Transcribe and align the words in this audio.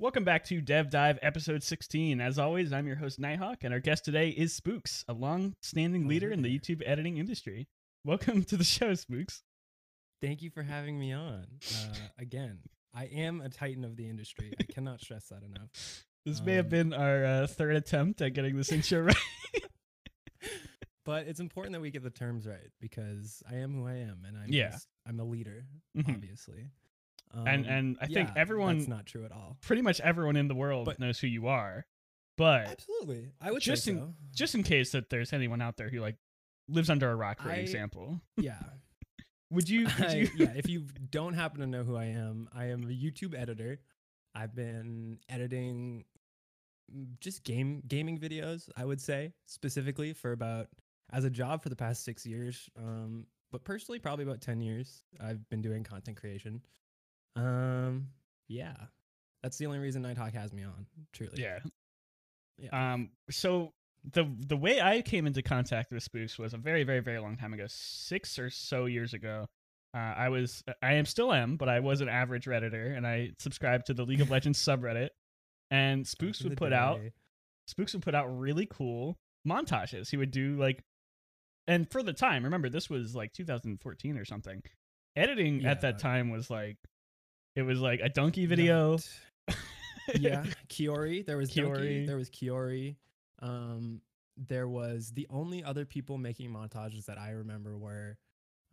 Welcome 0.00 0.22
back 0.24 0.44
to 0.44 0.60
Dev 0.60 0.90
Dive 0.90 1.18
episode 1.22 1.62
16. 1.62 2.20
As 2.20 2.38
always, 2.38 2.72
I'm 2.72 2.86
your 2.86 2.96
host 2.96 3.18
Nighthawk, 3.18 3.64
and 3.64 3.74
our 3.74 3.80
guest 3.80 4.04
today 4.04 4.28
is 4.28 4.52
Spooks, 4.54 5.04
a 5.08 5.12
long-standing 5.12 6.06
leader 6.06 6.30
in 6.30 6.42
the 6.42 6.56
YouTube 6.56 6.82
editing 6.86 7.18
industry. 7.18 7.66
Welcome 8.04 8.44
to 8.44 8.56
the 8.56 8.62
show, 8.64 8.94
Spooks. 8.94 9.42
Thank 10.22 10.40
you 10.42 10.50
for 10.50 10.62
having 10.62 10.98
me 11.00 11.12
on. 11.12 11.46
Uh, 11.74 11.94
again, 12.18 12.60
I 12.94 13.06
am 13.06 13.40
a 13.40 13.48
titan 13.48 13.84
of 13.84 13.96
the 13.96 14.08
industry. 14.08 14.52
I 14.60 14.64
cannot 14.72 15.00
stress 15.00 15.26
that 15.28 15.42
enough. 15.42 15.70
This 16.26 16.42
may 16.42 16.56
have 16.56 16.66
Um, 16.66 16.70
been 16.70 16.92
our 16.92 17.24
uh, 17.24 17.46
third 17.46 17.74
attempt 17.76 18.20
at 18.20 18.34
getting 18.34 18.54
this 18.54 18.70
intro 18.70 19.00
right. 19.02 19.16
But 21.06 21.26
it's 21.26 21.40
important 21.40 21.72
that 21.72 21.80
we 21.80 21.90
get 21.90 22.02
the 22.02 22.10
terms 22.10 22.46
right 22.46 22.70
because 22.82 23.42
I 23.50 23.54
am 23.58 23.72
who 23.72 23.86
I 23.86 23.94
am, 23.94 24.24
and 24.26 24.36
I'm 24.36 24.52
Yeah. 24.52 24.72
just, 24.72 24.88
I'm 25.06 25.18
a 25.20 25.24
leader, 25.24 25.64
Mhm. 25.96 26.16
obviously. 26.16 26.66
And 27.32 27.66
Um, 27.66 27.72
and 27.72 27.98
I 28.00 28.06
think 28.06 28.28
yeah, 28.28 28.34
everyone, 28.36 28.78
That's 28.78 28.88
not 28.88 29.06
true 29.06 29.24
at 29.24 29.32
all. 29.32 29.56
pretty 29.60 29.82
much 29.82 30.00
everyone 30.00 30.36
in 30.36 30.48
the 30.48 30.54
world 30.54 30.86
But- 30.86 30.98
knows 30.98 31.18
who 31.20 31.26
you 31.26 31.46
are. 31.48 31.86
But 32.36 32.66
Absolutely, 32.68 33.32
I 33.40 33.50
would 33.50 33.62
just 33.62 33.88
in- 33.88 34.14
just 34.32 34.54
in 34.54 34.62
case 34.62 34.92
that 34.92 35.10
there's 35.10 35.32
anyone 35.32 35.60
out 35.60 35.76
there 35.76 35.88
who 35.88 35.98
like 36.00 36.16
lives 36.68 36.88
under 36.90 37.10
a 37.10 37.16
rock, 37.16 37.40
for 37.42 37.50
I- 37.50 37.56
example, 37.56 38.20
Yeah, 38.36 38.62
would 39.50 39.68
you? 39.68 39.84
Would 39.98 40.04
I- 40.04 40.30
yeah. 40.36 40.52
If 40.54 40.68
you 40.68 40.86
don't 41.10 41.34
happen 41.34 41.60
to 41.60 41.66
know 41.66 41.82
who 41.82 41.96
I 41.96 42.04
am, 42.06 42.48
I 42.52 42.66
am 42.66 42.84
a 42.84 42.86
YouTube 42.86 43.34
editor. 43.34 43.80
I've 44.34 44.54
been 44.54 45.18
editing 45.28 46.04
mm, 46.94 47.18
just 47.20 47.42
game 47.42 47.82
gaming 47.88 48.18
videos. 48.18 48.68
I 48.76 48.84
would 48.84 49.00
say 49.00 49.32
specifically 49.46 50.12
for 50.12 50.30
about 50.32 50.68
as 51.10 51.24
a 51.24 51.30
job 51.30 51.62
for 51.62 51.70
the 51.70 51.76
past 51.76 52.04
six 52.04 52.24
years. 52.24 52.68
Um, 52.78 53.26
but 53.50 53.64
personally, 53.64 53.98
probably 53.98 54.24
about 54.26 54.40
ten 54.42 54.60
years. 54.60 55.02
I've 55.18 55.48
been 55.48 55.62
doing 55.62 55.82
content 55.82 56.18
creation. 56.18 56.62
Um, 57.38 58.08
yeah, 58.48 58.74
that's 59.42 59.58
the 59.58 59.66
only 59.66 59.78
reason 59.78 60.02
Nighthawk 60.02 60.34
has 60.34 60.52
me 60.52 60.64
on. 60.64 60.86
Truly, 61.12 61.42
yeah. 61.42 61.58
Yeah. 62.58 62.92
Um. 62.92 63.10
So 63.30 63.72
the 64.12 64.24
the 64.46 64.56
way 64.56 64.80
I 64.80 65.02
came 65.02 65.26
into 65.26 65.42
contact 65.42 65.92
with 65.92 66.02
Spooks 66.02 66.38
was 66.38 66.54
a 66.54 66.58
very 66.58 66.82
very 66.84 67.00
very 67.00 67.18
long 67.18 67.36
time 67.36 67.52
ago, 67.54 67.66
six 67.68 68.38
or 68.38 68.50
so 68.50 68.86
years 68.86 69.14
ago. 69.14 69.46
Uh, 69.94 70.14
I 70.16 70.28
was 70.28 70.62
I 70.82 70.94
am 70.94 71.06
still 71.06 71.32
am, 71.32 71.56
but 71.56 71.68
I 71.68 71.80
was 71.80 72.00
an 72.00 72.08
average 72.08 72.46
redditor, 72.46 72.96
and 72.96 73.06
I 73.06 73.30
subscribed 73.38 73.86
to 73.86 73.94
the 73.94 74.04
League 74.04 74.20
of 74.20 74.30
Legends 74.30 74.58
subreddit. 74.64 75.10
And 75.70 76.06
Spooks 76.06 76.42
would 76.42 76.56
put 76.56 76.72
out. 76.72 77.00
Spooks 77.66 77.92
would 77.92 78.02
put 78.02 78.14
out 78.14 78.26
really 78.38 78.66
cool 78.66 79.18
montages. 79.46 80.10
He 80.10 80.16
would 80.16 80.30
do 80.30 80.56
like, 80.56 80.82
and 81.66 81.90
for 81.90 82.02
the 82.02 82.12
time, 82.14 82.44
remember 82.44 82.68
this 82.68 82.88
was 82.88 83.14
like 83.14 83.32
2014 83.34 84.16
or 84.16 84.24
something. 84.24 84.62
Editing 85.16 85.66
at 85.66 85.80
that 85.82 85.98
time 85.98 86.30
was 86.30 86.48
like, 86.48 86.76
it 87.58 87.62
was 87.62 87.80
like 87.80 88.00
a 88.02 88.08
donkey 88.08 88.46
video. 88.46 88.98
Yeah, 90.18 90.44
Kiori. 90.70 91.26
There 91.26 91.36
was 91.36 91.50
Kiori. 91.50 91.76
Kiori. 91.76 92.06
There 92.06 92.16
was 92.16 92.30
Kiori. 92.30 92.96
Um, 93.42 94.00
there 94.38 94.66
was 94.66 95.10
the 95.10 95.26
only 95.28 95.62
other 95.62 95.84
people 95.84 96.16
making 96.16 96.50
montages 96.50 97.04
that 97.04 97.18
I 97.18 97.32
remember 97.32 97.76
were, 97.76 98.16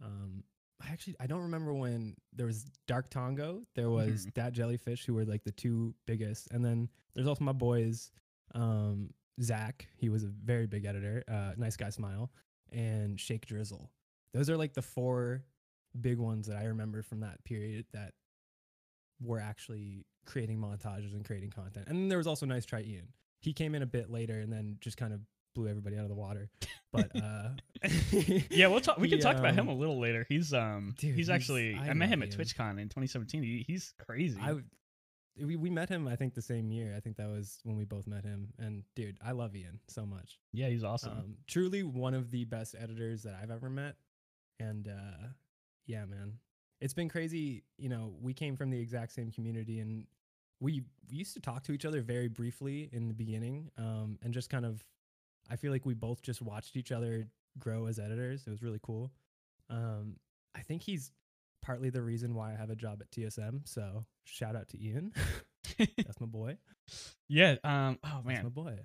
um, 0.01 0.45
I 0.81 0.93
actually 0.93 1.17
I 1.19 1.27
don't 1.27 1.41
remember 1.41 1.73
when 1.73 2.15
there 2.31 2.45
was 2.45 2.63
Dark 2.87 3.09
Tongo. 3.09 3.63
There 3.75 3.89
was 3.89 4.27
that 4.35 4.53
Jellyfish, 4.53 5.05
who 5.05 5.13
were 5.13 5.25
like 5.25 5.43
the 5.43 5.51
two 5.51 5.93
biggest, 6.07 6.47
and 6.51 6.63
then 6.63 6.87
there's 7.15 7.27
also 7.27 7.43
my 7.43 7.51
boys, 7.51 8.11
um, 8.53 9.09
Zach. 9.41 9.89
He 9.97 10.07
was 10.07 10.23
a 10.23 10.27
very 10.27 10.67
big 10.67 10.85
editor. 10.85 11.21
Uh, 11.27 11.51
nice 11.57 11.75
guy, 11.75 11.89
smile, 11.89 12.31
and 12.71 13.19
Shake 13.19 13.45
Drizzle. 13.45 13.91
Those 14.33 14.49
are 14.49 14.55
like 14.55 14.73
the 14.73 14.81
four 14.81 15.43
big 15.99 16.17
ones 16.17 16.47
that 16.47 16.55
I 16.55 16.65
remember 16.67 17.01
from 17.01 17.19
that 17.21 17.43
period 17.43 17.87
that 17.91 18.13
were 19.21 19.39
actually 19.39 20.05
creating 20.25 20.59
montages 20.59 21.13
and 21.13 21.25
creating 21.25 21.51
content. 21.51 21.87
And 21.87 21.97
then 21.97 22.09
there 22.09 22.17
was 22.17 22.27
also 22.27 22.45
Nice 22.45 22.65
Try 22.65 22.81
Ian. 22.81 23.07
He 23.41 23.53
came 23.53 23.75
in 23.75 23.81
a 23.81 23.87
bit 23.87 24.09
later 24.09 24.39
and 24.39 24.51
then 24.51 24.77
just 24.79 24.97
kind 24.97 25.13
of 25.13 25.21
blew 25.53 25.67
everybody 25.67 25.97
out 25.97 26.03
of 26.03 26.09
the 26.09 26.15
water. 26.15 26.49
But 26.91 27.11
uh 27.15 27.49
Yeah, 28.49 28.67
we'll 28.67 28.81
talk. 28.81 28.97
We 28.97 29.07
can 29.09 29.17
he, 29.17 29.21
talk 29.21 29.37
about 29.37 29.53
him 29.53 29.67
a 29.67 29.71
um, 29.71 29.79
little 29.79 29.99
later. 29.99 30.25
He's 30.27 30.53
um, 30.53 30.95
dude, 30.97 31.15
he's 31.15 31.29
actually. 31.29 31.75
I, 31.75 31.89
I 31.89 31.93
met 31.93 32.09
him 32.09 32.21
at. 32.23 32.29
TwitchCon 32.29 32.79
in 32.79 32.89
2017. 32.89 33.43
He, 33.43 33.65
he's 33.67 33.93
crazy. 34.05 34.39
I 34.41 34.57
we, 35.43 35.55
we 35.55 35.69
met 35.69 35.89
him 35.89 36.07
I 36.07 36.15
think 36.15 36.33
the 36.33 36.41
same 36.41 36.71
year. 36.71 36.93
I 36.95 36.99
think 36.99 37.17
that 37.17 37.27
was 37.27 37.59
when 37.63 37.75
we 37.75 37.85
both 37.85 38.07
met 38.07 38.23
him. 38.23 38.53
And 38.57 38.83
dude, 38.95 39.17
I 39.25 39.31
love 39.31 39.55
Ian 39.55 39.79
so 39.87 40.05
much. 40.05 40.39
yeah, 40.53 40.67
he's 40.67 40.83
awesome. 40.83 41.11
Um, 41.11 41.35
truly 41.47 41.83
one 41.83 42.13
of 42.13 42.31
the 42.31 42.45
best 42.45 42.75
editors 42.79 43.23
that 43.23 43.35
I've 43.41 43.51
ever 43.51 43.69
met. 43.69 43.95
And 44.59 44.87
uh, 44.87 45.27
yeah, 45.85 46.05
man, 46.05 46.33
it's 46.85 46.93
been 46.93 47.09
crazy. 47.09 47.63
You 47.79 47.89
know, 47.89 48.13
we 48.21 48.31
came 48.31 48.55
from 48.55 48.69
the 48.69 48.79
exact 48.79 49.11
same 49.11 49.31
community 49.31 49.79
and 49.79 50.05
we, 50.59 50.83
we 51.09 51.17
used 51.17 51.33
to 51.33 51.39
talk 51.39 51.63
to 51.63 51.71
each 51.71 51.83
other 51.83 52.01
very 52.01 52.27
briefly 52.27 52.91
in 52.93 53.07
the 53.07 53.13
beginning 53.15 53.71
um, 53.79 54.19
and 54.21 54.31
just 54.31 54.51
kind 54.51 54.65
of, 54.67 54.85
I 55.49 55.55
feel 55.55 55.71
like 55.71 55.83
we 55.83 55.95
both 55.95 56.21
just 56.21 56.43
watched 56.43 56.77
each 56.77 56.91
other 56.91 57.27
grow 57.57 57.87
as 57.87 57.97
editors. 57.97 58.43
It 58.45 58.51
was 58.51 58.61
really 58.61 58.79
cool. 58.83 59.11
Um, 59.67 60.17
I 60.55 60.61
think 60.61 60.83
he's 60.83 61.11
partly 61.63 61.89
the 61.89 62.03
reason 62.03 62.35
why 62.35 62.53
I 62.53 62.55
have 62.55 62.69
a 62.69 62.75
job 62.75 63.01
at 63.01 63.09
TSM. 63.09 63.67
So 63.67 64.05
shout 64.23 64.55
out 64.55 64.69
to 64.69 64.79
Ian. 64.79 65.11
That's 65.79 66.21
my 66.21 66.27
boy. 66.27 66.57
yeah. 67.27 67.55
Um. 67.63 67.97
Oh 68.03 68.21
That's 68.27 68.43
my 68.43 68.49
boy. 68.49 68.77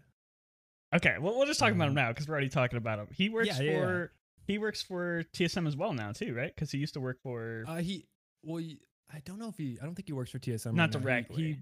Okay. 0.97 1.17
Well, 1.21 1.37
we'll 1.37 1.47
just 1.47 1.61
talk 1.61 1.73
about 1.73 1.85
him 1.85 1.91
Um, 1.91 1.95
now 1.97 2.09
because 2.09 2.27
we're 2.27 2.33
already 2.33 2.49
talking 2.49 2.79
about 2.79 2.99
him. 2.99 3.09
He 3.13 3.29
works 3.29 3.49
yeah, 3.49 3.61
yeah. 3.61 3.79
for. 3.79 4.13
He 4.47 4.59
works 4.59 4.83
for 4.83 5.25
TSM 5.33 5.67
as 5.67 5.77
well 5.77 5.93
now 5.93 6.13
too, 6.13 6.35
right? 6.35 6.55
Because 6.55 6.71
he 6.71 6.79
used 6.79 6.95
to 6.95 7.01
work 7.01 7.21
for. 7.23 7.65
Uh, 7.69 7.77
he 7.77 8.07
well, 8.43 8.63
I 9.13 9.21
don't 9.25 9.39
know 9.39 9.49
if 9.49 9.57
he. 9.57 9.79
I 9.81 9.85
don't 9.85 9.95
think 9.95 10.09
he 10.09 10.13
works 10.13 10.31
for 10.31 10.39
TSM. 10.39 10.75
Not 10.75 10.95
right 10.95 11.03
directly. 11.03 11.43
He, 11.43 11.59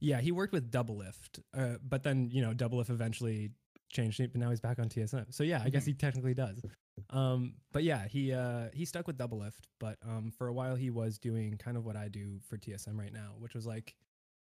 yeah, 0.00 0.20
he 0.20 0.32
worked 0.32 0.52
with 0.52 0.70
Doublelift, 0.70 1.40
uh, 1.54 1.76
but 1.82 2.02
then 2.02 2.30
you 2.32 2.42
know 2.42 2.52
Doublelift 2.54 2.90
eventually 2.90 3.50
changed 3.90 4.20
it, 4.20 4.32
but 4.32 4.40
now 4.40 4.50
he's 4.50 4.60
back 4.60 4.78
on 4.78 4.88
TSM. 4.88 5.34
So 5.34 5.42
yeah, 5.42 5.60
I 5.64 5.68
guess 5.68 5.82
Mhm. 5.82 5.86
he 5.88 5.94
technically 5.94 6.34
does. 6.34 6.62
Um, 7.10 7.54
but 7.72 7.82
yeah, 7.82 8.06
he 8.06 8.32
uh 8.32 8.68
he 8.72 8.84
stuck 8.84 9.06
with 9.06 9.18
Doublelift, 9.18 9.66
but 9.78 9.98
um 10.02 10.30
for 10.30 10.48
a 10.48 10.52
while 10.52 10.76
he 10.76 10.90
was 10.90 11.18
doing 11.18 11.56
kind 11.58 11.76
of 11.76 11.84
what 11.84 11.96
I 11.96 12.08
do 12.08 12.38
for 12.48 12.56
TSM 12.56 12.96
right 12.98 13.12
now, 13.12 13.34
which 13.38 13.54
was 13.54 13.66
like 13.66 13.96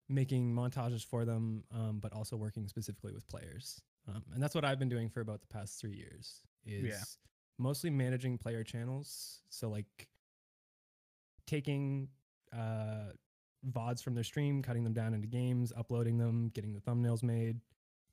making 0.10 0.54
montages 0.54 1.06
for 1.06 1.24
them, 1.26 1.64
um, 1.72 2.00
but 2.00 2.12
also 2.14 2.36
working 2.36 2.68
specifically 2.68 3.14
with 3.14 3.28
players. 3.28 3.82
Um, 4.08 4.24
and 4.34 4.44
that's 4.44 4.54
what 4.54 4.66
I've 4.66 4.80
been 4.80 4.90
doing 4.90 5.10
for 5.10 5.22
about 5.22 5.40
the 5.42 5.48
past 5.48 5.80
three 5.80 5.94
years. 5.96 6.42
Is 6.66 6.86
Yeah. 6.90 7.04
Mostly 7.62 7.90
managing 7.90 8.38
player 8.38 8.64
channels. 8.64 9.42
So 9.50 9.70
like 9.70 10.08
taking 11.48 12.10
uh, 12.54 13.12
VODs 13.72 14.04
from 14.04 14.16
their 14.16 14.24
stream, 14.24 14.62
cutting 14.62 14.84
them 14.84 14.94
down 14.94 15.14
into 15.14 15.28
games, 15.28 15.72
uploading 15.76 16.18
them, 16.18 16.50
getting 16.54 16.74
the 16.74 16.80
thumbnails 16.80 17.24
made, 17.24 17.60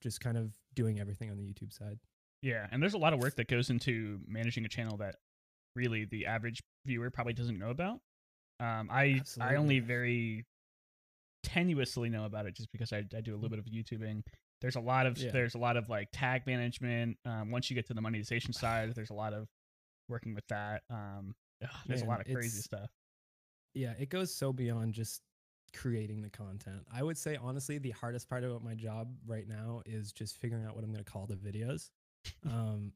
just 0.01 0.21
kind 0.21 0.37
of 0.37 0.53
doing 0.75 1.01
everything 1.01 1.31
on 1.31 1.37
the 1.37 1.45
YouTube 1.45 1.73
side. 1.73 1.99
Yeah, 2.43 2.67
and 2.71 2.83
there's 2.83 2.95
a 2.95 2.99
lot 2.99 3.13
of 3.13 3.21
work 3.21 3.37
that 3.37 3.49
goes 3.49 3.71
into 3.71 4.21
managing 4.27 4.65
a 4.65 4.69
channel 4.69 4.97
that 4.99 5.17
really 5.75 6.05
the 6.05 6.27
average 6.27 6.63
viewer 6.87 7.11
probably 7.11 7.33
doesn't 7.33 7.59
know 7.59 7.71
about. 7.71 8.01
Um, 8.61 8.89
I 8.91 9.23
I 9.41 9.57
only 9.57 9.81
very 9.81 10.45
tenuously 11.45 12.11
know 12.11 12.25
about 12.25 12.47
it 12.47 12.55
just 12.55 12.71
because 12.73 12.93
I, 12.93 13.05
I 13.17 13.21
do 13.21 13.35
a 13.35 13.39
little 13.39 13.51
bit 13.51 13.59
of 13.59 13.67
YouTubing. 13.67 14.23
There's 14.61 14.77
a 14.77 14.81
lot 14.81 15.07
of 15.07 15.19
Yeah. 15.19 15.31
there's 15.31 15.55
a 15.55 15.59
lot 15.59 15.77
of 15.77 15.89
like 15.89 16.09
tag 16.13 16.47
management. 16.47 17.19
Um, 17.25 17.51
once 17.51 17.71
you 17.71 17.75
get 17.75 17.87
to 17.87 17.95
the 17.95 18.01
monetization 18.01 18.53
side, 18.53 18.95
there's 18.95 19.11
a 19.11 19.15
lot 19.15 19.33
of 19.33 19.49
working 20.09 20.35
with 20.35 20.47
that. 20.49 20.83
Um, 20.91 21.35
ugh, 21.63 21.71
there's 21.87 22.03
a 22.03 22.07
lot 22.07 22.21
of 22.21 22.27
crazy 22.27 22.61
stuff. 22.61 22.91
Yeah, 23.75 23.95
it 23.99 24.09
goes 24.09 24.35
so 24.35 24.53
beyond 24.53 24.95
just 24.95 25.23
creating 25.75 26.23
the 26.23 26.31
content. 26.31 26.87
I 26.93 27.03
would 27.03 27.19
say 27.19 27.37
honestly, 27.41 27.79
the 27.79 27.91
hardest 27.91 28.29
part 28.29 28.43
about 28.43 28.65
my 28.65 28.75
job 28.75 29.15
right 29.27 29.47
now 29.47 29.83
is 29.87 30.13
just 30.13 30.39
figuring 30.39 30.65
out 30.65 30.75
what 30.75 30.83
I'm 30.85 30.91
going 30.93 31.05
to 31.05 31.11
call 31.11 31.27
the 31.27 31.37
videos. 31.37 31.91
um, 32.47 32.93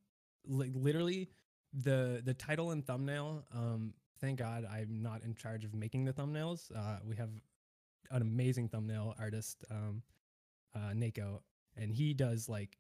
like 0.47 0.73
literally, 0.75 1.29
the 1.73 2.23
the 2.25 2.35
title 2.35 2.73
and 2.73 2.85
thumbnail. 2.85 3.45
Um, 3.55 3.95
thank 4.21 4.39
God 4.39 4.65
I'm 4.65 5.03
not 5.03 5.23
in 5.23 5.35
charge 5.35 5.65
of 5.65 5.75
making 5.75 6.05
the 6.05 6.13
thumbnails. 6.13 6.75
Uh, 6.75 6.99
we 7.05 7.15
have 7.17 7.31
an 8.11 8.23
amazing 8.23 8.69
thumbnail 8.69 9.15
artist, 9.19 9.65
um, 9.71 10.03
uh, 10.75 10.91
Nako, 10.95 11.41
and 11.77 11.93
he 11.93 12.15
does 12.15 12.49
like 12.49 12.77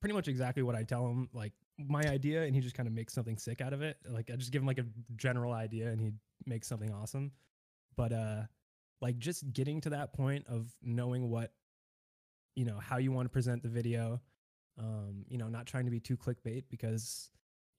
pretty 0.00 0.14
much 0.14 0.28
exactly 0.28 0.62
what 0.62 0.74
I 0.74 0.82
tell 0.82 1.06
him. 1.06 1.28
Like 1.32 1.52
my 1.78 2.02
idea, 2.02 2.42
and 2.42 2.54
he 2.54 2.60
just 2.60 2.74
kind 2.74 2.86
of 2.86 2.92
makes 2.92 3.12
something 3.12 3.38
sick 3.38 3.60
out 3.60 3.72
of 3.72 3.82
it. 3.82 3.96
Like 4.08 4.30
I 4.30 4.36
just 4.36 4.52
give 4.52 4.62
him 4.62 4.66
like 4.66 4.78
a 4.78 4.86
general 5.16 5.52
idea, 5.52 5.88
and 5.88 6.00
he 6.00 6.12
makes 6.46 6.68
something 6.68 6.92
awesome. 6.92 7.32
But 7.96 8.12
uh, 8.12 8.42
like 9.00 9.18
just 9.18 9.52
getting 9.52 9.80
to 9.82 9.90
that 9.90 10.12
point 10.12 10.46
of 10.48 10.68
knowing 10.82 11.30
what, 11.30 11.52
you 12.54 12.64
know, 12.64 12.78
how 12.78 12.98
you 12.98 13.12
want 13.12 13.26
to 13.26 13.30
present 13.30 13.62
the 13.62 13.68
video. 13.68 14.20
Um, 14.78 15.24
you 15.28 15.38
know, 15.38 15.48
not 15.48 15.66
trying 15.66 15.84
to 15.84 15.90
be 15.90 16.00
too 16.00 16.16
clickbait 16.16 16.64
because 16.68 17.30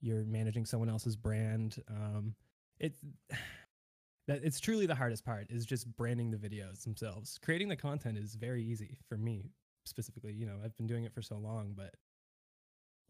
you're 0.01 0.23
managing 0.23 0.65
someone 0.65 0.89
else's 0.89 1.15
brand. 1.15 1.77
Um, 1.89 2.35
it 2.79 2.95
that 4.27 4.43
it's 4.43 4.59
truly 4.59 4.87
the 4.87 4.95
hardest 4.95 5.23
part 5.23 5.47
is 5.51 5.65
just 5.65 5.95
branding 5.95 6.31
the 6.31 6.37
videos 6.37 6.83
themselves. 6.83 7.37
Creating 7.43 7.69
the 7.69 7.75
content 7.75 8.17
is 8.17 8.33
very 8.33 8.63
easy 8.63 8.97
for 9.07 9.17
me 9.17 9.51
specifically. 9.85 10.33
You 10.33 10.45
know, 10.45 10.55
I've 10.63 10.75
been 10.77 10.87
doing 10.87 11.03
it 11.05 11.13
for 11.13 11.21
so 11.21 11.37
long, 11.37 11.73
but 11.75 11.93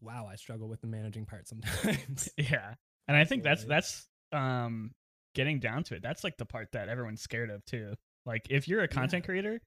wow, 0.00 0.28
I 0.30 0.36
struggle 0.36 0.68
with 0.68 0.80
the 0.80 0.86
managing 0.86 1.26
part 1.26 1.48
sometimes. 1.48 2.28
Yeah, 2.38 2.74
and 3.08 3.16
I 3.16 3.24
think 3.24 3.42
that's 3.42 3.64
that's 3.64 4.06
um 4.32 4.92
getting 5.34 5.58
down 5.60 5.82
to 5.84 5.94
it. 5.94 6.02
That's 6.02 6.24
like 6.24 6.36
the 6.38 6.46
part 6.46 6.68
that 6.72 6.88
everyone's 6.88 7.20
scared 7.22 7.50
of 7.50 7.64
too. 7.64 7.94
Like 8.24 8.46
if 8.50 8.66
you're 8.68 8.82
a 8.82 8.88
content 8.88 9.24
creator, 9.24 9.60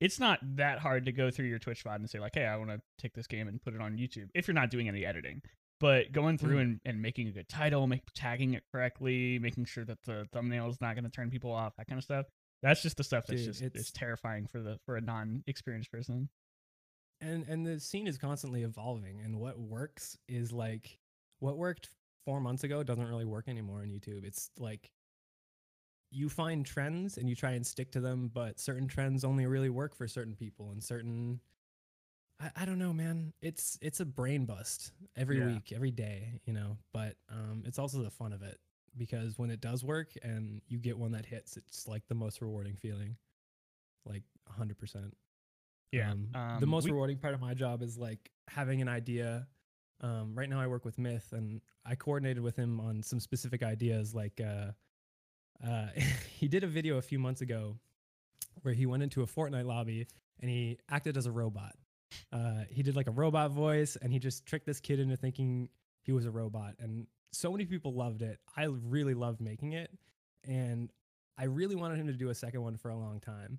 it's 0.00 0.18
not 0.18 0.38
that 0.56 0.78
hard 0.78 1.04
to 1.06 1.12
go 1.12 1.30
through 1.30 1.46
your 1.46 1.58
Twitch 1.58 1.84
VOD 1.84 1.96
and 1.96 2.10
say 2.10 2.18
like, 2.18 2.34
hey, 2.34 2.46
I 2.46 2.56
want 2.56 2.70
to 2.70 2.80
take 2.98 3.12
this 3.14 3.26
game 3.26 3.48
and 3.48 3.60
put 3.62 3.74
it 3.74 3.80
on 3.80 3.96
YouTube 3.98 4.28
if 4.34 4.48
you're 4.48 4.54
not 4.54 4.70
doing 4.70 4.88
any 4.88 5.04
editing. 5.04 5.42
But 5.80 6.12
going 6.12 6.36
through 6.36 6.56
Mhm. 6.58 6.60
and, 6.62 6.80
and 6.84 7.02
making 7.02 7.28
a 7.28 7.32
good 7.32 7.48
title, 7.48 7.86
make 7.86 8.02
tagging 8.14 8.52
it 8.52 8.62
correctly, 8.70 9.38
making 9.38 9.64
sure 9.64 9.84
that 9.86 9.96
the 10.04 10.26
thumbnail 10.30 10.68
is 10.68 10.78
not 10.78 10.94
going 10.94 11.04
to 11.04 11.10
turn 11.10 11.30
people 11.30 11.52
off, 11.52 11.72
that 11.78 11.86
kind 11.86 11.96
of 11.98 12.04
stuff. 12.04 12.26
That's 12.62 12.82
just 12.82 12.98
the 12.98 13.04
stuff 13.04 13.26
that's 13.26 13.40
Dude, 13.40 13.50
just 13.50 13.62
it's- 13.62 13.80
it's 13.80 13.90
terrifying 13.90 14.46
for 14.46 14.60
the 14.60 14.78
for 14.84 14.96
a 14.96 15.00
non-experienced 15.00 15.90
person. 15.90 16.28
And 17.20 17.46
and 17.48 17.66
the 17.66 17.78
scene 17.80 18.06
is 18.06 18.18
constantly 18.18 18.62
evolving 18.62 19.20
and 19.20 19.38
what 19.38 19.58
works 19.58 20.16
is 20.28 20.52
like 20.52 20.98
what 21.40 21.56
worked 21.58 21.90
four 22.24 22.40
months 22.40 22.64
ago 22.64 22.82
doesn't 22.82 23.06
really 23.08 23.24
work 23.24 23.48
anymore 23.48 23.80
on 23.80 23.88
youtube. 23.88 24.24
It's 24.24 24.50
like 24.58 24.90
you 26.10 26.28
find 26.28 26.66
trends 26.66 27.18
and 27.18 27.28
you 27.28 27.36
try 27.36 27.52
and 27.52 27.66
stick 27.66 27.92
to 27.92 28.00
them 28.00 28.30
but 28.32 28.58
certain 28.58 28.88
trends 28.88 29.24
only 29.24 29.46
really 29.46 29.70
work 29.70 29.94
for 29.94 30.08
certain 30.08 30.34
people 30.34 30.70
and 30.72 30.82
certain 30.82 31.40
i, 32.40 32.50
I 32.56 32.64
don't 32.64 32.78
know 32.78 32.92
man. 32.92 33.32
It's 33.40 33.78
it's 33.80 34.00
a 34.00 34.04
brain 34.04 34.44
bust 34.44 34.92
every 35.16 35.38
Yeah. 35.38 35.46
week 35.46 35.72
every 35.74 35.90
day 35.92 36.40
you 36.44 36.52
know? 36.52 36.78
But 36.92 37.16
um 37.30 37.62
it's 37.66 37.78
also 37.78 38.02
the 38.02 38.10
fun 38.10 38.32
of 38.32 38.42
it 38.42 38.58
because 38.96 39.38
when 39.38 39.50
it 39.50 39.60
does 39.60 39.84
work 39.84 40.12
and 40.22 40.60
you 40.68 40.78
get 40.78 40.98
one 40.98 41.12
that 41.12 41.26
hits 41.26 41.56
it's 41.56 41.86
like 41.86 42.02
the 42.08 42.14
most 42.14 42.40
rewarding 42.42 42.76
feeling. 42.76 43.16
Like 44.06 44.22
100% 44.58 45.12
Yeah. 45.92 46.10
um, 46.12 46.28
the 46.32 46.38
um, 46.38 46.68
most 46.68 46.84
we- 46.84 46.90
rewarding 46.90 47.18
part 47.18 47.34
of 47.34 47.40
my 47.40 47.54
job 47.54 47.82
is 47.82 47.98
like 47.98 48.30
having 48.48 48.80
an 48.80 48.88
idea. 48.88 49.46
Um, 50.02 50.34
right 50.34 50.48
now, 50.48 50.60
I 50.60 50.66
work 50.66 50.84
with 50.84 50.98
Myth, 50.98 51.32
and 51.32 51.60
I 51.84 51.94
coordinated 51.94 52.42
with 52.42 52.56
him 52.56 52.80
on 52.80 53.02
some 53.02 53.20
specific 53.20 53.62
ideas. 53.62 54.14
Like, 54.14 54.40
uh, 54.40 54.72
uh, 55.66 55.88
he 56.38 56.48
did 56.48 56.64
a 56.64 56.66
video 56.66 56.96
a 56.96 57.02
few 57.02 57.18
months 57.18 57.40
ago 57.40 57.76
where 58.62 58.74
he 58.74 58.86
went 58.86 59.02
into 59.02 59.22
a 59.22 59.26
Fortnite 59.26 59.66
lobby 59.66 60.06
and 60.40 60.50
he 60.50 60.78
acted 60.88 61.16
as 61.16 61.26
a 61.26 61.30
robot. 61.30 61.74
Uh, 62.32 62.64
he 62.70 62.82
did 62.82 62.96
like 62.96 63.06
a 63.06 63.12
robot 63.12 63.50
voice, 63.50 63.96
and 64.00 64.12
he 64.12 64.18
just 64.18 64.46
tricked 64.46 64.66
this 64.66 64.80
kid 64.80 65.00
into 65.00 65.16
thinking 65.16 65.68
he 66.02 66.12
was 66.12 66.24
a 66.26 66.30
robot. 66.30 66.74
And 66.80 67.06
so 67.32 67.52
many 67.52 67.64
people 67.66 67.94
loved 67.94 68.22
it. 68.22 68.38
I 68.56 68.64
really 68.64 69.14
loved 69.14 69.40
making 69.40 69.74
it, 69.74 69.90
and 70.44 70.90
I 71.38 71.44
really 71.44 71.76
wanted 71.76 71.98
him 71.98 72.08
to 72.08 72.12
do 72.14 72.30
a 72.30 72.34
second 72.34 72.62
one 72.62 72.76
for 72.76 72.88
a 72.88 72.96
long 72.96 73.20
time. 73.20 73.58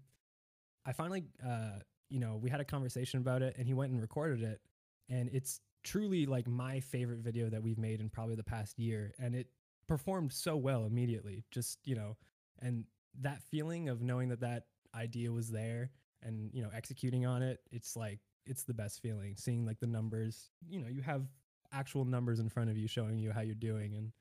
I 0.85 0.93
finally, 0.93 1.23
uh, 1.45 1.79
you 2.11 2.19
know, 2.19 2.37
we 2.39 2.49
had 2.49 2.59
a 2.59 2.65
conversation 2.65 3.19
about 3.19 3.41
it 3.41 3.55
and 3.57 3.65
he 3.65 3.73
went 3.73 3.91
and 3.91 4.01
recorded 4.01 4.43
it. 4.43 4.59
And 5.09 5.29
it's 5.31 5.61
truly 5.83 6.25
like 6.25 6.47
my 6.47 6.79
favorite 6.81 7.19
video 7.19 7.49
that 7.49 7.63
we've 7.63 7.77
made 7.77 8.01
in 8.01 8.09
probably 8.09 8.35
the 8.35 8.43
past 8.43 8.77
year. 8.77 9.13
And 9.17 9.33
it 9.33 9.47
performed 9.87 10.33
so 10.33 10.57
well 10.57 10.85
immediately. 10.85 11.45
Just, 11.51 11.79
you 11.85 11.95
know, 11.95 12.17
and 12.61 12.83
that 13.21 13.41
feeling 13.43 13.89
of 13.89 14.01
knowing 14.01 14.29
that 14.29 14.41
that 14.41 14.65
idea 14.93 15.31
was 15.31 15.49
there 15.49 15.91
and, 16.21 16.51
you 16.53 16.61
know, 16.61 16.69
executing 16.75 17.25
on 17.25 17.41
it, 17.41 17.59
it's 17.71 17.95
like, 17.95 18.19
it's 18.45 18.63
the 18.63 18.73
best 18.73 19.01
feeling 19.01 19.35
seeing 19.37 19.65
like 19.65 19.79
the 19.79 19.87
numbers, 19.87 20.49
you 20.67 20.79
know, 20.79 20.87
you 20.87 21.01
have 21.01 21.23
actual 21.71 22.03
numbers 22.03 22.39
in 22.39 22.49
front 22.49 22.69
of 22.69 22.77
you 22.77 22.87
showing 22.87 23.17
you 23.17 23.31
how 23.31 23.41
you're 23.41 23.55
doing. 23.55 23.95
And 23.95 24.11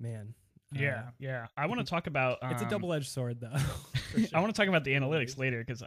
man, 0.00 0.34
uh, 0.74 0.80
Yeah, 0.80 1.02
yeah. 1.18 1.46
I 1.56 1.66
want 1.66 1.80
to 1.80 1.86
talk 1.90 2.06
about. 2.06 2.38
it's 2.42 2.62
a 2.62 2.64
um, 2.64 2.70
double 2.70 2.92
edged 2.92 3.10
sword 3.10 3.40
though. 3.40 3.56
for 4.08 4.20
I 4.34 4.40
want 4.40 4.54
to 4.54 4.58
talk 4.60 4.68
about 4.68 4.84
the 4.84 4.92
analytics 4.92 5.38
later 5.38 5.62
because 5.64 5.82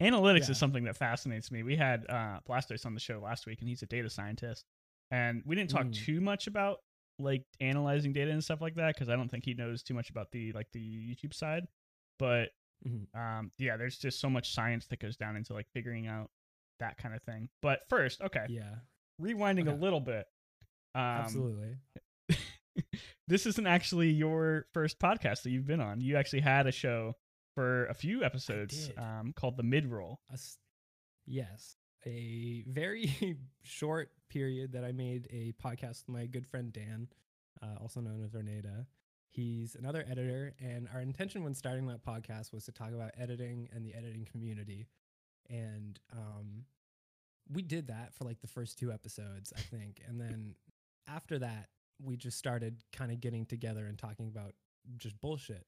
analytics 0.00 0.46
Yeah. 0.46 0.50
is 0.52 0.58
something 0.58 0.84
that 0.84 0.96
fascinates 0.96 1.50
me. 1.50 1.62
We 1.62 1.76
had 1.76 2.06
uh, 2.08 2.40
Blastos 2.48 2.86
on 2.86 2.94
the 2.94 3.00
show 3.00 3.20
last 3.20 3.46
week, 3.46 3.60
and 3.60 3.68
he's 3.68 3.82
a 3.82 3.86
data 3.86 4.08
scientist, 4.10 4.64
and 5.10 5.42
we 5.44 5.54
didn't 5.56 5.70
talk 5.70 5.86
Mm. 5.86 5.94
too 5.94 6.20
much 6.20 6.46
about 6.46 6.78
like 7.18 7.44
analyzing 7.60 8.12
data 8.14 8.30
and 8.30 8.42
stuff 8.42 8.62
like 8.62 8.76
that 8.76 8.94
because 8.94 9.10
I 9.10 9.16
don't 9.16 9.28
think 9.28 9.44
he 9.44 9.52
knows 9.52 9.82
too 9.82 9.92
much 9.94 10.08
about 10.08 10.30
the 10.32 10.52
like 10.52 10.68
the 10.72 10.80
YouTube 10.80 11.34
side. 11.34 11.66
But 12.18 12.50
Mhm. 12.86 13.14
um, 13.14 13.52
yeah, 13.58 13.76
there's 13.76 13.98
just 13.98 14.20
so 14.20 14.30
much 14.30 14.54
science 14.54 14.86
that 14.86 15.00
goes 15.00 15.16
down 15.18 15.36
into 15.36 15.52
like 15.52 15.68
figuring 15.74 16.06
out 16.06 16.30
that 16.78 16.96
kind 16.96 17.14
of 17.14 17.22
thing. 17.24 17.50
But 17.60 17.80
first, 17.90 18.22
okay, 18.22 18.46
Yeah, 18.48 18.76
rewinding 19.20 19.68
a 19.68 19.74
little 19.74 20.00
bit. 20.00 20.26
Um, 20.94 21.02
absolutely. 21.02 21.76
this 23.28 23.44
isn't 23.46 23.66
actually 23.66 24.10
your 24.10 24.66
first 24.72 24.98
podcast 24.98 25.42
that 25.42 25.50
you've 25.50 25.66
been 25.66 25.80
on. 25.80 26.00
You 26.00 26.16
actually 26.16 26.40
had 26.40 26.66
a 26.66 26.72
show 26.72 27.16
for 27.54 27.86
a 27.86 27.94
few 27.94 28.22
episodes 28.22 28.90
um, 28.98 29.32
called 29.34 29.56
the 29.56 29.62
Mid 29.62 29.86
Roll. 29.86 30.20
Yes, 31.26 31.76
a 32.06 32.64
very 32.66 33.36
short 33.62 34.10
period 34.28 34.72
that 34.72 34.84
I 34.84 34.92
made 34.92 35.28
a 35.30 35.52
podcast 35.62 36.06
with 36.06 36.08
my 36.08 36.26
good 36.26 36.46
friend 36.46 36.72
Dan, 36.72 37.08
uh, 37.62 37.80
also 37.80 38.00
known 38.00 38.22
as 38.24 38.32
Ornada. 38.32 38.86
He's 39.28 39.76
another 39.76 40.04
editor, 40.10 40.54
and 40.60 40.88
our 40.92 41.00
intention 41.00 41.44
when 41.44 41.54
starting 41.54 41.86
that 41.86 42.04
podcast 42.04 42.52
was 42.52 42.64
to 42.64 42.72
talk 42.72 42.92
about 42.92 43.12
editing 43.16 43.68
and 43.72 43.84
the 43.84 43.94
editing 43.94 44.24
community. 44.24 44.88
And 45.48 46.00
um, 46.12 46.64
we 47.48 47.62
did 47.62 47.88
that 47.88 48.14
for 48.14 48.24
like 48.24 48.40
the 48.40 48.48
first 48.48 48.78
two 48.78 48.90
episodes, 48.92 49.52
I 49.56 49.60
think. 49.60 50.00
And 50.08 50.20
then 50.20 50.54
after 51.08 51.38
that, 51.38 51.68
we 52.02 52.16
just 52.16 52.38
started 52.38 52.82
kind 52.92 53.12
of 53.12 53.20
getting 53.20 53.46
together 53.46 53.86
and 53.86 53.98
talking 53.98 54.28
about 54.28 54.54
just 54.96 55.20
bullshit. 55.20 55.66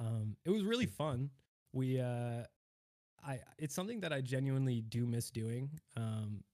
Um, 0.00 0.36
it 0.44 0.50
was 0.50 0.62
really 0.64 0.86
fun. 0.86 1.30
We, 1.72 2.00
uh, 2.00 2.44
I, 3.24 3.40
it's 3.58 3.74
something 3.74 4.00
that 4.00 4.12
I 4.12 4.20
genuinely 4.20 4.80
do 4.80 5.06
miss 5.06 5.30
doing. 5.30 5.70
Um, 5.96 6.44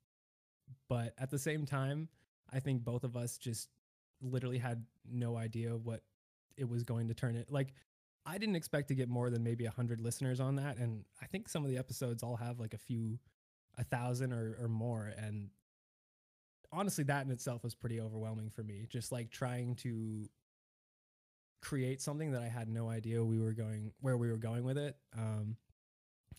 but 0.88 1.14
at 1.19 1.31
the 1.31 1.38
same 1.38 1.67
time, 1.67 2.08
I 2.52 2.61
think 2.61 2.85
both 2.85 3.05
of 3.05 3.17
us 3.17 3.38
just 3.38 3.69
literally 4.23 4.58
had 4.58 4.85
no 5.11 5.37
idea 5.37 5.76
what 5.76 6.00
it 6.56 6.69
was 6.69 6.82
going 6.85 7.08
to 7.08 7.14
turn 7.14 7.37
it. 7.37 7.50
Like, 7.50 7.75
I 8.26 8.38
didn't 8.38 8.56
expect 8.56 8.88
to 8.88 8.94
get 8.94 9.08
more 9.08 9.29
than 9.29 9.44
maybe 9.44 9.67
a 9.67 9.70
hundred 9.70 10.00
listeners 10.00 10.40
on 10.40 10.56
that, 10.56 10.79
and 10.79 11.05
I 11.23 11.26
think 11.26 11.49
some 11.49 11.62
of 11.64 11.70
the 11.70 11.76
episodes 11.76 12.23
all 12.23 12.37
have 12.37 12.58
like 12.58 12.73
a 12.73 12.79
few, 12.79 13.19
a 13.76 13.85
thousand 13.85 14.32
or 14.32 14.56
or 14.62 14.69
more. 14.69 15.12
And 15.19 15.50
honestly, 16.73 17.05
that 17.05 17.26
in 17.26 17.31
itself 17.31 17.62
was 17.62 17.75
pretty 17.75 18.00
overwhelming 18.00 18.50
for 18.50 18.62
me. 18.62 18.87
Just 18.88 19.12
like 19.12 19.31
trying 19.31 19.75
to 19.76 20.29
create 21.64 22.00
something 22.00 22.32
that 22.32 22.43
I 22.43 22.49
had 22.49 22.69
no 22.69 22.88
idea 22.88 23.25
we 23.25 23.40
were 23.40 23.52
going 23.52 23.93
where 24.00 24.16
we 24.16 24.31
were 24.31 24.37
going 24.37 24.64
with 24.64 24.78
it. 24.78 24.96
Um, 25.16 25.56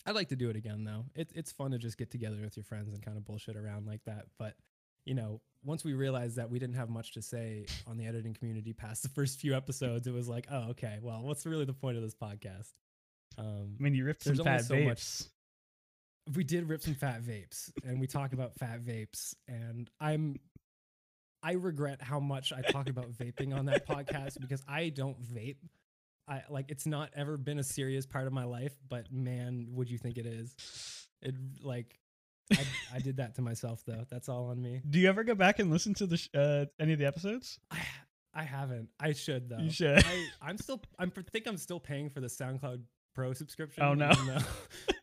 I'd 0.06 0.16
like 0.16 0.30
to 0.30 0.36
do 0.36 0.50
it 0.50 0.56
again 0.56 0.84
though. 0.84 1.06
It's 1.16 1.34
it's 1.34 1.52
fun 1.52 1.72
to 1.72 1.78
just 1.78 1.98
get 1.98 2.12
together 2.12 2.38
with 2.42 2.56
your 2.56 2.64
friends 2.64 2.94
and 2.94 3.04
kind 3.04 3.18
of 3.18 3.26
bullshit 3.26 3.56
around 3.58 3.88
like 3.88 4.04
that. 4.06 4.26
But 4.38 4.56
you 5.04 5.16
know, 5.16 5.42
once 5.64 5.84
we 5.84 5.94
realized 5.94 6.36
that 6.38 6.50
we 6.50 6.60
didn't 6.60 6.76
have 6.76 6.90
much 6.90 7.14
to 7.14 7.22
say 7.22 7.66
on 7.88 7.98
the 7.98 8.06
editing 8.06 8.34
community 8.34 8.74
past 8.74 9.04
the 9.04 9.10
first 9.10 9.40
few 9.40 9.56
episodes, 9.56 10.08
it 10.08 10.14
was 10.14 10.28
like, 10.28 10.48
oh, 10.52 10.70
okay, 10.70 11.00
well, 11.02 11.22
what's 11.24 11.46
really 11.46 11.66
the 11.66 11.74
point 11.74 11.98
of 11.98 12.04
this 12.04 12.16
podcast? 12.16 12.72
Um, 13.38 13.76
I 13.80 13.84
mean, 13.84 13.96
you 13.96 14.06
ripped 14.06 14.24
some 14.24 14.36
fat 14.46 14.66
so 14.66 14.76
much- 14.76 15.24
we 16.36 16.44
did 16.44 16.68
rip 16.70 16.82
some 16.82 16.96
fat 16.96 17.22
vapes 17.22 17.72
and 17.84 18.00
we 18.00 18.08
talk 18.08 18.34
about 18.34 18.58
fat 18.58 18.84
vapes 18.84 19.36
and 19.48 19.92
i'm 20.00 20.40
i 21.46 21.52
regret 21.54 22.02
how 22.02 22.20
much 22.20 22.52
i 22.52 22.62
talk 22.62 22.90
about 22.90 23.10
vaping 23.12 23.56
on 23.56 23.66
that 23.66 23.88
podcast 23.88 24.40
because 24.42 24.62
i 24.68 24.90
don't 24.90 25.22
vape 25.22 25.58
i 26.28 26.42
like 26.50 26.66
it's 26.72 26.86
not 26.88 27.10
ever 27.16 27.38
been 27.38 27.60
a 27.60 27.64
serious 27.64 28.06
part 28.06 28.26
of 28.28 28.34
my 28.34 28.44
life 28.46 28.74
but 28.90 29.12
man 29.12 29.68
would 29.70 29.90
you 29.92 29.98
think 29.98 30.18
it 30.18 30.26
is 30.26 30.56
it 31.22 31.36
like 31.62 32.00
I, 32.52 32.64
I 32.96 33.00
did 33.00 33.18
that 33.18 33.36
to 33.36 33.42
myself 33.42 33.84
though 33.86 34.04
that's 34.10 34.28
all 34.30 34.48
on 34.48 34.62
me 34.62 34.82
Do 34.90 35.00
you 35.00 35.10
ever 35.10 35.24
go 35.24 35.36
back 35.36 35.60
and 35.60 35.72
listen 35.72 35.94
to 35.96 36.06
the 36.06 36.18
sh- 36.18 36.30
uh, 36.36 36.66
any 36.80 36.94
of 36.94 37.00
the 37.00 37.06
episodes? 37.06 37.60
i 37.72 37.80
i 38.34 38.44
haven't 38.44 38.90
i 39.00 39.14
should 39.14 39.50
though 39.50 39.58
You 39.60 39.70
should. 39.72 40.04
I, 40.06 40.26
i'm 40.42 40.58
still 40.58 40.82
i'm 41.00 41.12
think 41.12 41.48
i'm 41.48 41.58
still 41.58 41.80
paying 41.80 42.10
for 42.10 42.20
the 42.22 42.28
soundcloud 42.28 42.82
pro 43.14 43.34
subscription 43.34 43.82
Oh, 43.84 43.94
no. 43.94 44.12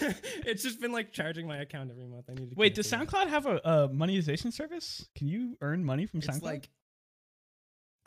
it's 0.46 0.62
just 0.62 0.80
been 0.80 0.92
like 0.92 1.12
charging 1.12 1.46
my 1.46 1.58
account 1.58 1.90
every 1.90 2.06
month 2.06 2.26
i 2.28 2.34
need 2.34 2.50
to 2.50 2.56
Wait, 2.56 2.74
does 2.74 2.88
that. 2.90 3.00
SoundCloud 3.06 3.28
have 3.28 3.46
a, 3.46 3.56
a 3.64 3.88
monetization 3.88 4.52
service? 4.52 5.08
Can 5.14 5.28
you 5.28 5.56
earn 5.60 5.84
money 5.84 6.06
from 6.06 6.18
it's 6.18 6.28
SoundCloud? 6.28 6.42
like 6.42 6.70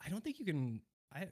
I 0.04 0.10
don't 0.10 0.24
think 0.24 0.40
you 0.40 0.46
can 0.46 0.82
I 1.14 1.28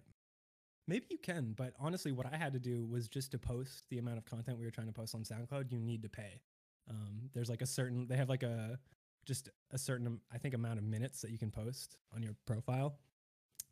maybe 0.88 1.06
you 1.10 1.18
can, 1.18 1.54
but 1.56 1.74
honestly 1.80 2.12
what 2.12 2.26
I 2.32 2.38
had 2.38 2.54
to 2.54 2.60
do 2.60 2.86
was 2.86 3.08
just 3.08 3.32
to 3.32 3.38
post 3.40 3.86
the 3.90 3.98
amount 3.98 4.18
of 4.18 4.26
content 4.26 4.58
we 4.58 4.66
were 4.66 4.72
trying 4.72 4.88
to 4.88 4.94
post 4.94 5.16
on 5.16 5.24
SoundCloud, 5.24 5.72
you 5.72 5.80
need 5.80 6.04
to 6.04 6.10
pay. 6.10 6.42
Um, 6.90 7.30
there's 7.34 7.50
like 7.50 7.62
a 7.62 7.68
certain 7.68 8.08
they 8.08 8.18
have 8.18 8.30
like 8.30 8.44
a 8.44 8.80
just 9.26 9.50
a 9.72 9.78
certain 9.78 10.20
I 10.34 10.38
think 10.38 10.54
amount 10.54 10.80
of 10.80 10.84
minutes 10.86 11.22
that 11.22 11.32
you 11.32 11.38
can 11.38 11.52
post 11.52 11.98
on 12.16 12.24
your 12.24 12.36
profile. 12.46 12.98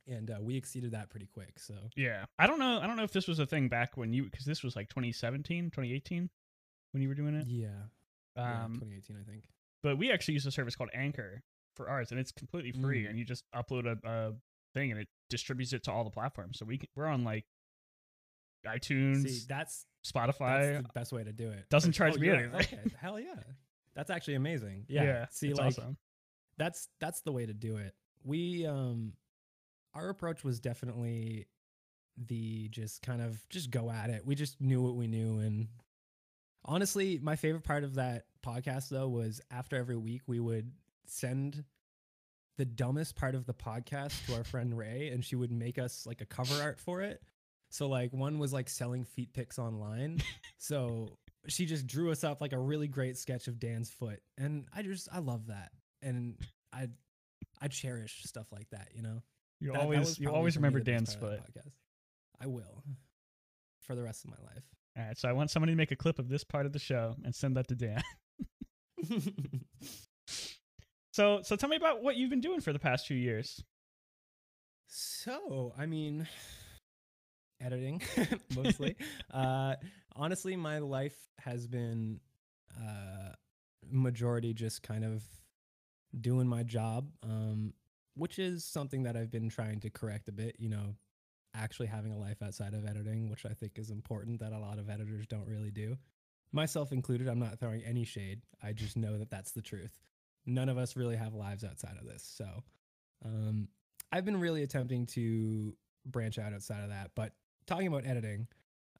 And 0.09 0.31
uh, 0.31 0.37
we 0.39 0.55
exceeded 0.55 0.91
that 0.91 1.09
pretty 1.09 1.25
quick. 1.25 1.59
So 1.59 1.73
yeah, 1.97 2.25
I 2.39 2.47
don't 2.47 2.59
know. 2.59 2.79
I 2.81 2.87
don't 2.87 2.95
know 2.95 3.03
if 3.03 3.11
this 3.11 3.27
was 3.27 3.39
a 3.39 3.45
thing 3.45 3.67
back 3.67 3.97
when 3.97 4.13
you 4.13 4.23
because 4.23 4.45
this 4.45 4.63
was 4.63 4.75
like 4.75 4.87
2017, 4.87 5.65
2018 5.65 6.29
when 6.97 7.01
you 7.03 7.09
were 7.09 7.15
doing 7.15 7.35
it. 7.35 7.45
yeah, 7.47 7.67
yeah, 8.35 8.65
Um, 8.65 8.73
2018 8.73 9.17
I 9.21 9.23
think. 9.29 9.43
but 9.83 9.97
we 9.99 10.11
actually 10.11 10.33
use 10.33 10.45
a 10.47 10.51
service 10.51 10.75
called 10.75 10.89
Anchor 10.93 11.43
for 11.75 11.87
ours, 11.89 12.09
and 12.09 12.19
it's 12.19 12.31
completely 12.31 12.71
free. 12.71 13.03
Mm. 13.03 13.09
And 13.11 13.19
you 13.19 13.23
just 13.23 13.43
upload 13.55 13.85
a, 13.85 14.09
a 14.09 14.33
thing, 14.73 14.91
and 14.91 14.99
it 14.99 15.07
distributes 15.29 15.73
it 15.73 15.83
to 15.83 15.91
all 15.91 16.03
the 16.03 16.09
platforms. 16.09 16.57
So 16.57 16.65
we 16.65 16.79
can, 16.79 16.89
we're 16.95 17.05
on 17.05 17.23
like 17.23 17.45
iTunes, 18.65 19.29
See, 19.29 19.45
that's 19.47 19.85
Spotify. 20.05 20.73
that's 20.73 20.87
the 20.87 20.93
best 20.95 21.13
way 21.13 21.23
to 21.23 21.31
do 21.31 21.51
it. 21.51 21.69
Doesn't 21.69 21.91
charge 21.91 22.15
oh, 22.17 22.19
me 22.19 22.29
anything. 22.29 22.55
Okay, 22.55 22.79
hell 22.99 23.19
yeah. 23.19 23.35
That's 23.95 24.09
actually 24.09 24.35
amazing. 24.35 24.85
Yeah. 24.89 25.27
See, 25.29 25.49
it's 25.49 25.59
like 25.59 25.67
awesome. 25.67 25.97
that's 26.57 26.87
that's 26.99 27.21
the 27.21 27.31
way 27.31 27.45
to 27.45 27.53
do 27.53 27.77
it. 27.77 27.93
We 28.23 28.65
um 28.65 29.13
our 29.93 30.09
approach 30.09 30.43
was 30.43 30.59
definitely 30.59 31.47
the 32.17 32.67
just 32.69 33.03
kind 33.03 33.21
of 33.21 33.47
just 33.49 33.69
go 33.69 33.91
at 33.91 34.09
it. 34.09 34.25
We 34.25 34.33
just 34.33 34.59
knew 34.59 34.81
what 34.81 34.95
we 34.95 35.07
knew 35.07 35.39
and 35.39 35.67
Honestly, 36.67 37.19
my 37.21 37.35
favorite 37.35 37.63
part 37.63 37.83
of 37.83 37.95
that 37.95 38.25
podcast 38.45 38.89
though 38.89 39.07
was 39.07 39.41
after 39.51 39.75
every 39.75 39.97
week 39.97 40.21
we 40.27 40.39
would 40.39 40.71
send 41.05 41.63
the 42.57 42.65
dumbest 42.65 43.15
part 43.15 43.35
of 43.35 43.45
the 43.45 43.53
podcast 43.53 44.25
to 44.25 44.35
our 44.35 44.43
friend 44.43 44.77
Ray 44.77 45.09
and 45.13 45.23
she 45.23 45.35
would 45.35 45.51
make 45.51 45.77
us 45.77 46.05
like 46.05 46.21
a 46.21 46.25
cover 46.25 46.61
art 46.61 46.79
for 46.79 47.01
it. 47.01 47.21
So 47.69 47.87
like 47.87 48.11
one 48.13 48.39
was 48.39 48.51
like 48.53 48.69
selling 48.69 49.03
feet 49.05 49.33
pics 49.33 49.59
online. 49.59 50.21
so 50.57 51.17
she 51.47 51.65
just 51.65 51.87
drew 51.87 52.11
us 52.11 52.23
up 52.23 52.41
like 52.41 52.53
a 52.53 52.57
really 52.59 52.87
great 52.87 53.17
sketch 53.17 53.47
of 53.47 53.59
Dan's 53.59 53.89
foot. 53.89 54.19
And 54.37 54.65
I 54.75 54.81
just 54.81 55.07
I 55.11 55.19
love 55.19 55.47
that. 55.47 55.71
And 56.01 56.35
I 56.73 56.87
I 57.61 57.67
cherish 57.69 58.23
stuff 58.25 58.47
like 58.51 58.69
that, 58.71 58.89
you 58.93 59.01
know. 59.01 59.21
You 59.59 59.67
That- 59.71 59.73
that 59.79 59.83
always 59.83 59.99
was 59.99 60.19
you 60.19 60.31
always 60.31 60.55
remember 60.55 60.79
Dan's 60.79 61.13
foot. 61.15 61.39
podcast. 61.39 61.71
I 62.41 62.47
will 62.47 62.83
for 63.81 63.95
the 63.95 64.03
rest 64.03 64.25
of 64.25 64.31
my 64.31 64.37
life. 64.45 64.63
All 64.97 65.03
right, 65.05 65.17
so 65.17 65.29
I 65.29 65.33
want 65.33 65.51
somebody 65.51 65.73
to 65.73 65.77
make 65.77 65.91
a 65.91 65.95
clip 65.95 66.17
of 66.17 66.27
this 66.27 66.43
part 66.43 66.65
of 66.65 66.73
the 66.73 66.79
show 66.79 67.15
and 67.23 67.35
send 67.35 67.57
that 67.57 67.67
to 67.67 67.75
Dan. 67.75 68.01
So 71.17 71.41
so 71.41 71.55
tell 71.55 71.67
me 71.67 71.77
about 71.77 72.03
what 72.03 72.15
you've 72.15 72.29
been 72.29 72.41
doing 72.41 72.61
for 72.61 72.71
the 72.71 72.77
past 72.77 73.07
few 73.07 73.17
years. 73.17 73.63
So, 74.85 75.73
I 75.75 75.87
mean, 75.87 76.27
editing 77.59 78.03
mostly. 78.55 78.95
uh, 79.33 79.77
honestly, 80.15 80.55
my 80.55 80.77
life 80.77 81.17
has 81.39 81.65
been 81.65 82.19
uh, 82.79 83.31
majority 83.89 84.53
just 84.53 84.83
kind 84.83 85.03
of 85.03 85.23
doing 86.21 86.47
my 86.47 86.61
job, 86.61 87.09
um, 87.23 87.73
which 88.13 88.37
is 88.37 88.63
something 88.63 89.01
that 89.01 89.17
I've 89.17 89.31
been 89.31 89.49
trying 89.49 89.79
to 89.79 89.89
correct 89.89 90.29
a 90.29 90.31
bit. 90.31 90.57
You 90.59 90.69
know, 90.69 90.93
actually 91.57 91.87
having 91.87 92.11
a 92.11 92.17
life 92.17 92.41
outside 92.41 92.73
of 92.73 92.85
editing, 92.85 93.29
which 93.29 93.45
I 93.45 93.53
think 93.53 93.77
is 93.77 93.89
important 93.89 94.39
that 94.39 94.53
a 94.53 94.59
lot 94.59 94.79
of 94.79 94.89
editors 94.89 95.27
don't 95.27 95.47
really 95.47 95.71
do. 95.71 95.97
Myself 96.51 96.91
included, 96.91 97.27
I'm 97.27 97.39
not 97.39 97.59
throwing 97.59 97.81
any 97.83 98.05
shade. 98.05 98.41
I 98.63 98.71
just 98.73 98.95
know 98.95 99.17
that 99.17 99.29
that's 99.29 99.51
the 99.51 99.61
truth. 99.61 99.99
None 100.45 100.69
of 100.69 100.77
us 100.77 100.95
really 100.95 101.17
have 101.17 101.33
lives 101.33 101.63
outside 101.63 101.97
of 101.99 102.07
this. 102.07 102.23
So, 102.23 102.63
um, 103.25 103.67
I've 104.11 104.23
been 104.23 104.39
really 104.39 104.63
attempting 104.63 105.05
to 105.07 105.75
branch 106.05 106.39
out 106.39 106.53
outside 106.53 106.83
of 106.83 106.89
that. 106.89 107.11
But 107.15 107.33
talking 107.65 107.87
about 107.87 108.05
editing, 108.05 108.47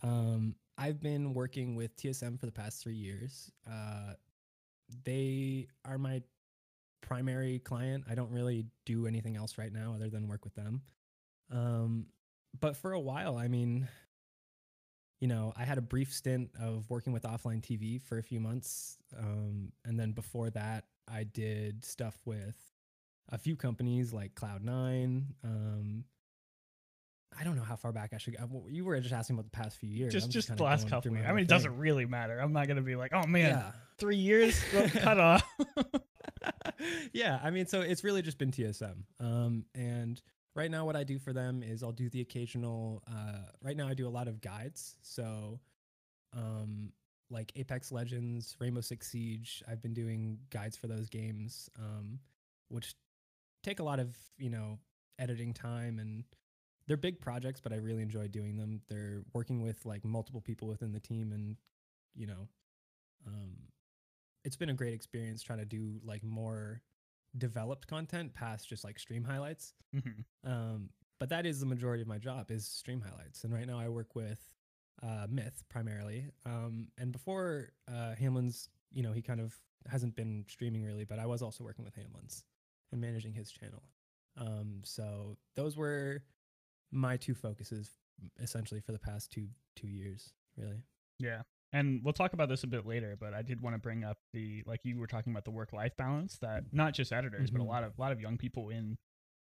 um, 0.04 0.56
I've 0.78 1.02
been 1.02 1.34
working 1.34 1.76
with 1.76 1.96
TSM 1.96 2.40
for 2.40 2.46
the 2.46 2.52
past 2.52 2.84
three 2.84 2.96
years. 2.96 3.52
Uh, 3.66 4.14
they 5.04 5.68
are 5.86 5.98
my 5.98 6.22
primary 7.02 7.60
client. 7.60 8.04
I 8.10 8.16
don't 8.16 8.32
really 8.32 8.66
do 8.86 9.08
anything 9.08 9.38
else 9.38 9.58
right 9.58 9.72
now 9.72 9.94
other 9.96 10.10
than 10.10 10.28
work 10.28 10.44
with 10.44 10.56
them. 10.56 10.82
Um, 11.52 12.08
but 12.60 12.76
for 12.78 12.94
a 12.94 13.00
while, 13.00 13.38
I 13.38 13.48
mean, 13.48 13.88
you 15.20 15.28
know, 15.28 15.54
I 15.56 15.64
had 15.66 15.78
a 15.78 15.82
brief 15.82 16.14
stint 16.14 16.52
of 16.60 16.90
working 16.90 17.14
with 17.14 17.24
offline 17.24 17.62
TV 17.62 18.02
for 18.02 18.18
a 18.18 18.24
few 18.24 18.40
months. 18.40 18.98
Um, 19.18 19.72
and 19.86 20.00
then 20.00 20.12
before 20.12 20.50
that, 20.52 20.86
I 21.12 21.24
did 21.24 21.84
stuff 21.86 22.16
with 22.26 22.56
a 23.30 23.38
few 23.38 23.56
companies 23.56 24.14
like 24.14 24.36
Cloud9. 24.36 25.24
Um, 25.44 26.04
I 27.40 27.44
don't 27.44 27.56
know 27.56 27.64
how 27.64 27.76
far 27.76 27.92
back 27.92 28.14
I 28.14 28.18
should 28.18 28.38
go. 28.38 28.66
You 28.70 28.86
were 28.86 29.00
just 29.00 29.14
asking 29.14 29.36
about 29.36 29.46
the 29.46 29.58
past 29.58 29.78
few 29.78 29.90
years. 29.90 30.14
Just 30.14 30.28
I'm 30.28 30.32
just 30.32 30.48
kinda 30.48 30.58
the 30.58 30.64
last 30.64 30.88
couple. 30.90 31.12
I 31.12 31.14
mean, 31.16 31.24
it 31.24 31.36
thing. 31.36 31.46
doesn't 31.48 31.78
really 31.78 32.06
matter. 32.06 32.40
I'm 32.40 32.54
not 32.54 32.68
gonna 32.68 32.82
be 32.82 32.96
like, 32.96 33.12
oh 33.14 33.28
man, 33.28 33.50
Yeah. 33.52 33.72
three 33.98 34.16
years 34.18 34.60
cut 34.94 35.20
off. 35.20 35.44
yeah, 37.14 37.40
I 37.44 37.50
mean, 37.52 37.66
so 37.68 37.82
it's 37.82 38.04
really 38.04 38.22
just 38.22 38.38
been 38.38 38.52
TSM. 38.52 39.04
Um, 39.20 39.66
and 39.76 40.22
right 40.58 40.72
now, 40.72 40.86
what 40.86 40.96
I 40.96 41.04
do 41.04 41.20
for 41.20 41.32
them 41.32 41.64
is 41.64 41.84
I'll 41.84 41.92
do 41.92 42.10
the 42.10 42.22
occasional. 42.22 43.04
Uh, 43.08 43.44
right 43.62 43.78
now, 43.78 43.88
I 43.88 43.94
do 43.94 44.08
a 44.08 44.10
lot 44.10 44.28
of 44.28 44.42
guides. 44.42 44.98
So, 45.04 45.60
um, 46.36 46.92
like 47.30 47.52
Apex 47.56 47.92
Legends, 47.92 48.56
Rainbow 48.60 48.82
Six 48.82 49.08
Siege, 49.08 49.64
I've 49.70 49.82
been 49.82 49.94
doing 49.94 50.40
guides 50.50 50.76
for 50.76 50.88
those 50.88 51.10
games, 51.10 51.70
um, 51.78 52.20
which 52.70 52.96
take 53.64 53.80
a 53.80 53.84
lot 53.84 54.00
of 54.00 54.16
you 54.38 54.50
know 54.50 54.80
editing 55.20 55.54
time 55.54 56.00
and 56.00 56.24
they're 56.88 56.98
big 56.98 57.20
projects, 57.22 57.60
but 57.62 57.74
I 57.74 57.78
really 57.78 58.02
enjoy 58.02 58.28
doing 58.28 58.58
them. 58.58 58.82
They're 58.90 59.24
working 59.34 59.62
with 59.62 59.86
like 59.86 60.06
multiple 60.06 60.42
people 60.42 60.68
within 60.68 60.92
the 60.92 61.00
team, 61.00 61.32
and 61.34 61.58
you 62.16 62.28
know, 62.28 62.48
um, 63.28 63.58
it's 64.44 64.56
been 64.56 64.70
a 64.70 64.74
great 64.74 64.94
experience 64.94 65.44
trying 65.44 65.60
to 65.60 65.66
do 65.66 66.00
like 66.04 66.24
more 66.24 66.82
developed 67.38 67.88
content 67.88 68.34
past 68.34 68.68
just 68.68 68.84
like 68.84 69.00
stream 69.00 69.24
highlights. 69.24 69.74
Mhm. 69.94 70.26
Um, 70.44 70.90
but 71.20 71.30
that 71.30 71.46
is 71.46 71.60
the 71.60 71.66
majority 71.66 72.02
of 72.02 72.08
my 72.08 72.18
job 72.18 72.52
is 72.52 72.68
stream 72.68 73.02
highlights. 73.02 73.44
And 73.44 73.54
right 73.54 73.66
now 73.66 73.80
I 73.80 73.90
work 73.90 74.16
with 74.16 74.40
uh, 75.04 75.28
Myth 75.30 75.64
primarily. 75.70 76.32
Um, 76.46 76.88
and 76.98 77.12
before 77.12 77.70
uh, 77.88 78.16
Hamlinz, 78.20 78.70
you 78.92 79.04
know, 79.04 79.14
he 79.14 79.22
kind 79.22 79.40
of 79.40 79.56
hasn't 79.88 80.16
been 80.16 80.46
streaming 80.50 80.84
really, 80.84 81.06
but 81.06 81.20
I 81.20 81.26
was 81.26 81.42
also 81.42 81.64
working 81.64 81.86
with 81.86 81.96
Hamlinz 81.96 82.44
and 82.92 83.02
managing 83.02 83.34
his 83.34 83.52
channel. 83.52 83.84
Um, 84.38 84.82
so 84.84 85.38
those 85.56 85.78
were 85.78 86.24
my 86.92 87.18
two 87.18 87.34
focuses 87.34 87.92
essentially 88.40 88.82
for 88.82 88.92
the 88.92 89.00
past 89.00 89.32
two 89.32 89.48
two 89.76 89.88
years, 89.88 90.34
really. 90.56 90.84
Yeah. 91.20 91.42
And 91.74 92.02
we'll 92.04 92.14
talk 92.14 92.34
about 92.34 92.48
this 92.50 92.64
a 92.64 92.68
bit 92.68 92.86
later, 92.86 93.18
but 93.20 93.34
I 93.34 93.42
did 93.42 93.60
want 93.62 93.76
to 93.76 93.80
bring 93.80 94.04
up 94.04 94.18
the 94.34 94.64
like 94.66 94.80
you 94.84 94.98
were 94.98 95.08
talking 95.08 95.34
about 95.34 95.44
the 95.46 95.52
work 95.52 95.74
life 95.74 95.96
balance 95.98 96.38
that 96.40 96.64
not 96.72 96.94
just 96.94 97.12
editors, 97.12 97.52
but 97.52 97.60
a 97.60 97.64
Mhm. 97.64 97.68
lot 97.68 97.84
of 97.84 97.98
a 97.98 98.02
lot 98.02 98.12
of 98.12 98.22
young 98.22 98.38
people 98.38 98.70
in 98.70 98.98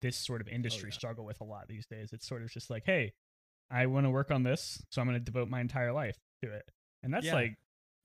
this 0.03 0.17
sort 0.17 0.41
of 0.41 0.49
industry 0.49 0.91
yeah. 0.91 0.97
struggle 0.97 1.25
with 1.25 1.41
a 1.41 1.45
lot 1.45 1.69
these 1.69 1.87
days. 1.87 2.13
It's 2.13 2.27
sort 2.27 2.43
of 2.43 2.51
just 2.51 2.71
like, 2.71 2.85
hey, 2.85 3.13
I 3.71 3.87
want 3.87 4.07
to 4.07 4.11
work 4.11 4.31
on 4.31 4.43
this, 4.43 4.83
so 4.91 5.01
I'm 5.01 5.07
going 5.09 5.19
to 5.19 5.25
devote 5.25 5.49
my 5.49 5.61
entire 5.61 5.93
life 5.93 6.19
to 6.43 6.51
it. 6.53 6.69
And 7.03 7.13
that's 7.15 7.27
Yeah. 7.27 7.35
like 7.35 7.57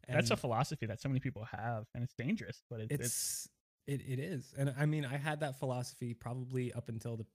that's 0.08 0.32
a 0.32 0.38
philosophy 0.38 0.86
that 0.86 1.00
so 1.00 1.08
many 1.10 1.20
people 1.22 1.46
have, 1.46 1.88
and 1.96 2.03
it's 2.03 2.13
dangerous. 2.13 2.62
But 2.70 2.82
it's, 2.82 2.91
it's 2.93 3.03
it's 3.05 3.50
it, 3.86 4.01
it 4.08 4.20
is 4.20 4.53
and 4.58 4.74
i 4.77 4.86
mean 4.86 5.03
i 5.03 5.17
had 5.17 5.41
that 5.41 5.60
philosophy 5.60 6.13
probably 6.13 6.72
up 6.72 6.88
until 6.88 7.17
the 7.17 7.25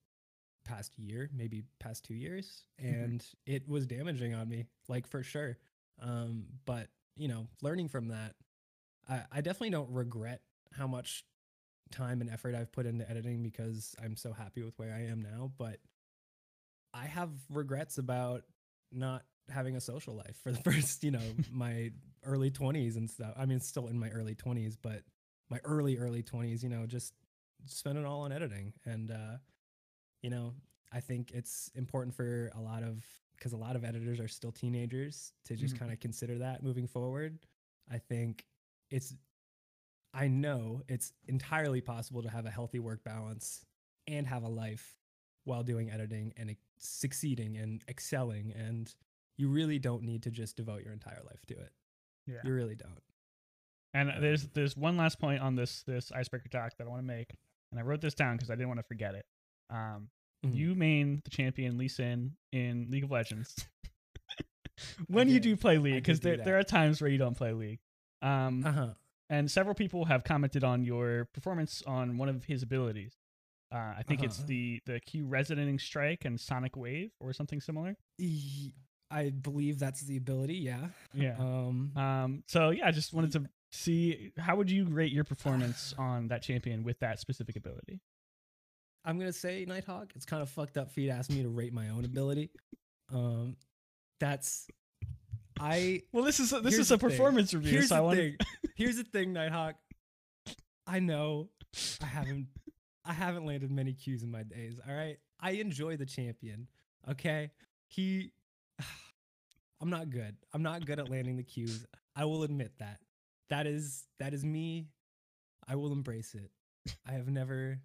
past 0.65 0.99
year 0.99 1.29
maybe 1.35 1.63
past 1.79 2.05
two 2.05 2.15
years 2.15 2.65
Mhm. 2.83 3.05
and 3.05 3.27
it 3.45 3.69
was 3.69 3.87
damaging 3.87 4.33
on 4.33 4.49
me 4.49 4.65
like 4.89 5.07
for 5.07 5.23
sure 5.23 5.59
um 6.03 6.45
but 6.67 6.89
you 7.17 7.29
know 7.29 7.47
learning 7.63 7.89
from 7.89 8.09
that 8.09 8.35
i, 9.09 9.23
I 9.33 9.41
definitely 9.41 9.71
don't 9.71 9.91
regret 9.91 10.41
how 10.73 10.87
much 10.87 11.25
time 11.91 12.21
and 12.21 12.31
effort 12.31 12.55
i've 12.55 12.73
put 12.73 12.87
into 12.87 13.09
editing 13.11 13.43
because 13.43 13.95
i'm 14.03 14.17
so 14.17 14.33
happy 14.33 14.63
with 14.63 14.75
where 14.79 14.93
i 14.95 15.05
am 15.11 15.23
now. 15.23 15.51
But 15.59 15.79
i 16.95 17.07
have 17.07 17.31
regrets 17.51 17.99
about 17.99 18.43
not 18.93 19.25
having 19.51 19.77
a 19.77 19.81
social 19.81 20.15
life 20.15 20.37
for 20.43 20.53
the 20.53 20.59
first 20.71 21.03
you 21.05 21.11
know 21.11 21.23
my 21.51 21.91
early 22.25 22.51
20s 22.51 22.97
and 22.97 23.09
stuff. 23.09 23.33
I 23.39 23.47
mean 23.47 23.61
still 23.61 23.87
in 23.87 23.99
my 23.99 24.11
early 24.11 24.35
20s 24.35 24.77
but 24.81 25.03
my 25.49 25.59
early 25.65 25.97
early 25.97 26.23
20s 26.23 26.63
you 26.63 26.69
know 26.69 26.85
just 26.87 27.15
spend 27.67 27.97
it 27.97 28.05
all 28.05 28.23
on 28.23 28.33
editing. 28.33 28.73
And 28.85 29.11
uh 29.11 29.39
you 30.23 30.31
know 30.31 30.55
i 30.93 31.01
think 31.01 31.31
it's 31.33 31.71
important 31.75 32.15
for 32.15 32.51
a 32.57 32.61
lot 32.61 32.83
of 32.83 33.05
because 33.39 33.53
a 33.53 33.57
lot 33.57 33.77
of 33.77 33.85
editors 33.85 34.19
are 34.21 34.29
still 34.29 34.53
teenagers 34.53 35.33
to 35.45 35.55
just 35.57 35.75
Mhm. 35.75 35.79
kind 35.79 35.93
of 35.93 36.01
consider 36.01 36.39
that 36.39 36.63
moving 36.63 36.87
forward 36.87 37.39
i 37.91 37.99
think 37.99 38.47
it's 38.91 39.15
i 40.15 40.27
know 40.29 40.83
it's 40.89 41.13
entirely 41.27 41.81
possible 41.81 42.23
to 42.23 42.29
have 42.31 42.47
a 42.47 42.51
healthy 42.51 42.79
work 42.79 43.03
balance 43.05 43.65
and 44.07 44.27
have 44.27 44.43
a 44.43 44.49
life 44.49 44.99
while 45.45 45.63
doing 45.63 45.91
editing 45.91 46.33
and 46.37 46.55
succeeding 46.79 47.57
and 47.57 47.85
excelling 47.89 48.53
and 48.53 48.95
you 49.37 49.49
really 49.49 49.79
don't 49.79 50.03
need 50.03 50.23
to 50.23 50.31
just 50.31 50.57
devote 50.57 50.83
your 50.83 50.93
entire 50.93 51.23
life 51.25 51.45
to 51.47 51.55
it 51.59 51.73
yeah. 52.27 52.41
you 52.45 52.53
really 52.53 52.75
don't 52.75 53.03
And 53.95 54.11
there's 54.23 54.49
there's 54.49 54.77
one 54.77 54.97
last 54.97 55.19
point 55.19 55.41
on 55.41 55.55
this 55.55 55.83
this 55.85 56.13
icebreaker 56.13 56.49
talk 56.49 56.77
that 56.77 56.87
I 56.87 56.91
want 56.91 57.01
to 57.01 57.07
make, 57.07 57.35
and 57.71 57.81
I 57.81 57.83
wrote 57.83 58.01
this 58.03 58.15
down 58.15 58.37
because 58.37 58.51
I 58.51 58.55
didn't 58.55 58.69
want 58.69 58.79
to 58.81 58.85
forget 58.87 59.15
it. 59.15 59.25
Um, 59.71 60.11
Mhm. 60.47 60.55
You 60.55 60.75
main 60.75 61.21
the 61.25 61.31
champion 61.31 61.79
Lee 61.79 61.89
Sin 61.89 62.37
in 62.53 62.87
League 62.91 63.05
of 63.05 63.11
Legends. 63.11 63.55
when 65.09 65.29
you 65.29 65.41
do 65.41 65.57
play 65.57 65.79
League, 65.79 65.95
because 65.95 66.21
there 66.21 66.37
there 66.37 66.59
are 66.59 66.63
times 66.63 67.01
where 67.01 67.11
you 67.11 67.19
don't 67.19 67.37
play 67.37 67.53
League. 67.53 67.81
Um, 68.23 68.65
uh-huh 68.65 68.95
and 69.31 69.51
several 69.51 69.75
people 69.75 70.07
have 70.07 70.25
commented 70.25 70.65
on 70.65 70.85
your 70.85 71.27
performance 71.35 71.83
on 71.87 72.17
one 72.17 72.29
of 72.29 72.45
his 72.45 72.63
abilities. 72.63 73.15
Uh, 73.71 73.95
I 73.99 74.03
think 74.03 74.23
it's 74.23 74.39
Uh-huh. 74.39 74.47
the 74.47 74.81
the 74.87 75.01
Q 75.01 75.27
resonating 75.27 75.79
strike 75.79 76.25
and 76.25 76.41
Sonic 76.41 76.77
Wave 76.77 77.11
or 77.21 77.33
something 77.33 77.61
similar. 77.61 77.95
I 79.11 79.31
believe 79.31 79.79
that's 79.79 80.03
the 80.03 80.17
ability. 80.17 80.55
Yeah. 80.55 80.89
Yeah. 81.13 81.37
Um. 81.39 81.93
Um, 81.97 82.45
so 82.47 82.71
yeah, 82.71 82.87
I 82.87 82.91
just 82.91 83.13
wanted 83.13 83.33
to 83.33 83.51
see 83.71 84.33
how 84.39 84.57
would 84.57 84.71
you 84.71 84.87
rate 84.87 85.13
your 85.13 85.25
performance 85.25 85.95
on 85.99 86.29
that 86.29 86.43
champion 86.43 86.83
with 86.83 86.99
that 87.01 87.19
specific 87.21 87.57
ability. 87.57 88.01
I'm 89.05 89.19
gonna 89.19 89.33
say 89.33 89.65
Nighthawk. 89.67 90.13
It's 90.15 90.25
kind 90.27 90.43
of 90.43 90.49
fucked 90.51 90.77
up 90.77 90.91
for 90.93 91.01
you 91.01 91.09
to 91.11 91.15
ask 91.15 91.31
me 91.31 91.43
to 91.43 91.49
rate 91.49 91.73
my 91.73 91.89
own 91.89 92.05
ability. 92.05 92.51
Um. 93.13 93.57
That's. 94.21 94.67
I. 95.61 96.03
Well, 96.13 96.25
this 96.25 96.41
is 96.41 96.53
a, 96.53 96.61
this 96.61 96.79
is 96.79 96.91
a 96.91 96.95
the 96.97 96.99
thing. 96.99 97.11
performance 97.11 97.55
review, 97.55 97.73
Here's 97.73 97.89
so 97.89 97.95
the 97.95 98.01
I 98.01 98.05
want 98.05 98.19
thing. 98.19 98.37
Here's 98.75 98.97
the 98.97 99.05
thing, 99.05 99.33
Nighthawk. 99.33 99.77
I 100.87 101.01
know 101.01 101.49
I 102.03 102.07
haven't. 102.07 102.47
I 103.05 103.13
haven't 103.13 103.47
landed 103.47 103.71
many 103.71 103.95
Qs 103.95 104.23
in 104.23 104.31
my 104.31 104.43
days. 104.43 104.79
All 104.87 104.95
right. 104.95 105.17
I 105.41 105.53
enjoy 105.53 105.97
the 105.97 106.07
champion. 106.07 106.67
Okay. 107.11 107.51
He. 107.87 108.33
I'm 109.81 109.91
not 109.91 110.11
good. 110.11 110.37
I'm 110.53 110.63
not 110.63 110.85
good 110.85 110.99
at 110.99 111.09
landing 111.09 111.37
the 111.37 111.45
Qs. 111.45 111.85
I 112.17 112.25
will 112.25 112.43
admit 112.43 112.73
that. 112.81 112.99
That 113.49 113.67
is 113.67 114.05
that 114.19 114.35
is 114.35 114.45
me. 114.45 114.89
I 115.69 115.77
will 115.77 115.93
embrace 115.93 116.35
it. 116.35 116.51
I 117.07 117.13
have 117.13 117.29
never 117.29 117.79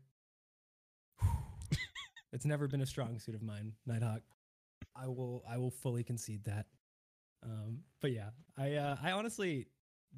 it's 2.33 2.45
never 2.45 2.67
been 2.67 2.81
a 2.81 2.85
strong 2.85 3.19
suit 3.19 3.35
of 3.35 3.43
mine, 3.43 3.73
Nighthawk. 3.85 4.21
I 4.95 5.07
will 5.07 5.43
I 5.49 5.57
will 5.57 5.71
fully 5.71 6.03
concede 6.03 6.43
that. 6.45 6.65
Um 7.43 7.79
but 8.01 8.11
yeah, 8.11 8.29
I 8.57 8.75
uh 8.75 8.97
I 9.01 9.11
honestly 9.11 9.67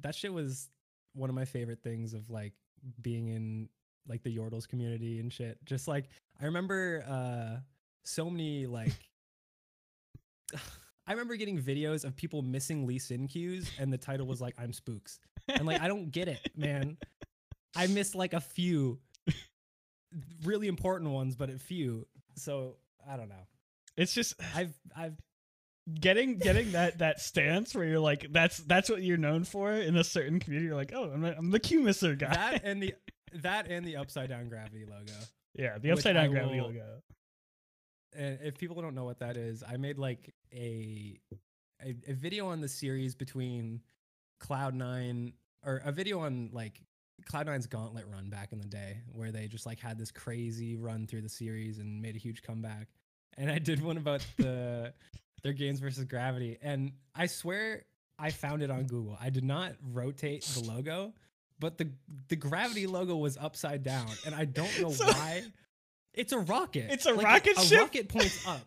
that 0.00 0.14
shit 0.14 0.32
was 0.32 0.70
one 1.14 1.30
of 1.30 1.36
my 1.36 1.44
favorite 1.44 1.82
things 1.82 2.14
of 2.14 2.28
like 2.30 2.52
being 3.00 3.28
in 3.28 3.68
like 4.08 4.22
the 4.22 4.34
Yordles 4.34 4.66
community 4.66 5.20
and 5.20 5.32
shit. 5.32 5.58
Just 5.64 5.88
like 5.88 6.06
I 6.40 6.46
remember 6.46 7.04
uh 7.08 7.60
so 8.04 8.30
many 8.30 8.66
like 8.66 8.92
I 11.06 11.12
remember 11.12 11.36
getting 11.36 11.60
videos 11.60 12.04
of 12.04 12.16
people 12.16 12.42
missing 12.42 12.86
Lee 12.86 12.98
Sin 12.98 13.28
Qs 13.28 13.68
and 13.78 13.92
the 13.92 13.98
title 13.98 14.26
was 14.26 14.40
like 14.40 14.54
I'm 14.58 14.72
spooks. 14.72 15.20
And 15.48 15.66
like 15.66 15.80
I 15.80 15.86
don't 15.86 16.10
get 16.10 16.28
it, 16.28 16.50
man. 16.56 16.96
I 17.76 17.86
missed 17.88 18.14
like 18.14 18.32
a 18.32 18.40
few 18.40 18.98
really 20.44 20.68
important 20.68 21.10
ones, 21.10 21.36
but 21.36 21.50
a 21.50 21.58
few. 21.58 22.06
So 22.36 22.76
I 23.08 23.16
don't 23.16 23.28
know. 23.28 23.46
It's 23.96 24.14
just 24.14 24.34
I've 24.54 24.74
I've 24.96 25.16
getting 26.00 26.38
getting 26.38 26.72
that 26.72 26.98
that 26.98 27.20
stance 27.20 27.74
where 27.74 27.84
you're 27.84 28.00
like 28.00 28.26
that's 28.32 28.58
that's 28.58 28.90
what 28.90 29.02
you're 29.02 29.16
known 29.16 29.44
for 29.44 29.72
in 29.72 29.96
a 29.96 30.04
certain 30.04 30.40
community. 30.40 30.66
You're 30.66 30.76
like, 30.76 30.92
oh, 30.94 31.10
I'm, 31.12 31.24
I'm 31.24 31.50
the 31.50 31.60
Q 31.60 31.80
misser 31.82 32.14
guy. 32.14 32.34
that 32.34 32.60
and 32.64 32.82
the 32.82 32.94
that 33.34 33.70
and 33.70 33.86
the 33.86 33.96
upside 33.96 34.28
down 34.28 34.48
gravity 34.48 34.84
logo. 34.84 35.12
yeah, 35.54 35.78
the 35.78 35.90
upside 35.92 36.16
I 36.16 36.22
down 36.24 36.32
gravity 36.32 36.60
will- 36.60 36.68
logo. 36.68 37.02
and 38.16 38.38
if 38.42 38.58
people 38.58 38.80
don't 38.82 38.94
know 38.94 39.04
what 39.04 39.18
that 39.20 39.36
is, 39.36 39.62
I 39.66 39.76
made 39.76 39.98
like 39.98 40.34
a 40.52 41.18
a, 41.84 41.94
a 42.08 42.14
video 42.14 42.48
on 42.48 42.60
the 42.60 42.68
series 42.68 43.14
between 43.14 43.80
Cloud 44.40 44.74
Nine 44.74 45.34
or 45.64 45.82
a 45.84 45.92
video 45.92 46.20
on 46.20 46.50
like 46.52 46.80
Cloud 47.28 47.46
Nine's 47.46 47.66
Gauntlet 47.66 48.04
run 48.12 48.28
back 48.30 48.52
in 48.52 48.58
the 48.58 48.66
day, 48.66 48.98
where 49.12 49.32
they 49.32 49.46
just 49.48 49.66
like 49.66 49.80
had 49.80 49.98
this 49.98 50.10
crazy 50.10 50.76
run 50.76 51.06
through 51.06 51.22
the 51.22 51.28
series 51.28 51.78
and 51.78 52.00
made 52.00 52.14
a 52.16 52.18
huge 52.18 52.42
comeback. 52.42 52.88
And 53.36 53.50
I 53.50 53.58
did 53.58 53.82
one 53.82 53.96
about 53.96 54.24
the 54.38 54.92
their 55.42 55.52
games 55.52 55.80
versus 55.80 56.04
gravity, 56.04 56.58
and 56.62 56.92
I 57.14 57.26
swear 57.26 57.84
I 58.18 58.30
found 58.30 58.62
it 58.62 58.70
on 58.70 58.84
Google. 58.84 59.18
I 59.20 59.30
did 59.30 59.44
not 59.44 59.72
rotate 59.92 60.42
the 60.44 60.60
logo, 60.60 61.12
but 61.58 61.76
the 61.78 61.90
the 62.28 62.36
gravity 62.36 62.86
logo 62.86 63.16
was 63.16 63.36
upside 63.36 63.82
down, 63.82 64.08
and 64.24 64.34
I 64.34 64.44
don't 64.44 64.80
know 64.80 64.90
So- 64.90 65.06
why. 65.06 65.42
It's 66.14 66.32
a 66.32 66.38
rocket. 66.38 66.86
It's 66.90 67.04
a 67.04 67.12
Like, 67.12 67.26
rocket 67.26 67.58
a 67.58 67.60
ship? 67.60 67.78
rocket 67.80 68.08
points 68.08 68.46
up, 68.46 68.66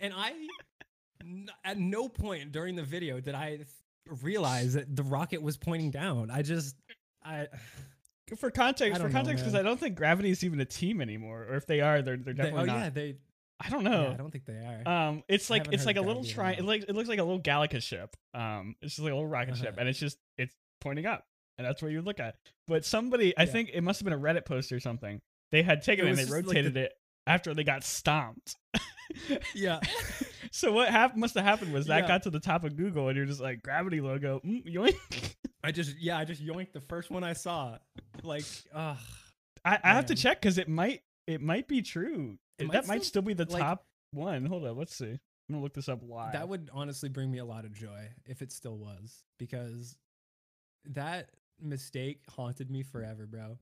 and 0.00 0.12
I 0.12 0.32
n- 1.22 1.48
at 1.64 1.78
no 1.78 2.08
point 2.08 2.50
during 2.50 2.74
the 2.74 2.82
video 2.82 3.20
did 3.20 3.36
I 3.36 3.60
realize 4.22 4.72
that 4.74 4.96
the 4.96 5.04
rocket 5.04 5.40
was 5.40 5.56
pointing 5.56 5.92
down. 5.92 6.28
I 6.32 6.42
just 6.42 6.74
I 7.24 7.46
For 8.36 8.50
context, 8.50 9.00
for 9.00 9.08
context, 9.10 9.44
because. 9.44 9.54
I 9.54 9.62
don't 9.62 9.78
think 9.80 9.96
Gravity 9.96 10.30
is 10.30 10.44
even 10.44 10.60
a 10.60 10.64
team 10.64 11.00
anymore, 11.00 11.46
or 11.48 11.54
if 11.56 11.66
they 11.66 11.80
are, 11.80 12.02
they're 12.02 12.16
they're 12.16 12.34
they, 12.34 12.42
definitely 12.42 12.62
oh 12.70 12.74
not. 12.74 12.78
yeah 12.78 12.90
they 12.90 13.16
I 13.60 13.70
don't 13.70 13.82
yeah, 13.84 13.90
know. 13.90 14.10
I 14.12 14.16
don't 14.16 14.30
think 14.30 14.44
they 14.46 14.52
are. 14.54 14.88
Um, 15.08 15.22
it's 15.28 15.50
like 15.50 15.72
it's 15.72 15.84
like 15.86 15.96
a 15.96 16.00
little 16.00 16.24
tri. 16.24 16.52
It 16.52 16.64
like 16.64 16.82
it 16.88 16.94
looks 16.94 17.08
like 17.08 17.18
a 17.18 17.24
little 17.24 17.40
Galaga 17.40 17.82
ship. 17.82 18.16
Um, 18.34 18.76
it's 18.82 18.94
just 18.94 19.02
like 19.04 19.12
a 19.12 19.16
little 19.16 19.28
rocket 19.28 19.56
ship, 19.56 19.68
Uh-huh. 19.70 19.76
and 19.80 19.88
it's 19.88 19.98
just 19.98 20.18
it's 20.36 20.54
pointing 20.80 21.06
up, 21.06 21.24
and 21.58 21.66
that's 21.66 21.82
where 21.82 21.90
you 21.90 22.00
look 22.02 22.20
at. 22.20 22.36
But 22.68 22.84
somebody, 22.84 23.36
I 23.36 23.42
Yeah. 23.42 23.46
think 23.52 23.70
it 23.72 23.80
must 23.82 23.98
have 24.00 24.04
been 24.04 24.12
a 24.12 24.18
Reddit 24.18 24.44
post 24.44 24.70
or 24.70 24.78
something. 24.78 25.20
They 25.50 25.62
had 25.62 25.82
taken 25.82 26.04
It 26.06 26.08
it, 26.08 26.10
and 26.10 26.18
they 26.18 26.22
just 26.22 26.32
like 26.34 26.44
rotated 26.46 26.74
the- 26.74 26.80
it 26.84 26.92
after 27.26 27.52
they 27.54 27.64
got 27.64 27.82
stomped. 27.82 28.54
yeah. 29.54 29.80
So 30.52 30.72
what 30.72 30.88
hap- 30.88 31.16
must 31.16 31.34
have 31.34 31.44
happened 31.44 31.72
was 31.72 31.86
that 31.86 32.02
Yeah. 32.02 32.08
got 32.08 32.22
to 32.24 32.30
the 32.30 32.40
top 32.40 32.64
of 32.64 32.76
Google, 32.76 33.08
and 33.08 33.16
you're 33.16 33.26
just 33.26 33.40
like 33.40 33.62
gravity 33.62 34.00
logo, 34.00 34.40
mm, 34.44 34.64
yoink. 34.66 35.34
I 35.64 35.72
just 35.72 35.96
yeah 35.98 36.16
I 36.18 36.24
just 36.24 36.44
yoinked 36.44 36.72
the 36.72 36.80
first 36.80 37.10
one 37.10 37.24
I 37.24 37.32
saw. 37.32 37.78
Like 38.22 38.44
ugh. 38.74 38.96
I, 39.64 39.78
I 39.82 39.88
have 39.94 40.06
to 40.06 40.12
Man. 40.12 40.16
check 40.18 40.40
because 40.40 40.58
it 40.58 40.68
might 40.68 41.02
it 41.26 41.40
might 41.40 41.68
be 41.68 41.82
true. 41.82 42.38
It 42.58 42.70
that 42.72 42.86
might 42.86 42.96
might 42.96 43.04
still 43.04 43.22
be 43.22 43.34
the 43.34 43.44
like- 43.50 43.62
top 43.62 43.84
one. 44.12 44.46
Hold 44.46 44.66
on, 44.66 44.76
let's 44.76 44.94
see. 44.94 45.06
I'm 45.10 45.18
gonna 45.54 45.62
look 45.62 45.74
this 45.74 45.88
up 45.88 46.00
live. 46.06 46.32
That 46.34 46.48
would 46.48 46.70
honestly 46.72 47.08
bring 47.08 47.30
me 47.30 47.38
a 47.38 47.44
lot 47.44 47.64
of 47.64 47.72
joy 47.72 48.08
if 48.26 48.42
it 48.42 48.52
still 48.52 48.76
was 48.76 49.24
because 49.38 49.96
that 50.84 51.30
mistake 51.60 52.20
haunted 52.30 52.70
me 52.70 52.82
forever, 52.82 53.26
bro. 53.26 53.58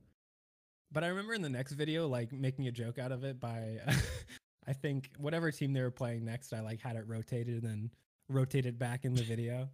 But 0.91 1.03
I 1.03 1.07
remember 1.07 1.33
in 1.33 1.41
the 1.41 1.49
next 1.49 1.73
video, 1.73 2.07
like 2.07 2.31
making 2.31 2.67
a 2.67 2.71
joke 2.71 2.97
out 2.99 3.11
of 3.11 3.23
it 3.23 3.39
by, 3.39 3.79
I 4.67 4.73
think 4.73 5.09
whatever 5.17 5.51
team 5.51 5.73
they 5.73 5.81
were 5.81 5.91
playing 5.91 6.25
next, 6.25 6.53
I 6.53 6.59
like 6.59 6.81
had 6.81 6.95
it 6.95 7.05
rotated 7.07 7.63
and 7.63 7.71
then 7.71 7.91
rotated 8.29 8.77
back 8.77 9.05
in 9.05 9.13
the 9.13 9.23
video. 9.23 9.69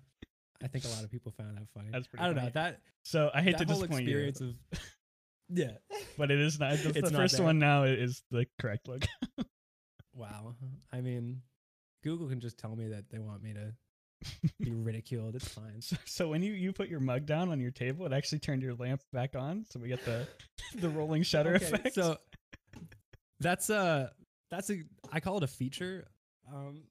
I 0.64 0.68
think 0.68 0.86
a 0.86 0.90
lot 0.90 1.04
of 1.04 1.12
people 1.12 1.32
found 1.32 1.58
that 1.58 1.68
funny. 1.74 1.90
That's 1.92 2.08
pretty 2.08 2.24
I 2.24 2.28
don't 2.28 2.36
know 2.36 2.50
that 2.54 2.80
so 3.04 3.30
I 3.34 3.42
hate 3.42 3.58
to 3.58 3.66
whole 3.66 3.76
disappoint 3.76 4.02
experience 4.04 4.40
you, 4.42 4.48
of 4.48 4.80
yeah. 5.50 5.72
but 6.18 6.32
it 6.32 6.40
is 6.40 6.60
not. 6.60 6.78
The, 6.78 6.90
It's 6.90 7.02
the 7.02 7.12
not 7.12 7.14
first 7.14 7.38
there. 7.38 7.46
one 7.46 7.60
now 7.60 7.84
is 7.84 8.24
the 8.32 8.46
correct 8.60 8.88
look. 8.88 9.04
Wow. 10.16 10.54
I 10.92 11.02
mean, 11.02 11.42
Google 12.04 12.28
can 12.28 12.40
just 12.40 12.60
tell 12.60 12.76
me 12.76 12.90
that 12.90 13.10
they 13.10 13.18
want 13.18 13.42
me 13.42 13.54
to 13.54 13.74
be 14.60 14.72
ridiculed. 14.76 15.36
It's 15.36 15.48
fine. 15.48 15.82
So, 15.82 15.96
so 16.06 16.28
when 16.28 16.44
you 16.44 16.54
you 16.54 16.72
put 16.72 16.88
your 16.88 17.00
mug 17.00 17.26
down 17.26 17.50
on 17.50 17.60
your 17.60 17.72
table, 17.72 18.06
it 18.06 18.14
actually 18.14 18.38
turned 18.38 18.62
your 18.62 18.76
lamp 18.76 19.02
back 19.12 19.36
on, 19.36 19.66
so 19.72 19.80
we 19.80 19.88
get 19.88 20.06
the 20.06 20.28
the 20.76 20.90
rolling 20.90 21.24
shutter 21.24 21.56
Okay, 21.56 21.66
effect. 21.66 21.96
So 21.96 22.18
that's 23.40 23.72
a 23.72 24.12
that's 24.56 24.70
a 24.70 24.82
I 25.12 25.20
call 25.20 25.38
it 25.38 25.44
a 25.44 25.48
feature. 25.48 26.06
Um 26.52 26.84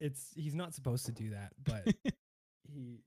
it's 0.00 0.30
he's 0.34 0.54
not 0.54 0.74
supposed 0.74 1.06
to 1.06 1.12
do 1.12 1.30
that, 1.30 1.52
but 1.64 1.84
he 2.72 3.00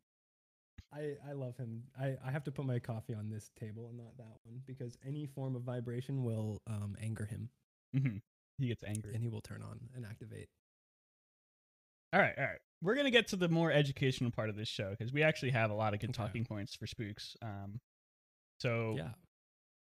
I 0.93 1.15
I 1.29 1.33
love 1.33 1.57
him. 1.57 1.83
I 1.99 2.15
I 2.25 2.31
have 2.31 2.43
to 2.45 2.51
put 2.51 2.65
my 2.65 2.79
coffee 2.79 3.13
on 3.13 3.29
this 3.29 3.51
table 3.59 3.87
and 3.89 3.97
not 3.97 4.17
that 4.17 4.37
one 4.43 4.61
because 4.65 4.97
any 5.05 5.25
form 5.27 5.55
of 5.55 5.63
vibration 5.63 6.23
will 6.23 6.61
um 6.67 6.95
anger 7.01 7.25
him 7.25 7.49
Mm-hmm. 7.95 8.17
he 8.57 8.67
gets 8.67 8.83
angry. 8.83 9.13
and 9.13 9.21
he 9.23 9.29
will 9.29 9.41
turn 9.41 9.61
on 9.61 9.79
and 9.95 10.05
activate. 10.05 10.47
All 12.13 12.19
right, 12.21 12.33
all 12.37 12.43
right. 12.43 12.59
We're 12.81 12.95
gonna 12.95 13.11
get 13.11 13.27
to 13.29 13.35
the 13.35 13.49
more 13.49 13.71
educational 13.71 14.31
part 14.31 14.49
of 14.49 14.55
this 14.55 14.67
show 14.69 14.89
because 14.97 15.11
we 15.13 15.21
actually 15.23 15.51
have 15.51 15.69
a 15.69 15.73
lot 15.73 15.93
of 15.93 15.99
good 15.99 16.11
Okay. 16.11 16.17
talking 16.23 16.45
points 16.45 16.75
for 16.75 16.87
spooks. 16.87 17.35
Um, 17.41 17.79
so 18.59 18.95
Yeah. 18.97 19.09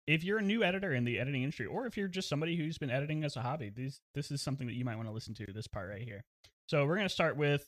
If 0.06 0.22
you're 0.24 0.38
a 0.38 0.42
new 0.42 0.62
editor 0.64 0.92
in 0.92 1.04
the 1.04 1.18
editing 1.18 1.42
industry, 1.42 1.66
or 1.66 1.86
if 1.86 1.96
you're 1.96 2.08
just 2.08 2.28
somebody 2.28 2.56
who's 2.56 2.78
been 2.78 2.90
editing 2.90 3.24
as 3.24 3.36
a 3.36 3.42
hobby, 3.42 3.70
these 3.70 4.00
this 4.14 4.30
is 4.30 4.42
something 4.42 4.66
that 4.66 4.74
you 4.74 4.84
might 4.84 4.96
want 4.96 5.08
to 5.08 5.12
listen 5.12 5.34
to. 5.34 5.52
This 5.52 5.66
part 5.66 5.88
right 5.88 6.02
here. 6.02 6.24
So 6.66 6.84
we're 6.86 6.96
gonna 6.96 7.08
start 7.08 7.36
with, 7.36 7.66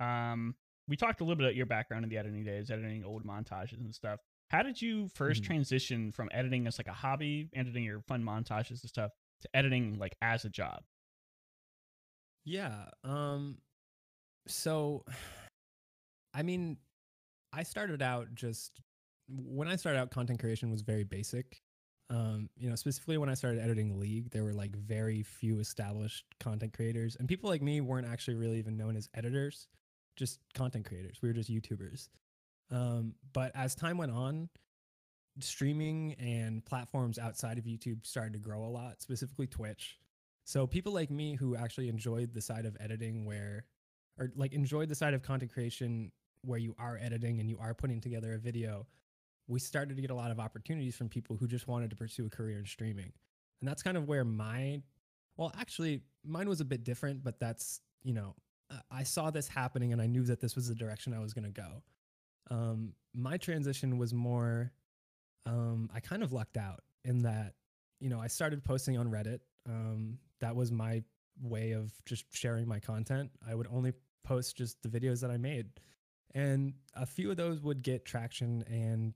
um, 0.00 0.54
we 0.88 0.96
talked 0.96 1.20
a 1.20 1.24
little 1.24 1.36
bit 1.36 1.44
about 1.44 1.54
your 1.56 1.66
background 1.66 2.04
in 2.04 2.08
the 2.08 2.18
editing 2.18 2.44
days, 2.44 2.70
editing 2.70 3.04
old 3.04 3.24
montages 3.24 3.74
and 3.78 3.94
stuff. 3.94 4.20
How 4.50 4.62
did 4.62 4.80
you 4.80 5.08
1st 5.08 5.42
Mhm. 5.42 5.46
transition 5.46 6.12
from 6.12 6.28
editing 6.32 6.66
as 6.66 6.78
like 6.78 6.86
a 6.88 6.92
hobby, 6.92 7.50
editing 7.54 7.84
your 7.84 8.00
fun 8.02 8.22
montages 8.24 8.80
and 8.82 8.88
stuff, 8.88 9.12
to 9.42 9.48
editing 9.56 9.98
like 9.98 10.16
as 10.22 10.44
a 10.44 10.48
job? 10.50 10.84
Yeah. 12.44 12.90
Um 13.04 13.58
so 14.46 15.04
I 16.34 16.42
mean 16.42 16.78
I 17.52 17.62
started 17.62 18.02
out 18.02 18.34
just 18.34 18.80
when 19.28 19.68
I 19.68 19.76
started 19.76 19.98
out 19.98 20.10
content 20.10 20.40
creation 20.40 20.70
was 20.70 20.82
very 20.82 21.04
basic. 21.04 21.62
Um 22.10 22.48
you 22.56 22.68
know, 22.70 22.76
specifically 22.76 23.18
when 23.18 23.28
I 23.28 23.34
started 23.34 23.60
editing 23.60 23.98
League, 23.98 24.30
there 24.30 24.44
were 24.44 24.54
like 24.54 24.74
very 24.74 25.22
few 25.22 25.58
established 25.60 26.24
content 26.40 26.72
creators 26.72 27.16
and 27.16 27.28
people 27.28 27.50
like 27.50 27.62
me 27.62 27.80
weren't 27.80 28.06
actually 28.06 28.34
really 28.34 28.58
even 28.58 28.76
known 28.76 28.96
as 28.96 29.08
editors, 29.14 29.68
just 30.16 30.40
content 30.54 30.86
creators. 30.86 31.18
We 31.22 31.28
were 31.28 31.34
just 31.34 31.50
YouTubers. 31.50 32.08
Um 32.70 33.14
but 33.32 33.52
as 33.54 33.74
time 33.74 33.98
went 33.98 34.12
on, 34.12 34.48
streaming 35.40 36.14
and 36.14 36.64
platforms 36.64 37.18
outside 37.18 37.58
of 37.58 37.64
YouTube 37.64 38.06
started 38.06 38.32
to 38.32 38.38
grow 38.38 38.64
a 38.64 38.68
lot, 38.68 39.00
specifically 39.00 39.46
Twitch. 39.46 39.98
So 40.44 40.66
people 40.66 40.92
like 40.92 41.10
me 41.10 41.34
who 41.34 41.56
actually 41.56 41.88
enjoyed 41.88 42.32
the 42.32 42.40
side 42.40 42.64
of 42.64 42.76
editing 42.80 43.24
where 43.26 43.66
or 44.18 44.32
like 44.34 44.52
enjoyed 44.52 44.88
the 44.88 44.94
side 44.94 45.14
of 45.14 45.22
content 45.22 45.52
creation 45.52 46.10
where 46.42 46.58
you 46.58 46.74
are 46.78 46.98
editing 47.00 47.40
and 47.40 47.48
you 47.48 47.58
are 47.60 47.74
putting 47.74 48.00
together 48.00 48.32
a 48.32 48.38
video, 48.38 48.86
we 49.48 49.58
started 49.58 49.96
to 49.96 50.02
get 50.02 50.10
a 50.10 50.14
lot 50.14 50.30
of 50.30 50.38
opportunities 50.38 50.94
from 50.94 51.08
people 51.08 51.36
who 51.36 51.48
just 51.48 51.66
wanted 51.66 51.90
to 51.90 51.96
pursue 51.96 52.26
a 52.26 52.30
career 52.30 52.58
in 52.58 52.66
streaming. 52.66 53.12
And 53.60 53.68
that's 53.68 53.82
kind 53.82 53.96
of 53.96 54.06
where 54.06 54.24
my 54.24 54.82
well, 55.36 55.52
actually 55.58 56.02
mine 56.24 56.48
was 56.48 56.60
a 56.60 56.64
bit 56.64 56.84
different, 56.84 57.22
but 57.22 57.38
that's, 57.38 57.80
you 58.02 58.12
know, 58.12 58.34
I- 58.90 59.04
saw 59.04 59.30
this 59.30 59.48
happening 59.48 59.92
and 59.92 60.02
I 60.02 60.06
knew 60.06 60.24
that 60.24 60.40
this 60.40 60.54
was 60.54 60.68
the 60.68 60.74
direction 60.74 61.14
I 61.14 61.20
was 61.20 61.32
going 61.32 61.44
to 61.44 61.50
go. 61.50 61.82
Um 62.50 62.94
my 63.14 63.36
transition 63.36 63.98
was 63.98 64.12
more 64.14 64.72
um 65.46 65.90
I 65.94 66.00
kind 66.00 66.22
of 66.22 66.32
lucked 66.32 66.56
out 66.56 66.80
in 67.04 67.22
that 67.22 67.54
you 68.00 68.08
know, 68.08 68.20
I 68.20 68.28
started 68.28 68.64
posting 68.64 68.96
on 68.96 69.10
Reddit. 69.10 69.40
Um, 69.66 70.18
that 70.40 70.54
was 70.54 70.70
my 70.70 71.02
way 71.42 71.72
of 71.72 71.92
just 72.04 72.24
sharing 72.30 72.66
my 72.66 72.78
content. 72.78 73.30
I 73.46 73.54
would 73.54 73.66
only 73.70 73.92
post 74.24 74.56
just 74.56 74.80
the 74.82 74.88
videos 74.88 75.20
that 75.20 75.30
I 75.30 75.36
made. 75.36 75.66
And 76.34 76.74
a 76.94 77.06
few 77.06 77.30
of 77.30 77.36
those 77.36 77.60
would 77.60 77.82
get 77.82 78.04
traction 78.04 78.62
and 78.68 79.14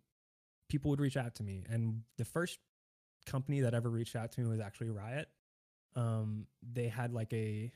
people 0.69 0.91
would 0.91 1.01
reach 1.01 1.17
out 1.17 1.35
to 1.37 1.43
me. 1.43 1.65
And 1.69 2.03
the 2.19 2.25
first 2.25 2.59
company 3.27 3.61
that 3.61 3.75
ever 3.75 3.91
reached 3.91 4.17
out 4.17 4.33
to 4.33 4.41
me 4.41 4.49
was 4.49 4.61
actually 4.61 4.91
Riot. 4.91 5.29
Um, 5.95 6.47
they 6.73 6.89
had 6.89 7.13
like 7.13 7.33
a, 7.33 7.71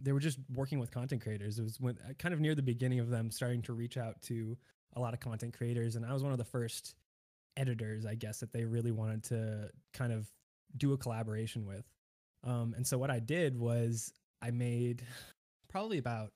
they 0.00 0.12
were 0.12 0.20
just 0.20 0.38
working 0.52 0.78
with 0.78 0.90
content 0.90 1.22
creators. 1.22 1.58
It 1.58 1.62
was 1.62 1.80
when 1.80 1.96
kind 2.18 2.34
of 2.34 2.40
near 2.40 2.54
the 2.54 2.62
beginning 2.62 3.00
of 3.00 3.10
them 3.10 3.30
starting 3.30 3.62
to 3.62 3.72
reach 3.72 3.96
out 3.96 4.20
to 4.22 4.56
a 4.94 5.00
lot 5.00 5.14
of 5.14 5.20
content 5.20 5.56
creators, 5.56 5.96
and 5.96 6.04
I 6.04 6.12
was 6.12 6.22
one 6.22 6.32
of 6.32 6.38
the 6.38 6.44
first 6.44 6.94
editors, 7.56 8.06
I 8.06 8.14
guess, 8.14 8.40
that 8.40 8.52
they 8.52 8.64
really 8.64 8.90
wanted 8.90 9.24
to 9.24 9.70
kind 9.92 10.12
of 10.12 10.28
do 10.76 10.92
a 10.92 10.98
collaboration 10.98 11.66
with. 11.66 11.84
Um, 12.44 12.74
and 12.76 12.86
so 12.86 12.98
what 12.98 13.10
I 13.10 13.18
did 13.18 13.56
was 13.56 14.12
I 14.42 14.50
made 14.50 15.02
probably 15.68 15.98
about 15.98 16.32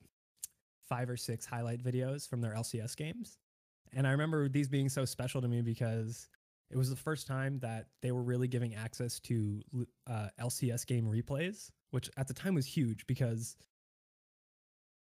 five 0.87 1.09
or 1.09 1.17
six 1.17 1.45
highlight 1.45 1.83
videos 1.83 2.27
from 2.27 2.41
their 2.41 2.53
LCS 2.53 2.95
games. 2.95 3.37
And 3.95 4.05
I 4.05 4.11
remember 4.11 4.47
these 4.49 4.67
being 4.67 4.89
so 4.89 5.05
special 5.05 5.41
to 5.41 5.47
me 5.47 5.61
because 5.61 6.27
it 6.69 6.77
was 6.77 6.89
the 6.89 6.95
first 6.95 7.27
time 7.27 7.59
that 7.59 7.87
they 8.01 8.11
were 8.11 8.23
really 8.23 8.47
giving 8.47 8.75
access 8.75 9.19
to 9.21 9.61
uh, 10.07 10.27
LCS 10.39 10.85
game 10.85 11.05
replays, 11.05 11.71
which 11.91 12.09
at 12.17 12.27
the 12.27 12.33
time 12.33 12.53
was 12.55 12.65
huge 12.65 13.07
because 13.07 13.55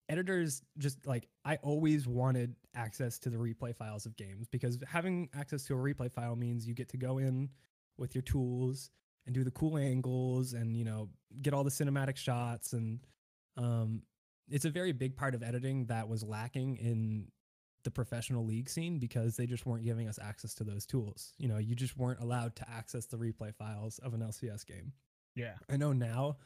editors 0.09 0.63
just 0.79 1.07
like 1.07 1.29
I 1.45 1.57
always 1.57 2.07
wanted 2.07 2.55
access 2.75 3.19
to 3.21 3.31
the 3.31 3.37
replay 3.37 3.75
files 3.75 4.07
of 4.07 4.17
games 4.17 4.47
because 4.49 4.79
having 4.87 5.29
access 5.35 5.65
to 5.65 5.75
a 5.75 5.79
replay 5.79 6.13
file 6.13 6.37
means 6.37 6.67
you 6.67 6.75
get 6.75 6.91
to 6.91 6.97
go 6.97 7.19
in 7.19 7.49
with 7.97 8.15
your 8.15 8.23
tools 8.23 8.91
and 9.27 9.35
do 9.35 9.45
the 9.45 9.51
cool 9.51 9.79
angles 9.79 10.53
and 10.53 10.77
you 10.77 10.85
know 10.85 11.09
get 11.41 11.55
all 11.55 11.65
the 11.65 11.71
cinematic 11.71 12.17
shots 12.17 12.75
and 12.75 13.01
um 13.57 14.03
it's 14.51 14.67
a 14.67 14.71
very 14.71 14.93
big 14.93 15.17
part 15.17 15.35
of 15.35 15.43
editing 15.43 15.87
that 15.87 16.07
was 16.07 16.23
lacking 16.23 16.77
in 16.77 17.27
the 17.85 17.91
professional 17.91 18.45
league 18.45 18.69
scene 18.69 18.99
because 18.99 19.37
they 19.37 19.47
just 19.47 19.67
weren't 19.67 19.85
giving 19.85 20.09
us 20.09 20.19
access 20.21 20.55
to 20.55 20.65
those 20.65 20.87
tools. 20.87 21.33
You 21.39 21.49
know, 21.49 21.59
you 21.59 21.75
just 21.75 21.97
weren't 21.97 22.21
allowed 22.21 22.57
to 22.57 22.71
access 22.71 23.07
the 23.07 23.17
replay 23.17 23.55
files 23.55 23.99
of 24.01 24.15
an 24.15 24.21
LCS 24.21 24.67
game. 24.67 24.93
Yeah. 25.37 25.55
I 25.71 25.77
know 25.77 25.93
now, 25.93 26.39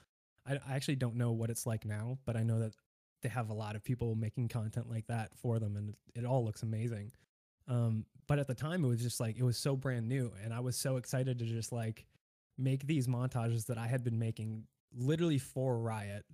I, 0.46 0.54
I 0.54 0.74
actually 0.74 0.96
don't 0.96 1.16
know 1.16 1.32
what 1.32 1.50
it's 1.50 1.66
like 1.66 1.84
now, 1.84 2.18
but 2.26 2.36
I 2.36 2.42
know 2.42 2.58
that 2.60 2.74
they 3.22 3.28
have 3.28 3.50
a 3.50 3.54
lot 3.54 3.76
of 3.76 3.84
people 3.84 4.14
making 4.14 4.48
content 4.48 4.90
like 4.90 5.06
that 5.06 5.34
for 5.36 5.58
them 5.58 5.76
and 5.76 5.90
it, 5.90 6.20
it 6.20 6.24
all 6.24 6.44
looks 6.44 6.62
amazing. 6.62 7.12
Um, 7.66 8.06
but 8.26 8.38
at 8.38 8.46
the 8.46 8.54
time, 8.54 8.84
it 8.84 8.88
was 8.88 9.02
just 9.02 9.20
like, 9.20 9.38
it 9.38 9.42
was 9.42 9.58
so 9.58 9.76
brand 9.76 10.08
new. 10.08 10.32
And 10.42 10.52
I 10.52 10.60
was 10.60 10.76
so 10.76 10.96
excited 10.96 11.38
to 11.38 11.44
just 11.44 11.72
like 11.72 12.06
make 12.56 12.86
these 12.86 13.06
montages 13.06 13.66
that 13.66 13.78
I 13.78 13.86
had 13.86 14.04
been 14.04 14.18
making 14.18 14.64
literally 14.96 15.38
for 15.38 15.78
Riot 15.78 16.24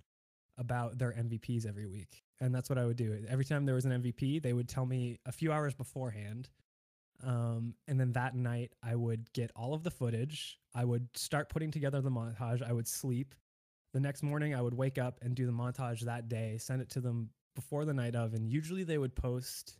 about 0.57 0.97
their 0.97 1.11
MVPs 1.11 1.67
every 1.67 1.85
week. 1.85 2.23
And 2.41 2.53
that's 2.53 2.69
what 2.69 2.77
I 2.77 2.85
would 2.85 2.97
do. 2.97 3.17
Every 3.29 3.45
time 3.45 3.65
there 3.65 3.75
was 3.75 3.85
an 3.85 3.91
MVP, 4.03 4.41
they 4.41 4.53
would 4.53 4.67
tell 4.67 4.85
me 4.85 5.19
a 5.25 5.31
few 5.31 5.51
hours 5.51 5.73
beforehand. 5.73 6.49
Um, 7.23 7.75
and 7.87 7.99
then 7.99 8.11
that 8.13 8.35
night, 8.35 8.73
I 8.83 8.95
would 8.95 9.31
get 9.33 9.51
all 9.55 9.73
of 9.73 9.83
the 9.83 9.91
footage. 9.91 10.59
I 10.73 10.83
would 10.83 11.07
start 11.15 11.49
putting 11.49 11.71
together 11.71 12.01
the 12.01 12.11
montage. 12.11 12.61
I 12.61 12.73
would 12.73 12.87
sleep. 12.87 13.33
The 13.93 14.01
next 14.01 14.21
morning, 14.21 14.53
I 14.53 14.61
would 14.61 14.73
wake 14.73 14.97
up 14.97 15.19
and 15.21 15.33
do 15.33 15.45
the 15.45 15.53
montage 15.53 16.01
that 16.01 16.27
day, 16.27 16.57
send 16.57 16.81
it 16.81 16.89
to 16.91 16.99
them 17.01 17.29
before 17.55 17.85
the 17.85 17.93
night 17.93 18.15
of. 18.15 18.33
And 18.33 18.49
usually 18.49 18.83
they 18.83 18.97
would 18.97 19.15
post 19.15 19.77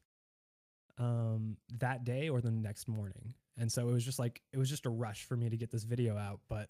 um, 0.97 1.57
that 1.79 2.05
day 2.05 2.29
or 2.29 2.39
the 2.39 2.51
next 2.51 2.87
morning. 2.87 3.33
And 3.57 3.69
so 3.69 3.87
it 3.89 3.91
was 3.91 4.05
just 4.05 4.19
like, 4.19 4.41
it 4.53 4.57
was 4.57 4.69
just 4.69 4.85
a 4.85 4.89
rush 4.89 5.25
for 5.25 5.35
me 5.35 5.49
to 5.49 5.57
get 5.57 5.71
this 5.71 5.83
video 5.83 6.17
out. 6.17 6.39
But 6.47 6.69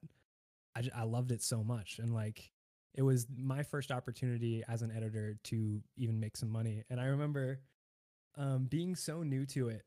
I, 0.76 0.84
I 0.96 1.04
loved 1.04 1.32
it 1.32 1.44
so 1.44 1.64
much. 1.64 2.00
And 2.00 2.12
like, 2.12 2.52
it 2.96 3.02
was 3.02 3.28
my 3.38 3.62
first 3.62 3.92
opportunity 3.92 4.64
as 4.68 4.82
an 4.82 4.92
editor 4.96 5.38
to 5.44 5.82
even 5.98 6.20
make 6.20 6.38
some 6.38 6.50
money. 6.50 6.84
And 6.90 7.00
I 7.00 7.06
remember 7.06 7.60
um, 8.38 8.66
being 8.66 8.96
so 8.96 9.22
new 9.22 9.46
to 9.48 9.70
it 9.70 9.84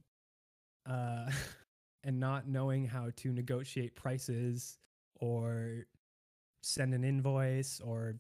uh, 0.89 1.31
and 2.05 2.21
not 2.21 2.47
knowing 2.47 2.87
how 2.87 3.09
to 3.17 3.33
negotiate 3.33 3.97
prices 3.97 4.79
or 5.21 5.87
send 6.63 6.93
an 6.93 7.03
invoice 7.03 7.81
or 7.81 8.17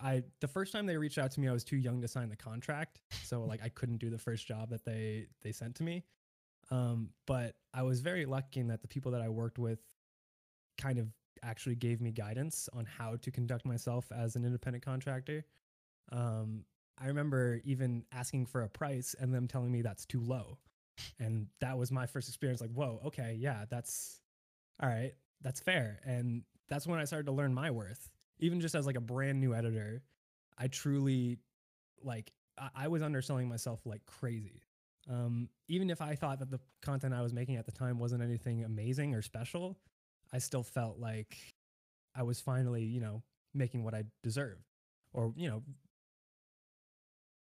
I 0.00 0.22
the 0.40 0.48
first 0.48 0.72
time 0.72 0.86
they 0.86 0.96
reached 0.96 1.18
out 1.18 1.30
to 1.32 1.40
me 1.40 1.48
I 1.48 1.52
was 1.52 1.64
too 1.64 1.76
young 1.76 2.00
to 2.00 2.08
sign 2.08 2.30
the 2.30 2.36
contract 2.36 3.00
so 3.24 3.42
like 3.48 3.60
I 3.62 3.68
couldn't 3.68 3.98
do 3.98 4.08
the 4.08 4.18
first 4.18 4.46
job 4.46 4.70
that 4.70 4.84
they 4.84 5.26
they 5.42 5.52
sent 5.52 5.74
to 5.76 5.82
me 5.82 6.04
um, 6.70 7.10
but 7.26 7.56
I 7.74 7.82
was 7.82 8.00
very 8.00 8.24
lucky 8.24 8.60
in 8.60 8.68
that 8.68 8.82
the 8.82 8.88
people 8.88 9.12
that 9.12 9.20
I 9.20 9.28
worked 9.28 9.58
with 9.58 9.80
kind 10.78 10.98
of 10.98 11.08
actually 11.42 11.74
gave 11.76 12.00
me 12.00 12.10
guidance 12.12 12.68
on 12.72 12.84
how 12.84 13.16
to 13.16 13.30
conduct 13.30 13.64
myself 13.64 14.10
as 14.16 14.36
an 14.36 14.44
independent 14.44 14.84
contractor. 14.84 15.44
Um, 16.12 16.64
I 16.98 17.06
remember 17.06 17.60
even 17.64 18.04
asking 18.12 18.46
for 18.46 18.62
a 18.62 18.68
price 18.68 19.14
and 19.18 19.32
them 19.32 19.48
telling 19.48 19.72
me 19.72 19.82
that's 19.82 20.04
too 20.04 20.20
low. 20.20 20.58
And 21.18 21.46
that 21.60 21.78
was 21.78 21.90
my 21.90 22.06
first 22.06 22.28
experience 22.28 22.60
like, 22.60 22.72
whoa, 22.72 23.00
okay, 23.06 23.36
yeah, 23.38 23.64
that's 23.70 24.20
all 24.82 24.88
right, 24.88 25.12
that's 25.40 25.60
fair. 25.60 26.00
And 26.04 26.42
that's 26.68 26.86
when 26.86 26.98
I 26.98 27.04
started 27.04 27.26
to 27.26 27.32
learn 27.32 27.54
my 27.54 27.70
worth. 27.70 28.10
Even 28.38 28.60
just 28.60 28.74
as 28.74 28.86
like 28.86 28.96
a 28.96 29.00
brand 29.00 29.40
new 29.40 29.54
editor, 29.54 30.02
I 30.58 30.68
truly 30.68 31.38
like 32.02 32.32
I, 32.58 32.68
I 32.74 32.88
was 32.88 33.02
underselling 33.02 33.48
myself 33.48 33.80
like 33.86 34.04
crazy. 34.06 34.62
Um, 35.08 35.48
even 35.68 35.90
if 35.90 36.00
I 36.00 36.14
thought 36.14 36.38
that 36.40 36.50
the 36.50 36.60
content 36.82 37.14
I 37.14 37.22
was 37.22 37.32
making 37.32 37.56
at 37.56 37.66
the 37.66 37.72
time 37.72 37.98
wasn't 37.98 38.22
anything 38.22 38.64
amazing 38.64 39.14
or 39.14 39.22
special, 39.22 39.78
I 40.32 40.38
still 40.38 40.62
felt 40.62 40.98
like 40.98 41.36
I 42.14 42.22
was 42.22 42.40
finally, 42.40 42.84
you 42.84 43.00
know, 43.00 43.22
making 43.54 43.84
what 43.84 43.94
I 43.94 44.04
deserved, 44.22 44.64
or 45.12 45.32
you 45.36 45.48
know, 45.48 45.62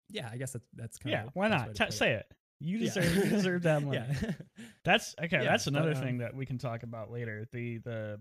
yeah, 0.10 0.30
I 0.32 0.38
guess 0.38 0.52
that's 0.52 0.68
that's 0.74 0.98
kind 0.98 1.14
yeah. 1.14 1.24
of 1.26 1.30
Why 1.34 1.48
not 1.48 1.76
T- 1.76 1.92
say 1.92 2.14
it? 2.14 2.26
You 2.60 2.78
deserve 2.80 3.16
yeah. 3.16 3.24
you 3.24 3.30
deserve 3.30 3.64
that 3.64 3.84
money. 3.84 3.98
yeah. 3.98 4.32
that's 4.86 5.16
okay. 5.22 5.44
Yeah, 5.44 5.52
that's 5.52 5.68
another 5.68 5.94
but, 5.94 5.98
um, 5.98 6.04
thing 6.04 6.18
that 6.20 6.36
we 6.36 6.46
can 6.46 6.58
talk 6.58 6.84
about 6.84 7.12
later. 7.12 7.46
The 7.52 7.80
the 7.80 8.20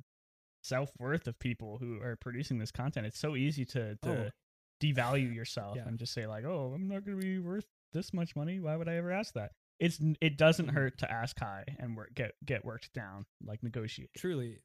self 0.63 0.91
worth 0.99 1.27
of 1.27 1.39
people 1.39 1.79
who 1.79 2.01
are 2.01 2.17
producing 2.17 2.59
this 2.59 2.71
content. 2.71 3.07
It's 3.07 3.19
so 3.19 3.37
easy 3.37 3.65
to 3.67 3.97
to 4.03 4.27
oh. 4.27 4.31
devalue 4.83 5.35
yourself 5.35 5.79
and 5.85 5.99
just 5.99 6.13
say 6.13 6.27
like, 6.27 6.45
oh, 6.45 6.73
I'm 6.75 6.89
not 6.89 7.05
going 7.05 7.21
to 7.21 7.25
be 7.25 7.39
worth 7.39 7.67
this 7.93 8.13
much 8.13 8.35
money. 8.35 8.61
Why 8.61 8.77
would 8.77 8.89
I 8.89 8.97
ever 8.97 9.13
ask 9.13 9.35
that? 9.35 9.53
It's 9.85 10.01
it 10.23 10.39
doesn't 10.39 10.69
hurt 10.69 10.97
to 10.99 11.13
ask 11.13 11.39
high 11.39 11.65
and 11.79 11.95
work 11.95 12.15
get 12.15 12.33
get 12.45 12.65
worked 12.65 12.95
down 12.95 13.27
like 13.45 13.63
negotiate. 13.63 14.09
Truly. 14.17 14.61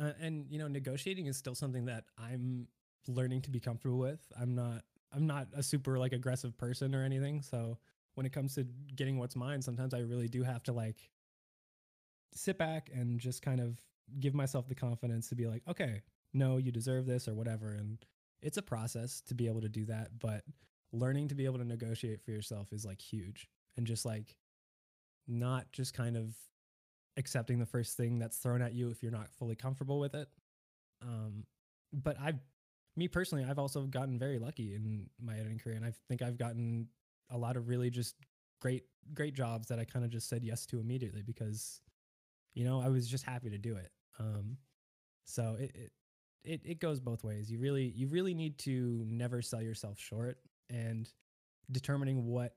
Uh, 0.00 0.12
and 0.18 0.46
you 0.48 0.58
know 0.58 0.66
negotiating 0.66 1.26
is 1.26 1.36
still 1.36 1.54
something 1.54 1.84
that 1.84 2.04
i'm 2.16 2.66
learning 3.06 3.42
to 3.42 3.50
be 3.50 3.60
comfortable 3.60 3.98
with. 3.98 4.20
I'm 4.40 4.54
not 4.54 4.82
i'm 5.12 5.26
not 5.26 5.48
a 5.54 5.62
super 5.62 5.98
like 5.98 6.14
aggressive 6.14 6.56
person 6.56 6.94
or 6.94 7.04
anything. 7.04 7.42
So 7.42 7.76
when 8.14 8.24
it 8.24 8.32
comes 8.32 8.54
to 8.54 8.66
getting 8.96 9.18
what's 9.18 9.36
mine 9.36 9.62
sometimes 9.62 9.94
i 9.94 10.00
really 10.00 10.28
do 10.28 10.42
have 10.42 10.62
to 10.64 10.72
like 10.72 10.96
sit 12.34 12.58
back 12.58 12.90
and 12.94 13.20
just 13.20 13.42
kind 13.42 13.60
of 13.60 13.78
give 14.18 14.34
myself 14.34 14.68
the 14.68 14.74
confidence 14.74 15.28
to 15.28 15.34
be 15.34 15.46
like 15.46 15.62
okay 15.68 16.00
no 16.32 16.56
you 16.56 16.72
deserve 16.72 17.04
this 17.04 17.28
or 17.28 17.34
whatever. 17.34 17.72
And 17.72 17.98
it's 18.40 18.56
a 18.56 18.62
process 18.62 19.20
to 19.26 19.34
be 19.34 19.48
able 19.48 19.60
to 19.60 19.68
do 19.68 19.84
that 19.84 20.18
but 20.18 20.44
learning 20.92 21.28
to 21.28 21.34
be 21.34 21.44
able 21.44 21.58
to 21.58 21.64
negotiate 21.64 22.22
for 22.22 22.30
yourself 22.30 22.72
is 22.72 22.86
like 22.86 23.02
huge 23.02 23.48
and 23.76 23.86
just 23.86 24.04
like 24.04 24.36
not 25.26 25.70
just 25.72 25.94
kind 25.94 26.16
of 26.16 26.34
accepting 27.16 27.58
the 27.58 27.66
first 27.66 27.96
thing 27.96 28.18
that's 28.18 28.38
thrown 28.38 28.62
at 28.62 28.74
you 28.74 28.90
if 28.90 29.02
you're 29.02 29.12
not 29.12 29.30
fully 29.38 29.54
comfortable 29.54 29.98
with 29.98 30.14
it. 30.14 30.28
Um, 31.02 31.44
but 31.92 32.16
I've, 32.20 32.38
me 32.96 33.08
personally, 33.08 33.44
I've 33.48 33.58
also 33.58 33.82
gotten 33.82 34.18
very 34.18 34.38
lucky 34.38 34.74
in 34.74 35.08
my 35.20 35.34
editing 35.34 35.58
career, 35.58 35.76
and 35.76 35.84
I 35.84 35.92
think 36.08 36.22
I've 36.22 36.38
gotten 36.38 36.88
a 37.30 37.38
lot 37.38 37.56
of 37.56 37.68
really 37.68 37.90
just 37.90 38.16
great, 38.60 38.84
great 39.14 39.34
jobs 39.34 39.68
that 39.68 39.78
I 39.78 39.84
kind 39.84 40.04
of 40.04 40.10
just 40.10 40.28
said 40.28 40.44
yes 40.44 40.66
to 40.66 40.80
immediately 40.80 41.22
because, 41.22 41.80
you 42.54 42.64
know, 42.64 42.80
I 42.80 42.88
was 42.88 43.08
just 43.08 43.24
happy 43.24 43.50
to 43.50 43.58
do 43.58 43.76
it. 43.76 43.90
Um, 44.18 44.58
so 45.24 45.56
it, 45.58 45.70
it 45.74 45.92
it 46.44 46.60
it 46.64 46.80
goes 46.80 47.00
both 47.00 47.22
ways. 47.22 47.50
You 47.50 47.58
really 47.58 47.92
you 47.94 48.08
really 48.08 48.34
need 48.34 48.58
to 48.60 49.04
never 49.06 49.42
sell 49.42 49.62
yourself 49.62 49.98
short 49.98 50.38
and 50.68 51.08
determining 51.70 52.26
what 52.26 52.54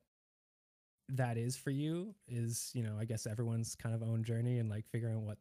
that 1.09 1.37
is 1.37 1.55
for 1.55 1.69
you 1.69 2.15
is, 2.27 2.71
you 2.73 2.83
know, 2.83 2.95
I 2.99 3.05
guess 3.05 3.27
everyone's 3.27 3.75
kind 3.75 3.93
of 3.93 4.01
own 4.01 4.23
journey 4.23 4.59
and 4.59 4.69
like 4.69 4.87
figuring 4.87 5.15
out 5.15 5.23
what 5.23 5.37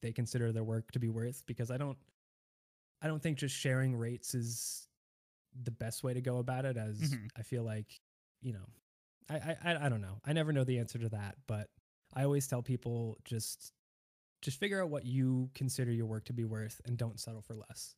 they 0.00 0.12
consider 0.12 0.52
their 0.52 0.64
work 0.64 0.90
to 0.92 0.98
be 0.98 1.08
worth 1.08 1.42
because 1.46 1.70
I 1.70 1.76
don't 1.76 1.98
I 3.00 3.08
don't 3.08 3.22
think 3.22 3.38
just 3.38 3.56
sharing 3.56 3.96
rates 3.96 4.34
is 4.34 4.88
the 5.64 5.70
best 5.70 6.04
way 6.04 6.14
to 6.14 6.20
go 6.20 6.38
about 6.38 6.64
it 6.64 6.76
as 6.76 6.98
mm-hmm. 6.98 7.26
I 7.36 7.42
feel 7.42 7.64
like, 7.64 8.00
you 8.40 8.52
know, 8.52 8.68
I, 9.28 9.56
I 9.64 9.86
I 9.86 9.88
don't 9.88 10.00
know. 10.00 10.20
I 10.24 10.32
never 10.32 10.52
know 10.52 10.64
the 10.64 10.78
answer 10.78 10.98
to 10.98 11.08
that, 11.10 11.36
but 11.46 11.68
I 12.14 12.24
always 12.24 12.46
tell 12.46 12.62
people 12.62 13.18
just 13.24 13.72
just 14.40 14.58
figure 14.58 14.82
out 14.82 14.90
what 14.90 15.04
you 15.04 15.50
consider 15.54 15.92
your 15.92 16.06
work 16.06 16.24
to 16.26 16.32
be 16.32 16.44
worth 16.44 16.80
and 16.84 16.96
don't 16.96 17.20
settle 17.20 17.42
for 17.42 17.54
less. 17.54 17.96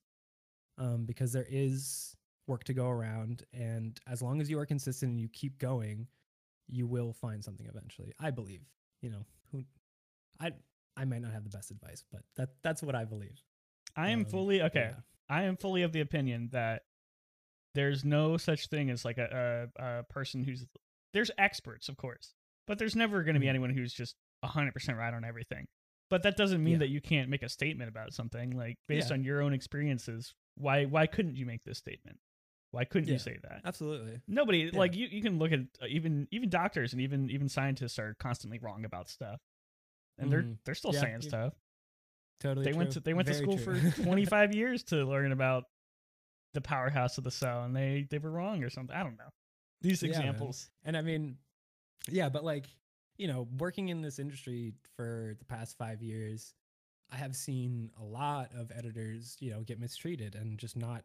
Um, 0.77 1.05
because 1.05 1.33
there 1.33 1.47
is 1.49 2.17
work 2.47 2.65
to 2.65 2.75
go 2.75 2.89
around 2.89 3.45
and 3.53 3.99
as 4.07 4.21
long 4.21 4.41
as 4.41 4.51
you 4.51 4.59
are 4.59 4.67
consistent 4.67 5.13
and 5.13 5.21
you 5.21 5.29
keep 5.29 5.59
going, 5.59 6.09
you 6.69 6.87
will 6.87 7.13
find 7.13 7.45
something 7.45 7.67
eventually. 7.67 8.13
I 8.21 8.31
believe. 8.31 8.63
You 9.01 9.11
know, 9.11 9.27
who 9.53 9.65
I 10.41 10.53
I 10.97 11.05
might 11.05 11.23
not 11.23 11.33
have 11.33 11.45
the 11.45 11.51
best 11.51 11.71
advice, 11.71 12.05
but 12.11 12.23
that 12.37 12.51
that's 12.63 12.83
what 12.83 12.95
I 12.95 13.05
believe. 13.05 13.43
I 13.97 14.11
am 14.11 14.21
um, 14.21 14.25
fully 14.27 14.63
okay. 14.63 14.91
Yeah. 14.93 15.01
I 15.29 15.43
am 15.45 15.57
fully 15.57 15.83
of 15.83 15.93
the 15.93 16.01
opinion 16.01 16.51
that 16.53 16.83
there's 17.75 18.05
no 18.05 18.37
such 18.37 18.69
thing 18.69 18.91
as 18.91 19.05
like 19.05 19.19
a, 19.19 19.69
a, 19.79 19.85
a 19.85 20.03
person 20.05 20.45
who's 20.45 20.67
there's 21.13 21.31
experts, 21.39 21.89
of 21.89 21.97
course, 21.97 22.35
but 22.67 22.79
there's 22.79 22.97
never 22.97 23.23
going 23.23 23.35
to 23.35 23.41
be 23.41 23.47
mm-hmm. 23.47 23.51
anyone 23.51 23.71
who's 23.71 23.93
just 23.93 24.17
100% 24.45 24.97
right 24.97 25.15
on 25.15 25.25
everything. 25.25 25.67
But 26.11 26.23
that 26.25 26.37
doesn't 26.37 26.63
mean 26.63 26.75
yeah. 26.75 26.79
that 26.81 26.89
you 26.91 27.01
can't 27.01 27.31
make 27.31 27.43
a 27.43 27.49
statement 27.49 27.89
about 27.89 28.13
something 28.13 28.51
like 28.51 28.77
based 28.89 29.09
yeah. 29.09 29.15
on 29.15 29.25
your 29.25 29.41
own 29.41 29.53
experiences. 29.53 30.35
Why 30.57 30.85
why 30.85 31.07
couldn't 31.07 31.37
you 31.37 31.47
make 31.47 31.65
this 31.65 31.79
statement? 31.79 32.19
Why 32.75 32.85
couldn't 32.85 33.09
Yeah. 33.09 33.15
you 33.15 33.19
say 33.19 33.39
that? 33.43 33.63
Absolutely. 33.65 34.21
Nobody 34.27 34.71
Yeah. 34.73 34.79
like 34.79 34.95
you. 34.95 35.07
You 35.07 35.23
can 35.23 35.39
look 35.39 35.53
at 35.53 35.61
uh, 35.83 35.87
even 35.89 36.29
even 36.31 36.49
doctors 36.51 36.93
and 36.93 37.01
even 37.01 37.31
even 37.31 37.49
scientists 37.49 37.99
are 37.99 38.15
constantly 38.15 38.59
wrong 38.59 38.85
about 38.85 39.09
stuff, 39.09 39.41
and 40.19 40.31
they're 40.31 40.43
Mhm. 40.43 40.59
they're 40.65 40.75
still 40.75 40.93
Yeah, 40.93 41.01
saying 41.01 41.23
stuff. 41.23 41.55
Totally. 42.41 42.65
They 42.65 42.73
went 42.73 42.93
to 42.93 43.01
they 43.01 43.15
went 43.15 43.29
to 43.29 43.35
school 43.35 43.57
true. 43.59 43.81
for 43.81 43.91
25 44.03 44.55
years 44.55 44.83
to 44.85 45.05
learn 45.05 45.33
about 45.33 45.65
the 46.53 46.61
powerhouse 46.61 47.17
of 47.19 47.25
the 47.25 47.31
cell, 47.31 47.65
and 47.65 47.75
they 47.75 48.07
they 48.11 48.19
were 48.19 48.31
wrong 48.31 48.63
or 48.63 48.71
something. 48.71 48.95
I 48.95 49.03
don't 49.03 49.17
know. 49.17 49.31
These 49.81 50.03
examples. 50.03 50.71
And 50.85 50.97
I 50.97 51.03
mean, 51.03 51.39
yeah, 52.09 52.29
but 52.29 52.45
like, 52.45 52.67
you 53.17 53.29
know, 53.29 53.49
working 53.59 53.89
in 53.89 54.01
this 54.03 54.19
industry 54.19 54.73
for 54.97 55.37
the 55.39 55.45
past 55.45 55.77
five 55.79 56.03
years, 56.03 56.55
I 57.11 57.17
have 57.17 57.37
seen 57.37 57.91
a 58.01 58.03
lot 58.05 58.53
of 58.55 58.73
editors, 58.75 59.37
you 59.41 59.51
know, 59.51 59.63
get 59.63 59.79
mistreated 59.79 60.35
and 60.35 60.59
just 60.59 60.77
not 60.77 61.05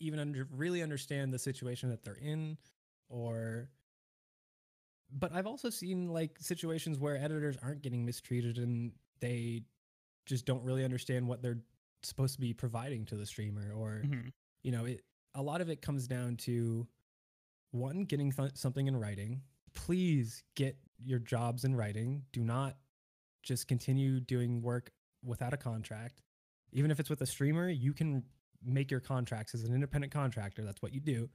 even 0.00 0.18
under 0.18 0.46
really 0.50 0.82
understand 0.82 1.32
the 1.32 1.38
situation 1.38 1.90
that 1.90 2.04
they're 2.04 2.18
in 2.20 2.56
or 3.08 3.68
but 5.12 5.32
I've 5.32 5.46
also 5.46 5.70
seen 5.70 6.08
like 6.08 6.36
situations 6.40 6.98
where 6.98 7.16
editors 7.16 7.56
aren't 7.62 7.82
getting 7.82 8.04
mistreated 8.04 8.58
and 8.58 8.92
they 9.20 9.62
just 10.26 10.44
don't 10.44 10.64
really 10.64 10.84
understand 10.84 11.28
what 11.28 11.42
they're 11.42 11.60
supposed 12.02 12.34
to 12.34 12.40
be 12.40 12.52
providing 12.52 13.04
to 13.06 13.16
the 13.16 13.24
streamer 13.26 13.72
or 13.72 14.02
Mhm. 14.04 14.32
you 14.62 14.72
know 14.72 14.84
it 14.84 15.04
a 15.34 15.42
lot 15.42 15.60
of 15.60 15.68
it 15.68 15.80
comes 15.82 16.06
down 16.08 16.36
to 16.36 16.86
one 17.70 18.04
getting 18.04 18.32
th- 18.32 18.56
something 18.56 18.86
in 18.86 18.96
writing. 18.96 19.42
Please 19.74 20.42
get 20.54 20.78
your 20.98 21.18
jobs 21.18 21.64
in 21.64 21.74
writing. 21.76 22.24
Do 22.32 22.42
not 22.42 22.78
just 23.42 23.68
continue 23.68 24.18
doing 24.18 24.62
work 24.62 24.90
without 25.22 25.52
a 25.52 25.58
contract. 25.58 26.22
Even 26.72 26.90
if 26.90 26.98
it's 26.98 27.10
with 27.10 27.20
a 27.20 27.26
streamer 27.26 27.68
you 27.68 27.92
can 27.92 28.24
make 28.66 28.90
your 28.90 29.00
contracts 29.00 29.54
as 29.54 29.64
an 29.64 29.74
independent 29.74 30.12
contractor 30.12 30.64
that's 30.64 30.82
what 30.82 30.92
you 30.92 31.00
do 31.00 31.28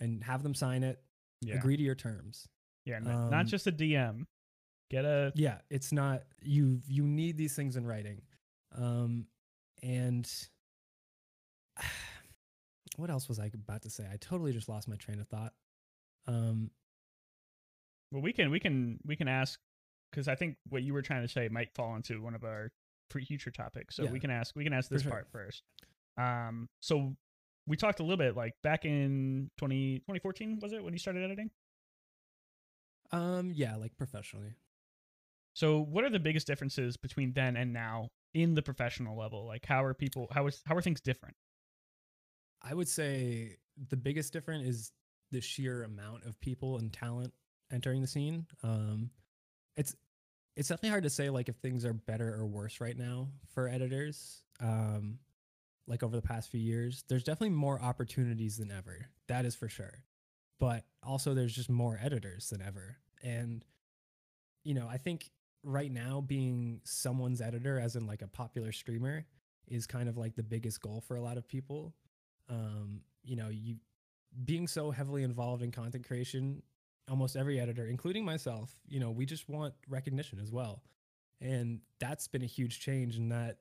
and 0.00 0.22
have 0.24 0.42
them 0.42 0.54
sign 0.54 0.82
it 0.82 1.00
Yeah, 1.40 1.56
agree 1.56 1.76
to 1.76 1.82
your 1.82 1.94
terms 1.94 2.48
yeah. 2.84 2.98
not 3.00 3.32
um, 3.32 3.46
just 3.46 3.66
a 3.66 3.72
DM. 3.72 4.24
Get 4.90 5.04
a 5.04 5.32
yeah 5.34 5.58
it's 5.68 5.92
not 5.92 6.22
you 6.40 6.80
you 6.86 7.02
need 7.02 7.36
these 7.36 7.54
things 7.54 7.76
in 7.76 7.86
writing 7.86 8.22
um 8.76 9.26
and 9.82 10.30
what 12.96 13.10
else 13.10 13.28
was 13.28 13.38
i 13.38 13.50
about 13.52 13.82
to 13.82 13.90
say 13.90 14.06
i 14.10 14.16
totally 14.16 14.52
just 14.52 14.68
lost 14.68 14.88
my 14.88 14.96
train 14.96 15.20
of 15.20 15.28
thought 15.28 15.52
um 16.26 16.70
well. 18.12 18.22
We 18.22 18.32
can 18.32 18.50
we 18.50 18.60
can 18.60 18.98
we 19.06 19.16
can 19.16 19.28
ask 19.28 19.58
because 20.10 20.28
I 20.28 20.34
think 20.34 20.56
what 20.68 20.82
you 20.82 20.94
were 20.94 21.02
trying 21.02 21.22
to 21.22 21.28
say 21.28 21.48
might 21.48 21.74
fall 21.74 21.94
into 21.96 22.22
one 22.22 22.34
of 22.34 22.44
our 22.44 22.70
future 23.10 23.50
topics. 23.50 23.96
So 23.96 24.06
we 24.06 24.20
can 24.20 24.30
ask 24.30 24.54
we 24.56 24.64
can 24.64 24.72
ask 24.72 24.88
this 24.88 25.02
sure. 25.02 25.10
part 25.10 25.28
first. 25.30 25.62
Um. 26.18 26.68
So 26.80 27.16
we 27.66 27.76
talked 27.76 28.00
a 28.00 28.02
little 28.02 28.16
bit 28.18 28.36
like 28.36 28.54
back 28.62 28.84
in 28.84 29.50
20, 29.58 29.98
2014 30.00 30.58
was 30.60 30.72
it 30.72 30.82
when 30.82 30.92
you 30.94 30.98
started 30.98 31.22
editing? 31.24 31.50
um 33.12 33.50
yeah 33.54 33.76
like 33.76 33.96
professionally 33.96 34.54
So, 35.54 35.80
what 35.80 36.04
are 36.04 36.10
the 36.10 36.20
biggest 36.20 36.46
differences 36.46 36.96
between 36.96 37.32
then 37.32 37.56
and 37.56 37.72
now 37.72 38.08
in 38.34 38.54
the 38.54 38.62
professional 38.62 39.16
level? 39.18 39.46
Like, 39.46 39.64
how 39.66 39.82
are 39.84 39.94
people? 39.94 40.28
How 40.32 40.46
is 40.46 40.62
how 40.66 40.76
are 40.76 40.82
things 40.82 41.00
different? 41.00 41.36
i 42.62 42.74
would 42.74 42.88
say 42.88 43.56
the 43.88 43.96
biggest 43.96 44.32
difference 44.32 44.66
is 44.66 44.92
the 45.30 45.40
sheer 45.40 45.84
amount 45.84 46.24
of 46.24 46.38
people 46.40 46.78
and 46.78 46.92
talent 46.92 47.32
entering 47.72 48.00
the 48.00 48.06
scene 48.06 48.46
um 48.62 49.10
it's 49.76 49.94
it's 50.56 50.68
definitely 50.68 50.90
hard 50.90 51.04
to 51.04 51.10
say 51.10 51.30
like 51.30 51.48
if 51.48 51.56
things 51.56 51.84
are 51.84 51.92
better 51.92 52.34
or 52.34 52.46
worse 52.46 52.80
right 52.80 52.96
now 52.96 53.28
for 53.54 53.68
editors 53.68 54.42
um 54.60 55.18
like 55.88 56.02
over 56.02 56.14
the 56.14 56.22
past 56.22 56.50
few 56.50 56.60
years 56.60 57.02
there's 57.08 57.24
definitely 57.24 57.56
more 57.56 57.80
opportunities 57.80 58.58
than 58.58 58.70
ever. 58.70 59.08
That 59.26 59.44
is 59.44 59.54
for 59.54 59.68
sure. 59.68 60.04
But 60.60 60.84
also 61.02 61.34
there's 61.34 61.54
just 61.54 61.70
more 61.70 61.98
editors 62.00 62.50
than 62.50 62.62
ever. 62.62 62.98
And 63.22 63.64
you 64.64 64.74
know 64.74 64.86
i 64.90 64.98
think 64.98 65.30
right 65.64 65.90
now 65.90 66.20
being 66.20 66.80
someone's 66.84 67.40
editor 67.40 67.78
as 67.78 67.96
in 67.96 68.06
like 68.06 68.22
a 68.22 68.28
popular 68.28 68.70
streamer 68.72 69.24
is 69.66 69.86
kind 69.86 70.08
of 70.08 70.16
like 70.16 70.34
the 70.34 70.42
biggest 70.42 70.80
goal 70.80 71.02
for 71.06 71.16
a 71.16 71.20
lot 71.20 71.36
of 71.36 71.48
people. 71.48 71.94
Um 72.48 73.00
you 73.24 73.36
know 73.36 73.48
you 73.48 73.76
being 74.44 74.68
so 74.68 74.90
heavily 74.90 75.22
involved 75.22 75.62
in 75.62 75.70
content 75.70 76.06
creation 76.06 76.62
almost 77.10 77.34
every 77.34 77.58
editor 77.58 77.86
including 77.86 78.24
myself 78.24 78.76
you 78.86 79.00
know 79.00 79.10
we 79.10 79.24
just 79.24 79.48
want 79.48 79.74
recognition 79.88 80.38
as 80.38 80.52
well. 80.52 80.82
And 81.40 81.80
that's 82.00 82.26
been 82.28 82.42
a 82.42 82.46
huge 82.46 82.80
change 82.80 83.16
in 83.16 83.28
that 83.28 83.58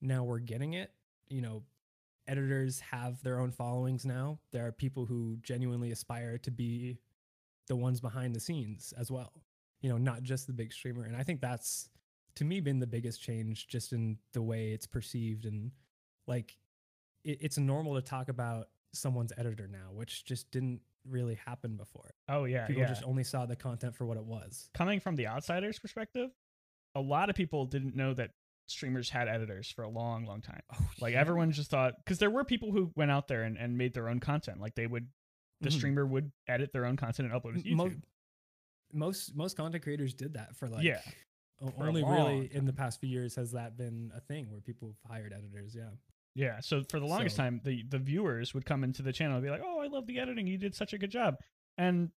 now 0.00 0.24
we're 0.24 0.38
getting 0.38 0.74
it 0.74 0.92
you 1.28 1.40
know 1.40 1.62
editors 2.26 2.80
have 2.80 3.22
their 3.22 3.38
own 3.38 3.50
followings 3.50 4.04
now. 4.04 4.38
There 4.50 4.66
are 4.66 4.72
people 4.72 5.06
who 5.06 5.38
genuinely 5.42 5.90
aspire 5.90 6.38
to 6.38 6.50
be 6.50 6.98
the 7.66 7.76
ones 7.76 8.00
behind 8.00 8.34
the 8.34 8.40
scenes 8.40 8.92
as 8.98 9.10
well 9.10 9.32
you 9.84 9.90
know 9.90 9.98
not 9.98 10.22
just 10.22 10.46
the 10.46 10.52
big 10.54 10.72
streamer. 10.72 11.04
And 11.04 11.14
i 11.14 11.22
think 11.22 11.42
that's 11.42 11.90
to 12.36 12.44
me 12.44 12.60
been 12.60 12.80
the 12.80 12.86
biggest 12.86 13.22
change 13.22 13.68
just 13.68 13.92
in 13.92 14.16
the 14.32 14.40
way 14.40 14.72
it's 14.72 14.86
perceived. 14.86 15.44
And 15.44 15.72
like 16.26 16.56
it, 17.22 17.38
it's 17.42 17.58
normal 17.58 17.94
to 17.94 18.00
talk 18.00 18.30
about 18.30 18.68
someone's 18.92 19.32
editor 19.36 19.68
now 19.70 19.90
which 19.92 20.24
just 20.24 20.50
didn't 20.50 20.80
really 21.06 21.34
happen 21.34 21.76
before. 21.76 22.14
Oh 22.30 22.44
yeah, 22.44 22.66
people 22.66 22.80
yeah. 22.80 22.88
just 22.88 23.04
only 23.04 23.24
saw 23.24 23.44
the 23.44 23.56
content 23.56 23.94
for 23.94 24.06
what 24.06 24.16
it 24.16 24.24
was. 24.24 24.70
Coming 24.72 25.00
from 25.00 25.16
the 25.16 25.26
outsider's 25.26 25.78
perspective, 25.78 26.30
a 26.94 27.00
lot 27.00 27.28
of 27.28 27.36
people 27.36 27.66
didn't 27.66 27.94
know 27.94 28.14
that 28.14 28.30
streamers 28.66 29.10
had 29.10 29.28
editors 29.28 29.70
for 29.70 29.82
a 29.82 29.88
long, 29.88 30.24
long 30.24 30.40
time. 30.40 30.62
oh, 30.72 30.88
Like 31.00 31.12
yeah. 31.14 31.20
everyone 31.20 31.52
just 31.52 31.70
thought 31.70 31.94
because 31.98 32.18
there 32.18 32.30
were 32.30 32.44
people 32.44 32.72
who 32.72 32.90
went 32.96 33.10
out 33.10 33.28
there 33.28 33.42
and, 33.42 33.56
and 33.58 33.76
made 33.76 33.92
their 33.94 34.08
own 34.08 34.20
content. 34.20 34.60
Like 34.60 34.74
they 34.74 34.86
would, 34.86 35.08
the 35.60 35.68
Mhm. 35.68 35.72
streamer 35.72 36.06
would 36.06 36.32
edit 36.48 36.72
their 36.72 36.86
own 36.86 36.96
content 36.96 37.30
and 37.30 37.40
upload 37.42 37.56
it 37.58 37.64
to 37.64 37.70
YouTube. 37.70 38.02
most 38.92 39.34
most 39.34 39.56
content 39.56 39.82
creators 39.82 40.14
did 40.14 40.34
that 40.34 40.54
for 40.56 40.68
like 40.68 40.84
Yeah, 40.84 41.00
for 41.58 41.72
only 41.86 42.02
really 42.04 42.48
in 42.54 42.64
the 42.64 42.72
past 42.72 43.00
few 43.00 43.08
years 43.08 43.34
has 43.36 43.52
that 43.52 43.76
been 43.76 44.12
a 44.14 44.20
thing 44.20 44.50
where 44.50 44.60
people 44.60 44.88
have 45.02 45.10
hired 45.10 45.32
editors 45.32 45.74
yeah 45.74 45.90
Yeah. 46.36 46.60
So 46.60 46.82
for 46.84 46.98
the 47.00 47.06
longest 47.06 47.36
So- 47.36 47.42
time, 47.44 47.60
the 47.64 47.82
the 47.88 47.98
viewers 47.98 48.54
would 48.54 48.64
come 48.64 48.82
into 48.84 49.02
the 49.02 49.12
channel 49.12 49.36
and 49.36 49.44
be 49.44 49.50
like, 49.50 49.62
"Oh, 49.64 49.78
I 49.80 49.86
love 49.86 50.06
the 50.06 50.18
editing. 50.18 50.46
You 50.48 50.58
did 50.58 50.74
such 50.74 50.92
a 50.92 50.98
good 50.98 51.10
job." 51.10 51.36
And 51.78 52.10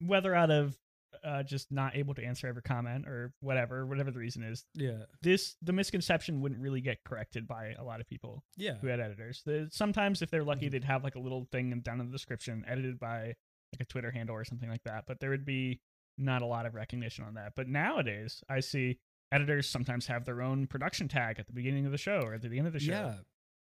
whether 0.00 0.34
out 0.34 0.50
of 0.50 0.76
uh, 1.24 1.42
just 1.42 1.70
not 1.72 1.96
able 1.96 2.14
to 2.14 2.24
answer 2.24 2.46
every 2.46 2.62
comment 2.62 3.06
or 3.06 3.32
whatever, 3.40 3.84
whatever 3.86 4.10
the 4.10 4.18
reason 4.18 4.42
is, 4.42 4.64
yeah 4.74 5.04
this 5.22 5.56
the 5.62 5.72
misconception 5.72 6.40
wouldn't 6.40 6.60
really 6.60 6.80
get 6.80 7.02
corrected 7.04 7.46
by 7.48 7.74
a 7.78 7.82
lot 7.84 8.00
of 8.00 8.06
people 8.06 8.42
yeah 8.56 8.74
who 8.80 8.86
had 8.86 9.00
editors. 9.00 9.42
The, 9.44 9.68
sometimes, 9.72 10.22
if 10.22 10.30
they're 10.30 10.44
lucky, 10.44 10.68
Mhm. 10.68 10.72
they'd 10.72 10.84
have 10.84 11.02
like 11.04 11.16
a 11.16 11.20
little 11.20 11.46
thing 11.52 11.78
down 11.80 12.00
in 12.00 12.06
the 12.06 12.12
description, 12.12 12.64
edited 12.66 12.98
by 12.98 13.34
like 13.72 13.80
a 13.80 13.84
Twitter 13.84 14.10
handle 14.10 14.34
or 14.36 14.44
something 14.44 14.68
like 14.68 14.82
that. 14.84 15.04
But 15.06 15.20
there 15.20 15.30
would 15.30 15.44
be 15.44 15.80
not 16.18 16.42
a 16.42 16.46
lot 16.46 16.66
of 16.66 16.74
recognition 16.74 17.24
on 17.24 17.34
that. 17.34 17.52
But 17.56 17.68
nowadays, 17.68 18.42
I 18.48 18.60
see 18.60 18.98
editors 19.32 19.68
sometimes 19.68 20.06
have 20.08 20.24
their 20.24 20.42
own 20.42 20.66
production 20.66 21.06
tag 21.08 21.38
at 21.38 21.46
the 21.46 21.52
beginning 21.52 21.86
of 21.86 21.92
the 21.92 21.98
show 21.98 22.20
or 22.22 22.34
at 22.34 22.42
the 22.42 22.58
end 22.58 22.66
of 22.66 22.72
the 22.72 22.80
show 22.80 22.92
yeah 22.92 23.14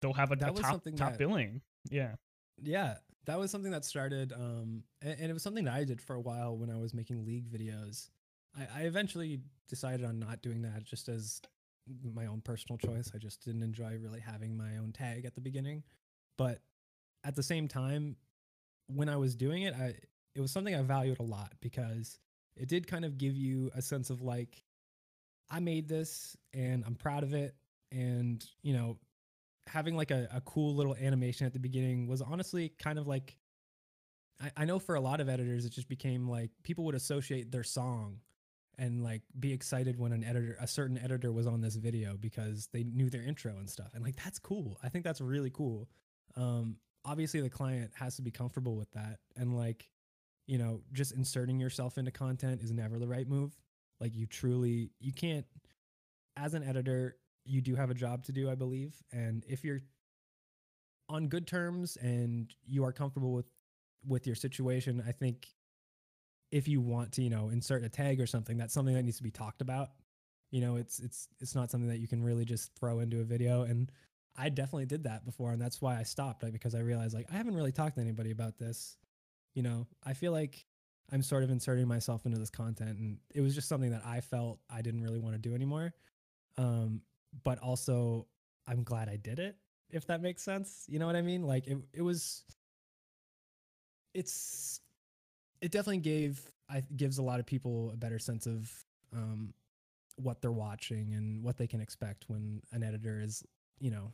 they'll 0.01 0.13
have 0.13 0.31
a, 0.31 0.35
a 0.35 0.37
top 0.37 0.55
top 0.55 0.83
that- 0.85 1.19
billing. 1.19 1.61
Yeah. 1.91 2.15
yeah 2.63 2.99
that 3.29 3.39
was 3.39 3.51
something 3.51 3.71
that 3.71 3.85
started 3.85 4.33
um 4.33 4.83
and, 5.03 5.21
and 5.21 5.31
it 5.31 5.33
was 5.33 5.43
something 5.43 5.65
that 5.65 5.75
i 5.75 5.85
did 5.85 6.01
for 6.01 6.17
a 6.17 6.21
while 6.21 6.57
when 6.57 6.71
i 6.71 6.77
was 6.77 6.95
making 6.95 7.25
league 7.25 7.49
videos. 7.51 8.09
I, 8.57 8.81
I 8.81 8.83
eventually 8.85 9.41
decided 9.69 10.05
on 10.05 10.19
not 10.19 10.43
doing 10.43 10.63
that 10.63 10.85
just 10.85 11.09
as 11.09 11.41
my 12.15 12.27
own 12.27 12.41
personal 12.41 12.79
choice. 12.79 13.13
I 13.15 13.19
just 13.19 13.45
didn't 13.45 13.63
enjoy 13.63 13.99
really 13.99 14.21
having 14.21 14.57
my 14.57 14.79
own 14.79 14.93
tag 14.93 15.25
at 15.25 15.35
the 15.35 15.41
beginning. 15.41 15.83
But 16.37 16.61
at 17.25 17.35
the 17.35 17.43
same 17.43 17.69
time 17.69 18.17
when 18.87 19.09
i 19.09 19.17
was 19.17 19.35
doing 19.35 19.63
it 19.63 19.75
i 19.75 19.93
it 20.35 20.41
was 20.41 20.51
something 20.51 20.75
i 20.75 20.81
valued 20.81 21.21
a 21.21 21.23
lot 21.23 21.53
because 21.61 22.19
it 22.57 22.69
did 22.69 22.87
kind 22.87 23.05
of 23.05 23.19
give 23.19 23.37
you 23.37 23.71
a 23.75 23.83
sense 23.83 24.09
of 24.09 24.23
like 24.23 24.63
i 25.51 25.61
made 25.61 25.89
this 25.89 26.37
and 26.55 26.85
i'm 26.87 26.95
proud 26.95 27.23
of 27.23 27.35
it. 27.35 27.55
And 27.91 28.45
you 28.63 28.73
know 28.75 28.99
having 29.69 29.97
like 29.97 30.11
a, 30.11 30.29
a 30.33 30.41
cool 30.41 30.75
little 30.75 30.95
animation 30.97 31.47
at 31.47 31.53
the 31.53 31.59
beginning 31.59 32.07
was 32.07 32.23
honestly 32.23 32.73
kind 32.79 32.99
of 32.99 33.07
like 33.07 33.37
I, 34.41 34.51
I 34.59 34.65
know 34.65 34.79
for 34.79 34.95
a 34.95 35.01
lot 35.01 35.21
of 35.21 35.29
editors 35.29 35.65
it 35.65 35.71
just 35.71 35.89
became 35.89 36.29
like 36.29 36.51
people 36.63 36.85
would 36.85 36.95
associate 36.95 37.53
their 37.53 37.65
song 37.65 38.21
and 38.79 39.03
like 39.03 39.23
be 39.39 39.53
excited 39.53 39.99
when 39.99 40.13
an 40.13 40.25
editor 40.25 40.57
a 40.61 40.67
certain 40.67 40.99
editor 40.99 41.33
was 41.33 41.47
on 41.47 41.61
this 41.61 41.77
video 41.77 42.17
because 42.19 42.69
they 42.73 42.85
knew 42.85 43.11
their 43.11 43.23
intro 43.23 43.57
and 43.59 43.69
stuff. 43.69 43.93
And 43.95 44.03
like 44.03 44.17
that's 44.17 44.39
cool. 44.39 44.79
I 44.83 44.89
think 44.89 45.05
that's 45.05 45.21
really 45.21 45.51
cool. 45.51 45.89
Um 46.37 46.77
obviously 47.05 47.41
the 47.41 47.51
client 47.51 47.93
has 47.95 48.17
to 48.17 48.23
be 48.23 48.31
comfortable 48.31 48.77
with 48.77 48.91
that. 48.93 49.19
And 49.37 49.57
like 49.57 49.89
you 50.47 50.59
know 50.59 50.81
just 50.93 51.13
inserting 51.13 51.61
yourself 51.61 51.99
into 51.99 52.11
content 52.11 52.63
is 52.63 52.73
never 52.73 52.99
the 52.99 53.09
right 53.09 53.29
move. 53.29 53.57
Like 54.01 54.15
you 54.15 54.27
truly 54.27 54.93
you 55.01 55.13
can't 55.13 55.47
as 56.37 56.55
an 56.55 56.63
editor 56.63 57.17
you 57.49 57.61
do 57.61 57.75
have 57.75 57.91
a 57.91 57.95
job 57.95 58.25
to 58.25 58.33
do 58.33 58.51
i 58.51 58.55
believe 58.55 58.95
and 59.13 59.45
if 59.49 59.65
you're 59.65 59.81
on 61.09 61.29
good 61.29 61.47
terms 61.47 61.97
and 62.01 62.55
you 62.67 62.85
are 62.85 62.93
comfortable 62.93 63.33
with 63.33 63.47
with 64.07 64.27
your 64.27 64.37
situation 64.37 65.03
i 65.07 65.13
think 65.13 65.49
if 66.51 66.69
you 66.69 66.81
want 66.81 67.13
to 67.13 67.23
you 67.23 67.31
know 67.31 67.49
insert 67.49 67.85
a 67.85 67.89
tag 67.89 68.21
or 68.21 68.27
something 68.27 68.57
that's 68.57 68.75
something 68.75 68.95
that 68.95 69.03
needs 69.03 69.17
to 69.17 69.23
be 69.23 69.31
talked 69.31 69.61
about 69.61 69.91
you 70.51 70.61
know 70.61 70.77
it's 70.77 70.99
it's 71.01 71.29
it's 71.41 71.55
not 71.55 71.71
something 71.71 71.89
that 71.89 71.99
you 71.99 72.09
can 72.09 72.23
really 72.23 72.45
just 72.45 72.75
throw 72.79 73.01
into 73.01 73.21
a 73.21 73.25
video 73.25 73.63
and 73.63 73.91
I 74.39 74.49
definitely 74.51 74.87
did 74.87 75.03
that 75.03 75.25
before, 75.25 75.51
and 75.51 75.61
that's 75.61 75.83
why 75.83 75.99
I 75.99 76.05
stopped. 76.05 76.45
Like, 76.45 76.53
because 76.53 76.75
I 76.75 76.79
realized 76.79 77.13
like 77.13 77.27
I 77.31 77.37
haven't 77.37 77.57
really 77.57 77.73
talked 77.73 77.97
to 77.97 78.01
anybody 78.01 78.31
about 78.31 78.57
this. 78.57 78.97
You 79.55 79.65
know, 79.65 79.87
I 80.05 80.13
feel 80.13 80.31
like 80.31 80.65
I'm 81.13 81.23
sort 81.23 81.43
of 81.43 81.51
inserting 81.51 81.89
myself 81.89 82.25
into 82.25 82.39
this 82.39 82.51
content, 82.51 82.99
and 82.99 83.19
it 83.35 83.41
was 83.41 83.55
just 83.55 83.69
something 83.69 83.91
that 83.91 84.03
I 84.07 84.21
felt 84.21 84.61
I 84.71 84.81
didn't 84.81 85.03
really 85.03 85.19
want 85.19 85.35
to 85.35 85.41
do 85.41 85.55
anymore. 85.55 85.93
Um, 86.57 87.03
but 87.45 87.59
also, 87.59 88.27
I'm 88.67 88.83
glad 88.83 89.09
I 89.09 89.17
did 89.17 89.39
it. 89.39 89.57
If 89.91 90.07
that 90.07 90.21
makes 90.21 90.43
sense, 90.43 90.85
you 90.89 90.99
know 90.99 91.07
what 91.07 91.17
I 91.17 91.23
mean? 91.23 91.43
Like 91.43 91.67
it, 91.67 91.79
it 91.93 92.03
was. 92.03 92.45
It's, 94.15 94.81
it 95.61 95.71
definitely 95.71 95.99
gave 95.99 96.41
I 96.71 96.83
gives 96.97 97.19
a 97.19 97.23
lot 97.23 97.41
of 97.41 97.47
people 97.47 97.91
a 97.93 97.97
better 97.97 98.19
sense 98.19 98.47
of 98.47 98.71
um, 99.15 99.55
what 100.17 100.43
they're 100.43 100.53
watching 100.53 101.15
and 101.15 101.43
what 101.43 101.57
they 101.57 101.67
can 101.67 101.81
expect 101.81 102.25
when 102.29 102.61
an 102.73 102.83
editor 102.83 103.21
is, 103.21 103.43
you 103.81 103.91
know, 103.91 104.13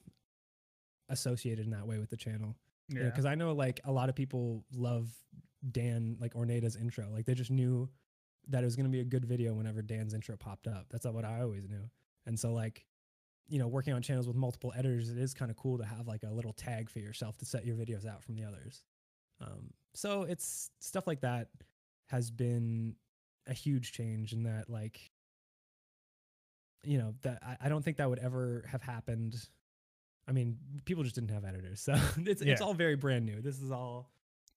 associated 1.09 1.65
in 1.65 1.73
that 1.73 1.87
way 1.87 1.99
with 1.99 2.11
the 2.11 2.17
channel. 2.17 2.55
Yeah. 2.89 3.05
Because 3.05 3.25
I 3.25 3.35
know 3.35 3.53
like 3.53 3.81
a 3.85 3.93
lot 3.93 4.09
of 4.09 4.15
people 4.15 4.65
love 4.73 5.09
Dan 5.73 6.17
like 6.21 6.37
Orneda's 6.37 6.77
intro. 6.77 7.09
Like 7.13 7.25
they 7.25 7.35
just 7.35 7.51
knew 7.51 7.89
that 8.49 8.63
it 8.63 8.67
was 8.67 8.77
going 8.77 8.87
to 8.87 8.93
be 8.93 9.01
a 9.01 9.05
good 9.05 9.25
video 9.25 9.55
whenever 9.55 9.83
Dan's 9.83 10.15
intro 10.15 10.37
popped 10.37 10.67
up. 10.67 10.87
That's 10.91 11.05
not 11.05 11.15
what 11.15 11.25
I 11.25 11.41
always 11.41 11.69
knew. 11.69 11.91
And 12.27 12.39
so 12.39 12.53
like, 12.53 12.85
you 13.49 13.59
know, 13.59 13.69
working 13.69 13.93
on 13.93 14.03
channels 14.03 14.27
with 14.27 14.37
multiple 14.37 14.73
editors, 14.77 15.11
it 15.11 15.19
is 15.19 15.35
kind 15.35 15.51
of 15.51 15.57
cool 15.57 15.79
to 15.79 15.85
have 15.85 16.07
like 16.07 16.23
a 16.23 16.31
little 16.33 16.53
tag 16.53 16.89
for 16.91 16.99
yourself 16.99 17.37
to 17.39 17.45
set 17.45 17.65
your 17.67 17.77
videos 17.77 18.07
out 18.07 18.23
from 18.25 18.35
the 18.37 18.45
others. 18.45 18.83
Um, 19.41 19.71
so 19.95 20.23
it's 20.23 20.71
stuff 20.81 21.07
like 21.07 21.21
that 21.21 21.49
has 22.09 22.31
been 22.31 22.97
a 23.47 23.53
huge 23.53 23.93
change 23.93 24.33
in 24.33 24.45
that 24.45 24.71
like 24.71 25.11
you 26.83 26.99
know 26.99 27.15
that 27.23 27.39
I, 27.43 27.57
I 27.67 27.69
don't 27.69 27.83
think 27.85 27.97
that 27.99 28.09
would 28.09 28.19
ever 28.19 28.65
have 28.71 28.83
happened 28.83 29.37
i 30.29 30.33
mean 30.33 30.57
people 30.85 31.03
just 31.03 31.15
didn't 31.15 31.31
have 31.31 31.45
editors 31.45 31.81
so 31.81 31.95
it's, 32.19 32.43
Yeah. 32.43 32.53
it's 32.53 32.61
all 32.61 32.75
very 32.75 32.97
brand 32.97 33.25
new 33.27 33.41
this 33.41 33.61
is 33.61 33.71
all 33.71 34.11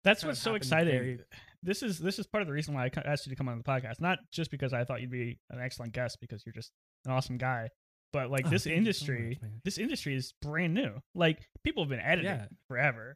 That's 0.04 0.24
what's 0.24 0.40
so 0.40 0.56
exciting. 0.56 0.94
very- 0.94 1.20
This 1.64 1.84
is 1.84 2.00
this 2.00 2.20
is 2.20 2.28
part 2.28 2.42
of 2.42 2.48
the 2.48 2.54
reason 2.54 2.74
why 2.74 2.86
I 2.86 2.92
asked 3.06 3.26
you 3.26 3.32
to 3.32 3.36
come 3.36 3.50
on 3.50 3.58
the 3.58 3.64
podcast. 3.64 4.00
Not 4.00 4.20
just 4.32 4.52
because 4.52 4.72
I 4.72 4.84
thought 4.86 5.02
you'd 5.02 5.10
be 5.12 5.40
an 5.50 5.60
excellent 5.60 5.92
guest, 5.92 6.20
because 6.22 6.46
you're 6.46 6.54
just 6.54 6.72
an 7.06 7.12
awesome 7.12 7.38
guy, 7.38 7.70
but 8.18 8.32
like 8.32 8.48
Oh, 8.48 8.50
this 8.50 8.66
you 8.66 8.72
so 8.72 8.78
industry, 8.78 9.38
much, 9.42 9.52
this 9.64 9.78
industry 9.78 10.16
is 10.16 10.34
brand 10.42 10.74
new. 10.74 11.02
Like 11.14 11.48
people 11.64 11.84
have 11.84 11.90
been 11.90 12.00
editing 12.00 12.26
Yeah. 12.32 12.48
forever, 12.68 13.16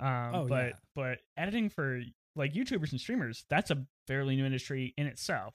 um, 0.00 0.34
Oh, 0.34 0.46
but 0.48 0.66
yeah. 0.70 0.72
but 0.96 1.18
editing 1.36 1.68
for 1.68 2.02
like 2.34 2.52
YouTubers 2.52 2.90
and 2.90 3.00
streamers, 3.00 3.44
that's 3.48 3.70
a 3.70 3.86
fairly 4.08 4.34
new 4.34 4.44
industry 4.44 4.92
in 4.96 5.06
itself. 5.06 5.54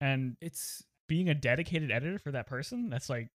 And 0.00 0.36
it's 0.40 0.82
being 1.08 1.28
a 1.28 1.34
dedicated 1.34 1.90
editor 1.90 2.18
for 2.18 2.32
that 2.32 2.46
person, 2.46 2.88
that's 2.88 3.10
like 3.10 3.28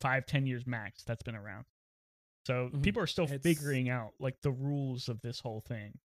five, 0.00 0.26
ten 0.26 0.44
years 0.46 0.66
max. 0.66 1.04
That's 1.04 1.22
been 1.22 1.36
around. 1.36 1.66
So 2.46 2.70
Mhm. 2.70 2.82
people 2.82 3.02
are 3.02 3.06
still 3.06 3.24
It's- 3.26 3.42
figuring 3.42 3.88
out 3.88 4.14
like 4.18 4.40
the 4.42 4.50
rules 4.52 5.08
of 5.08 5.20
this 5.20 5.38
whole 5.40 5.60
thing. 5.60 5.98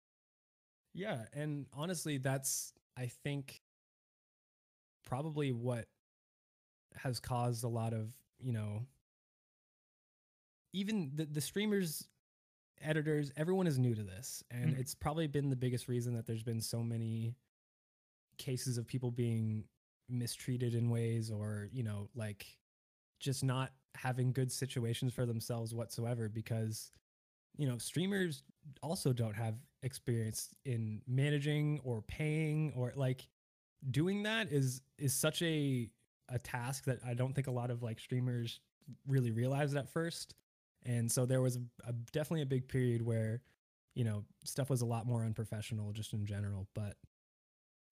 yeah 0.95 1.27
and 1.33 1.67
honestly 1.71 2.17
that's 2.17 2.73
i 2.97 3.05
think 3.05 3.61
probably 5.05 5.51
what 5.51 5.87
has 7.03 7.19
caused 7.19 7.63
a 7.63 7.67
lot 7.67 7.93
of 7.93 8.13
you 8.39 8.53
know 8.53 8.85
even 10.73 11.11
the, 11.15 11.25
the 11.25 11.41
streamers 11.41 12.07
editors 12.81 13.31
everyone 13.35 13.67
is 13.67 13.77
new 13.77 13.93
to 13.93 14.03
this 14.03 14.43
and 14.51 14.75
Mhm. 14.75 14.79
it's 14.79 14.95
probably 14.95 15.27
been 15.27 15.49
the 15.49 15.55
biggest 15.55 15.87
reason 15.87 16.13
that 16.13 16.25
there's 16.25 16.43
been 16.43 16.61
so 16.61 16.81
many 16.81 17.35
cases 18.37 18.77
of 18.77 18.87
people 18.87 19.11
being 19.11 19.65
mistreated 20.07 20.73
in 20.73 20.89
ways 20.89 21.29
or 21.29 21.67
you 21.71 21.83
know 21.83 22.09
like 22.15 22.57
just 23.19 23.43
not 23.43 23.73
having 23.95 24.31
good 24.31 24.51
situations 24.51 25.13
for 25.13 25.25
themselves 25.25 25.73
whatsoever 25.73 26.29
because 26.29 26.91
you 27.57 27.67
know 27.67 27.77
streamers 27.77 28.43
also 28.81 29.11
don't 29.11 29.35
have 29.35 29.55
experience 29.83 30.55
in 30.65 31.01
managing 31.05 31.81
or 31.83 32.01
paying 32.03 32.71
or 32.75 32.93
like 32.95 33.27
doing 33.91 34.23
that 34.23 34.51
is 34.51 34.81
is 34.97 35.13
such 35.13 35.41
a 35.41 35.89
a 36.29 36.39
task 36.39 36.85
that 36.85 36.99
I 37.05 37.13
don't 37.13 37.33
think 37.33 37.47
a 37.47 37.51
lot 37.51 37.71
of 37.71 37.83
like 37.83 37.99
streamers 37.99 38.59
really 39.07 39.31
realized 39.31 39.75
at 39.75 39.89
first. 39.89 40.35
And 40.85 41.11
so 41.11 41.25
there 41.25 41.41
was 41.41 41.57
a, 41.57 41.61
a 41.87 41.93
definitely 42.11 42.41
a 42.43 42.47
big 42.47 42.67
period 42.67 43.01
where 43.01 43.41
you 43.95 44.03
know 44.03 44.23
stuff 44.45 44.69
was 44.69 44.81
a 44.81 44.85
lot 44.85 45.05
more 45.05 45.23
unprofessional 45.23 45.91
just 45.91 46.13
in 46.13 46.25
general, 46.25 46.67
but 46.73 46.95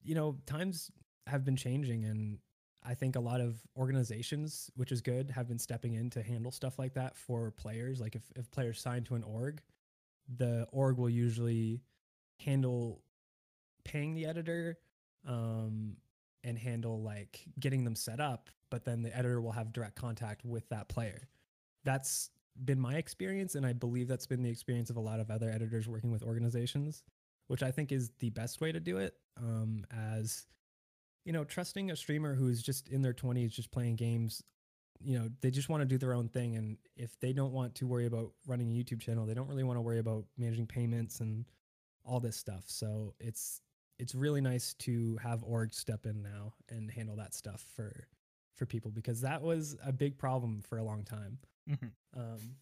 you 0.03 0.15
know 0.15 0.37
times 0.45 0.91
have 1.27 1.43
been 1.43 1.57
changing 1.57 2.05
and 2.05 2.39
I 2.87 2.93
think 2.93 3.17
a 3.17 3.19
lot 3.19 3.41
of 3.41 3.59
organizations, 3.75 4.71
which 4.75 4.93
is 4.93 5.01
good, 5.01 5.31
have 5.31 5.47
been 5.47 5.59
stepping 5.59 5.93
in 5.95 6.09
to 6.11 6.23
handle 6.23 6.51
stuff 6.51 6.79
like 6.79 6.93
that 6.93 7.17
for 7.17 7.51
players. 7.51 7.99
Like 7.99 8.15
if, 8.15 8.21
if 8.35 8.49
players 8.49 8.79
sign 8.79 9.03
to 9.05 9.15
an 9.15 9.23
org, 9.23 9.61
the 10.37 10.67
org 10.71 10.97
will 10.97 11.09
usually 11.09 11.81
handle 12.39 13.01
paying 13.83 14.13
the 14.13 14.25
editor 14.25 14.77
um, 15.27 15.97
and 16.47 16.57
handle 16.57 17.01
like 17.03 17.41
getting 17.59 17.83
them 17.83 17.95
set 17.95 18.21
up, 18.21 18.49
but 18.71 18.85
then 18.85 19.03
the 19.03 19.15
editor 19.15 19.41
will 19.41 19.51
have 19.51 19.73
direct 19.73 19.95
contact 19.95 20.45
with 20.45 20.67
that 20.69 20.87
player. 20.87 21.27
That's 21.83 22.29
been 22.63 22.79
my 22.79 22.95
experience, 22.95 23.55
and 23.55 23.65
I 23.65 23.73
believe 23.73 24.07
that's 24.07 24.25
been 24.25 24.41
the 24.41 24.49
experience 24.49 24.89
of 24.89 24.95
a 24.95 25.01
lot 25.01 25.19
of 25.19 25.29
other 25.29 25.51
editors 25.51 25.87
working 25.87 26.09
with 26.09 26.23
organizations, 26.23 27.03
which 27.47 27.61
I 27.61 27.71
think 27.71 27.91
is 27.91 28.11
the 28.19 28.29
best 28.29 28.61
way 28.61 28.71
to 28.71 28.79
do 28.79 28.97
it. 28.97 29.13
Um, 29.37 29.85
as 29.91 30.47
you 31.25 31.33
know, 31.33 31.43
trusting 31.43 31.91
a 31.91 31.95
streamer 31.97 32.33
who's 32.33 32.61
just 32.61 32.87
in 32.87 33.01
their 33.01 33.13
20s, 33.13 33.51
just 33.51 33.69
playing 33.69 33.97
games, 33.97 34.41
you 35.01 35.19
know, 35.19 35.27
they 35.41 35.51
just 35.51 35.67
want 35.67 35.81
to 35.81 35.85
do 35.85 35.97
their 35.97 36.13
own 36.13 36.29
thing. 36.29 36.55
And 36.55 36.77
if 36.95 37.19
they 37.19 37.33
don't 37.33 37.51
want 37.51 37.75
to 37.75 37.87
worry 37.87 38.05
about 38.05 38.31
running 38.47 38.69
a 38.69 38.73
YouTube 38.73 39.01
channel, 39.01 39.25
they 39.25 39.33
don't 39.33 39.49
really 39.49 39.65
want 39.65 39.75
to 39.75 39.81
worry 39.81 39.99
about 39.99 40.23
managing 40.37 40.65
payments 40.65 41.19
and 41.19 41.43
all 42.05 42.21
this 42.21 42.37
stuff. 42.37 42.63
So 42.67 43.13
it's 43.19 43.61
it's 43.99 44.13
really 44.15 44.41
nice 44.41 44.73
to 44.75 45.17
have 45.17 45.43
org 45.43 45.73
step 45.73 46.05
in 46.05 46.21
now 46.21 46.53
and 46.69 46.91
handle 46.91 47.15
that 47.15 47.33
stuff 47.33 47.65
for 47.75 48.07
for 48.55 48.65
people 48.65 48.89
because 48.91 49.21
that 49.21 49.41
was 49.41 49.75
a 49.85 49.91
big 49.91 50.17
problem 50.17 50.61
for 50.61 50.77
a 50.77 50.83
long 50.83 51.03
time. 51.03 51.37
Mhm. 51.69 51.91
Um, 52.15 52.55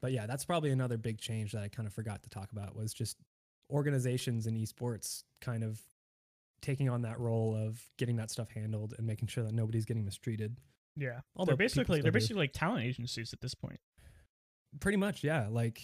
but 0.00 0.12
yeah, 0.12 0.26
that's 0.26 0.44
probably 0.44 0.70
another 0.70 0.96
big 0.96 1.18
change 1.18 1.52
that 1.52 1.62
I 1.62 1.68
kind 1.68 1.86
of 1.88 1.92
forgot 1.92 2.22
to 2.22 2.30
talk 2.30 2.52
about 2.52 2.76
was 2.76 2.94
just 2.94 3.16
organizations 3.70 4.46
in 4.46 4.54
esports 4.56 5.24
kind 5.40 5.64
of 5.64 5.80
taking 6.62 6.88
on 6.88 7.02
that 7.02 7.18
role 7.18 7.54
of 7.56 7.82
getting 7.96 8.16
that 8.16 8.30
stuff 8.30 8.50
handled 8.50 8.94
and 8.98 9.06
making 9.06 9.28
sure 9.28 9.42
that 9.44 9.54
nobody's 9.54 9.84
getting 9.84 10.04
mistreated. 10.04 10.56
Yeah, 10.96 11.20
Although 11.36 11.50
they're 11.50 11.56
basically 11.56 12.00
they're 12.00 12.10
do. 12.10 12.16
basically 12.16 12.36
like 12.42 12.52
talent 12.52 12.84
agencies 12.84 13.32
at 13.32 13.40
this 13.40 13.54
point. 13.54 13.80
Pretty 14.80 14.98
much, 14.98 15.24
yeah. 15.24 15.48
Like, 15.48 15.80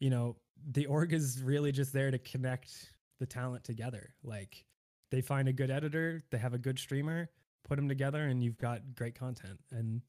you 0.00 0.10
know, 0.10 0.36
the 0.70 0.86
org 0.86 1.12
is 1.12 1.40
really 1.42 1.72
just 1.72 1.92
there 1.92 2.10
to 2.10 2.18
connect 2.18 2.92
the 3.20 3.26
talent 3.26 3.64
together. 3.64 4.14
Like, 4.22 4.64
they 5.10 5.20
find 5.20 5.48
a 5.48 5.52
good 5.52 5.70
editor, 5.70 6.24
they 6.30 6.38
have 6.38 6.54
a 6.54 6.58
good 6.58 6.78
streamer, 6.78 7.30
put 7.68 7.76
them 7.76 7.88
together, 7.88 8.22
and 8.24 8.42
you've 8.42 8.58
got 8.58 8.94
great 8.94 9.14
content. 9.14 9.60
And 9.70 10.02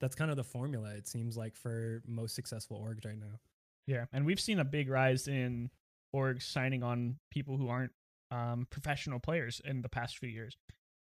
that's 0.00 0.14
kind 0.14 0.30
of 0.30 0.36
the 0.36 0.44
formula, 0.44 0.90
it 0.90 1.06
seems 1.08 1.36
like, 1.36 1.56
for 1.56 2.02
most 2.06 2.34
successful 2.34 2.80
orgs 2.80 3.04
right 3.04 3.18
now. 3.18 3.40
Yeah, 3.86 4.04
and 4.12 4.24
we've 4.26 4.40
seen 4.40 4.58
a 4.58 4.64
big 4.64 4.88
rise 4.88 5.28
in 5.28 5.70
orgs 6.14 6.42
signing 6.42 6.82
on 6.82 7.16
people 7.30 7.56
who 7.56 7.68
aren't 7.68 7.92
um, 8.30 8.66
professional 8.70 9.18
players 9.18 9.60
in 9.64 9.80
the 9.82 9.88
past 9.88 10.18
few 10.18 10.28
years. 10.28 10.56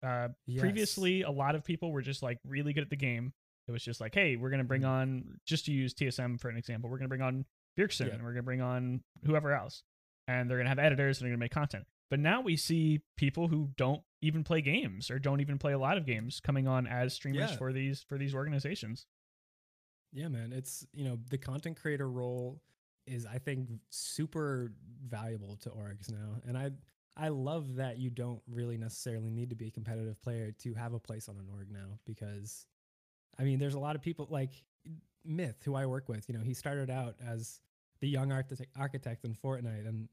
Uh, 0.03 0.29
Yes. 0.47 0.61
Previously, 0.61 1.23
a 1.23 1.31
lot 1.31 1.55
of 1.55 1.63
people 1.65 1.93
were 1.93 2.03
just 2.03 2.23
like 2.23 2.39
really 2.45 2.73
good 2.73 2.83
at 2.83 2.91
the 2.91 2.97
game. 2.97 3.33
It 3.69 3.71
was 3.73 3.85
just 3.85 4.01
like, 4.01 4.13
hey, 4.15 4.35
we're 4.35 4.51
gonna 4.51 4.65
bring 4.65 4.83
Mhm. 4.83 4.89
on 4.89 5.41
just 5.47 5.67
to 5.67 5.73
use 5.73 5.95
TSM 5.95 6.37
for 6.39 6.49
an 6.49 6.57
example, 6.57 6.91
we're 6.91 6.99
gonna 6.99 7.09
bring 7.09 7.23
on 7.23 7.45
Bjergsen, 7.79 8.09
Yeah. 8.09 8.15
and 8.15 8.25
we're 8.25 8.33
gonna 8.33 8.43
bring 8.43 8.61
on 8.61 9.03
whoever 9.25 9.53
else, 9.53 9.85
and 10.29 10.49
they're 10.51 10.59
gonna 10.59 10.69
have 10.69 10.79
editors 10.79 11.19
and 11.19 11.25
they're 11.27 11.33
gonna 11.33 11.41
make 11.41 11.53
content. 11.53 11.85
But 12.11 12.21
now 12.21 12.41
we 12.43 12.57
see 12.57 13.01
people 13.17 13.49
who 13.49 13.71
don't 13.77 14.03
even 14.21 14.45
play 14.45 14.61
games 14.61 15.11
or 15.11 15.19
don't 15.19 15.41
even 15.41 15.59
play 15.59 15.73
a 15.73 15.79
lot 15.79 15.97
of 15.97 16.05
games 16.07 16.41
coming 16.41 16.69
on 16.69 16.87
as 16.87 17.15
streamers 17.15 17.51
Yeah. 17.53 17.57
for 17.57 17.73
these 17.73 18.03
for 18.03 18.19
these 18.19 18.35
organizations. 18.35 19.07
Yeah, 20.13 20.29
man. 20.29 20.53
It's, 20.53 20.87
you 20.93 21.05
know, 21.05 21.19
the 21.31 21.39
content 21.39 21.81
creator 21.81 22.09
role 22.11 22.61
is 23.07 23.25
I 23.27 23.39
think 23.39 23.69
super 23.91 24.73
valuable 25.09 25.57
to 25.63 25.71
orgs 25.71 26.11
now. 26.11 26.41
And 26.47 26.57
I 26.57 26.71
I 27.17 27.29
love 27.29 27.77
that 27.77 27.99
you 27.99 28.11
don't 28.11 28.43
really 28.47 28.79
necessarily 28.79 29.31
need 29.31 29.51
to 29.51 29.57
be 29.57 29.69
a 29.69 29.71
competitive 29.71 30.21
player 30.23 30.53
to 30.61 30.75
have 30.75 30.93
a 30.95 31.01
place 31.01 31.29
on 31.29 31.37
an 31.39 31.47
org 31.53 31.71
now 31.71 31.99
because 32.05 32.67
I 33.39 33.45
mean, 33.45 33.59
there's 33.59 33.75
a 33.75 33.79
lot 33.81 33.97
of 33.97 34.03
people 34.03 34.29
like 34.31 34.63
Myth 35.25 35.63
who 35.65 35.75
I 35.75 35.87
work 35.87 36.09
with, 36.09 36.29
you 36.29 36.37
know, 36.37 36.45
he 36.45 36.53
started 36.55 36.91
out 36.91 37.17
as 37.27 37.61
the 38.03 38.09
young 38.11 38.33
architect 38.33 38.73
architect 38.77 39.25
in 39.25 39.35
Fortnite 39.35 39.89
and 39.89 40.11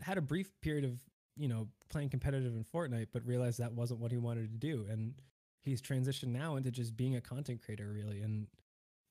had 0.00 0.18
a 0.18 0.22
brief 0.22 0.60
period 0.62 0.84
of, 0.84 1.02
you 1.36 1.48
know, 1.48 1.68
playing 1.90 2.10
competitive 2.10 2.56
in 2.56 2.64
Fortnite 2.64 3.08
but 3.12 3.24
realized 3.26 3.60
that 3.60 3.72
wasn't 3.74 4.00
what 4.00 4.12
he 4.12 4.18
wanted 4.18 4.52
to 4.52 4.58
do 4.58 4.86
and 4.90 5.22
he's 5.64 5.82
transitioned 5.82 6.28
now 6.28 6.56
into 6.56 6.72
just 6.72 6.96
being 6.96 7.16
a 7.16 7.22
content 7.22 7.62
creator 7.62 7.92
really 7.92 8.22
and 8.22 8.48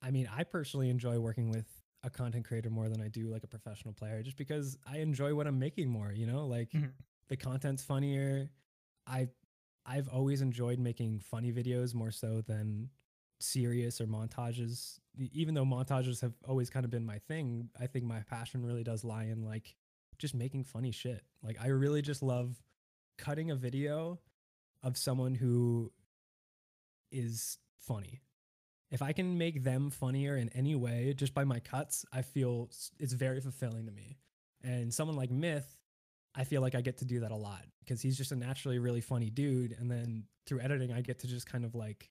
I 0.01 0.11
mean, 0.11 0.30
I 0.32 0.43
personally 0.43 0.89
enjoy 0.89 1.20
working 1.20 1.49
with 1.49 1.82
a 2.03 2.09
content 2.09 2.45
creator 2.45 2.70
more 2.70 2.89
than 2.89 3.01
I 3.01 3.07
do 3.09 3.30
like 3.30 3.43
a 3.43 3.47
professional 3.47 3.93
player 3.93 4.22
just 4.24 4.38
because 4.38 4.78
I 4.88 4.99
enjoy 4.99 5.34
what 5.36 5.47
I'm 5.47 5.59
making 5.59 5.89
more, 5.89 6.11
you 6.11 6.28
know? 6.28 6.45
Like 6.47 6.70
Mhm. 6.74 6.97
the 7.30 7.38
content's 7.38 7.84
funnier. 7.84 8.51
I 9.07 9.30
I've 9.86 10.09
always 10.09 10.41
enjoyed 10.41 10.80
making 10.80 11.22
funny 11.22 11.51
videos 11.53 11.95
more 11.95 12.11
so 12.11 12.41
than 12.41 12.91
serious 13.39 14.01
or 14.01 14.07
montages 14.07 14.99
even 15.33 15.53
though 15.53 15.65
montages 15.65 16.21
have 16.21 16.33
always 16.47 16.69
kind 16.69 16.83
of 16.85 16.91
been 16.91 17.05
my 17.05 17.19
thing 17.19 17.69
i 17.79 17.85
think 17.85 18.03
my 18.03 18.21
passion 18.29 18.65
really 18.65 18.83
does 18.83 19.03
lie 19.03 19.25
in 19.25 19.43
like 19.43 19.75
just 20.17 20.33
making 20.35 20.63
funny 20.63 20.91
shit. 20.91 21.23
Like 21.43 21.57
i 21.61 21.67
really 21.67 22.01
just 22.01 22.23
love 22.23 22.61
cutting 23.17 23.51
a 23.51 23.55
video 23.55 24.19
of 24.83 24.97
someone 24.97 25.35
who 25.35 25.91
is 27.11 27.57
funny. 27.79 28.21
If 28.89 29.01
i 29.01 29.11
can 29.11 29.38
make 29.38 29.63
them 29.63 29.89
funnier 29.89 30.38
in 30.38 30.49
any 30.49 30.75
way 30.75 31.13
just 31.15 31.33
by 31.33 31.43
my 31.43 31.59
cuts 31.59 32.05
i 32.13 32.21
feel 32.21 32.69
it's 32.99 33.13
very 33.13 33.41
fulfilling 33.41 33.85
to 33.85 33.91
me. 33.91 34.17
And 34.63 34.93
someone 34.93 35.17
like 35.17 35.31
myth 35.31 35.77
i 36.35 36.43
feel 36.43 36.61
like 36.61 36.75
i 36.75 36.81
get 36.81 36.97
to 36.97 37.05
do 37.05 37.21
that 37.21 37.31
a 37.31 37.35
lot 37.35 37.63
because 37.79 38.01
he's 38.01 38.17
just 38.17 38.31
a 38.31 38.35
naturally 38.35 38.79
really 38.79 39.01
funny 39.01 39.29
dude 39.29 39.75
and 39.79 39.89
then 39.89 40.23
through 40.45 40.59
editing 40.61 40.91
i 40.91 41.01
get 41.01 41.19
to 41.19 41.27
just 41.27 41.49
kind 41.49 41.65
of 41.65 41.73
like 41.75 42.09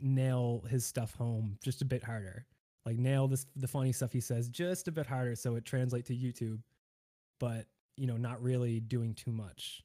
nail 0.00 0.64
his 0.68 0.84
stuff 0.84 1.14
home 1.14 1.58
just 1.62 1.82
a 1.82 1.84
bit 1.84 2.04
harder 2.04 2.46
like 2.86 2.96
nail 2.96 3.28
this 3.28 3.46
the 3.56 3.68
funny 3.68 3.92
stuff 3.92 4.12
he 4.12 4.20
says 4.20 4.48
just 4.48 4.88
a 4.88 4.92
bit 4.92 5.06
harder 5.06 5.34
so 5.34 5.56
it 5.56 5.64
translates 5.64 6.08
to 6.08 6.14
youtube 6.14 6.60
but 7.40 7.66
you 7.96 8.06
know 8.06 8.16
not 8.16 8.40
really 8.42 8.80
doing 8.80 9.14
too 9.14 9.32
much 9.32 9.82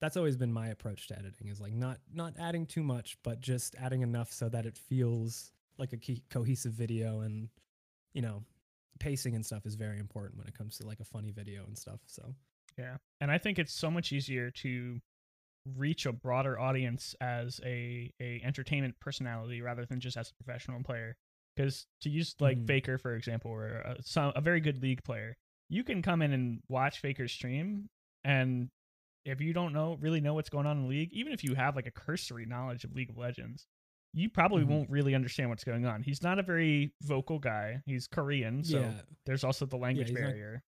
that's 0.00 0.16
always 0.16 0.36
been 0.36 0.52
my 0.52 0.68
approach 0.68 1.06
to 1.06 1.18
editing 1.18 1.48
is 1.48 1.60
like 1.60 1.72
not 1.72 1.98
not 2.12 2.34
adding 2.38 2.66
too 2.66 2.82
much 2.82 3.16
but 3.22 3.40
just 3.40 3.74
adding 3.76 4.02
enough 4.02 4.32
so 4.32 4.48
that 4.48 4.66
it 4.66 4.76
feels 4.76 5.52
like 5.78 5.92
a 5.92 6.20
cohesive 6.30 6.72
video 6.72 7.20
and 7.20 7.48
you 8.12 8.22
know 8.22 8.42
pacing 8.98 9.34
and 9.34 9.44
stuff 9.44 9.66
is 9.66 9.74
very 9.74 9.98
important 9.98 10.38
when 10.38 10.48
it 10.48 10.56
comes 10.56 10.78
to 10.78 10.86
like 10.86 11.00
a 11.00 11.04
funny 11.04 11.30
video 11.30 11.64
and 11.66 11.78
stuff 11.78 12.00
so 12.06 12.34
Yeah. 12.78 12.96
And 13.20 13.30
I 13.30 13.38
think 13.38 13.58
it's 13.58 13.72
so 13.72 13.90
much 13.90 14.12
easier 14.12 14.50
to 14.50 15.00
reach 15.74 16.06
a 16.06 16.12
broader 16.12 16.58
audience 16.58 17.14
as 17.20 17.60
a 17.64 18.12
a 18.20 18.40
entertainment 18.44 18.94
personality 19.00 19.60
rather 19.62 19.84
than 19.86 20.00
just 20.00 20.16
as 20.16 20.30
a 20.30 20.34
professional 20.44 20.82
player. 20.82 21.16
Because 21.56 21.86
to 22.02 22.10
use 22.10 22.34
like 22.38 22.58
Mhm. 22.58 22.66
Faker 22.66 22.98
for 22.98 23.14
example, 23.16 23.50
or 23.50 23.66
a, 23.68 23.96
some, 24.02 24.32
a 24.36 24.40
very 24.40 24.60
good 24.60 24.82
league 24.82 25.02
player, 25.04 25.36
you 25.68 25.82
can 25.84 26.02
come 26.02 26.22
in 26.22 26.32
and 26.32 26.60
watch 26.68 27.00
Faker's 27.00 27.32
stream, 27.32 27.88
and 28.24 28.70
if 29.24 29.40
you 29.40 29.52
don't 29.52 29.72
know 29.72 29.94
really 30.00 30.20
know 30.20 30.34
what's 30.34 30.50
going 30.50 30.66
on 30.66 30.76
in 30.76 30.82
the 30.84 30.88
league, 30.88 31.12
even 31.12 31.32
if 31.32 31.42
you 31.42 31.54
have 31.54 31.74
like 31.74 31.86
a 31.86 31.90
cursory 31.90 32.46
knowledge 32.46 32.84
of 32.84 32.92
League 32.94 33.10
of 33.10 33.16
Legends, 33.16 33.66
you 34.12 34.28
probably 34.30 34.62
Mhm. 34.64 34.68
won't 34.68 34.90
really 34.90 35.14
understand 35.14 35.50
what's 35.50 35.64
going 35.64 35.84
on. 35.86 36.02
He's 36.02 36.22
not 36.22 36.38
a 36.38 36.42
very 36.42 36.92
vocal 37.02 37.38
guy. 37.38 37.82
He's 37.86 38.06
Korean, 38.06 38.62
so 38.62 38.80
yeah 38.80 39.00
there's 39.24 39.42
also 39.42 39.66
the 39.66 39.76
language 39.78 40.12
not- 40.12 40.20
barrier. 40.20 40.62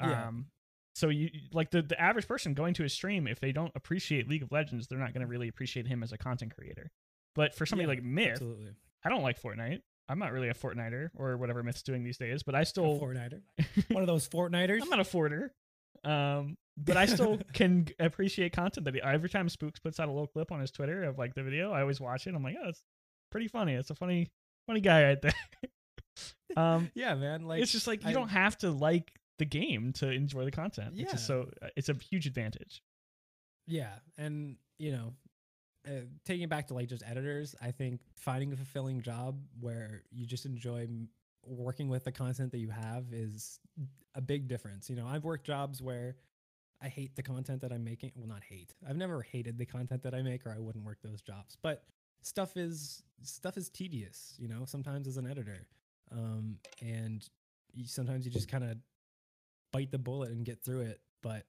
Yeah. 0.00 0.28
Um, 0.28 0.50
so 0.98 1.10
you 1.10 1.30
like 1.52 1.70
the 1.70 1.80
the 1.80 2.00
average 2.00 2.26
person 2.26 2.54
going 2.54 2.74
to 2.74 2.82
his 2.82 2.92
stream, 2.92 3.28
if 3.28 3.38
they 3.38 3.52
don't 3.52 3.72
appreciate 3.76 4.28
League 4.28 4.42
of 4.42 4.50
Legends, 4.50 4.88
they're 4.88 4.98
not 4.98 5.14
going 5.14 5.20
to 5.20 5.28
really 5.28 5.46
appreciate 5.46 5.86
him 5.86 6.02
as 6.02 6.12
a 6.12 6.18
content 6.18 6.54
creator. 6.56 6.90
But 7.36 7.54
for 7.54 7.66
somebody 7.66 7.86
Yeah, 7.86 7.94
like 7.94 8.02
Myth, 8.02 8.32
absolutely 8.32 8.72
I 9.04 9.08
don't 9.08 9.22
like 9.22 9.40
Fortnite. 9.40 9.80
I'm 10.08 10.18
not 10.18 10.32
really 10.32 10.48
a 10.48 10.54
Fortniter 10.54 11.10
or 11.14 11.36
whatever 11.36 11.62
Myth's 11.62 11.82
doing 11.82 12.02
these 12.02 12.18
days, 12.18 12.42
but 12.42 12.54
i 12.54 12.64
still 12.64 12.96
a 12.96 12.98
Fortniter. 12.98 13.42
one 13.90 14.02
of 14.02 14.08
those 14.08 14.28
Fortniters. 14.28 14.82
I'm 14.82 14.88
not 14.88 15.00
a 15.00 15.04
Forter. 15.04 15.52
Um, 16.04 16.56
but 16.76 16.96
I 16.96 17.06
still 17.06 17.38
can 17.52 17.86
appreciate 18.00 18.52
content 18.52 18.84
that 18.86 18.94
he, 18.94 19.00
every 19.00 19.28
time 19.28 19.48
Spooks 19.48 19.78
puts 19.78 20.00
out 20.00 20.08
a 20.08 20.12
little 20.12 20.26
clip 20.26 20.50
on 20.50 20.60
his 20.60 20.70
Twitter 20.70 21.04
of 21.04 21.18
like 21.18 21.34
the 21.34 21.42
video, 21.42 21.72
I 21.72 21.82
always 21.82 22.00
watch 22.00 22.26
it. 22.26 22.34
I'm 22.34 22.42
like, 22.42 22.56
oh, 22.60 22.68
it's 22.70 22.82
pretty 23.30 23.48
funny. 23.48 23.74
It's 23.74 23.90
a 23.90 23.94
funny, 23.94 24.30
funny 24.66 24.80
guy 24.80 25.04
right 25.04 25.22
there. 25.22 25.32
um, 26.56 26.90
yeah, 26.94 27.14
man. 27.14 27.46
Like 27.46 27.62
it's 27.62 27.72
just 27.72 27.86
like 27.86 28.02
you 28.02 28.10
I- 28.10 28.14
don't 28.14 28.28
have 28.30 28.56
to 28.58 28.70
like 28.70 29.12
the 29.38 29.44
game 29.44 29.92
to 29.94 30.10
enjoy 30.10 30.44
the 30.44 30.50
content. 30.50 30.94
Yeah. 30.94 31.16
so 31.16 31.50
it's 31.76 31.88
a 31.88 31.94
huge 31.94 32.26
advantage. 32.26 32.82
Yeah, 33.66 33.92
and 34.16 34.56
you 34.78 34.92
know, 34.92 35.12
uh, 35.86 36.00
taking 36.24 36.42
it 36.42 36.50
back 36.50 36.68
to 36.68 36.74
like 36.74 36.88
just 36.88 37.02
editors, 37.06 37.54
I 37.62 37.70
think 37.70 38.00
finding 38.16 38.52
a 38.52 38.56
fulfilling 38.56 39.02
job 39.02 39.40
where 39.60 40.02
you 40.10 40.26
just 40.26 40.46
enjoy 40.46 40.88
working 41.46 41.88
with 41.88 42.04
the 42.04 42.12
content 42.12 42.52
that 42.52 42.58
you 42.58 42.70
have 42.70 43.04
is 43.12 43.60
a 44.14 44.20
big 44.20 44.48
difference. 44.48 44.90
You 44.90 44.96
know, 44.96 45.06
I've 45.06 45.24
worked 45.24 45.46
jobs 45.46 45.80
where 45.80 46.16
I 46.82 46.88
hate 46.88 47.16
the 47.16 47.22
content 47.22 47.60
that 47.62 47.72
I'm 47.72 47.84
making. 47.84 48.12
Well, 48.14 48.28
not 48.28 48.42
hate. 48.42 48.74
I've 48.88 48.96
never 48.96 49.22
hated 49.22 49.58
the 49.58 49.66
content 49.66 50.02
that 50.02 50.14
I 50.14 50.22
make, 50.22 50.46
or 50.46 50.50
I 50.50 50.58
wouldn't 50.58 50.84
work 50.84 50.98
those 51.02 51.20
jobs. 51.20 51.56
But 51.62 51.84
stuff 52.22 52.56
is 52.56 53.02
stuff 53.22 53.56
is 53.56 53.68
tedious. 53.68 54.34
You 54.38 54.48
know, 54.48 54.64
sometimes 54.64 55.06
as 55.06 55.16
an 55.16 55.26
editor, 55.26 55.66
um, 56.12 56.56
and 56.80 57.28
you, 57.72 57.86
sometimes 57.86 58.24
you 58.24 58.30
just 58.30 58.48
kind 58.48 58.64
of 58.64 58.76
bite 59.72 59.90
the 59.90 59.98
bullet 59.98 60.30
and 60.30 60.44
get 60.44 60.62
through 60.62 60.82
it. 60.82 61.00
But 61.22 61.44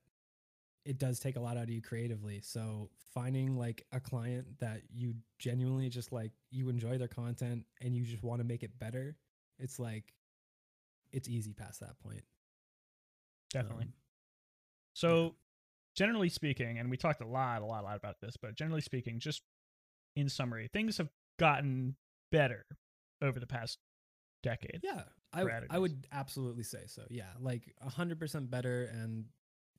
it 0.85 0.97
does 0.97 1.19
take 1.19 1.35
a 1.35 1.39
lot 1.39 1.57
out 1.57 1.63
of 1.63 1.69
you 1.69 1.81
creatively. 1.81 2.41
So 2.41 2.89
finding 3.13 3.57
like 3.57 3.85
a 3.91 3.99
client 3.99 4.59
that 4.59 4.81
you 4.93 5.15
genuinely 5.37 5.89
just 5.89 6.11
like 6.11 6.31
you 6.51 6.69
enjoy 6.69 6.97
their 6.97 7.07
content 7.07 7.65
and 7.81 7.95
you 7.95 8.03
just 8.03 8.23
want 8.23 8.39
to 8.39 8.47
make 8.47 8.63
it 8.63 8.77
better, 8.79 9.15
it's 9.59 9.79
like 9.79 10.13
it's 11.11 11.27
easy 11.27 11.53
past 11.53 11.79
that 11.81 11.99
point. 11.99 12.23
Definitely. 13.51 13.85
Um, 13.85 13.93
So, 14.93 15.35
generally 15.95 16.29
speaking, 16.29 16.77
and 16.79 16.89
we 16.89 16.97
talked 16.97 17.21
a 17.21 17.27
lot, 17.27 17.61
a 17.61 17.65
lot, 17.65 17.81
a 17.81 17.85
lot 17.85 17.97
about 17.97 18.19
this, 18.21 18.35
but 18.37 18.55
generally 18.55 18.81
speaking, 18.81 19.19
just 19.19 19.41
in 20.15 20.29
summary, 20.29 20.69
things 20.71 20.97
have 20.97 21.09
gotten 21.39 21.95
better 22.31 22.65
over 23.21 23.39
the 23.39 23.47
past 23.47 23.79
decade. 24.43 24.81
yeah, 24.83 25.03
I 25.33 25.43
I 25.69 25.79
would 25.79 26.07
absolutely 26.11 26.63
say 26.63 26.83
so. 26.87 27.03
Yeah, 27.09 27.25
like 27.39 27.73
a 27.81 27.89
hundred 27.89 28.19
percent 28.19 28.49
better, 28.49 28.89
and 28.93 29.25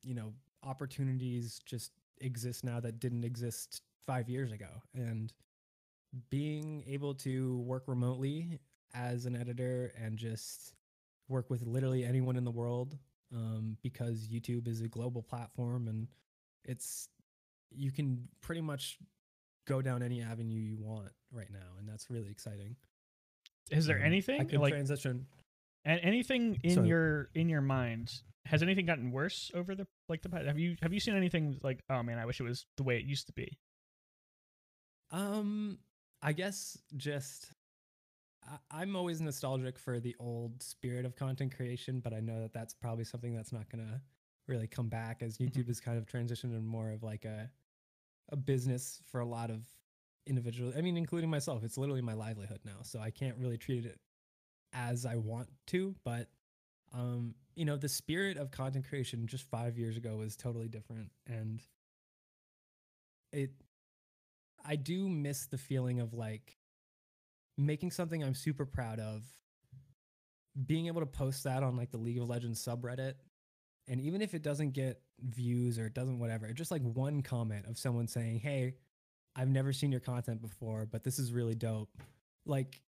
you 0.03 0.15
know 0.15 0.33
opportunities 0.63 1.59
just 1.65 1.91
exist 2.19 2.63
now 2.63 2.79
that 2.79 2.99
didn't 2.99 3.23
exist 3.23 3.81
five 4.05 4.29
years 4.29 4.51
ago, 4.51 4.69
and 4.93 5.33
being 6.29 6.83
able 6.87 7.13
to 7.15 7.59
work 7.59 7.83
remotely 7.87 8.59
as 8.93 9.25
an 9.25 9.35
editor 9.35 9.93
and 9.97 10.17
just 10.17 10.73
work 11.29 11.49
with 11.49 11.65
literally 11.65 12.03
anyone 12.03 12.35
in 12.35 12.43
the 12.43 12.51
world 12.51 12.97
um, 13.33 13.77
because 13.81 14.27
YouTube 14.27 14.67
is 14.67 14.81
a 14.81 14.87
global 14.89 15.21
platform 15.23 15.87
and 15.87 16.07
it's 16.65 17.07
you 17.73 17.89
can 17.89 18.27
pretty 18.41 18.59
much 18.59 18.97
go 19.65 19.81
down 19.81 20.03
any 20.03 20.21
avenue 20.21 20.59
you 20.59 20.75
want 20.77 21.07
right 21.31 21.49
now, 21.51 21.77
and 21.79 21.87
that's 21.87 22.09
really 22.09 22.29
exciting. 22.29 22.75
Is 23.69 23.85
there 23.85 23.97
Um, 23.97 24.03
I 24.03 24.05
anything 24.07 24.47
could 24.47 24.59
like 24.59 24.73
transition. 24.73 25.25
And 25.85 25.99
anything 26.03 26.59
in 26.63 26.75
Sorry. 26.75 26.87
your 26.87 27.29
in 27.33 27.49
your 27.49 27.61
mind? 27.61 28.11
Has 28.45 28.63
anything 28.63 28.85
gotten 28.85 29.11
worse 29.11 29.51
over 29.53 29.75
the 29.75 29.87
like 30.09 30.21
the 30.21 30.29
past? 30.29 30.45
Have 30.45 30.59
you 30.59 30.75
have 30.81 30.93
you 30.93 30.99
seen 30.99 31.15
anything 31.15 31.59
like 31.63 31.83
oh 31.89 32.03
man, 32.03 32.17
I 32.17 32.25
wish 32.25 32.39
it 32.39 32.43
was 32.43 32.65
the 32.77 32.83
way 32.83 32.97
it 32.97 33.05
used 33.05 33.27
to 33.27 33.33
be? 33.33 33.57
Um, 35.11 35.79
I 36.21 36.33
guess 36.33 36.77
just 36.95 37.51
I, 38.47 38.57
I'm 38.71 38.95
always 38.95 39.21
nostalgic 39.21 39.77
for 39.77 39.99
the 39.99 40.15
old 40.19 40.61
spirit 40.61 41.05
of 41.05 41.15
content 41.15 41.55
creation, 41.55 41.99
but 41.99 42.13
I 42.13 42.19
know 42.19 42.41
that 42.41 42.53
that's 42.53 42.73
probably 42.73 43.03
something 43.03 43.35
that's 43.35 43.51
not 43.51 43.69
gonna 43.69 44.01
really 44.47 44.67
come 44.67 44.89
back 44.89 45.21
as 45.21 45.37
YouTube 45.37 45.67
has 45.67 45.79
kind 45.79 45.97
of 45.97 46.05
transitioned 46.05 46.55
in 46.55 46.65
more 46.65 46.91
of 46.91 47.03
like 47.03 47.25
a 47.25 47.49
a 48.29 48.35
business 48.35 49.01
for 49.11 49.19
a 49.19 49.25
lot 49.25 49.49
of 49.49 49.65
individuals. 50.25 50.73
I 50.77 50.81
mean, 50.81 50.97
including 50.97 51.29
myself. 51.29 51.63
It's 51.63 51.77
literally 51.77 52.01
my 52.01 52.13
livelihood 52.13 52.61
now, 52.63 52.81
so 52.83 52.99
I 52.99 53.11
can't 53.11 53.37
really 53.37 53.57
treat 53.57 53.85
it 53.85 53.99
as 54.73 55.05
I 55.05 55.15
want 55.17 55.49
to. 55.67 55.95
But 56.03 56.29
um, 56.93 57.35
you 57.55 57.65
know, 57.65 57.77
the 57.77 57.89
spirit 57.89 58.37
of 58.37 58.51
content 58.51 58.87
creation 58.87 59.27
just 59.27 59.49
five 59.49 59.77
years 59.77 59.97
ago 59.97 60.17
was 60.17 60.35
totally 60.35 60.67
different, 60.67 61.11
and 61.27 61.61
it 63.31 63.51
I 64.63 64.75
do 64.75 65.09
miss 65.09 65.47
the 65.47 65.57
feeling 65.57 65.99
of 65.99 66.13
like 66.13 66.57
making 67.57 67.91
something 67.91 68.23
I'm 68.23 68.35
super 68.35 68.65
proud 68.65 68.99
of, 68.99 69.23
being 70.65 70.87
able 70.87 71.01
to 71.01 71.07
post 71.07 71.43
that 71.45 71.63
on 71.63 71.75
like 71.75 71.91
the 71.91 71.97
League 71.97 72.19
of 72.19 72.29
Legends 72.29 72.63
subreddit. 72.63 73.13
And 73.87 73.99
even 74.01 74.21
if 74.21 74.33
it 74.33 74.43
doesn't 74.43 74.71
get 74.71 75.01
views 75.19 75.79
or 75.79 75.87
it 75.87 75.93
doesn't 75.93 76.19
whatever, 76.19 76.51
just 76.53 76.71
like 76.71 76.83
one 76.83 77.21
comment 77.21 77.65
of 77.67 77.77
someone 77.77 78.07
saying, 78.07 78.39
Hey, 78.39 78.75
I've 79.35 79.49
never 79.49 79.73
seen 79.73 79.91
your 79.91 80.01
content 80.01 80.41
before, 80.41 80.85
but 80.85 81.03
this 81.03 81.17
is 81.17 81.31
really 81.31 81.55
dope. 81.55 81.89
Like 82.45 82.81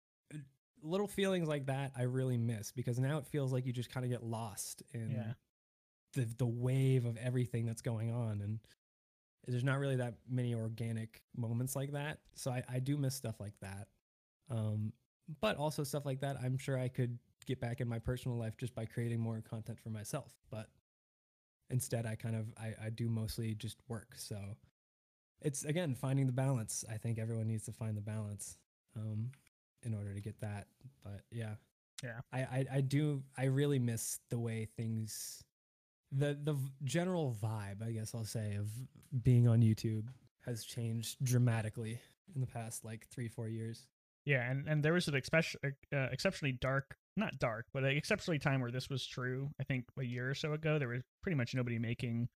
little 0.84 1.08
feelings 1.08 1.48
like 1.48 1.68
that 1.68 1.92
I 1.98 2.04
really 2.04 2.38
miss 2.38 2.72
because 2.72 3.00
now 3.00 3.18
it 3.18 3.28
feels 3.28 3.52
like 3.54 3.66
you 3.66 3.74
just 3.74 3.90
kind 3.92 4.06
of 4.06 4.10
get 4.12 4.24
lost 4.24 4.84
in 4.94 5.12
Yeah. 5.12 5.34
the 6.14 6.28
the 6.38 6.46
wave 6.48 7.06
of 7.06 7.18
everything 7.18 7.66
that's 7.66 7.82
going 7.82 8.12
on 8.12 8.42
and 8.42 8.60
there's 9.48 9.64
not 9.64 9.80
really 9.80 9.96
that 9.96 10.16
many 10.30 10.54
organic 10.54 11.22
moments 11.36 11.76
like 11.76 11.92
that. 11.94 12.20
So 12.36 12.52
i, 12.52 12.64
I 12.70 12.80
do 12.80 12.98
miss 12.98 13.16
stuff 13.16 13.40
like 13.40 13.54
that. 13.62 13.88
Um, 14.50 14.94
but 15.40 15.56
also 15.58 15.84
stuff 15.84 16.06
like 16.06 16.20
that 16.22 16.36
i'm 16.44 16.58
sure 16.58 16.78
i 16.78 16.90
could 16.90 17.18
get 17.46 17.62
back 17.62 17.80
in 17.80 17.88
my 17.88 18.00
personal 18.00 18.38
life 18.38 18.58
just 18.58 18.76
by 18.76 18.86
creating 18.86 19.20
more 19.20 19.42
content 19.42 19.80
for 19.80 19.90
myself 19.90 20.34
but 20.50 20.68
instead 21.70 22.06
i 22.06 22.16
kind 22.16 22.36
of 22.36 22.48
i, 22.60 22.74
I 22.86 22.90
do 22.90 23.08
mostly 23.10 23.54
just 23.56 23.78
work. 23.88 24.14
So 24.18 24.38
it's 25.42 25.64
again 25.64 25.96
finding 25.96 26.28
the 26.28 26.34
balance. 26.34 26.84
I 26.92 26.98
think 26.98 27.18
everyone 27.18 27.48
needs 27.48 27.66
to 27.66 27.72
find 27.72 27.96
the 27.98 28.02
balance. 28.02 28.58
Um, 28.96 29.32
in 29.84 29.94
order 29.94 30.14
to 30.14 30.22
get 30.22 30.40
that 30.42 30.68
but 31.04 31.22
yeah 31.32 31.56
Yeah. 32.04 32.20
I, 32.32 32.40
I 32.40 32.66
i 32.74 32.82
do 32.82 33.24
i 33.38 33.46
really 33.46 33.80
miss 33.80 34.20
the 34.30 34.40
way 34.40 34.68
things 34.78 35.44
the 36.12 36.38
the 36.44 36.56
general 36.84 37.36
vibe 37.42 37.86
i 37.86 37.92
guess 37.92 38.14
i'll 38.14 38.26
say 38.26 38.56
of 38.56 38.68
being 39.24 39.48
on 39.48 39.62
youtube 39.62 40.08
has 40.46 40.64
changed 40.66 41.18
dramatically 41.24 42.00
in 42.36 42.42
the 42.42 42.48
past 42.48 42.84
like 42.84 43.08
three 43.08 43.28
four 43.28 43.48
years. 43.48 43.88
Yeah, 44.26 44.50
and, 44.50 44.68
and 44.68 44.84
there 44.84 44.94
was 44.94 45.08
an 45.08 45.16
especially 45.16 45.60
uh, 45.94 46.08
exceptionally 46.12 46.52
dark, 46.52 46.96
not 47.18 47.40
dark, 47.40 47.66
but 47.74 47.84
an 47.84 47.98
exceptionally 47.98 48.38
time 48.40 48.62
where 48.62 48.72
this 48.72 48.90
was 48.90 49.06
true. 49.06 49.50
I 49.60 49.64
think 49.64 49.86
a 50.00 50.04
year 50.04 50.30
or 50.30 50.36
so 50.36 50.54
ago, 50.54 50.78
there 50.80 50.88
was 50.90 51.02
pretty 51.24 51.36
much 51.36 51.54
nobody 51.56 51.80
making 51.80 52.30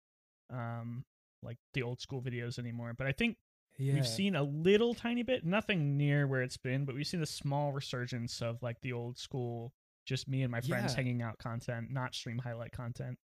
um 0.53 1.05
like 1.43 1.59
the 1.75 1.83
old 1.83 2.01
school 2.01 2.23
videos 2.23 2.59
anymore. 2.59 2.95
But 2.97 3.07
I 3.09 3.13
think 3.13 3.37
Yeah, 3.79 3.95
we've 3.95 4.07
seen 4.07 4.37
a 4.37 4.43
little 4.43 4.95
tiny 4.95 5.23
bit, 5.23 5.45
nothing 5.45 5.97
near 5.97 6.27
where 6.27 6.43
it's 6.43 6.57
been, 6.57 6.85
but 6.85 6.95
we've 6.95 7.07
seen 7.07 7.23
a 7.23 7.27
small 7.27 7.73
resurgence 7.73 8.41
of 8.43 8.63
like 8.63 8.81
the 8.83 8.93
old 8.93 9.19
school, 9.19 9.73
just 10.05 10.29
me 10.29 10.43
and 10.43 10.51
my 10.53 10.61
friends 10.61 10.93
Yeah. 10.93 10.97
hanging 10.97 11.23
out 11.23 11.39
content, 11.39 11.91
not 11.91 12.15
stream 12.15 12.39
highlight 12.39 12.73
content. 12.73 13.19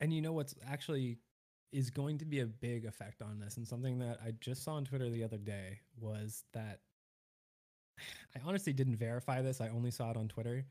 And 0.00 0.12
you 0.12 0.20
know 0.22 0.32
what's 0.32 0.54
actually 0.66 1.18
is 1.72 1.90
going 1.90 2.18
to 2.18 2.24
be 2.24 2.40
a 2.40 2.46
big 2.46 2.84
effect 2.86 3.20
on 3.20 3.38
this, 3.40 3.56
and 3.56 3.66
something 3.66 3.98
that 3.98 4.20
I 4.24 4.30
just 4.40 4.62
saw 4.62 4.74
on 4.74 4.84
Twitter 4.84 5.10
the 5.10 5.24
other 5.24 5.38
day 5.38 5.80
was 5.98 6.44
that 6.52 6.80
I 8.36 8.40
honestly 8.44 8.72
didn't 8.72 8.96
verify 8.96 9.42
this. 9.42 9.60
I 9.60 9.68
only 9.68 9.90
saw 9.90 10.10
it 10.10 10.16
on 10.16 10.28
Twitter, 10.28 10.64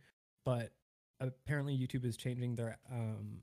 but 0.46 0.72
apparently 1.20 1.78
YouTube 1.78 2.06
is 2.06 2.16
changing 2.16 2.56
their 2.56 2.78
um 2.92 3.42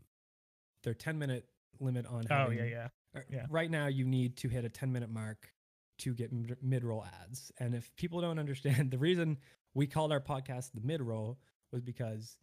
their 0.85 0.95
10 0.95 1.19
minute 1.19 1.49
limit 1.81 2.07
on. 2.07 2.25
Oh 2.31 2.51
yeah, 2.51 2.65
yeah. 2.65 2.89
Or- 3.15 3.25
yeah. 3.31 3.47
Right 3.51 3.71
now, 3.71 3.87
you 3.87 4.05
need 4.05 4.37
to 4.39 4.49
hit 4.49 4.65
a 4.65 4.69
10 4.69 4.93
minute 4.93 5.11
mark 5.11 5.53
to 5.99 6.15
get 6.15 6.31
mid 6.63 6.85
roll 6.85 7.05
ads. 7.23 7.53
And 7.59 7.75
if 7.75 7.95
people 7.97 8.21
don't 8.21 8.39
understand, 8.39 8.91
the 8.91 8.99
reason 8.99 9.39
we 9.75 9.87
called 9.87 10.13
our 10.13 10.21
podcast 10.21 10.73
the 10.73 10.81
mid 10.83 11.01
roll 11.03 11.39
was 11.73 11.83
because 11.83 12.37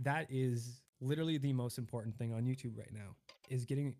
that 0.00 0.26
is 0.30 0.82
literally 1.00 1.38
the 1.38 1.52
most 1.52 1.78
important 1.78 2.16
thing 2.16 2.32
on 2.32 2.44
YouTube 2.44 2.76
right 2.76 2.92
now 2.92 3.16
is 3.48 3.64
getting 3.64 3.94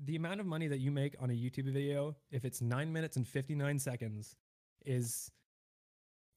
the 0.00 0.16
amount 0.16 0.40
of 0.40 0.46
money 0.46 0.68
that 0.68 0.80
you 0.80 0.90
make 0.90 1.14
on 1.20 1.30
a 1.30 1.32
YouTube 1.32 1.72
video 1.72 2.16
if 2.30 2.44
it's 2.44 2.60
9 2.60 2.92
minutes 2.92 3.16
and 3.16 3.26
59 3.26 3.78
seconds 3.78 4.36
is 4.84 5.30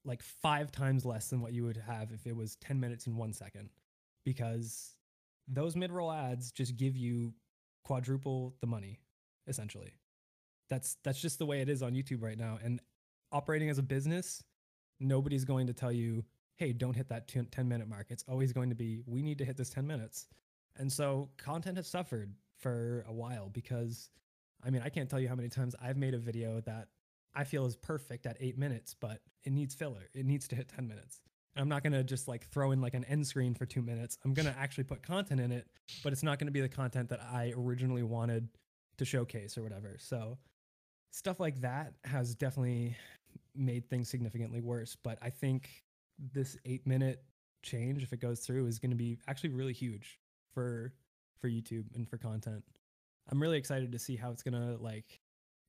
like 0.04 0.22
5 0.22 0.70
times 0.70 1.04
less 1.04 1.28
than 1.28 1.40
what 1.40 1.52
you 1.52 1.64
would 1.64 1.76
have 1.76 2.12
if 2.12 2.26
it 2.26 2.36
was 2.36 2.56
10 2.56 2.78
minutes 2.78 3.06
and 3.06 3.16
1 3.16 3.32
second 3.32 3.70
because 4.24 4.94
those 5.48 5.74
mid-roll 5.76 6.12
ads 6.12 6.52
just 6.52 6.76
give 6.76 6.96
you 6.96 7.34
quadruple 7.84 8.54
the 8.60 8.66
money 8.66 9.00
essentially. 9.46 9.94
That's 10.68 10.96
that's 11.04 11.20
just 11.20 11.38
the 11.38 11.46
way 11.46 11.60
it 11.60 11.68
is 11.68 11.82
on 11.82 11.92
YouTube 11.92 12.22
right 12.22 12.38
now. 12.38 12.58
And 12.62 12.80
operating 13.32 13.70
as 13.70 13.78
a 13.78 13.82
business 13.82 14.42
nobody's 15.00 15.44
going 15.44 15.68
to 15.68 15.72
tell 15.72 15.92
you 15.92 16.24
hey 16.56 16.72
don't 16.72 16.94
hit 16.94 17.08
that 17.08 17.28
10 17.28 17.46
10 17.46 17.68
minute 17.68 17.88
mark. 17.88 18.06
It's 18.10 18.24
always 18.28 18.52
going 18.52 18.70
to 18.70 18.74
be 18.74 19.02
we 19.06 19.22
need 19.22 19.38
to 19.38 19.44
hit 19.44 19.56
this 19.56 19.70
10 19.70 19.86
minutes. 19.86 20.26
And 20.76 20.92
so 20.92 21.30
content 21.36 21.76
has 21.76 21.88
suffered 21.88 22.34
for 22.58 23.04
a 23.08 23.12
while 23.12 23.48
because 23.48 24.10
i 24.64 24.70
mean 24.70 24.82
i 24.84 24.88
can't 24.88 25.08
tell 25.08 25.20
you 25.20 25.28
how 25.28 25.36
many 25.36 25.48
times 25.48 25.76
i've 25.80 25.96
made 25.96 26.12
a 26.12 26.18
video 26.18 26.60
that 26.62 26.88
i 27.32 27.44
feel 27.44 27.64
is 27.64 27.76
perfect 27.76 28.26
at 28.26 28.36
8 28.40 28.58
minutes 28.58 28.96
but 28.98 29.20
it 29.44 29.52
needs 29.52 29.74
filler. 29.74 30.10
It 30.14 30.26
needs 30.26 30.46
to 30.48 30.56
hit 30.56 30.68
10 30.68 30.86
minutes 30.86 31.22
i'm 31.58 31.68
not 31.68 31.82
going 31.82 31.92
to 31.92 32.04
just 32.04 32.28
like 32.28 32.48
throw 32.48 32.72
in 32.72 32.80
like 32.80 32.94
an 32.94 33.04
end 33.04 33.26
screen 33.26 33.54
for 33.54 33.66
2 33.66 33.82
minutes. 33.82 34.18
I'm 34.24 34.34
going 34.34 34.46
to 34.46 34.58
actually 34.58 34.84
put 34.84 35.02
content 35.02 35.40
in 35.40 35.52
it 35.52 35.66
but 36.02 36.12
it's 36.12 36.22
not 36.22 36.38
going 36.38 36.46
to 36.46 36.52
be 36.52 36.60
the 36.60 36.68
content 36.68 37.08
that 37.10 37.20
i 37.22 37.52
originally 37.56 38.02
wanted 38.02 38.48
to 38.98 39.04
showcase 39.04 39.56
or 39.56 39.62
whatever. 39.62 39.96
So 39.98 40.38
stuff 41.12 41.40
like 41.40 41.60
that 41.60 41.94
has 42.04 42.34
definitely 42.34 42.96
made 43.54 43.88
things 43.88 44.08
significantly 44.08 44.60
worse 44.60 44.96
but 45.02 45.18
i 45.22 45.30
think 45.30 45.82
this 46.32 46.56
8 46.64 46.86
minute 46.86 47.22
change 47.62 48.02
if 48.02 48.12
it 48.12 48.20
goes 48.20 48.40
through 48.40 48.66
is 48.66 48.78
going 48.78 48.90
to 48.90 48.96
be 48.96 49.18
actually 49.26 49.50
really 49.50 49.72
huge 49.72 50.18
for 50.52 50.92
for 51.40 51.48
YouTube 51.48 51.84
and 51.94 52.08
for 52.08 52.18
content. 52.18 52.64
I'm 53.30 53.40
really 53.40 53.58
excited 53.58 53.92
to 53.92 53.98
see 53.98 54.16
how 54.16 54.30
it's 54.30 54.42
going 54.42 54.54
to 54.54 54.82
like 54.82 55.20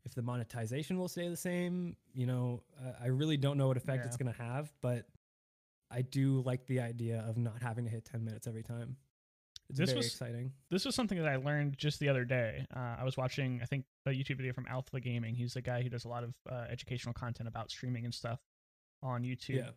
if 0.05 0.15
the 0.15 0.21
monetization 0.21 0.97
will 0.97 1.09
stay 1.09 1.27
the 1.27 1.37
same, 1.37 1.95
you 2.13 2.25
know, 2.25 2.63
uh, 2.81 2.93
I 3.03 3.07
really 3.07 3.37
don't 3.37 3.57
know 3.57 3.67
what 3.67 3.77
effect 3.77 4.05
it's 4.05 4.15
going 4.15 4.33
to 4.33 4.41
have, 4.41 4.71
but 4.81 5.05
I 5.91 6.01
do 6.01 6.41
like 6.41 6.65
the 6.67 6.79
idea 6.81 7.25
of 7.27 7.37
not 7.37 7.61
having 7.61 7.85
to 7.85 7.91
hit 7.91 8.05
10 8.05 8.23
minutes 8.23 8.47
every 8.47 8.63
time. 8.63 8.97
It's 9.69 9.77
This 9.77 9.89
very 9.89 9.97
was- 9.97 10.07
exciting. 10.07 10.53
this 10.71 10.85
was 10.85 10.95
something 10.95 11.17
that 11.19 11.27
I 11.27 11.35
learned 11.35 11.77
just 11.77 11.99
the 11.99 12.09
other 12.09 12.25
day. 12.25 12.65
Uh, 12.75 12.95
I 12.99 13.03
was 13.03 13.17
watching, 13.17 13.59
I 13.61 13.65
think, 13.65 13.85
a 14.05 14.09
YouTube 14.09 14.37
video 14.37 14.51
from 14.53 14.65
Alpha 14.67 14.99
Gaming. 14.99 15.35
He's 15.35 15.55
a 15.55 15.61
guy 15.61 15.83
who 15.83 15.89
does 15.89 16.05
a 16.05 16.07
lot 16.07 16.23
of 16.23 16.33
uh, 16.49 16.65
educational 16.69 17.13
content 17.13 17.47
about 17.47 17.69
streaming 17.69 18.03
and 18.05 18.13
stuff 18.13 18.39
on 19.03 19.21
YouTube. 19.23 19.57
Yeah. 19.57 19.69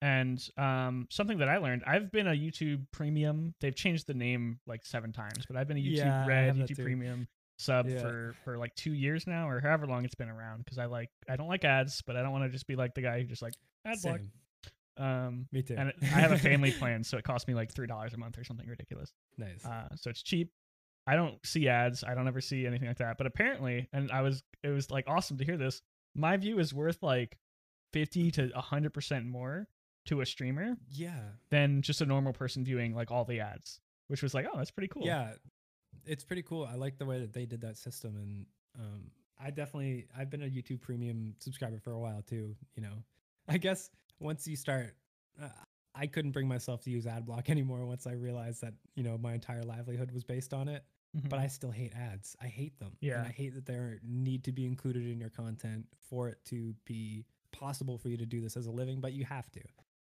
And 0.00 0.46
um, 0.56 1.06
something 1.10 1.38
that 1.38 1.48
I 1.48 1.56
learned, 1.58 1.82
I've 1.86 2.12
been 2.12 2.28
a 2.28 2.32
YouTube 2.32 2.86
Premium. 2.92 3.54
They've 3.60 3.74
changed 3.74 4.06
the 4.06 4.14
name 4.14 4.60
like 4.66 4.84
seven 4.86 5.12
times, 5.12 5.44
but 5.48 5.56
I've 5.56 5.66
been 5.66 5.78
a 5.78 5.80
YouTube 5.80 5.96
Yeah, 5.96 6.26
Red, 6.26 6.56
YouTube. 6.56 6.84
Premium 6.84 7.26
sub 7.58 7.88
Yeah. 7.88 7.98
for 8.00 8.36
for 8.44 8.58
like 8.58 8.72
two 8.76 8.92
years 8.92 9.26
now, 9.26 9.48
or 9.48 9.60
however 9.60 9.86
long 9.86 10.04
it's 10.04 10.14
been 10.14 10.28
around. 10.28 10.58
Because 10.64 10.78
I 10.78 10.84
like, 10.84 11.10
I 11.28 11.34
don't 11.36 11.48
like 11.48 11.64
ads, 11.64 12.00
but 12.02 12.16
I 12.16 12.22
don't 12.22 12.30
want 12.30 12.44
to 12.44 12.50
just 12.50 12.66
be 12.68 12.76
like 12.76 12.94
the 12.94 13.02
guy 13.02 13.18
who 13.20 13.26
just 13.26 13.42
like 13.42 13.54
ad 13.84 13.96
block. 14.02 14.20
Um, 14.98 15.46
Me 15.52 15.62
too. 15.62 15.76
and 15.78 15.92
I 16.02 16.06
have 16.06 16.32
a 16.32 16.38
family 16.38 16.72
plan, 16.78 17.04
so 17.04 17.16
it 17.18 17.24
costs 17.24 17.46
me 17.46 17.54
like 17.54 17.72
three 17.72 17.86
dollars 17.86 18.14
a 18.14 18.16
month 18.16 18.38
or 18.38 18.44
something 18.44 18.66
ridiculous. 18.66 19.12
nice. 19.36 19.64
Uh, 19.64 19.88
so 19.96 20.10
it's 20.10 20.22
cheap. 20.22 20.50
I 21.06 21.16
don't 21.16 21.34
see 21.46 21.68
ads. 21.68 22.04
I 22.04 22.14
don't 22.14 22.28
ever 22.28 22.40
see 22.40 22.66
anything 22.66 22.88
like 22.88 22.98
that. 22.98 23.16
But 23.16 23.26
apparently, 23.26 23.88
and 23.92 24.10
I 24.10 24.20
was, 24.20 24.42
it 24.62 24.68
was 24.68 24.90
like 24.90 25.06
awesome 25.08 25.38
to 25.38 25.44
hear 25.44 25.56
this. 25.56 25.80
My 26.14 26.36
view 26.36 26.58
is 26.58 26.74
worth 26.74 27.02
like 27.02 27.38
fifty 27.92 28.30
to 28.32 28.50
hundred 28.54 28.92
percent 28.92 29.24
more 29.26 29.68
to 30.06 30.20
a 30.20 30.26
streamer 30.26 30.76
yeah. 30.90 31.20
than 31.50 31.82
just 31.82 32.00
a 32.00 32.06
normal 32.06 32.32
person 32.32 32.64
viewing 32.64 32.94
like 32.94 33.10
all 33.10 33.24
the 33.24 33.40
ads, 33.40 33.80
which 34.08 34.22
was 34.22 34.34
like, 34.34 34.46
oh, 34.52 34.56
that's 34.56 34.70
pretty 34.70 34.88
cool. 34.88 35.04
Yeah, 35.04 35.32
it's 36.04 36.24
pretty 36.24 36.42
cool. 36.42 36.68
I 36.70 36.76
like 36.76 36.98
the 36.98 37.06
way 37.06 37.20
that 37.20 37.32
they 37.32 37.46
did 37.46 37.60
that 37.60 37.76
system, 37.76 38.16
and 38.16 38.46
um, 38.78 39.10
I 39.42 39.50
definitely 39.50 40.06
I've 40.16 40.30
been 40.30 40.42
a 40.42 40.46
YouTube 40.46 40.80
Premium 40.80 41.34
subscriber 41.38 41.78
for 41.78 41.92
a 41.92 41.98
while 41.98 42.22
too. 42.22 42.56
You 42.74 42.82
know, 42.82 43.02
I 43.48 43.58
guess 43.58 43.90
once 44.20 44.46
you 44.46 44.56
start, 44.56 44.96
uh, 45.42 45.48
I 45.94 46.06
couldn't 46.06 46.32
bring 46.32 46.46
myself 46.48 46.82
to 46.82 46.90
use 46.90 47.06
AdBlock 47.06 47.48
anymore 47.50 47.84
once 47.86 48.06
I 48.06 48.12
realized 48.12 48.60
that 48.62 48.74
you 48.94 49.02
know 49.02 49.18
my 49.18 49.34
entire 49.34 49.62
livelihood 49.62 50.10
was 50.12 50.24
based 50.24 50.52
on 50.54 50.68
it. 50.68 50.84
Mhm. 51.16 51.30
But 51.30 51.38
I 51.38 51.46
still 51.46 51.70
hate 51.70 51.94
ads. 51.94 52.36
I 52.40 52.46
hate 52.48 52.78
them. 52.78 52.92
Yeah. 53.00 53.18
and 53.20 53.26
I 53.28 53.30
hate 53.30 53.54
that 53.54 53.64
they 53.64 53.98
need 54.04 54.44
to 54.44 54.52
be 54.52 54.66
included 54.66 55.06
in 55.06 55.18
your 55.18 55.30
content 55.30 55.86
for 56.10 56.28
it 56.28 56.44
to 56.46 56.74
be 56.84 57.24
possible 57.50 57.96
for 57.96 58.10
you 58.10 58.18
to 58.18 58.26
do 58.26 58.42
this 58.42 58.58
as 58.58 58.66
a 58.66 58.70
living. 58.70 59.00
But 59.00 59.14
you 59.14 59.24
have 59.24 59.50
to, 59.52 59.60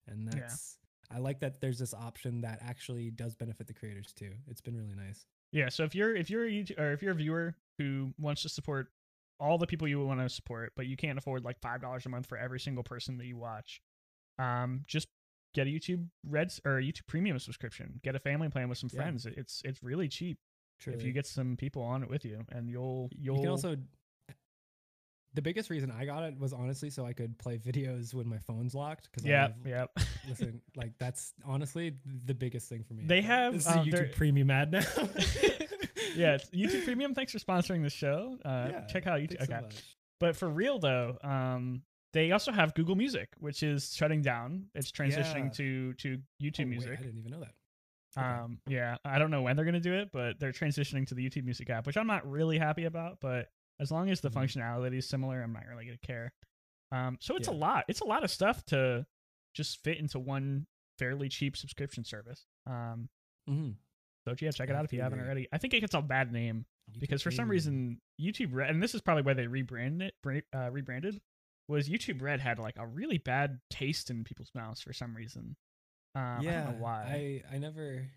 and 0.07 0.25
Yeah. 0.33 0.39
that's. 0.39 0.79
I 1.11 1.19
like 1.19 1.39
that 1.41 1.61
there's 1.61 1.77
this 1.77 1.93
option 1.93 2.41
that 2.41 2.57
actually 2.63 3.11
does 3.11 3.35
benefit 3.35 3.67
the 3.67 3.73
creators 3.75 4.11
too. 4.13 4.33
It's 4.47 4.61
been 4.61 4.75
really 4.75 4.95
nice. 4.95 5.27
Yeah, 5.51 5.69
so 5.69 5.83
if 5.83 5.93
you're 5.93 6.15
if 6.15 6.31
you're 6.31 6.45
a 6.45 6.49
YouTube, 6.51 6.79
or 6.79 6.91
if 6.93 7.03
you're 7.03 7.11
a 7.11 7.15
viewer 7.15 7.55
who 7.77 8.11
wants 8.17 8.41
to 8.41 8.49
support 8.49 8.87
all 9.39 9.59
the 9.59 9.67
people 9.67 9.87
you 9.87 10.03
want 10.03 10.19
to 10.21 10.27
support, 10.29 10.73
but 10.75 10.87
you 10.87 10.97
can't 10.97 11.19
afford 11.19 11.43
like 11.43 11.59
five 11.61 11.81
dollars 11.81 12.07
a 12.07 12.09
month 12.09 12.25
for 12.25 12.37
every 12.39 12.59
single 12.59 12.83
person 12.83 13.17
that 13.19 13.27
you 13.27 13.37
watch, 13.37 13.79
um, 14.39 14.83
just 14.87 15.07
get 15.53 15.67
a 15.67 15.69
YouTube 15.69 16.07
Reds 16.27 16.59
or 16.65 16.77
a 16.79 16.81
YouTube 16.81 17.07
Premium 17.07 17.39
subscription. 17.39 17.99
Get 18.03 18.15
a 18.15 18.19
family 18.19 18.49
plan 18.49 18.69
with 18.69 18.77
some 18.77 18.89
Yeah. 18.93 19.01
friends. 19.01 19.25
It's 19.25 19.61
it's 19.65 19.81
really 19.83 20.07
cheap 20.07 20.37
Truly. 20.79 20.99
if 20.99 21.05
you 21.05 21.11
get 21.11 21.25
some 21.25 21.55
people 21.57 21.81
on 21.81 22.03
it 22.03 22.09
with 22.09 22.25
you, 22.25 22.45
and 22.49 22.69
you'll 22.69 23.09
you'll 23.17 23.37
you 23.37 23.41
can 23.41 23.49
also 23.51 23.75
the 25.33 25.41
biggest 25.41 25.69
reason 25.69 25.91
I 25.91 26.05
got 26.05 26.23
it 26.23 26.39
was 26.39 26.53
honestly 26.53 26.89
so 26.89 27.05
I 27.05 27.11
could 27.11 27.37
play 27.37 27.57
videos 27.57 28.13
when 28.13 28.25
my 28.27 28.37
phone's 28.37 28.73
locked 28.73 29.09
because 29.11 29.25
yeah 29.25 29.49
yeah. 29.65 29.85
listen 30.29 30.61
like 30.77 30.93
that's 30.97 31.33
honestly 31.45 31.95
the 32.25 32.33
biggest 32.33 32.69
thing 32.69 32.83
for 32.83 32.93
me. 32.93 33.03
They 33.05 33.21
have, 33.21 33.53
this 33.53 33.67
um, 33.67 33.85
YouTube 33.85 34.15
premium 34.15 34.49
ad 34.49 34.71
now. 34.71 34.79
yeah, 36.15 36.37
YouTube 36.53 36.85
Premium. 36.85 37.13
Thanks 37.13 37.31
for 37.33 37.39
sponsoring 37.39 37.83
the 37.83 37.89
show. 37.89 38.37
Uh, 38.45 38.69
Yeah, 38.71 38.85
check 38.87 39.07
out 39.07 39.19
YouTube. 39.19 39.45
So 39.45 39.53
okay. 39.53 39.61
much. 39.61 39.83
But 40.19 40.35
for 40.37 40.49
real 40.49 40.79
though, 40.79 41.17
um, 41.21 41.81
they 42.15 42.31
also 42.31 42.51
have 42.51 42.73
Google 42.73 42.95
Music, 42.95 43.29
which 43.39 43.61
is 43.61 43.93
shutting 43.93 44.21
down. 44.21 44.67
It's 44.73 44.89
transitioning 44.91 45.45
Yeah. 45.45 45.49
to 45.57 45.93
to 45.95 46.17
YouTube 46.41 46.61
Oh, 46.61 46.63
wait, 46.63 46.65
Music. 46.69 46.99
I 46.99 47.03
didn't 47.03 47.19
even 47.19 47.31
know 47.31 47.41
that. 47.41 47.53
Okay. 48.17 48.25
Um, 48.25 48.59
yeah, 48.67 48.95
I 49.03 49.19
don't 49.19 49.29
know 49.29 49.41
when 49.41 49.55
they're 49.57 49.65
gonna 49.65 49.79
do 49.81 49.93
it, 49.93 50.09
but 50.13 50.39
they're 50.39 50.53
transitioning 50.53 51.05
to 51.07 51.13
the 51.15 51.29
YouTube 51.29 51.43
Music 51.43 51.69
app, 51.69 51.85
which 51.85 51.97
I'm 51.97 52.07
not 52.07 52.25
really 52.29 52.57
happy 52.57 52.85
about. 52.85 53.19
But 53.19 53.49
as 53.81 53.91
long 53.91 54.09
as 54.09 54.21
the 54.21 54.29
Mhm. 54.31 54.35
functionality 54.45 54.95
is 54.97 55.07
similar, 55.09 55.41
I'm 55.43 55.51
not 55.51 55.65
really 55.67 55.85
gonna 55.85 55.97
care. 55.97 56.33
Um, 56.93 57.17
so 57.19 57.35
it's 57.35 57.49
a 57.49 57.51
lot. 57.51 57.83
It's 57.89 57.99
a 57.99 58.05
lot 58.05 58.23
of 58.23 58.31
stuff 58.31 58.63
to 58.67 59.05
just 59.53 59.83
fit 59.83 59.97
into 59.97 60.17
one 60.19 60.65
fairly 60.97 61.27
cheap 61.27 61.57
subscription 61.57 62.05
service. 62.05 62.47
Um, 62.65 63.09
mm-hmm. 63.49 63.71
so 64.25 64.35
yeah, 64.39 64.51
check 64.51 64.69
it 64.69 64.75
out 64.75 64.85
if 64.85 64.93
you 64.93 65.01
haven't 65.01 65.19
already. 65.19 65.47
I 65.51 65.57
think 65.57 65.73
it 65.73 65.81
gets 65.81 65.93
a 65.93 66.01
bad 66.01 66.31
name 66.31 66.65
because 66.99 67.21
for 67.21 67.31
some 67.31 67.49
reason 67.49 67.99
YouTube 68.21 68.53
Red, 68.53 68.69
and 68.69 68.81
this 68.81 68.95
is 68.95 69.01
probably 69.01 69.23
why 69.23 69.33
they 69.33 69.47
rebranded 69.47 70.13
it, 70.25 70.45
uh, 70.53 70.69
rebranded, 70.71 71.21
was 71.67 71.89
YouTube 71.89 72.21
Red 72.21 72.39
had 72.39 72.59
like 72.59 72.77
a 72.77 72.85
really 72.85 73.17
bad 73.17 73.59
taste 73.69 74.09
in 74.09 74.23
people's 74.23 74.51
mouths 74.53 74.81
for 74.81 74.93
some 74.93 75.15
reason. 75.15 75.55
Um, 76.15 76.39
yeah, 76.41 76.61
I 76.61 76.63
don't 76.65 76.77
know 76.77 76.83
why. 76.83 77.41
I 77.51 77.55
I 77.55 77.57
never. 77.57 78.07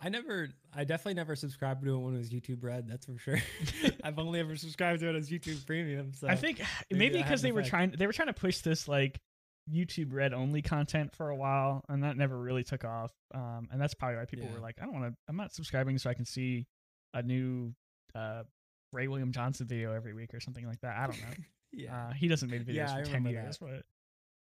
I 0.00 0.10
never, 0.10 0.48
I 0.72 0.84
definitely 0.84 1.14
never 1.14 1.34
subscribed 1.34 1.82
to 1.84 1.92
it 1.96 1.98
when 1.98 2.14
it 2.14 2.18
was 2.18 2.30
YouTube 2.30 2.62
Red. 2.62 2.86
That's 2.86 3.06
for 3.06 3.18
sure. 3.18 3.38
I've 4.04 4.20
only 4.20 4.38
ever 4.38 4.54
subscribed 4.54 5.00
to 5.00 5.08
it 5.08 5.16
as 5.16 5.28
YouTube 5.28 5.66
Premium. 5.66 6.12
So 6.14 6.28
I 6.28 6.36
think 6.36 6.58
maybe 6.90 6.98
maybe 7.14 7.18
because 7.22 7.42
they 7.42 7.50
were 7.50 7.64
trying 7.64 7.94
they 7.98 8.06
were 8.06 8.12
trying 8.12 8.28
to 8.28 8.32
push 8.34 8.58
this 8.58 8.86
like 8.86 9.20
YouTube 9.68 10.12
Red 10.12 10.32
only 10.34 10.62
content 10.62 11.16
for 11.16 11.30
a 11.30 11.36
while, 11.36 11.84
and 11.88 12.04
that 12.04 12.16
never 12.16 12.38
really 12.38 12.62
took 12.62 12.84
off. 12.84 13.10
Um, 13.34 13.68
and 13.72 13.80
that's 13.80 13.94
probably 13.94 14.18
why 14.18 14.24
people 14.26 14.46
Yeah. 14.46 14.54
were 14.54 14.60
like, 14.60 14.76
I 14.80 14.84
don't 14.84 14.94
want 14.94 15.12
to. 15.12 15.16
I'm 15.28 15.36
not 15.36 15.52
subscribing 15.52 15.98
so 15.98 16.10
I 16.10 16.14
can 16.14 16.24
see 16.24 16.66
a 17.12 17.22
new 17.22 17.74
uh 18.14 18.44
Ray 18.92 19.08
William 19.08 19.32
Johnson 19.32 19.66
video 19.66 19.92
every 19.94 20.14
week 20.14 20.32
or 20.32 20.38
something 20.38 20.66
like 20.66 20.80
that. 20.82 20.96
I 20.96 21.06
don't 21.08 21.20
know. 21.20 21.34
yeah. 21.72 22.08
Uh, 22.08 22.12
he 22.12 22.28
doesn't 22.28 22.50
make 22.50 22.62
videos 22.66 22.74
Yeah, 22.74 22.94
I 22.94 22.98
for 23.00 23.04
ten 23.10 23.14
remember 23.24 23.30
years, 23.42 23.58
but 23.58 23.84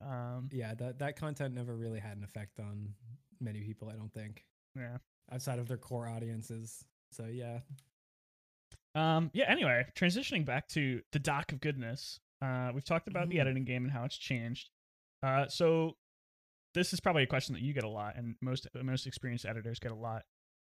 um, 0.05 0.49
yeah, 0.51 0.73
that 0.75 0.99
that 0.99 1.15
content 1.17 1.53
never 1.53 1.75
really 1.75 1.99
had 1.99 2.17
an 2.17 2.23
effect 2.23 2.59
on 2.59 2.93
many 3.39 3.61
people, 3.61 3.89
I 3.89 3.93
don't 3.95 4.13
think, 4.13 4.45
yeah. 4.75 4.97
outside 5.31 5.59
of 5.59 5.67
their 5.67 5.77
core 5.77 6.07
audiences. 6.07 6.83
So 7.11 7.25
yeah. 7.25 7.59
Um, 8.93 9.29
yeah. 9.33 9.45
Anyway, 9.49 9.85
transitioning 9.95 10.45
back 10.45 10.67
to 10.69 11.01
the 11.11 11.19
doc 11.19 11.51
of 11.51 11.59
goodness. 11.59 12.19
Uh, 12.41 12.71
we've 12.73 12.85
talked 12.85 13.07
about 13.07 13.29
the 13.29 13.37
Mhm. 13.37 13.41
editing 13.41 13.65
game 13.65 13.83
and 13.83 13.91
how 13.91 14.03
it's 14.05 14.17
changed. 14.17 14.69
Uh, 15.23 15.47
so 15.47 15.97
this 16.73 16.93
is 16.93 16.99
probably 16.99 17.23
a 17.23 17.27
question 17.27 17.53
that 17.53 17.61
you 17.61 17.73
get 17.73 17.83
a 17.83 17.89
lot, 17.89 18.15
and 18.15 18.35
most 18.41 18.67
most 18.83 19.07
experienced 19.07 19.45
editors 19.45 19.79
get 19.79 19.91
a 19.91 19.95
lot. 19.95 20.23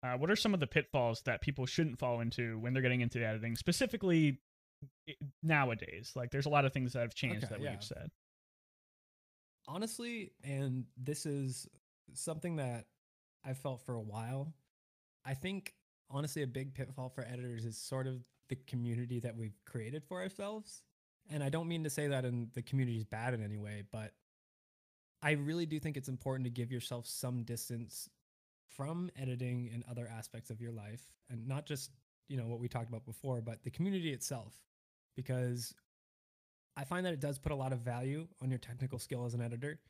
Uh, 0.03 0.15
what 0.15 0.29
are 0.29 0.35
some 0.35 0.53
of 0.53 0.59
the 0.59 0.67
pitfalls 0.67 1.21
that 1.23 1.41
people 1.41 1.65
shouldn't 1.65 1.97
fall 1.99 2.21
into 2.21 2.57
when 2.59 2.73
they're 2.73 2.83
getting 2.83 3.01
into 3.01 3.23
editing, 3.25 3.55
specifically 3.55 4.27
i- 4.29 4.37
nowadays? 5.43 6.11
Like, 6.15 6.31
there's 6.31 6.45
a 6.45 6.49
lot 6.49 6.65
of 6.65 6.73
things 6.73 6.93
that 6.93 7.01
have 7.01 7.15
changed 7.15 7.45
Okay, 7.45 7.55
that 7.55 7.61
yeah. 7.61 7.71
we've 7.71 7.83
said. 7.83 8.09
honestly, 9.67 10.31
and 10.43 10.85
this 10.97 11.25
is 11.25 11.67
something 12.13 12.57
that 12.57 12.85
I've 13.43 13.57
felt 13.57 13.81
for 13.81 13.95
a 13.95 14.01
while. 14.01 14.53
I 15.25 15.33
think 15.33 15.73
honestly, 16.09 16.41
a 16.43 16.47
big 16.47 16.73
pitfall 16.73 17.09
for 17.09 17.25
editors 17.25 17.65
is 17.65 17.77
sort 17.77 18.07
of 18.07 18.23
the 18.49 18.55
community 18.55 19.19
that 19.19 19.35
we've 19.35 19.57
created 19.65 20.03
for 20.05 20.21
ourselves. 20.21 20.81
And 21.29 21.43
I 21.43 21.49
don't 21.49 21.67
mean 21.67 21.83
to 21.83 21.89
say 21.89 22.07
that 22.07 22.23
in 22.23 22.49
the 22.53 22.61
community 22.61 22.97
is 22.97 23.03
bad 23.03 23.33
in 23.33 23.43
any 23.43 23.57
way, 23.57 23.83
but 23.91 24.13
I 25.21 25.31
really 25.31 25.65
do 25.65 25.79
think 25.79 25.97
it's 25.97 26.07
important 26.07 26.45
to 26.45 26.49
give 26.49 26.71
yourself 26.71 27.05
some 27.07 27.43
distance 27.43 28.07
from 28.69 29.09
editing 29.19 29.69
and 29.73 29.83
other 29.89 30.07
aspects 30.07 30.49
of 30.49 30.61
your 30.61 30.71
life 30.71 31.01
and 31.29 31.45
not 31.47 31.65
just, 31.65 31.91
you 32.29 32.37
know, 32.37 32.45
what 32.47 32.59
we 32.59 32.69
talked 32.69 32.87
about 32.87 33.05
before, 33.05 33.41
but 33.41 33.63
the 33.63 33.71
community 33.71 34.13
itself 34.13 34.53
because 35.17 35.73
I 36.77 36.85
find 36.85 37.05
that 37.05 37.11
it 37.11 37.19
does 37.19 37.37
put 37.39 37.51
a 37.51 37.55
lot 37.55 37.73
of 37.73 37.79
value 37.79 38.27
on 38.41 38.49
your 38.49 38.59
technical 38.59 38.99
skill 38.99 39.25
as 39.25 39.33
an 39.33 39.41
editor. 39.41 39.81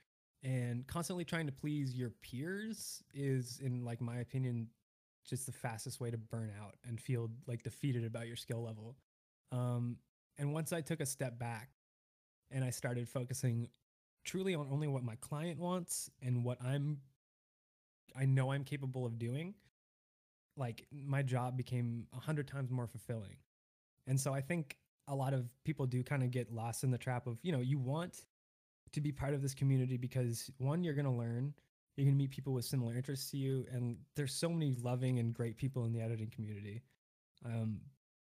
And 0.41 0.87
constantly 0.87 1.25
trying 1.25 1.45
to 1.47 1.51
please 1.51 1.93
your 1.93 2.11
peers 2.21 3.03
is, 3.13 3.59
in 3.61 3.83
like 3.83 4.01
my 4.01 4.17
opinion, 4.17 4.69
just 5.27 5.45
the 5.45 5.51
fastest 5.51 5.99
way 5.99 6.09
to 6.09 6.17
burn 6.17 6.51
out 6.59 6.75
and 6.87 6.99
feel 6.99 7.29
like 7.45 7.61
defeated 7.61 8.05
about 8.05 8.27
your 8.27 8.37
skill 8.37 8.63
level. 8.63 8.95
Um, 9.51 9.97
and 10.37 10.53
once 10.53 10.71
I 10.71 10.81
took 10.81 11.01
a 11.01 11.05
step 11.05 11.37
back 11.37 11.69
and 12.49 12.63
I 12.63 12.69
started 12.69 13.09
focusing 13.09 13.67
truly 14.23 14.55
on 14.55 14.67
only 14.71 14.87
what 14.87 15.03
my 15.03 15.15
client 15.15 15.59
wants 15.59 16.09
and 16.21 16.43
what 16.43 16.57
I'm 16.63 16.99
I 18.15 18.25
know 18.25 18.51
I'm 18.51 18.63
capable 18.63 19.05
of 19.05 19.19
doing, 19.19 19.53
like 20.55 20.87
my 20.91 21.21
job 21.21 21.55
became 21.55 22.07
a 22.15 22.19
hundred 22.19 22.47
times 22.47 22.71
more 22.71 22.87
fulfilling. 22.87 23.35
And 24.07 24.19
so 24.19 24.33
I 24.33 24.41
think 24.41 24.77
a 25.07 25.15
lot 25.15 25.33
of 25.33 25.49
people 25.63 25.85
do 25.85 26.03
kind 26.03 26.23
of 26.23 26.31
get 26.31 26.51
lost 26.51 26.83
in 26.83 26.91
the 26.91 26.97
trap 26.97 27.27
of, 27.27 27.37
you 27.41 27.51
know, 27.51 27.59
you 27.59 27.77
want 27.77 28.25
to 28.91 29.01
be 29.01 29.11
part 29.11 29.33
of 29.33 29.41
this 29.41 29.53
community 29.53 29.97
because 29.97 30.49
one, 30.57 30.83
you're 30.83 30.93
going 30.93 31.05
to 31.05 31.11
learn, 31.11 31.53
you're 31.95 32.05
going 32.05 32.15
to 32.15 32.17
meet 32.17 32.31
people 32.31 32.53
with 32.53 32.65
similar 32.65 32.95
interests 32.95 33.31
to 33.31 33.37
you. 33.37 33.65
And 33.71 33.97
there's 34.15 34.33
so 34.33 34.49
many 34.49 34.75
loving 34.81 35.19
and 35.19 35.33
great 35.33 35.57
people 35.57 35.85
in 35.85 35.93
the 35.93 36.01
editing 36.01 36.29
community. 36.29 36.83
Um, 37.45 37.81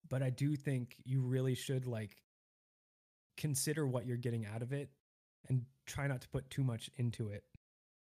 but 0.08 0.22
I 0.22 0.30
do 0.30 0.56
think 0.56 0.96
you 1.04 1.22
really 1.22 1.54
should 1.54 1.86
like 1.86 2.16
consider 3.36 3.86
what 3.86 4.06
you're 4.06 4.16
getting 4.16 4.46
out 4.46 4.62
of 4.62 4.72
it 4.72 4.90
and 5.48 5.64
try 5.86 6.06
not 6.06 6.20
to 6.20 6.28
put 6.28 6.50
too 6.50 6.62
much 6.62 6.90
into 6.96 7.28
it 7.30 7.44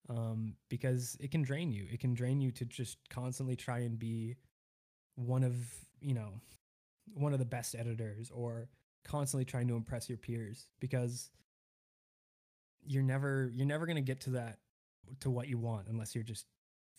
um, 0.09 0.55
because 0.69 1.17
it 1.21 1.31
can 1.31 1.43
drain 1.43 1.73
you. 1.73 1.87
It 1.91 2.01
can 2.01 2.15
drain 2.15 2.41
you 2.41 2.51
to 2.53 2.65
just 2.65 2.99
constantly 3.09 3.57
try 3.57 3.79
and 3.81 3.99
be 3.99 4.37
one 5.15 5.45
of, 5.45 5.55
you 6.01 6.15
know, 6.15 6.41
one 7.15 7.33
of 7.33 7.39
the 7.39 7.45
best 7.45 7.75
editors 7.75 8.31
or 8.33 8.69
constantly 9.05 9.45
trying 9.45 9.69
to 9.69 9.75
impress 9.75 10.09
your 10.09 10.19
peers 10.19 10.67
because 10.81 11.31
you're 12.85 13.03
never 13.03 13.51
you're 13.55 13.67
never 13.67 13.87
going 13.87 13.97
to 13.97 14.03
get 14.03 14.21
to 14.21 14.31
that 14.31 14.59
to 15.21 15.31
what 15.31 15.49
you 15.49 15.59
want 15.59 15.89
unless 15.89 16.15
you're 16.15 16.25
just 16.25 16.47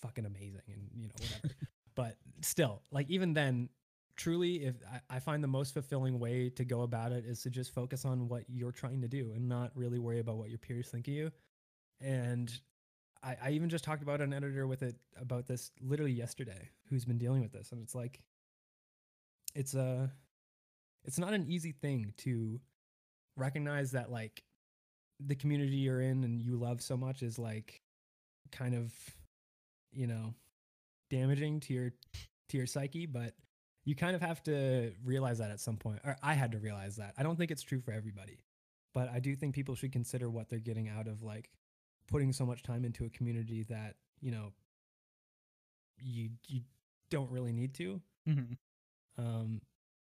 fucking 0.02 0.26
amazing 0.26 0.62
and 0.68 0.90
you 0.96 1.08
know 1.08 1.14
whatever. 1.20 1.56
But 1.96 2.18
still 2.42 2.82
like 2.92 3.08
even 3.12 3.36
then 3.36 3.70
truly 4.16 4.66
if 4.66 4.76
I, 4.92 5.18
I 5.18 5.20
find 5.20 5.44
the 5.44 5.48
most 5.48 5.76
fulfilling 5.76 6.18
way 6.18 6.50
to 6.50 6.66
go 6.66 6.82
about 6.82 7.12
it 7.12 7.24
is 7.24 7.44
to 7.44 7.52
just 7.52 7.72
focus 7.72 8.04
on 8.04 8.28
what 8.28 8.46
you're 8.48 8.72
trying 8.72 9.02
to 9.02 9.08
do 9.08 9.32
and 9.36 9.48
not 9.48 9.70
really 9.76 10.00
worry 10.00 10.20
about 10.20 10.38
what 10.38 10.50
your 10.50 10.58
peers 10.58 10.88
think 10.88 11.08
of 11.08 11.14
you. 11.14 11.32
And 12.02 12.52
I, 13.24 13.38
I 13.44 13.50
even 13.52 13.70
just 13.70 13.84
talked 13.84 14.02
about 14.02 14.22
an 14.22 14.34
editor 14.34 14.66
with 14.66 14.82
it 14.82 14.96
about 15.18 15.46
this 15.46 15.72
literally 15.82 16.14
yesterday 16.14 16.70
who's 16.90 17.06
been 17.06 17.20
dealing 17.20 17.42
with 17.42 17.52
this 17.52 17.72
and 17.72 17.84
it's 17.84 17.94
like 17.94 18.24
it's 19.56 19.74
a 19.74 20.12
it's 21.06 21.20
not 21.20 21.34
an 21.34 21.46
easy 21.48 21.72
thing 21.72 22.14
to 22.18 22.60
recognize 23.36 23.92
that 23.92 24.12
like 24.12 24.44
the 25.20 25.36
community 25.36 25.78
you're 25.78 26.02
in 26.02 26.24
and 26.24 26.42
you 26.42 26.56
love 26.56 26.82
so 26.82 26.98
much 26.98 27.22
is 27.24 27.38
like 27.40 27.82
kind 28.52 28.76
of 28.76 28.94
you 29.92 30.08
know 30.08 30.34
damaging 31.10 31.60
to 31.60 31.74
your 31.74 31.92
to 32.50 32.58
your 32.58 32.66
psyche 32.66 33.06
but 33.06 33.34
you 33.86 33.96
kind 33.96 34.16
of 34.16 34.22
have 34.22 34.42
to 34.44 34.92
realize 35.04 35.38
that 35.40 35.52
at 35.52 35.60
some 35.60 35.78
point 35.78 36.00
or 36.04 36.16
i 36.24 36.34
had 36.34 36.52
to 36.52 36.60
realize 36.60 36.96
that 36.96 37.14
i 37.18 37.24
don't 37.24 37.38
think 37.38 37.52
it's 37.52 37.62
true 37.64 37.80
for 37.82 37.92
everybody 37.92 38.40
but 38.94 39.10
i 39.10 39.20
do 39.20 39.36
think 39.36 39.54
people 39.54 39.76
should 39.76 39.92
consider 39.92 40.30
what 40.30 40.50
they're 40.50 40.60
getting 40.60 40.90
out 40.90 41.08
of 41.08 41.22
like 41.24 41.50
putting 42.08 42.32
so 42.34 42.46
much 42.46 42.64
time 42.64 42.86
into 42.86 43.06
a 43.06 43.10
community 43.10 43.64
that 43.64 43.96
you 44.22 44.32
know 44.32 44.52
you 46.00 46.30
you 46.48 46.62
don't 47.10 47.32
really 47.32 47.54
need 47.54 47.74
to 47.76 48.02
Mhm. 48.28 48.58
Um 49.18 49.62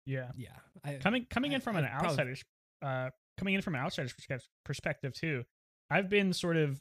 Yeah. 0.06 0.32
yeah 0.36 0.50
I, 0.84 0.94
coming 0.96 1.26
coming 1.30 1.52
in 1.54 1.62
from 1.62 1.76
I 1.76 1.80
an 1.82 1.88
probably- 1.90 2.10
outsider's 2.10 2.44
uh 2.82 3.10
coming 3.38 3.54
in 3.54 3.62
from 3.62 3.76
an 3.76 3.82
outsider's 3.82 4.14
perspective 4.66 5.14
too 5.14 5.44
i've 5.90 6.10
been 6.10 6.34
sort 6.34 6.58
of 6.58 6.80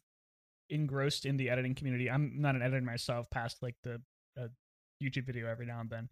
engrossed 0.71 1.27
in 1.27 1.37
the 1.37 1.49
editing 1.51 1.75
community 1.75 2.11
i'm 2.11 2.35
not 2.41 2.55
an 2.57 2.63
editor 2.63 2.81
myself 2.85 3.29
past 3.31 3.59
like 3.63 3.77
the 3.85 4.01
uh, 4.41 4.49
youtube 5.03 5.25
video 5.27 5.47
every 5.47 5.67
now 5.67 5.81
and 5.81 5.91
then 5.91 6.09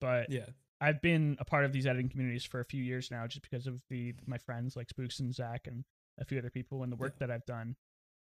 but 0.00 0.30
yeah 0.30 0.46
i've 0.80 1.00
been 1.02 1.36
a 1.40 1.44
part 1.44 1.64
of 1.64 1.72
these 1.72 1.86
editing 1.86 2.08
communities 2.08 2.44
for 2.44 2.60
a 2.60 2.64
few 2.64 2.82
years 2.82 3.10
now 3.10 3.26
just 3.26 3.42
because 3.42 3.66
of 3.66 3.82
the 3.90 4.14
my 4.26 4.38
friends 4.38 4.76
like 4.76 4.88
spooks 4.90 5.18
and 5.20 5.34
zach 5.34 5.62
and 5.66 5.84
a 6.20 6.24
few 6.24 6.38
other 6.38 6.50
people 6.50 6.82
and 6.82 6.92
the 6.92 6.96
work 6.96 7.14
Yeah. 7.20 7.26
that 7.26 7.34
i've 7.34 7.46
done 7.46 7.74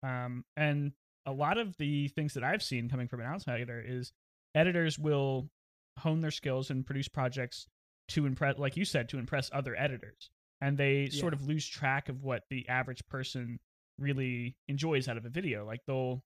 um 0.03 0.45
and 0.55 0.93
a 1.25 1.31
lot 1.34 1.57
of 1.57 1.75
the 1.77 2.07
things 2.09 2.34
that 2.36 2.43
i've 2.43 2.63
seen 2.63 2.89
coming 2.89 3.07
from 3.07 3.19
an 3.19 3.25
outsider 3.25 3.84
is 3.86 4.11
editors 4.55 4.97
will 4.97 5.49
hone 5.99 6.21
their 6.21 6.31
skills 6.31 6.69
and 6.69 6.85
produce 6.85 7.07
projects 7.07 7.67
to 8.09 8.25
impress 8.25 8.57
like 8.57 8.75
you 8.77 8.85
said 8.85 9.09
to 9.09 9.17
impress 9.17 9.49
other 9.53 9.75
editors. 9.77 10.29
And 10.61 10.77
they 10.77 11.09
sort 11.09 11.33
of 11.33 11.45
lose 11.45 11.67
track 11.67 12.07
of 12.09 12.23
what 12.23 12.43
the 12.49 12.67
average 12.69 13.01
person 13.09 13.59
really 13.99 14.55
enjoys 14.69 15.07
out 15.07 15.17
of 15.17 15.25
a 15.25 15.29
video. 15.29 15.65
Like 15.65 15.81
they'll 15.85 16.23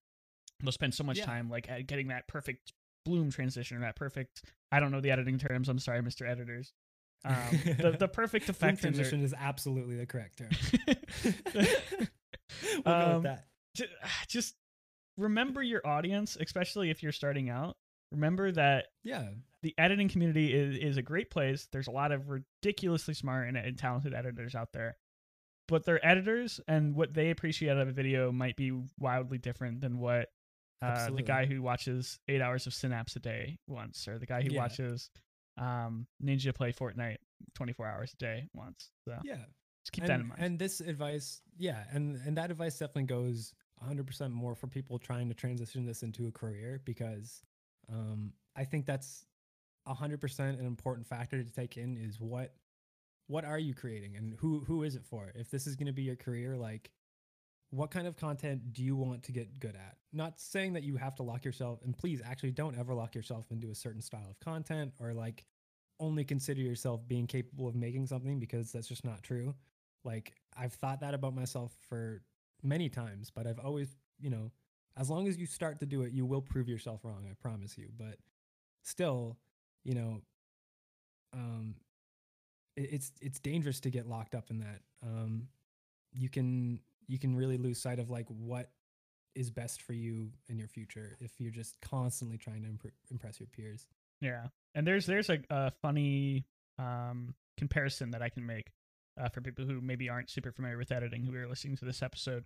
they'll 0.61 0.71
spend 0.71 0.93
so 0.93 1.03
much 1.03 1.17
Yeah. 1.17 1.25
time 1.25 1.49
like 1.49 1.69
at 1.69 1.87
getting 1.87 2.07
that 2.09 2.27
perfect 2.27 2.73
bloom 3.05 3.31
transition 3.31 3.77
or 3.77 3.81
that 3.81 3.95
perfect 3.95 4.41
i 4.71 4.81
don't 4.81 4.91
know 4.91 4.99
the 4.99 5.11
editing 5.11 5.37
terms 5.37 5.69
i'm 5.69 5.79
sorry 5.79 6.01
mr 6.01 6.27
editors. 6.29 6.73
Um, 7.25 7.35
the, 7.79 7.95
the 7.97 8.07
perfect 8.07 8.49
effect 8.49 8.83
in 8.83 8.91
their- 8.93 9.03
transition 9.03 9.23
is 9.23 9.33
absolutely 9.37 9.95
the 9.95 10.05
correct 10.05 10.37
term. 10.39 10.49
We'll 12.73 12.81
go 12.83 12.91
Um, 12.91 13.13
with 13.15 13.23
that. 13.23 13.45
ju- 13.75 13.85
just 14.27 14.55
remember 15.17 15.61
your 15.63 15.85
audience 15.85 16.37
especially 16.39 16.89
if 16.89 17.01
you're 17.03 17.11
starting 17.11 17.49
out. 17.49 17.75
Remember 18.11 18.51
that 18.51 18.85
yeah 19.03 19.29
the 19.63 19.73
editing 19.77 20.07
community 20.09 20.53
is, 20.53 20.77
is 20.77 20.97
a 20.97 21.01
great 21.01 21.29
place. 21.29 21.67
There's 21.71 21.87
a 21.87 21.91
lot 21.91 22.11
of 22.11 22.29
ridiculously 22.29 23.13
smart 23.13 23.47
and, 23.47 23.57
and 23.57 23.77
talented 23.77 24.13
editors 24.13 24.55
out 24.55 24.73
there, 24.73 24.97
but 25.67 25.85
they're 25.85 26.05
editors, 26.05 26.59
and 26.67 26.95
what 26.95 27.13
they 27.13 27.29
appreciate 27.31 27.71
out 27.71 27.77
of 27.79 27.87
a 27.87 27.91
video 27.91 28.31
might 28.31 28.55
be 28.55 28.71
wildly 28.99 29.37
different 29.37 29.81
than 29.81 29.99
what 29.99 30.29
uh, 30.81 31.09
the 31.09 31.23
guy 31.23 31.45
who 31.45 31.61
watches 31.61 32.19
eight 32.27 32.41
hours 32.41 32.67
of 32.67 32.73
Synapse 32.73 33.15
a 33.15 33.19
day 33.19 33.57
wants, 33.67 34.07
or 34.07 34.19
the 34.19 34.27
guy 34.27 34.41
who 34.41 34.53
Yeah. 34.53 34.59
watches 34.59 35.09
um, 35.57 36.05
Ninja 36.23 36.53
play 36.53 36.71
Fortnite 36.71 37.17
24 37.55 37.87
hours 37.87 38.13
a 38.13 38.17
day 38.17 38.47
wants. 38.53 38.91
So 39.05 39.17
yeah 39.23 39.37
just 39.87 39.93
keep 39.93 40.03
and, 40.03 40.11
that 40.11 40.19
in 40.19 40.27
mind. 40.27 40.41
and 40.41 40.59
this 40.59 40.81
advice 40.81 41.41
yeah 41.57 41.83
and 41.91 42.19
and 42.25 42.37
that 42.37 42.51
advice 42.51 42.77
definitely 42.77 43.03
goes 43.03 43.53
100% 43.83 44.31
more 44.31 44.53
for 44.53 44.67
people 44.67 44.99
trying 44.99 45.29
to 45.29 45.33
transition 45.33 45.85
this 45.85 46.03
into 46.03 46.27
a 46.27 46.31
career 46.31 46.81
because 46.83 47.41
um 47.91 48.33
i 48.55 48.63
think 48.65 48.85
that's 48.85 49.25
100% 49.87 50.39
an 50.39 50.65
important 50.65 51.07
factor 51.07 51.43
to 51.43 51.51
take 51.51 51.77
in 51.77 51.97
is 51.97 52.19
what 52.19 52.53
what 53.29 53.43
are 53.43 53.59
you 53.59 53.73
creating 53.73 54.15
and 54.15 54.35
who 54.39 54.61
who 54.61 54.83
is 54.83 54.95
it 54.95 55.03
for? 55.05 55.31
If 55.35 55.51
this 55.51 55.67
is 55.67 55.75
going 55.75 55.87
to 55.87 55.93
be 55.93 56.03
your 56.03 56.15
career 56.15 56.55
like 56.55 56.91
what 57.69 57.91
kind 57.91 58.07
of 58.07 58.15
content 58.15 58.71
do 58.71 58.81
you 58.81 58.95
want 58.95 59.23
to 59.23 59.31
get 59.33 59.59
good 59.59 59.75
at? 59.75 59.97
Not 60.13 60.39
saying 60.39 60.73
that 60.73 60.83
you 60.83 60.95
have 60.95 61.15
to 61.15 61.23
lock 61.23 61.43
yourself 61.43 61.81
and 61.83 61.97
please 61.97 62.21
actually 62.23 62.51
don't 62.51 62.77
ever 62.77 62.93
lock 62.93 63.13
yourself 63.13 63.51
into 63.51 63.69
a 63.71 63.75
certain 63.75 64.01
style 64.01 64.29
of 64.29 64.39
content 64.39 64.93
or 64.99 65.13
like 65.13 65.45
only 65.99 66.23
consider 66.23 66.61
yourself 66.61 67.05
being 67.07 67.27
capable 67.27 67.67
of 67.67 67.75
making 67.75 68.07
something 68.07 68.39
because 68.39 68.71
that's 68.71 68.87
just 68.87 69.03
not 69.03 69.21
true. 69.23 69.53
Like 70.05 70.33
I've 70.57 70.73
thought 70.73 71.01
that 71.01 71.13
about 71.13 71.35
myself 71.35 71.73
for 71.89 72.21
many 72.63 72.87
times, 72.87 73.31
but 73.33 73.45
I've 73.45 73.59
always, 73.59 73.89
you 74.19 74.29
know, 74.29 74.51
as 74.95 75.09
long 75.09 75.27
as 75.27 75.37
you 75.37 75.45
start 75.45 75.79
to 75.79 75.85
do 75.85 76.01
it, 76.03 76.11
you 76.11 76.25
will 76.25 76.41
prove 76.41 76.67
yourself 76.67 77.01
wrong, 77.03 77.27
I 77.29 77.33
promise 77.33 77.77
you. 77.77 77.89
But 77.97 78.17
still, 78.83 79.37
you 79.87 79.95
know, 79.95 80.21
um 81.33 81.75
it- 82.75 82.93
it's 82.93 83.11
it's 83.21 83.39
dangerous 83.39 83.79
to 83.81 83.89
get 83.89 84.05
locked 84.07 84.35
up 84.35 84.51
in 84.51 84.59
that. 84.59 84.81
Um, 85.01 85.47
you 86.13 86.29
can 86.29 86.79
you 87.07 87.17
can 87.17 87.35
really 87.35 87.57
lose 87.57 87.79
sight 87.79 87.99
of 87.99 88.09
like 88.09 88.27
what 88.27 88.69
is 89.33 89.49
best 89.49 89.81
for 89.81 89.93
you 89.93 90.31
in 90.49 90.57
your 90.57 90.67
future 90.67 91.15
if 91.19 91.39
you're 91.39 91.51
just 91.51 91.79
constantly 91.81 92.37
trying 92.37 92.63
to 92.63 92.69
impre- 92.69 92.91
impress 93.09 93.39
your 93.39 93.47
peers. 93.47 93.87
Yeah, 94.21 94.47
and 94.75 94.85
there's 94.85 95.05
there's 95.05 95.29
a, 95.29 95.39
a 95.49 95.71
funny 95.81 96.45
um, 96.77 97.33
comparison 97.57 98.11
that 98.11 98.21
I 98.21 98.29
can 98.29 98.45
make 98.45 98.71
uh, 99.19 99.29
for 99.29 99.41
people 99.41 99.65
who 99.65 99.79
maybe 99.81 100.09
aren't 100.09 100.29
super 100.29 100.51
familiar 100.51 100.77
with 100.77 100.91
editing 100.91 101.23
who 101.23 101.35
are 101.35 101.47
listening 101.47 101.77
to 101.77 101.85
this 101.85 102.01
episode. 102.03 102.45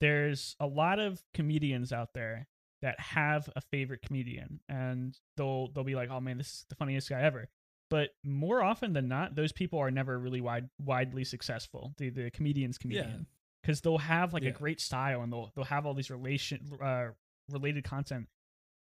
There's 0.00 0.56
a 0.60 0.66
lot 0.66 0.98
of 0.98 1.22
comedians 1.34 1.92
out 1.92 2.12
there 2.14 2.46
that 2.82 2.98
have 3.00 3.48
a 3.56 3.60
favorite 3.60 4.02
comedian, 4.02 4.60
and 4.68 5.18
they'll 5.36 5.68
they'll 5.72 5.84
be 5.84 5.94
like, 5.94 6.10
"Oh 6.10 6.20
man, 6.20 6.38
this 6.38 6.48
is 6.48 6.66
the 6.68 6.74
funniest 6.76 7.08
guy 7.08 7.22
ever." 7.22 7.48
But 7.88 8.10
more 8.24 8.62
often 8.62 8.92
than 8.92 9.06
not, 9.08 9.34
those 9.36 9.52
people 9.52 9.78
are 9.78 9.90
never 9.90 10.18
really 10.18 10.40
wide 10.40 10.68
widely 10.78 11.24
successful. 11.24 11.94
The 11.98 12.10
the 12.10 12.30
comedian's 12.30 12.78
comedian 12.78 13.26
because 13.62 13.80
they'll 13.80 13.98
have 13.98 14.32
like 14.32 14.42
Yeah. 14.42 14.50
a 14.50 14.52
great 14.52 14.80
style 14.80 15.22
and 15.22 15.32
they'll 15.32 15.52
they'll 15.54 15.64
have 15.64 15.86
all 15.86 15.94
these 15.94 16.10
relation 16.10 16.68
uh, 16.82 17.08
related 17.50 17.84
content 17.84 18.28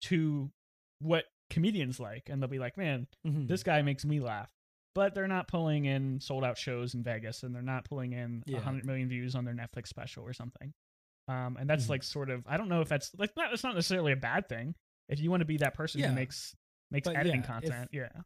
to 0.02 0.50
what 1.00 1.24
comedians 1.50 2.00
like, 2.00 2.28
and 2.30 2.40
they'll 2.42 2.48
be 2.50 2.58
like, 2.58 2.76
"Man, 2.76 3.06
Mhm. 3.26 3.46
this 3.48 3.62
guy 3.62 3.82
makes 3.82 4.04
me 4.04 4.20
laugh. 4.20 4.50
But 4.94 5.12
they're 5.14 5.26
not 5.28 5.48
pulling 5.48 5.86
in 5.86 6.20
sold 6.20 6.44
out 6.44 6.56
shows 6.56 6.94
in 6.94 7.02
Vegas 7.02 7.42
and 7.42 7.52
they're 7.54 7.62
not 7.62 7.84
pulling 7.84 8.12
in 8.12 8.44
a 8.46 8.52
Yeah. 8.52 8.58
100 8.58 8.84
million 8.86 9.08
views 9.08 9.34
on 9.34 9.44
their 9.44 9.52
Netflix 9.54 9.88
special 9.88 10.22
or 10.24 10.32
something. 10.32 10.72
Um, 11.28 11.56
and 11.58 11.68
that's 11.68 11.86
Mhm. 11.86 11.90
like 11.90 12.02
sort 12.02 12.28
of, 12.30 12.46
I 12.46 12.56
don't 12.56 12.68
know 12.68 12.80
if 12.82 12.88
that's 12.88 13.14
like, 13.16 13.34
not, 13.36 13.52
it's 13.52 13.64
not 13.64 13.74
necessarily 13.74 14.12
a 14.12 14.16
bad 14.16 14.48
thing. 14.48 14.74
If 15.08 15.20
you 15.20 15.30
want 15.30 15.40
to 15.40 15.46
be 15.46 15.56
that 15.58 15.74
person 15.74 16.00
Yeah. 16.00 16.08
who 16.08 16.14
makes, 16.14 16.54
makes 16.90 17.06
But 17.08 17.16
editing 17.16 17.36
yeah, 17.36 17.40
if- 17.40 17.46
content. 17.46 17.90
yeah. 17.92 18.22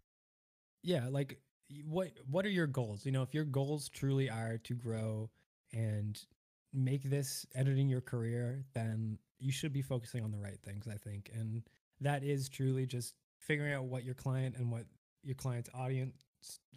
yeah 0.82 1.08
like 1.08 1.40
what 1.84 2.10
what 2.30 2.46
are 2.46 2.50
your 2.50 2.66
goals 2.66 3.04
you 3.04 3.12
know 3.12 3.22
if 3.22 3.34
your 3.34 3.44
goals 3.44 3.88
truly 3.88 4.30
are 4.30 4.56
to 4.58 4.74
grow 4.74 5.28
and 5.72 6.24
make 6.72 7.02
this 7.02 7.44
editing 7.54 7.88
your 7.88 8.00
career 8.00 8.64
then 8.74 9.18
you 9.38 9.52
should 9.52 9.72
be 9.72 9.82
focusing 9.82 10.22
on 10.24 10.30
the 10.30 10.38
right 10.38 10.58
things 10.62 10.86
i 10.88 10.96
think 10.96 11.30
and 11.34 11.62
that 12.00 12.22
is 12.22 12.48
truly 12.48 12.86
just 12.86 13.14
figuring 13.40 13.72
out 13.74 13.84
what 13.84 14.02
your 14.04 14.14
client 14.14 14.56
and 14.56 14.70
what 14.70 14.86
your 15.22 15.34
client's 15.34 15.68
audience 15.74 16.24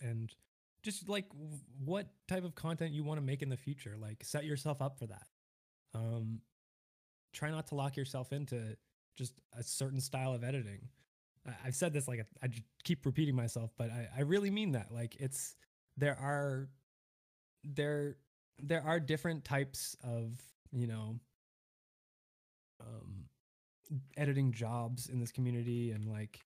and 0.01 0.35
just 0.83 1.07
like 1.07 1.25
what 1.79 2.07
type 2.27 2.43
of 2.43 2.53
content 2.55 2.91
you 2.91 3.03
want 3.03 3.17
to 3.17 3.25
make 3.25 3.41
in 3.41 3.49
the 3.49 3.55
future 3.57 3.95
like 3.97 4.23
set 4.23 4.43
yourself 4.45 4.81
up 4.81 4.97
for 4.97 5.05
that 5.07 5.27
um 5.95 6.39
try 7.33 7.49
not 7.49 7.67
to 7.67 7.75
lock 7.75 7.97
yourself 7.97 8.33
into 8.33 8.77
just 9.17 9.33
a 9.57 9.63
certain 9.63 10.01
style 10.01 10.33
of 10.33 10.43
editing 10.43 10.79
I- 11.47 11.55
I've 11.67 11.75
said 11.75 11.93
this 11.93 12.07
like 12.07 12.19
a, 12.19 12.25
I 12.43 12.49
keep 12.83 13.05
repeating 13.05 13.35
myself, 13.35 13.71
but 13.77 13.89
I, 13.91 14.09
I 14.17 14.21
really 14.21 14.51
mean 14.51 14.73
that. 14.73 14.91
Like 14.91 15.15
it's 15.19 15.55
there 15.97 16.17
are 16.19 16.69
there 17.63 18.17
there 18.59 18.83
are 18.83 18.99
different 18.99 19.45
types 19.45 19.95
of 20.03 20.41
you 20.71 20.87
know 20.87 21.19
um, 22.79 23.25
editing 24.17 24.51
jobs 24.51 25.09
in 25.09 25.19
this 25.19 25.31
community, 25.31 25.91
and 25.91 26.07
like 26.07 26.41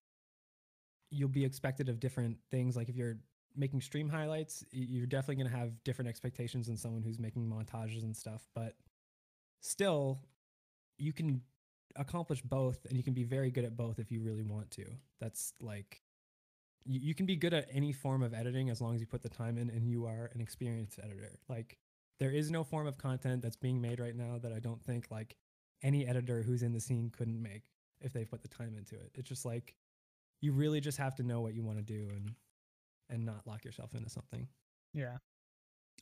you'll 1.12 1.30
be 1.30 1.46
expected 1.46 1.90
of 1.90 2.00
different 2.00 2.38
things. 2.52 2.76
Like 2.76 2.90
if 2.90 2.96
you're 2.96 3.18
making 3.56 3.82
stream 3.82 4.10
highlights, 4.10 4.66
you're 4.72 5.06
definitely 5.08 5.36
going 5.44 5.52
to 5.52 5.58
have 5.58 5.72
different 5.84 6.10
expectations 6.10 6.68
than 6.68 6.78
someone 6.78 7.04
who's 7.04 7.20
making 7.20 7.48
montages 7.50 8.04
and 8.04 8.16
stuff. 8.16 8.48
But 8.54 8.74
still, 9.62 10.20
you 10.98 11.14
can 11.14 11.42
accomplish 11.96 12.42
both 12.42 12.86
and 12.86 12.98
you 12.98 13.04
can 13.04 13.14
be 13.14 13.24
very 13.24 13.52
good 13.52 13.66
at 13.66 13.78
both 13.78 14.00
if 14.00 14.12
you 14.12 14.22
really 14.22 14.44
want 14.44 14.70
to. 14.72 14.86
That's 15.20 15.54
like 15.60 16.02
you, 16.86 17.00
you 17.02 17.16
can 17.16 17.26
be 17.26 17.36
good 17.36 17.54
at 17.54 17.68
any 17.72 17.92
form 17.92 18.22
of 18.22 18.34
editing 18.34 18.70
as 18.70 18.82
long 18.82 18.96
as 18.96 19.02
you 19.02 19.08
put 19.08 19.24
the 19.24 19.30
time 19.30 19.58
in 19.58 19.70
and 19.70 19.88
you 19.88 20.06
are 20.06 20.30
an 20.34 20.42
experienced 20.42 21.00
editor. 21.02 21.40
Like 21.48 21.78
there 22.20 22.32
is 22.32 22.52
no 22.52 22.64
form 22.64 22.88
of 22.88 22.98
content 22.98 23.42
that's 23.42 23.58
being 23.58 23.82
made 23.82 24.00
right 24.00 24.16
now 24.16 24.38
that 24.42 24.54
i 24.54 24.60
don't 24.60 24.82
think 24.82 25.06
like 25.12 25.36
any 25.84 26.08
editor 26.08 26.42
who's 26.42 26.64
in 26.64 26.74
the 26.74 26.80
scene 26.80 27.12
couldn't 27.16 27.42
make 27.42 27.64
if 28.02 28.14
they 28.14 28.26
put 28.26 28.42
the 28.42 28.48
time 28.48 28.76
into 28.78 28.96
it. 28.96 29.12
It's 29.16 29.30
just 29.30 29.46
like 29.46 29.76
you 30.42 30.52
really 30.52 30.82
just 30.82 30.98
have 30.98 31.16
to 31.16 31.24
know 31.24 31.42
what 31.42 31.54
you 31.54 31.64
want 31.64 31.78
to 31.78 31.84
do 31.84 32.10
and 32.10 32.32
and 33.10 33.26
not 33.26 33.46
lock 33.46 33.64
yourself 33.64 33.94
into 33.94 34.10
something. 34.10 34.48
Yeah. 34.94 35.18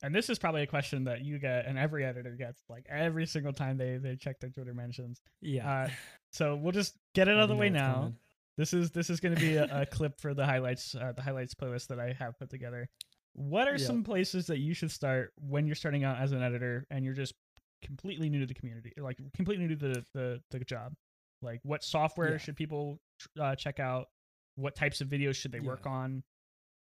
And 0.02 0.14
this 0.14 0.30
is 0.30 0.38
probably 0.38 0.64
a 0.64 0.68
question 0.68 1.06
that 1.06 1.22
you 1.24 1.40
get 1.40 1.66
and 1.66 1.78
every 1.78 2.04
editor 2.04 2.32
gets 2.36 2.62
like 2.68 2.86
every 2.90 3.26
single 3.26 3.54
time 3.54 3.78
they, 3.78 3.98
they 3.98 4.16
check 4.18 4.40
their 4.40 4.50
Twitter 4.50 4.74
mentions. 4.74 5.22
yeah 5.42 5.70
Uh, 5.86 5.90
So 6.32 6.56
we'll 6.56 6.72
just 6.74 6.98
get 7.14 7.28
it 7.28 7.38
out 7.38 7.44
of 7.44 7.50
the 7.50 7.56
way 7.56 7.68
Already 7.68 7.74
know 7.74 7.80
what's 7.80 7.88
now. 7.88 8.00
coming. 8.02 8.16
This 8.58 8.74
is 8.74 8.92
this 8.92 9.10
is 9.10 9.20
going 9.20 9.36
to 9.36 9.42
be 9.42 9.56
a, 9.56 9.82
a 9.82 9.86
clip 9.96 10.20
for 10.20 10.34
the 10.34 10.46
highlights 10.46 10.94
uh, 10.96 11.14
the 11.16 11.22
highlights 11.22 11.54
playlist 11.54 11.88
that 11.88 12.00
I 12.00 12.14
have 12.14 12.38
put 12.38 12.50
together. 12.50 12.90
What 13.34 13.68
are 13.68 13.72
Yeah. 13.78 13.88
some 13.88 14.04
places 14.04 14.48
that 14.48 14.60
you 14.60 14.74
should 14.74 14.92
start 14.92 15.32
when 15.40 15.66
you're 15.68 15.76
starting 15.76 16.04
out 16.04 16.18
as 16.20 16.34
an 16.34 16.44
editor 16.44 16.86
and 16.92 17.04
you're 17.06 17.14
just 17.16 17.34
completely 17.82 18.30
new 18.30 18.40
to 18.42 18.46
the 18.46 18.54
community, 18.54 18.92
like 18.98 19.18
completely 19.36 19.66
new 19.68 19.76
to 19.76 19.88
the 19.88 20.06
the, 20.14 20.42
the 20.52 20.60
job? 20.60 20.94
Like 21.42 21.62
what 21.64 21.84
software 21.84 22.32
Yeah. 22.34 22.38
should 22.38 22.56
people 22.56 23.00
uh, 23.40 23.56
check 23.56 23.80
out? 23.80 24.08
What 24.56 24.76
types 24.76 25.02
of 25.02 25.08
videos 25.08 25.36
should 25.36 25.52
they 25.52 25.60
work 25.62 25.88
on? 25.88 26.24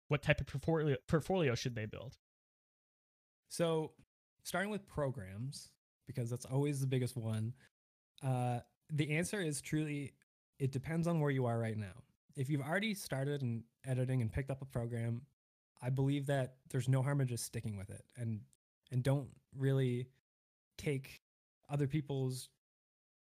What 0.09 0.23
type 0.23 0.41
of 0.41 0.47
portfolio 0.49 0.97
portfolio 1.09 1.55
should 1.55 1.75
they 1.75 1.87
build? 1.87 2.17
So, 3.49 3.93
starting 4.43 4.71
with 4.71 4.87
programs, 4.87 5.71
because 6.07 6.31
that's 6.31 6.45
always 6.45 6.81
the 6.81 6.87
biggest 6.87 7.17
one, 7.17 7.55
uh, 8.23 8.61
the 8.91 9.17
answer 9.17 9.41
is 9.41 9.61
truly 9.61 10.13
it 10.59 10.73
depends 10.73 11.07
on 11.07 11.21
where 11.21 11.31
you 11.31 11.47
are 11.47 11.59
right 11.59 11.77
now. 11.77 11.93
If 12.37 12.51
you've 12.51 12.63
already 12.63 12.95
started 12.95 13.43
and 13.43 13.63
editing 13.87 14.23
and 14.23 14.33
picked 14.33 14.51
up 14.51 14.63
a 14.63 14.67
program, 14.67 15.23
I 15.83 15.91
believe 15.91 16.27
that 16.27 16.57
there's 16.71 16.89
no 16.89 17.03
harm 17.03 17.21
in 17.21 17.27
just 17.27 17.45
sticking 17.45 17.77
with 17.77 17.91
it 17.91 18.03
and 18.17 18.41
and 18.91 19.03
don't 19.03 19.29
really 19.57 20.09
take 20.79 21.23
other 21.69 21.87
people's 21.87 22.49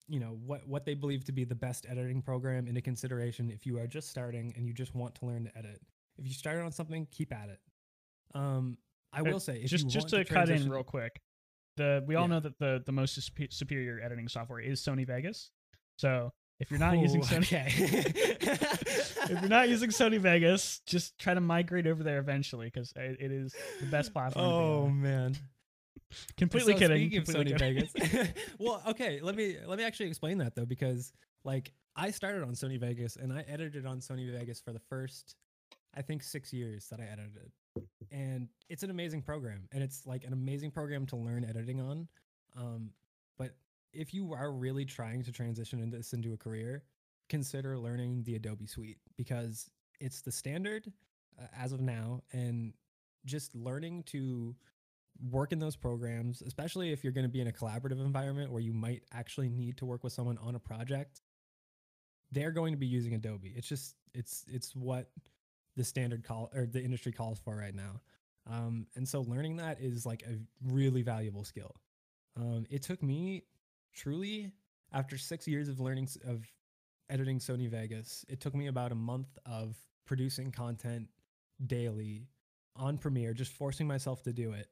you 0.08 0.20
know 0.20 0.38
what 0.46 0.68
what 0.68 0.86
they 0.86 0.94
believe 0.94 1.26
to 1.26 1.32
be 1.32 1.44
the 1.44 1.56
best 1.56 1.86
editing 1.90 2.22
program 2.22 2.68
into 2.68 2.82
consideration 2.82 3.50
if 3.50 3.66
you 3.66 3.80
are 3.80 3.88
just 3.88 4.10
starting 4.10 4.54
and 4.56 4.68
you 4.68 4.74
just 4.74 4.96
want 4.96 5.16
to 5.16 5.26
learn 5.26 5.46
to 5.46 5.58
edit. 5.58 5.82
If 6.18 6.28
you 6.28 6.34
started 6.34 6.62
on 6.64 6.72
something, 6.72 7.08
keep 7.12 7.34
at 7.34 7.50
it. 7.50 7.60
Um, 8.34 8.78
I 9.16 9.22
will 9.22 9.40
say, 9.40 9.62
if 9.64 9.70
just 9.70 9.88
just 9.88 10.12
want 10.14 10.28
to, 10.28 10.34
cut 10.34 10.50
in 10.50 10.70
real 10.70 10.84
quick, 10.84 11.22
the 11.78 12.04
we 12.06 12.16
all 12.16 12.24
Yeah. 12.24 12.28
know 12.36 12.40
that 12.42 12.60
the 12.60 12.84
the 12.86 12.92
most 12.92 13.20
superior 13.52 14.02
editing 14.04 14.28
software 14.28 14.60
is 14.60 14.82
Sony 14.82 15.08
Vegas. 15.08 15.52
So 15.98 16.32
if 16.60 16.70
you're 16.72 16.80
not 16.80 16.98
using 17.00 17.22
Sony, 17.22 17.44
okay. 17.44 17.66
if 17.76 19.30
you're 19.42 19.50
not 19.50 19.70
using 19.70 19.90
Sony 19.90 20.20
Vegas, 20.20 20.82
just 20.86 21.18
try 21.18 21.34
to 21.34 21.42
migrate 21.42 21.88
over 21.88 22.04
there 22.04 22.20
eventually 22.20 22.68
because 22.68 22.94
it, 22.96 23.18
it 23.20 23.32
is 23.32 23.54
the 23.80 23.88
best 23.88 24.14
platform. 24.14 24.46
oh 24.46 24.90
man, 24.90 25.36
completely 26.38 26.74
So 26.74 26.80
kidding. 26.80 27.10
Speaking 27.10 27.18
of 27.20 27.26
completely 27.26 27.54
Sony 27.54 27.92
kidding. 27.94 28.14
Vegas, 28.26 28.34
well, 28.60 28.82
okay, 28.88 29.20
let 29.22 29.36
me 29.36 29.58
let 29.66 29.78
me 29.78 29.84
actually 29.84 30.08
explain 30.08 30.38
that 30.40 30.56
though, 30.56 30.66
because 30.66 31.12
like 31.44 31.72
I 31.96 32.12
started 32.12 32.44
on 32.44 32.54
Sony 32.54 32.80
Vegas 32.80 33.16
and 33.16 33.32
I 33.34 33.44
edited 33.48 33.86
on 33.86 34.00
Sony 34.00 34.30
Vegas 34.32 34.60
for 34.60 34.74
the 34.74 34.82
first, 34.90 35.36
I 35.96 36.02
think, 36.02 36.24
six 36.24 36.52
years 36.52 36.88
that 36.90 37.00
I 37.00 37.04
edited, 37.06 37.52
and 38.12 38.50
it's 38.70 38.84
an 38.84 38.90
amazing 38.90 39.22
program, 39.22 39.68
and 39.72 39.84
it's 39.84 40.06
like 40.06 40.24
an 40.24 40.34
amazing 40.34 40.72
program 40.72 41.06
to 41.08 41.16
learn 41.16 41.44
editing 41.44 41.82
on. 41.82 42.08
Um, 42.58 42.92
but 43.38 43.56
if 43.94 44.14
you 44.14 44.34
are 44.34 44.52
really 44.52 44.86
trying 44.86 45.24
to 45.24 45.32
transition 45.32 45.82
into 45.82 45.98
this 45.98 46.14
into 46.14 46.34
a 46.34 46.38
career, 46.38 46.84
consider 47.30 47.78
learning 47.78 48.24
the 48.24 48.36
Adobe 48.36 48.68
Suite 48.68 49.00
because 49.18 49.70
it's 50.00 50.22
the 50.22 50.32
standard 50.32 50.92
uh, 51.40 51.48
as 51.58 51.72
of 51.72 51.82
now, 51.82 52.22
and 52.32 52.74
just 53.26 53.56
learning 53.56 54.04
to 54.04 54.56
work 55.32 55.52
in 55.52 55.60
those 55.60 55.76
programs, 55.76 56.42
especially 56.42 56.92
if 56.92 57.04
you're 57.04 57.14
going 57.14 57.26
to 57.26 57.32
be 57.32 57.42
in 57.42 57.48
a 57.48 57.52
collaborative 57.52 58.04
environment 58.04 58.52
where 58.52 58.62
you 58.62 58.74
might 58.74 59.04
actually 59.14 59.50
need 59.50 59.78
to 59.78 59.86
work 59.86 60.04
with 60.04 60.14
someone 60.14 60.38
on 60.40 60.56
a 60.56 60.60
project, 60.60 61.22
they're 62.32 62.52
going 62.52 62.74
to 62.74 62.78
be 62.78 62.88
using 62.88 63.14
Adobe. 63.14 63.54
It's 63.56 63.68
just 63.68 63.96
it's 64.14 64.44
it's 64.48 64.76
what 64.76 65.10
the 65.76 65.84
standard 65.84 66.24
call 66.24 66.50
or 66.56 66.66
the 66.66 66.82
industry 66.82 67.12
calls 67.12 67.40
for 67.40 67.56
right 67.56 67.76
now. 67.76 68.02
Um, 68.50 68.88
and 68.96 69.08
so 69.08 69.22
learning 69.22 69.58
that 69.58 69.82
is 69.82 70.06
like 70.06 70.24
a 70.24 70.38
really 70.72 71.02
valuable 71.02 71.44
skill. 71.44 71.76
Um, 72.38 72.66
it 72.70 72.84
took 72.84 73.02
me 73.02 73.44
truly 73.94 74.52
after 74.94 75.18
six 75.18 75.48
years 75.48 75.68
of 75.68 75.80
learning 75.80 76.10
of 76.28 76.46
editing 77.10 77.40
Sony 77.40 77.70
Vegas, 77.70 78.26
it 78.30 78.40
took 78.40 78.56
me 78.56 78.68
about 78.68 78.92
a 78.92 78.96
month 78.96 79.38
of 79.46 79.76
producing 80.06 80.52
content 80.52 81.08
daily 81.68 82.28
on 82.76 82.98
Premiere, 82.98 83.34
just 83.34 83.52
forcing 83.54 83.88
myself 83.88 84.24
to 84.24 84.34
do 84.34 84.52
it 84.52 84.68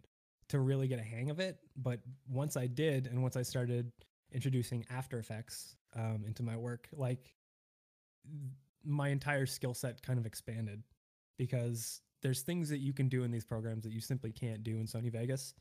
to 0.50 0.60
really 0.60 0.88
get 0.88 1.00
a 1.00 1.04
hang 1.04 1.30
of 1.30 1.40
it. 1.40 1.58
But 1.76 2.00
once 2.28 2.58
I 2.58 2.68
did, 2.68 3.08
and 3.08 3.22
once 3.22 3.36
I 3.38 3.42
started 3.44 3.92
introducing 4.32 4.86
After 4.90 5.20
Effects 5.20 5.76
um, 5.96 6.24
into 6.26 6.44
my 6.44 6.58
work, 6.58 6.90
like 6.92 7.34
my 8.84 9.10
entire 9.10 9.46
skill 9.46 9.74
set 9.74 10.02
kind 10.02 10.20
of 10.20 10.26
expanded 10.26 10.84
because 11.38 12.02
there's 12.22 12.42
things 12.42 12.70
that 12.70 12.80
you 12.80 12.94
can 12.94 13.10
do 13.10 13.24
in 13.24 13.32
these 13.32 13.46
programs 13.46 13.84
that 13.84 13.92
you 13.92 14.02
simply 14.02 14.32
can't 14.32 14.64
do 14.64 14.78
in 14.78 14.86
Sony 14.86 15.12
Vegas 15.12 15.54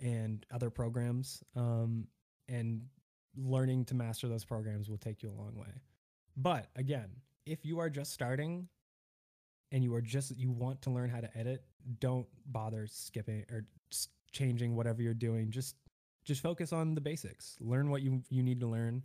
and 0.00 0.44
other 0.52 0.70
programs. 0.70 1.42
Um, 1.54 2.08
and 2.48 2.82
learning 3.36 3.84
to 3.86 3.94
master 3.94 4.28
those 4.28 4.44
programs 4.44 4.88
will 4.88 4.98
take 4.98 5.22
you 5.22 5.30
a 5.30 5.40
long 5.40 5.54
way. 5.56 5.80
But 6.36 6.68
again, 6.76 7.10
if 7.44 7.64
you 7.64 7.78
are 7.78 7.90
just 7.90 8.12
starting, 8.12 8.68
and 9.72 9.82
you 9.82 9.94
are 9.94 10.00
just 10.00 10.36
you 10.36 10.50
want 10.50 10.82
to 10.82 10.90
learn 10.90 11.10
how 11.10 11.20
to 11.20 11.36
edit, 11.36 11.64
don't 12.00 12.26
bother 12.46 12.86
skipping 12.86 13.44
or 13.50 13.64
changing 14.32 14.76
whatever 14.76 15.02
you're 15.02 15.14
doing. 15.14 15.50
Just 15.50 15.76
just 16.24 16.42
focus 16.42 16.72
on 16.72 16.94
the 16.94 17.00
basics. 17.00 17.56
Learn 17.60 17.90
what 17.90 18.02
you 18.02 18.22
you 18.28 18.42
need 18.42 18.60
to 18.60 18.66
learn. 18.66 19.02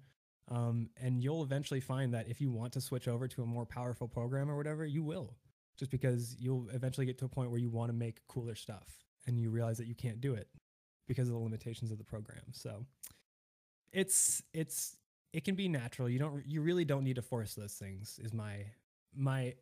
Um, 0.50 0.90
and 1.02 1.24
you'll 1.24 1.44
eventually 1.44 1.80
find 1.80 2.14
that 2.14 2.28
if 2.28 2.42
you 2.42 2.52
want 2.52 2.74
to 2.74 2.82
switch 2.82 3.08
over 3.08 3.28
to 3.28 3.44
a 3.44 3.46
more 3.46 3.66
powerful 3.66 4.08
program 4.08 4.50
or 4.50 4.58
whatever, 4.58 4.86
you 4.86 5.04
will. 5.04 5.36
Just 5.78 5.92
because 5.92 6.36
you'll 6.40 6.68
eventually 6.70 7.06
get 7.06 7.18
to 7.20 7.26
a 7.26 7.30
point 7.30 7.50
where 7.50 7.60
you 7.60 7.70
want 7.70 7.90
to 7.90 7.94
make 7.94 8.26
cooler 8.28 8.56
stuff 8.56 8.88
and 9.26 9.40
you 9.40 9.50
realize 9.50 9.78
that 9.78 9.88
you 9.88 9.96
can't 9.96 10.22
do 10.22 10.34
it 10.34 10.48
because 11.08 11.28
of 11.28 11.34
the 11.34 11.40
limitations 11.40 11.92
of 11.92 11.98
the 11.98 12.04
program. 12.04 12.44
So 12.52 12.86
it's 13.92 14.44
it's 14.54 14.98
it 15.34 15.44
can 15.44 15.56
be 15.56 15.68
natural. 15.68 16.10
You 16.10 16.20
don't 16.20 16.46
you 16.46 16.62
really 16.62 16.86
don't 16.86 17.04
need 17.04 17.16
to 17.16 17.22
force 17.22 17.56
those 17.56 17.74
things 17.74 18.20
is 18.24 18.34
my 18.34 18.66
my 19.16 19.56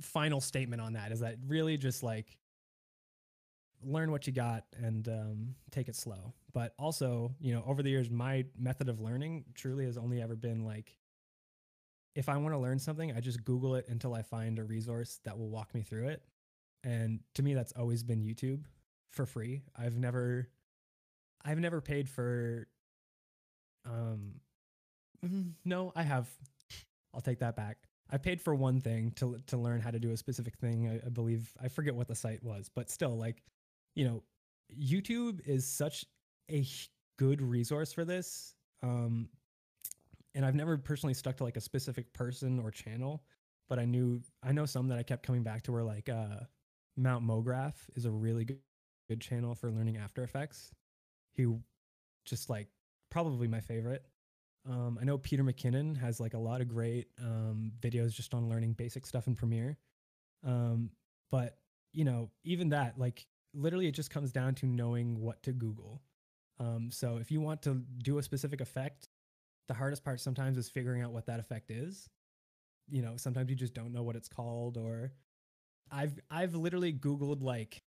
final 0.00 0.40
statement 0.40 0.82
on 0.82 0.92
that 0.92 1.10
is 1.10 1.20
that 1.20 1.36
really 1.46 1.78
just 1.78 2.02
like 2.02 2.36
learn 3.82 4.10
what 4.10 4.26
you 4.26 4.32
got 4.32 4.64
and 4.82 5.08
um, 5.08 5.54
take 5.70 5.88
it 5.88 5.96
slow. 5.96 6.32
But 6.52 6.74
also, 6.78 7.34
you 7.40 7.52
know, 7.52 7.62
over 7.66 7.82
the 7.82 7.90
years, 7.90 8.10
my 8.10 8.44
method 8.58 8.88
of 8.88 9.00
learning 9.00 9.44
truly 9.54 9.84
has 9.84 9.96
only 9.96 10.22
ever 10.22 10.34
been 10.34 10.64
like, 10.64 10.96
if 12.16 12.28
I 12.30 12.36
want 12.38 12.54
to 12.54 12.58
learn 12.58 12.78
something, 12.78 13.12
I 13.14 13.20
just 13.20 13.44
Google 13.44 13.74
it 13.76 13.86
until 13.88 14.14
I 14.14 14.22
find 14.22 14.58
a 14.58 14.64
resource 14.64 15.20
that 15.24 15.38
will 15.38 15.50
walk 15.50 15.74
me 15.74 15.82
through 15.82 16.08
it. 16.08 16.22
And 16.82 17.20
to 17.34 17.42
me, 17.42 17.54
that's 17.54 17.72
always 17.72 18.02
been 18.02 18.22
YouTube 18.22 18.64
for 19.12 19.26
free. 19.26 19.62
I've 19.78 19.98
never, 19.98 20.48
I've 21.44 21.58
never 21.58 21.80
paid 21.80 22.08
for, 22.08 22.66
um, 23.84 24.40
mm, 25.24 25.52
no, 25.64 25.92
I 25.94 26.02
have. 26.02 26.28
I'll 27.14 27.20
take 27.20 27.38
that 27.40 27.54
back. 27.54 27.78
I 28.10 28.18
paid 28.18 28.40
for 28.40 28.54
one 28.54 28.80
thing 28.80 29.12
to 29.16 29.38
to 29.48 29.56
learn 29.56 29.80
how 29.80 29.90
to 29.90 29.98
do 29.98 30.12
a 30.12 30.16
specific 30.16 30.56
thing. 30.56 30.88
I, 30.88 31.06
I 31.06 31.08
believe 31.10 31.52
I 31.62 31.68
forget 31.68 31.94
what 31.94 32.08
the 32.08 32.14
site 32.14 32.42
was, 32.42 32.70
but 32.74 32.90
still, 32.90 33.16
like, 33.16 33.42
you 33.94 34.06
know, 34.06 34.22
YouTube 34.78 35.40
is 35.46 35.66
such 35.66 36.04
a 36.50 36.64
good 37.18 37.42
resource 37.42 37.92
for 37.92 38.04
this. 38.04 38.54
Um, 38.82 39.28
and 40.36 40.44
I've 40.44 40.54
never 40.54 40.76
personally 40.76 41.14
stuck 41.14 41.38
to 41.38 41.44
like 41.44 41.56
a 41.56 41.60
specific 41.62 42.12
person 42.12 42.60
or 42.60 42.70
channel, 42.70 43.24
but 43.68 43.78
I 43.78 43.86
knew 43.86 44.20
I 44.42 44.52
know 44.52 44.66
some 44.66 44.86
that 44.88 44.98
I 44.98 45.02
kept 45.02 45.26
coming 45.26 45.42
back 45.42 45.62
to 45.64 45.72
where 45.72 45.82
like 45.82 46.08
uh, 46.08 46.40
Mount 46.96 47.26
Mograph 47.26 47.74
is 47.96 48.04
a 48.04 48.10
really 48.10 48.44
good 48.44 48.60
good 49.08 49.20
channel 49.20 49.54
for 49.54 49.70
learning 49.70 49.96
After 49.96 50.22
Effects. 50.22 50.72
He 51.32 51.46
just 52.24 52.50
like 52.50 52.68
probably 53.10 53.48
my 53.48 53.60
favorite. 53.60 54.04
Um, 54.68 54.98
I 55.00 55.04
know 55.04 55.16
Peter 55.16 55.44
McKinnon 55.44 55.96
has 55.96 56.20
like 56.20 56.34
a 56.34 56.38
lot 56.38 56.60
of 56.60 56.68
great 56.68 57.06
um, 57.22 57.72
videos 57.80 58.12
just 58.12 58.34
on 58.34 58.48
learning 58.48 58.72
basic 58.72 59.06
stuff 59.06 59.28
in 59.28 59.36
Premiere. 59.36 59.78
Um, 60.44 60.90
but 61.30 61.56
you 61.92 62.04
know, 62.04 62.30
even 62.44 62.68
that, 62.70 62.98
like 62.98 63.26
literally, 63.54 63.86
it 63.86 63.92
just 63.92 64.10
comes 64.10 64.32
down 64.32 64.54
to 64.56 64.66
knowing 64.66 65.18
what 65.18 65.42
to 65.44 65.52
Google. 65.52 66.02
Um, 66.58 66.90
so 66.90 67.16
if 67.18 67.30
you 67.30 67.40
want 67.40 67.62
to 67.62 67.82
do 68.02 68.18
a 68.18 68.22
specific 68.22 68.60
effect, 68.60 69.08
the 69.68 69.74
hardest 69.74 70.04
part 70.04 70.20
sometimes 70.20 70.58
is 70.58 70.68
figuring 70.68 71.02
out 71.02 71.12
what 71.12 71.26
that 71.26 71.40
effect 71.40 71.70
is. 71.70 72.08
You 72.88 73.02
know, 73.02 73.16
sometimes 73.16 73.50
you 73.50 73.56
just 73.56 73.74
don't 73.74 73.92
know 73.92 74.02
what 74.02 74.16
it's 74.16 74.28
called, 74.28 74.76
or 74.76 75.12
I've 75.90 76.18
I've 76.30 76.54
literally 76.54 76.92
Googled 76.92 77.42
like 77.42 77.82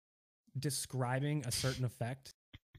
describing 0.58 1.44
a 1.46 1.52
certain 1.52 1.84
effect, 1.84 2.34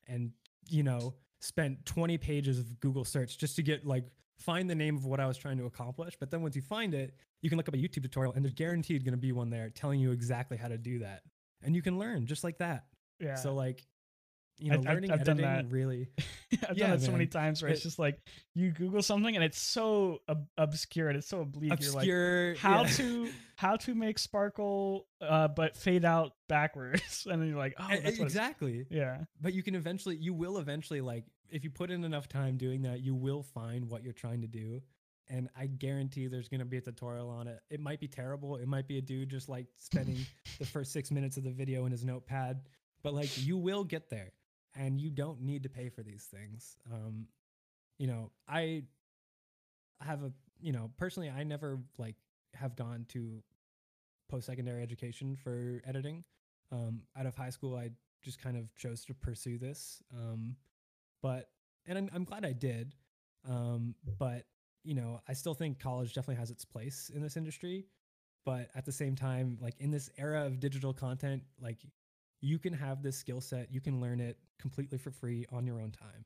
and 0.07 0.31
you 0.69 0.83
know 0.83 1.15
spent 1.41 1.85
20 1.85 2.17
pages 2.17 2.57
of 2.57 2.79
Google 2.79 3.05
search 3.05 3.37
just 3.37 3.55
to 3.57 3.61
get 3.61 3.85
like 3.85 4.05
find 4.37 4.69
the 4.69 4.75
name 4.75 4.95
of 4.95 5.05
what 5.05 5.19
I 5.19 5.27
was 5.27 5.37
trying 5.37 5.57
to 5.57 5.65
accomplish. 5.65 6.15
But 6.19 6.31
then 6.31 6.41
once 6.41 6.55
you 6.55 6.61
find 6.61 6.93
it, 6.93 7.15
you 7.41 7.49
can 7.49 7.57
look 7.57 7.67
up 7.67 7.75
a 7.75 7.77
YouTube 7.77 8.03
tutorial 8.03 8.33
and 8.33 8.43
there's 8.43 8.53
guaranteed 8.53 9.05
going 9.05 9.13
to 9.13 9.17
be 9.17 9.31
one 9.31 9.49
there 9.49 9.69
telling 9.69 9.99
you 9.99 10.11
exactly 10.11 10.57
how 10.57 10.67
to 10.67 10.77
do 10.77 10.99
that. 10.99 11.21
And 11.63 11.75
you 11.75 11.81
can 11.81 11.97
learn 11.97 12.25
just 12.25 12.43
like 12.43 12.57
that. 12.57 12.85
Yeah. 13.19 13.35
So 13.35 13.53
like 13.53 13.85
you 14.57 14.71
know, 14.71 14.79
I've- 14.79 14.87
I've- 14.89 15.09
I've 15.11 15.23
done 15.23 15.37
that. 15.37 15.69
really 15.69 16.07
I've 16.69 16.77
Yeah, 16.77 16.87
done 16.87 16.99
that 16.99 17.01
so 17.05 17.11
many 17.11 17.27
times 17.27 17.61
where 17.61 17.71
it's 17.71 17.83
just 17.83 17.99
like 17.99 18.19
you 18.53 18.71
Google 18.71 19.01
something 19.01 19.35
and 19.35 19.43
it's 19.43 19.59
so 19.59 20.19
ob- 20.29 20.47
obscure 20.57 21.09
and 21.09 21.17
it's 21.17 21.27
so 21.27 21.41
oblique. 21.41 21.71
You're 21.81 21.91
like, 21.91 21.97
obscure 22.03 22.55
how 22.55 22.81
yeah. 22.83 22.87
to 22.89 23.29
how 23.57 23.75
to 23.77 23.95
make 23.95 24.17
sparkle 24.19 25.07
uh 25.21 25.47
but 25.49 25.75
fade 25.75 26.05
out 26.05 26.33
backwards 26.47 27.25
and 27.29 27.41
then 27.41 27.49
you're 27.49 27.57
like 27.57 27.75
oh 27.79 27.87
exactly. 27.89 28.85
yeah 28.89 29.25
But 29.41 29.53
you 29.53 29.63
can 29.63 29.75
eventually 29.75 30.15
you 30.17 30.33
will 30.33 30.57
eventually 30.57 31.01
like 31.01 31.25
if 31.49 31.63
you 31.63 31.69
put 31.69 31.91
in 31.91 32.03
enough 32.03 32.27
time 32.27 32.57
doing 32.57 32.81
that, 32.81 33.01
you 33.01 33.13
will 33.13 33.43
find 33.43 33.87
what 33.89 34.03
you're 34.03 34.13
trying 34.13 34.41
to 34.41 34.47
do. 34.47 34.81
And 35.29 35.47
I 35.57 35.67
guarantee 35.67 36.27
there's 36.27 36.49
going 36.49 36.59
to 36.59 36.65
be 36.65 36.77
a 36.77 36.81
tutorial 36.81 37.29
on 37.29 37.47
it. 37.47 37.59
It 37.69 37.79
might 37.79 37.99
be 37.99 38.07
terrible. 38.07 38.57
It 38.57 38.67
might 38.67 38.87
be 38.87 38.97
a 38.97 39.01
dude 39.01 39.29
just 39.29 39.47
like 39.47 39.67
spending 39.77 40.17
the 40.59 40.65
first 40.65 40.91
six 40.91 41.11
minutes 41.11 41.37
of 41.37 41.43
the 41.43 41.51
video 41.51 41.85
in 41.85 41.91
his 41.91 42.03
notepad, 42.03 42.61
but 43.03 43.13
like 43.13 43.37
you 43.45 43.57
will 43.57 43.83
get 43.83 44.09
there 44.09 44.31
and 44.75 44.99
you 44.99 45.09
don't 45.09 45.41
need 45.41 45.63
to 45.63 45.69
pay 45.69 45.89
for 45.89 46.03
these 46.03 46.23
things. 46.23 46.77
Um, 46.91 47.27
you 47.97 48.07
know, 48.07 48.31
I 48.47 48.83
have 50.01 50.23
a, 50.23 50.31
you 50.59 50.71
know, 50.71 50.91
personally, 50.97 51.29
I 51.29 51.43
never 51.43 51.79
like 51.97 52.15
have 52.53 52.75
gone 52.75 53.05
to 53.09 53.41
post 54.29 54.47
secondary 54.47 54.83
education 54.83 55.35
for 55.35 55.81
editing. 55.85 56.23
Um, 56.71 57.01
out 57.17 57.25
of 57.25 57.35
high 57.35 57.51
school, 57.51 57.75
I 57.75 57.91
just 58.23 58.41
kind 58.41 58.57
of 58.57 58.73
chose 58.75 59.05
to 59.05 59.13
pursue 59.13 59.57
this. 59.57 60.01
Um, 60.13 60.55
but, 61.21 61.49
and 61.85 61.97
I'm, 61.97 62.09
I'm 62.13 62.23
glad 62.23 62.45
I 62.45 62.53
did. 62.53 62.95
Um, 63.47 63.95
but 64.17 64.45
you 64.83 64.93
know, 64.93 65.21
I 65.27 65.33
still 65.33 65.53
think 65.53 65.79
college 65.79 66.13
definitely 66.13 66.39
has 66.39 66.51
its 66.51 66.63
place 66.63 67.11
in 67.13 67.21
this 67.21 67.37
industry. 67.37 67.85
But 68.45 68.69
at 68.75 68.85
the 68.85 68.91
same 68.91 69.15
time, 69.15 69.57
like 69.59 69.73
in 69.79 69.89
this 69.89 70.09
era 70.17 70.45
of 70.45 70.59
digital 70.59 70.93
content, 70.93 71.41
like 71.59 71.79
you 72.45 72.59
can 72.59 72.73
have 72.73 73.01
this 73.01 73.17
skill 73.17 73.41
set, 73.41 73.73
you 73.73 73.81
can 73.81 73.99
learn 73.99 74.19
it 74.19 74.37
completely 74.59 74.99
for 74.99 75.09
free 75.09 75.47
on 75.51 75.65
your 75.65 75.81
own 75.81 75.91
time. 75.91 76.23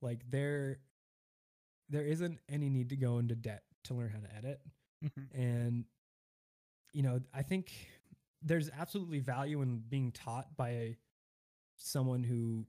Like 0.00 0.20
there, 0.30 0.78
there 1.90 2.02
isn't 2.02 2.38
any 2.48 2.70
need 2.70 2.88
to 2.88 2.96
go 2.96 3.18
into 3.18 3.34
debt 3.34 3.64
to 3.84 3.94
learn 3.94 4.08
how 4.08 4.20
to 4.20 4.34
edit. 4.34 4.60
Mhm. 5.04 5.34
And, 5.34 5.84
you 6.94 7.02
know, 7.02 7.20
I 7.34 7.42
think 7.42 7.72
there's 8.40 8.70
absolutely 8.70 9.20
value 9.20 9.60
in 9.60 9.80
being 9.80 10.12
taught 10.12 10.56
by 10.56 10.70
a, 10.70 10.96
someone 11.76 12.22
who, 12.22 12.66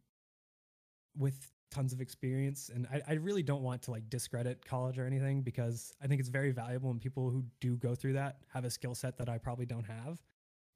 with 1.18 1.50
tons 1.70 1.94
of 1.94 2.02
experience. 2.02 2.70
And 2.74 2.88
I, 2.92 3.02
I 3.08 3.14
really 3.14 3.44
don't 3.44 3.64
want 3.64 3.84
to 3.84 3.92
like 3.92 4.10
discredit 4.10 4.66
college 4.66 5.00
or 5.00 5.06
anything 5.06 5.42
because 5.44 5.94
I 6.04 6.08
think 6.08 6.20
it's 6.20 6.30
very 6.30 6.52
valuable 6.52 6.92
and 6.92 7.00
people 7.00 7.30
who 7.30 7.46
do 7.62 7.78
go 7.78 7.96
through 7.96 8.14
that 8.14 8.38
have 8.54 8.66
a 8.66 8.70
skill 8.70 8.96
set 8.96 9.18
that 9.18 9.30
I 9.30 9.38
probably 9.38 9.66
don't 9.66 9.86
have. 9.86 10.22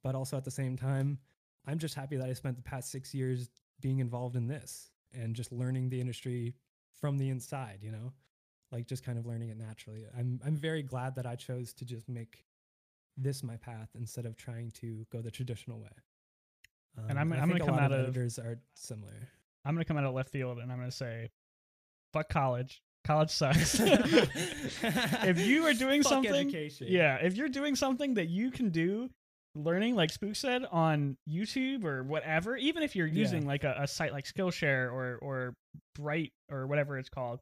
But 0.02 0.14
also 0.14 0.36
at 0.36 0.44
the 0.44 0.50
same 0.50 0.76
time, 0.76 1.18
I'm 1.66 1.78
just 1.78 1.94
happy 1.94 2.16
that 2.16 2.28
I 2.28 2.32
spent 2.32 2.56
the 2.56 2.62
past 2.62 2.90
six 2.90 3.12
years 3.14 3.48
being 3.80 3.98
involved 3.98 4.36
in 4.36 4.46
this 4.46 4.90
and 5.12 5.34
just 5.34 5.52
learning 5.52 5.88
the 5.88 6.00
industry 6.00 6.54
from 7.00 7.18
the 7.18 7.28
inside, 7.28 7.78
you 7.82 7.90
know, 7.90 8.12
like 8.72 8.86
just 8.86 9.04
kind 9.04 9.18
of 9.18 9.26
learning 9.26 9.48
it 9.50 9.56
naturally. 9.58 10.04
I'm 10.16 10.40
I'm 10.44 10.56
very 10.56 10.82
glad 10.82 11.14
that 11.16 11.26
I 11.26 11.34
chose 11.36 11.72
to 11.74 11.84
just 11.84 12.08
make 12.08 12.44
this 13.16 13.42
my 13.42 13.56
path 13.56 13.88
instead 13.98 14.26
of 14.26 14.36
trying 14.36 14.70
to 14.72 15.06
go 15.10 15.20
the 15.22 15.30
traditional 15.30 15.78
way. 15.80 15.88
And 16.96 17.12
Um, 17.12 17.18
I'm- 17.18 17.32
I 17.32 17.38
I'm 17.42 17.48
gonna 17.48 17.60
come 17.60 17.70
lot 17.76 17.84
out 17.84 17.92
of- 17.92 18.00
editors 18.08 18.38
are 18.38 18.58
similar. 18.74 19.28
i'm 19.64 19.74
gonna 19.74 19.84
come 19.84 19.96
out 19.98 20.04
of 20.04 20.14
left 20.14 20.30
field 20.30 20.58
and 20.58 20.70
i'm 20.70 20.78
gonna 20.78 20.90
say 20.90 21.28
fuck 22.12 22.28
college 22.28 22.82
college 23.04 23.30
sucks 23.30 23.80
if 23.80 25.38
you 25.46 25.66
are 25.66 25.74
doing 25.74 26.02
Fuck 26.02 26.12
something 26.12 26.48
education. 26.48 26.86
yeah 26.88 27.16
if 27.16 27.36
you're 27.36 27.48
doing 27.48 27.74
something 27.76 28.14
that 28.14 28.28
you 28.28 28.50
can 28.50 28.70
do 28.70 29.10
learning 29.56 29.94
like 29.96 30.10
spook 30.10 30.36
said 30.36 30.64
on 30.70 31.16
youtube 31.28 31.82
or 31.84 32.02
whatever 32.02 32.56
even 32.56 32.82
if 32.82 32.94
you're 32.94 33.06
Yeah. 33.06 33.20
using 33.22 33.46
like 33.46 33.64
a, 33.64 33.74
a 33.80 33.86
site 33.88 34.12
like 34.12 34.26
skillshare 34.26 34.92
or 34.92 35.16
or 35.22 35.54
bright 35.94 36.32
or 36.50 36.66
whatever 36.66 36.98
it's 36.98 37.08
called 37.08 37.40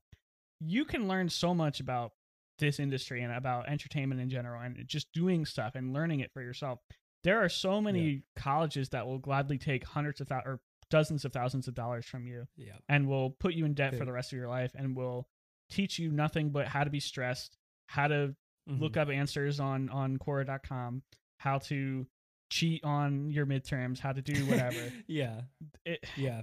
you 0.61 0.85
can 0.85 1.09
learn 1.09 1.29
so 1.29 1.53
much 1.55 1.81
about 1.81 2.13
this 2.61 2.79
industry 2.79 3.23
and 3.23 3.33
about 3.33 3.69
entertainment 3.69 4.21
in 4.21 4.31
general 4.31 4.63
and 4.63 4.81
just 4.87 5.13
doing 5.13 5.45
stuff 5.45 5.75
and 5.75 5.93
learning 5.93 6.21
it 6.21 6.31
for 6.33 6.41
yourself 6.41 6.79
there 7.25 7.43
are 7.43 7.49
so 7.49 7.81
many 7.81 8.23
colleges 8.37 8.91
that 8.91 9.07
will 9.07 9.19
gladly 9.19 9.59
take 9.59 9.83
hundreds 9.85 10.21
of 10.21 10.29
thou- 10.29 10.43
or 10.45 10.61
dozens 10.91 11.25
of 11.25 11.33
thousands 11.33 11.67
of 11.67 11.75
dollars 11.75 12.07
from 12.07 12.27
you 12.27 12.47
Yeah. 12.57 12.75
and 12.89 13.09
will 13.09 13.31
put 13.31 13.55
you 13.55 13.65
in 13.65 13.75
debt 13.75 13.97
for 13.97 14.05
the 14.05 14.13
rest 14.13 14.33
of 14.33 14.39
your 14.39 14.49
life 14.49 14.71
and 14.77 14.95
will 14.97 15.27
teach 15.71 15.99
you 15.99 16.13
nothing 16.13 16.51
but 16.51 16.69
how 16.69 16.85
to 16.85 16.91
be 16.91 17.01
stressed 17.01 17.57
how 17.89 18.07
to 18.07 18.37
look 18.67 18.93
Mhm. 18.93 18.97
up 19.03 19.09
answers 19.09 19.59
on 19.61 19.89
on 19.91 20.17
Quora.com, 20.19 21.03
how 21.37 21.59
to 21.59 22.07
cheat 22.51 22.85
on 22.85 23.31
your 23.31 23.47
midterms, 23.47 23.99
how 23.99 24.13
to 24.13 24.23
do 24.23 24.45
whatever. 24.47 24.93
yeah. 25.07 25.41
it, 25.85 26.05
Yeah. 26.17 26.43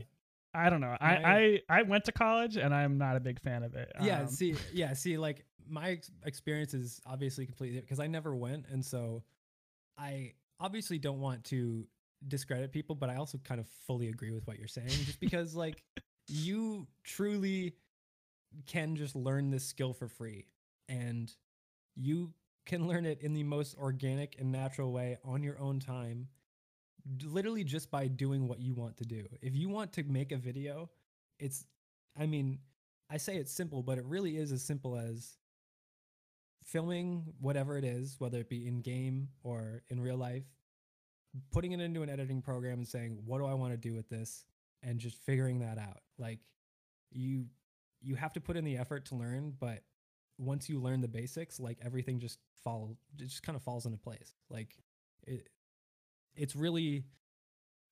I 0.54 0.70
don't 0.70 0.82
know. 0.82 0.98
I, 1.00 1.20
My- 1.20 1.24
I 1.70 1.80
I 1.80 1.82
went 1.84 2.04
to 2.06 2.12
college 2.12 2.58
and 2.58 2.74
I'm 2.76 2.98
not 2.98 3.16
a 3.16 3.22
big 3.22 3.40
fan 3.40 3.64
of 3.64 3.74
it. 3.76 3.90
yeah 4.02 4.22
Um, 4.22 4.28
see 4.28 4.56
yeah 4.74 4.92
see 4.94 5.18
like 5.18 5.46
my 5.70 5.92
ex- 5.92 6.12
experience 6.26 6.74
is 6.74 7.00
obviously 7.06 7.46
completely 7.46 7.80
because 7.80 8.00
i 8.02 8.08
never 8.08 8.36
went 8.36 8.66
and 8.70 8.84
so 8.84 9.24
i 9.98 10.34
obviously 10.60 10.98
don't 10.98 11.22
want 11.22 11.44
to 11.46 11.88
discredit 12.28 12.72
people 12.74 12.96
but 12.96 13.10
i 13.10 13.16
also 13.16 13.38
kind 13.46 13.62
of 13.62 13.68
fully 13.88 14.10
agree 14.10 14.32
with 14.32 14.46
what 14.48 14.58
you're 14.60 14.68
saying 14.68 14.90
just 14.90 15.20
because 15.22 15.56
like 15.56 15.84
you 16.28 16.86
truly 17.04 17.74
can 18.66 18.96
just 18.98 19.16
learn 19.16 19.52
this 19.52 19.64
skill 19.64 19.94
for 19.94 20.08
free 20.10 20.48
and 20.90 21.32
you 21.96 22.34
can 22.72 22.88
learn 22.88 23.06
it 23.06 23.20
in 23.22 23.34
the 23.34 23.44
most 23.44 23.76
organic 23.78 24.38
and 24.40 24.50
natural 24.50 24.94
way 24.94 25.18
on 25.26 25.44
your 25.44 25.60
own 25.60 25.78
time, 25.78 26.30
literally 27.26 27.66
just 27.66 27.92
by 27.92 28.08
doing 28.08 28.48
what 28.48 28.62
you 28.62 28.74
want 28.74 28.96
to 28.96 29.04
do. 29.04 29.26
If 29.42 29.58
you 29.58 29.68
want 29.68 29.92
to 29.94 30.04
make 30.04 30.32
a 30.32 30.38
video, 30.38 30.90
it's, 31.38 31.66
I 32.18 32.28
mean, 32.28 32.60
I 33.10 33.18
say 33.18 33.36
it's 33.36 33.52
simple, 33.52 33.84
but 33.84 33.98
it 33.98 34.06
really 34.06 34.38
is 34.38 34.54
as 34.54 34.64
simple 34.64 34.96
as 34.96 35.36
filming 36.64 37.34
whatever 37.42 37.78
it 37.78 37.84
is, 37.84 38.16
whether 38.20 38.40
it 38.40 38.48
be 38.48 38.66
in 38.66 38.80
game 38.80 39.28
or 39.44 39.84
in 39.90 40.00
real 40.00 40.16
life, 40.16 40.46
putting 41.52 41.74
it 41.74 41.82
into 41.82 42.04
an 42.04 42.10
editing 42.10 42.42
program 42.42 42.78
and 42.78 42.88
saying, 42.88 43.18
what 43.26 43.40
do 43.40 43.48
I 43.48 43.54
want 43.54 43.74
to 43.74 43.78
do 43.78 43.94
with 43.94 44.08
this? 44.08 44.46
And 44.82 44.98
just 44.98 45.18
figuring 45.26 45.60
that 45.60 45.78
out. 45.78 46.00
Like 46.18 46.40
you 47.12 47.48
you 48.02 48.16
have 48.16 48.32
to 48.34 48.40
put 48.40 48.56
in 48.56 48.64
the 48.64 48.78
effort 48.78 49.08
to 49.08 49.16
learn, 49.16 49.56
but 49.60 49.84
once 50.42 50.68
you 50.68 50.80
learn 50.80 51.02
the 51.02 51.08
basics, 51.08 51.60
like 51.60 51.78
everything 51.84 52.20
just 52.20 52.40
fall 52.64 52.98
it 53.20 53.26
just 53.26 53.44
kind 53.44 53.56
of 53.56 53.62
falls 53.62 53.86
into 53.86 53.98
place. 53.98 54.34
Like 54.50 54.76
it 55.24 55.48
it's 56.36 56.56
really 56.56 57.06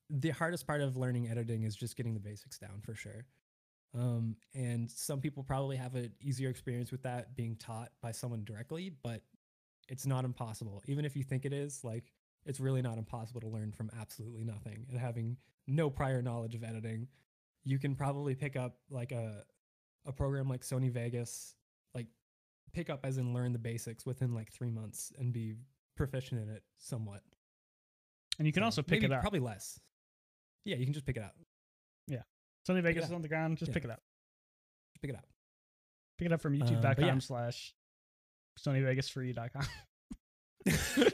the 0.10 0.32
hardest 0.32 0.66
part 0.66 0.82
of 0.82 0.98
learning 0.98 1.30
editing 1.30 1.64
is 1.64 1.76
just 1.76 1.96
getting 1.96 2.16
the 2.16 2.20
basics 2.20 2.58
down 2.58 2.82
for 2.82 2.96
sure. 2.96 3.26
Um, 3.94 4.36
and 4.54 4.90
some 4.90 5.20
people 5.20 5.44
probably 5.44 5.78
have 5.78 5.96
an 5.96 6.12
easier 6.22 6.50
experience 6.50 6.92
with 6.92 7.04
that 7.04 7.36
being 7.36 7.56
taught 7.56 7.90
by 8.02 8.12
someone 8.12 8.44
directly, 8.44 8.92
but 9.04 9.22
it's 9.88 10.06
not 10.06 10.26
impossible. 10.26 10.84
Even 10.88 11.06
if 11.06 11.16
you 11.16 11.24
think 11.24 11.46
it 11.46 11.54
is, 11.54 11.84
like 11.84 12.12
it's 12.46 12.60
really 12.60 12.82
not 12.82 12.98
impossible 12.98 13.42
to 13.42 13.48
learn 13.48 13.72
from 13.72 13.90
absolutely 14.00 14.44
nothing 14.44 14.86
and 14.90 15.00
having 15.00 15.38
no 15.68 15.90
prior 15.90 16.22
knowledge 16.22 16.56
of 16.56 16.64
editing. 16.64 17.08
You 17.64 17.78
can 17.78 17.96
probably 17.96 18.34
pick 18.36 18.56
up 18.56 18.78
like 18.90 19.12
a 19.12 19.44
a 20.06 20.12
program 20.12 20.48
like 20.48 20.62
Sony 20.62 20.90
Vegas, 20.92 21.56
pick 22.74 22.90
up 22.90 23.02
as 23.06 23.18
in 23.18 23.34
learn 23.34 23.54
the 23.54 23.60
basics 23.60 24.06
within 24.06 24.34
like 24.34 24.52
three 24.52 24.70
months 24.72 25.12
and 25.18 25.34
be 25.34 25.56
proficient 25.96 26.42
in 26.42 26.50
it 26.50 26.64
somewhat. 26.78 27.22
And 28.38 28.46
you 28.48 28.54
can 28.54 28.62
So 28.62 28.66
also 28.66 28.82
pick 28.82 29.04
it 29.04 29.12
up. 29.12 29.22
Probably 29.22 29.40
less. 29.40 29.80
Yeah, 30.66 30.78
you 30.78 30.86
can 30.86 30.94
just 30.94 31.06
pick 31.06 31.18
it 31.18 31.24
up. 31.24 31.36
Yeah. 32.08 32.22
Sony 32.68 32.82
Vegas 32.82 33.06
is 33.06 33.12
on 33.12 33.22
the 33.22 33.28
ground. 33.28 33.58
Just 33.58 33.70
Yeah. 33.70 33.74
pick 33.74 33.84
it 33.86 33.90
up. 33.92 34.02
Just 34.94 35.02
pick 35.02 35.10
it 35.10 35.16
up. 35.16 35.26
Pick 36.18 36.26
it 36.28 36.32
up 36.34 36.42
from 36.42 36.54
Um, 36.54 36.60
but 36.60 36.68
youtube.com 36.70 37.06
yeah. 37.06 37.20
slash 37.20 37.74
SonyVegasFree.com. 38.60 39.64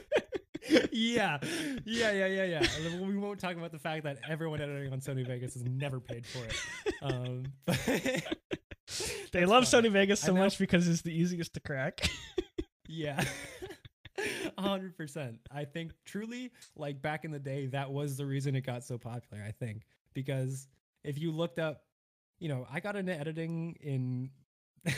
yeah, 0.92 1.38
yeah, 1.84 2.10
yeah, 2.12 2.26
yeah, 2.26 2.44
yeah. 2.44 3.00
We 3.00 3.16
won't 3.16 3.38
talk 3.38 3.56
about 3.56 3.70
the 3.72 3.78
fact 3.78 4.04
that 4.04 4.18
everyone 4.28 4.60
editing 4.60 4.92
on 4.92 5.00
Sony 5.00 5.24
Vegas 5.26 5.54
has 5.54 5.62
never 5.64 6.00
paid 6.00 6.26
for 6.26 6.44
it. 6.44 6.54
Um, 7.02 7.44
but 7.66 7.78
They 9.32 9.40
that's 9.40 9.50
love. 9.50 9.64
Sony 9.64 9.90
Vegas 9.90 10.20
so 10.20 10.32
much 10.34 10.58
because 10.58 10.88
it's 10.88 11.02
the 11.02 11.12
easiest 11.12 11.54
to 11.54 11.60
crack. 11.60 12.08
Yeah. 12.88 13.22
A 14.56 14.62
hundred 14.62 14.96
percent. 14.96 15.40
I 15.52 15.64
think 15.64 15.90
truly, 16.04 16.52
like 16.76 17.02
back 17.02 17.24
in 17.24 17.32
the 17.32 17.38
day, 17.40 17.66
that 17.66 17.90
was 17.90 18.16
the 18.16 18.24
reason 18.24 18.54
it 18.54 18.60
got 18.60 18.84
so 18.84 18.96
popular. 18.96 19.42
I 19.42 19.50
think 19.50 19.82
because 20.14 20.68
if 21.02 21.18
you 21.18 21.32
looked 21.32 21.58
up, 21.58 21.82
you 22.38 22.48
know, 22.48 22.64
I 22.72 22.78
got 22.78 22.94
into 22.94 23.12
editing 23.12 23.76
in 23.80 24.30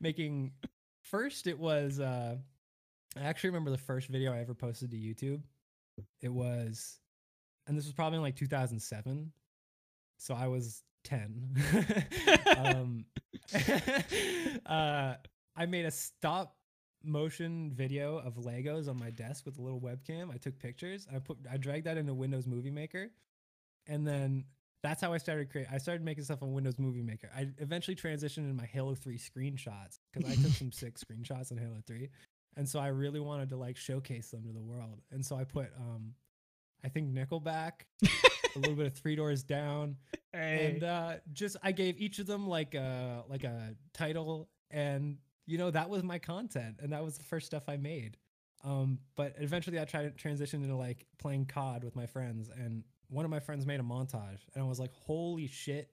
making. 0.00 0.52
First, 1.02 1.46
it 1.48 1.58
was. 1.58 1.98
uh 1.98 2.36
I 3.16 3.20
actually 3.24 3.50
remember 3.50 3.70
the 3.72 3.78
first 3.78 4.06
video 4.08 4.32
I 4.32 4.38
ever 4.38 4.54
posted 4.54 4.92
to 4.92 4.96
YouTube. 4.96 5.42
It 6.22 6.32
was, 6.32 6.98
and 7.66 7.76
this 7.76 7.84
was 7.84 7.92
probably 7.92 8.16
in 8.18 8.22
like 8.22 8.36
2007. 8.36 9.32
So 10.22 10.34
I 10.34 10.46
was 10.46 10.84
10. 11.02 11.56
um, 12.56 13.04
uh, 14.66 15.14
I 15.56 15.66
made 15.66 15.84
a 15.84 15.90
stop 15.90 16.56
motion 17.02 17.72
video 17.74 18.18
of 18.18 18.36
Legos 18.36 18.88
on 18.88 19.00
my 19.00 19.10
desk 19.10 19.44
with 19.44 19.58
a 19.58 19.60
little 19.60 19.80
webcam. 19.80 20.32
I 20.32 20.36
took 20.36 20.60
pictures. 20.60 21.08
I 21.12 21.18
put 21.18 21.38
I 21.50 21.56
dragged 21.56 21.86
that 21.86 21.98
into 21.98 22.14
Windows 22.14 22.46
Movie 22.46 22.70
Maker, 22.70 23.10
and 23.88 24.06
then 24.06 24.44
that's 24.84 25.02
how 25.02 25.12
I 25.12 25.18
started 25.18 25.50
create. 25.50 25.66
I 25.72 25.78
started 25.78 26.04
making 26.04 26.22
stuff 26.22 26.40
on 26.40 26.52
Windows 26.52 26.78
Movie 26.78 27.02
Maker. 27.02 27.28
I 27.36 27.48
eventually 27.58 27.96
transitioned 27.96 28.44
into 28.48 28.54
my 28.54 28.66
Halo 28.66 28.94
Three 28.94 29.18
screenshots 29.18 29.98
because 30.12 30.30
I 30.30 30.40
took 30.40 30.52
some 30.52 30.70
sick 30.70 31.00
screenshots 31.00 31.50
on 31.50 31.58
Halo 31.58 31.82
Three, 31.84 32.10
and 32.56 32.68
so 32.68 32.78
I 32.78 32.88
really 32.88 33.20
wanted 33.20 33.48
to 33.48 33.56
like 33.56 33.76
showcase 33.76 34.30
them 34.30 34.44
to 34.44 34.52
the 34.52 34.62
world. 34.62 35.00
And 35.10 35.26
so 35.26 35.34
I 35.34 35.42
put 35.42 35.66
um, 35.76 36.14
I 36.84 36.88
think 36.90 37.12
Nickelback, 37.12 37.72
a 38.56 38.58
little 38.58 38.74
bit 38.74 38.86
of 38.86 38.94
Three 38.94 39.16
Doors 39.16 39.42
Down, 39.42 39.96
hey. 40.32 40.72
and 40.72 40.84
uh, 40.84 41.14
just 41.32 41.56
I 41.62 41.72
gave 41.72 41.98
each 41.98 42.18
of 42.18 42.26
them 42.26 42.46
like 42.48 42.74
a 42.74 43.24
like 43.28 43.44
a 43.44 43.74
title, 43.92 44.48
and 44.70 45.18
you 45.46 45.58
know 45.58 45.70
that 45.70 45.88
was 45.90 46.02
my 46.02 46.18
content, 46.18 46.76
and 46.82 46.92
that 46.92 47.04
was 47.04 47.18
the 47.18 47.24
first 47.24 47.46
stuff 47.46 47.64
I 47.68 47.76
made. 47.76 48.16
Um, 48.64 48.98
but 49.16 49.34
eventually, 49.38 49.80
I 49.80 49.84
tried 49.84 50.04
to 50.04 50.10
transition 50.10 50.62
into 50.62 50.76
like 50.76 51.06
playing 51.18 51.46
COD 51.46 51.84
with 51.84 51.96
my 51.96 52.06
friends, 52.06 52.48
and 52.48 52.84
one 53.08 53.24
of 53.24 53.30
my 53.30 53.40
friends 53.40 53.66
made 53.66 53.80
a 53.80 53.84
montage, 53.84 54.40
and 54.54 54.64
I 54.64 54.68
was 54.68 54.78
like, 54.78 54.92
"Holy 54.92 55.46
shit!" 55.46 55.90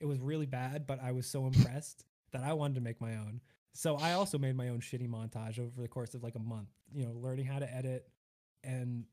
It 0.00 0.06
was 0.06 0.20
really 0.20 0.46
bad, 0.46 0.86
but 0.86 1.02
I 1.02 1.12
was 1.12 1.26
so 1.26 1.46
impressed 1.52 2.04
that 2.32 2.42
I 2.42 2.52
wanted 2.52 2.74
to 2.74 2.80
make 2.80 3.00
my 3.00 3.14
own. 3.16 3.40
So 3.74 3.96
I 3.96 4.12
also 4.12 4.38
made 4.38 4.54
my 4.54 4.68
own 4.68 4.80
shitty 4.80 5.08
montage 5.08 5.58
over 5.58 5.80
the 5.80 5.88
course 5.88 6.14
of 6.14 6.22
like 6.22 6.34
a 6.34 6.40
month, 6.40 6.68
you 6.92 7.06
know, 7.06 7.12
learning 7.12 7.46
how 7.46 7.58
to 7.58 7.74
edit, 7.74 8.08
and 8.62 9.04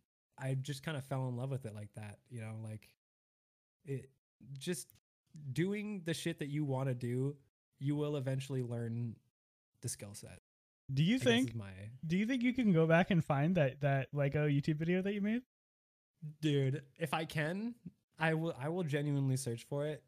I 0.41 0.55
just 0.55 0.83
kind 0.83 0.97
of 0.97 1.03
fell 1.05 1.27
in 1.27 1.37
love 1.37 1.51
with 1.51 1.65
it 1.65 1.75
like 1.75 1.93
that, 1.95 2.19
you 2.29 2.41
know, 2.41 2.55
like 2.63 2.87
it 3.85 4.09
just 4.57 4.87
doing 5.51 6.01
the 6.05 6.13
shit 6.13 6.39
that 6.39 6.49
you 6.49 6.65
want 6.65 6.89
to 6.89 6.95
do, 6.95 7.35
you 7.79 7.95
will 7.95 8.15
eventually 8.15 8.63
learn 8.63 9.15
the 9.81 9.89
skill 9.89 10.13
set. 10.13 10.39
do 10.93 11.03
you 11.03 11.15
I 11.17 11.19
think 11.19 11.55
my 11.55 11.71
do 12.05 12.17
you 12.17 12.25
think 12.25 12.43
you 12.43 12.53
can 12.53 12.73
go 12.73 12.85
back 12.87 13.11
and 13.11 13.23
find 13.23 13.55
that 13.55 13.81
that 13.81 14.07
Lego 14.13 14.47
YouTube 14.47 14.77
video 14.77 15.01
that 15.01 15.13
you 15.13 15.21
made? 15.21 15.41
dude? 16.41 16.83
If 16.99 17.13
I 17.13 17.25
can, 17.25 17.75
I 18.17 18.33
will. 18.33 18.55
I 18.59 18.69
will 18.69 18.83
genuinely 18.83 19.37
search 19.37 19.65
for 19.69 19.85
it 19.85 20.03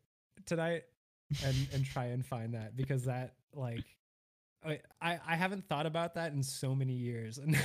tonight 0.46 0.84
and 1.46 1.56
and 1.74 1.86
try 1.86 2.06
and 2.06 2.26
find 2.26 2.54
that 2.54 2.76
because 2.76 3.06
that 3.06 3.36
like. 3.54 3.86
I, 4.64 4.80
I 5.02 5.36
haven't 5.36 5.68
thought 5.68 5.86
about 5.86 6.16
that 6.16 6.34
in 6.34 6.44
so 6.44 6.76
many 6.76 6.94
years, 6.94 7.38
and 7.38 7.58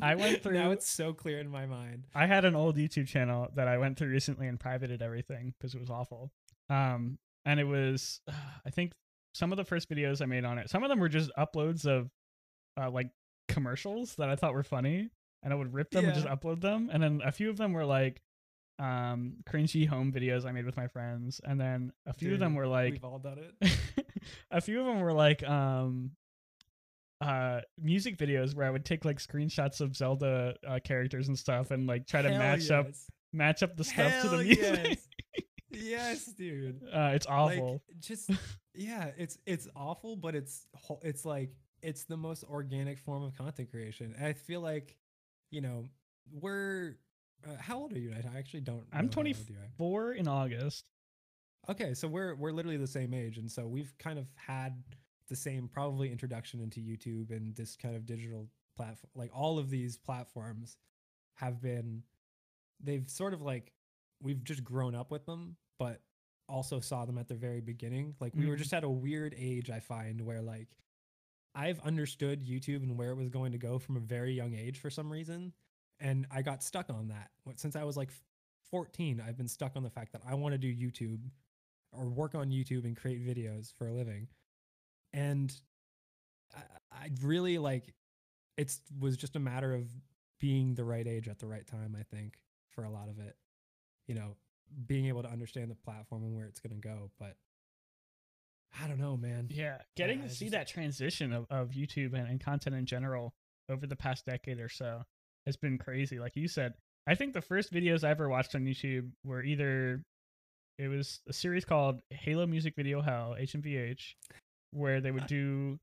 I 0.00 0.14
went 0.14 0.42
through 0.42 0.54
now 0.54 0.70
it's 0.70 0.88
so 0.88 1.12
clear 1.12 1.38
in 1.38 1.48
my 1.48 1.66
mind. 1.66 2.06
I 2.14 2.26
had 2.26 2.44
an 2.44 2.56
old 2.56 2.76
YouTube 2.76 3.06
channel 3.06 3.48
that 3.54 3.68
I 3.68 3.78
went 3.78 3.98
through 3.98 4.08
recently 4.08 4.48
and 4.48 4.58
privated 4.58 5.02
everything 5.02 5.54
because 5.58 5.74
it 5.74 5.80
was 5.80 5.90
awful. 5.90 6.30
Um, 6.70 7.18
and 7.44 7.60
it 7.60 7.64
was, 7.64 8.20
I 8.66 8.70
think, 8.70 8.92
some 9.34 9.52
of 9.52 9.56
the 9.58 9.64
first 9.64 9.90
videos 9.90 10.22
I 10.22 10.26
made 10.26 10.44
on 10.44 10.58
it. 10.58 10.70
Some 10.70 10.82
of 10.82 10.88
them 10.88 11.00
were 11.00 11.08
just 11.08 11.30
uploads 11.38 11.86
of, 11.86 12.10
uh, 12.80 12.90
like 12.90 13.10
commercials 13.48 14.14
that 14.16 14.28
I 14.28 14.36
thought 14.36 14.54
were 14.54 14.62
funny, 14.62 15.10
and 15.42 15.52
I 15.52 15.56
would 15.56 15.74
rip 15.74 15.90
them 15.90 16.06
and 16.06 16.14
just 16.14 16.26
upload 16.26 16.60
them. 16.60 16.88
And 16.92 17.02
then 17.02 17.20
a 17.24 17.32
few 17.32 17.50
of 17.50 17.56
them 17.56 17.72
were 17.72 17.84
like, 17.84 18.22
um, 18.78 19.36
cringy 19.48 19.86
home 19.86 20.12
videos 20.12 20.44
I 20.44 20.52
made 20.52 20.64
with 20.64 20.76
my 20.76 20.88
friends, 20.88 21.40
and 21.44 21.60
then 21.60 21.92
a 22.06 22.12
few 22.12 22.32
of 22.32 22.40
them 22.40 22.54
were 22.54 22.66
like, 22.66 22.92
We've 22.92 23.04
all 23.04 23.18
done 23.18 23.38
it. 23.38 23.72
a 24.50 24.60
few 24.60 24.80
of 24.80 24.86
them 24.86 25.00
were 25.00 25.12
like 25.12 25.42
um 25.48 26.10
uh 27.20 27.60
music 27.80 28.18
videos 28.18 28.54
where 28.54 28.66
I 28.66 28.70
would 28.70 28.84
take 28.84 29.04
like 29.04 29.18
screenshots 29.18 29.80
of 29.80 29.96
Zelda 29.96 30.54
uh, 30.66 30.78
characters 30.82 31.28
and 31.28 31.38
stuff 31.38 31.70
and 31.70 31.86
like 31.86 32.06
try 32.06 32.22
to 32.22 32.30
Hell 32.30 32.38
match 32.38 32.70
up 32.70 32.86
match 33.32 33.62
up 33.62 33.76
the 33.76 33.84
stuff 33.84 34.22
to 34.22 34.28
the 34.28 34.38
music. 34.38 34.98
Yes. 35.72 35.84
yes, 35.84 36.24
dude. 36.26 36.82
uh 36.92 37.10
it's 37.14 37.26
awful. 37.26 37.72
Like, 37.72 38.00
just 38.00 38.30
yeah, 38.74 39.10
it's 39.16 39.38
it's 39.46 39.68
awful, 39.76 40.16
but 40.16 40.34
it's 40.34 40.66
it's 41.02 41.24
like 41.24 41.50
it's 41.82 42.04
the 42.04 42.16
most 42.16 42.44
organic 42.44 42.98
form 42.98 43.22
of 43.22 43.36
content 43.36 43.70
creation. 43.70 44.14
And 44.16 44.26
I 44.26 44.32
feel 44.32 44.60
like, 44.60 44.96
you 45.50 45.60
know, 45.60 45.84
we're 46.32 46.96
uh, 47.46 47.56
how 47.60 47.78
old 47.78 47.92
are 47.92 47.98
you? 47.98 48.12
I 48.12 48.38
actually 48.38 48.60
don't. 48.60 48.84
I'm 48.92 49.06
know 49.06 49.12
how 49.14 49.20
old 49.20 49.26
you 49.26 49.56
are. 49.56 49.68
24 49.78 50.12
in 50.12 50.28
August. 50.28 50.90
Okay, 51.68 51.94
so 51.94 52.06
we're 52.08 52.34
we're 52.34 52.52
literally 52.52 52.76
the 52.76 52.86
same 52.86 53.14
age, 53.14 53.38
and 53.38 53.50
so 53.50 53.66
we've 53.66 53.96
kind 53.98 54.18
of 54.18 54.26
had 54.34 54.82
the 55.28 55.36
same 55.36 55.68
probably 55.68 56.12
introduction 56.12 56.60
into 56.60 56.80
YouTube 56.80 57.30
and 57.30 57.54
this 57.56 57.76
kind 57.76 57.96
of 57.96 58.04
digital 58.04 58.48
platform. 58.76 59.10
Like 59.14 59.30
all 59.34 59.58
of 59.58 59.70
these 59.70 59.96
platforms 59.96 60.76
have 61.36 61.62
been, 61.62 62.02
they've 62.80 63.08
sort 63.08 63.32
of 63.32 63.40
like 63.40 63.72
we've 64.22 64.44
just 64.44 64.62
grown 64.62 64.94
up 64.94 65.10
with 65.10 65.24
them, 65.24 65.56
but 65.78 66.02
also 66.48 66.80
saw 66.80 67.06
them 67.06 67.16
at 67.16 67.28
their 67.28 67.38
very 67.38 67.62
beginning. 67.62 68.14
Like 68.20 68.34
we 68.34 68.46
were 68.46 68.56
Mhm. 68.56 68.58
just 68.58 68.74
at 68.74 68.84
a 68.84 68.90
weird 68.90 69.34
age, 69.36 69.70
I 69.70 69.80
find, 69.80 70.20
where 70.20 70.42
like 70.42 70.68
I've 71.54 71.80
understood 71.80 72.44
YouTube 72.44 72.82
and 72.82 72.98
where 72.98 73.10
it 73.10 73.16
was 73.16 73.30
going 73.30 73.52
to 73.52 73.58
go 73.58 73.78
from 73.78 73.96
a 73.96 74.00
very 74.00 74.34
young 74.34 74.52
age 74.54 74.78
for 74.78 74.90
some 74.90 75.10
reason, 75.10 75.54
and 75.98 76.26
I 76.30 76.42
got 76.42 76.62
stuck 76.62 76.90
on 76.90 77.08
that 77.08 77.30
since 77.56 77.74
I 77.76 77.84
was 77.84 77.96
like 77.96 78.10
14. 78.70 79.20
I've 79.20 79.38
been 79.38 79.48
stuck 79.48 79.76
on 79.76 79.82
the 79.82 79.90
fact 79.90 80.12
that 80.12 80.22
I 80.26 80.34
want 80.34 80.52
to 80.52 80.58
do 80.58 80.74
YouTube 80.74 81.30
or 81.96 82.06
work 82.08 82.34
on 82.34 82.50
YouTube 82.50 82.84
and 82.84 82.96
create 82.96 83.26
videos 83.26 83.72
for 83.76 83.86
a 83.86 83.92
living. 83.92 84.28
And 85.12 85.54
I, 86.54 86.60
I 86.92 87.10
really 87.22 87.58
like 87.58 87.94
it 88.56 88.72
was 89.00 89.16
just 89.16 89.36
a 89.36 89.40
matter 89.40 89.74
of 89.74 89.88
being 90.40 90.74
the 90.74 90.84
right 90.84 91.06
age 91.06 91.28
at 91.28 91.38
the 91.38 91.46
right 91.46 91.66
time, 91.66 91.96
I 91.98 92.02
think, 92.14 92.34
for 92.70 92.84
a 92.84 92.90
lot 92.90 93.08
of 93.08 93.18
it. 93.18 93.36
You 94.06 94.14
know, 94.14 94.36
being 94.86 95.06
able 95.06 95.22
to 95.22 95.30
understand 95.30 95.70
the 95.70 95.74
platform 95.76 96.24
and 96.24 96.36
where 96.36 96.46
it's 96.46 96.60
going 96.60 96.80
to 96.80 96.86
go, 96.88 97.10
but 97.18 97.36
I 98.82 98.88
don't 98.88 98.98
know, 98.98 99.16
man. 99.16 99.48
Yeah, 99.50 99.78
getting 99.96 100.18
Yeah, 100.20 100.28
to 100.28 100.34
see 100.34 100.44
just- 100.46 100.52
that 100.52 100.68
transition 100.68 101.32
of, 101.32 101.46
of 101.50 101.70
YouTube 101.70 102.12
and, 102.14 102.28
and 102.28 102.40
content 102.40 102.74
in 102.76 102.86
general 102.86 103.34
over 103.68 103.86
the 103.86 103.96
past 103.96 104.26
decade 104.26 104.58
or 104.60 104.68
so 104.68 105.04
has 105.46 105.56
been 105.56 105.78
crazy. 105.78 106.18
Like 106.18 106.36
you 106.36 106.48
said, 106.48 106.74
I 107.06 107.14
think 107.14 107.34
the 107.34 107.40
first 107.40 107.72
videos 107.72 108.02
I 108.02 108.10
ever 108.10 108.28
watched 108.28 108.54
on 108.54 108.64
YouTube 108.64 109.10
were 109.24 109.42
either 109.42 110.02
it 110.78 110.88
was 110.88 111.20
a 111.28 111.32
series 111.32 111.64
called 111.64 112.00
Halo 112.10 112.46
Music 112.46 112.74
Video 112.76 113.00
Hell 113.00 113.36
HMVH, 113.38 114.14
where 114.72 115.00
they 115.00 115.10
would 115.10 115.26
do 115.26 115.78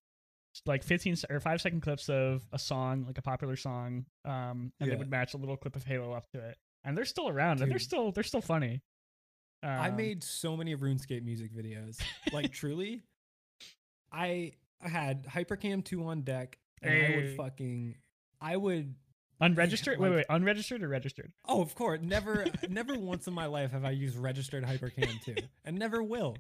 like 0.66 0.84
15 0.84 1.16
or 1.30 1.40
five 1.40 1.62
second 1.62 1.82
clips 1.82 2.10
of 2.10 2.44
a 2.52 2.60
song, 2.60 3.06
like 3.08 3.18
a 3.18 3.22
popular 3.22 3.56
song, 3.56 4.06
um, 4.26 4.72
and 4.80 4.92
they 4.92 4.96
would 4.98 5.10
match 5.10 5.34
a 5.34 5.38
little 5.38 5.56
clip 5.58 5.76
of 5.76 5.84
Halo 5.86 6.12
up 6.14 6.26
to 6.34 6.40
it. 6.40 6.58
And 6.84 6.98
they're 6.98 7.06
still 7.06 7.30
around, 7.30 7.62
and 7.62 7.72
they're 7.72 7.80
still 7.80 8.12
they're 8.12 8.24
still 8.24 8.42
funny. 8.42 8.82
I 9.64 9.90
Um, 9.90 9.96
made 9.96 10.24
so 10.24 10.58
many 10.58 10.76
RuneScape 10.76 11.24
music 11.24 11.54
videos. 11.54 12.02
Like 12.34 12.52
truly, 12.54 13.04
I 14.12 14.54
had 14.80 15.26
Hypercam 15.26 15.86
2 15.86 16.04
on 16.06 16.22
deck 16.24 16.58
and 16.82 16.92
I 17.06 17.16
would 17.16 17.36
fucking 17.38 17.96
I 18.42 18.58
would 18.58 18.96
unregistered. 19.42 20.00
wait, 20.00 20.10
like- 20.10 20.16
wait, 20.18 20.26
unregistered 20.30 20.84
or 20.84 20.88
registered? 20.88 21.32
Oh, 21.46 21.62
of 21.62 21.76
course. 21.76 22.00
Never 22.02 22.46
never 22.70 22.94
once 22.98 23.28
in 23.28 23.34
my 23.34 23.48
life 23.48 23.72
have 23.72 23.84
I 23.86 23.92
used 23.92 24.16
registered 24.18 24.64
Hypercam 24.64 25.22
2 25.24 25.36
and 25.66 25.78
never 25.78 26.02
will. 26.02 26.38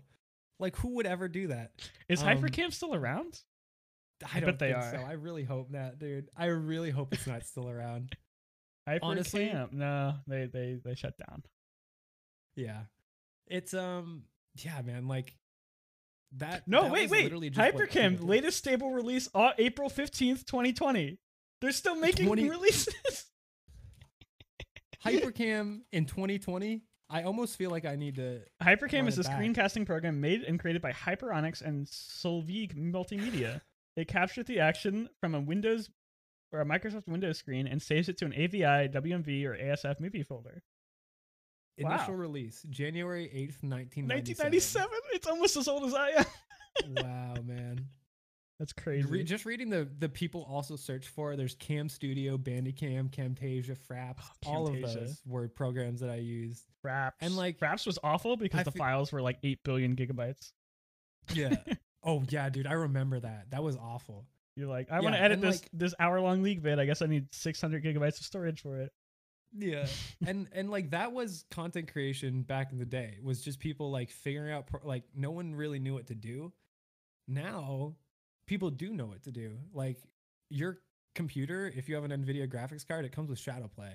Like 0.60 0.76
who 0.78 0.95
would 0.95 1.06
ever 1.08 1.28
do 1.28 1.47
that? 1.47 1.72
Is 2.08 2.22
Um, 2.22 2.28
Hypercam 2.30 2.72
still 2.74 2.93
around? 2.95 3.41
I, 4.24 4.38
I 4.38 4.39
don't 4.39 4.60
think 4.60 4.78
are. 4.78 4.91
so. 4.91 4.97
I 4.97 5.14
really 5.14 5.43
hope 5.43 5.72
not, 5.72 5.97
dude. 5.97 6.30
I 6.38 6.45
really 6.45 6.91
hope 6.91 7.14
it's 7.14 7.26
not 7.28 7.43
still 7.43 7.68
around. 7.70 8.16
Hypercam? 8.88 8.99
honestly- 9.02 9.54
no, 9.72 10.16
they 10.28 10.45
they 10.45 10.80
they 10.84 10.95
shut 10.95 11.16
down. 11.18 11.43
Yeah. 12.56 12.82
It's 13.47 13.74
um 13.74 14.24
yeah, 14.56 14.82
man, 14.82 15.08
like 15.08 15.36
that 16.38 16.68
No, 16.68 16.84
that 16.84 16.91
wait, 16.91 17.10
wait. 17.10 17.24
literally 17.26 17.49
just 17.49 17.74
what 17.74 17.89
people 17.89 18.02
Hypercam 18.02 18.24
latest 18.28 18.58
stable 18.58 18.91
release 18.91 19.28
uh, 19.34 19.52
April 19.58 19.89
15th, 19.89 20.45
2020. 20.45 21.18
They're 21.62 21.72
still 21.72 21.95
making 21.95 22.26
20 22.26 22.49
releases. 22.49 23.26
Hypercam 25.05 25.82
in 25.91 26.05
2020. 26.05 26.82
I 27.09 27.24
almost 27.24 27.57
feel 27.57 27.72
like 27.72 27.86
I 27.86 27.95
need 27.95 28.16
to 28.16 28.41
Hypercam 28.62 29.07
is 29.07 29.18
a 29.18 29.22
it 29.22 29.28
back. 29.28 29.39
screencasting 29.39 29.86
program 29.86 30.22
made 30.22 30.43
and 30.43 30.59
created 30.59 30.82
by 30.82 30.91
Hyperionics 30.93 31.62
and 31.62 31.86
Solveig 31.86 32.74
Multimedia. 32.76 33.62
it 33.97 34.07
captures 34.07 34.45
the 34.45 34.59
action 34.59 35.09
from 35.20 35.36
a 35.36 35.39
Windows 35.39 35.89
or 36.53 36.62
a 36.62 36.66
Microsoft 36.66 37.07
Windows 37.07 37.38
screen 37.38 37.68
and 37.68 37.82
saves 37.82 38.07
it 38.09 38.18
to 38.20 38.26
an 38.26 38.34
AVI, 38.34 38.89
WMV, 38.89 39.45
or 39.45 39.55
ASF 39.55 39.99
movie 39.99 40.24
folder. 40.24 40.64
Wow. 41.80 41.95
initial 41.95 42.16
release 42.16 42.64
January 42.70 43.26
8th, 43.26 43.64
1997. 43.64 44.45
1997. 44.45 44.89
It's 45.14 45.28
almost 45.28 45.57
as 45.57 45.68
old 45.68 45.86
as 45.86 45.93
I 45.93 46.09
am. 46.09 46.26
wow, 46.97 47.41
man. 47.43 47.88
That's 48.62 48.74
crazy. 48.74 49.07
Re- 49.09 49.24
just 49.24 49.43
reading 49.43 49.72
the 49.72 49.89
the 49.97 50.07
people 50.07 50.47
also 50.47 50.76
search 50.76 51.07
for 51.07 51.36
there's 51.36 51.55
Cam 51.55 51.89
Studio, 51.89 52.38
Bandicam, 52.38 53.09
Camtasia, 53.09 53.76
Fraps. 53.76 54.22
Oh, 54.45 54.51
all 54.51 54.68
of 54.68 54.80
those 54.80 55.20
were 55.26 55.47
programs 55.47 55.99
that 56.01 56.12
I 56.12 56.18
used. 56.18 56.64
Fraps. 56.86 57.14
and, 57.22 57.36
like, 57.36 57.57
Fraps 57.57 57.88
was 57.88 57.97
awful 58.03 58.38
because 58.38 58.59
I 58.59 58.64
the 58.64 58.72
fe- 58.72 58.78
files 58.78 59.12
were 59.12 59.20
like 59.24 59.39
eight 59.41 59.64
billion 59.64 59.95
gigabytes. 59.95 60.51
Yeah. 61.34 61.55
oh 62.03 62.24
yeah, 62.30 62.51
dude, 62.51 62.68
I 62.68 62.74
remember 62.74 63.20
that. 63.20 63.47
That 63.49 63.64
was 63.64 63.78
awful. 63.78 64.28
You're 64.55 64.70
like, 64.70 64.91
I 64.91 64.99
want 64.99 65.16
to 65.16 65.22
edit 65.22 65.41
this 65.41 65.62
like- 65.64 65.70
this 65.74 65.95
hour 65.99 66.22
long 66.22 66.43
league 66.43 66.62
vid. 66.62 66.78
I 66.78 66.86
guess 66.86 67.01
I 67.01 67.07
need 67.07 67.34
600 67.34 67.84
gigabytes 67.84 68.20
of 68.20 68.28
storage 68.28 68.62
for 68.62 68.80
it. 68.80 68.91
Yeah. 69.57 69.88
and 70.28 70.47
and 70.53 70.70
like 70.70 70.91
that 70.91 71.14
was 71.14 71.45
content 71.49 71.91
creation 71.91 72.43
back 72.43 72.72
in 72.72 72.78
the 72.78 72.86
day. 72.86 73.16
It 73.18 73.24
was 73.24 73.41
just 73.41 73.59
people 73.59 73.89
like 73.89 74.12
figuring 74.12 74.53
out 74.53 74.68
pro- 74.68 74.88
like 74.88 75.05
no 75.16 75.32
one 75.32 75.55
really 75.55 75.80
knew 75.80 75.95
what 75.95 76.05
to 76.09 76.16
do. 76.16 76.53
Now 77.28 77.95
people 78.52 78.70
do 78.70 78.91
know 78.91 79.06
what 79.06 79.24
to 79.24 79.32
do. 79.32 79.58
Like 79.74 80.04
your 80.49 80.80
computer, 81.16 81.72
if 81.74 81.88
you 81.88 81.95
have 81.95 82.04
an 82.04 82.12
Nvidia 82.12 82.49
graphics 82.49 82.86
card, 82.86 83.06
it 83.06 83.14
comes 83.14 83.30
with 83.30 83.39
Shadow 83.39 83.70
Play. 83.74 83.93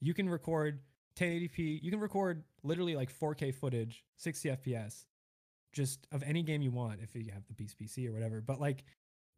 You 0.00 0.14
can 0.14 0.30
record 0.30 0.80
1080p. 1.16 1.82
You 1.82 1.90
can 1.90 2.00
record 2.00 2.42
literally 2.62 2.96
like 2.96 3.12
4K 3.12 3.54
footage, 3.54 4.02
60 4.16 4.48
FPS, 4.48 5.04
just 5.74 6.06
of 6.10 6.22
any 6.22 6.42
game 6.42 6.62
you 6.62 6.70
want 6.70 7.00
if 7.02 7.14
you 7.14 7.30
have 7.34 7.46
the 7.48 7.52
Beast 7.52 7.76
PC 7.78 8.08
or 8.08 8.12
whatever. 8.14 8.40
But 8.40 8.58
like 8.58 8.84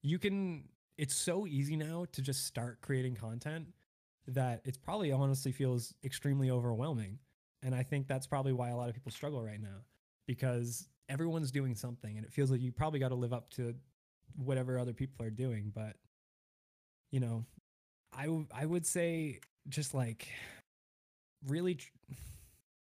you 0.03 0.21
can 0.21 0.69
it's 0.97 1.17
so 1.17 1.49
easy 1.49 1.75
now 1.75 2.05
to 2.13 2.23
just 2.23 2.47
start 2.47 2.81
creating 2.81 3.17
content 3.17 3.67
that 4.29 4.61
it's 4.65 4.79
probably 4.79 5.11
honestly 5.11 5.51
feels 5.51 5.95
extremely 6.05 6.49
overwhelming. 6.49 7.19
And 7.65 7.75
I 7.75 7.83
think 7.83 8.07
that's 8.07 8.29
probably 8.29 8.53
why 8.53 8.69
a 8.69 8.77
lot 8.77 8.89
of 8.89 8.95
people 8.95 9.11
struggle 9.11 9.43
right 9.43 9.61
now 9.61 9.83
because 10.29 10.87
everyone's 11.09 11.51
doing 11.51 11.75
something 11.75 12.17
and 12.17 12.25
it 12.25 12.33
feels 12.33 12.53
like 12.53 12.61
you 12.61 12.71
probably 12.71 13.01
got 13.01 13.09
to 13.09 13.17
live 13.17 13.33
up 13.33 13.51
to 13.51 13.75
whatever 14.37 14.79
other 14.79 14.93
people 14.93 15.25
are 15.25 15.31
doing. 15.31 15.73
But, 15.75 15.97
you 17.11 17.21
know, 17.21 17.45
I, 18.17 18.25
w- 18.27 18.47
I 18.55 18.67
would 18.67 18.87
say 18.87 19.41
just 19.69 19.95
like 19.95 20.29
really, 21.47 21.77
tr- 21.77 21.89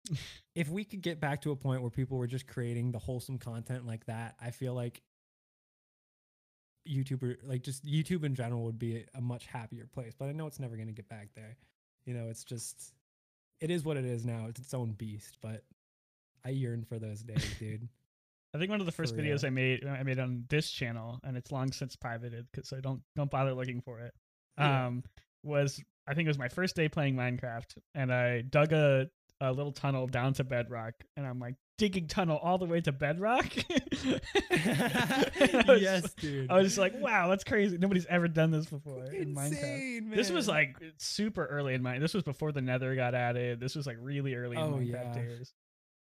if 0.54 0.68
we 0.68 0.84
could 0.84 1.02
get 1.02 1.20
back 1.20 1.42
to 1.42 1.50
a 1.50 1.56
point 1.56 1.82
where 1.82 1.90
people 1.90 2.18
were 2.18 2.26
just 2.26 2.46
creating 2.46 2.92
the 2.92 2.98
wholesome 2.98 3.38
content 3.38 3.86
like 3.86 4.06
that, 4.06 4.36
I 4.40 4.50
feel 4.50 4.74
like 4.74 5.02
YouTuber, 6.88 7.38
like 7.44 7.62
just 7.62 7.84
YouTube 7.84 8.24
in 8.24 8.34
general, 8.34 8.64
would 8.64 8.78
be 8.78 9.04
a 9.14 9.20
much 9.20 9.46
happier 9.46 9.86
place. 9.92 10.14
But 10.16 10.28
I 10.28 10.32
know 10.32 10.46
it's 10.46 10.60
never 10.60 10.76
going 10.76 10.88
to 10.88 10.94
get 10.94 11.08
back 11.08 11.30
there. 11.34 11.56
You 12.04 12.14
know, 12.14 12.28
it's 12.28 12.44
just, 12.44 12.92
it 13.60 13.70
is 13.70 13.84
what 13.84 13.96
it 13.96 14.04
is 14.04 14.24
now. 14.24 14.46
It's 14.48 14.60
its 14.60 14.74
own 14.74 14.92
beast. 14.92 15.38
But 15.42 15.64
I 16.44 16.50
yearn 16.50 16.84
for 16.84 16.98
those 16.98 17.22
days, 17.22 17.44
dude. 17.58 17.88
I 18.54 18.58
think 18.58 18.70
one 18.70 18.80
of 18.80 18.86
the 18.86 18.92
first 18.92 19.14
videos. 19.16 19.44
I 19.44 19.50
made 19.50 19.84
I 19.86 20.02
made 20.02 20.18
on 20.18 20.44
this 20.48 20.70
channel, 20.70 21.20
and 21.24 21.36
it's 21.36 21.52
long 21.52 21.72
since 21.72 21.94
privated, 21.96 22.46
'cause- 22.52 22.68
so 22.68 22.80
don't 22.80 23.02
don't 23.14 23.30
bother 23.30 23.52
looking 23.54 23.80
for 23.82 24.00
it. 24.00 24.14
Yeah. 24.58 24.86
Um, 24.86 25.04
was 25.42 25.82
I 26.06 26.14
think 26.14 26.26
it 26.26 26.30
was 26.30 26.38
my 26.38 26.48
first 26.48 26.74
day 26.76 26.88
playing 26.88 27.14
Minecraft, 27.16 27.76
and 27.94 28.12
I 28.12 28.42
dug 28.42 28.72
a 28.72 29.10
a 29.42 29.52
little 29.52 29.72
tunnel 29.72 30.06
down 30.06 30.32
to 30.34 30.44
bedrock, 30.44 30.94
and 31.16 31.26
I'm 31.26 31.38
like 31.38 31.56
digging 31.76 32.06
tunnel 32.08 32.38
all 32.38 32.56
the 32.56 32.64
way 32.64 32.80
to 32.80 32.90
bedrock. 32.92 33.44
I 34.50 35.64
was 35.68 35.82
yes, 35.82 36.14
dude. 36.14 36.50
I 36.50 36.56
was 36.56 36.68
just 36.68 36.78
like, 36.78 36.94
wow, 36.98 37.28
that's 37.28 37.44
crazy. 37.44 37.76
Nobody's 37.76 38.06
ever 38.06 38.28
done 38.28 38.50
this 38.50 38.66
before 38.66 39.04
in 39.12 39.34
Minecraft. 39.34 39.46
Insane, 39.48 40.10
This 40.10 40.30
was 40.30 40.48
like 40.48 40.76
super 40.98 41.44
early 41.46 41.74
in 41.74 41.82
mine. 41.82 42.00
This 42.00 42.14
was 42.14 42.22
before 42.22 42.52
the 42.52 42.62
Nether 42.62 42.94
got 42.94 43.14
added. 43.14 43.60
This 43.60 43.74
was 43.74 43.86
like 43.86 43.98
really 44.00 44.34
early 44.34 44.56
in 44.56 44.62
Oh, 44.62 44.72
Minecraft 44.78 44.90
yeah. 45.16 45.22
days. 45.22 45.52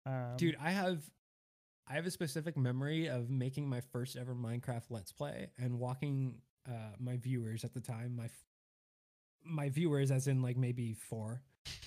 Um, 0.06 0.36
dude 0.36 0.58
i 0.60 0.72
have 0.72 1.00
i 1.92 1.96
have 1.96 2.06
a 2.06 2.12
specific 2.12 2.58
memory 2.58 3.08
of 3.08 3.30
making 3.30 3.68
my 3.68 3.82
first 3.82 4.16
ever 4.16 4.34
minecraft 4.34 4.84
let's 4.90 5.12
play 5.12 5.50
and 5.58 5.78
walking 5.78 6.36
uh 6.68 6.96
my 7.00 7.18
viewers 7.18 7.64
at 7.64 7.74
the 7.74 7.82
time 7.82 8.16
my 8.16 8.26
f- 8.26 8.46
my 9.44 9.70
viewers 9.70 10.12
as 10.12 10.28
in 10.28 10.42
like 10.42 10.58
maybe 10.58 10.94
four 10.94 11.42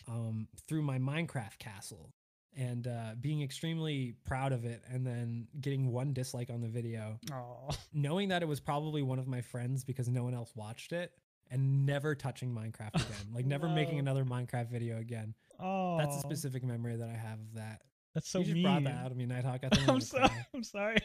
um 0.09 0.49
through 0.69 0.83
my 0.83 0.99
minecraft 0.99 1.59
castle 1.59 2.11
and 2.57 2.87
uh 2.87 3.15
being 3.21 3.43
extremely 3.43 4.15
proud 4.25 4.53
of 4.53 4.65
it 4.65 4.83
and 4.91 5.07
then 5.07 5.47
getting 5.61 5.91
one 5.91 6.13
dislike 6.13 6.51
on 6.51 6.61
the 6.61 6.69
video. 6.69 7.19
Aw. 7.33 7.71
knowing 7.93 8.29
that 8.29 8.43
it 8.43 8.47
was 8.47 8.61
probably 8.61 9.03
one 9.03 9.19
of 9.19 9.27
my 9.27 9.41
friends 9.41 9.85
because 9.85 10.09
no 10.09 10.23
one 10.23 10.35
else 10.35 10.53
watched 10.55 10.93
it 10.93 11.13
and 11.51 11.85
never 11.87 12.15
touching 12.15 12.55
minecraft 12.55 12.95
again 12.95 13.27
like 13.33 13.47
never 13.47 13.69
making 13.69 13.99
another 13.99 14.25
minecraft 14.25 14.71
video 14.71 14.99
again. 14.99 15.35
Oh, 15.59 15.97
that's 15.99 16.17
a 16.17 16.21
specific 16.21 16.65
memory 16.65 16.97
that 16.97 17.09
i 17.09 17.17
have 17.17 17.39
of 17.39 17.55
that 17.55 17.83
That's 18.15 18.29
so 18.29 18.39
you 18.41 18.45
just 18.45 18.55
mean. 18.55 18.63
brought 18.65 18.85
that 18.85 19.05
out 19.05 19.11
of 19.11 19.17
me, 19.17 19.27
Nighthawk. 19.27 19.61
I 19.65 19.69
think 19.75 19.89
I'm, 19.89 20.01
sorry. 20.01 20.31
I'm 20.55 20.63
sorry. 20.63 20.99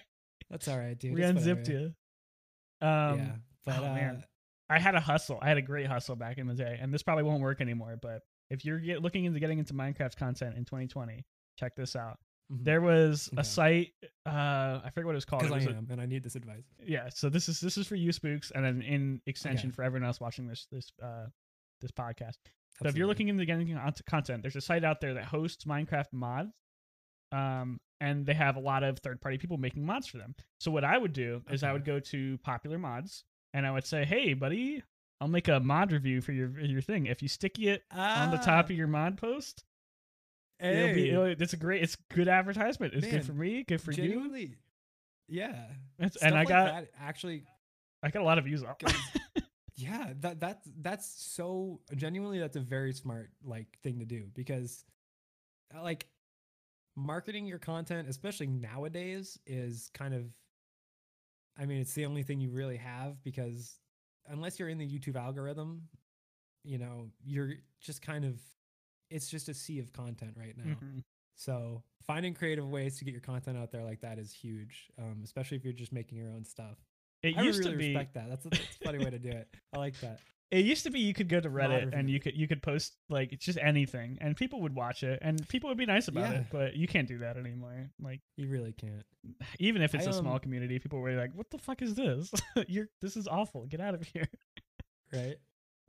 That's 0.49 0.67
all 0.67 0.77
right, 0.77 0.97
dude. 0.97 1.13
we 1.13 1.21
It's 1.21 1.29
unzipped 1.31 1.67
whatever. 1.67 1.79
you. 2.81 2.87
Um, 2.87 3.19
yeah, 3.19 3.31
but 3.65 3.79
oh, 3.79 3.85
uh, 3.85 3.93
man. 3.93 4.23
I 4.69 4.79
had 4.79 4.93
a 4.95 4.99
hustle. 4.99 5.39
I 5.41 5.47
had 5.47 5.57
a 5.57 5.61
great 5.63 5.87
hustle 5.87 6.15
back 6.15 6.37
in 6.37 6.47
the 6.47 6.53
day, 6.53 6.77
and 6.79 6.93
this 6.93 7.01
probably 7.03 7.23
won't 7.23 7.41
work 7.41 7.59
anymore. 7.61 7.97
But 8.01 8.21
if 8.51 8.63
you're 8.63 8.79
get, 8.79 9.01
looking 9.01 9.25
into 9.25 9.39
getting 9.39 9.57
into 9.59 9.73
Minecraft 9.73 10.15
content 10.15 10.55
in 10.55 10.65
2020, 10.65 11.25
check 11.59 11.75
this 11.75 11.95
out. 11.95 12.19
mhm. 12.51 12.63
There 12.63 12.79
was 12.81 13.29
a 13.35 13.39
Okay. 13.39 13.43
site. 13.47 13.93
Uh, 14.27 14.81
I 14.83 14.91
forget 14.93 15.05
what 15.07 15.13
it 15.13 15.15
was 15.15 15.25
called. 15.25 15.41
because 15.41 15.53
I 15.53 15.67
was 15.67 15.75
a- 15.75 15.91
and 15.91 15.99
I 15.99 16.05
need 16.05 16.23
this 16.23 16.35
advice. 16.35 16.63
yeah. 16.83 17.09
So 17.09 17.29
this 17.29 17.49
is 17.49 17.59
this 17.59 17.77
is 17.77 17.87
for 17.87 17.95
you, 17.95 18.11
spooks, 18.11 18.51
and 18.51 18.63
then 18.63 18.81
in 18.83 19.21
extension 19.25 19.71
for 19.71 19.83
everyone 19.83 20.05
else 20.05 20.19
watching 20.21 20.47
this 20.47 20.67
this 20.71 20.91
uh 21.01 21.25
this 21.81 21.91
podcast. 21.91 22.35
So 22.81 22.87
if 22.87 22.95
you're 22.95 23.07
looking 23.07 23.27
into 23.27 23.45
getting 23.45 23.75
onto 23.75 24.03
content, 24.03 24.41
there's 24.43 24.55
a 24.55 24.61
site 24.61 24.83
out 24.85 25.01
there 25.01 25.15
that 25.15 25.25
hosts 25.25 25.65
Minecraft 25.65 26.13
mods. 26.13 26.53
Um, 27.31 27.79
and 28.01 28.25
they 28.25 28.33
have 28.33 28.55
a 28.55 28.59
lot 28.59 28.83
of 28.83 28.99
third 28.99 29.21
party 29.21 29.37
people 29.37 29.57
making 29.57 29.85
mods 29.85 30.07
for 30.07 30.17
them. 30.17 30.33
So 30.59 30.71
what 30.71 30.83
I 30.83 30.97
would 30.97 31.13
do 31.13 31.41
is 31.51 31.63
I 31.63 31.73
would 31.73 31.85
go 31.85 31.99
to 31.99 32.37
popular 32.39 32.77
mods 32.77 33.23
and 33.53 33.65
I 33.65 33.71
would 33.71 33.85
say, 33.85 34.05
Hey 34.05 34.33
buddy, 34.33 34.83
I'll 35.21 35.27
make 35.27 35.47
a 35.47 35.59
mod 35.59 35.91
review 35.91 36.21
for 36.21 36.31
your 36.31 36.59
your 36.59 36.81
thing. 36.81 37.07
If 37.07 37.21
you 37.21 37.27
sticky 37.27 37.69
it 37.69 37.83
on 37.91 38.31
the 38.31 38.37
top 38.37 38.69
of 38.69 38.75
your 38.75 38.87
mod 38.87 39.17
post, 39.17 39.63
it'll 40.59 40.93
be 40.93 41.09
Ah, 41.09 41.13
it'll, 41.13 41.41
it's 41.41 41.53
a 41.53 41.57
great 41.57 41.83
it's 41.83 41.97
good 42.13 42.27
advertisement. 42.27 42.93
It's 42.93 43.03
Man, 43.03 43.11
good 43.11 43.25
for 43.25 43.33
me, 43.33 43.63
good 43.63 43.81
for 43.81 43.91
you. 43.91 44.51
yeah. 45.27 45.65
It's, 45.99 46.15
and 46.17 46.35
I 46.35 46.39
like 46.39 46.49
got 46.49 46.85
actually. 46.99 47.43
I 48.01 48.09
got 48.09 48.21
a 48.21 48.25
lot 48.25 48.37
of 48.37 48.45
views 48.45 48.63
off. 48.63 48.77
yeah, 49.75 50.13
that 50.21 50.39
that's 50.39 50.69
that's 50.79 51.21
so 51.21 51.81
genuinely 51.95 52.39
that's 52.39 52.55
a 52.55 52.61
very 52.61 52.93
smart 52.93 53.29
like 53.43 53.67
thing 53.83 53.99
to 53.99 54.05
do 54.05 54.29
because, 54.33 54.85
like, 55.75 56.07
marketing 56.99 57.45
your 57.45 57.59
content, 57.59 58.07
especially 58.09 58.47
nowadays, 58.47 59.39
is 59.45 59.89
kind 59.93 60.13
of. 60.13 60.25
I 61.57 61.65
mean, 61.65 61.79
it's 61.81 61.93
the 61.93 62.05
only 62.05 62.23
thing 62.23 62.39
you 62.39 62.51
really 62.51 62.77
have 62.77 63.21
because 63.23 63.79
unless 64.27 64.59
you're 64.59 64.69
in 64.69 64.77
the 64.77 64.87
YouTube 64.87 65.15
algorithm, 65.17 65.89
you 66.63 66.77
know, 66.77 67.09
you're 67.23 67.53
just 67.81 68.01
kind 68.01 68.23
of 68.23 68.39
it's 69.09 69.27
just 69.29 69.49
a 69.49 69.53
sea 69.53 69.79
of 69.79 69.91
content 69.91 70.35
right 70.37 70.55
now. 70.55 70.75
Mhm. 70.75 71.03
So 71.35 71.83
finding 72.05 72.33
creative 72.33 72.69
ways 72.69 72.97
to 72.99 73.05
get 73.05 73.11
your 73.11 73.21
content 73.21 73.57
out 73.57 73.71
there 73.71 73.83
like 73.83 74.01
that 74.01 74.19
is 74.19 74.31
huge, 74.31 74.89
um, 74.97 75.21
especially 75.23 75.57
if 75.57 75.63
you're 75.63 75.73
just 75.73 75.91
making 75.91 76.17
your 76.17 76.29
own 76.29 76.45
stuff. 76.45 76.77
It 77.23 77.37
I 77.37 77.41
used 77.41 77.59
really 77.59 77.71
to 77.71 77.77
be. 77.77 77.87
respect 77.87 78.13
that. 78.13 78.29
That's 78.29 78.45
a, 78.45 78.49
that's 78.49 78.77
a 78.81 78.85
funny 78.85 78.99
way 78.99 79.09
to 79.09 79.19
do 79.19 79.29
it. 79.29 79.47
I 79.73 79.77
like 79.79 79.99
that. 80.01 80.19
It 80.51 80.65
used 80.65 80.83
to 80.85 80.89
be 80.89 80.99
you 80.99 81.13
could 81.13 81.29
go 81.29 81.39
to 81.39 81.47
Reddit 81.49 81.69
Modern 81.69 81.93
and 81.93 82.09
you 82.09 82.19
could 82.19 82.35
you 82.35 82.47
could 82.47 82.63
post 82.63 82.95
like 83.07 83.37
just 83.39 83.59
anything 83.61 84.17
and 84.19 84.35
people 84.35 84.61
would 84.61 84.73
watch 84.73 85.03
it 85.03 85.19
and 85.21 85.47
people 85.47 85.69
would 85.69 85.77
be 85.77 85.85
nice 85.85 86.07
about 86.07 86.31
Yeah. 86.31 86.39
it, 86.39 86.45
but 86.51 86.75
you 86.75 86.87
can't 86.87 87.07
do 87.07 87.19
that 87.19 87.37
anymore. 87.37 87.91
Like 88.01 88.21
You 88.35 88.47
really 88.47 88.73
can't. 88.73 89.05
even 89.59 89.83
if 89.83 89.93
it's 89.93 90.07
I, 90.07 90.09
a 90.09 90.13
small 90.13 90.33
um, 90.33 90.39
community, 90.39 90.79
people 90.79 90.99
were 90.99 91.13
like, 91.15 91.35
"What 91.35 91.51
the 91.51 91.59
fuck 91.59 91.81
is 91.83 91.93
this? 91.93 92.31
You're 92.67 92.87
this 93.01 93.15
is 93.15 93.27
awful. 93.27 93.67
Get 93.67 93.79
out 93.79 93.93
of 93.93 94.01
here." 94.07 94.27
Right? 95.13 95.35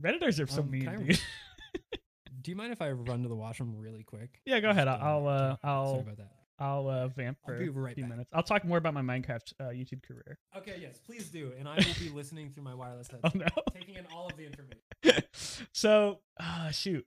Redditors 0.03 0.43
are 0.43 0.47
so 0.47 0.61
Um, 0.61 0.71
mean, 0.71 0.87
I- 0.87 1.15
Do 2.41 2.49
you 2.49 2.55
mind 2.55 2.71
if 2.73 2.81
I 2.81 2.91
run 2.91 3.21
to 3.23 3.29
the 3.29 3.35
washroom 3.35 3.75
really 3.77 4.03
quick? 4.03 4.41
yeah, 4.45 4.59
go 4.59 4.69
ahead. 4.71 4.87
I'll 4.87 5.27
uh, 5.27 5.49
talk- 5.49 5.59
I'll 5.63 5.87
Sorry 5.89 6.01
about 6.01 6.17
that. 6.17 6.31
I'll 6.61 6.87
uh, 6.87 7.07
vamp 7.07 7.39
I'll 7.47 7.55
for 7.55 7.59
be 7.59 7.69
a 7.69 7.93
few 7.95 8.03
back. 8.03 8.09
minutes. 8.11 8.29
I'll 8.33 8.43
talk 8.43 8.63
more 8.63 8.77
about 8.77 8.93
my 8.93 9.01
Minecraft 9.01 9.53
uh, 9.59 9.63
YouTube 9.69 10.03
career. 10.03 10.37
Okay, 10.55 10.75
yes, 10.79 10.99
please 11.03 11.29
do, 11.29 11.51
and 11.57 11.67
I 11.67 11.75
will 11.75 11.95
be 11.99 12.09
listening 12.13 12.51
through 12.51 12.63
my 12.63 12.75
wireless 12.75 13.09
Oh 13.11 13.17
headset, 13.23 13.51
no. 13.55 13.63
taking 13.73 13.95
in 13.95 14.05
all 14.13 14.27
of 14.27 14.37
the 14.37 14.45
information. 14.45 15.23
so, 15.73 16.19
uh, 16.39 16.69
shoot. 16.69 17.05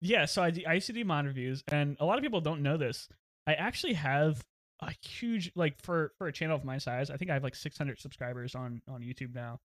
Yeah, 0.00 0.24
so 0.24 0.42
I 0.42 0.72
used 0.74 0.86
to 0.86 0.92
do 0.92 1.04
mod 1.04 1.26
reviews, 1.26 1.62
and 1.68 1.96
a 2.00 2.06
lot 2.06 2.16
of 2.18 2.22
people 2.22 2.40
don't 2.40 2.62
know 2.62 2.76
this. 2.78 3.08
I 3.46 3.54
actually 3.54 3.94
have 3.94 4.42
a 4.80 4.92
huge 5.06 5.50
like 5.56 5.80
for 5.82 6.12
for 6.16 6.28
a 6.28 6.32
channel 6.32 6.56
of 6.56 6.64
my 6.64 6.78
size. 6.78 7.10
I 7.10 7.16
think 7.16 7.30
I 7.30 7.34
have 7.34 7.42
like 7.42 7.56
600 7.56 7.98
subscribers 7.98 8.54
on 8.54 8.80
on 8.88 9.02
YouTube 9.02 9.34
now. 9.34 9.60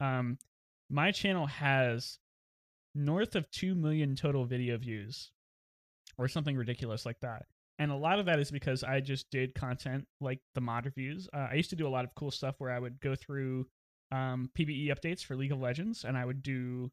Um, 0.00 0.38
my 0.90 1.12
channel 1.12 1.46
has 1.46 2.18
north 2.94 3.36
of 3.36 3.50
two 3.50 3.74
million 3.74 4.16
total 4.16 4.44
video 4.44 4.76
views, 4.78 5.30
or 6.18 6.28
something 6.28 6.56
ridiculous 6.56 7.04
like 7.06 7.20
that. 7.20 7.44
And 7.78 7.90
a 7.90 7.96
lot 7.96 8.18
of 8.18 8.26
that 8.26 8.38
is 8.38 8.50
because 8.50 8.84
I 8.84 9.00
just 9.00 9.30
did 9.30 9.54
content 9.54 10.06
like 10.20 10.40
the 10.54 10.60
mod 10.60 10.84
reviews. 10.84 11.28
Uh, 11.32 11.48
I 11.50 11.54
used 11.54 11.70
to 11.70 11.76
do 11.76 11.88
a 11.88 11.90
lot 11.90 12.04
of 12.04 12.14
cool 12.14 12.30
stuff 12.30 12.54
where 12.58 12.70
I 12.70 12.78
would 12.78 13.00
go 13.00 13.14
through 13.14 13.66
um, 14.12 14.50
PBE 14.56 14.88
updates 14.88 15.24
for 15.24 15.34
League 15.34 15.52
of 15.52 15.60
Legends, 15.60 16.04
and 16.04 16.16
I 16.16 16.24
would 16.24 16.42
do 16.42 16.90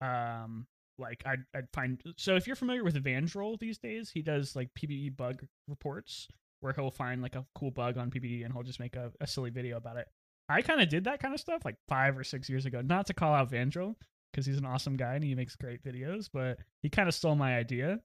um, 0.00 0.66
like 0.98 1.22
I'd, 1.26 1.44
I'd 1.54 1.68
find. 1.72 2.00
So 2.16 2.36
if 2.36 2.46
you're 2.46 2.56
familiar 2.56 2.84
with 2.84 3.02
Vandiril 3.02 3.58
these 3.58 3.78
days, 3.78 4.10
he 4.10 4.22
does 4.22 4.54
like 4.54 4.70
PBE 4.78 5.16
bug 5.16 5.42
reports 5.68 6.28
where 6.60 6.72
he'll 6.72 6.90
find 6.90 7.20
like 7.20 7.34
a 7.34 7.44
cool 7.54 7.72
bug 7.72 7.98
on 7.98 8.10
PBE 8.10 8.44
and 8.44 8.52
he'll 8.52 8.62
just 8.62 8.80
make 8.80 8.94
a, 8.94 9.10
a 9.20 9.26
silly 9.26 9.50
video 9.50 9.76
about 9.76 9.96
it. 9.96 10.06
I 10.48 10.62
kind 10.62 10.80
of 10.80 10.88
did 10.88 11.04
that 11.04 11.20
kind 11.20 11.34
of 11.34 11.40
stuff 11.40 11.64
like 11.64 11.76
five 11.88 12.16
or 12.16 12.24
six 12.24 12.48
years 12.48 12.66
ago. 12.66 12.80
Not 12.80 13.06
to 13.06 13.14
call 13.14 13.34
out 13.34 13.50
Vandiril 13.50 13.96
because 14.32 14.46
he's 14.46 14.58
an 14.58 14.66
awesome 14.66 14.96
guy 14.96 15.14
and 15.14 15.24
he 15.24 15.34
makes 15.34 15.56
great 15.56 15.82
videos, 15.82 16.28
but 16.32 16.58
he 16.82 16.88
kind 16.88 17.08
of 17.08 17.14
stole 17.14 17.34
my 17.34 17.56
idea. 17.56 17.98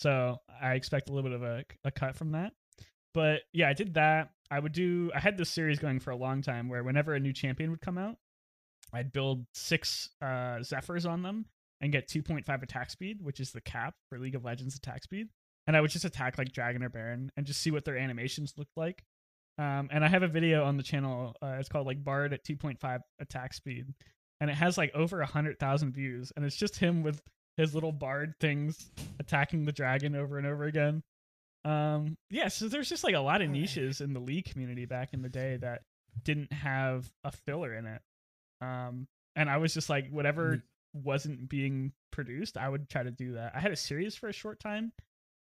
So 0.00 0.38
I 0.60 0.74
expect 0.74 1.10
a 1.10 1.12
little 1.12 1.28
bit 1.28 1.36
of 1.36 1.42
a, 1.42 1.64
a 1.84 1.90
cut 1.90 2.16
from 2.16 2.32
that. 2.32 2.52
But 3.12 3.42
yeah, 3.52 3.68
I 3.68 3.74
did 3.74 3.94
that. 3.94 4.30
I 4.50 4.58
would 4.58 4.72
do, 4.72 5.10
I 5.14 5.20
had 5.20 5.36
this 5.36 5.50
series 5.50 5.78
going 5.78 6.00
for 6.00 6.10
a 6.10 6.16
long 6.16 6.42
time 6.42 6.68
where 6.68 6.82
whenever 6.82 7.14
a 7.14 7.20
new 7.20 7.32
champion 7.32 7.70
would 7.70 7.80
come 7.80 7.98
out, 7.98 8.16
I'd 8.92 9.12
build 9.12 9.46
six 9.54 10.08
uh, 10.22 10.62
Zephyrs 10.62 11.06
on 11.06 11.22
them 11.22 11.44
and 11.80 11.92
get 11.92 12.08
2.5 12.08 12.62
attack 12.62 12.90
speed, 12.90 13.20
which 13.22 13.40
is 13.40 13.52
the 13.52 13.60
cap 13.60 13.94
for 14.08 14.18
League 14.18 14.34
of 14.34 14.44
Legends 14.44 14.76
attack 14.76 15.02
speed. 15.04 15.28
And 15.66 15.76
I 15.76 15.80
would 15.80 15.90
just 15.90 16.04
attack 16.04 16.38
like 16.38 16.52
Dragon 16.52 16.82
or 16.82 16.88
Baron 16.88 17.30
and 17.36 17.46
just 17.46 17.60
see 17.60 17.70
what 17.70 17.84
their 17.84 17.96
animations 17.96 18.54
looked 18.56 18.76
like. 18.76 19.04
Um, 19.58 19.88
and 19.92 20.04
I 20.04 20.08
have 20.08 20.22
a 20.22 20.28
video 20.28 20.64
on 20.64 20.78
the 20.78 20.82
channel. 20.82 21.36
Uh, 21.42 21.56
it's 21.58 21.68
called 21.68 21.86
like 21.86 22.02
Bard 22.02 22.32
at 22.32 22.44
2.5 22.44 23.00
attack 23.20 23.52
speed, 23.52 23.86
and 24.40 24.50
it 24.50 24.54
has 24.54 24.78
like 24.78 24.90
over 24.94 25.20
a 25.20 25.26
hundred 25.26 25.58
thousand 25.58 25.92
views. 25.92 26.32
And 26.34 26.44
it's 26.44 26.56
just 26.56 26.76
him 26.76 27.02
with 27.02 27.20
his 27.56 27.74
little 27.74 27.92
Bard 27.92 28.34
things 28.40 28.90
attacking 29.18 29.64
the 29.64 29.72
dragon 29.72 30.14
over 30.14 30.38
and 30.38 30.46
over 30.46 30.64
again. 30.64 31.02
Um, 31.64 32.16
yeah, 32.30 32.48
so 32.48 32.68
there's 32.68 32.88
just 32.88 33.04
like 33.04 33.14
a 33.14 33.20
lot 33.20 33.42
of 33.42 33.50
niches 33.50 34.00
in 34.00 34.14
the 34.14 34.20
League 34.20 34.46
community 34.46 34.86
back 34.86 35.12
in 35.12 35.22
the 35.22 35.28
day 35.28 35.56
that 35.58 35.82
didn't 36.22 36.52
have 36.52 37.10
a 37.24 37.32
filler 37.32 37.74
in 37.74 37.86
it. 37.86 38.00
Um, 38.60 39.06
and 39.36 39.50
I 39.50 39.58
was 39.58 39.74
just 39.74 39.90
like, 39.90 40.10
whatever 40.10 40.62
wasn't 40.92 41.48
being 41.48 41.92
produced, 42.10 42.56
I 42.56 42.68
would 42.68 42.88
try 42.88 43.02
to 43.02 43.10
do 43.10 43.34
that. 43.34 43.52
I 43.54 43.60
had 43.60 43.72
a 43.72 43.76
series 43.76 44.14
for 44.14 44.28
a 44.28 44.32
short 44.32 44.60
time. 44.60 44.92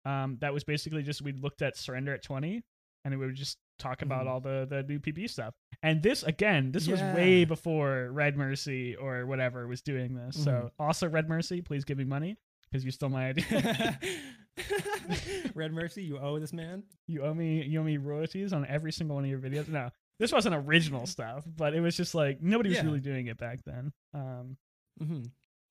Um, 0.04 0.38
that 0.40 0.54
was 0.54 0.64
basically 0.64 1.02
just 1.02 1.22
we 1.22 1.32
looked 1.32 1.62
at 1.62 1.76
Surrender 1.76 2.14
at 2.14 2.22
20 2.22 2.62
and 3.04 3.18
we 3.18 3.26
would 3.26 3.34
just 3.34 3.58
talk 3.78 4.02
about 4.02 4.26
Mhm. 4.26 4.30
all 4.30 4.40
the 4.40 4.66
the 4.68 4.82
new 4.82 4.98
PB 4.98 5.28
stuff. 5.28 5.54
And 5.82 6.02
this 6.02 6.22
again, 6.22 6.72
this 6.72 6.88
was 6.88 7.00
way 7.02 7.44
before 7.44 8.10
Red 8.12 8.36
Mercy 8.36 8.96
or 8.96 9.26
whatever 9.26 9.66
was 9.66 9.82
doing 9.82 10.14
this. 10.14 10.42
So 10.42 10.50
Mm-hmm. 10.52 10.82
also 10.82 11.08
Red 11.08 11.28
Mercy, 11.28 11.60
please 11.62 11.84
give 11.84 11.98
me 11.98 12.04
money 12.04 12.36
because 12.64 12.84
you 12.84 12.90
stole 12.90 13.10
my 13.10 13.28
idea. 13.28 13.98
Red 15.54 15.72
Mercy, 15.72 16.02
you 16.02 16.18
owe 16.18 16.38
this 16.38 16.52
man. 16.52 16.82
you 17.06 17.22
owe 17.22 17.34
me 17.34 17.62
you 17.64 17.80
owe 17.80 17.84
me 17.84 17.96
royalties 17.98 18.52
on 18.52 18.66
every 18.66 18.92
single 18.92 19.16
one 19.16 19.24
of 19.24 19.30
your 19.30 19.38
videos. 19.38 19.68
No, 19.68 19.90
this 20.18 20.32
wasn't 20.32 20.54
original 20.54 21.06
stuff, 21.06 21.44
but 21.56 21.74
it 21.74 21.80
was 21.80 21.96
just 21.96 22.14
like 22.14 22.40
nobody 22.42 22.70
was 22.70 22.78
Yeah. 22.78 22.84
really 22.84 23.00
doing 23.00 23.26
it 23.26 23.36
back 23.38 23.60
then. 23.64 23.92
Um, 24.14 24.56
hmm 24.98 25.22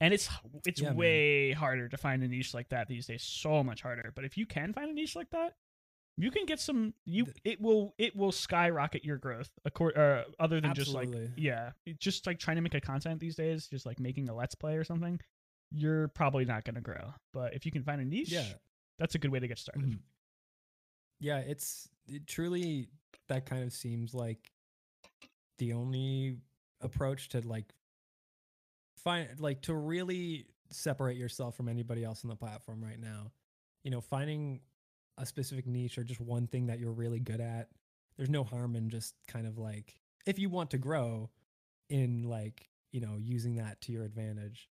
and 0.01 0.13
it's 0.13 0.29
it's 0.65 0.81
Yeah, 0.81 0.89
man. 0.89 0.97
way 0.97 1.51
harder 1.53 1.87
to 1.89 1.97
find 1.97 2.21
a 2.23 2.27
niche 2.27 2.53
like 2.53 2.69
that 2.69 2.87
these 2.87 3.07
days. 3.07 3.23
So 3.23 3.63
much 3.63 3.81
harder. 3.81 4.11
But 4.15 4.25
if 4.25 4.37
you 4.37 4.45
can 4.45 4.73
find 4.73 4.89
a 4.89 4.93
niche 4.93 5.15
like 5.15 5.29
that, 5.31 5.53
you 6.17 6.31
can 6.31 6.45
get 6.45 6.59
some. 6.59 6.93
You 7.05 7.27
it 7.43 7.59
will 7.61 7.93
it 7.97 8.15
will 8.15 8.31
skyrocket 8.31 9.03
your 9.03 9.17
growth. 9.17 9.49
Accord, 9.65 9.97
uh, 9.97 10.23
other 10.39 10.61
than 10.61 10.73
just 10.73 10.93
like 10.93 11.09
yeah, 11.35 11.71
just 11.99 12.25
like 12.27 12.39
trying 12.39 12.55
to 12.55 12.61
make 12.61 12.73
a 12.73 12.81
content 12.81 13.19
these 13.19 13.35
days, 13.35 13.67
just 13.67 13.85
like 13.85 13.99
making 13.99 14.29
a 14.29 14.33
let's 14.35 14.55
play 14.55 14.75
or 14.77 14.83
something. 14.83 15.19
You're 15.71 16.07
probably 16.09 16.45
not 16.45 16.63
gonna 16.63 16.81
grow. 16.81 17.13
But 17.33 17.53
if 17.53 17.65
you 17.65 17.71
can 17.71 17.83
find 17.83 17.99
a 18.01 18.05
niche, 18.05 18.31
Yeah. 18.31 18.45
that's 18.99 19.15
a 19.15 19.19
good 19.19 19.31
way 19.31 19.39
to 19.39 19.47
get 19.47 19.57
started. 19.59 19.83
Mhm. 19.83 19.99
Yeah, 21.19 21.39
it's 21.39 21.89
it 22.07 22.27
truly 22.27 22.87
that 23.27 23.45
kind 23.45 23.63
of 23.63 23.73
seems 23.73 24.13
like 24.13 24.51
the 25.57 25.73
only 25.73 26.37
approach 26.81 27.29
to 27.29 27.41
like 27.41 27.73
find 28.97 29.39
like 29.39 29.61
to 29.63 29.73
really 29.73 30.45
separate 30.71 31.17
yourself 31.17 31.55
from 31.55 31.69
anybody 31.69 32.03
else 32.03 32.23
on 32.23 32.29
the 32.29 32.35
platform 32.35 32.83
right 32.83 32.99
now. 32.99 33.31
You 33.83 33.91
know, 33.91 34.01
finding 34.01 34.61
a 35.17 35.25
specific 35.25 35.65
niche 35.67 35.97
or 35.97 36.03
just 36.03 36.19
one 36.19 36.47
thing 36.47 36.67
that 36.67 36.79
you're 36.79 36.91
really 36.91 37.19
good 37.19 37.39
at. 37.41 37.69
There's 38.17 38.29
no 38.29 38.43
harm 38.43 38.75
in 38.75 38.89
just 38.89 39.13
kind 39.27 39.45
of 39.47 39.57
like 39.57 39.95
if 40.25 40.39
you 40.39 40.49
want 40.49 40.71
to 40.71 40.77
grow 40.77 41.29
in 41.89 42.23
like, 42.23 42.69
you 42.91 43.01
know, 43.01 43.17
using 43.19 43.55
that 43.55 43.79
to 43.81 43.91
your 43.91 44.03
advantage. 44.03 44.69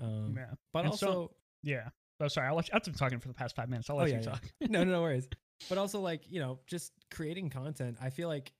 Um 0.00 0.34
Yeah. 0.36 0.54
but 0.72 0.86
And 0.86 0.94
so- 0.94 1.06
also 1.06 1.34
Yeah. 1.62 1.88
Oh, 2.20 2.28
sorry. 2.28 2.46
I'll 2.48 2.54
let 2.54 2.68
you, 2.68 2.74
I've 2.74 2.84
been 2.84 2.94
talking 2.94 3.18
for 3.18 3.28
the 3.28 3.34
past 3.34 3.56
five 3.56 3.68
minutes. 3.68 3.90
I'll 3.90 3.96
Oh, 3.96 4.00
let 4.00 4.08
yeah, 4.10 4.14
you 4.18 4.22
yeah. 4.22 4.30
talk. 4.30 4.42
no, 4.60 4.68
no, 4.84 4.92
no 4.92 5.02
worries. 5.02 5.28
But 5.68 5.78
also, 5.78 6.00
like, 6.00 6.22
you 6.28 6.40
know, 6.40 6.58
just 6.66 6.92
creating 7.12 7.48
content. 7.48 7.96
I 8.00 8.10
feel 8.10 8.28
like 8.28 8.52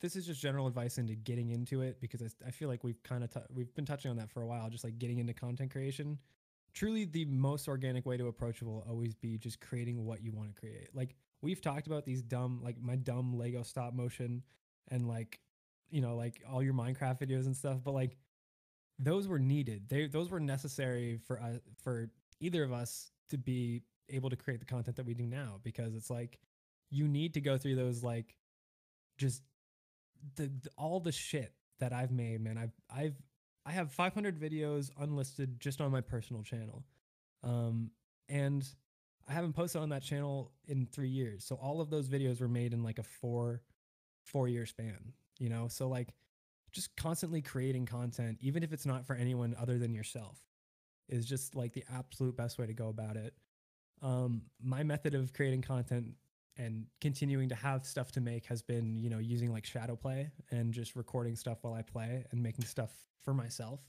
this 0.00 0.16
is 0.16 0.26
just 0.26 0.40
general 0.42 0.66
advice 0.66 0.98
into 0.98 1.14
getting 1.14 1.50
into 1.50 1.82
it 1.82 2.00
because 2.00 2.20
I, 2.20 2.26
I 2.48 2.50
feel 2.50 2.68
like 2.68 2.82
we've 2.84 3.00
kind 3.04 3.22
of, 3.24 3.30
t- 3.30 3.40
we've 3.48 3.72
been 3.74 3.86
touching 3.86 4.10
on 4.10 4.16
that 4.18 4.28
for 4.30 4.42
a 4.42 4.46
while, 4.46 4.68
just 4.68 4.82
like 4.84 4.98
getting 4.98 5.18
into 5.18 5.32
content 5.32 5.70
creation. 5.70 6.18
Truly, 6.76 7.06
the 7.06 7.24
most 7.24 7.66
organic 7.66 8.06
way 8.06 8.16
to 8.16 8.28
approach 8.28 8.62
it 8.62 8.66
will 8.66 8.84
always 8.88 9.14
be 9.14 9.38
just 9.38 9.60
creating 9.60 10.04
what 10.04 10.22
you 10.22 10.30
want 10.30 10.54
to 10.54 10.60
create. 10.60 10.90
Like, 10.94 11.16
we've 11.42 11.60
talked 11.60 11.88
about 11.88 12.04
these 12.04 12.22
dumb, 12.22 12.60
like, 12.62 12.78
my 12.80 12.94
dumb 12.94 13.36
Lego 13.36 13.64
stop 13.64 13.94
motion 13.94 14.44
and, 14.88 15.08
like, 15.08 15.40
you 15.90 16.00
know, 16.00 16.16
like 16.16 16.42
all 16.50 16.62
your 16.62 16.74
Minecraft 16.74 17.20
videos 17.20 17.46
and 17.46 17.56
stuff, 17.56 17.78
but 17.84 17.92
like, 17.92 18.16
those 18.98 19.28
were 19.28 19.38
needed. 19.38 19.88
They 19.88 20.06
those 20.06 20.30
were 20.30 20.40
necessary 20.40 21.18
for 21.26 21.40
us 21.40 21.58
for 21.82 22.10
either 22.40 22.64
of 22.64 22.72
us 22.72 23.10
to 23.30 23.38
be 23.38 23.82
able 24.08 24.30
to 24.30 24.36
create 24.36 24.60
the 24.60 24.66
content 24.66 24.96
that 24.96 25.06
we 25.06 25.14
do 25.14 25.26
now 25.26 25.60
because 25.62 25.94
it's 25.94 26.10
like 26.10 26.38
you 26.90 27.08
need 27.08 27.34
to 27.34 27.40
go 27.40 27.58
through 27.58 27.74
those 27.74 28.02
like 28.02 28.36
just 29.18 29.42
the, 30.36 30.44
the 30.62 30.70
all 30.78 31.00
the 31.00 31.12
shit 31.12 31.52
that 31.78 31.92
I've 31.92 32.10
made, 32.10 32.40
man. 32.40 32.56
I've 32.56 32.72
I've 32.90 33.14
I 33.66 33.72
have 33.72 33.92
500 33.92 34.38
videos 34.38 34.90
unlisted 34.98 35.60
just 35.60 35.80
on 35.80 35.90
my 35.90 36.00
personal 36.00 36.42
channel. 36.42 36.84
Um 37.42 37.90
and 38.28 38.66
I 39.28 39.32
haven't 39.32 39.54
posted 39.54 39.82
on 39.82 39.88
that 39.88 40.02
channel 40.02 40.52
in 40.68 40.86
3 40.86 41.08
years. 41.08 41.44
So 41.44 41.56
all 41.56 41.80
of 41.80 41.90
those 41.90 42.08
videos 42.08 42.40
were 42.40 42.48
made 42.48 42.72
in 42.72 42.82
like 42.82 42.98
a 42.98 43.02
4 43.02 43.60
4 44.24 44.48
year 44.48 44.66
span, 44.66 45.12
you 45.38 45.48
know? 45.48 45.68
So 45.68 45.88
like 45.88 46.14
just 46.72 46.94
constantly 46.96 47.42
creating 47.42 47.86
content 47.86 48.38
even 48.40 48.62
if 48.62 48.72
it's 48.72 48.86
not 48.86 49.06
for 49.06 49.16
anyone 49.16 49.56
other 49.58 49.78
than 49.78 49.94
yourself 49.94 50.38
is 51.08 51.24
just 51.26 51.54
like 51.54 51.72
the 51.72 51.84
absolute 51.92 52.36
best 52.36 52.58
way 52.58 52.66
to 52.66 52.74
go 52.74 52.88
about 52.88 53.16
it. 53.16 53.34
Um, 54.02 54.42
my 54.62 54.82
method 54.82 55.14
of 55.14 55.32
creating 55.32 55.62
content 55.62 56.14
and 56.58 56.86
continuing 57.00 57.48
to 57.50 57.54
have 57.54 57.84
stuff 57.84 58.12
to 58.12 58.20
make 58.20 58.46
has 58.46 58.62
been, 58.62 58.96
you 58.96 59.10
know, 59.10 59.18
using 59.18 59.52
like 59.52 59.66
shadow 59.66 59.96
play 59.96 60.30
and 60.50 60.72
just 60.72 60.96
recording 60.96 61.36
stuff 61.36 61.58
while 61.62 61.74
I 61.74 61.82
play 61.82 62.24
and 62.30 62.42
making 62.42 62.64
stuff 62.64 62.90
for 63.22 63.34
myself. 63.34 63.80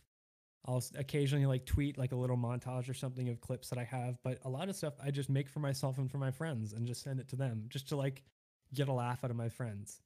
I'll 0.65 0.83
occasionally 0.97 1.45
like 1.45 1.65
tweet 1.65 1.97
like 1.97 2.11
a 2.11 2.15
little 2.15 2.35
montage 2.37 2.89
or 2.89 2.93
something 2.93 3.29
of 3.29 3.39
clips 3.39 3.69
that 3.69 3.79
I 3.79 3.85
have, 3.85 4.17
but 4.23 4.39
a 4.43 4.49
lot 4.49 4.67
of 4.67 4.75
stuff 4.75 4.95
I 5.01 5.11
just 5.11 5.29
make 5.29 5.47
for 5.47 5.59
myself 5.59 5.97
and 5.97 6.11
for 6.11 6.17
my 6.17 6.31
friends 6.31 6.73
and 6.73 6.85
just 6.87 7.03
send 7.03 7.19
it 7.19 7.29
to 7.29 7.35
them 7.37 7.65
just 7.69 7.89
to 7.89 7.95
like 7.95 8.23
get 8.73 8.89
a 8.89 8.93
laugh 8.93 9.23
out 9.23 9.31
of 9.31 9.37
my 9.37 9.49
friends. 9.49 10.01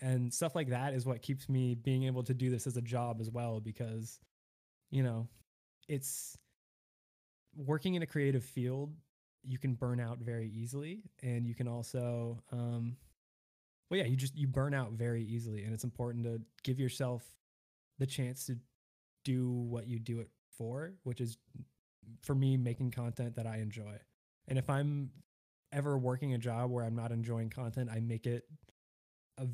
and 0.00 0.32
stuff 0.32 0.54
like 0.54 0.70
that 0.70 0.94
is 0.94 1.06
what 1.06 1.22
keeps 1.22 1.48
me 1.48 1.74
being 1.74 2.04
able 2.04 2.22
to 2.24 2.34
do 2.34 2.50
this 2.50 2.66
as 2.66 2.76
a 2.76 2.82
job 2.82 3.18
as 3.20 3.30
well 3.30 3.60
because 3.60 4.18
you 4.90 5.02
know 5.02 5.28
it's 5.88 6.36
working 7.56 7.94
in 7.94 8.02
a 8.02 8.06
creative 8.06 8.44
field 8.44 8.94
you 9.46 9.58
can 9.58 9.74
burn 9.74 10.00
out 10.00 10.18
very 10.18 10.48
easily 10.48 11.02
and 11.22 11.46
you 11.46 11.54
can 11.54 11.66
also 11.68 12.42
um 12.52 12.96
well 13.90 13.98
yeah 13.98 14.06
you 14.06 14.16
just 14.16 14.36
you 14.36 14.46
burn 14.46 14.72
out 14.74 14.92
very 14.92 15.22
easily 15.24 15.64
and 15.64 15.72
it's 15.74 15.84
important 15.84 16.24
to 16.24 16.40
give 16.62 16.78
yourself 16.78 17.22
the 17.98 18.06
chance 18.06 18.46
to 18.46 18.56
do 19.24 19.50
what 19.50 19.86
you 19.86 19.98
do 19.98 20.20
it 20.20 20.28
for 20.56 20.92
which 21.02 21.20
is 21.20 21.38
for 22.22 22.34
me 22.34 22.56
making 22.56 22.90
content 22.90 23.36
that 23.36 23.46
i 23.46 23.56
enjoy. 23.58 23.96
And 24.48 24.58
if 24.58 24.68
i'm 24.70 25.10
ever 25.72 25.96
working 25.96 26.34
a 26.34 26.38
job 26.38 26.70
where 26.70 26.84
i'm 26.84 26.94
not 26.96 27.12
enjoying 27.12 27.48
content 27.50 27.88
i 27.92 28.00
make 28.00 28.26
it 28.26 28.44
a 29.38 29.46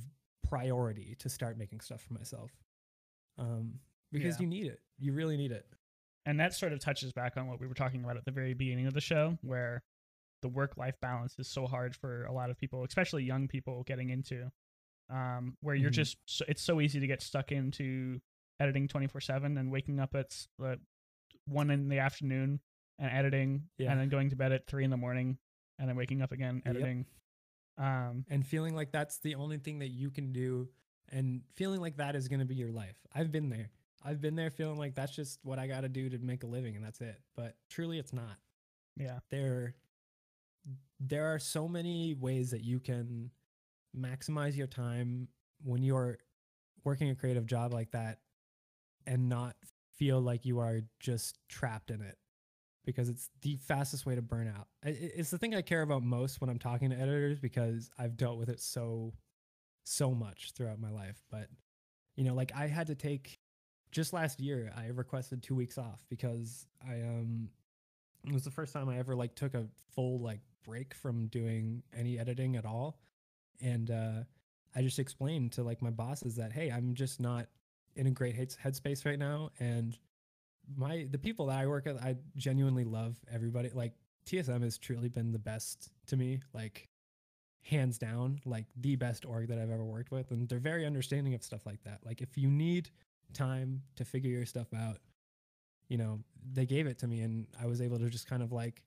priority 0.49 1.15
to 1.21 1.29
start 1.29 1.59
making 1.59 1.81
stuff 1.81 2.01
for 2.01 2.15
myself. 2.15 2.51
Um 3.39 3.81
because 4.11 4.37
Yeah. 4.41 4.45
you 4.45 4.47
need 4.49 4.67
it. 4.67 4.81
You 4.99 5.13
really 5.13 5.37
need 5.37 5.53
it 5.53 5.67
and 6.29 6.39
that 6.39 6.53
sort 6.55 6.73
of 6.73 6.79
touches 6.81 7.13
back 7.13 7.37
on 7.37 7.47
what 7.49 7.59
we 7.61 7.67
were 7.67 7.75
talking 7.75 8.05
about 8.05 8.17
at 8.17 8.25
the 8.25 8.31
very 8.31 8.55
beginning 8.55 8.87
of 8.87 8.95
the 8.95 9.01
show 9.01 9.37
where 9.43 9.83
the 10.43 10.49
work 10.49 10.77
life 10.77 10.95
balance 11.01 11.35
is 11.39 11.49
so 11.49 11.67
hard 11.67 11.97
for 11.97 12.25
a 12.27 12.33
lot 12.33 12.51
of 12.51 12.57
people 12.59 12.85
especially 12.85 13.25
young 13.25 13.49
people 13.49 13.83
getting 13.85 14.11
into 14.11 14.51
um, 15.11 15.57
where 15.61 15.75
you're 15.75 15.91
Mhm. 15.91 15.95
just 15.95 16.19
so, 16.27 16.45
it's 16.49 16.63
so 16.63 16.81
easy 16.81 17.01
to 17.01 17.07
get 17.07 17.23
stuck 17.23 17.51
into 17.51 18.21
editing 18.61 18.87
24/7 18.89 19.57
and 19.59 19.71
waking 19.73 19.99
up 20.01 20.15
at 20.15 20.47
uh, 20.63 20.77
1 21.47 21.71
in 21.71 21.89
the 21.89 21.99
afternoon 21.99 22.61
and 22.99 23.11
editing 23.11 23.69
Yeah. 23.79 23.91
and 23.93 24.01
then 24.01 24.09
going 24.11 24.29
to 24.31 24.37
bed 24.37 24.53
at 24.53 24.67
3 24.67 24.85
in 24.85 24.91
the 24.91 24.97
morning 24.97 25.39
and 25.79 25.89
then 25.89 25.97
waking 25.97 26.21
up 26.23 26.31
again 26.33 26.57
Yep. 26.65 26.67
editing 26.77 27.07
um 27.79 28.25
and 28.29 28.47
feeling 28.47 28.75
like 28.75 28.91
that's 28.93 29.19
the 29.21 29.35
only 29.37 29.57
thing 29.59 29.79
that 29.79 29.89
you 29.89 30.11
can 30.11 30.33
do 30.33 30.69
and 31.11 31.43
feeling 31.55 31.81
like 31.81 31.97
that 31.97 32.15
is 32.17 32.29
going 32.29 32.41
to 32.41 32.45
be 32.45 32.55
your 32.57 32.71
life. 32.73 32.99
I've 33.15 33.33
been 33.33 33.49
there. 33.49 33.71
I've 34.05 34.21
been 34.21 34.37
there 34.37 34.51
feeling 34.51 34.79
like 34.79 34.95
that's 34.95 35.15
just 35.15 35.41
what 35.43 35.59
I 35.59 35.67
got 35.67 35.83
to 35.83 35.89
do 35.89 36.09
to 36.11 36.19
make 36.19 36.45
a 36.45 36.47
living 36.47 36.77
and 36.77 36.85
that's 36.85 37.01
it. 37.01 37.21
But 37.37 37.57
truly 37.69 37.99
it's 37.99 38.13
not. 38.13 38.37
yeah 38.97 39.19
There 39.31 39.75
there 41.01 41.27
are 41.35 41.39
so 41.39 41.69
many 41.69 42.15
ways 42.15 42.51
that 42.51 42.63
you 42.63 42.81
can 42.81 43.31
maximize 43.97 44.57
your 44.57 44.67
time 44.67 45.29
when 45.65 45.83
you're 45.83 46.19
working 46.85 47.11
a 47.11 47.15
creative 47.15 47.47
job 47.47 47.73
like 47.73 47.91
that 47.93 48.19
and 49.07 49.29
not 49.29 49.57
feel 49.97 50.21
like 50.21 50.45
you 50.45 50.59
are 50.59 50.81
just 51.01 51.39
trapped 51.49 51.91
in 51.91 52.01
it 52.01 52.17
because 52.85 53.09
it's 53.09 53.31
the 53.43 53.57
fastest 53.57 54.07
way 54.07 54.15
to 54.15 54.23
burn 54.23 54.49
out. 54.49 54.69
It's 54.83 55.31
the 55.31 55.39
thing 55.39 55.55
I 55.55 55.63
care 55.63 55.83
about 55.83 56.03
most 56.03 56.41
when 56.41 56.49
I'm 56.51 56.59
talking 56.59 56.91
to 56.91 56.97
editors 56.97 57.39
because 57.39 57.91
I've 57.99 58.17
dealt 58.17 58.39
with 58.39 58.49
it 58.49 58.61
so 58.61 59.13
so 59.85 60.13
much 60.15 60.53
throughout 60.57 60.81
my 60.81 60.91
life. 60.91 61.23
But 61.31 61.49
you 62.17 62.25
know, 62.25 62.35
like 62.35 62.53
I 62.55 62.67
had 62.67 62.89
to 62.89 62.95
take 62.95 63.39
just 63.91 64.13
last 64.13 64.41
year 64.41 64.73
I 64.77 64.87
requested 64.89 65.43
2 65.43 65.55
weeks 65.55 65.79
off 65.79 66.05
because 66.09 66.67
I 66.87 67.01
um 67.01 67.49
it 68.27 68.33
was 68.33 68.45
the 68.45 68.51
first 68.51 68.73
time 68.73 68.89
I 68.89 68.99
ever 68.99 69.15
like 69.15 69.35
took 69.35 69.55
a 69.55 69.67
full 69.95 70.21
like 70.21 70.41
break 70.65 70.95
from 70.95 71.29
doing 71.29 71.83
any 71.97 72.19
editing 72.19 72.57
at 72.57 72.67
all. 72.67 72.99
And 73.61 73.91
uh 73.91 74.25
I 74.77 74.83
just 74.83 74.99
explained 74.99 75.53
to 75.53 75.63
like 75.63 75.83
my 75.83 75.91
bosses 75.91 76.37
that 76.37 76.53
hey, 76.53 76.71
I'm 76.71 76.95
just 76.95 77.21
not 77.21 77.47
in 77.97 78.07
a 78.07 78.11
great 78.11 78.37
headspace 78.37 79.05
right 79.05 79.19
now 79.19 79.51
and 79.59 79.99
my 80.77 81.07
the 81.11 81.19
people 81.19 81.47
that 81.47 81.59
I 81.59 81.67
work 81.67 81.87
with, 81.87 81.97
I 82.03 82.17
genuinely 82.37 82.85
love 82.85 83.17
everybody. 83.33 83.71
Like 83.73 83.93
TSM 84.27 84.63
has 84.63 84.79
truly 84.79 85.09
been 85.09 85.33
the 85.33 85.39
best 85.39 85.91
to 86.09 86.17
me, 86.17 86.41
like 86.53 86.89
hands 87.63 87.99
down, 87.99 88.41
like 88.45 88.67
the 88.77 88.97
best 88.97 89.25
org 89.25 89.49
that 89.49 89.59
I've 89.59 89.71
ever 89.71 89.85
worked 89.85 90.11
with, 90.11 90.31
and 90.31 90.49
they're 90.49 90.59
very 90.59 90.87
understanding 90.87 91.35
of 91.35 91.43
stuff 91.43 91.67
like 91.67 91.83
that. 91.85 92.01
Like 92.05 92.21
if 92.21 92.37
you 92.37 92.49
need 92.49 92.91
time 93.35 93.83
to 93.97 94.05
figure 94.05 94.31
your 94.31 94.47
stuff 94.47 94.69
out, 94.75 94.99
you 95.89 95.99
know, 95.99 96.21
they 96.53 96.67
gave 96.67 96.87
it 96.87 96.99
to 96.99 97.07
me, 97.07 97.21
and 97.21 97.47
I 97.61 97.67
was 97.67 97.81
able 97.81 97.99
to 97.99 98.09
just 98.09 98.29
kind 98.29 98.43
of 98.43 98.53
like 98.53 98.83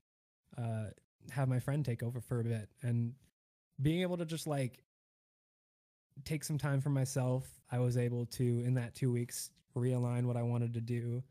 uh, 0.58 0.86
have 1.32 1.48
my 1.48 1.60
friend 1.60 1.86
take 1.86 2.04
over 2.04 2.22
for 2.22 2.40
a 2.40 2.44
bit, 2.44 2.70
and 2.82 3.14
being 3.82 4.02
able 4.02 4.18
to 4.18 4.26
just 4.26 4.48
like 4.48 4.84
take 6.26 6.44
some 6.44 6.58
time 6.58 6.82
for 6.82 6.90
myself. 6.90 7.48
I 7.72 7.80
was 7.80 7.98
able 7.98 8.26
to 8.26 8.44
in 8.44 8.76
that 8.76 8.96
two 8.96 9.12
weeks 9.12 9.50
realign 9.76 10.26
what 10.26 10.38
I 10.38 10.44
wanted 10.44 10.74
to 10.74 10.82
do 10.82 11.24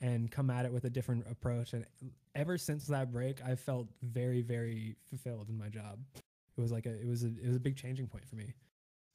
and 0.00 0.30
come 0.30 0.50
at 0.50 0.66
it 0.66 0.72
with 0.72 0.84
a 0.84 0.90
different 0.90 1.26
approach. 1.30 1.72
And 1.72 1.86
ever 2.34 2.58
since 2.58 2.86
that 2.88 3.12
break, 3.12 3.40
I 3.44 3.54
felt 3.54 3.88
very, 4.02 4.42
very 4.42 4.96
fulfilled 5.08 5.48
in 5.48 5.56
my 5.56 5.68
job. 5.68 5.98
It 6.14 6.60
was 6.60 6.72
like 6.72 6.86
a, 6.86 7.00
it 7.00 7.06
was 7.06 7.22
a, 7.22 7.28
it 7.28 7.46
was 7.46 7.56
a 7.56 7.60
big 7.60 7.76
changing 7.76 8.08
point 8.08 8.26
for 8.28 8.36
me. 8.36 8.52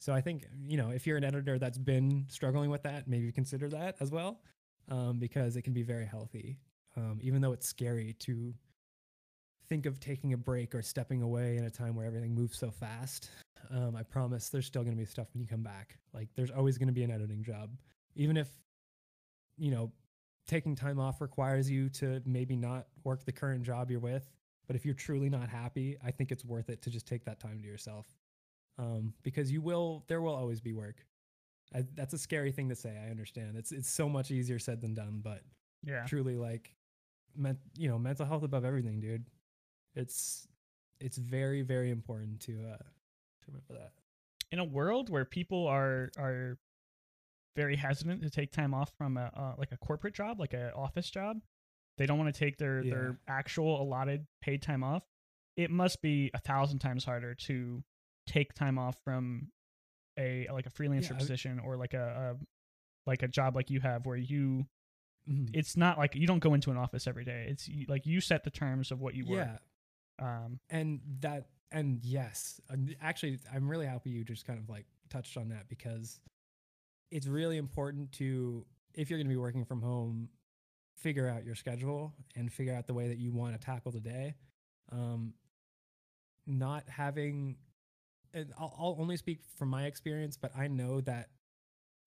So 0.02 0.14
I 0.14 0.20
think 0.20 0.48
you 0.68 0.78
know 0.78 0.90
if 0.90 1.06
you're 1.06 1.18
an 1.18 1.24
editor 1.24 1.60
that's 1.60 1.78
been 1.78 2.26
struggling 2.28 2.72
with 2.72 2.82
that, 2.84 3.08
maybe 3.08 3.32
consider 3.32 3.70
that 3.70 3.98
as 4.00 4.10
well, 4.10 4.42
um, 4.90 5.20
because 5.20 5.56
it 5.56 5.62
can 5.62 5.74
be 5.74 5.84
very 5.84 6.08
healthy. 6.08 6.58
Um, 6.98 7.20
even 7.22 7.40
though 7.40 7.54
it's 7.54 7.68
scary 7.68 8.16
to 8.22 8.52
think 9.70 9.86
of 9.86 10.00
taking 10.00 10.34
a 10.34 10.38
break 10.38 10.74
or 10.74 10.82
stepping 10.82 11.22
away 11.22 11.56
in 11.56 11.66
a 11.66 11.70
time 11.70 11.96
where 11.96 12.06
everything 12.06 12.34
moves 12.34 12.58
so 12.58 12.72
fast. 12.72 13.30
Um, 13.70 13.96
I 13.96 14.02
promise 14.02 14.50
there's 14.50 14.66
still 14.66 14.82
going 14.82 14.96
to 14.96 15.00
be 15.00 15.06
stuff 15.06 15.28
when 15.34 15.42
you 15.42 15.48
come 15.48 15.62
back. 15.62 16.00
Like 16.16 16.30
there's 16.36 16.50
always 16.50 16.80
going 16.80 16.88
to 16.88 16.94
be 16.94 17.04
an 17.04 17.12
editing 17.12 17.44
job, 17.44 17.70
even 18.16 18.38
if 18.38 18.50
you 19.60 19.70
know 19.70 19.92
taking 20.48 20.76
time 20.76 21.00
off 21.00 21.22
requires 21.22 21.70
you 21.70 21.90
to 21.90 22.24
maybe 22.26 22.56
not 22.56 22.88
work 23.04 23.24
the 23.24 23.32
current 23.32 23.62
job 23.62 23.92
you're 23.92 24.00
with. 24.00 24.32
But 24.66 24.76
if 24.76 24.84
you're 24.84 24.96
truly 24.96 25.30
not 25.30 25.48
happy, 25.48 25.96
I 26.04 26.10
think 26.10 26.32
it's 26.32 26.44
worth 26.44 26.70
it 26.70 26.82
to 26.82 26.90
just 26.90 27.08
take 27.08 27.24
that 27.26 27.40
time 27.40 27.62
to 27.62 27.68
yourself, 27.68 28.08
um, 28.78 29.14
because 29.24 29.52
you 29.52 29.62
will. 29.62 30.04
There 30.08 30.22
will 30.22 30.36
always 30.36 30.62
be 30.62 30.74
work. 30.74 31.06
I, 31.74 31.86
that's 31.96 32.14
a 32.14 32.18
scary 32.18 32.52
thing 32.52 32.70
to 32.70 32.76
say. 32.76 32.98
I 32.98 33.10
understand. 33.10 33.56
It's 33.58 33.72
it's 33.72 33.90
so 33.90 34.10
much 34.10 34.32
easier 34.32 34.60
said 34.60 34.82
than 34.82 34.94
done, 34.94 35.22
but 35.24 35.42
yeah 35.84 36.06
truly 36.06 36.38
like 36.38 36.76
men, 37.36 37.58
you 37.76 37.90
know 37.90 37.98
mental 37.98 38.24
health 38.24 38.44
above 38.44 38.64
everything 38.64 39.00
dude 39.00 39.26
it's 39.96 40.48
it's 41.00 41.18
very 41.18 41.64
very 41.64 41.90
important 41.90 42.40
to 42.40 42.52
uh 42.52 42.78
to 42.78 43.48
remember 43.48 43.74
that 43.74 43.94
in 44.52 44.60
a 44.60 44.64
world 44.64 45.10
where 45.10 45.26
people 45.26 45.66
are 45.66 46.12
are 46.20 46.60
very 47.56 47.76
hesitant 47.76 48.22
to 48.22 48.30
take 48.30 48.52
time 48.52 48.74
off 48.76 48.92
from 48.98 49.18
a 49.18 49.32
uh, 49.36 49.54
like 49.58 49.72
a 49.72 49.78
corporate 49.78 50.14
job, 50.14 50.40
like 50.40 50.54
an 50.54 50.72
office 50.76 51.10
job, 51.10 51.38
they 51.98 52.06
don't 52.06 52.18
want 52.20 52.34
to 52.34 52.40
take 52.40 52.58
their 52.58 52.84
Yeah. 52.84 52.90
their 52.92 53.20
actual 53.28 53.82
allotted 53.82 54.26
paid 54.42 54.62
time 54.62 54.84
off. 54.84 55.04
It 55.58 55.70
must 55.72 56.02
be 56.02 56.30
a 56.34 56.40
thousand 56.40 56.80
times 56.80 57.04
harder 57.04 57.34
to 57.48 57.84
take 58.28 58.54
time 58.54 58.78
off 58.78 58.98
from 59.04 59.50
a 60.18 60.48
like 60.52 60.66
a 60.66 60.70
freelancer 60.70 61.12
Yeah, 61.12 61.18
position 61.18 61.60
or 61.60 61.78
like 61.78 61.94
a, 61.94 62.36
a 62.38 62.46
like 63.10 63.24
a 63.24 63.28
job 63.28 63.56
like 63.56 63.70
you 63.70 63.80
have 63.80 64.06
where 64.06 64.18
you 64.18 64.66
Mhm. 65.30 65.50
it's 65.54 65.78
not 65.78 65.98
like 66.00 66.16
you 66.16 66.26
don't 66.26 66.40
go 66.40 66.54
into 66.56 66.72
an 66.72 66.78
office 66.78 67.06
every 67.08 67.24
day. 67.24 67.46
It's 67.50 67.68
you- 67.68 67.86
like 67.88 68.06
you 68.08 68.22
set 68.22 68.44
the 68.44 68.50
terms 68.50 68.92
of 68.92 69.00
what 69.02 69.14
you 69.16 69.26
work. 69.26 69.48
yeah 69.48 69.58
Um, 70.44 70.60
and 70.70 71.00
that 71.22 71.48
and 71.72 72.04
yes 72.04 72.60
actually 73.02 73.40
i'm 73.54 73.70
really 73.70 73.86
happy 73.86 74.10
you 74.10 74.24
just 74.26 74.46
kind 74.46 74.60
of 74.60 74.68
like 74.70 74.86
touched 75.10 75.38
on 75.38 75.50
that 75.50 75.70
because 75.70 76.20
it's 77.12 77.28
really 77.28 77.58
important 77.58 78.12
to 78.14 78.66
if 78.94 79.10
you're 79.10 79.18
going 79.18 79.28
to 79.28 79.34
be 79.34 79.38
working 79.38 79.64
from 79.64 79.82
home 79.82 80.28
figure 80.98 81.28
out 81.30 81.44
your 81.46 81.56
schedule 81.56 82.14
and 82.36 82.52
figure 82.52 82.74
out 82.76 82.88
the 82.88 82.94
way 82.94 83.08
that 83.08 83.18
you 83.20 83.32
want 83.32 83.54
to 83.54 83.60
tackle 83.66 83.92
the 83.92 84.02
day 84.02 84.36
um 84.92 85.34
not 86.46 86.84
having 86.90 87.56
and 88.34 88.52
I'll, 88.60 88.76
I'll 88.78 88.98
only 89.00 89.18
speak 89.18 89.42
from 89.58 89.70
my 89.70 89.86
experience 89.86 90.38
but 90.38 90.52
i 90.58 90.68
know 90.68 91.02
that 91.02 91.30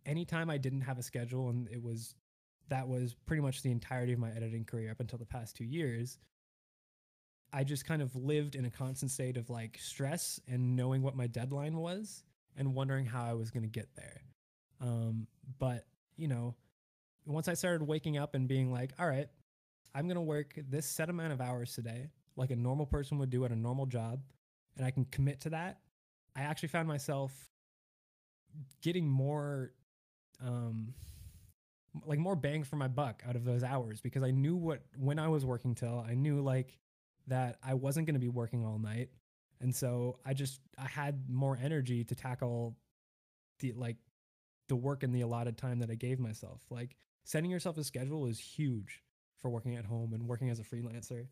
anytime 0.07 0.51
i 0.51 0.59
didn't 0.59 0.83
have 0.83 0.99
a 0.99 1.03
schedule 1.03 1.51
and 1.51 1.69
it 1.69 1.83
was 1.83 2.15
that 2.69 2.89
was 2.89 3.15
pretty 3.27 3.43
much 3.43 3.63
the 3.63 3.71
entirety 3.71 4.15
of 4.15 4.19
my 4.19 4.31
editing 4.31 4.65
career 4.65 4.91
up 4.91 5.01
until 5.01 5.19
the 5.19 5.27
past 5.27 5.57
two 5.57 5.65
years 5.65 6.19
I 7.55 7.63
just 7.63 7.87
kind 7.87 8.03
of 8.03 8.17
lived 8.17 8.57
in 8.57 8.65
a 8.65 8.71
constant 8.71 9.13
state 9.13 9.37
of 9.37 9.49
like 9.49 9.79
stress 9.81 10.41
and 10.49 10.75
knowing 10.75 11.03
what 11.03 11.15
my 11.15 11.29
deadline 11.29 11.77
was 11.77 12.25
and 12.57 12.75
wondering 12.75 13.07
how 13.07 13.25
I 13.25 13.35
was 13.35 13.53
going 13.53 13.63
to 13.63 13.69
get 13.69 13.95
there. 13.95 14.23
Um, 14.81 15.29
but, 15.61 15.85
you 16.17 16.27
know, 16.27 16.57
once 17.27 17.47
I 17.47 17.55
started 17.55 17.85
waking 17.85 18.19
up 18.19 18.35
and 18.35 18.49
being 18.49 18.73
like, 18.73 18.93
all 18.99 19.07
right, 19.07 19.29
I'm 19.95 20.09
going 20.09 20.17
to 20.17 20.21
work 20.21 20.59
this 20.69 20.85
set 20.85 21.09
amount 21.09 21.33
of 21.33 21.41
hours 21.41 21.73
today, 21.77 22.11
like 22.37 22.51
a 22.51 22.57
normal 22.57 22.87
person 22.87 23.19
would 23.19 23.31
do 23.31 23.45
at 23.45 23.53
a 23.53 23.57
normal 23.57 23.87
job, 23.87 24.21
and 24.77 24.85
I 24.85 24.91
can 24.91 25.05
commit 25.05 25.41
to 25.43 25.51
that, 25.51 25.79
I 26.37 26.43
actually 26.43 26.69
found 26.69 26.89
myself 26.89 27.33
getting 28.83 29.09
more, 29.09 29.73
um, 30.45 30.95
like 32.07 32.19
more 32.19 32.37
bang 32.37 32.65
for 32.65 32.77
my 32.77 32.89
buck 32.89 33.23
out 33.29 33.37
of 33.37 33.45
those 33.45 33.63
hours 33.63 34.01
because 34.01 34.23
I 34.23 34.31
knew 34.31 34.57
what, 34.57 34.83
when 34.97 35.19
I 35.19 35.29
was 35.29 35.45
working 35.45 35.75
till, 35.75 36.05
I 36.07 36.15
knew 36.15 36.41
like, 36.41 36.79
that 37.27 37.59
I 37.63 37.75
wasn't 37.75 38.07
going 38.07 38.15
to 38.15 38.21
be 38.21 38.29
working 38.29 38.65
all 38.65 38.79
night. 38.79 39.09
And 39.61 39.75
so 39.75 40.19
I 40.25 40.35
just 40.35 40.61
I 40.79 40.87
had 40.87 41.29
more 41.29 41.59
energy 41.61 42.05
to 42.05 42.15
tackle 42.15 42.77
the 43.61 43.73
like 43.73 43.97
the 44.69 44.77
work 44.77 45.03
in 45.03 45.13
the 45.13 45.23
allotted 45.23 45.57
time 45.57 45.79
that 45.79 45.91
I 45.91 45.95
gave 45.95 46.19
myself. 46.19 46.61
Like 46.71 46.97
setting 47.25 47.51
yourself 47.51 47.79
a 47.79 47.85
schedule 47.85 48.27
is 48.27 48.39
huge 48.39 49.03
for 49.41 49.51
working 49.51 49.77
at 49.77 49.85
home 49.85 50.13
and 50.13 50.27
working 50.27 50.51
as 50.51 50.61
a 50.61 50.65
freelancer. 50.65 51.29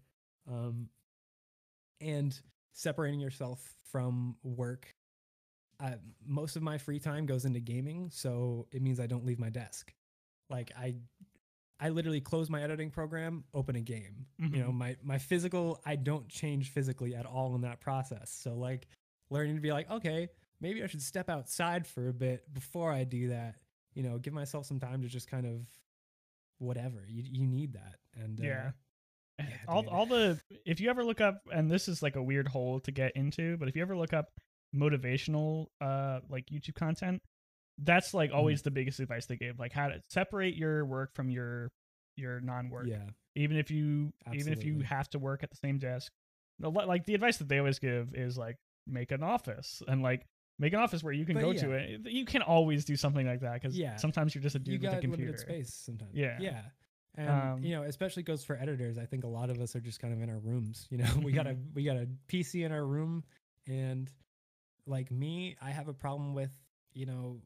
Um 0.51 0.89
and 2.01 2.41
separating 2.73 3.21
yourself 3.21 3.77
from 3.85 4.37
work 4.43 4.95
I, 5.81 5.97
most 6.25 6.55
of 6.55 6.63
my 6.63 6.79
free 6.79 7.01
time 7.01 7.27
goes 7.27 7.45
into 7.45 7.59
gaming, 7.59 8.09
so 8.11 8.69
it 8.71 8.83
means 8.83 9.01
I 9.01 9.07
don't 9.09 9.25
leave 9.25 9.41
my 9.41 9.51
desk. 9.51 9.93
Like 10.49 10.71
I 10.79 10.95
I 11.81 11.89
literally 11.89 12.21
close 12.21 12.49
my 12.49 12.63
editing 12.63 12.91
program, 12.91 13.43
open 13.53 13.75
a 13.75 13.81
game. 13.81 14.27
You 14.39 14.61
know, 14.63 14.69
Mhm. 14.71 14.75
my 14.75 14.97
my 15.03 15.19
physical 15.19 15.81
I 15.85 15.97
don't 15.97 16.29
change 16.29 16.71
physically 16.71 17.17
at 17.17 17.27
all 17.27 17.57
in 17.57 17.63
that 17.63 17.81
process. 17.81 18.31
So 18.31 18.55
like 18.55 18.87
learning 19.29 19.57
to 19.57 19.61
be 19.61 19.73
like, 19.73 19.91
okay, 19.91 20.29
maybe 20.61 20.85
I 20.85 20.87
should 20.87 21.03
step 21.03 21.29
outside 21.29 21.85
for 21.85 22.09
a 22.09 22.15
bit 22.15 22.53
before 22.55 22.93
I 22.93 23.03
do 23.03 23.29
that. 23.31 23.57
You 23.95 24.05
know, 24.05 24.19
give 24.19 24.35
myself 24.35 24.67
some 24.67 24.79
time 24.79 25.03
to 25.03 25.09
just 25.09 25.27
kind 25.29 25.47
of 25.47 25.67
whatever. 26.59 27.05
You 27.09 27.25
you 27.27 27.47
need 27.47 27.73
that. 27.73 27.99
And 28.15 28.39
uh, 28.39 28.43
Yeah. 29.49 29.57
All, 29.69 29.89
all 29.89 30.07
the 30.07 30.41
if 30.65 30.81
you 30.81 30.91
ever 30.91 31.05
look 31.05 31.21
up 31.21 31.41
and 31.53 31.71
this 31.71 31.89
is 31.89 32.03
like 32.03 32.17
a 32.17 32.23
weird 32.23 32.49
hole 32.49 32.81
to 32.81 32.91
get 32.91 33.13
into 33.17 33.57
but 33.57 33.69
if 33.69 33.77
you 33.77 33.83
ever 33.83 33.97
look 33.97 34.13
up 34.13 34.27
motivational 34.75 35.67
uh 35.81 36.21
like 36.31 36.47
youtube 36.47 36.75
content 36.75 37.21
that's 37.79 38.15
like 38.15 38.31
Mm-hmm. 38.31 38.39
always 38.39 38.63
the 38.63 38.71
biggest 38.71 39.01
advice 39.01 39.27
they 39.27 39.37
give 39.37 39.59
like 39.59 39.73
how 39.73 39.89
to 39.89 40.01
separate 40.11 40.57
your 40.57 40.85
work 40.85 41.15
from 41.15 41.31
your 41.31 41.71
your 42.17 42.41
non-work 42.41 42.87
yeah. 42.87 43.05
even 43.35 43.57
if 43.57 43.71
you 43.71 44.13
even 44.33 44.53
if 44.53 44.65
you 44.65 44.81
have 44.81 45.09
to 45.11 45.19
work 45.19 45.43
at 45.43 45.51
the 45.51 45.57
same 45.57 45.79
desk 45.79 46.13
like 46.61 47.05
the 47.07 47.15
advice 47.15 47.39
that 47.39 47.49
they 47.49 47.59
always 47.59 47.79
give 47.79 48.15
is 48.15 48.37
like 48.39 48.57
make 48.87 49.11
an 49.13 49.23
office 49.23 49.83
and 49.89 50.03
like 50.03 50.25
make 50.59 50.73
an 50.75 50.79
office 50.81 51.03
where 51.03 51.13
you 51.15 51.25
can 51.25 51.35
But 51.35 51.41
go 51.41 51.51
yeah. 51.53 51.61
to 51.63 51.71
it 51.73 52.01
you 52.07 52.25
can 52.25 52.43
always 52.43 52.85
do 52.85 52.97
something 52.97 53.27
like 53.27 53.41
that 53.41 53.55
because 53.55 53.77
Yeah. 53.77 53.97
sometimes 53.97 54.35
you're 54.35 54.43
just 54.43 54.55
a 54.57 54.59
you 54.59 54.79
dude 54.79 54.83
with 54.83 54.93
a 54.93 55.01
computer 55.01 55.33
limited 55.33 55.41
space 55.41 55.75
sometimes. 55.75 56.13
Yeah. 56.15 56.37
Yeah. 56.41 56.61
And 57.15 57.29
Um, 57.29 57.63
you 57.63 57.73
know, 57.73 57.83
especially 57.83 58.23
goes 58.23 58.43
for 58.43 58.57
editors. 58.57 58.97
I 58.97 59.05
think 59.05 59.25
a 59.25 59.29
lot 59.29 59.51
of 59.51 59.61
us 59.61 59.77
are 59.77 59.81
just 59.81 60.01
kind 60.01 60.15
of 60.15 60.23
in 60.23 60.31
our 60.31 60.39
rooms. 60.39 60.87
You 60.91 60.99
know, 60.99 61.11
we 61.23 61.33
got 61.33 61.47
a 61.47 61.57
we 61.75 61.85
got 61.85 61.97
a 61.97 62.09
PC 62.29 62.65
in 62.65 62.73
our 62.73 62.85
room, 62.85 63.25
and 63.67 64.11
like 64.87 65.11
me, 65.11 65.57
I 65.61 65.71
have 65.71 65.89
a 65.89 65.95
problem 65.95 66.35
with 66.35 66.51
you 66.95 67.07
know, 67.07 67.41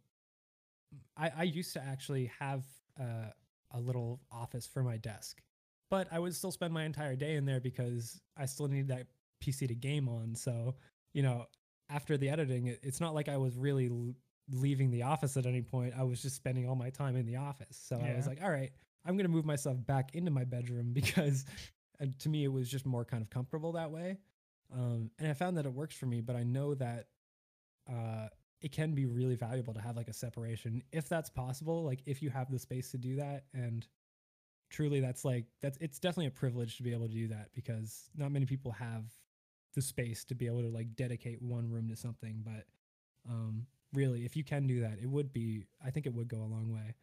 I 1.16 1.30
I 1.38 1.42
used 1.44 1.72
to 1.74 1.82
actually 1.82 2.30
have 2.38 2.64
uh, 3.00 3.30
a 3.72 3.80
little 3.80 4.20
office 4.30 4.66
for 4.66 4.82
my 4.82 4.96
desk, 4.96 5.42
but 5.90 6.08
I 6.12 6.18
would 6.18 6.34
still 6.34 6.52
spend 6.52 6.72
my 6.72 6.84
entire 6.84 7.16
day 7.16 7.34
in 7.36 7.44
there 7.44 7.60
because 7.60 8.20
I 8.36 8.46
still 8.46 8.68
need 8.68 8.88
that 8.88 9.06
PC 9.42 9.68
to 9.68 9.74
game 9.74 10.08
on. 10.08 10.34
So 10.34 10.76
you 11.12 11.22
know, 11.22 11.46
after 11.90 12.16
the 12.16 12.28
editing, 12.28 12.66
it, 12.68 12.80
it's 12.82 13.00
not 13.00 13.14
like 13.14 13.28
I 13.28 13.36
was 13.36 13.56
really 13.56 13.88
l- 13.88 14.14
leaving 14.52 14.90
the 14.90 15.02
office 15.02 15.36
at 15.36 15.46
any 15.46 15.62
point. 15.62 15.94
I 15.98 16.04
was 16.04 16.22
just 16.22 16.36
spending 16.36 16.68
all 16.68 16.76
my 16.76 16.90
time 16.90 17.16
in 17.16 17.26
the 17.26 17.36
office. 17.36 17.76
So 17.82 17.96
I 17.96 18.14
was 18.16 18.26
like, 18.26 18.42
all 18.42 18.50
right, 18.50 18.70
I'm 19.06 19.16
going 19.16 19.26
to 19.26 19.32
move 19.32 19.44
myself 19.44 19.76
back 19.86 20.14
into 20.14 20.30
my 20.30 20.44
bedroom 20.44 20.90
because 20.92 21.44
uh, 22.00 22.06
to 22.20 22.28
me, 22.28 22.44
it 22.44 22.52
was 22.52 22.68
just 22.68 22.86
more 22.86 23.04
kind 23.04 23.22
of 23.22 23.30
comfortable 23.30 23.72
that 23.72 23.90
way. 23.90 24.18
Um, 24.74 25.10
and 25.18 25.28
I 25.28 25.32
found 25.34 25.56
that 25.58 25.66
it 25.66 25.72
works 25.72 25.94
for 25.94 26.06
me, 26.06 26.20
but 26.20 26.34
I 26.34 26.42
know 26.42 26.74
that 26.74 27.06
uh, 27.88 28.28
it 28.60 28.72
can 28.72 28.94
be 28.94 29.06
really 29.06 29.36
valuable 29.36 29.74
to 29.74 29.80
have 29.80 29.96
like 29.96 30.08
a 30.08 30.12
separation 30.12 30.82
if 30.92 31.08
that's 31.08 31.30
possible. 31.30 31.84
Like 31.84 32.00
if 32.06 32.22
you 32.22 32.30
have 32.30 32.50
the 32.50 32.58
space 32.58 32.90
to 32.90 32.98
do 32.98 33.16
that 33.16 33.44
and 33.54 33.86
truly 34.70 35.00
that's 35.00 35.24
like 35.24 35.44
that's 35.60 35.78
it's 35.80 35.98
definitely 35.98 36.26
a 36.26 36.30
privilege 36.30 36.76
to 36.76 36.82
be 36.82 36.92
able 36.92 37.06
to 37.06 37.14
do 37.14 37.28
that 37.28 37.50
because 37.54 38.10
not 38.16 38.32
many 38.32 38.46
people 38.46 38.72
have 38.72 39.04
the 39.74 39.82
space 39.82 40.24
to 40.24 40.34
be 40.34 40.46
able 40.46 40.60
to 40.60 40.68
like 40.68 40.94
dedicate 40.96 41.40
one 41.40 41.70
room 41.70 41.88
to 41.88 41.94
something 41.94 42.42
but 42.44 42.64
um 43.30 43.64
really 43.92 44.24
if 44.24 44.34
you 44.36 44.42
can 44.42 44.66
do 44.66 44.80
that 44.80 44.98
it 45.00 45.08
would 45.08 45.32
be 45.32 45.62
i 45.84 45.90
think 45.90 46.06
it 46.06 46.12
would 46.12 46.26
go 46.26 46.38
a 46.38 46.50
long 46.50 46.72
way 46.72 46.94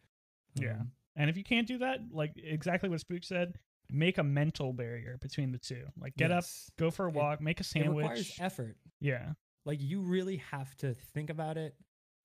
Yeah. 0.54 0.82
And 1.16 1.30
if 1.30 1.36
you 1.36 1.44
can't 1.44 1.66
do 1.66 1.78
that, 1.78 2.00
like 2.12 2.32
exactly 2.36 2.88
what 2.88 3.00
Spook 3.00 3.24
said, 3.24 3.58
make 3.90 4.18
a 4.18 4.22
mental 4.24 4.72
barrier 4.72 5.16
between 5.20 5.52
the 5.52 5.58
two. 5.58 5.84
Like 6.00 6.16
get 6.16 6.30
up, 6.32 6.44
go 6.78 6.90
for 6.90 7.06
a 7.06 7.10
It- 7.10 7.14
walk, 7.14 7.40
make 7.40 7.60
a 7.60 7.64
it 7.74 7.86
requires 7.88 8.26
sandwich. 8.34 8.40
effort 8.40 8.76
yeah. 9.00 9.32
like 9.64 9.80
you 9.80 10.00
really 10.00 10.36
have 10.50 10.74
to 10.78 10.94
think 10.94 11.30
about 11.30 11.56
it 11.56 11.74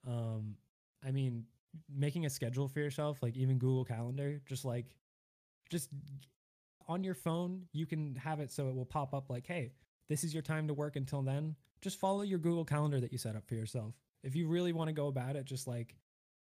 um 0.07 0.55
i 1.05 1.11
mean 1.11 1.43
making 1.93 2.25
a 2.25 2.29
schedule 2.29 2.67
for 2.69 2.79
yourself 2.79 3.21
like 3.21 3.35
even 3.35 3.57
google 3.57 3.83
calendar 3.83 4.41
just 4.45 4.63
like 4.63 4.85
just 5.69 5.89
on 6.87 7.03
your 7.03 7.13
phone 7.13 7.63
you 7.73 7.85
can 7.85 8.15
have 8.15 8.39
it 8.39 8.49
so 8.51 8.69
it 8.69 8.75
will 8.75 8.85
pop 8.85 9.13
up 9.13 9.29
like 9.29 9.45
hey 9.45 9.73
this 10.07 10.23
is 10.23 10.33
your 10.33 10.41
time 10.41 10.67
to 10.67 10.73
work 10.73 10.95
until 10.95 11.21
then 11.21 11.53
just 11.81 11.99
follow 11.99 12.21
your 12.21 12.39
google 12.39 12.63
calendar 12.65 12.99
that 12.99 13.11
you 13.11 13.17
set 13.17 13.35
up 13.35 13.45
for 13.45 13.55
yourself 13.55 13.93
if 14.23 14.35
you 14.35 14.47
really 14.47 14.71
want 14.73 14.87
to 14.87 14.93
go 14.93 15.07
about 15.07 15.35
it 15.35 15.43
just 15.45 15.67
like 15.67 15.95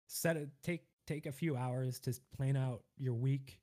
set 0.07 0.35
it 0.35 0.49
take 0.61 0.84
take 1.06 1.26
a 1.26 1.32
few 1.32 1.56
hours 1.56 1.99
to 1.99 2.14
plan 2.36 2.56
out 2.57 2.84
your 2.98 3.14
week 3.14 3.60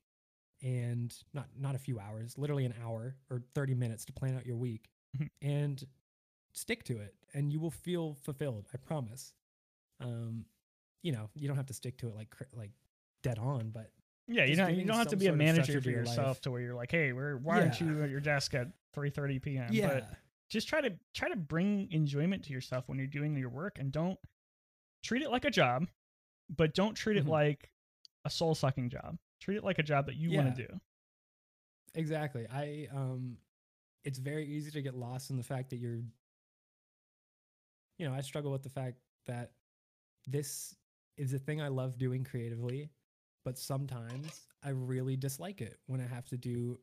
and 0.63 1.15
not 1.35 1.47
not 1.59 1.75
a 1.75 1.79
few 1.79 1.99
hours 1.99 2.39
literally 2.39 2.65
an 2.65 2.75
hour 2.83 3.17
or 3.31 3.43
30 3.55 3.75
minutes 3.75 4.05
to 4.05 4.13
plan 4.13 4.37
out 4.37 4.47
your 4.47 4.57
week 4.57 4.89
Mhm. 5.19 5.29
and 5.43 5.85
stick 6.53 6.85
to 6.85 6.99
it 6.99 7.15
and 7.35 7.53
you 7.53 7.59
will 7.59 7.71
feel 7.71 8.15
fulfilled 8.15 8.69
i 8.73 8.77
promise 8.77 9.35
um 10.01 10.45
you 11.03 11.11
know 11.13 11.29
you 11.35 11.49
don't 11.49 11.57
have 11.57 11.67
to 11.67 11.75
stick 11.75 11.97
to 11.99 12.09
it 12.09 12.15
like 12.15 12.35
like 12.53 12.71
dead 13.23 13.39
on 13.39 13.71
but 13.71 13.91
Yeah, 14.29 14.45
you 14.45 14.55
don't 14.57 14.75
you 14.75 14.85
don't 14.87 14.97
have 14.97 15.09
to 15.09 15.17
be 15.17 15.27
a 15.27 15.33
manager 15.33 15.75
for 15.81 15.81
to 15.81 15.91
yourself 15.91 16.37
life. 16.37 16.41
to 16.43 16.51
where 16.53 16.61
you're 16.61 16.75
like, 16.75 16.91
hey, 16.93 17.13
where 17.13 17.37
why 17.39 17.61
aren't 17.61 17.81
you 17.81 18.03
at 18.03 18.11
your 18.11 18.21
desk 18.21 18.55
at 18.55 18.69
three 18.93 19.11
thirty 19.11 19.39
PM? 19.41 19.73
yeah 19.73 19.89
But 19.95 20.09
just 20.49 20.69
try 20.69 20.81
to 20.81 20.91
try 21.15 21.29
to 21.29 21.37
bring 21.37 21.91
enjoyment 21.93 22.45
to 22.45 22.53
yourself 22.53 22.89
when 22.89 22.99
you're 22.99 23.07
doing 23.09 23.37
your 23.37 23.49
work 23.49 23.79
and 23.81 23.91
don't 23.91 24.19
treat 25.03 25.23
it 25.23 25.31
like 25.31 25.45
a 25.45 25.51
job, 25.51 25.87
but 26.57 26.75
don't 26.75 26.95
treat 26.95 27.17
it 27.17 27.25
Mhm. 27.25 27.29
like 27.31 27.71
a 28.25 28.31
soul 28.31 28.55
sucking 28.55 28.89
job. 28.91 29.19
Treat 29.41 29.57
it 29.57 29.65
like 29.65 29.79
a 29.79 29.83
job 29.83 30.07
that 30.07 30.17
you 30.17 30.31
want 30.33 30.55
to 30.55 30.67
do. 30.67 30.81
exactly 31.95 32.47
i 32.51 32.89
um 32.91 33.37
it's 34.05 34.19
very 34.19 34.47
easy 34.47 34.71
to 34.71 34.81
get 34.81 34.95
lost 34.95 35.29
in 35.31 35.37
the 35.37 35.43
fact 35.43 35.69
that 35.69 35.77
you're 35.77 36.01
you 37.99 38.09
know 38.09 38.15
i 38.15 38.21
struggle 38.23 38.51
with 38.51 38.63
the 38.63 38.69
fact 38.71 38.97
that 39.27 39.53
this 40.27 40.75
is 41.19 41.35
a 41.35 41.39
thing 41.39 41.61
i 41.61 41.69
love 41.69 41.99
doing 41.99 42.25
creatively 42.25 42.89
but 43.45 43.59
sometimes 43.59 44.47
i 44.65 44.71
really 44.71 45.17
dislike 45.17 45.61
it 45.61 45.79
when 45.87 46.01
i 46.01 46.07
have 46.07 46.25
to 46.27 46.37
do 46.39 46.79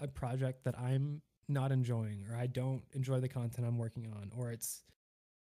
a 0.00 0.08
project 0.08 0.64
that 0.64 0.78
i'm 0.78 1.20
not 1.48 1.70
enjoying 1.70 2.24
or 2.30 2.36
i 2.36 2.46
don't 2.46 2.82
enjoy 2.94 3.20
the 3.20 3.28
content 3.28 3.66
i'm 3.66 3.76
working 3.76 4.06
on 4.16 4.30
or 4.34 4.50
it's 4.50 4.82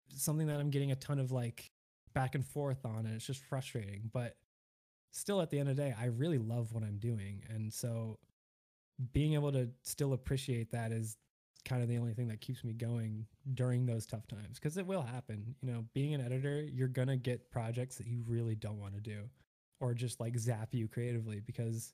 something 0.09 0.47
that 0.47 0.59
i'm 0.59 0.69
getting 0.69 0.91
a 0.91 0.95
ton 0.97 1.19
of 1.19 1.31
like 1.31 1.71
back 2.15 2.33
and 2.33 2.43
forth 2.45 2.83
on 2.85 3.05
and 3.05 3.13
it's 3.13 3.27
just 3.27 3.43
frustrating 3.43 4.09
but 4.11 4.35
still 5.11 5.39
at 5.41 5.51
the 5.51 5.59
end 5.59 5.69
of 5.69 5.75
the 5.75 5.81
day 5.83 5.93
i 5.99 6.05
really 6.05 6.39
love 6.39 6.73
what 6.73 6.83
i'm 6.83 6.97
doing. 6.97 7.43
And 7.49 7.71
so 7.71 8.17
being 9.11 9.33
able 9.33 9.51
to 9.51 9.69
still 9.83 10.13
appreciate 10.13 10.71
that 10.71 10.91
is 10.91 11.17
kind 11.65 11.81
of 11.81 11.89
the 11.89 11.97
only 11.97 12.13
thing 12.13 12.27
that 12.29 12.39
keeps 12.41 12.63
me 12.63 12.73
going 12.73 13.25
during 13.55 13.85
those 13.85 14.05
tough 14.05 14.25
times 14.27 14.59
because 14.59 14.77
it 14.77 14.85
will 14.85 15.01
happen. 15.01 15.55
You 15.61 15.71
know 15.71 15.85
being 15.93 16.13
an 16.13 16.21
editor 16.21 16.63
you're 16.63 16.87
gonna 16.87 17.17
get 17.17 17.51
projects 17.51 17.95
that 17.97 18.07
you 18.07 18.23
really 18.27 18.55
don't 18.55 18.79
want 18.79 18.93
to 18.95 19.01
do 19.01 19.29
or 19.81 19.93
just 19.93 20.19
like 20.19 20.37
zap 20.37 20.73
you 20.73 20.87
creatively 20.87 21.41
because 21.45 21.93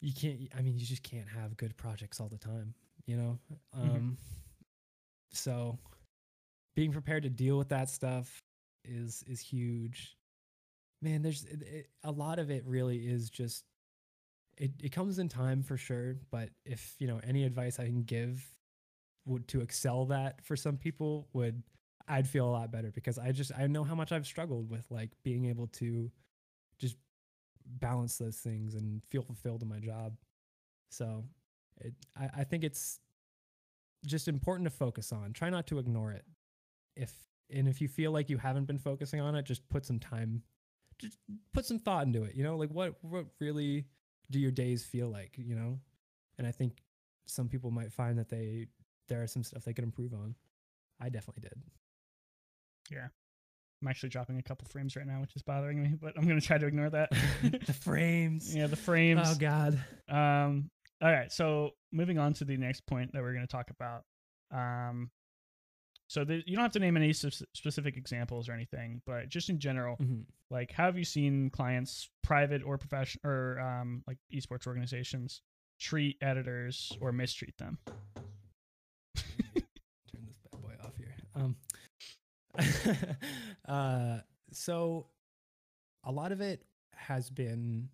you 0.00 0.12
can't 0.14 0.40
i 0.56 0.62
mean 0.62 0.78
you 0.78 0.86
just 0.86 1.02
can't 1.02 1.28
have 1.28 1.56
good 1.56 1.76
projects 1.76 2.20
all 2.20 2.28
the 2.28 2.38
time 2.38 2.74
you 3.06 3.16
know? 3.16 3.38
Mhm. 3.76 3.94
um 3.96 4.16
so 5.32 5.78
being 6.74 6.92
prepared 6.92 7.22
to 7.24 7.30
deal 7.30 7.58
with 7.58 7.68
that 7.68 7.90
stuff 7.90 8.42
is 8.84 9.24
is 9.26 9.40
huge. 9.40 10.16
Man 11.02 11.22
there's 11.22 11.44
it, 11.44 11.62
it, 11.62 11.86
a 12.04 12.10
lot 12.10 12.38
of 12.38 12.50
it 12.50 12.64
really 12.66 12.98
is 12.98 13.30
just 13.30 13.64
it, 14.56 14.72
it 14.82 14.92
comes 14.92 15.18
in 15.18 15.28
time 15.28 15.62
for 15.62 15.78
sure 15.78 16.16
but 16.30 16.50
if 16.66 16.94
you 16.98 17.06
know 17.06 17.18
any 17.26 17.44
advice 17.44 17.78
i 17.78 17.86
can 17.86 18.02
give 18.02 18.44
would 19.24 19.48
to 19.48 19.62
excel 19.62 20.04
that 20.04 20.44
for 20.44 20.56
some 20.56 20.76
people 20.76 21.28
would 21.32 21.62
i'd 22.08 22.28
feel 22.28 22.46
a 22.46 22.50
lot 22.50 22.70
better 22.70 22.90
because 22.90 23.18
i 23.18 23.32
just 23.32 23.52
i 23.56 23.66
know 23.66 23.84
how 23.84 23.94
much 23.94 24.12
i've 24.12 24.26
struggled 24.26 24.68
with 24.70 24.84
like 24.90 25.12
being 25.22 25.46
able 25.46 25.68
to 25.68 26.10
just 26.78 26.96
balance 27.78 28.16
those 28.18 28.36
things 28.36 28.74
and 28.74 29.02
feel 29.10 29.22
fulfilled 29.22 29.62
in 29.62 29.68
my 29.68 29.78
job. 29.78 30.14
So 30.90 31.24
it, 31.80 31.94
I, 32.18 32.40
I 32.40 32.44
think 32.44 32.64
it's 32.64 32.98
just 34.04 34.28
important 34.28 34.66
to 34.66 34.70
focus 34.70 35.12
on. 35.12 35.32
Try 35.32 35.50
not 35.50 35.66
to 35.68 35.78
ignore 35.78 36.12
it. 36.12 36.24
If 36.96 37.12
and 37.52 37.68
if 37.68 37.80
you 37.80 37.88
feel 37.88 38.12
like 38.12 38.28
you 38.30 38.38
haven't 38.38 38.64
been 38.66 38.78
focusing 38.78 39.20
on 39.20 39.34
it 39.34 39.44
just 39.44 39.68
put 39.68 39.84
some 39.84 39.98
time 39.98 40.42
just 40.98 41.18
put 41.54 41.64
some 41.64 41.78
thought 41.78 42.06
into 42.06 42.22
it 42.24 42.34
you 42.34 42.42
know 42.44 42.56
like 42.56 42.70
what 42.70 42.94
what 43.02 43.26
really 43.40 43.86
do 44.30 44.38
your 44.38 44.50
days 44.50 44.84
feel 44.84 45.08
like 45.08 45.34
you 45.36 45.54
know 45.54 45.78
and 46.38 46.46
i 46.46 46.50
think 46.50 46.82
some 47.26 47.48
people 47.48 47.70
might 47.70 47.92
find 47.92 48.18
that 48.18 48.28
they 48.28 48.66
there 49.08 49.22
are 49.22 49.26
some 49.26 49.42
stuff 49.42 49.64
they 49.64 49.72
could 49.72 49.84
improve 49.84 50.12
on 50.12 50.34
i 51.00 51.08
definitely 51.08 51.42
did 51.42 51.62
Yeah. 52.90 53.08
I'm 53.82 53.88
actually 53.88 54.10
dropping 54.10 54.36
a 54.38 54.42
couple 54.42 54.68
frames 54.68 54.94
right 54.94 55.06
now, 55.06 55.22
which 55.22 55.34
is 55.34 55.40
bothering 55.40 55.82
me, 55.82 55.94
but 55.98 56.12
I'm 56.18 56.26
gonna 56.28 56.38
try 56.42 56.58
to 56.58 56.66
ignore 56.66 56.90
that. 56.90 57.10
the 57.66 57.72
frames 57.72 58.54
yeah, 58.54 58.66
the 58.66 58.76
frames. 58.76 59.22
oh 59.24 59.34
god 59.38 59.82
Um, 60.06 60.70
all 61.02 61.10
right, 61.10 61.32
so 61.32 61.70
moving 61.90 62.18
on 62.18 62.34
to 62.34 62.44
the 62.44 62.58
next 62.58 62.84
point 62.86 63.12
that 63.14 63.22
we're 63.22 63.32
going 63.32 63.46
to 63.46 63.50
talk 63.50 63.70
about. 63.70 64.04
Um, 64.52 65.10
so 66.10 66.22
you 66.28 66.56
don't 66.56 66.64
have 66.64 66.72
to 66.72 66.80
name 66.80 66.96
any 66.96 67.12
specific 67.12 67.96
examples 67.96 68.48
or 68.48 68.52
anything, 68.52 69.00
but 69.06 69.28
just 69.28 69.48
in 69.48 69.60
general, 69.60 69.96
Mhm. 69.96 70.24
like 70.50 70.72
how 70.72 70.86
have 70.86 70.98
you 70.98 71.04
seen 71.04 71.50
clients, 71.50 72.10
private 72.22 72.64
or 72.64 72.76
professional, 72.78 73.20
or 73.30 73.60
um, 73.60 74.02
like 74.08 74.18
esports 74.32 74.66
organizations, 74.66 75.40
treat 75.78 76.16
editors 76.20 76.90
or 77.00 77.12
mistreat 77.12 77.56
them? 77.58 77.78
turn 79.16 80.26
this 80.26 80.36
bad 80.50 80.60
boy 80.60 80.74
off 80.84 80.96
here 80.96 81.14
um 81.36 81.56
uh, 83.68 84.18
so 84.50 85.06
a 86.02 86.10
lot 86.10 86.32
of 86.32 86.40
it 86.40 86.64
has 86.94 87.30
been 87.30 87.88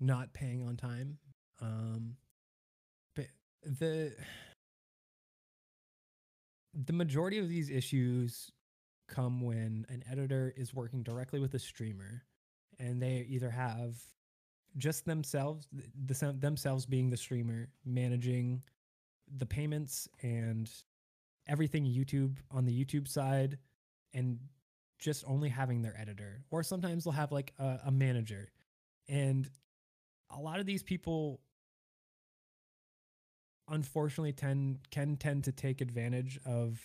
not 0.00 0.32
paying 0.32 0.66
on 0.66 0.76
time. 0.76 1.18
Um, 1.60 2.16
but 3.14 3.26
the 3.62 4.12
the 6.74 6.92
majority 6.92 7.38
of 7.38 7.48
these 7.48 7.70
issues 7.70 8.50
come 9.08 9.40
when 9.40 9.84
an 9.88 10.04
editor 10.10 10.52
is 10.56 10.72
working 10.72 11.02
directly 11.02 11.40
with 11.40 11.54
a 11.54 11.58
streamer 11.58 12.22
and 12.78 13.02
they 13.02 13.26
either 13.28 13.50
have 13.50 13.96
just 14.76 15.04
themselves 15.04 15.66
the, 15.72 16.14
the 16.14 16.32
themselves 16.38 16.86
being 16.86 17.10
the 17.10 17.16
streamer 17.16 17.68
managing 17.84 18.62
the 19.38 19.46
payments 19.46 20.08
and 20.22 20.70
everything 21.48 21.84
YouTube 21.84 22.36
on 22.50 22.64
the 22.64 22.84
YouTube 22.84 23.08
side 23.08 23.58
and 24.14 24.38
just 24.98 25.24
only 25.26 25.48
having 25.48 25.82
their 25.82 25.96
editor. 25.98 26.44
Or 26.50 26.62
sometimes 26.62 27.04
they'll 27.04 27.12
have 27.12 27.32
like 27.32 27.52
a, 27.58 27.80
a 27.86 27.90
manager. 27.90 28.50
And 29.08 29.48
a 30.30 30.40
lot 30.40 30.60
of 30.60 30.66
these 30.66 30.82
people 30.82 31.40
unfortunately 33.70 34.32
tend 34.32 34.78
can 34.90 35.16
tend 35.16 35.44
to 35.44 35.52
take 35.52 35.80
advantage 35.80 36.38
of 36.44 36.80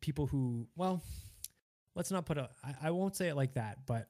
people 0.00 0.26
who 0.26 0.66
well 0.76 1.02
let's 1.94 2.10
not 2.10 2.26
put 2.26 2.38
a 2.38 2.50
I, 2.62 2.88
I 2.88 2.90
won't 2.90 3.16
say 3.16 3.28
it 3.28 3.36
like 3.36 3.54
that 3.54 3.86
but 3.86 4.08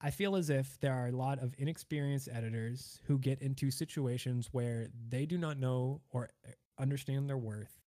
i 0.00 0.10
feel 0.10 0.36
as 0.36 0.50
if 0.50 0.78
there 0.80 0.92
are 0.92 1.08
a 1.08 1.12
lot 1.12 1.38
of 1.38 1.54
inexperienced 1.58 2.28
editors 2.32 2.98
who 3.06 3.18
get 3.18 3.40
into 3.40 3.70
situations 3.70 4.48
where 4.52 4.88
they 5.08 5.26
do 5.26 5.38
not 5.38 5.58
know 5.58 6.00
or 6.10 6.30
understand 6.78 7.28
their 7.28 7.38
worth 7.38 7.80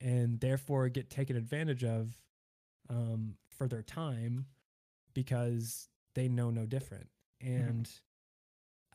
and 0.00 0.40
therefore 0.40 0.88
get 0.88 1.08
taken 1.08 1.36
advantage 1.36 1.84
of 1.84 2.16
um, 2.90 3.34
for 3.56 3.68
their 3.68 3.82
time 3.82 4.46
because 5.14 5.88
they 6.14 6.28
know 6.28 6.50
no 6.50 6.66
different 6.66 7.08
and 7.40 7.88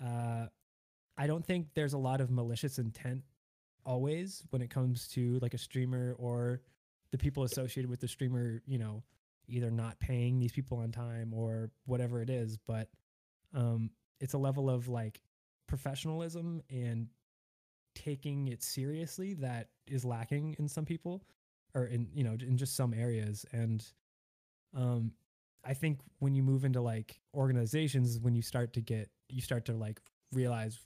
mm-hmm. 0.01 0.43
uh, 0.43 0.45
I 1.17 1.27
don't 1.27 1.45
think 1.45 1.67
there's 1.73 1.93
a 1.93 1.97
lot 1.97 2.21
of 2.21 2.31
malicious 2.31 2.79
intent 2.79 3.23
always 3.85 4.43
when 4.51 4.61
it 4.61 4.69
comes 4.69 5.07
to 5.09 5.39
like 5.41 5.53
a 5.53 5.57
streamer 5.57 6.15
or 6.17 6.61
the 7.11 7.17
people 7.17 7.43
associated 7.43 7.89
with 7.89 7.99
the 7.99 8.07
streamer, 8.07 8.61
you 8.65 8.77
know, 8.77 9.03
either 9.47 9.69
not 9.69 9.99
paying 9.99 10.39
these 10.39 10.51
people 10.51 10.77
on 10.77 10.91
time 10.91 11.33
or 11.33 11.71
whatever 11.85 12.21
it 12.21 12.29
is, 12.29 12.57
but 12.57 12.89
um 13.53 13.89
it's 14.19 14.33
a 14.33 14.37
level 14.37 14.69
of 14.69 14.87
like 14.87 15.21
professionalism 15.67 16.61
and 16.69 17.07
taking 17.95 18.47
it 18.47 18.63
seriously 18.63 19.33
that 19.33 19.69
is 19.87 20.05
lacking 20.05 20.55
in 20.59 20.67
some 20.67 20.85
people 20.85 21.23
or 21.75 21.85
in 21.85 22.07
you 22.13 22.23
know 22.23 22.37
in 22.39 22.57
just 22.57 22.75
some 22.75 22.93
areas. 22.93 23.45
And 23.51 23.85
um 24.75 25.11
i 25.65 25.73
think 25.73 25.99
when 26.19 26.33
you 26.33 26.43
move 26.43 26.65
into 26.65 26.81
like 26.81 27.19
organizations 27.35 28.19
when 28.19 28.33
you 28.35 28.41
start 28.41 28.73
to 28.73 28.81
get 28.81 29.09
you 29.29 29.41
start 29.41 29.65
to 29.65 29.73
like 29.73 29.99
realize 30.31 30.79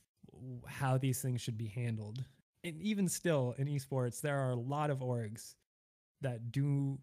how 0.67 0.97
these 0.97 1.22
things 1.22 1.41
should 1.41 1.57
be 1.57 1.67
handled. 1.67 2.23
And 2.63 2.81
even 2.81 3.07
still 3.07 3.55
in 3.57 3.67
esports, 3.67 4.22
there 4.22 4.38
are 4.39 4.51
a 4.51 4.55
lot 4.55 4.89
of 4.89 4.99
orgs 4.99 5.55
that 6.22 6.51
do 6.51 6.97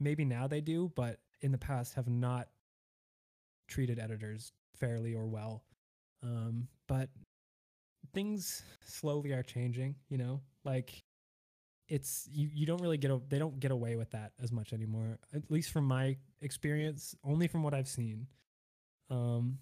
maybe 0.00 0.24
now 0.24 0.46
they 0.46 0.60
do, 0.60 0.92
but 0.94 1.18
in 1.40 1.52
the 1.52 1.58
past 1.58 1.94
have 1.94 2.08
not 2.08 2.48
treated 3.68 3.98
editors 3.98 4.52
fairly 4.76 5.14
or 5.14 5.26
well. 5.26 5.64
Um, 6.22 6.68
but 6.88 7.08
things 8.12 8.62
slowly 8.84 9.32
are 9.32 9.42
changing, 9.42 9.96
you 10.08 10.18
know, 10.18 10.40
like 10.64 11.02
it's 11.88 12.28
you, 12.32 12.48
you 12.52 12.66
don't 12.66 12.80
really 12.80 12.96
get 12.96 13.10
a, 13.10 13.20
they 13.28 13.38
don't 13.38 13.58
get 13.60 13.70
away 13.70 13.96
with 13.96 14.10
that 14.12 14.32
as 14.42 14.52
much 14.52 14.72
anymore 14.72 15.18
at 15.34 15.42
least 15.50 15.70
from 15.70 15.84
my 15.84 16.16
experience 16.40 17.14
only 17.24 17.46
from 17.46 17.62
what 17.62 17.74
i've 17.74 17.88
seen 17.88 18.26
um 19.10 19.58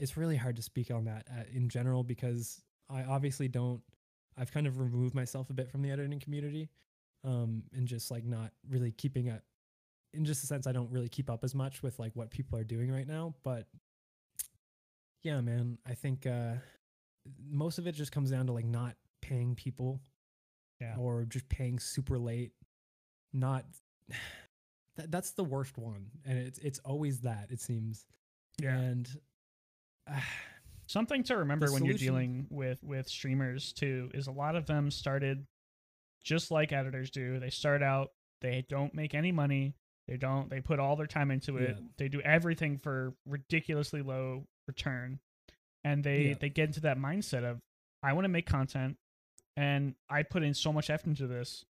it's 0.00 0.16
really 0.16 0.36
hard 0.36 0.56
to 0.56 0.62
speak 0.62 0.90
on 0.90 1.04
that 1.04 1.26
uh, 1.30 1.42
in 1.52 1.68
general 1.68 2.02
because 2.02 2.60
I 2.88 3.04
obviously 3.04 3.48
don't. 3.48 3.82
I've 4.36 4.52
kind 4.52 4.66
of 4.66 4.78
removed 4.78 5.14
myself 5.14 5.50
a 5.50 5.52
bit 5.52 5.70
from 5.70 5.82
the 5.82 5.90
editing 5.90 6.18
community, 6.18 6.70
um, 7.24 7.62
and 7.74 7.86
just 7.86 8.10
like 8.10 8.24
not 8.24 8.50
really 8.68 8.92
keeping 8.92 9.28
up. 9.28 9.42
In 10.14 10.24
just 10.24 10.42
a 10.42 10.46
sense, 10.46 10.66
I 10.66 10.72
don't 10.72 10.90
really 10.90 11.08
keep 11.08 11.30
up 11.30 11.44
as 11.44 11.54
much 11.54 11.82
with 11.82 11.98
like 11.98 12.16
what 12.16 12.30
people 12.30 12.58
are 12.58 12.64
doing 12.64 12.90
right 12.90 13.06
now. 13.06 13.34
But 13.44 13.66
yeah, 15.22 15.40
man, 15.40 15.78
I 15.86 15.94
think 15.94 16.26
uh, 16.26 16.54
most 17.48 17.78
of 17.78 17.86
it 17.86 17.94
just 17.94 18.10
comes 18.10 18.30
down 18.30 18.46
to 18.46 18.52
like 18.52 18.64
not 18.64 18.96
paying 19.20 19.54
people, 19.54 20.00
yeah, 20.80 20.96
or 20.98 21.24
just 21.26 21.48
paying 21.50 21.78
super 21.78 22.18
late. 22.18 22.52
Not 23.34 23.66
that, 24.96 25.10
that's 25.10 25.32
the 25.32 25.44
worst 25.44 25.76
one, 25.76 26.06
and 26.24 26.38
it's 26.38 26.58
it's 26.58 26.78
always 26.80 27.20
that 27.20 27.48
it 27.50 27.60
seems. 27.60 28.06
Yeah. 28.60 28.76
And 28.76 29.08
Something 30.86 31.22
to 31.24 31.36
remember 31.36 31.70
when 31.72 31.84
you're 31.84 31.94
dealing 31.94 32.48
with 32.50 32.82
with 32.82 33.08
streamers 33.08 33.72
too 33.72 34.10
is 34.12 34.26
a 34.26 34.32
lot 34.32 34.56
of 34.56 34.66
them 34.66 34.90
started 34.90 35.46
just 36.24 36.50
like 36.50 36.72
editors 36.72 37.10
do. 37.10 37.38
They 37.38 37.50
start 37.50 37.80
out, 37.80 38.10
they 38.40 38.66
don't 38.68 38.92
make 38.92 39.14
any 39.14 39.30
money. 39.30 39.74
They 40.08 40.16
don't. 40.16 40.50
They 40.50 40.60
put 40.60 40.80
all 40.80 40.96
their 40.96 41.06
time 41.06 41.30
into 41.30 41.58
it. 41.58 41.76
Yeah. 41.78 41.86
They 41.96 42.08
do 42.08 42.20
everything 42.22 42.78
for 42.78 43.14
ridiculously 43.26 44.02
low 44.02 44.44
return, 44.66 45.20
and 45.84 46.02
they 46.02 46.20
yeah. 46.20 46.34
they 46.40 46.48
get 46.48 46.66
into 46.66 46.80
that 46.80 46.98
mindset 46.98 47.44
of 47.44 47.60
I 48.02 48.12
want 48.14 48.24
to 48.24 48.28
make 48.28 48.46
content, 48.46 48.96
and 49.56 49.94
I 50.08 50.24
put 50.24 50.42
in 50.42 50.54
so 50.54 50.72
much 50.72 50.90
effort 50.90 51.06
into 51.06 51.28
this, 51.28 51.64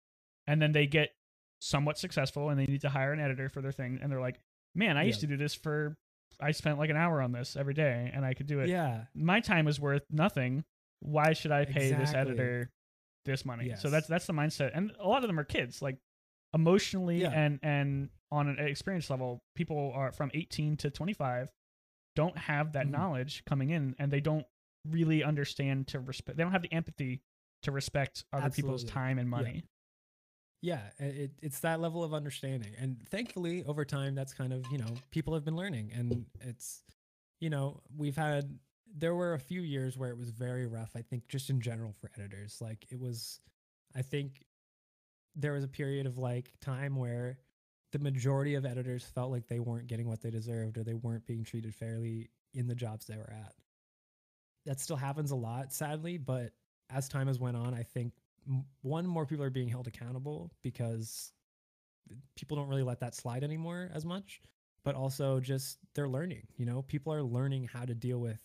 and 0.45 0.61
then 0.61 0.71
they 0.71 0.85
get 0.85 1.15
somewhat 1.59 1.97
successful, 1.97 2.49
and 2.49 2.59
they 2.59 2.67
need 2.67 2.81
to 2.81 2.89
hire 2.89 3.11
an 3.11 3.19
editor 3.19 3.49
for 3.49 3.61
their 3.61 3.71
thing, 3.71 3.97
and 4.03 4.11
they're 4.11 4.21
like, 4.21 4.39
"Man, 4.75 4.97
I 4.97 5.01
yeah. 5.01 5.07
used 5.07 5.21
to 5.21 5.27
do 5.27 5.37
this 5.37 5.55
for 5.55 5.97
I 6.39 6.51
spent 6.51 6.77
like 6.77 6.89
an 6.89 6.97
hour 6.97 7.21
on 7.21 7.31
this 7.31 7.55
every 7.55 7.73
day 7.73 8.11
and 8.13 8.25
I 8.25 8.33
could 8.33 8.47
do 8.47 8.59
it. 8.59 8.69
Yeah. 8.69 9.05
My 9.15 9.39
time 9.39 9.67
is 9.67 9.79
worth 9.79 10.03
nothing. 10.11 10.63
Why 10.99 11.33
should 11.33 11.51
I 11.51 11.65
pay 11.65 11.89
exactly. 11.89 12.05
this 12.05 12.13
editor 12.13 12.71
this 13.25 13.45
money? 13.45 13.67
Yes. 13.67 13.81
So 13.81 13.89
that's 13.89 14.07
that's 14.07 14.25
the 14.25 14.33
mindset. 14.33 14.71
And 14.73 14.91
a 14.99 15.07
lot 15.07 15.23
of 15.23 15.27
them 15.27 15.39
are 15.39 15.43
kids. 15.43 15.81
Like 15.81 15.97
emotionally 16.53 17.21
yeah. 17.21 17.31
and 17.31 17.59
and 17.63 18.09
on 18.31 18.47
an 18.47 18.59
experience 18.59 19.09
level, 19.09 19.41
people 19.55 19.91
are 19.95 20.11
from 20.11 20.31
18 20.33 20.77
to 20.77 20.89
25 20.89 21.51
don't 22.15 22.37
have 22.37 22.73
that 22.73 22.87
mm-hmm. 22.87 22.93
knowledge 22.93 23.43
coming 23.45 23.69
in 23.69 23.95
and 23.99 24.11
they 24.11 24.19
don't 24.19 24.45
really 24.89 25.23
understand 25.23 25.87
to 25.87 25.99
respect 25.99 26.35
they 26.35 26.43
don't 26.43 26.51
have 26.51 26.63
the 26.63 26.73
empathy 26.73 27.21
to 27.61 27.71
respect 27.71 28.23
other 28.33 28.45
Absolutely. 28.45 28.63
people's 28.63 28.83
time 28.91 29.19
and 29.19 29.29
money 29.29 29.53
yeah 29.53 29.61
it, 30.99 31.31
it's 31.41 31.59
that 31.59 31.79
level 31.79 32.03
of 32.03 32.13
understanding. 32.13 32.73
And 32.79 32.97
thankfully 33.09 33.63
over 33.65 33.85
time 33.85 34.15
that's 34.15 34.33
kind 34.33 34.53
of 34.53 34.65
you 34.71 34.77
know 34.77 34.87
people 35.11 35.33
have 35.33 35.45
been 35.45 35.55
learning. 35.55 35.91
And 35.93 36.25
it's 36.41 36.83
you 37.39 37.49
know 37.49 37.81
we've 37.95 38.15
had 38.15 38.57
there 38.95 39.15
were 39.15 39.33
a 39.33 39.39
few 39.39 39.61
years 39.61 39.97
where 39.97 40.09
it 40.09 40.17
was 40.17 40.29
very 40.29 40.65
rough 40.65 40.91
i 40.95 41.01
think 41.01 41.27
just 41.27 41.49
in 41.49 41.61
general 41.61 41.93
for 41.99 42.09
editors. 42.17 42.57
Like 42.61 42.85
it 42.89 42.99
was 42.99 43.39
i 43.95 44.01
think 44.01 44.43
there 45.35 45.53
was 45.53 45.63
a 45.63 45.67
period 45.67 46.07
of 46.07 46.17
like 46.17 46.51
time 46.61 46.95
where 46.95 47.37
the 47.91 47.99
majority 47.99 48.55
of 48.55 48.65
editors 48.65 49.03
felt 49.03 49.31
like 49.31 49.47
they 49.47 49.59
weren't 49.59 49.87
getting 49.87 50.07
what 50.07 50.21
they 50.21 50.29
deserved 50.29 50.77
or 50.77 50.83
they 50.83 50.95
weren't 50.95 51.25
being 51.25 51.43
treated 51.43 51.73
fairly 51.73 52.29
in 52.53 52.67
the 52.67 52.75
jobs 52.75 53.05
they 53.05 53.15
were 53.15 53.31
at. 53.31 53.53
That 54.65 54.79
still 54.81 54.97
happens 54.97 55.31
a 55.31 55.35
lot 55.35 55.71
sadly 55.71 56.17
but 56.17 56.51
as 56.89 57.07
time 57.07 57.27
has 57.27 57.39
went 57.39 57.57
on 57.57 57.73
i 57.73 57.83
think 57.83 58.13
one 58.81 59.05
more 59.05 59.25
people 59.25 59.43
are 59.43 59.49
being 59.49 59.67
held 59.67 59.87
accountable 59.87 60.51
because 60.61 61.31
people 62.35 62.55
don't 62.55 62.69
really 62.69 62.83
let 62.83 62.99
that 63.01 63.15
slide 63.15 63.43
anymore 63.43 63.89
as 63.93 64.05
much 64.05 64.41
but 64.83 64.95
also 64.95 65.39
just 65.39 65.79
they're 65.95 66.07
learning 66.07 66.47
you 66.55 66.65
know? 66.65 66.81
People 66.81 67.13
are 67.13 67.23
learning 67.23 67.69
how 67.71 67.83
to 67.83 67.93
deal 67.93 68.19
with 68.19 68.39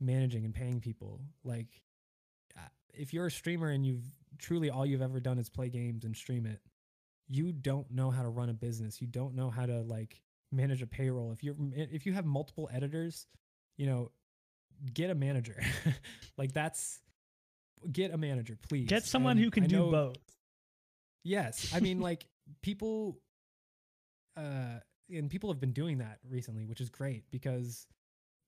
managing 0.00 0.44
and 0.44 0.54
paying 0.54 0.80
people. 0.80 1.20
Like 1.44 1.82
uh, 2.56 2.68
if 2.94 3.12
you're 3.12 3.26
a 3.26 3.30
streamer 3.30 3.70
and 3.70 3.84
you've 3.84 4.04
truly 4.38 4.70
all 4.70 4.86
you've 4.86 5.02
ever 5.02 5.18
done 5.20 5.38
is 5.38 5.48
play 5.48 5.68
games 5.68 6.04
and 6.04 6.16
stream 6.16 6.46
it 6.46 6.60
you 7.26 7.52
don't 7.52 7.90
know 7.90 8.10
how 8.10 8.22
to 8.22 8.28
run 8.28 8.48
a 8.48 8.54
business. 8.54 9.02
You 9.02 9.06
don't 9.06 9.34
know 9.34 9.50
how 9.50 9.66
to 9.66 9.82
like 9.82 10.22
manage 10.50 10.80
a 10.80 10.86
payroll. 10.86 11.32
If 11.32 11.42
you're 11.42 11.56
if 11.74 12.06
you 12.06 12.12
have 12.14 12.24
multiple 12.24 12.70
editors 12.72 13.26
you 13.76 13.86
know 13.86 14.10
get 14.94 15.10
a 15.10 15.14
manager. 15.14 15.60
Like 16.38 16.52
that's 16.52 17.00
get 17.90 18.12
a 18.12 18.18
manager, 18.18 18.56
please. 18.68 18.88
Get 18.88 19.04
someone 19.04 19.32
and 19.32 19.40
who 19.40 19.50
can 19.50 19.64
do 19.64 19.90
both. 19.90 20.16
Yes, 21.24 21.72
I 21.74 21.80
mean 21.80 22.00
like 22.10 22.26
people, 22.62 23.18
uh, 24.36 24.80
and 25.10 25.30
people 25.30 25.50
have 25.50 25.60
been 25.60 25.72
doing 25.72 25.98
that 25.98 26.18
recently, 26.28 26.64
which 26.64 26.80
is 26.80 26.90
great 26.90 27.24
because 27.30 27.86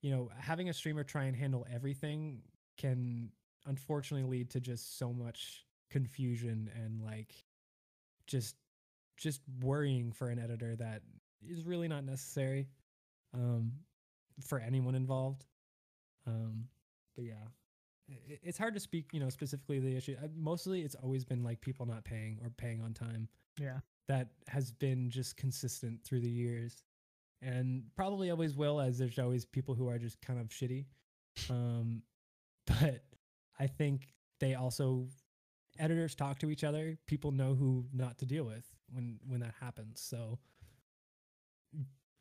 you 0.02 0.11
know 0.11 0.31
having 0.39 0.69
a 0.69 0.73
streamer 0.73 1.05
try 1.05 1.24
and 1.24 1.36
handle 1.36 1.66
everything 1.73 2.43
can 2.78 3.31
unfortunately 3.66 4.28
lead 4.28 4.51
to 4.51 4.61
just 4.61 4.98
so 4.98 5.12
much 5.12 5.65
confusion 5.90 6.70
and 6.74 7.02
like 7.02 7.35
just 8.27 8.55
just 9.16 9.40
worrying 9.61 10.12
for 10.12 10.28
an 10.28 10.39
editor 10.39 10.77
that 10.77 11.02
is 11.47 11.66
really 11.66 11.89
not 11.89 12.05
necessary 12.05 12.69
um 13.35 13.73
for 14.40 14.59
anyone 14.59 14.94
involved 14.94 15.44
um 16.27 16.65
but 17.16 17.24
yeah 17.24 17.48
it's 18.43 18.59
hard 18.59 18.74
to 18.74 18.81
speak, 18.81 19.07
you 19.12 19.20
know, 19.20 19.28
specifically 19.31 19.78
the 19.81 19.97
issue. 19.97 20.16
Mostly, 20.37 20.82
it's 20.82 20.95
always 20.97 21.24
been 21.24 21.43
like 21.43 21.61
people 21.61 21.87
not 21.87 22.05
paying 22.05 22.39
or 22.43 22.51
paying 22.51 22.81
on 22.82 22.93
time. 22.95 23.28
Yeah. 23.59 23.81
that 24.09 24.28
has 24.49 24.73
been 24.73 25.11
just 25.11 25.37
consistent 25.37 26.03
through 26.03 26.20
the 26.20 26.28
years 26.31 26.82
and 27.43 27.85
probably 27.95 28.31
always 28.31 28.57
will 28.57 28.81
as 28.81 28.97
there's 28.99 29.19
always 29.19 29.45
people 29.45 29.74
who 29.74 29.89
are 29.89 29.99
just 29.99 30.20
kind 30.23 30.41
of 30.41 30.49
shitty 30.49 30.87
um 31.51 32.03
but 32.66 33.03
i 33.59 33.66
think 33.66 34.15
they 34.39 34.55
also 34.55 35.07
editors 35.78 36.15
talk 36.15 36.39
to 36.39 36.51
each 36.51 36.65
other 36.65 36.97
people 37.07 37.32
know 37.32 37.55
who 37.55 37.85
not 37.93 38.19
to 38.19 38.24
deal 38.27 38.45
with 38.45 38.66
when 38.93 39.19
when 39.27 39.41
that 39.41 39.55
happens 39.61 40.01
so 40.01 40.39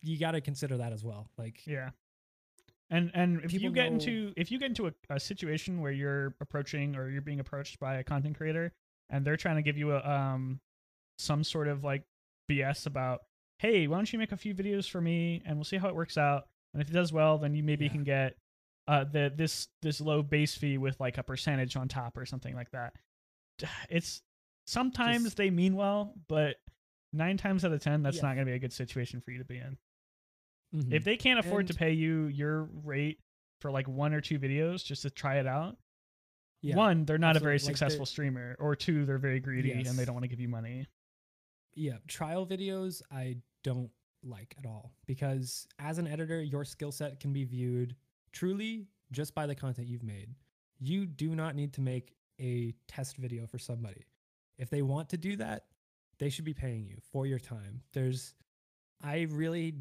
you 0.01 0.17
got 0.19 0.31
to 0.31 0.41
consider 0.41 0.77
that 0.77 0.91
as 0.93 1.03
well 1.03 1.29
like 1.37 1.61
Yeah. 1.65 1.89
And 2.91 3.11
and 3.13 3.41
if 3.43 3.53
you 3.53 3.69
get 3.71 3.87
know- 3.89 3.93
into 3.99 4.33
if 4.35 4.51
you 4.51 4.57
get 4.59 4.67
into 4.67 4.87
a, 4.87 4.93
a 5.09 5.19
situation 5.19 5.79
where 5.81 5.91
you're 5.91 6.33
approaching 6.41 6.95
or 6.95 7.09
you're 7.09 7.21
being 7.21 7.39
approached 7.39 7.79
by 7.79 7.95
a 7.95 8.03
content 8.03 8.35
creator 8.37 8.73
and 9.09 9.23
they're 9.25 9.37
trying 9.37 9.57
to 9.57 9.61
give 9.61 9.77
you 9.77 9.91
a 9.93 9.99
um 10.03 10.59
some 11.19 11.43
sort 11.43 11.67
of 11.67 11.83
like 11.83 12.03
BS 12.49 12.85
about, 12.87 13.19
hey, 13.59 13.87
why 13.87 13.97
don't 13.97 14.11
you 14.11 14.17
make 14.17 14.31
a 14.31 14.37
few 14.37 14.55
videos 14.55 14.89
for 14.89 15.01
me 15.01 15.41
and 15.45 15.57
we'll 15.57 15.65
see 15.65 15.77
how 15.77 15.87
it 15.87 15.95
works 15.95 16.17
out. 16.17 16.47
And 16.73 16.81
if 16.81 16.89
it 16.89 16.93
does 16.93 17.11
well, 17.13 17.37
then 17.37 17.53
you 17.53 17.61
maybe 17.63 17.85
Yeah. 17.85 17.91
can 17.91 18.03
get 18.03 18.35
uh 18.87 19.03
the 19.03 19.31
this 19.35 19.67
this 19.83 20.01
low 20.01 20.23
base 20.23 20.55
fee 20.55 20.79
with 20.79 20.99
like 20.99 21.17
a 21.19 21.23
percentage 21.23 21.75
on 21.75 21.87
top 21.87 22.17
or 22.17 22.25
something 22.25 22.55
like 22.55 22.71
that. 22.71 22.95
It's 23.89 24.21
sometimes 24.65 25.25
Just- 25.25 25.37
they 25.37 25.49
mean 25.51 25.75
well, 25.75 26.13
but 26.27 26.55
nine 27.13 27.37
times 27.37 27.65
out 27.65 27.71
of 27.71 27.81
ten, 27.81 28.01
that's 28.01 28.17
Yeah. 28.17 28.23
not 28.23 28.33
gonna 28.35 28.45
be 28.45 28.53
a 28.53 28.59
good 28.59 28.73
situation 28.73 29.21
for 29.21 29.31
you 29.31 29.37
to 29.39 29.45
be 29.45 29.57
in 29.57 29.77
mhm. 30.75 30.93
if 30.93 31.03
they 31.03 31.17
can't 31.17 31.39
afford 31.39 31.67
to 31.67 31.73
pay 31.73 31.91
you 31.91 32.27
your 32.27 32.69
rate 32.83 33.19
for 33.59 33.71
like 33.71 33.87
one 33.87 34.13
or 34.13 34.21
two 34.21 34.39
videos 34.39 34.83
just 34.83 35.01
to 35.01 35.09
try 35.09 35.37
it 35.37 35.47
out 35.47 35.77
yeah. 36.61 36.75
one 36.75 37.05
they're 37.05 37.17
not 37.17 37.35
a 37.35 37.39
very. 37.39 37.55
Like, 37.55 37.61
successful 37.61 38.05
streamer 38.05 38.55
or 38.59 38.75
two 38.75 39.05
they're 39.05 39.17
very 39.17 39.39
greedy 39.39 39.71
and 39.71 39.97
they 39.97 40.05
don't 40.05 40.15
want 40.15 40.23
to 40.23 40.29
give 40.29 40.39
you 40.39 40.49
money 40.49 40.87
yeah 41.75 41.97
trial 42.07 42.45
videos 42.45 43.01
i 43.11 43.37
don't 43.63 43.89
like 44.23 44.53
at 44.57 44.65
all 44.65 44.91
because 45.05 45.67
as 45.79 45.97
an 45.97 46.07
editor 46.07 46.41
your 46.41 46.65
skill 46.65 46.91
set 46.91 47.19
can 47.19 47.31
be 47.31 47.45
viewed 47.45 47.95
truly 48.31 48.85
just 49.11 49.33
by 49.33 49.45
the 49.45 49.55
content 49.55 49.87
you've 49.87 50.03
made 50.03 50.29
you 50.79 51.05
do 51.05 51.35
not 51.35 51.55
need 51.55 51.73
to 51.73 51.81
make 51.81 52.13
a 52.39 52.73
test 52.87 53.17
video 53.17 53.45
for 53.45 53.57
somebody 53.57 54.05
if 54.57 54.69
they 54.69 54.81
want 54.81 55.09
to 55.09 55.17
do 55.17 55.35
that 55.37 55.65
they 56.17 56.29
should 56.29 56.45
be 56.45 56.53
paying 56.53 56.85
you 56.85 56.97
for 57.11 57.25
your 57.25 57.39
time 57.39 57.81
there's 57.93 58.33
i 59.03 59.27
really 59.29 59.75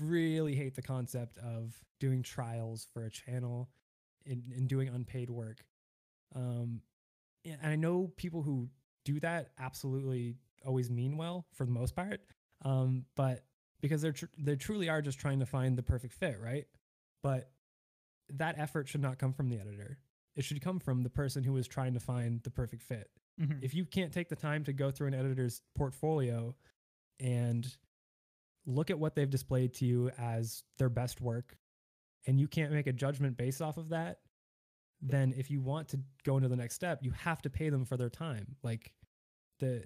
really 0.00 0.54
hate 0.54 0.74
the 0.74 0.82
concept 0.82 1.36
of 1.38 1.74
doing 2.00 2.22
trials 2.22 2.86
for 2.92 3.04
a 3.04 3.10
channel 3.10 3.68
and, 4.26 4.42
and 4.54 4.68
doing 4.68 4.88
unpaid 4.88 5.30
work. 5.30 5.64
Um 6.34 6.80
and 7.44 7.58
i 7.64 7.76
know 7.76 8.10
people 8.16 8.42
who 8.42 8.68
do 9.04 9.18
that 9.20 9.50
absolutely 9.58 10.36
always 10.64 10.90
mean 10.90 11.16
well 11.16 11.44
for 11.54 11.64
the 11.64 11.72
most 11.72 11.96
part 11.96 12.20
um 12.64 13.04
but 13.16 13.44
because 13.80 14.00
they're 14.00 14.12
tr- 14.12 14.26
they 14.38 14.54
truly 14.54 14.88
are 14.88 15.02
just 15.02 15.18
trying 15.18 15.40
to 15.40 15.46
find 15.46 15.76
the 15.76 15.82
perfect 15.82 16.14
fit 16.14 16.38
right? 16.40 16.66
But 17.22 17.50
that 18.30 18.58
effort 18.58 18.88
should 18.88 19.02
not 19.02 19.18
come 19.18 19.32
from 19.32 19.48
the 19.48 19.58
editor. 19.58 19.98
It 20.36 20.44
should 20.44 20.60
come 20.62 20.78
from 20.78 21.02
the 21.02 21.10
person 21.10 21.42
who 21.44 21.56
is 21.56 21.66
trying 21.68 21.94
to 21.94 22.00
find 22.00 22.40
the 22.42 22.50
perfect 22.50 22.82
fit. 22.82 23.10
Mhm. 23.40 23.62
if 23.62 23.74
you 23.74 23.84
can't 23.86 24.12
take 24.12 24.28
the 24.28 24.36
time 24.36 24.62
to 24.64 24.72
go 24.72 24.90
through 24.90 25.08
an 25.08 25.14
editor's 25.14 25.62
portfolio 25.74 26.54
and 27.18 27.76
look 28.66 28.90
at 28.90 28.98
what 28.98 29.14
they've 29.14 29.30
displayed 29.30 29.74
to 29.74 29.84
you 29.84 30.10
as 30.18 30.62
their 30.78 30.88
best 30.88 31.20
work 31.20 31.56
and 32.26 32.38
you 32.38 32.46
can't 32.46 32.72
make 32.72 32.86
a 32.86 32.92
judgment 32.92 33.36
based 33.36 33.60
off 33.60 33.76
of 33.76 33.88
that 33.90 34.18
then 35.00 35.34
if 35.36 35.50
you 35.50 35.60
want 35.60 35.88
to 35.88 35.98
go 36.24 36.36
into 36.36 36.48
the 36.48 36.56
next 36.56 36.74
step 36.74 37.00
you 37.02 37.10
have 37.10 37.42
to 37.42 37.50
pay 37.50 37.68
them 37.68 37.84
for 37.84 37.96
their 37.96 38.08
time. 38.08 38.56
Like 38.62 38.92
the 39.58 39.84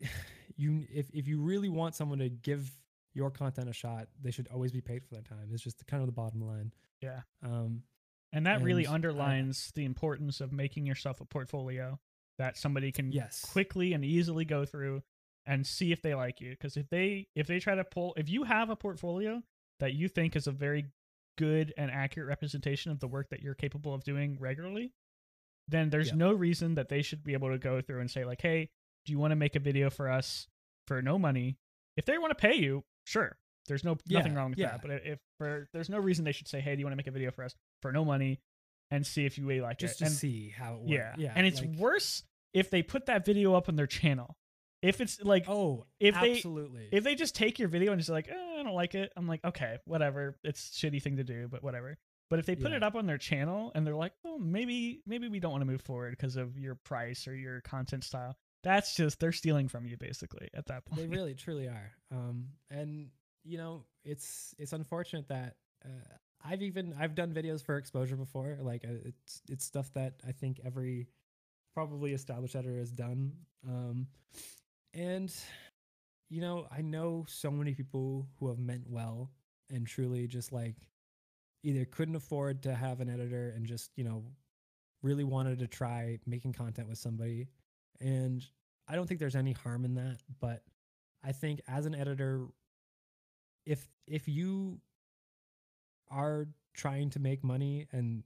you 0.56 0.84
if, 0.92 1.08
if 1.12 1.28
you 1.28 1.40
really 1.40 1.68
want 1.68 1.94
someone 1.94 2.18
to 2.18 2.28
give 2.28 2.70
your 3.14 3.30
content 3.30 3.68
a 3.68 3.72
shot 3.72 4.08
they 4.20 4.30
should 4.30 4.48
always 4.52 4.72
be 4.72 4.80
paid 4.80 5.02
for 5.04 5.14
their 5.14 5.22
time. 5.22 5.48
It's 5.52 5.62
just 5.62 5.86
kind 5.86 6.02
of 6.02 6.08
the 6.08 6.12
bottom 6.12 6.40
line. 6.40 6.72
Yeah. 7.00 7.20
um 7.44 7.82
and 8.32 8.46
that 8.46 8.60
really 8.62 8.84
And, 8.84 8.92
uh, 8.92 8.94
underlines 8.94 9.70
the 9.74 9.84
importance 9.84 10.40
of 10.40 10.52
making 10.52 10.84
yourself 10.84 11.20
a 11.20 11.24
portfolio 11.24 11.98
that 12.36 12.58
somebody 12.58 12.92
can 12.92 13.10
yes. 13.10 13.40
quickly 13.40 13.94
and 13.94 14.04
easily 14.04 14.44
go 14.44 14.64
through 14.64 15.02
and 15.48 15.66
see 15.66 15.90
if 15.90 16.00
they 16.02 16.14
like 16.14 16.40
you 16.40 16.50
because 16.50 16.76
if 16.76 16.88
they 16.90 17.26
if 17.34 17.46
they 17.48 17.58
try 17.58 17.74
to 17.74 17.82
pull 17.82 18.14
if 18.16 18.28
you 18.28 18.44
have 18.44 18.70
a 18.70 18.76
portfolio 18.76 19.42
that 19.80 19.94
you 19.94 20.06
think 20.08 20.36
is 20.36 20.46
a 20.46 20.52
very 20.52 20.84
good 21.36 21.72
and 21.76 21.90
accurate 21.90 22.28
representation 22.28 22.92
of 22.92 23.00
the 23.00 23.08
work 23.08 23.30
that 23.30 23.40
you're 23.42 23.54
capable 23.54 23.94
of 23.94 24.04
doing 24.04 24.36
regularly 24.38 24.92
then 25.68 25.90
there's 25.90 26.08
Yeah. 26.08 26.16
no 26.16 26.32
reason 26.32 26.74
that 26.74 26.88
they 26.88 27.02
should 27.02 27.24
be 27.24 27.32
able 27.32 27.50
to 27.50 27.58
go 27.58 27.80
through 27.80 28.00
and 28.00 28.10
say 28.10 28.24
like 28.24 28.42
hey 28.42 28.68
do 29.06 29.12
you 29.12 29.18
want 29.18 29.32
to 29.32 29.36
make 29.36 29.56
a 29.56 29.60
video 29.60 29.90
for 29.90 30.08
us 30.08 30.46
for 30.86 31.00
no 31.02 31.18
money 31.18 31.56
if 31.96 32.04
they 32.04 32.18
want 32.18 32.30
to 32.30 32.34
pay 32.40 32.54
you 32.54 32.84
sure 33.06 33.36
there's 33.66 33.84
no 33.84 33.96
nothing 34.08 34.34
wrong 34.34 34.50
with 34.50 34.58
yeah. 34.58 34.72
that 34.72 34.82
but 34.82 34.90
if 35.04 35.18
for 35.38 35.68
there's 35.72 35.88
no 35.88 35.98
reason 35.98 36.24
they 36.24 36.32
should 36.32 36.48
say 36.48 36.60
hey 36.60 36.74
do 36.74 36.80
you 36.80 36.84
want 36.86 36.92
to 36.92 36.96
make 36.96 37.06
a 37.06 37.10
video 37.10 37.30
for 37.30 37.42
us 37.44 37.54
for 37.82 37.90
no 37.92 38.04
money 38.04 38.38
and 38.90 39.06
see 39.06 39.24
if 39.26 39.36
you 39.38 39.46
really 39.46 39.60
like 39.60 39.78
just 39.78 39.96
it 39.96 39.98
to 39.98 40.04
and 40.06 40.14
see 40.14 40.48
how 40.56 40.74
it 40.74 40.80
works 40.80 40.90
yeah. 40.92 41.14
yeah 41.18 41.32
And 41.34 41.46
it's 41.46 41.60
like- 41.60 41.76
worse 41.76 42.22
if 42.54 42.70
they 42.70 42.82
put 42.82 43.06
that 43.06 43.24
video 43.26 43.54
up 43.54 43.68
on 43.68 43.76
their 43.76 43.86
channel. 43.86 44.34
If 44.82 45.00
it's 45.00 45.20
like 45.22 45.48
oh 45.48 45.86
if 45.98 46.14
they- 46.20 46.34
if 46.92 47.04
they 47.04 47.14
just 47.14 47.34
take 47.34 47.58
your 47.58 47.68
video 47.68 47.92
and 47.92 48.00
just 48.00 48.10
like, 48.10 48.28
eh, 48.28 48.56
I 48.58 48.62
don't 48.62 48.74
like 48.74 48.94
it, 48.94 49.12
I'm 49.16 49.26
like, 49.26 49.44
okay, 49.44 49.78
whatever. 49.84 50.38
It's 50.44 50.70
a 50.70 50.86
shitty 50.86 51.02
thing 51.02 51.16
to 51.16 51.24
do, 51.24 51.48
but 51.48 51.62
whatever. 51.62 51.98
But 52.30 52.38
if 52.38 52.46
they 52.46 52.54
put 52.56 52.70
Yeah. 52.70 52.76
it 52.78 52.82
up 52.82 52.94
on 52.94 53.06
their 53.06 53.18
channel 53.18 53.72
and 53.74 53.86
they're 53.86 53.96
like, 53.96 54.12
oh, 54.24 54.38
maybe 54.38 55.02
maybe 55.06 55.28
we 55.28 55.40
don't 55.40 55.50
want 55.52 55.62
to 55.62 55.66
move 55.66 55.80
forward 55.82 56.10
because 56.12 56.36
of 56.36 56.58
your 56.58 56.74
price 56.74 57.26
or 57.26 57.34
your 57.34 57.60
content 57.62 58.04
style, 58.04 58.36
that's 58.62 58.94
just 58.94 59.18
they're 59.20 59.32
stealing 59.32 59.66
from 59.68 59.86
you 59.86 59.96
basically 59.96 60.48
at 60.54 60.66
that 60.66 60.84
point. 60.84 61.00
they 61.00 61.06
really 61.08 61.34
truly 61.34 61.68
are 61.68 61.92
um 62.10 62.48
and 62.70 63.08
you 63.44 63.56
know 63.56 63.84
it's 64.04 64.52
it's 64.58 64.72
unfortunate 64.72 65.28
that 65.28 65.54
uh, 65.84 65.88
i've 66.44 66.60
even 66.62 66.92
i've 66.98 67.14
done 67.14 67.32
videos 67.32 67.62
for 67.64 67.76
exposure 67.78 68.16
before 68.16 68.58
like 68.60 68.84
uh, 68.84 68.92
it's 69.04 69.40
it's 69.48 69.64
stuff 69.64 69.92
that 69.94 70.14
i 70.26 70.32
think 70.32 70.60
every 70.64 71.06
probably 71.72 72.12
established 72.12 72.56
editor 72.56 72.78
has 72.78 72.90
done 72.90 73.32
um 73.66 74.08
and 74.98 75.34
you 76.28 76.40
know 76.40 76.66
i 76.76 76.80
know 76.82 77.24
so 77.28 77.50
many 77.50 77.72
people 77.74 78.26
who 78.38 78.48
have 78.48 78.58
meant 78.58 78.84
well 78.88 79.30
and 79.70 79.86
truly 79.86 80.26
just 80.26 80.52
like 80.52 80.76
either 81.62 81.84
couldn't 81.84 82.16
afford 82.16 82.62
to 82.62 82.74
have 82.74 83.00
an 83.00 83.08
editor 83.08 83.52
and 83.56 83.66
just 83.66 83.90
you 83.96 84.04
know 84.04 84.24
really 85.02 85.24
wanted 85.24 85.58
to 85.58 85.66
try 85.66 86.18
making 86.26 86.52
content 86.52 86.88
with 86.88 86.98
somebody. 86.98 87.46
And 88.00 88.44
i 88.88 88.96
don't 88.96 89.06
think 89.06 89.20
there's 89.20 89.36
any 89.36 89.52
harm 89.52 89.84
in 89.84 89.94
that 89.94 90.18
but 90.40 90.62
I 91.24 91.32
think 91.32 91.60
as 91.68 91.86
an 91.86 91.94
editor, 91.94 92.46
if 93.66 93.88
if 94.06 94.28
you 94.28 94.80
are 96.10 96.48
trying 96.74 97.10
to 97.10 97.20
make 97.20 97.42
money 97.42 97.86
and 97.92 98.22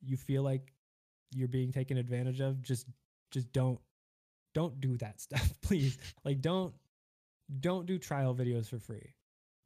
you 0.00 0.16
feel 0.16 0.42
like 0.42 0.72
you're 1.34 1.48
being 1.48 1.72
taken 1.72 1.98
advantage 1.98 2.40
of, 2.40 2.62
just 2.62 2.86
just 3.30 3.52
don't 3.52 3.80
don't 4.58 4.80
do 4.80 4.96
that 4.96 5.20
stuff, 5.26 5.52
please. 5.62 5.98
Like 6.24 6.40
don't 6.40 6.74
don't 7.60 7.86
do 7.86 7.98
trial 7.98 8.34
videos 8.34 8.68
for 8.68 8.78
free. 8.78 9.14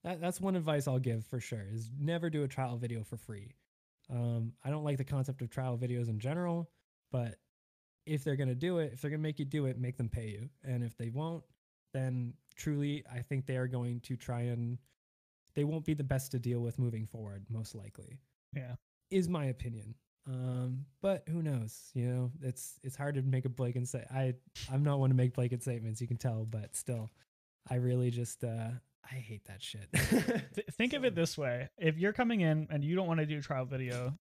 That 0.05 0.21
that's 0.21 0.41
one 0.41 0.55
advice 0.55 0.87
I'll 0.87 0.99
give 0.99 1.25
for 1.25 1.41
sure 1.41 1.67
is 1.73 1.91
never 1.99 2.29
do 2.29 2.43
a 2.43 2.49
trial 2.49 2.77
video 2.77 3.03
for 3.03 3.17
free. 3.17 3.55
Um, 4.11 4.53
I 4.63 4.71
don't 4.71 4.85
like 4.85 4.99
the 4.99 5.05
concept 5.05 5.41
of 5.41 5.49
trial 5.49 5.79
videos 5.79 6.09
in 6.09 6.19
general, 6.19 6.71
but 7.11 7.37
if 8.05 8.23
they're 8.23 8.37
gonna 8.37 8.55
do 8.55 8.79
it, 8.79 8.93
if 8.93 9.01
they're 9.01 9.11
gonna 9.11 9.23
make 9.23 9.39
you 9.39 9.47
do 9.47 9.65
it, 9.67 9.79
make 9.79 9.97
them 9.97 10.11
pay 10.11 10.29
you. 10.29 10.51
And 10.63 10.85
if 10.85 10.97
they 10.99 11.09
won't, 11.09 11.45
then 11.95 12.35
truly 12.55 13.03
I 13.11 13.21
think 13.21 13.47
they 13.47 13.57
are 13.57 13.69
going 13.69 14.01
to 14.01 14.17
try 14.17 14.43
and 14.43 14.77
they 15.55 15.65
won't 15.65 15.85
be 15.85 15.95
the 15.95 16.05
best 16.05 16.33
to 16.33 16.39
deal 16.39 16.61
with 16.61 16.79
moving 16.79 17.07
forward, 17.07 17.45
most 17.49 17.75
likely. 17.75 18.19
Yeah. 18.55 18.75
Is 19.11 19.29
my 19.29 19.47
opinion. 19.47 19.95
Um, 20.27 20.87
but 21.01 21.25
who 21.29 21.43
knows? 21.43 21.91
You 21.95 22.07
know, 22.09 22.31
it's 22.43 22.79
it's 22.83 22.97
hard 22.97 23.17
to 23.17 23.23
make 23.23 23.45
a 23.45 23.49
blanket 23.49 23.89
say 23.89 24.05
I 24.11 24.35
I'm 24.73 24.85
not 24.85 25.01
one 25.01 25.11
to 25.11 25.17
make 25.17 25.35
blanket 25.35 25.63
statements, 25.63 26.01
you 26.01 26.07
can 26.07 26.17
tell, 26.17 26.45
but 26.45 26.77
still 26.77 27.11
I 27.69 27.77
really 27.77 28.11
just 28.11 28.45
uh 28.45 28.71
I 29.05 29.15
hate 29.17 29.45
that 29.47 29.63
shit. 29.63 29.89
Th- 30.55 30.67
think 30.73 30.93
of 30.93 31.05
it 31.05 31.15
this 31.15 31.37
way: 31.37 31.69
if 31.77 31.99
you're 31.99 32.13
coming 32.13 32.41
in 32.41 32.69
and 32.71 32.85
you 32.85 32.95
don't 32.95 33.09
want 33.09 33.21
to 33.21 33.27
do 33.27 33.39
a 33.39 33.43
trial 33.43 33.65
video, 33.65 34.17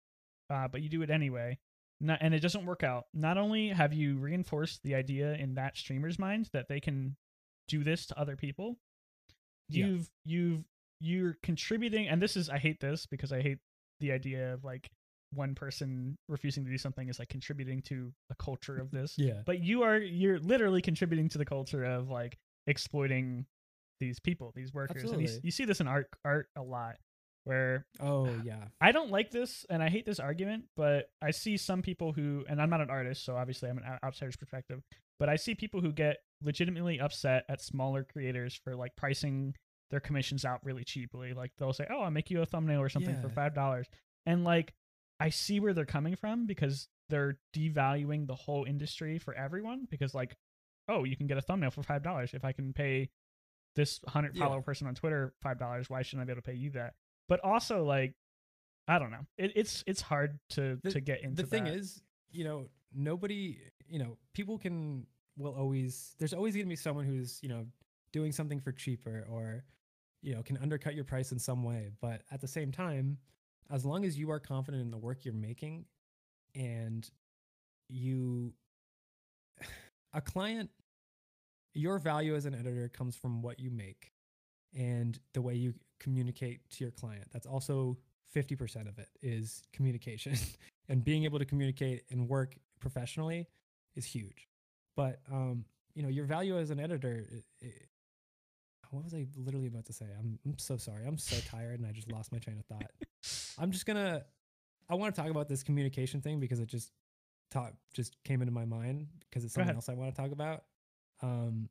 uh, 0.50 0.68
but 0.68 0.82
you 0.82 0.88
do 0.88 1.02
it 1.02 1.10
anyway, 1.10 1.58
not, 2.00 2.18
and 2.20 2.32
it 2.32 2.40
doesn't 2.40 2.64
work 2.64 2.84
out, 2.84 3.06
not 3.12 3.36
only 3.36 3.68
have 3.68 3.92
you 3.92 4.18
reinforced 4.18 4.82
the 4.84 4.94
idea 4.94 5.34
in 5.34 5.54
that 5.56 5.76
streamer's 5.76 6.18
mind 6.18 6.48
that 6.52 6.68
they 6.68 6.78
can 6.78 7.16
do 7.66 7.82
this 7.82 8.06
to 8.06 8.18
other 8.18 8.36
people, 8.36 8.78
you've 9.68 10.10
you've 10.24 10.64
you're 11.00 11.36
contributing, 11.42 12.06
and 12.08 12.22
this 12.22 12.36
is 12.36 12.48
I 12.48 12.58
hate 12.58 12.80
this 12.80 13.04
because 13.06 13.32
I 13.32 13.42
hate 13.42 13.58
the 14.00 14.12
idea 14.12 14.54
of 14.54 14.64
like 14.64 14.90
one 15.32 15.54
person 15.54 16.16
refusing 16.28 16.64
to 16.64 16.70
do 16.70 16.78
something 16.78 17.08
is 17.08 17.18
like 17.18 17.28
contributing 17.28 17.82
to 17.82 18.12
a 18.30 18.34
culture 18.36 18.78
of 18.78 18.90
this 18.90 19.14
yeah. 19.18 19.42
but 19.44 19.60
you 19.60 19.82
are 19.82 19.98
you're 19.98 20.38
literally 20.38 20.80
contributing 20.80 21.28
to 21.28 21.38
the 21.38 21.44
culture 21.44 21.84
of 21.84 22.08
like 22.08 22.38
exploiting 22.66 23.44
these 24.00 24.18
people 24.20 24.52
these 24.54 24.72
workers 24.72 25.02
and 25.02 25.20
you, 25.20 25.24
Absolutely. 25.24 25.46
you 25.46 25.50
see 25.50 25.64
this 25.64 25.80
in 25.80 25.88
art 25.88 26.08
art 26.24 26.48
a 26.56 26.62
lot 26.62 26.96
where 27.44 27.86
Oh 28.00 28.30
yeah. 28.44 28.64
i 28.80 28.92
don't 28.92 29.10
like 29.10 29.30
this 29.30 29.66
and 29.68 29.82
i 29.82 29.88
hate 29.88 30.06
this 30.06 30.20
argument 30.20 30.64
but 30.76 31.10
i 31.20 31.30
see 31.30 31.56
some 31.56 31.82
people 31.82 32.12
who 32.12 32.44
and 32.48 32.60
i'm 32.60 32.70
not 32.70 32.80
an 32.80 32.90
artist 32.90 33.24
so 33.24 33.36
obviously 33.36 33.68
i'm 33.68 33.78
an 33.78 33.84
outsider's 34.04 34.36
perspective 34.36 34.80
but 35.18 35.28
i 35.28 35.36
see 35.36 35.54
people 35.54 35.80
who 35.80 35.92
get 35.92 36.18
legitimately 36.42 37.00
upset 37.00 37.44
at 37.48 37.60
smaller 37.60 38.04
creators 38.04 38.58
for 38.64 38.76
like 38.76 38.94
pricing 38.96 39.54
their 39.90 40.00
commissions 40.00 40.44
out 40.44 40.60
really 40.64 40.84
cheaply. 40.84 41.32
Like 41.32 41.52
they'll 41.58 41.72
say, 41.72 41.86
"Oh, 41.90 42.00
I'll 42.00 42.10
make 42.10 42.30
you 42.30 42.42
a 42.42 42.46
thumbnail 42.46 42.80
or 42.80 42.88
something 42.88 43.18
for 43.20 43.28
five 43.30 43.54
dollars," 43.54 43.86
and 44.26 44.44
like 44.44 44.74
I 45.20 45.30
see 45.30 45.60
where 45.60 45.72
they're 45.74 45.84
coming 45.84 46.16
from 46.16 46.46
because 46.46 46.88
they're 47.08 47.38
devaluing 47.54 48.26
the 48.26 48.34
whole 48.34 48.64
industry 48.64 49.18
for 49.18 49.34
everyone. 49.34 49.86
Because 49.90 50.14
like, 50.14 50.36
oh, 50.88 51.04
you 51.04 51.16
can 51.16 51.26
get 51.26 51.38
a 51.38 51.42
thumbnail 51.42 51.70
for 51.70 51.82
five 51.82 52.02
dollars. 52.02 52.34
If 52.34 52.44
I 52.44 52.52
can 52.52 52.72
pay 52.72 53.10
this 53.76 54.00
hundred 54.06 54.36
Yeah. 54.36 54.44
follower 54.44 54.62
person 54.62 54.86
on 54.86 54.94
Twitter 54.94 55.34
five 55.42 55.58
dollars, 55.58 55.88
why 55.90 56.02
shouldn't 56.02 56.22
I 56.22 56.24
be 56.26 56.32
able 56.32 56.42
to 56.42 56.46
pay 56.50 56.54
you 56.56 56.70
that? 56.70 56.94
But 57.28 57.40
also 57.44 57.84
like, 57.84 58.14
I 58.86 58.98
don't 58.98 59.10
know. 59.10 59.26
It, 59.36 59.52
it's 59.56 59.84
it's 59.86 60.00
hard 60.00 60.38
to 60.50 60.78
The- 60.82 60.90
to 60.92 61.00
get 61.00 61.22
into. 61.22 61.42
the 61.42 61.48
thing 61.48 61.64
that. 61.64 61.74
is, 61.74 62.00
you 62.30 62.44
know, 62.44 62.68
nobody, 62.94 63.58
you 63.86 63.98
know, 63.98 64.16
people 64.34 64.58
can 64.58 65.06
will 65.36 65.54
always 65.54 66.14
there's 66.18 66.32
always 66.34 66.54
going 66.54 66.66
to 66.66 66.70
be 66.70 66.76
someone 66.76 67.04
who's, 67.04 67.38
you 67.42 67.48
know, 67.48 67.66
doing 68.12 68.32
something 68.32 68.60
for 68.60 68.72
cheaper 68.72 69.26
or 69.30 69.64
you 70.20 70.34
know, 70.34 70.42
can 70.42 70.56
undercut 70.56 70.96
your 70.96 71.04
price 71.04 71.30
in 71.30 71.38
some 71.38 71.62
way, 71.62 71.90
but 72.00 72.22
at 72.32 72.40
the 72.40 72.48
same 72.48 72.72
time, 72.72 73.18
as 73.70 73.84
long 73.84 74.04
as 74.04 74.18
you 74.18 74.30
are 74.30 74.40
confident 74.40 74.82
in 74.82 74.90
the 74.90 74.98
work 74.98 75.24
you're 75.24 75.34
making 75.34 75.84
and 76.54 77.10
you 77.88 78.52
a 80.14 80.20
client 80.20 80.70
your 81.74 81.98
value 81.98 82.34
as 82.34 82.44
an 82.44 82.54
editor 82.54 82.88
comes 82.88 83.16
from 83.16 83.40
what 83.42 83.60
you 83.60 83.70
make 83.70 84.12
and 84.76 85.18
the 85.32 85.40
way 85.40 85.54
you 85.54 85.74
communicate 86.00 86.60
to 86.70 86.84
your 86.84 86.90
client. 86.90 87.24
That's 87.32 87.46
also 87.46 87.96
50% 88.34 88.88
of 88.88 88.98
it 88.98 89.08
is 89.22 89.62
communication. 89.72 90.34
and 90.88 91.04
being 91.04 91.24
able 91.24 91.38
to 91.38 91.44
communicate 91.44 92.02
and 92.10 92.28
work 92.28 92.56
professionally 92.80 93.46
is 93.96 94.04
huge. 94.04 94.48
But 94.96 95.20
um, 95.30 95.64
you 95.94 96.02
know, 96.02 96.08
your 96.08 96.26
value 96.26 96.58
as 96.58 96.70
an 96.70 96.80
editor. 96.80 97.26
i 97.32 97.66
i 97.66 97.70
what 98.90 99.04
was 99.04 99.14
I 99.14 99.26
literally 99.36 99.68
about 99.68 99.86
to 99.86 99.92
say? 99.92 100.06
I'm 100.18 100.38
I'm 100.44 100.58
so 100.58 100.76
sorry. 100.76 101.06
I'm 101.06 101.18
so 101.18 101.36
tired, 101.48 101.80
and 101.80 101.88
I 101.88 101.92
just 101.92 102.10
lost 102.10 102.32
my 102.32 102.38
train 102.38 102.58
of 102.58 102.66
thought. 102.66 102.90
I'm 103.58 103.70
just 103.70 103.86
gonna. 103.86 104.24
I 104.88 104.94
want 104.94 105.14
to 105.14 105.20
talk 105.20 105.30
about 105.30 105.48
this 105.48 105.62
communication 105.62 106.20
thing 106.20 106.40
because 106.40 106.60
it 106.60 106.66
just 106.68 106.92
talk 107.50 107.72
just 107.94 108.16
came 108.24 108.40
into 108.42 108.52
my 108.52 108.64
mind 108.64 109.08
because 109.28 109.44
it's 109.44 109.54
something 109.54 109.74
else 109.74 109.88
I 109.88 109.94
want 109.94 110.14
to 110.14 110.20
talk 110.20 110.32
about. 110.32 110.64
Um, 111.22 111.68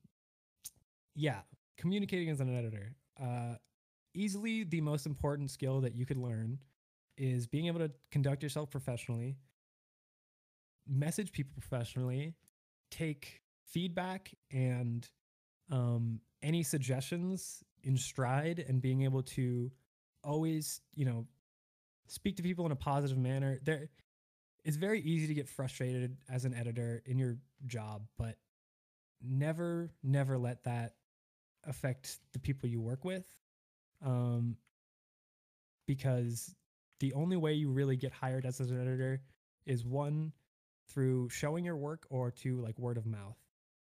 yeah, 1.15 1.39
communicating 1.77 2.29
as 2.29 2.39
an 2.39 2.55
editor. 2.55 2.95
Uh, 3.21 3.55
easily 4.13 4.63
the 4.63 4.81
most 4.81 5.05
important 5.05 5.51
skill 5.51 5.81
that 5.81 5.95
you 5.95 6.05
could 6.05 6.17
learn 6.17 6.59
is 7.17 7.47
being 7.47 7.67
able 7.67 7.79
to 7.79 7.91
conduct 8.11 8.43
yourself 8.43 8.69
professionally, 8.69 9.37
message 10.87 11.31
people 11.31 11.53
professionally, 11.59 12.35
take 12.91 13.41
feedback 13.65 14.31
and 14.51 15.09
um, 15.71 16.19
any 16.41 16.63
suggestions 16.63 17.63
in 17.83 17.97
stride, 17.97 18.63
and 18.67 18.81
being 18.81 19.03
able 19.03 19.23
to 19.23 19.71
always, 20.23 20.81
you 20.95 21.05
know, 21.05 21.25
speak 22.07 22.37
to 22.37 22.43
people 22.43 22.65
in 22.65 22.71
a 22.71 22.75
positive 22.75 23.17
manner. 23.17 23.59
There, 23.63 23.89
it's 24.63 24.77
very 24.77 25.01
easy 25.01 25.27
to 25.27 25.33
get 25.33 25.47
frustrated 25.47 26.17
as 26.29 26.45
an 26.45 26.53
editor 26.53 27.01
in 27.05 27.17
your 27.17 27.37
job, 27.65 28.03
but 28.17 28.35
never, 29.21 29.91
never 30.03 30.37
let 30.37 30.63
that 30.65 30.95
affect 31.65 32.19
the 32.33 32.39
people 32.39 32.69
you 32.69 32.81
work 32.81 33.05
with. 33.05 33.25
Um, 34.05 34.57
because 35.87 36.53
the 36.99 37.13
only 37.13 37.37
way 37.37 37.53
you 37.53 37.69
really 37.69 37.95
get 37.95 38.11
hired 38.11 38.45
as 38.45 38.59
an 38.59 38.79
editor 38.79 39.21
is 39.65 39.85
one 39.85 40.33
through 40.89 41.29
showing 41.29 41.65
your 41.65 41.77
work 41.77 42.05
or 42.09 42.31
two 42.31 42.59
like 42.61 42.77
word 42.77 42.97
of 42.97 43.05
mouth. 43.05 43.37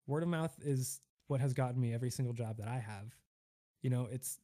Word 0.07 0.23
of 0.23 0.29
mouth 0.29 0.55
is 0.63 1.01
what 1.27 1.41
has 1.41 1.55
gotten 1.55 1.81
me 1.81 1.95
every 1.95 2.11
single 2.11 2.35
job 2.35 2.59
that 2.59 2.69
I 2.69 2.79
have. 2.79 3.15
You 3.83 3.91
know, 3.91 4.09
it's 4.11 4.39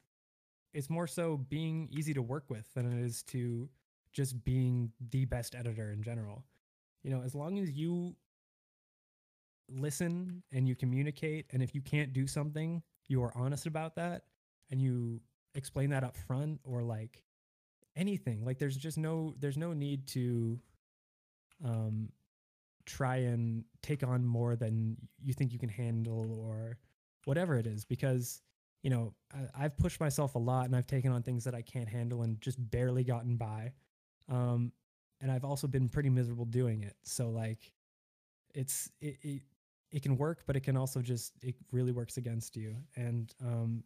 it's 0.72 0.90
more 0.90 1.06
so 1.06 1.36
being 1.36 1.88
easy 1.90 2.14
to 2.14 2.22
work 2.22 2.44
with 2.48 2.72
than 2.74 2.90
it 2.90 3.04
is 3.04 3.22
to 3.24 3.68
just 4.12 4.44
being 4.44 4.92
the 5.10 5.24
best 5.24 5.54
editor 5.54 5.90
in 5.92 6.02
general. 6.02 6.44
You 7.02 7.10
know, 7.10 7.22
as 7.22 7.34
long 7.34 7.58
as 7.58 7.70
you 7.70 8.14
listen 9.68 10.42
and 10.52 10.68
you 10.68 10.74
communicate 10.74 11.46
and 11.52 11.62
if 11.62 11.74
you 11.74 11.80
can't 11.80 12.12
do 12.12 12.26
something, 12.26 12.82
you 13.08 13.22
are 13.22 13.32
honest 13.36 13.66
about 13.66 13.96
that 13.96 14.24
and 14.70 14.80
you 14.80 15.20
explain 15.54 15.90
that 15.90 16.04
up 16.04 16.16
front 16.16 16.60
or 16.64 16.82
like 16.82 17.24
anything. 17.96 18.44
Like 18.44 18.58
there's 18.58 18.76
just 18.76 18.98
no 18.98 19.34
there's 19.38 19.56
no 19.56 19.72
need 19.72 20.06
to 20.08 20.60
um 21.64 22.10
try 22.86 23.16
and 23.16 23.64
take 23.82 24.02
on 24.02 24.24
more 24.24 24.56
than 24.56 24.96
you 25.22 25.32
think 25.32 25.52
you 25.52 25.58
can 25.58 25.68
handle 25.68 26.40
or 26.40 26.78
whatever 27.24 27.56
it 27.56 27.66
is 27.66 27.84
because 27.84 28.40
you 28.82 28.90
know 28.90 29.14
I, 29.34 29.64
i've 29.64 29.76
pushed 29.76 30.00
myself 30.00 30.34
a 30.34 30.38
lot 30.38 30.66
and 30.66 30.74
i've 30.74 30.86
taken 30.86 31.12
on 31.12 31.22
things 31.22 31.44
that 31.44 31.54
i 31.54 31.62
can't 31.62 31.88
handle 31.88 32.22
and 32.22 32.40
just 32.40 32.58
barely 32.70 33.04
gotten 33.04 33.36
by. 33.36 33.72
Um 34.28 34.72
and 35.20 35.30
i've 35.30 35.44
also 35.44 35.66
been 35.66 35.88
pretty 35.88 36.08
miserable 36.10 36.46
doing 36.46 36.82
it. 36.82 36.96
So 37.04 37.30
like 37.30 37.72
it's 38.54 38.90
it, 39.00 39.18
it 39.22 39.42
it 39.92 40.02
can 40.02 40.16
work 40.16 40.44
but 40.46 40.56
it 40.56 40.60
can 40.60 40.76
also 40.76 41.02
just 41.02 41.32
it 41.42 41.54
really 41.72 41.92
works 41.92 42.16
against 42.16 42.56
you. 42.56 42.76
And 42.96 43.32
um 43.44 43.84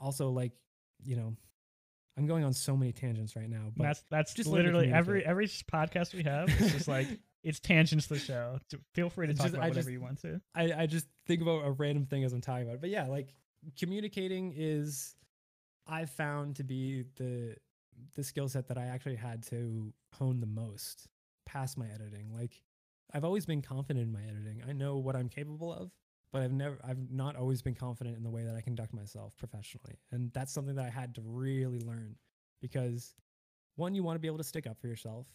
also 0.00 0.30
like 0.30 0.52
you 1.04 1.16
know 1.16 1.36
i'm 2.18 2.26
going 2.26 2.44
on 2.44 2.52
so 2.52 2.76
many 2.76 2.92
tangents 2.92 3.34
right 3.36 3.48
now 3.48 3.70
but 3.76 3.84
that's 3.84 4.04
that's 4.10 4.34
just 4.34 4.48
literally 4.48 4.92
every 4.92 5.24
every 5.24 5.46
podcast 5.46 6.14
we 6.14 6.24
have. 6.24 6.48
It's 6.48 6.72
just 6.72 6.88
like 6.88 7.08
it's 7.42 7.58
tangents 7.60 8.06
to 8.08 8.14
the 8.14 8.20
show. 8.20 8.58
Feel 8.94 9.10
free 9.10 9.26
to 9.26 9.34
talk 9.34 9.44
just- 9.46 9.54
about 9.54 9.64
I 9.64 9.68
whatever 9.68 9.80
just- 9.84 9.92
you 9.92 10.00
want 10.00 10.20
to. 10.22 10.40
I, 10.54 10.72
I 10.82 10.86
just 10.86 11.06
think 11.26 11.42
about 11.42 11.64
a 11.64 11.70
random 11.72 12.06
thing 12.06 12.24
as 12.24 12.32
I'm 12.32 12.40
talking 12.40 12.62
about 12.64 12.74
it. 12.76 12.80
But 12.80 12.90
yeah, 12.90 13.06
like 13.06 13.34
communicating 13.78 14.52
is 14.56 15.14
I've 15.86 16.10
found 16.10 16.56
to 16.56 16.64
be 16.64 17.04
the 17.16 17.56
the 18.16 18.24
skill 18.24 18.48
set 18.48 18.68
that 18.68 18.78
I 18.78 18.86
actually 18.86 19.16
had 19.16 19.42
to 19.48 19.92
hone 20.14 20.40
the 20.40 20.46
most 20.46 21.06
past 21.46 21.76
my 21.76 21.86
editing. 21.86 22.32
Like 22.32 22.62
I've 23.12 23.24
always 23.24 23.44
been 23.46 23.62
confident 23.62 24.04
in 24.06 24.12
my 24.12 24.22
editing. 24.22 24.62
I 24.68 24.72
know 24.72 24.96
what 24.96 25.14
I'm 25.16 25.28
capable 25.28 25.72
of, 25.72 25.90
but 26.32 26.42
I've 26.42 26.52
never 26.52 26.78
I've 26.84 27.10
not 27.10 27.36
always 27.36 27.60
been 27.62 27.74
confident 27.74 28.16
in 28.16 28.22
the 28.22 28.30
way 28.30 28.44
that 28.44 28.54
I 28.54 28.60
conduct 28.60 28.92
myself 28.94 29.36
professionally. 29.36 29.98
And 30.10 30.32
that's 30.32 30.52
something 30.52 30.76
that 30.76 30.86
I 30.86 30.90
had 30.90 31.14
to 31.16 31.22
really 31.24 31.80
learn 31.80 32.16
because 32.60 33.14
one, 33.76 33.94
you 33.94 34.02
want 34.02 34.16
to 34.16 34.20
be 34.20 34.28
able 34.28 34.38
to 34.38 34.44
stick 34.44 34.66
up 34.66 34.78
for 34.80 34.86
yourself. 34.86 35.26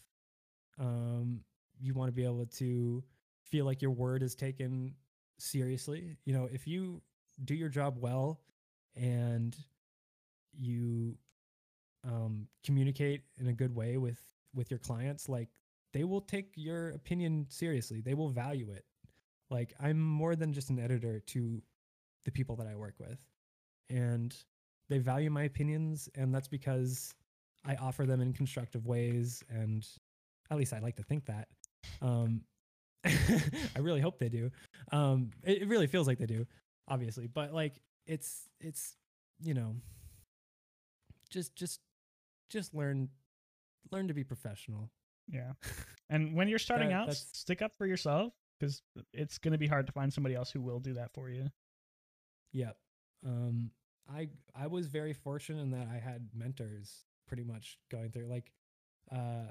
Um, 0.78 1.40
you 1.80 1.94
want 1.94 2.08
to 2.08 2.12
be 2.12 2.24
able 2.24 2.46
to 2.46 3.02
feel 3.44 3.64
like 3.64 3.82
your 3.82 3.90
word 3.90 4.22
is 4.22 4.34
taken 4.34 4.94
seriously. 5.38 6.16
You 6.24 6.34
know, 6.34 6.48
if 6.52 6.66
you 6.66 7.00
do 7.44 7.54
your 7.54 7.68
job 7.68 7.96
well 7.98 8.40
and 8.96 9.56
you 10.52 11.16
um, 12.04 12.46
communicate 12.64 13.22
in 13.38 13.48
a 13.48 13.52
good 13.52 13.74
way 13.74 13.96
with 13.96 14.20
with 14.54 14.70
your 14.70 14.78
clients, 14.78 15.28
like 15.28 15.48
they 15.92 16.04
will 16.04 16.20
take 16.20 16.52
your 16.56 16.90
opinion 16.90 17.46
seriously. 17.48 18.00
They 18.00 18.14
will 18.14 18.28
value 18.28 18.70
it. 18.70 18.84
Like 19.50 19.74
I'm 19.80 20.00
more 20.00 20.36
than 20.36 20.52
just 20.52 20.70
an 20.70 20.78
editor 20.78 21.20
to 21.20 21.62
the 22.24 22.30
people 22.30 22.56
that 22.56 22.66
I 22.66 22.74
work 22.74 22.94
with, 22.98 23.24
and 23.88 24.34
they 24.88 24.98
value 24.98 25.30
my 25.30 25.44
opinions, 25.44 26.08
and 26.14 26.34
that's 26.34 26.48
because 26.48 27.14
I 27.64 27.76
offer 27.76 28.06
them 28.06 28.20
in 28.20 28.32
constructive 28.32 28.86
ways, 28.86 29.42
and 29.48 29.86
at 30.50 30.56
least 30.56 30.72
I 30.72 30.78
like 30.80 30.96
to 30.96 31.02
think 31.02 31.26
that. 31.26 31.48
Um, 32.02 32.42
I 33.04 33.78
really 33.80 34.00
hope 34.00 34.18
they 34.18 34.28
do. 34.28 34.50
Um, 34.92 35.30
it, 35.44 35.62
it 35.62 35.68
really 35.68 35.86
feels 35.86 36.06
like 36.06 36.18
they 36.18 36.26
do, 36.26 36.46
obviously, 36.88 37.26
but 37.26 37.52
like 37.52 37.80
it's 38.06 38.48
it's 38.60 38.96
you 39.40 39.54
know 39.54 39.76
just 41.30 41.54
just 41.54 41.80
just 42.50 42.74
learn 42.74 43.08
learn 43.92 44.08
to 44.08 44.14
be 44.14 44.24
professional. 44.24 44.90
Yeah. 45.28 45.52
And 46.10 46.34
when 46.34 46.48
you're 46.48 46.58
starting 46.68 46.88
That- 46.88 46.94
out, 46.94 47.06
that's- 47.06 47.28
stick 47.32 47.62
up 47.62 47.72
for 47.76 47.86
yourself 47.86 48.32
because 48.58 48.82
it's 49.12 49.38
going 49.38 49.52
to 49.52 49.58
be 49.58 49.66
hard 49.66 49.86
to 49.86 49.92
find 49.92 50.12
somebody 50.12 50.34
else 50.34 50.50
who 50.50 50.60
will 50.60 50.80
do 50.80 50.94
that 50.94 51.12
for 51.12 51.28
you. 51.30 51.48
Yep. 52.52 52.76
Um, 53.26 53.70
I 54.10 54.28
I 54.54 54.66
was 54.68 54.86
very 54.86 55.12
fortunate 55.12 55.60
in 55.62 55.70
that 55.72 55.86
I 55.92 55.98
had 55.98 56.28
mentors 56.34 57.04
pretty 57.26 57.44
much 57.44 57.78
going 57.90 58.10
through. 58.10 58.26
Like, 58.26 58.50
uh, 59.12 59.50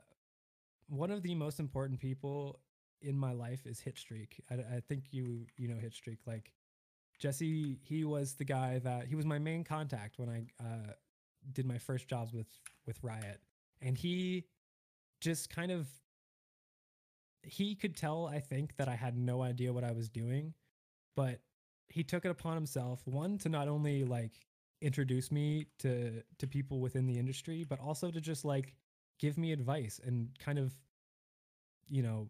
one 0.87 1.11
of 1.11 1.21
the 1.21 1.35
most 1.35 1.59
important 1.59 1.99
people 1.99 2.59
in 3.01 3.17
my 3.17 3.33
life 3.33 3.65
is 3.65 3.79
Hitstreak. 3.79 4.39
I, 4.49 4.77
I 4.77 4.79
think 4.79 5.05
you 5.11 5.45
you 5.57 5.67
know 5.67 5.75
Hitstreak. 5.75 6.19
Like, 6.25 6.53
Jesse, 7.19 7.79
he 7.83 8.03
was 8.03 8.33
the 8.35 8.45
guy 8.45 8.79
that 8.79 9.07
he 9.07 9.15
was 9.15 9.25
my 9.25 9.39
main 9.39 9.63
contact 9.63 10.17
when 10.17 10.29
I 10.29 10.63
uh, 10.63 10.93
did 11.53 11.65
my 11.65 11.77
first 11.77 12.07
jobs 12.07 12.33
with 12.33 12.47
with 12.85 12.97
Riot, 13.03 13.41
and 13.81 13.97
he 13.97 14.45
just 15.21 15.49
kind 15.49 15.71
of 15.71 15.87
he 17.43 17.75
could 17.75 17.95
tell 17.95 18.27
I 18.27 18.39
think 18.39 18.75
that 18.77 18.87
I 18.87 18.95
had 18.95 19.17
no 19.17 19.41
idea 19.41 19.71
what 19.73 19.83
I 19.83 19.91
was 19.91 20.09
doing, 20.09 20.53
but 21.15 21.39
he 21.89 22.03
took 22.03 22.25
it 22.25 22.31
upon 22.31 22.55
himself 22.55 23.01
one 23.05 23.37
to 23.39 23.49
not 23.49 23.67
only 23.67 24.03
like 24.03 24.33
introduce 24.81 25.31
me 25.31 25.67
to 25.79 26.21
to 26.37 26.47
people 26.47 26.79
within 26.79 27.07
the 27.07 27.17
industry 27.17 27.63
but 27.63 27.79
also 27.79 28.11
to 28.11 28.21
just 28.21 28.45
like 28.45 28.75
give 29.19 29.37
me 29.37 29.51
advice 29.51 29.99
and 30.05 30.29
kind 30.39 30.59
of 30.59 30.73
you 31.89 32.03
know 32.03 32.29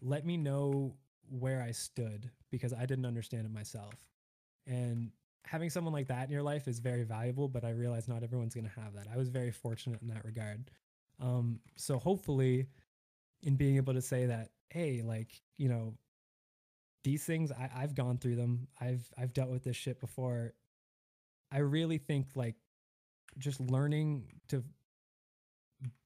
let 0.00 0.24
me 0.24 0.36
know 0.36 0.94
where 1.28 1.62
I 1.62 1.72
stood 1.72 2.30
because 2.50 2.72
I 2.72 2.86
didn't 2.86 3.06
understand 3.06 3.46
it 3.46 3.52
myself. 3.52 3.94
And 4.66 5.10
having 5.44 5.70
someone 5.70 5.92
like 5.92 6.08
that 6.08 6.26
in 6.26 6.30
your 6.30 6.42
life 6.42 6.68
is 6.68 6.78
very 6.78 7.04
valuable, 7.04 7.48
but 7.48 7.64
I 7.64 7.70
realize 7.70 8.08
not 8.08 8.22
everyone's 8.22 8.54
going 8.54 8.68
to 8.68 8.80
have 8.80 8.94
that. 8.94 9.06
I 9.12 9.16
was 9.16 9.28
very 9.28 9.50
fortunate 9.50 10.02
in 10.02 10.08
that 10.08 10.24
regard. 10.24 10.70
Um, 11.20 11.60
so 11.76 11.98
hopefully, 11.98 12.66
in 13.42 13.56
being 13.56 13.76
able 13.76 13.94
to 13.94 14.02
say 14.02 14.26
that, 14.26 14.50
hey, 14.70 15.02
like, 15.02 15.28
you 15.56 15.68
know, 15.68 15.94
these 17.04 17.24
things 17.24 17.52
I, 17.52 17.70
I've 17.76 17.94
gone 17.94 18.18
through 18.18 18.36
them. 18.36 18.66
I've 18.80 19.06
I've 19.16 19.32
dealt 19.32 19.50
with 19.50 19.62
this 19.62 19.76
shit 19.76 20.00
before. 20.00 20.54
I 21.52 21.58
really 21.58 21.98
think 21.98 22.28
like 22.34 22.56
just 23.38 23.60
learning 23.60 24.24
to 24.48 24.64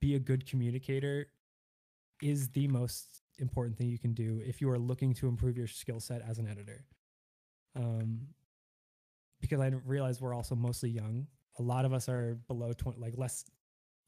be 0.01 0.15
a 0.15 0.19
good 0.19 0.47
communicator 0.47 1.29
is 2.23 2.49
the 2.49 2.69
most 2.69 3.23
important 3.39 3.77
thing 3.77 3.89
you 3.89 3.99
can 3.99 4.13
do 4.13 4.41
if 4.45 4.61
you 4.61 4.71
are 4.71 4.79
looking 4.79 5.15
to 5.15 5.29
improve 5.29 5.57
your 5.57 5.67
skill 5.67 6.01
set 6.01 6.23
as 6.29 6.39
an 6.39 6.49
editor. 6.49 6.85
Um, 7.77 8.29
because 9.41 9.61
I 9.61 9.69
realize 9.87 10.21
we're 10.21 10.35
also 10.35 10.55
mostly 10.55 10.91
young. 10.91 11.27
A 11.59 11.63
lot 11.63 11.85
of 11.85 11.93
us 11.93 12.09
are 12.09 12.39
below 12.49 12.73
20, 12.73 12.99
like 12.99 13.15
less 13.17 13.45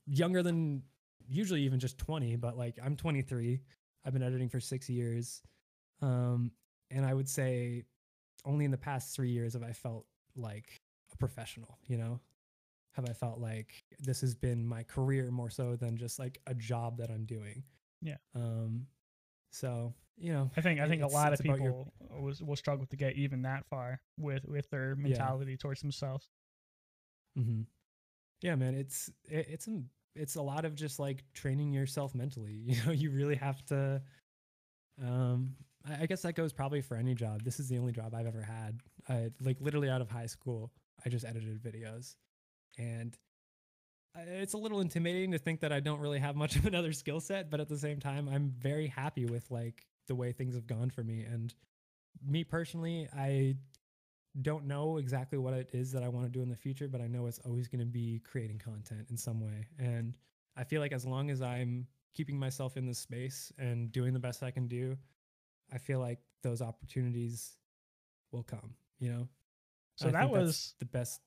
younger 0.07 0.43
than 0.43 0.83
usually 1.29 1.63
even 1.63 1.79
just 1.79 1.99
20, 1.99 2.37
but 2.37 2.57
like 2.57 2.79
I'm 2.83 2.97
23. 2.97 3.61
I've 4.05 4.13
been 4.13 4.23
editing 4.23 4.49
for 4.49 4.61
six 4.61 4.89
years. 4.89 5.43
Um, 6.03 6.51
and 6.91 7.05
I 7.05 7.15
would 7.15 7.29
say 7.29 7.85
only 8.45 8.65
in 8.65 8.71
the 8.71 8.79
past 8.79 9.15
three 9.15 9.31
years 9.31 9.53
have 9.53 9.63
I 9.63 9.73
felt 9.73 10.07
like 10.35 10.81
a 11.13 11.17
professional, 11.17 11.79
you 11.87 11.99
know? 11.99 12.21
Have 12.93 13.09
I 13.09 13.13
felt 13.13 13.39
like 13.39 13.85
this 14.01 14.21
has 14.21 14.35
been 14.35 14.67
my 14.67 14.83
career 14.83 15.31
more 15.31 15.51
so 15.51 15.77
than 15.77 15.97
just 15.97 16.19
like 16.19 16.41
a 16.47 16.55
job 16.55 16.99
that 16.99 17.11
I'm 17.11 17.25
doing? 17.25 17.63
Yeah. 18.03 18.17
Um, 18.35 18.87
so 19.53 19.95
you 20.17 20.33
know, 20.33 20.51
I 20.57 20.61
think 20.61 20.81
I 20.81 20.89
think 20.89 21.03
a 21.03 21.07
lot 21.07 21.33
of 21.33 21.41
about 21.41 21.61
your- 21.61 21.73
people 21.73 22.47
will, 22.47 22.57
struggle 22.57 22.87
to 22.87 22.97
get 22.97 23.15
even 23.15 23.43
that 23.43 23.67
far 23.67 24.01
with 24.19 24.45
with 24.45 24.69
their 24.71 24.97
mentality 24.97 25.57
towards 25.57 25.81
themselves. 25.81 26.29
hmm 27.37 27.63
Yeah, 28.43 28.57
man, 28.57 28.75
it's 28.75 29.09
it, 29.25 29.47
it's 29.49 29.69
a 29.69 29.83
it's 30.15 30.35
a 30.37 30.43
lot 30.43 30.65
of 30.65 30.75
just 30.75 30.99
like 30.99 31.25
training 31.33 31.73
yourself 31.73 32.15
mentally. 32.15 32.55
You 32.67 32.77
know, 32.85 32.93
you 32.93 33.11
really 33.11 33.37
have 33.37 33.65
to. 33.67 34.03
Um, 35.03 35.57
I, 35.89 36.03
I 36.03 36.07
guess 36.07 36.23
that 36.23 36.35
goes 36.35 36.53
probably 36.53 36.81
for 36.83 36.97
any 36.97 37.15
job. 37.15 37.43
This 37.43 37.61
is 37.61 37.69
the 37.69 37.79
only 37.79 37.93
job 37.93 38.15
I've 38.15 38.27
ever 38.27 38.43
had. 38.43 38.81
I 39.09 39.31
like 39.41 39.61
literally 39.61 39.89
out 39.89 40.01
of 40.03 40.11
high 40.11 40.27
school, 40.27 40.73
I 41.05 41.09
just 41.09 41.25
edited 41.25 41.63
videos, 41.63 42.17
and 42.79 43.17
uh, 44.17 44.23
it's 44.27 44.55
a 44.55 44.59
little 44.59 44.81
intimidating 44.81 45.33
to 45.33 45.39
think 45.39 45.61
that 45.61 45.73
I 45.73 45.81
don't 45.81 46.01
really 46.01 46.19
have 46.19 46.37
much 46.37 46.57
of 46.59 46.67
another 46.67 46.93
skill 46.93 47.21
set. 47.21 47.51
But 47.51 47.61
at 47.61 47.69
the 47.69 47.79
same 47.79 48.01
time, 48.01 48.29
I'm 48.29 48.53
very 48.59 48.87
happy 48.87 49.27
with 49.27 49.51
like 49.51 49.87
the 50.09 50.15
way 50.15 50.33
things 50.33 50.55
have 50.55 50.67
gone 50.67 50.91
for 50.91 51.03
me. 51.03 51.23
And 51.23 51.55
me 52.27 52.45
personally, 52.45 53.09
I 53.17 53.57
don't 54.43 54.67
know 54.67 54.99
exactly 54.99 55.39
what 55.39 55.55
it 55.55 55.71
is 55.73 55.93
that 55.93 56.03
I 56.03 56.09
want 56.09 56.27
to 56.27 56.31
do 56.31 56.43
in 56.43 56.49
the 56.49 56.57
future, 56.57 56.89
but 56.89 57.01
I 57.01 57.07
know 57.07 57.27
it's 57.27 57.41
always 57.41 57.69
going 57.69 57.81
to 57.81 57.87
be 57.87 58.21
creating 58.25 58.59
content 58.59 59.07
in 59.11 59.17
some 59.17 59.41
way. 59.41 59.67
And 59.79 60.17
I 60.57 60.65
feel 60.65 60.81
like 60.81 60.93
as 60.93 61.05
long 61.05 61.31
as 61.31 61.43
I'm 61.43 61.87
keeping 62.15 62.39
myself 62.39 62.77
in 62.77 62.87
this 62.87 62.99
space 62.99 63.53
and 63.59 63.91
doing 63.91 64.13
the 64.13 64.21
best 64.21 64.43
I 64.43 64.51
can 64.51 64.69
do, 64.69 64.97
I 65.73 65.79
feel 65.79 66.01
like 66.01 66.19
those 66.43 66.63
opportunities 66.63 67.57
will 68.33 68.43
come, 68.43 68.75
you 68.99 69.11
know? 69.11 69.29
So 69.97 70.09
I 70.09 70.13
that 70.13 70.31
was 70.31 70.75
the 70.79 70.87
best. 70.87 71.21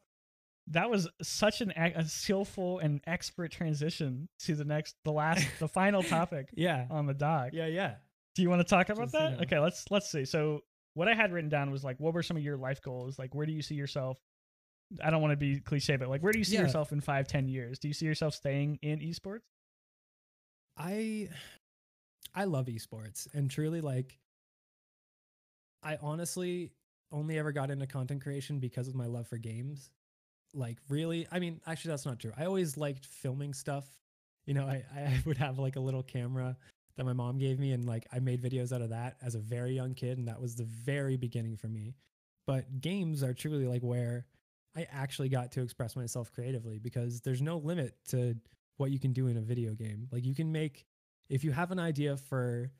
That 0.67 0.89
was 0.89 1.09
such 1.21 1.61
an 1.61 1.71
a 1.71 2.05
skillful 2.05 2.79
and 2.79 3.01
expert 3.05 3.51
transition 3.51 4.29
to 4.39 4.55
the 4.55 4.63
next 4.65 4.95
the 5.03 5.11
last 5.11 5.45
the 5.59 5.67
final 5.79 6.01
topic 6.03 6.49
Yeah. 6.55 6.85
on 6.89 7.05
the 7.05 7.13
doc. 7.13 7.49
Yeah. 7.53 7.67
Yeah. 7.67 7.95
Do 8.35 8.41
you 8.41 8.49
want 8.49 8.61
to 8.61 8.67
talk 8.67 8.89
about 8.89 9.05
Just, 9.05 9.13
you 9.13 9.19
that? 9.19 9.31
know. 9.33 9.39
Okay, 9.43 9.59
let's 9.59 9.85
let's 9.91 10.09
see. 10.09 10.25
So 10.25 10.61
what 10.95 11.07
I 11.07 11.13
had 11.15 11.31
written 11.33 11.49
down 11.49 11.69
was 11.71 11.83
like, 11.83 11.99
what 11.99 12.13
were 12.13 12.23
some 12.23 12.37
of 12.37 12.43
your 12.43 12.57
life 12.57 12.81
goals? 12.81 13.17
Like, 13.19 13.35
where 13.35 13.45
do 13.45 13.51
you 13.51 13.61
see 13.61 13.75
yourself? 13.75 14.17
I 15.03 15.09
don't 15.09 15.21
want 15.21 15.31
to 15.31 15.37
be 15.37 15.59
cliche, 15.59 15.95
but 15.97 16.07
like, 16.07 16.21
where 16.21 16.31
do 16.31 16.37
you 16.39 16.45
see 16.45 16.55
Yeah. 16.55 16.61
yourself 16.61 16.91
in 16.91 17.01
five, 17.01 17.27
ten 17.27 17.47
years? 17.47 17.79
Do 17.79 17.87
you 17.87 17.93
see 17.93 18.05
yourself 18.05 18.33
staying 18.35 18.79
in 18.81 18.99
esports? 18.99 19.41
I 20.77 21.29
I 22.33 22.45
love 22.45 22.65
esports 22.67 23.27
and 23.33 23.49
truly 23.51 23.81
like 23.81 24.17
I 25.83 25.97
honestly 26.01 26.71
only 27.11 27.37
ever 27.37 27.51
got 27.51 27.69
into 27.69 27.85
content 27.85 28.23
creation 28.23 28.59
because 28.59 28.87
of 28.87 28.95
my 28.95 29.05
love 29.05 29.27
for 29.27 29.37
games. 29.37 29.91
Like 30.53 30.77
really, 30.89 31.27
I 31.31 31.39
mean, 31.39 31.61
actually 31.65 31.89
that's 31.89 32.05
not 32.05 32.19
true. 32.19 32.31
I 32.37 32.45
always 32.45 32.77
liked 32.77 33.05
filming 33.05 33.53
stuff. 33.53 33.85
You 34.45 34.53
know, 34.53 34.65
I, 34.65 34.83
I 34.95 35.21
would 35.25 35.37
have 35.37 35.59
like 35.59 35.75
a 35.75 35.79
little 35.79 36.03
camera 36.03 36.57
that 36.95 37.05
my 37.05 37.13
mom 37.13 37.39
gave 37.39 37.59
me 37.59 37.71
and 37.71 37.85
like 37.85 38.07
I 38.13 38.19
made 38.19 38.41
videos 38.41 38.71
out 38.71 38.81
of 38.81 38.89
that 38.89 39.17
as 39.21 39.35
a 39.35 39.39
very 39.39 39.73
young 39.73 39.95
kid 39.95 40.17
and 40.17 40.27
that 40.27 40.39
was 40.39 40.55
the 40.55 40.65
very 40.65 41.17
beginning 41.17 41.57
for 41.57 41.67
me. 41.67 41.95
But 42.45 42.81
games 42.81 43.23
are 43.23 43.33
truly 43.33 43.65
like 43.65 43.81
where 43.81 44.25
I 44.75 44.87
actually 44.91 45.29
got 45.29 45.51
to 45.53 45.61
express 45.61 45.95
myself 45.95 46.31
creatively 46.31 46.79
because 46.79 47.21
there's 47.21 47.41
no 47.41 47.57
limit 47.57 47.95
to 48.09 48.35
what 48.77 48.91
you 48.91 48.99
can 48.99 49.13
do 49.13 49.27
in 49.27 49.37
a 49.37 49.41
video 49.41 49.73
game. 49.73 50.07
Like 50.11 50.25
you 50.25 50.35
can 50.35 50.51
make 50.51 50.85
if 51.29 51.43
you 51.43 51.51
have 51.51 51.71
an 51.71 51.79
idea 51.79 52.17
for 52.17 52.71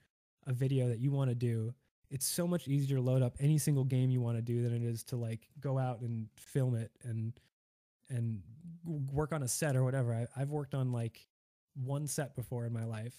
a 0.46 0.54
video 0.54 0.90
that 0.90 1.00
you 1.00 1.12
want 1.12 1.30
to 1.30 1.36
do, 1.36 1.74
it's 2.10 2.28
so 2.28 2.46
much 2.46 2.68
easier 2.68 2.98
to 2.98 3.02
load 3.02 3.22
up 3.22 3.36
any 3.40 3.58
single 3.58 3.84
game 3.84 4.12
you 4.12 4.22
want 4.22 4.38
to 4.38 4.42
do 4.42 4.62
than 4.62 4.74
it 4.74 4.84
is 4.84 5.04
to 5.06 5.16
like 5.16 5.48
go 5.60 5.80
out 5.80 6.02
and 6.02 6.28
film 6.38 6.76
it 6.76 6.92
and 7.04 7.34
and 8.14 8.42
work 8.86 9.34
on 9.34 9.44
a 9.44 9.48
set 9.48 9.76
or 9.76 9.84
whatever. 9.84 10.14
I, 10.14 10.28
I've 10.40 10.52
worked 10.52 10.74
on 10.74 10.92
like 10.92 11.28
one 11.76 12.08
set 12.08 12.36
before 12.36 12.66
in 12.66 12.74
my 12.74 12.86
life, 12.86 13.16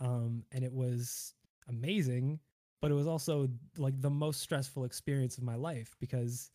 um, 0.00 0.44
and 0.52 0.62
it 0.64 0.72
was 0.72 1.34
amazing, 1.68 2.38
but 2.80 2.90
it 2.90 2.94
was 2.94 3.06
also 3.06 3.48
like 3.76 4.00
the 4.00 4.10
most 4.10 4.40
stressful 4.40 4.84
experience 4.84 5.38
of 5.38 5.44
my 5.44 5.54
life 5.54 5.96
because 6.00 6.50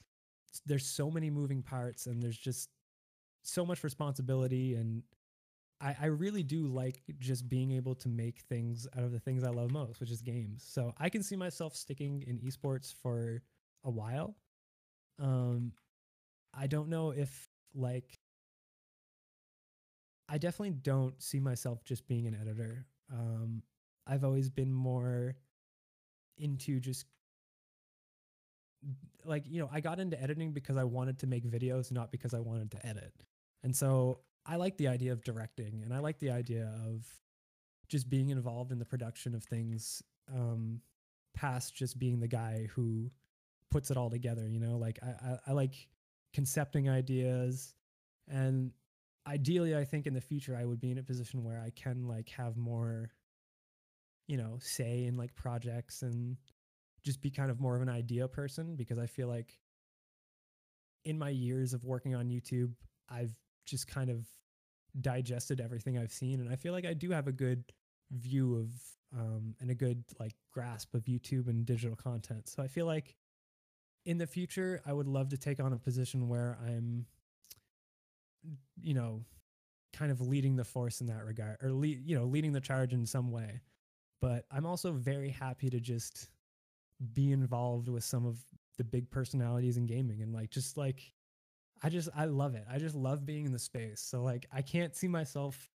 there's 0.65 0.85
so 0.85 1.11
many 1.11 1.29
moving 1.29 1.61
parts 1.61 2.05
and 2.05 2.21
there's 2.21 2.37
just 2.37 2.69
so 3.43 3.65
much 3.65 3.83
responsibility 3.83 4.75
and 4.75 5.03
I, 5.81 5.95
I 6.01 6.05
really 6.05 6.43
do 6.43 6.67
like 6.67 7.03
just 7.19 7.49
being 7.49 7.71
able 7.71 7.95
to 7.95 8.09
make 8.09 8.39
things 8.41 8.87
out 8.97 9.03
of 9.03 9.11
the 9.11 9.19
things 9.19 9.43
I 9.43 9.49
love 9.49 9.71
most, 9.71 9.99
which 9.99 10.11
is 10.11 10.21
games. 10.21 10.65
So 10.67 10.93
I 10.97 11.09
can 11.09 11.21
see 11.21 11.35
myself 11.35 11.75
sticking 11.75 12.23
in 12.25 12.39
esports 12.39 12.93
for 12.93 13.41
a 13.83 13.91
while. 13.91 14.35
Um, 15.19 15.73
I 16.53 16.67
don't 16.67 16.89
know 16.89 17.11
if 17.11 17.44
like 17.75 18.19
I 20.27 20.37
definitely 20.37 20.71
don't 20.71 21.21
see 21.21 21.39
myself 21.39 21.83
just 21.83 22.07
being 22.07 22.25
an 22.25 22.35
editor. 22.39 22.87
Um, 23.13 23.61
I've 24.07 24.23
always 24.23 24.49
been 24.49 24.73
more 24.73 25.35
into 26.37 26.79
just 26.79 27.05
like 29.23 29.43
you 29.47 29.59
know 29.59 29.69
I 29.71 29.79
got 29.79 29.99
into 29.99 30.21
editing 30.21 30.51
because 30.51 30.77
I 30.77 30.83
wanted 30.83 31.19
to 31.19 31.27
make 31.27 31.45
videos, 31.45 31.91
not 31.91 32.11
because 32.11 32.33
I 32.33 32.39
wanted 32.39 32.71
to 32.71 32.85
edit. 32.85 33.13
And 33.63 33.75
so 33.75 34.19
I 34.45 34.57
like 34.57 34.77
the 34.77 34.87
idea 34.87 35.11
of 35.11 35.23
directing 35.23 35.81
and 35.83 35.93
I 35.93 35.99
like 35.99 36.19
the 36.19 36.29
idea 36.31 36.71
of 36.85 37.05
just 37.87 38.09
being 38.09 38.29
involved 38.29 38.71
in 38.71 38.79
the 38.79 38.85
production 38.85 39.33
of 39.35 39.43
things 39.43 40.03
um, 40.33 40.81
past 41.35 41.75
just 41.75 41.99
being 41.99 42.19
the 42.19 42.27
guy 42.27 42.67
who 42.73 43.11
puts 43.71 43.91
it 43.91 43.97
all 43.97 44.09
together, 44.09 44.47
you 44.47 44.59
know, 44.59 44.77
like 44.77 44.99
I, 45.03 45.07
I, 45.07 45.37
I 45.47 45.51
like 45.51 45.87
concepting 46.35 46.89
ideas 46.89 47.73
and 48.27 48.71
ideally 49.25 49.73
I 49.73 49.85
think 49.85 50.05
in 50.05 50.13
the 50.13 50.19
future 50.19 50.53
I 50.59 50.65
would 50.65 50.81
be 50.81 50.91
in 50.91 50.97
a 50.97 51.03
position 51.03 51.45
where 51.45 51.61
I 51.65 51.69
can 51.69 52.09
like 52.09 52.27
have 52.29 52.57
more, 52.57 53.09
you 54.27 54.35
know, 54.35 54.57
say 54.59 55.05
in 55.05 55.15
like 55.15 55.33
projects 55.33 56.01
and 56.01 56.35
just 57.05 57.21
be 57.21 57.31
kind 57.31 57.49
of 57.49 57.61
more 57.61 57.77
of 57.77 57.81
an 57.81 57.87
idea 57.87 58.27
person 58.27 58.75
because 58.75 58.99
I 58.99 59.05
feel 59.05 59.29
like 59.29 59.57
in 61.05 61.17
my 61.17 61.29
years 61.29 61.73
of 61.73 61.85
working 61.85 62.15
on 62.15 62.27
YouTube, 62.27 62.73
I've 63.09 63.33
just 63.65 63.87
kind 63.87 64.09
of 64.09 64.27
digested 64.99 65.61
everything 65.61 65.97
I've 65.97 66.11
seen, 66.11 66.41
and 66.41 66.49
I 66.51 66.55
feel 66.55 66.73
like 66.73 66.85
I 66.85 66.93
do 66.93 67.11
have 67.11 67.27
a 67.27 67.31
good 67.31 67.63
view 68.11 68.55
of 68.57 69.19
um, 69.19 69.55
and 69.61 69.69
a 69.69 69.75
good 69.75 70.03
like 70.19 70.33
grasp 70.51 70.93
of 70.93 71.05
YouTube 71.05 71.47
and 71.47 71.65
digital 71.65 71.95
content. 71.95 72.49
So 72.49 72.61
I 72.61 72.67
feel 72.67 72.87
like 72.87 73.15
in 74.05 74.17
the 74.17 74.27
future, 74.27 74.81
I 74.85 74.93
would 74.93 75.07
love 75.07 75.29
to 75.29 75.37
take 75.37 75.59
on 75.59 75.73
a 75.73 75.77
position 75.77 76.27
where 76.27 76.57
I'm, 76.65 77.05
you 78.81 78.93
know, 78.93 79.21
kind 79.93 80.11
of 80.11 80.21
leading 80.21 80.55
the 80.55 80.63
force 80.63 81.01
in 81.01 81.07
that 81.07 81.23
regard, 81.25 81.57
or 81.63 81.71
lead, 81.71 82.01
you 82.05 82.17
know, 82.17 82.25
leading 82.25 82.51
the 82.51 82.61
charge 82.61 82.93
in 82.93 83.05
some 83.05 83.31
way. 83.31 83.61
But 84.21 84.45
I'm 84.51 84.65
also 84.65 84.91
very 84.91 85.29
happy 85.29 85.69
to 85.69 85.79
just 85.79 86.29
be 87.13 87.31
involved 87.31 87.87
with 87.87 88.03
some 88.03 88.25
of 88.25 88.37
the 88.77 88.83
big 88.83 89.09
personalities 89.09 89.77
in 89.77 89.85
gaming 89.85 90.21
and 90.21 90.33
like 90.33 90.49
just 90.49 90.77
like 90.77 91.13
I 91.83 91.89
just 91.89 92.09
I 92.15 92.25
love 92.25 92.55
it. 92.55 92.63
I 92.71 92.77
just 92.77 92.95
love 92.95 93.25
being 93.25 93.45
in 93.45 93.51
the 93.51 93.59
space. 93.59 94.01
So 94.01 94.23
like 94.23 94.45
I 94.51 94.61
can't 94.61 94.95
see 94.95 95.07
myself 95.07 95.69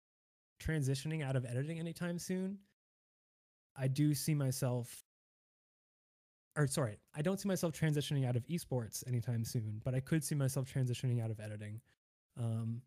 transitioning 0.62 1.24
out 1.24 1.36
of 1.36 1.45
editing 1.45 1.80
anytime 1.80 2.20
soon. 2.20 2.60
I 3.76 3.88
do 3.88 4.14
see 4.14 4.34
myself 4.34 5.04
or 6.58 6.68
sorry, 6.68 7.00
I 7.16 7.22
don't 7.22 7.40
see 7.40 7.48
myself 7.48 7.74
transitioning 7.74 8.28
out 8.28 8.36
of 8.36 8.46
esports 8.48 9.08
anytime 9.08 9.46
soon, 9.46 9.82
but 9.86 9.94
I 9.96 10.00
could 10.00 10.24
see 10.24 10.36
myself 10.36 10.72
transitioning 10.72 11.24
out 11.24 11.32
of 11.32 11.40
editing. 11.40 11.80
Um 12.38 12.82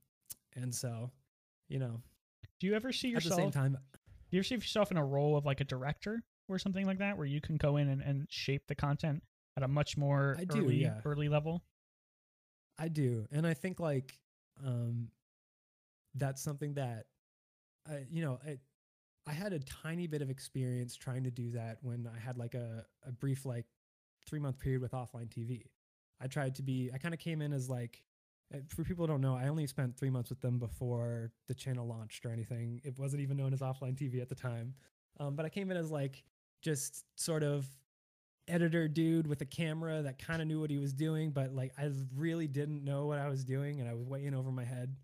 and 0.57 0.75
so, 0.75 1.11
you 1.69 1.79
know, 1.79 2.03
Do 2.59 2.67
you 2.67 2.75
ever 2.75 2.93
see 2.93 3.09
yourself 3.09 3.33
at 3.33 3.37
the 3.37 3.43
same 3.43 3.51
time 3.53 3.79
do 4.31 4.37
you 4.37 4.41
ever 4.41 4.45
see 4.45 4.55
yourself 4.55 4.91
in 4.91 4.97
a 4.97 5.05
role 5.05 5.37
of 5.37 5.45
like 5.45 5.61
a 5.61 5.65
director 5.65 6.23
or 6.49 6.59
something 6.59 6.87
like 6.87 6.99
that, 6.99 7.17
where 7.17 7.27
you 7.27 7.41
can 7.41 7.57
go 7.57 7.77
in 7.77 7.89
and, 7.89 8.01
and 8.01 8.27
shape 8.31 8.67
the 8.69 8.75
content 8.75 9.23
at 9.57 9.63
a 9.63 9.69
much 9.69 9.97
more 9.97 10.37
I 10.39 10.45
do, 10.45 10.61
early 10.61 10.83
yeah. 10.83 11.01
early 11.05 11.29
level? 11.29 11.65
I 12.79 12.89
do, 12.89 13.27
and 13.33 13.47
I 13.47 13.55
think 13.55 13.81
like 13.81 14.19
um, 14.65 15.09
that's 16.15 16.43
something 16.43 16.75
that 16.75 17.07
I, 17.89 18.05
you 18.11 18.23
know, 18.23 18.39
I, 18.47 18.59
I 19.27 19.33
had 19.33 19.53
a 19.53 19.59
tiny 19.61 20.07
bit 20.07 20.23
of 20.23 20.31
experience 20.31 20.97
trying 20.97 21.25
to 21.25 21.31
do 21.31 21.51
that 21.53 21.79
when 21.83 22.09
I 22.13 22.19
had 22.19 22.37
like 22.39 22.55
a 22.55 22.85
a 23.07 23.13
brief 23.13 23.45
like 23.45 23.67
three 24.27 24.41
month 24.41 24.59
period 24.59 24.83
with 24.83 24.93
offline 24.93 25.29
TV. 25.29 25.65
I 26.21 26.27
tried 26.27 26.55
to 26.57 26.63
be. 26.63 26.91
I 26.93 26.99
kind 26.99 27.15
of 27.15 27.21
came 27.21 27.43
in 27.43 27.53
as 27.53 27.69
like. 27.69 28.03
uh, 28.55 28.59
For 28.69 28.85
people 28.85 29.07
who 29.07 29.13
don't 29.13 29.21
know, 29.21 29.35
I 29.37 29.49
only 29.49 29.67
spent 29.67 29.97
three 29.97 30.11
months 30.11 30.31
with 30.31 30.41
them 30.41 30.59
before 30.59 31.33
the 31.49 31.55
channel 31.55 31.87
launched 31.87 32.27
or 32.27 32.31
anything. 32.31 32.81
It 32.85 32.99
wasn't 32.99 33.23
even 33.23 33.37
known 33.37 33.53
as 33.53 33.61
offline 33.61 33.95
TV 33.97 34.21
at 34.21 34.29
the 34.29 34.35
time. 34.35 34.75
Um, 35.19 35.37
but 35.37 35.45
I 35.47 35.49
came 35.49 35.71
in 35.71 35.77
as 35.77 35.91
like 35.91 36.25
just 36.63 37.05
sort 37.17 37.43
of 37.43 37.67
editor 38.49 38.89
dude 38.89 39.27
with 39.27 39.41
a 39.43 39.47
camera 39.47 40.03
that 40.03 40.19
kind 40.19 40.43
of 40.43 40.49
knew 40.49 40.61
what 40.61 40.71
he 40.71 40.79
was 40.79 40.93
doing, 40.93 41.31
but 41.31 41.53
like 41.55 41.73
I 41.79 41.91
really 42.17 42.49
didn't 42.49 42.85
know 42.85 43.07
what 43.07 43.19
I 43.19 43.29
was 43.29 43.45
doing 43.45 43.81
and 43.81 43.89
I 43.89 43.95
was 43.95 44.05
way 44.05 44.25
in 44.27 44.35
over 44.35 44.51
my 44.51 44.65
head. 44.65 44.97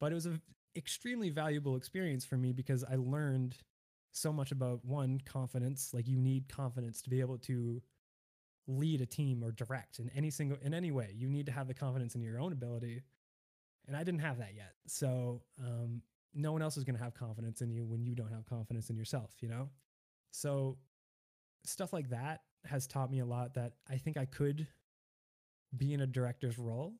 But 0.00 0.12
it 0.12 0.14
was 0.14 0.26
an 0.26 0.40
extremely 0.76 1.30
valuable 1.30 1.76
experience 1.76 2.24
for 2.24 2.36
me 2.36 2.52
because 2.52 2.84
I 2.84 2.96
learned 2.96 3.56
so 4.12 4.32
much 4.32 4.52
about 4.52 4.84
one, 4.84 5.20
confidence. 5.24 5.90
Like 5.92 6.06
you 6.06 6.18
need 6.18 6.48
confidence 6.48 7.02
to 7.02 7.10
be 7.10 7.20
able 7.20 7.38
to 7.38 7.82
lead 8.66 9.00
a 9.00 9.06
team 9.06 9.44
or 9.44 9.52
direct 9.52 9.98
in 9.98 10.10
any 10.16 10.30
single 10.30 10.58
in 10.62 10.74
any 10.74 10.90
way. 10.90 11.12
You 11.14 11.28
need 11.28 11.46
to 11.46 11.52
have 11.52 11.68
the 11.68 11.74
confidence 11.74 12.14
in 12.14 12.22
your 12.22 12.40
own 12.40 12.52
ability. 12.52 13.02
And 13.86 13.96
I 13.96 14.02
didn't 14.02 14.20
have 14.20 14.38
that 14.38 14.54
yet. 14.56 14.72
So 14.86 15.42
um 15.64 16.02
no 16.34 16.52
one 16.52 16.62
else 16.62 16.76
is 16.76 16.84
going 16.84 16.96
to 16.96 17.02
have 17.02 17.14
confidence 17.14 17.62
in 17.62 17.70
you 17.70 17.86
when 17.86 18.04
you 18.04 18.14
don't 18.14 18.32
have 18.32 18.44
confidence 18.44 18.90
in 18.90 18.96
yourself, 18.96 19.30
you 19.40 19.48
know? 19.48 19.70
So 20.32 20.76
stuff 21.64 21.94
like 21.94 22.10
that 22.10 22.42
has 22.66 22.86
taught 22.86 23.10
me 23.10 23.20
a 23.20 23.24
lot 23.24 23.54
that 23.54 23.72
I 23.88 23.96
think 23.96 24.18
I 24.18 24.26
could 24.26 24.66
be 25.76 25.94
in 25.94 26.02
a 26.02 26.06
director's 26.06 26.58
role. 26.58 26.92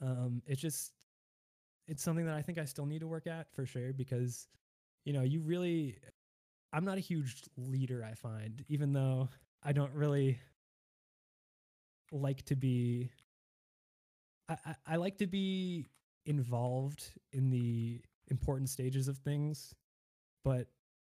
Um, 0.00 0.42
it's 0.46 0.60
just 0.60 0.92
it's 1.86 2.02
something 2.02 2.26
that 2.26 2.34
I 2.34 2.42
think 2.42 2.58
I 2.58 2.64
still 2.64 2.86
need 2.86 3.00
to 3.00 3.06
work 3.06 3.26
at 3.26 3.52
for 3.52 3.66
sure 3.66 3.92
because 3.92 4.48
you 5.04 5.12
know 5.12 5.22
you 5.22 5.40
really 5.40 5.98
I'm 6.72 6.84
not 6.84 6.98
a 6.98 7.00
huge 7.00 7.42
leader 7.56 8.04
I 8.08 8.14
find 8.14 8.64
even 8.68 8.92
though 8.92 9.28
I 9.62 9.72
don't 9.72 9.92
really 9.92 10.38
like 12.12 12.42
to 12.46 12.56
be 12.56 13.10
I, 14.48 14.56
I, 14.66 14.74
I 14.86 14.96
like 14.96 15.18
to 15.18 15.26
be 15.26 15.86
involved 16.26 17.10
in 17.32 17.50
the 17.50 18.00
important 18.28 18.68
stages 18.68 19.08
of 19.08 19.18
things 19.18 19.74
but 20.44 20.68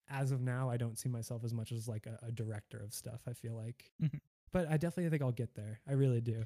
as 0.08 0.30
of 0.30 0.40
now, 0.40 0.70
I 0.70 0.76
don't 0.76 0.96
see 0.96 1.08
myself 1.08 1.42
as 1.44 1.52
much 1.52 1.72
as 1.72 1.88
like 1.88 2.06
a, 2.06 2.26
a 2.26 2.30
director 2.30 2.78
of 2.78 2.94
stuff. 2.94 3.22
I 3.28 3.32
feel 3.32 3.56
like, 3.56 3.90
Mhm. 4.00 4.20
but 4.52 4.68
I 4.70 4.76
definitely 4.76 5.10
think 5.10 5.20
I'll 5.20 5.32
get 5.32 5.56
there. 5.56 5.80
I 5.88 5.94
really 5.94 6.20
do. 6.20 6.44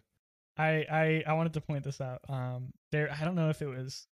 I, 0.61 0.87
I 0.91 1.25
I 1.27 1.33
wanted 1.33 1.55
to 1.55 1.61
point 1.61 1.85
this 1.85 2.01
out. 2.01 2.21
Um, 2.29 2.73
there 2.93 3.11
I 3.19 3.25
don't 3.25 3.35
know 3.35 3.49
if 3.51 3.63
it 3.63 3.67
was. 3.67 4.07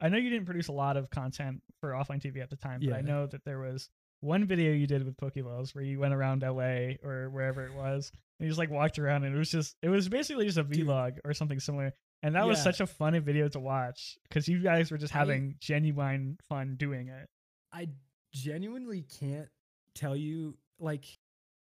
I 0.00 0.08
know 0.08 0.16
you 0.16 0.30
didn't 0.30 0.46
produce 0.46 0.68
a 0.68 0.72
lot 0.72 0.96
of 0.96 1.10
content 1.10 1.62
for 1.80 1.90
offline 1.90 2.22
TV 2.22 2.40
at 2.40 2.48
the 2.48 2.56
time, 2.56 2.80
but 2.82 2.94
I 2.94 3.02
know 3.02 3.26
that 3.26 3.44
there 3.44 3.58
was 3.58 3.90
one 4.20 4.46
video 4.46 4.72
you 4.72 4.86
did 4.86 5.04
with 5.04 5.16
Pokelawls 5.16 5.74
where 5.74 5.84
you 5.84 5.98
went 5.98 6.14
around 6.14 6.42
LA 6.42 6.94
or 7.02 7.28
wherever 7.30 7.66
it 7.66 7.74
was, 7.74 8.10
and 8.38 8.46
you 8.46 8.50
just 8.50 8.58
like 8.58 8.70
walked 8.70 8.98
around, 8.98 9.24
and 9.24 9.34
it 9.34 9.38
was 9.38 9.50
just 9.50 9.76
it 9.82 9.88
was 9.90 10.08
basically 10.08 10.46
just 10.46 10.58
a 10.58 10.62
Dude. 10.62 10.86
vlog 10.86 11.18
or 11.24 11.34
something 11.34 11.60
similar. 11.60 11.92
And 12.22 12.34
that 12.34 12.46
was 12.46 12.62
such 12.62 12.80
a 12.80 12.86
funny 12.86 13.18
video 13.18 13.48
to 13.48 13.60
watch 13.60 14.18
because 14.28 14.46
you 14.46 14.62
guys 14.62 14.90
were 14.90 14.98
just 14.98 15.14
I- 15.14 15.18
having 15.18 15.56
genuine 15.58 16.38
fun 16.48 16.76
doing 16.76 17.08
it. 17.08 17.28
I 17.72 17.88
genuinely 18.32 19.02
can't 19.20 19.48
tell 19.94 20.16
you 20.16 20.56
like 20.78 21.04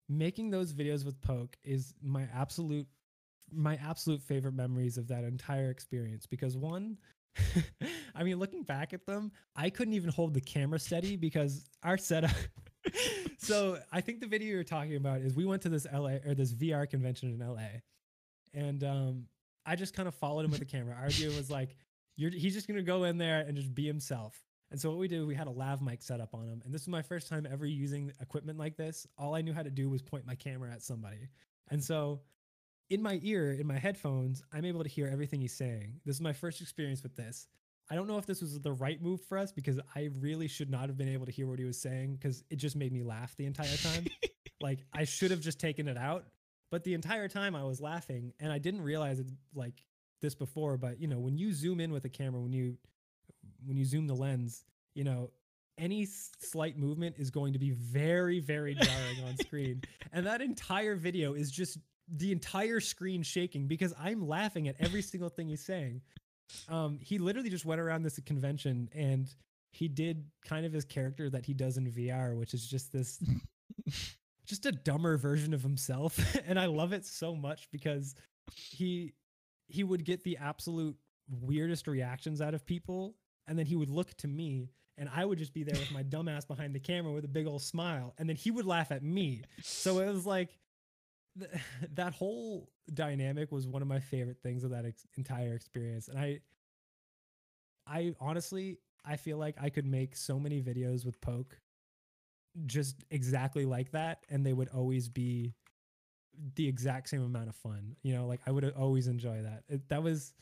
making 0.09 0.49
those 0.49 0.73
videos 0.73 1.05
with 1.05 1.19
Poke 1.21 1.57
is 1.63 1.93
my 2.01 2.27
absolute 2.33 2.87
my 3.51 3.75
absolute 3.75 4.21
favorite 4.21 4.53
memories 4.53 4.97
of 4.97 5.07
that 5.07 5.23
entire 5.23 5.69
experience 5.69 6.25
because 6.25 6.57
one 6.57 6.97
I 8.15 8.23
mean 8.23 8.39
looking 8.39 8.63
back 8.63 8.93
at 8.93 9.05
them 9.05 9.31
I 9.55 9.69
couldn't 9.69 9.93
even 9.93 10.09
hold 10.09 10.33
the 10.33 10.41
camera 10.41 10.79
steady 10.79 11.15
because 11.15 11.65
our 11.83 11.97
setup 11.97 12.31
so 13.37 13.79
I 13.91 14.01
think 14.01 14.19
the 14.19 14.27
video 14.27 14.49
you're 14.49 14.63
talking 14.63 14.95
about 14.95 15.21
is 15.21 15.35
we 15.35 15.45
went 15.45 15.61
to 15.63 15.69
this 15.69 15.85
LA 15.91 16.17
or 16.25 16.33
this 16.33 16.53
VR 16.53 16.89
convention 16.89 17.29
in 17.29 17.47
LA 17.47 17.81
and 18.53 18.83
um 18.83 19.25
I 19.65 19.75
just 19.75 19.93
kind 19.93 20.07
of 20.07 20.15
followed 20.15 20.45
him 20.45 20.51
with 20.51 20.59
the 20.59 20.65
camera 20.65 20.95
our 20.95 21.07
idea 21.07 21.29
was 21.29 21.49
like 21.49 21.75
you're 22.15 22.31
he's 22.31 22.53
just 22.53 22.67
gonna 22.67 22.81
go 22.81 23.03
in 23.03 23.17
there 23.17 23.41
and 23.41 23.55
just 23.55 23.73
be 23.73 23.85
himself 23.85 24.41
and 24.71 24.79
so 24.79 24.89
what 24.89 24.99
we 24.99 25.07
did, 25.07 25.25
we 25.25 25.35
had 25.35 25.47
a 25.47 25.51
lav 25.51 25.81
mic 25.81 26.01
set 26.01 26.19
up 26.19 26.33
on 26.33 26.47
him. 26.47 26.61
And 26.65 26.73
this 26.73 26.81
was 26.81 26.89
my 26.89 27.01
first 27.01 27.29
time 27.29 27.47
ever 27.49 27.65
using 27.65 28.11
equipment 28.21 28.59
like 28.59 28.75
this. 28.75 29.07
All 29.17 29.33
I 29.33 29.41
knew 29.41 29.53
how 29.53 29.63
to 29.63 29.69
do 29.69 29.89
was 29.89 30.01
point 30.01 30.25
my 30.25 30.35
camera 30.35 30.71
at 30.71 30.83
somebody. 30.83 31.29
And 31.69 31.81
so 31.81 32.21
in 32.89 33.01
my 33.01 33.19
ear, 33.23 33.51
in 33.51 33.67
my 33.67 33.77
headphones, 33.77 34.43
I'm 34.53 34.65
able 34.65 34.83
to 34.83 34.89
hear 34.89 35.07
everything 35.07 35.41
he's 35.41 35.53
saying. 35.53 35.99
This 36.05 36.15
is 36.15 36.21
my 36.21 36.33
first 36.33 36.61
experience 36.61 37.03
with 37.03 37.15
this. 37.15 37.47
I 37.89 37.95
don't 37.95 38.07
know 38.07 38.17
if 38.17 38.25
this 38.25 38.41
was 38.41 38.59
the 38.59 38.71
right 38.71 39.01
move 39.01 39.21
for 39.21 39.37
us 39.37 39.51
because 39.51 39.79
I 39.95 40.09
really 40.19 40.47
should 40.47 40.69
not 40.69 40.87
have 40.87 40.97
been 40.97 41.09
able 41.09 41.25
to 41.25 41.31
hear 41.31 41.47
what 41.47 41.59
he 41.59 41.65
was 41.65 41.79
saying 41.79 42.15
because 42.15 42.43
it 42.49 42.57
just 42.57 42.75
made 42.75 42.91
me 42.91 43.03
laugh 43.03 43.35
the 43.37 43.45
entire 43.45 43.75
time. 43.77 44.05
like 44.61 44.79
I 44.93 45.05
should 45.05 45.31
have 45.31 45.39
just 45.39 45.59
taken 45.59 45.87
it 45.87 45.97
out. 45.97 46.25
But 46.69 46.83
the 46.83 46.93
entire 46.93 47.29
time 47.29 47.55
I 47.55 47.63
was 47.63 47.79
laughing 47.79 48.33
and 48.39 48.51
I 48.51 48.57
didn't 48.57 48.81
realize 48.81 49.19
it 49.19 49.27
like 49.55 49.85
this 50.21 50.35
before. 50.35 50.77
But 50.77 50.99
you 50.99 51.07
know, 51.07 51.19
when 51.19 51.37
you 51.37 51.53
zoom 51.53 51.79
in 51.79 51.91
with 51.91 52.03
a 52.03 52.09
camera, 52.09 52.41
when 52.41 52.51
you 52.51 52.77
when 53.65 53.77
you 53.77 53.85
zoom 53.85 54.07
the 54.07 54.15
lens, 54.15 54.65
you 54.93 55.05
know, 55.05 55.31
any 55.77 56.05
slight 56.05 56.77
movement 56.77 57.15
is 57.17 57.29
going 57.29 57.53
to 57.53 57.59
be 57.59 57.71
very, 57.71 58.39
very 58.39 58.75
jarring 58.75 59.23
on 59.27 59.37
screen. 59.37 59.81
And 60.13 60.25
that 60.25 60.41
entire 60.41 60.95
video 60.95 61.33
is 61.33 61.51
just 61.51 61.77
the 62.07 62.31
entire 62.31 62.79
screen 62.79 63.23
shaking 63.23 63.67
because 63.67 63.93
I'm 63.99 64.27
laughing 64.27 64.67
at 64.67 64.75
every 64.79 65.01
single 65.01 65.29
thing 65.29 65.49
he's 65.49 65.65
saying. 65.65 66.01
Um, 66.69 66.99
he 67.01 67.17
literally 67.17 67.49
just 67.49 67.65
went 67.65 67.81
around 67.81 68.03
this 68.03 68.19
convention 68.25 68.89
and 68.93 69.27
he 69.71 69.87
did 69.87 70.25
kind 70.45 70.65
of 70.65 70.71
his 70.71 70.85
character 70.85 71.29
that 71.29 71.45
he 71.45 71.53
does 71.53 71.77
in 71.77 71.91
VR, 71.91 72.37
which 72.37 72.53
is 72.53 72.67
just 72.67 72.91
this 72.91 73.21
just 74.45 74.65
a 74.65 74.71
dumber 74.71 75.17
version 75.17 75.53
of 75.53 75.61
himself. 75.61 76.17
and 76.47 76.59
I 76.59 76.65
love 76.65 76.93
it 76.93 77.05
so 77.05 77.35
much 77.35 77.67
because 77.71 78.15
he 78.53 79.13
he 79.67 79.83
would 79.83 80.05
get 80.05 80.23
the 80.23 80.37
absolute 80.37 80.95
weirdest 81.29 81.87
reactions 81.87 82.39
out 82.39 82.53
of 82.53 82.65
people 82.65 83.15
and 83.47 83.59
then 83.59 83.65
he 83.65 83.75
would 83.75 83.89
look 83.89 84.15
to 84.15 84.27
me 84.29 84.69
and 84.97 85.09
I 85.13 85.25
would 85.25 85.37
just 85.37 85.53
be 85.53 85.63
there 85.63 85.77
with 85.77 85.91
my 85.91 86.03
dumbass 86.15 86.47
behind 86.47 86.73
the 86.73 86.79
camera 86.79 87.11
with 87.11 87.25
a 87.25 87.29
big 87.29 87.47
old 87.47 87.61
smile 87.61 88.13
and 88.17 88.29
then 88.29 88.37
he 88.37 88.49
would 88.49 88.65
laugh 88.65 88.91
at 88.91 89.03
me. 89.03 89.41
So 89.61 89.99
it 89.99 90.07
was 90.07 90.25
like 90.25 90.57
th- 91.39 91.51
that 91.93 92.13
whole 92.13 92.69
dynamic 92.93 93.51
was 93.51 93.67
one 93.67 93.81
of 93.81 93.87
my 93.87 93.99
favorite 93.99 94.37
things 94.41 94.63
of 94.63 94.71
that 94.71 94.85
ex- 94.85 95.07
entire 95.17 95.53
experience 95.53 96.07
and 96.07 96.17
I 96.17 96.39
I 97.85 98.13
honestly 98.19 98.79
I 99.05 99.15
feel 99.15 99.37
like 99.37 99.55
I 99.61 99.69
could 99.69 99.85
make 99.85 100.15
so 100.15 100.39
many 100.39 100.61
videos 100.61 101.05
with 101.05 101.19
Poke 101.21 101.57
just 102.65 103.03
exactly 103.11 103.65
like 103.65 103.91
that 103.91 104.25
and 104.29 104.45
they 104.45 104.53
would 104.53 104.69
always 104.69 105.09
be 105.09 105.53
the 106.55 106.67
exact 106.67 107.09
same 107.09 107.23
amount 107.23 107.49
of 107.49 107.55
fun. 107.55 107.95
You 108.03 108.13
know, 108.13 108.27
like 108.27 108.41
I 108.45 108.51
would 108.51 108.73
always 108.73 109.07
enjoy 109.07 109.41
that. 109.41 109.63
It, 109.67 109.87
that 109.89 110.03
was 110.03 110.33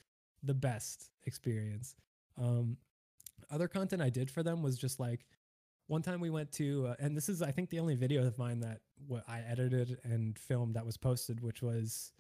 the 0.43 0.53
best 0.53 1.09
experience. 1.25 1.95
Um, 2.41 2.77
other 3.51 3.67
content 3.67 4.01
I 4.01 4.09
did 4.09 4.29
for 4.29 4.43
them 4.43 4.61
was 4.61 4.77
just 4.77 4.99
like 4.99 5.25
one 5.87 6.01
time 6.01 6.19
we 6.19 6.29
went 6.29 6.51
to, 6.53 6.87
uh, 6.87 6.95
and 6.99 7.15
this 7.15 7.29
is 7.29 7.41
I 7.41 7.51
think 7.51 7.69
the 7.69 7.79
only 7.79 7.95
video 7.95 8.25
of 8.25 8.37
mine 8.37 8.59
that 8.61 8.81
what 9.07 9.23
I 9.27 9.41
edited 9.41 9.99
and 10.03 10.37
filmed 10.37 10.75
that 10.75 10.85
was 10.85 10.97
posted, 10.97 11.41
which 11.41 11.61
was 11.61 12.11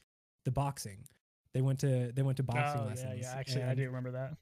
the 0.43 0.51
boxing. 0.51 1.05
They 1.53 1.61
went 1.61 1.79
to 1.79 2.11
they 2.11 2.21
went 2.21 2.37
to 2.37 2.43
boxing 2.43 2.81
oh 2.81 2.83
yeah, 2.83 2.89
lessons. 2.89 3.19
yeah. 3.21 3.33
Actually, 3.35 3.63
I 3.63 3.75
do 3.75 3.85
remember 3.85 4.11
that. 4.11 4.35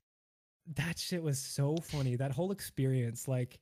that 0.76 0.98
shit 0.98 1.22
was 1.22 1.38
so 1.40 1.78
funny. 1.78 2.16
That 2.16 2.32
whole 2.32 2.52
experience, 2.52 3.28
like, 3.28 3.60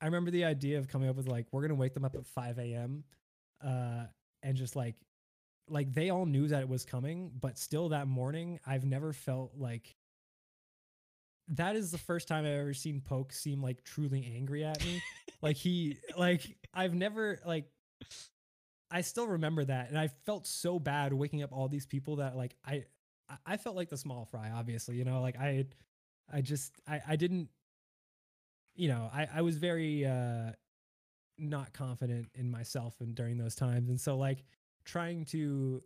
I 0.00 0.06
remember 0.06 0.30
the 0.30 0.44
idea 0.44 0.78
of 0.78 0.88
coming 0.88 1.08
up 1.08 1.16
with 1.16 1.26
like, 1.28 1.46
we're 1.52 1.62
gonna 1.62 1.74
wake 1.74 1.94
them 1.94 2.04
up 2.04 2.14
at 2.14 2.26
5 2.26 2.58
a.m. 2.58 3.04
Uh, 3.64 4.04
and 4.42 4.56
just 4.56 4.76
like, 4.76 4.94
like 5.68 5.92
they 5.92 6.10
all 6.10 6.24
knew 6.24 6.48
that 6.48 6.62
it 6.62 6.68
was 6.68 6.84
coming, 6.84 7.30
but 7.38 7.58
still 7.58 7.90
that 7.90 8.06
morning, 8.08 8.58
I've 8.66 8.84
never 8.84 9.12
felt 9.12 9.52
like. 9.56 9.94
That 11.52 11.76
is 11.76 11.90
the 11.90 11.98
first 11.98 12.28
time 12.28 12.44
I've 12.44 12.52
ever 12.60 12.74
seen 12.74 13.00
Poke 13.00 13.32
seem 13.32 13.62
like 13.62 13.82
truly 13.82 14.30
angry 14.36 14.64
at 14.64 14.84
me. 14.84 15.02
like 15.42 15.56
he, 15.56 15.96
like 16.16 16.56
I've 16.74 16.94
never 16.94 17.38
like. 17.44 17.66
I 18.90 19.02
still 19.02 19.26
remember 19.28 19.64
that, 19.64 19.90
and 19.90 19.98
I 19.98 20.08
felt 20.24 20.46
so 20.46 20.78
bad 20.78 21.12
waking 21.12 21.42
up 21.42 21.52
all 21.52 21.68
these 21.68 21.84
people 21.86 22.16
that 22.16 22.36
like 22.36 22.54
I, 22.66 22.84
I- 23.46 23.56
felt 23.58 23.76
like 23.76 23.90
the 23.90 23.98
small 23.98 24.24
fry, 24.24 24.50
obviously, 24.50 24.96
you 24.96 25.04
know, 25.04 25.20
like 25.20 25.38
I, 25.38 25.66
I 26.32 26.40
just 26.40 26.72
I 26.86 27.00
I 27.06 27.16
didn't 27.16 27.48
you 28.74 28.88
know, 28.88 29.10
I 29.12 29.26
I 29.36 29.42
was 29.42 29.56
very 29.58 30.06
uh 30.06 30.52
not 31.38 31.72
confident 31.72 32.28
in 32.34 32.50
myself 32.50 32.96
and 33.00 33.14
during 33.14 33.38
those 33.38 33.54
times. 33.54 33.88
And 33.90 34.00
so 34.00 34.16
like 34.16 34.44
trying 34.84 35.24
to 35.26 35.82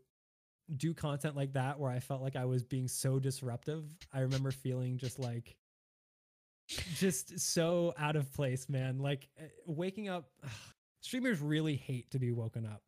do 0.77 0.95
content 0.95 1.37
like 1.37 1.55
that 1.55 1.79
where 1.79 1.91
I 1.91 2.01
felt 2.01 2.23
like 2.23 2.37
I 2.37 2.47
was 2.47 2.65
being 2.65 2.89
so 2.89 3.19
disruptive, 3.19 3.85
I 4.13 4.21
remember 4.21 4.51
feeling 4.51 4.99
just 4.99 5.19
like 5.19 5.57
just 6.97 7.39
so 7.41 7.93
out 7.99 8.17
of 8.17 8.33
place, 8.33 8.69
man. 8.69 8.99
Like 8.99 9.29
uh, 9.39 9.45
waking 9.67 10.09
up 10.09 10.31
streamers 11.03 11.41
really 11.41 11.77
hate 11.77 12.11
to 12.13 12.19
be 12.19 12.33
woken 12.33 12.65
up 12.67 12.83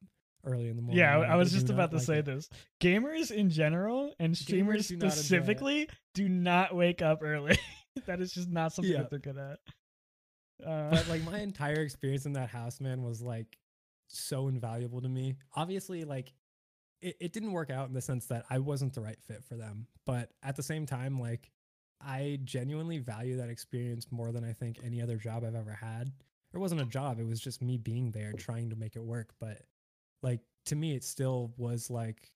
early 0.44 0.68
in 0.68 0.76
the 0.76 0.82
morning. 0.82 0.98
Yeah, 0.98 1.18
I, 1.18 1.36
was 1.36 1.52
just 1.52 1.70
about 1.70 1.90
to 1.90 1.96
like 1.98 2.06
say 2.06 2.18
it. 2.18 2.24
this. 2.24 2.48
Gamers 2.80 3.30
in 3.30 3.50
general 3.50 4.12
and 4.18 4.36
streamers 4.36 4.88
do 4.88 4.96
not 4.96 5.04
enjoy 5.04 5.06
it. 5.06 5.18
specifically 5.18 5.88
do 6.14 6.28
not 6.28 6.74
wake 6.74 7.02
up 7.02 7.20
early. 7.22 7.58
that 8.06 8.20
is 8.20 8.32
just 8.32 8.48
not 8.50 8.72
something 8.72 8.92
Yeah. 8.92 9.00
that 9.00 9.10
they're 9.10 9.18
good 9.18 9.38
at. 9.38 9.58
Uh, 10.64 10.88
but 10.90 11.08
like 11.08 11.22
my 11.24 11.40
entire 11.40 11.80
experience 11.80 12.26
in 12.26 12.34
that 12.34 12.48
house 12.48 12.80
man 12.80 13.02
was 13.02 13.20
like 13.20 13.58
so 14.06 14.46
invaluable 14.46 15.00
to 15.02 15.08
me 15.08 15.34
obviously 15.56 16.04
like 16.04 16.32
it, 17.02 17.16
it 17.20 17.32
didn't 17.32 17.50
work 17.50 17.70
out 17.70 17.88
in 17.88 17.92
the 17.92 18.00
sense 18.00 18.26
that 18.26 18.44
i 18.48 18.58
wasn't 18.60 18.94
the 18.94 19.00
right 19.00 19.20
fit 19.20 19.42
for 19.42 19.56
them 19.56 19.88
but 20.06 20.30
at 20.44 20.54
the 20.54 20.62
same 20.62 20.86
time 20.86 21.18
like 21.20 21.50
i 22.00 22.38
genuinely 22.44 22.98
value 22.98 23.36
that 23.38 23.50
experience 23.50 24.06
more 24.12 24.30
than 24.30 24.44
i 24.44 24.52
think 24.52 24.78
any 24.84 25.02
other 25.02 25.16
job 25.16 25.42
i've 25.44 25.56
ever 25.56 25.72
had 25.72 26.12
it 26.54 26.58
wasn't 26.58 26.80
a 26.80 26.86
job 26.86 27.18
it 27.18 27.26
was 27.26 27.40
just 27.40 27.62
me 27.62 27.76
being 27.78 28.10
there 28.10 28.32
trying 28.32 28.70
to 28.70 28.76
make 28.76 28.96
it 28.96 29.02
work 29.02 29.34
but 29.40 29.62
like 30.22 30.40
to 30.66 30.76
me 30.76 30.94
it 30.94 31.04
still 31.04 31.52
was 31.56 31.90
like 31.90 32.30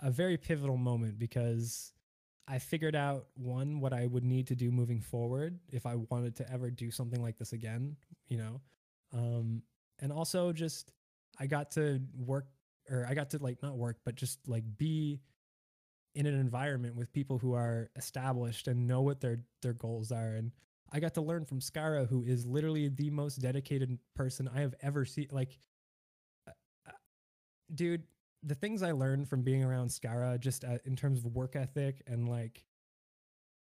a 0.00 0.10
very 0.10 0.36
pivotal 0.36 0.76
moment 0.76 1.18
because 1.18 1.92
I 2.46 2.58
figured 2.58 2.94
out 2.94 3.26
one 3.34 3.80
what 3.80 3.92
I 3.92 4.06
would 4.06 4.24
need 4.24 4.48
to 4.48 4.56
do 4.56 4.70
moving 4.70 5.00
forward 5.00 5.58
if 5.70 5.86
I 5.86 5.96
wanted 6.10 6.36
to 6.36 6.52
ever 6.52 6.70
do 6.70 6.90
something 6.90 7.22
like 7.22 7.38
this 7.38 7.52
again, 7.52 7.96
you 8.28 8.38
know. 8.38 8.60
Um 9.12 9.62
and 10.00 10.12
also 10.12 10.52
just 10.52 10.92
I 11.38 11.46
got 11.46 11.70
to 11.72 12.00
work 12.16 12.46
or 12.90 13.06
I 13.08 13.14
got 13.14 13.30
to 13.30 13.38
like 13.38 13.62
not 13.62 13.76
work 13.76 13.98
but 14.04 14.14
just 14.14 14.46
like 14.46 14.64
be 14.76 15.20
in 16.14 16.26
an 16.26 16.38
environment 16.38 16.96
with 16.96 17.12
people 17.12 17.38
who 17.38 17.54
are 17.54 17.90
established 17.96 18.68
and 18.68 18.86
know 18.86 19.00
what 19.00 19.20
their 19.20 19.40
their 19.62 19.72
goals 19.72 20.12
are 20.12 20.34
and 20.34 20.52
I 20.94 21.00
got 21.00 21.14
to 21.14 21.22
learn 21.22 21.44
from 21.44 21.60
Scarra 21.60 22.08
who 22.08 22.24
is 22.24 22.46
literally 22.46 22.88
the 22.88 23.10
most 23.10 23.36
dedicated 23.36 23.98
person 24.14 24.48
I 24.54 24.60
have 24.60 24.74
ever 24.82 25.04
seen 25.04 25.28
like 25.32 25.58
uh, 26.48 26.52
uh, 26.88 26.92
dude 27.74 28.04
the 28.44 28.54
things 28.54 28.82
I 28.82 28.92
learned 28.92 29.28
from 29.28 29.42
being 29.42 29.64
around 29.64 29.88
Scarra, 29.88 30.38
just 30.38 30.64
uh, 30.64 30.78
in 30.84 30.96
terms 30.96 31.18
of 31.20 31.26
work 31.26 31.56
ethic 31.56 32.02
and 32.06 32.28
like 32.28 32.64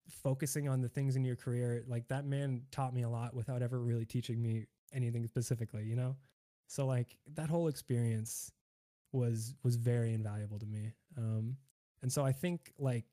focusing 0.09 0.69
on 0.69 0.81
the 0.81 0.89
things 0.89 1.17
in 1.17 1.25
your 1.25 1.37
career, 1.37 1.85
like 1.87 2.09
that 2.09 2.25
man 2.25 2.63
taught 2.71 2.95
me 2.95 3.03
a 3.03 3.09
lot 3.09 3.35
without 3.35 3.63
ever 3.63 3.81
really 3.81 4.05
teaching 4.05 4.43
me 4.43 4.67
anything 4.93 5.27
specifically, 5.27 5.85
you 5.85 5.97
know? 5.97 6.17
So 6.67 6.87
like 6.87 7.17
that 7.35 7.49
whole 7.49 7.69
experience 7.69 8.53
was 9.13 9.55
was 9.63 9.77
very 9.77 10.15
invaluable 10.15 10.59
to 10.59 10.67
me. 10.67 10.93
Um 11.19 11.57
and 12.03 12.13
so 12.13 12.25
I 12.25 12.33
think 12.33 12.73
like 12.79 13.05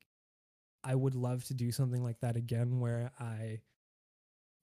I 0.84 0.94
would 0.94 1.14
love 1.14 1.44
to 1.44 1.54
do 1.54 1.72
something 1.72 2.02
like 2.02 2.20
that 2.20 2.36
again 2.36 2.80
where 2.80 3.10
I 3.20 3.60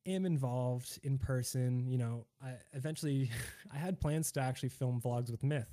am 0.06 0.26
involved 0.26 1.00
in 1.04 1.18
person, 1.18 1.88
you 1.88 1.98
know, 1.98 2.26
I 2.44 2.54
eventually 2.74 3.32
I 3.74 3.78
had 3.78 4.00
plans 4.00 4.32
to 4.34 4.42
actually 4.42 4.70
film 4.70 5.02
vlogs 5.02 5.32
with 5.32 5.44
Myth 5.44 5.70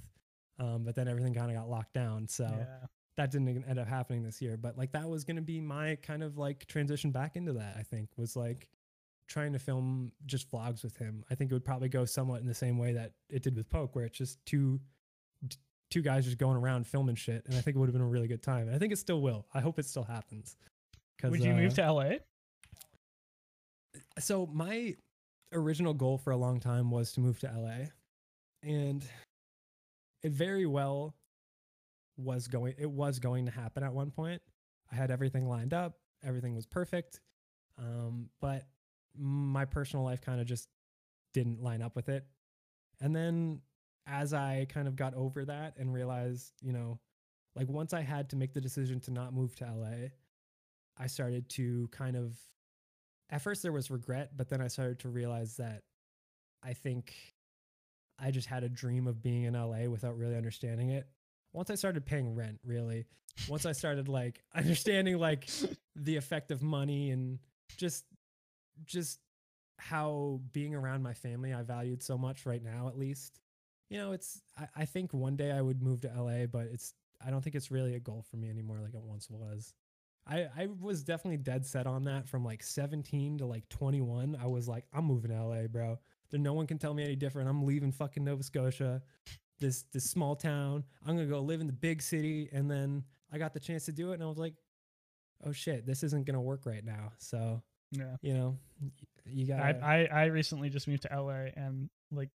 um, 0.59 0.85
but 0.85 0.95
then 0.95 1.09
everything 1.09 1.35
kind 1.35 1.51
of 1.51 1.57
got 1.57 1.69
locked 1.69 1.93
down. 1.93 2.29
So 2.29 2.45
yeah. 2.45 2.87
that 3.17 3.31
didn't 3.31 3.65
end 3.69 3.79
up 3.79 3.89
happening 3.89 4.23
this 4.23 4.41
year. 4.41 4.57
But 4.57 4.77
like 4.77 4.93
that 4.93 5.09
was 5.09 5.25
going 5.25 5.37
to 5.37 5.43
be 5.43 5.61
my 5.61 5.97
kind 5.97 6.23
of 6.23 6.39
like 6.39 6.67
transition 6.67 7.11
back 7.11 7.37
into 7.37 7.55
that. 7.55 7.77
I 7.79 7.83
think 7.83 8.11
was 8.17 8.37
like 8.37 8.69
trying 9.27 9.53
to 9.55 9.59
film 9.59 10.13
just 10.27 10.51
vlogs 10.51 10.85
with 10.85 10.97
him. 10.97 11.25
I 11.31 11.35
think 11.35 11.51
it 11.51 11.55
would 11.55 11.65
probably 11.65 11.89
go 11.89 12.05
somewhat 12.05 12.41
in 12.41 12.47
the 12.47 12.55
same 12.55 12.79
way 12.79 12.93
that 12.93 13.13
it 13.31 13.43
did 13.43 13.57
with 13.57 13.69
Poke, 13.71 13.95
where 13.97 14.05
it's 14.05 14.19
just 14.19 14.45
two 14.47 14.81
two 15.91 16.03
guys 16.03 16.25
just 16.25 16.39
going 16.39 16.57
around 16.57 16.87
filming 16.87 17.17
shit. 17.17 17.43
And 17.47 17.55
I 17.55 17.61
think 17.61 17.77
it 17.77 17.79
would 17.79 17.89
have 17.89 17.93
been 17.93 18.03
a 18.03 18.07
really 18.07 18.29
good 18.29 18.43
time. 18.43 18.67
And 18.67 18.75
I 18.75 18.79
think 18.79 18.93
it 18.93 18.99
still 18.99 19.21
will. 19.21 19.47
I 19.53 19.61
hope 19.61 19.79
it 19.79 19.85
still 19.85 20.05
happens. 20.05 20.57
Would 21.23 21.45
you 21.45 21.53
move 21.53 21.73
uh, 21.79 21.83
to 21.83 21.93
LA? 21.93 22.11
So 24.19 24.47
my 24.53 24.97
original 25.53 25.95
goal 25.95 26.19
for 26.19 26.31
a 26.31 26.37
long 26.37 26.61
time 26.61 26.91
was 26.91 27.13
to 27.13 27.21
move 27.21 27.39
to 27.41 27.47
LA 27.47 27.87
and 28.63 29.05
it 30.23 30.33
very 30.33 30.67
well 30.67 31.15
was 32.17 32.47
going 32.49 32.75
it 32.79 32.91
was 32.91 33.19
going 33.19 33.47
to 33.47 33.53
happen 33.53 33.83
at 33.83 33.93
one 33.93 34.11
point. 34.11 34.41
I 34.91 34.95
had 34.95 35.11
everything 35.11 35.49
lined 35.49 35.75
up 35.75 35.99
everything 36.25 36.55
was 36.55 36.67
perfect 36.67 37.21
um, 37.79 38.29
but 38.41 38.65
my 39.19 39.65
personal 39.65 40.05
life 40.05 40.21
kind 40.21 40.41
of 40.41 40.47
just 40.47 40.69
didn't 41.35 41.63
line 41.63 41.83
up 41.83 41.97
with 41.97 42.09
it. 42.09 42.27
And 43.01 43.15
then 43.17 43.61
as 44.07 44.33
i 44.33 44.67
kind 44.69 44.89
of 44.89 44.97
got 44.97 45.15
over 45.15 45.45
that 45.45 45.75
and 45.79 45.93
realized 45.93 46.53
you 46.61 46.73
know 46.73 46.99
like 47.55 47.69
once 47.69 47.93
i 47.93 48.01
had 48.01 48.29
to 48.29 48.37
make 48.37 48.53
the 48.53 48.61
decision 48.61 48.99
to 48.99 49.11
not 49.11 49.33
move 49.33 49.55
to 49.55 49.65
la 49.65 50.09
i 50.99 51.07
started 51.07 51.49
to 51.49 51.89
kind 51.93 52.17
of 52.17 52.37
at 53.33 53.41
first 53.41 53.63
there 53.63 53.73
was 53.73 53.91
regret, 53.91 54.37
but 54.37 54.51
then 54.51 54.61
I 54.61 54.69
started 54.69 55.01
to 55.01 55.09
realize 55.09 55.57
that 55.57 55.83
I 56.63 56.75
think 56.75 57.15
I 58.19 58.31
just 58.31 58.47
had 58.47 58.63
a 58.63 58.69
dream 58.69 59.07
of 59.07 59.23
being 59.23 59.45
in 59.45 59.55
LA 59.55 59.89
without 59.89 60.17
really 60.17 60.37
understanding 60.37 60.91
it. 60.91 61.09
Once 61.55 61.71
I 61.71 61.75
started 61.75 62.05
paying 62.05 62.35
rent, 62.35 62.61
really, 62.63 63.07
once 63.49 63.65
I 63.65 63.73
started 63.73 64.07
like 64.09 64.43
understanding 64.55 65.19
like 65.19 65.49
the 65.97 66.17
effect 66.17 66.51
of 66.51 66.63
money 66.63 67.11
and 67.11 67.39
just 67.79 68.05
just 68.85 69.19
how 69.79 70.41
being 70.53 70.75
around 70.75 71.03
my 71.03 71.15
family 71.15 71.53
I 71.53 71.63
valued 71.63 72.03
so 72.03 72.17
much 72.17 72.47
right 72.47 72.63
now 72.63 72.89
at 72.89 72.99
least. 72.99 73.41
You 73.89 73.99
know, 73.99 74.13
it's 74.13 74.43
I, 74.59 74.69
I 74.77 74.85
think 74.85 75.15
one 75.15 75.37
day 75.37 75.51
I 75.51 75.61
would 75.61 75.83
move 75.83 76.03
to 76.03 76.13
LA, 76.15 76.47
but 76.47 76.67
it's 76.71 76.93
I 77.25 77.31
don't 77.31 77.43
think 77.43 77.57
it's 77.57 77.71
really 77.71 77.95
a 77.95 78.01
goal 78.01 78.25
for 78.31 78.37
me 78.37 78.51
anymore 78.51 78.79
like 78.83 78.95
it 78.95 79.03
once 79.03 79.31
was. 79.31 79.73
I, 80.27 80.47
I 80.57 80.69
was 80.81 81.03
definitely 81.03 81.39
dead 81.39 81.66
set 81.66 81.86
on 81.86 82.05
that 82.05 82.28
from 82.28 82.44
like 82.44 82.62
17 82.62 83.39
to 83.39 83.47
like 83.47 83.69
21. 83.69 84.36
I 84.40 84.47
was 84.47 84.69
like, 84.69 84.85
I'm 84.93 85.05
moving 85.05 85.31
to 85.32 85.43
LA, 85.44 85.66
bro. 85.66 85.99
There, 86.31 86.39
no 86.40 86.53
one 86.53 86.66
can 86.66 86.78
tell 86.78 86.94
me 86.94 87.03
any 87.05 87.16
different. 87.16 87.49
I'm 87.49 87.65
leaving 87.65 87.90
fucking 87.93 88.23
Nova 88.24 88.43
Scotia, 88.43 89.03
this 89.59 89.82
this 89.93 90.09
small 90.09 90.36
town. 90.36 90.85
I'm 91.07 91.16
gonna 91.16 91.27
go 91.28 91.40
live 91.40 91.61
in 91.61 91.66
the 91.66 91.73
big 91.73 92.01
city. 92.03 92.49
And 92.53 92.70
then 92.70 93.05
I 93.32 93.39
got 93.39 93.53
the 93.53 93.61
chance 93.61 93.85
to 93.86 93.93
do 93.93 94.12
it, 94.12 94.15
and 94.15 94.23
I 94.23 94.27
was 94.27 94.39
like, 94.39 94.55
oh 95.44 95.53
shit, 95.53 95.86
this 95.86 96.03
isn't 96.05 96.24
gonna 96.27 96.40
work 96.40 96.66
right 96.66 96.85
now. 96.85 97.12
So 97.19 97.61
Yeah. 97.90 98.16
you 98.23 98.35
know, 98.35 98.59
you 99.27 99.47
got. 99.47 99.61
I, 99.61 100.09
I 100.12 100.23
I 100.23 100.24
recently 100.27 100.70
just 100.70 100.86
moved 100.86 101.03
to 101.03 101.09
LA 101.20 101.49
and 101.57 101.90
like 102.12 102.31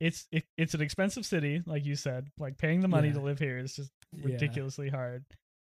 it's 0.00 0.26
it, 0.32 0.44
it's 0.56 0.74
an 0.74 0.80
expensive 0.80 1.24
city, 1.24 1.62
like 1.64 1.84
you 1.84 1.94
said. 1.96 2.28
Like 2.38 2.58
paying 2.58 2.80
the 2.80 2.88
money 2.88 3.12
to 3.12 3.20
live 3.20 3.38
here 3.38 3.58
is 3.58 3.74
just 3.76 3.92
Yeah. 4.12 4.26
ridiculously 4.26 4.88
hard. 4.88 5.24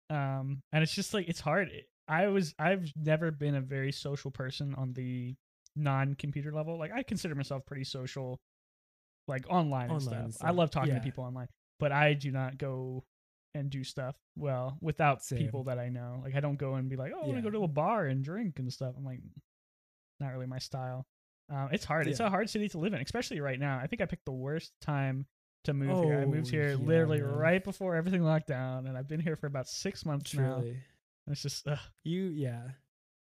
Um 0.09 0.61
and 0.71 0.83
it's 0.83 0.93
just 0.93 1.13
like 1.13 1.27
it's 1.29 1.39
hard. 1.39 1.69
I 2.07 2.27
was 2.27 2.53
I've 2.57 2.91
never 2.95 3.31
been 3.31 3.55
a 3.55 3.61
very 3.61 3.91
social 3.91 4.31
person 4.31 4.73
on 4.75 4.93
the 4.93 5.35
non-computer 5.75 6.51
level. 6.51 6.77
Like 6.77 6.91
I 6.91 7.03
consider 7.03 7.35
myself 7.35 7.65
pretty 7.65 7.83
social 7.83 8.39
like 9.27 9.45
online, 9.49 9.91
and 9.91 10.01
Online 10.01 10.31
stuff. 10.31 10.41
and 10.41 10.49
I 10.49 10.51
love 10.51 10.71
talking 10.71 10.89
Yeah. 10.93 10.99
to 10.99 11.03
people 11.03 11.23
online, 11.23 11.47
but 11.79 11.91
I 11.91 12.13
do 12.13 12.31
not 12.31 12.57
go 12.57 13.03
and 13.53 13.69
do 13.69 13.83
stuff 13.83 14.15
well 14.35 14.77
without 14.81 15.23
Same. 15.23 15.39
people 15.39 15.63
that 15.65 15.77
I 15.79 15.89
know. 15.89 16.21
Like 16.23 16.35
I 16.35 16.39
don't 16.39 16.57
go 16.57 16.75
and 16.75 16.89
be 16.89 16.95
like, 16.95 17.11
"Oh, 17.15 17.21
I 17.21 17.25
want 17.25 17.37
to 17.37 17.41
go 17.43 17.51
to 17.51 17.63
a 17.63 17.67
bar 17.67 18.05
and 18.07 18.23
drink 18.23 18.57
and 18.59 18.71
stuff." 18.73 18.95
I'm 18.97 19.05
like 19.05 19.21
not 20.19 20.29
really 20.29 20.47
my 20.47 20.59
style. 20.59 21.05
Um, 21.49 21.69
it's 21.71 21.85
hard. 21.85 22.07
It's 22.07 22.19
a 22.19 22.29
hard 22.29 22.49
city 22.49 22.69
to 22.69 22.77
live 22.79 22.93
in, 22.93 23.01
especially 23.01 23.39
right 23.39 23.59
now. 23.59 23.79
I 23.79 23.87
think 23.87 24.01
I 24.01 24.05
picked 24.05 24.25
the 24.25 24.31
worst 24.31 24.71
time 24.81 25.25
to 25.65 25.73
move 25.73 26.03
here. 26.05 26.19
I 26.21 26.25
moved 26.25 26.47
Oh, 26.47 26.51
here 26.51 26.69
yeah, 26.71 26.75
literally 26.75 27.21
man. 27.21 27.31
right 27.35 27.63
before 27.63 27.95
everything 27.95 28.23
locked 28.23 28.47
down, 28.47 28.87
and 28.87 28.97
I've 28.97 29.07
been 29.07 29.19
here 29.19 29.35
for 29.35 29.47
about 29.47 29.67
six 29.67 30.05
months 30.05 30.33
now. 30.33 30.57
And 30.57 30.77
it's 31.27 31.41
just, 31.41 31.67
ugh. 31.67 31.77
you 32.03 32.23
yeah, 32.23 32.61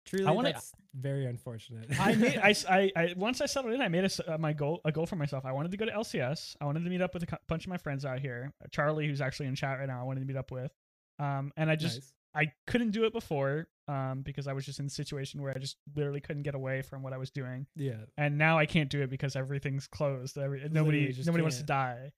truly. 0.06 0.24
wanna- 0.30 0.52
that's 0.52 0.72
very 0.94 1.26
unfortunate. 1.26 1.86
I 2.00 2.14
made, 2.14 2.38
I 2.42 2.54
I 2.96 3.14
once 3.16 3.40
I 3.40 3.46
settled 3.46 3.74
in, 3.74 3.80
I 3.82 3.88
made 3.88 4.04
a, 4.04 4.34
uh, 4.34 4.38
my 4.38 4.52
goal, 4.52 4.80
a 4.84 4.92
goal 4.92 5.04
for 5.06 5.16
myself. 5.16 5.44
I 5.44 5.52
wanted 5.52 5.70
to 5.72 5.76
go 5.76 5.84
to 5.84 5.92
LCS. 5.92 6.56
I 6.60 6.64
wanted 6.64 6.84
to 6.84 6.90
meet 6.90 7.02
up 7.02 7.12
with 7.14 7.24
a 7.24 7.38
bunch 7.48 7.64
of 7.64 7.68
my 7.70 7.76
friends 7.78 8.04
out 8.04 8.20
here. 8.20 8.52
Charlie, 8.70 9.06
who's 9.08 9.20
actually 9.20 9.46
in 9.46 9.54
chat 9.54 9.78
right 9.78 9.88
now, 9.88 10.00
I 10.00 10.04
wanted 10.04 10.20
to 10.20 10.26
meet 10.26 10.36
up 10.36 10.50
with. 10.50 10.72
Um, 11.18 11.52
and 11.56 11.68
I 11.70 11.76
just, 11.76 11.96
Nice. 11.96 12.12
I 12.34 12.52
couldn't 12.66 12.92
do 12.92 13.04
it 13.04 13.12
before, 13.12 13.66
um, 13.88 14.22
because 14.22 14.46
I 14.46 14.52
was 14.52 14.64
just 14.64 14.78
in 14.80 14.86
a 14.86 14.90
situation 14.90 15.42
where 15.42 15.52
I 15.54 15.58
just 15.58 15.76
literally 15.96 16.20
couldn't 16.20 16.42
get 16.44 16.54
away 16.54 16.82
from 16.82 17.02
what 17.02 17.12
I 17.12 17.16
was 17.18 17.30
doing. 17.30 17.66
yeah, 17.74 17.96
and 18.16 18.38
now 18.38 18.58
I 18.58 18.66
can't 18.66 18.88
do 18.90 19.02
it 19.02 19.10
because 19.10 19.34
everything's 19.34 19.86
closed. 19.88 20.38
Every, 20.38 20.66
nobody 20.70 21.12
nobody 21.26 21.42
wants 21.42 21.56
to 21.58 21.64
die. 21.64 22.12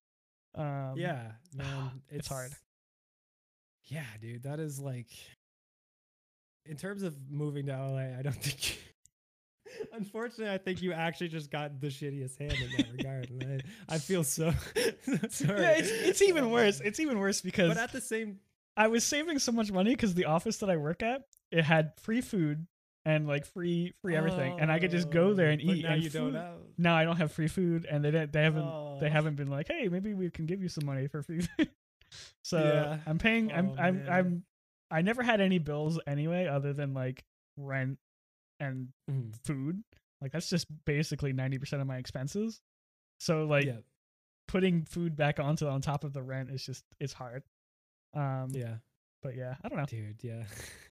Um, 0.55 0.95
yeah, 0.97 1.33
man, 1.55 2.03
it's 2.09 2.29
hard. 2.29 2.53
Yeah, 3.85 4.05
dude, 4.21 4.45
that 4.45 4.61
is 4.61 4.79
like. 4.79 5.09
In 6.67 6.77
terms 6.77 7.03
of 7.03 7.17
moving 7.31 7.67
to 7.67 7.73
LA, 7.73 8.19
I 8.19 8.23
don't 8.23 8.35
think. 8.43 8.79
Unfortunately, 9.93 10.53
I 10.53 10.59
think 10.59 10.83
you 10.83 10.93
actually 10.93 11.29
just 11.29 11.51
got 11.51 11.81
the 11.81 11.87
shittiest 11.87 12.39
hand 12.39 12.53
in 12.53 12.71
that 12.77 12.93
regard, 12.93 13.31
and 13.31 13.63
I, 13.89 13.95
I 13.95 13.99
feel 13.99 14.25
so 14.25 14.53
sorry. 15.31 15.61
Yeah, 15.61 15.71
it's 15.79 15.91
it's 15.91 16.23
even 16.23 16.51
worse. 16.51 16.81
It's 16.81 17.01
even 17.01 17.19
worse 17.19 17.41
because 17.41 17.69
But 17.69 17.79
at 17.79 17.93
the 17.93 18.01
same, 18.01 18.39
I 18.77 18.89
was 18.89 19.05
saving 19.05 19.39
so 19.39 19.53
much 19.53 19.71
money 19.73 19.91
because 19.95 20.15
the 20.15 20.27
office 20.27 20.59
that 20.59 20.71
I 20.71 20.77
work 20.77 21.03
at 21.03 21.23
it 21.51 21.65
had 21.65 21.93
free 22.01 22.21
food 22.21 22.67
and 23.05 23.27
like 23.27 23.47
free 23.47 23.95
free 24.03 24.17
everything, 24.17 24.61
and 24.61 24.71
I 24.71 24.79
could 24.81 24.91
just 24.91 25.11
go 25.11 25.35
there 25.35 25.51
and 25.51 25.61
Oh, 25.63 25.67
but 25.67 25.77
eat. 25.77 25.85
Now 25.85 25.93
and 25.93 26.03
you 26.03 26.11
food, 26.11 26.33
don't 26.33 26.35
have. 26.35 26.59
Now 26.81 26.97
I 26.97 27.05
don't 27.05 27.17
have 27.17 27.31
free 27.33 27.49
food, 27.49 27.87
and 27.91 28.05
they 28.05 28.11
they 28.11 28.43
haven't 28.43 29.01
they 29.01 29.07
Oh. 29.07 29.11
haven't 29.11 29.37
been 29.37 29.49
like, 29.51 29.69
hey, 29.69 29.89
maybe 29.89 30.15
we 30.15 30.31
can 30.31 30.47
give 30.47 30.63
you 30.63 30.69
some 30.69 30.87
money 30.87 31.07
for 31.07 31.23
free. 31.23 31.43
food." 31.43 31.71
so 32.43 32.59
Yeah. 32.59 32.99
I'm 33.07 33.19
paying. 33.19 33.53
I'm 33.53 33.71
Oh, 33.71 33.75
I'm 33.79 33.95
man. 33.99 34.09
I'm 34.11 34.45
I 34.91 35.03
never 35.03 35.23
had 35.23 35.41
any 35.41 35.59
bills 35.59 36.01
anyway, 36.07 36.47
other 36.47 36.73
than 36.73 36.95
like 36.95 37.25
rent 37.57 37.99
and 38.59 38.89
Mhm. 39.11 39.35
food. 39.45 39.83
Like 40.21 40.33
that's 40.33 40.49
just 40.51 40.67
basically 40.85 41.33
ninety 41.33 41.59
percent 41.59 41.81
of 41.83 41.89
my 41.89 41.99
expenses. 41.99 42.61
So 43.21 43.45
like 43.45 43.67
yeah, 43.67 43.79
putting 44.49 44.83
food 44.85 45.17
back 45.17 45.39
onto 45.39 45.67
on 45.67 45.81
top 45.83 46.05
of 46.05 46.13
the 46.13 46.23
rent 46.23 46.51
is 46.51 46.65
just 46.65 46.85
it's 46.99 47.13
hard. 47.13 47.43
Um, 48.15 48.49
yeah, 48.53 48.77
but 49.23 49.37
yeah, 49.37 49.55
I 49.63 49.69
don't 49.69 49.79
know. 49.79 49.85
dude, 49.87 50.23
yeah, 50.25 50.45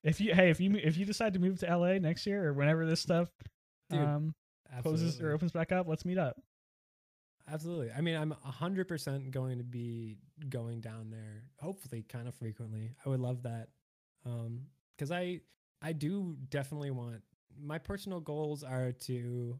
If 0.04 0.22
you 0.22 0.34
hey, 0.34 0.50
if 0.52 0.60
you 0.62 0.76
if 0.76 0.98
you 0.98 1.06
decide 1.06 1.34
to 1.34 1.40
move 1.40 1.60
to 1.60 1.68
LA 1.78 1.98
next 2.00 2.26
year 2.26 2.48
or 2.48 2.54
whenever 2.54 2.86
this 2.86 3.02
stuff 3.02 3.30
Dude, 3.90 4.00
um 4.00 4.36
closes 4.82 5.20
or 5.22 5.32
opens 5.32 5.52
back 5.52 5.72
up, 5.72 5.88
let's 5.88 6.06
meet 6.06 6.18
up. 6.18 6.38
Absolutely. 7.52 7.92
I 7.92 8.02
mean, 8.02 8.16
I'm 8.16 8.34
100% 8.46 9.32
going 9.32 9.58
to 9.58 9.64
be 9.64 10.18
going 10.50 10.82
down 10.82 11.10
there, 11.10 11.46
hopefully 11.60 12.04
kind 12.08 12.28
of 12.28 12.36
frequently. 12.36 12.92
I 13.06 13.10
would 13.10 13.20
love 13.20 13.44
that. 13.44 13.70
Um 14.26 14.68
cuz 14.98 15.12
I 15.12 15.40
I 15.82 15.94
do 15.94 16.36
definitely 16.50 16.92
want 16.92 17.24
my 17.58 17.78
personal 17.78 18.20
goals 18.20 18.64
are 18.64 18.92
to 18.92 19.58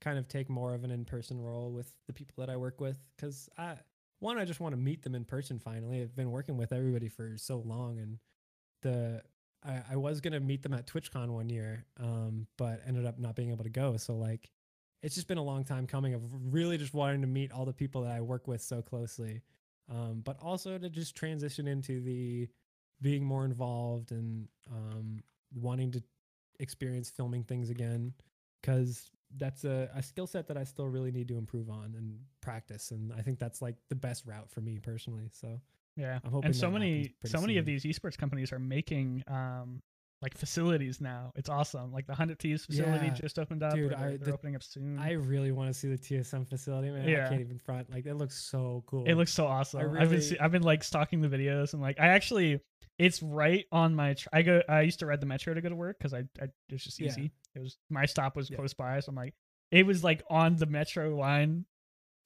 kind 0.00 0.18
of 0.18 0.28
take 0.28 0.48
more 0.48 0.74
of 0.74 0.84
an 0.84 0.90
in-person 0.90 1.40
role 1.40 1.72
with 1.72 1.92
the 2.06 2.12
people 2.12 2.34
that 2.38 2.48
I 2.50 2.56
work 2.56 2.80
with 2.80 2.98
cuz 3.18 3.48
I 3.58 3.78
one 4.20 4.38
I 4.38 4.44
just 4.44 4.60
want 4.60 4.74
to 4.74 4.80
meet 4.80 5.02
them 5.02 5.14
in 5.14 5.24
person 5.24 5.58
finally. 5.58 6.02
I've 6.02 6.14
been 6.14 6.30
working 6.30 6.56
with 6.56 6.72
everybody 6.72 7.08
for 7.08 7.36
so 7.36 7.58
long 7.58 7.98
and 7.98 8.18
the 8.82 9.22
I, 9.64 9.82
I 9.92 9.96
was 9.96 10.20
to 10.20 10.40
meet 10.40 10.62
them 10.62 10.74
at 10.74 10.86
TwitchCon 10.86 11.28
one 11.28 11.48
year 11.48 11.84
um 12.00 12.46
but 12.56 12.80
ended 12.86 13.06
up 13.06 13.18
not 13.18 13.36
being 13.36 13.50
able 13.50 13.64
to 13.64 13.70
go. 13.70 13.96
So 13.96 14.16
like 14.16 14.50
it's 15.02 15.14
just 15.14 15.28
been 15.28 15.38
a 15.38 15.44
long 15.44 15.64
time 15.64 15.86
coming 15.86 16.14
of 16.14 16.22
really 16.52 16.78
just 16.78 16.94
wanting 16.94 17.20
to 17.20 17.26
meet 17.26 17.52
all 17.52 17.64
the 17.64 17.72
people 17.72 18.02
that 18.02 18.12
I 18.12 18.20
work 18.20 18.48
with 18.48 18.62
so 18.62 18.82
closely. 18.82 19.42
Um, 19.88 20.22
but 20.24 20.36
also 20.42 20.78
to 20.78 20.88
just 20.88 21.14
transition 21.14 21.68
into 21.68 22.00
the 22.00 22.48
being 23.00 23.24
more 23.24 23.44
involved 23.44 24.10
and 24.10 24.48
um, 24.70 25.20
wanting 25.54 25.92
to 25.92 26.02
experience 26.58 27.10
filming 27.10 27.44
things 27.44 27.70
again 27.70 28.14
because 28.60 29.10
that's 29.36 29.64
a, 29.64 29.90
a 29.94 30.02
skill 30.02 30.26
set 30.26 30.48
that 30.48 30.56
I 30.56 30.64
still 30.64 30.86
really 30.86 31.12
need 31.12 31.28
to 31.28 31.36
improve 31.36 31.68
on 31.68 31.94
and 31.96 32.18
practice. 32.40 32.90
And 32.90 33.12
I 33.12 33.20
think 33.20 33.38
that's 33.38 33.60
like 33.60 33.76
the 33.88 33.94
best 33.94 34.24
route 34.26 34.50
for 34.50 34.60
me 34.60 34.78
personally. 34.78 35.28
So 35.32 35.60
Yeah. 35.96 36.18
I'm 36.24 36.30
hoping 36.30 36.46
and 36.46 36.56
so 36.56 36.70
many 36.70 37.14
so 37.24 37.40
many 37.40 37.56
of 37.58 37.64
these 37.64 37.84
esports 37.84 38.16
companies 38.18 38.52
are 38.52 38.58
making 38.58 39.22
um 39.28 39.80
like 40.22 40.36
facilities 40.36 40.98
now. 41.00 41.30
It's 41.36 41.48
awesome. 41.50 41.92
Like 41.92 42.06
the 42.06 42.14
Hundred 42.14 42.38
Thieves 42.38 42.64
facility 42.64 43.06
Yeah. 43.06 43.12
just 43.12 43.38
opened 43.38 43.62
up. 43.62 43.74
Dude, 43.74 43.90
they're, 43.90 43.98
I- 43.98 44.02
they're 44.08 44.18
the- 44.18 44.32
opening 44.32 44.56
up 44.56 44.62
soon. 44.62 44.98
I 44.98 45.12
really 45.12 45.52
want 45.52 45.68
to 45.68 45.74
see 45.74 45.88
the 45.88 45.98
TSM 45.98 46.48
facility, 46.48 46.90
man. 46.90 47.06
Yeah. 47.06 47.26
I 47.26 47.28
can't 47.28 47.40
even 47.42 47.58
front. 47.58 47.90
Like, 47.90 48.06
it 48.06 48.14
looks 48.14 48.34
so 48.42 48.82
cool. 48.86 49.04
It 49.04 49.14
looks 49.14 49.32
so 49.32 49.46
awesome. 49.46 49.96
I've 49.96 50.08
been 50.10 50.22
see- 50.22 50.38
I've 50.38 50.52
been 50.52 50.62
like 50.62 50.82
stalking 50.84 51.20
the 51.20 51.28
videos 51.28 51.74
and 51.74 51.82
like 51.82 52.00
I 52.00 52.06
actually 52.08 52.60
it's 52.98 53.22
right 53.22 53.66
on 53.70 53.94
my 53.94 54.14
tr- 54.14 54.28
I 54.32 54.40
go 54.40 54.62
I 54.68 54.80
used 54.82 55.00
to 55.00 55.06
ride 55.06 55.20
the 55.20 55.26
metro 55.26 55.52
to 55.52 55.60
go 55.60 55.68
to 55.68 55.76
work 55.76 55.98
because 55.98 56.14
I, 56.14 56.20
I 56.40 56.48
was 56.72 56.82
just 56.82 56.98
Yeah. 56.98 57.08
easy. 57.08 57.30
It 57.54 57.60
was 57.60 57.76
my 57.90 58.06
stop 58.06 58.36
was 58.36 58.48
Yeah. 58.48 58.56
close 58.56 58.72
by, 58.72 58.98
so 59.00 59.10
I'm 59.10 59.16
like 59.16 59.34
it 59.70 59.84
was 59.84 60.02
like 60.02 60.22
on 60.30 60.56
the 60.56 60.66
metro 60.66 61.14
line 61.14 61.66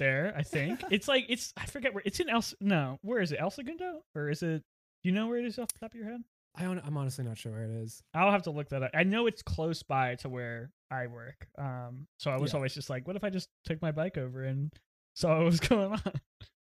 there. 0.01 0.35
I 0.37 0.43
think 0.43 0.83
it's 0.91 1.07
like 1.07 1.27
it's 1.29 1.53
I 1.57 1.67
forget 1.67 1.95
where 1.95 2.03
it's 2.05 2.19
in 2.19 2.29
El 2.29 2.43
no 2.61 2.99
where 3.03 3.21
is 3.21 3.31
it 3.31 3.39
El 3.41 3.51
Segundo 3.53 4.03
or 4.17 4.29
is 4.31 4.43
it 4.43 4.63
Do 5.05 5.09
you 5.09 5.13
know 5.13 5.29
where 5.29 5.39
it 5.39 5.45
is 5.45 5.57
off 5.61 5.69
the 5.69 5.79
top 5.79 5.93
of 5.93 6.01
your 6.01 6.07
head? 6.11 6.23
I 6.57 6.65
don't, 6.65 6.81
I'm 6.85 6.97
honestly 6.97 7.25
not 7.25 7.39
sure 7.39 7.53
where 7.53 7.63
it 7.63 7.71
is. 7.71 8.03
I'll 8.13 8.33
have 8.33 8.43
to 8.43 8.51
look 8.51 8.71
that 8.71 8.83
up. 8.83 8.91
I 8.93 9.05
know 9.05 9.29
it's 9.29 9.41
close 9.41 9.85
by 9.85 10.17
to 10.17 10.29
where 10.29 10.73
I 10.91 11.07
work. 11.07 11.47
Um, 11.57 12.09
so 12.19 12.33
I 12.33 12.39
was 12.39 12.51
Yeah. 12.53 12.57
always 12.57 12.75
just 12.75 12.91
like, 12.91 13.07
what 13.07 13.15
if 13.15 13.23
I 13.23 13.31
just 13.31 13.49
took 13.65 13.81
my 13.81 13.93
bike 13.93 14.19
over 14.19 14.43
and 14.43 14.73
saw 15.15 15.37
what 15.37 15.45
was 15.45 15.61
going 15.71 15.93
on? 15.93 16.13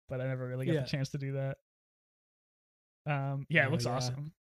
But 0.09 0.21
I 0.21 0.27
never 0.27 0.47
really 0.47 0.67
got 0.67 0.73
Yeah. 0.73 0.81
the 0.81 0.87
chance 0.87 1.09
to 1.09 1.17
do 1.17 1.31
that. 1.33 1.57
Um, 3.07 3.45
yeah, 3.49 3.65
it 3.65 3.71
looks 3.71 3.85
yeah. 3.85 3.95
awesome. 3.95 4.31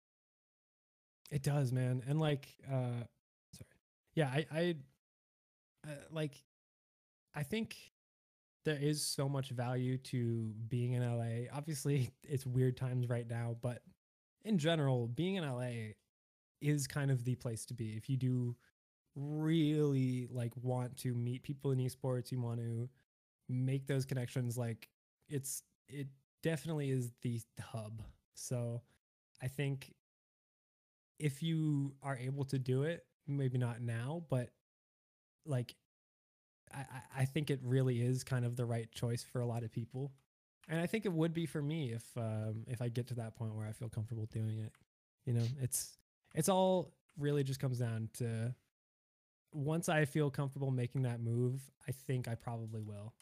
It 1.31 1.43
does, 1.43 1.73
man. 1.73 2.03
And 2.07 2.21
like, 2.21 2.47
uh, 2.71 3.03
sorry. 3.55 3.71
Yeah, 4.15 4.29
I, 4.29 4.47
I, 4.53 4.75
uh, 5.89 5.95
like, 6.11 6.35
I 7.35 7.43
think 7.43 7.75
there 8.65 8.79
is 8.81 9.05
so 9.05 9.29
much 9.29 9.51
value 9.51 9.99
to 9.99 10.53
being 10.69 10.93
in 10.93 11.03
LA. 11.03 11.49
Obviously, 11.57 12.11
it's 12.23 12.47
weird 12.47 12.77
times 12.77 13.09
right 13.09 13.29
now, 13.29 13.57
but 13.61 13.83
in 14.45 14.59
general, 14.59 15.09
being 15.09 15.37
in 15.37 15.45
LA 15.45 15.93
is 16.61 16.87
kind 16.87 17.11
of 17.11 17.25
the 17.25 17.35
place 17.35 17.65
to 17.67 17.75
be 17.75 17.91
if 17.91 18.09
you 18.09 18.17
do 18.17 18.57
really 19.17 20.29
like 20.31 20.53
want 20.57 20.97
to 20.97 21.15
meet 21.15 21.43
people 21.43 21.73
in 21.73 21.79
esports. 21.79 22.31
You 22.31 22.41
want 22.41 22.61
to 22.61 22.89
make 23.49 23.87
those 23.87 24.05
connections. 24.05 24.57
Like, 24.57 24.89
it's 25.29 25.63
it 25.89 26.09
definitely 26.43 26.91
is 26.91 27.13
the 27.23 27.41
hub. 27.61 28.03
So, 28.35 28.83
I 29.43 29.49
think 29.49 29.93
if 31.19 31.43
you 31.43 31.95
are 32.03 32.17
able 32.17 32.45
to 32.47 32.59
do 32.59 32.83
it, 32.83 33.05
maybe 33.27 33.59
not 33.59 33.81
now, 33.81 34.25
but 34.29 34.51
like 35.47 35.75
I, 36.75 37.23
I- 37.23 37.25
think 37.25 37.51
it 37.51 37.61
really 37.63 38.01
is 38.03 38.25
kind 38.25 38.45
of 38.45 38.57
the 38.57 38.65
right 38.65 38.91
choice 38.93 39.23
for 39.23 39.41
a 39.41 39.47
lot 39.47 39.63
of 39.63 39.71
people. 39.73 40.13
And 40.69 40.81
I 40.81 40.87
think 40.87 41.05
it 41.07 41.13
would 41.13 41.33
be 41.33 41.47
for 41.47 41.61
me 41.61 41.93
if 41.93 42.05
um 42.17 42.65
if 42.69 42.81
I 42.83 42.89
get 42.89 43.09
to 43.09 43.15
that 43.15 43.35
point 43.37 43.55
where 43.55 43.67
I 43.67 43.73
feel 43.73 43.89
comfortable 43.89 44.27
doing 44.27 44.59
it. 44.61 44.73
You 45.27 45.35
know, 45.35 45.45
it's 45.61 45.97
it's 46.35 46.49
all 46.49 46.93
really 47.19 47.45
just 47.45 47.61
comes 47.61 47.79
down 47.79 48.09
to 48.19 48.55
once 49.53 49.89
I 49.89 50.05
feel 50.07 50.31
comfortable 50.31 50.71
making 50.71 51.03
that 51.03 51.21
move, 51.21 51.61
I 51.87 51.93
think 51.93 52.27
I 52.29 52.35
probably 52.35 52.81
will. 52.83 53.13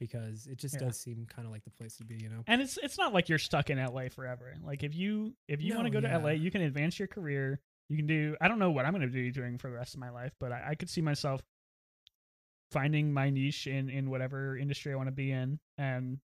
Because 0.00 0.46
it 0.46 0.58
just 0.58 0.74
Yeah. 0.74 0.86
does 0.86 0.98
seem 1.00 1.26
kind 1.26 1.44
of 1.46 1.52
like 1.52 1.64
the 1.64 1.70
place 1.70 1.96
to 1.96 2.04
be, 2.04 2.16
you 2.16 2.28
know. 2.28 2.44
And 2.46 2.60
it's 2.62 2.78
it's 2.82 2.96
not 2.98 3.12
like 3.12 3.28
you're 3.28 3.38
stuck 3.38 3.68
in 3.68 3.78
LA 3.78 4.08
forever. 4.08 4.54
Like 4.62 4.82
if 4.84 4.94
you 4.94 5.34
if 5.48 5.60
you 5.60 5.74
want 5.74 5.86
to 5.86 5.92
No, 5.92 6.00
go 6.00 6.08
to 6.08 6.18
LA, 6.18 6.30
you 6.30 6.50
can 6.52 6.62
advance 6.62 6.98
your 7.00 7.08
career. 7.08 7.60
You 7.88 7.96
can 7.96 8.06
do 8.06 8.36
I 8.40 8.46
don't 8.48 8.58
know 8.60 8.70
what 8.70 8.84
I'm 8.84 8.92
gonna 8.92 9.08
be 9.08 9.30
doing 9.32 9.58
for 9.58 9.68
the 9.70 9.76
rest 9.76 9.94
of 9.94 10.00
my 10.00 10.10
life, 10.10 10.32
but 10.38 10.52
I, 10.52 10.68
I 10.70 10.74
could 10.76 10.88
see 10.88 11.00
myself 11.00 11.42
finding 12.70 13.12
my 13.12 13.30
niche 13.30 13.66
in 13.66 13.88
in 13.88 14.10
whatever 14.10 14.56
industry 14.56 14.92
I 14.92 14.96
want 14.96 15.08
to 15.08 15.12
be 15.12 15.30
in 15.30 15.58
and 15.78 16.18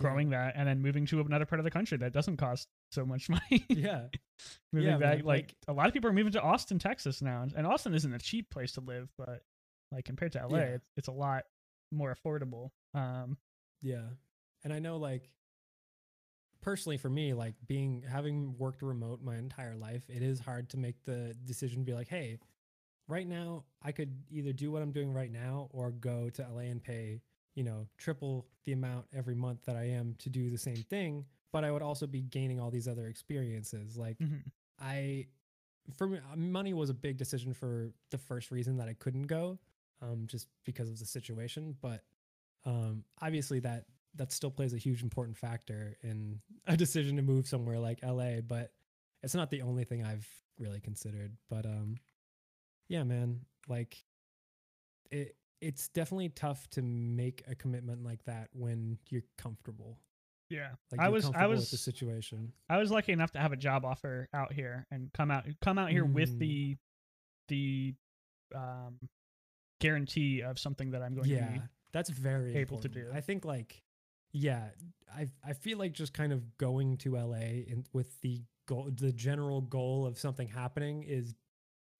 Yeah. 0.00 0.02
growing 0.08 0.30
that 0.30 0.54
and 0.56 0.66
then 0.66 0.80
moving 0.80 1.04
to 1.06 1.20
another 1.20 1.44
part 1.46 1.60
of 1.60 1.64
the 1.64 1.70
country 1.70 1.98
that 1.98 2.12
doesn't 2.12 2.38
cost 2.38 2.68
so 2.90 3.04
much 3.04 3.28
money. 3.36 3.64
Yeah. 3.68 4.06
moving 4.72 4.88
Yeah, 4.90 4.96
back 4.98 5.18
man, 5.18 5.24
like, 5.26 5.42
like- 5.48 5.54
a 5.68 5.72
lot 5.72 5.86
of 5.86 5.92
people 5.92 6.08
are 6.10 6.14
moving 6.14 6.32
to 6.32 6.42
Austin, 6.42 6.78
Texas 6.78 7.20
now. 7.22 7.46
And 7.56 7.66
Austin 7.66 7.94
isn't 7.94 8.12
a 8.12 8.18
cheap 8.18 8.50
place 8.50 8.72
to 8.72 8.80
live, 8.80 9.08
but 9.18 9.42
like 9.90 10.04
compared 10.06 10.32
to 10.32 10.46
LA, 10.46 10.58
Yeah. 10.58 10.64
it's, 10.64 10.88
it's 10.96 11.08
a 11.08 11.12
lot 11.12 11.44
more 11.92 12.14
affordable. 12.14 12.70
Um 12.94 13.36
Yeah. 13.82 14.08
And 14.64 14.72
I 14.72 14.78
know 14.78 14.96
like 14.96 15.28
personally 16.62 16.96
for 16.96 17.10
me, 17.10 17.34
like 17.34 17.54
being 17.66 18.02
having 18.08 18.56
worked 18.56 18.82
remote 18.82 19.20
my 19.22 19.36
entire 19.36 19.76
life, 19.76 20.04
it 20.08 20.22
is 20.22 20.38
hard 20.40 20.70
to 20.70 20.76
make 20.76 21.02
the 21.04 21.34
decision 21.44 21.80
to 21.80 21.84
be 21.84 21.92
like, 21.92 22.08
hey, 22.08 22.38
right 23.12 23.28
now 23.28 23.64
I 23.82 23.92
could 23.92 24.16
either 24.30 24.52
do 24.52 24.70
what 24.72 24.82
I'm 24.82 24.90
doing 24.90 25.12
right 25.12 25.30
now 25.30 25.68
or 25.70 25.90
go 25.90 26.30
to 26.30 26.42
LA 26.50 26.62
and 26.62 26.82
pay, 26.82 27.20
you 27.54 27.62
know, 27.62 27.86
triple 27.98 28.46
the 28.64 28.72
amount 28.72 29.06
every 29.14 29.34
month 29.34 29.64
that 29.66 29.76
I 29.76 29.84
am 29.84 30.14
to 30.20 30.30
do 30.30 30.50
the 30.50 30.58
same 30.58 30.76
thing. 30.76 31.26
But 31.52 31.64
I 31.64 31.70
would 31.70 31.82
also 31.82 32.06
be 32.06 32.22
gaining 32.22 32.58
all 32.58 32.70
these 32.70 32.88
other 32.88 33.06
experiences. 33.08 33.98
Like 33.98 34.18
mhm. 34.18 34.42
I, 34.80 35.26
for 35.96 36.06
me, 36.06 36.18
uh, 36.18 36.36
money 36.36 36.72
was 36.72 36.88
a 36.88 36.94
big 36.94 37.18
decision 37.18 37.52
for 37.52 37.92
the 38.10 38.18
first 38.18 38.50
reason 38.50 38.78
that 38.78 38.88
I 38.88 38.94
couldn't 38.94 39.26
go, 39.26 39.58
um, 40.00 40.24
just 40.26 40.48
because 40.64 40.88
of 40.88 40.98
the 40.98 41.04
situation. 41.04 41.76
But 41.82 42.02
um, 42.64 43.04
obviously, 43.20 43.60
that 43.60 43.84
that 44.14 44.32
still 44.32 44.50
plays 44.50 44.72
a 44.72 44.78
huge 44.78 45.02
important 45.02 45.36
factor 45.36 45.98
in 46.02 46.40
a 46.66 46.76
decision 46.76 47.16
to 47.16 47.22
move 47.22 47.46
somewhere 47.46 47.78
like 47.78 47.98
LA. 48.02 48.40
But 48.40 48.72
it's 49.22 49.34
not 49.34 49.50
the 49.50 49.60
only 49.60 49.84
thing 49.84 50.02
I've 50.02 50.26
really 50.58 50.80
considered. 50.80 51.36
But 51.50 51.66
um, 51.66 51.96
yeah, 52.88 53.04
man, 53.04 53.40
like 53.68 53.96
it. 55.10 55.36
It's 55.60 55.88
definitely 55.90 56.28
tough 56.30 56.68
to 56.70 56.82
make 56.82 57.44
a 57.46 57.54
commitment 57.54 58.02
like 58.02 58.24
that 58.24 58.48
when 58.52 58.98
you're 59.10 59.22
comfortable. 59.38 60.00
yeah. 60.50 60.70
Like 60.90 61.00
I 61.00 61.08
was 61.08 61.30
I 61.34 61.46
was 61.46 61.60
with 61.60 61.70
the 61.70 61.76
situation. 61.76 62.52
I 62.68 62.78
was 62.78 62.90
lucky 62.90 63.12
enough 63.12 63.30
to 63.32 63.38
have 63.38 63.52
a 63.52 63.56
job 63.56 63.84
offer 63.84 64.28
out 64.34 64.52
here 64.52 64.86
and 64.90 65.12
come 65.12 65.30
out 65.30 65.46
come 65.60 65.78
out 65.78 65.90
here 65.90 66.04
with 66.04 66.30
Mm. 66.34 66.38
the 66.40 66.76
the 67.48 67.94
um 68.56 68.98
guarantee 69.80 70.42
of 70.42 70.58
something 70.58 70.90
that 70.92 71.02
I'm 71.02 71.14
going 71.14 71.28
to 71.28 71.34
yeah 71.34 71.48
be 71.48 71.60
that's 71.92 72.10
very 72.10 72.56
able 72.56 72.78
to 72.78 72.88
do. 72.88 73.06
i 73.12 73.20
think 73.20 73.44
like 73.44 73.82
yeah 74.32 74.68
i 75.14 75.26
i 75.44 75.52
feel 75.52 75.76
like 75.76 75.92
just 75.92 76.14
kind 76.14 76.32
of 76.32 76.56
going 76.56 76.96
to 76.98 77.16
la 77.16 77.34
and 77.34 77.84
with 77.92 78.20
the 78.20 78.40
goal 78.68 78.88
the 78.94 79.12
general 79.12 79.60
goal 79.60 80.06
of 80.06 80.18
something 80.18 80.48
happening 80.48 81.02
is 81.02 81.34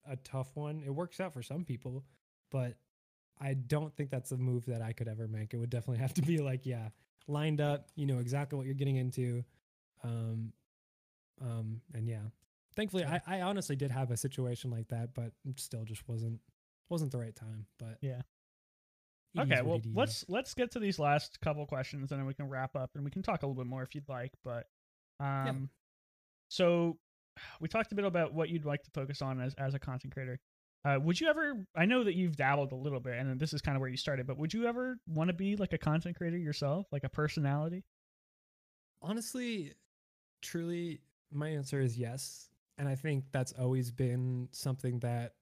a 0.08 0.16
tough 0.16 0.50
one. 0.54 0.82
It 0.84 0.90
works 0.90 1.20
out 1.20 1.32
for 1.32 1.42
some 1.42 1.64
people 1.64 2.04
but 2.52 2.76
i 3.40 3.54
don't 3.54 3.96
think 3.96 4.10
that's 4.10 4.30
a 4.30 4.36
move 4.36 4.66
that 4.66 4.82
i 4.82 4.92
could 4.92 5.08
ever 5.08 5.26
make. 5.26 5.52
It 5.52 5.56
would 5.56 5.70
definitely 5.70 5.98
have 6.02 6.14
to 6.14 6.22
be 6.22 6.38
like 6.38 6.64
yeah 6.64 6.90
lined 7.26 7.60
up. 7.60 7.88
You 7.96 8.06
know 8.06 8.18
exactly 8.18 8.56
what 8.56 8.66
you're 8.66 8.74
getting 8.74 8.96
into. 8.96 9.44
Um 10.04 10.52
um 11.40 11.80
and 11.94 12.06
yeah. 12.06 12.22
Thankfully 12.76 13.04
I, 13.04 13.20
I 13.26 13.40
honestly 13.40 13.74
did 13.76 13.90
have 13.90 14.10
a 14.10 14.16
situation 14.16 14.70
like 14.70 14.88
that 14.88 15.14
but 15.14 15.32
still 15.56 15.84
just 15.84 16.06
wasn't 16.08 16.40
wasn't 16.88 17.10
the 17.10 17.18
right 17.18 17.34
time 17.34 17.66
but 17.78 17.98
Yeah. 18.00 18.22
Okay, 19.38 19.62
well 19.62 19.80
let's 19.94 20.24
let's 20.28 20.52
get 20.52 20.72
to 20.72 20.78
these 20.78 20.98
last 20.98 21.40
couple 21.40 21.64
questions 21.66 22.12
and 22.12 22.20
then 22.20 22.26
we 22.26 22.34
can 22.34 22.48
wrap 22.48 22.76
up 22.76 22.90
and 22.94 23.04
we 23.04 23.10
can 23.10 23.22
talk 23.22 23.42
a 23.42 23.46
little 23.46 23.62
bit 23.62 23.68
more 23.68 23.82
if 23.82 23.94
you'd 23.94 24.08
like. 24.08 24.32
But 24.44 24.66
um 25.20 25.70
so 26.48 26.98
we 27.60 27.68
talked 27.68 27.92
a 27.92 27.94
bit 27.94 28.04
about 28.04 28.34
what 28.34 28.48
you'd 28.48 28.64
like 28.64 28.82
to 28.82 28.90
focus 28.90 29.22
on 29.22 29.40
as, 29.40 29.54
as 29.54 29.74
a 29.74 29.78
content 29.78 30.12
creator. 30.12 30.38
Uh, 30.84 30.98
would 31.00 31.20
you 31.20 31.28
ever? 31.28 31.64
I 31.76 31.84
know 31.84 32.02
that 32.04 32.14
you've 32.14 32.36
dabbled 32.36 32.72
a 32.72 32.76
little 32.76 32.98
bit, 32.98 33.16
and 33.16 33.38
this 33.38 33.52
is 33.52 33.60
kind 33.60 33.76
of 33.76 33.80
where 33.80 33.90
you 33.90 33.96
started. 33.96 34.26
But 34.26 34.36
would 34.38 34.52
you 34.52 34.66
ever 34.66 34.96
want 35.06 35.28
to 35.28 35.34
be 35.34 35.54
like 35.54 35.72
a 35.72 35.78
content 35.78 36.16
creator 36.16 36.38
yourself, 36.38 36.86
like 36.90 37.04
a 37.04 37.08
personality? 37.08 37.84
Honestly, 39.00 39.74
truly, 40.42 41.00
my 41.32 41.48
answer 41.48 41.80
is 41.80 41.96
yes, 41.96 42.48
and 42.78 42.88
I 42.88 42.96
think 42.96 43.24
that's 43.32 43.52
always 43.52 43.92
been 43.92 44.48
something 44.50 44.98
that 45.00 45.34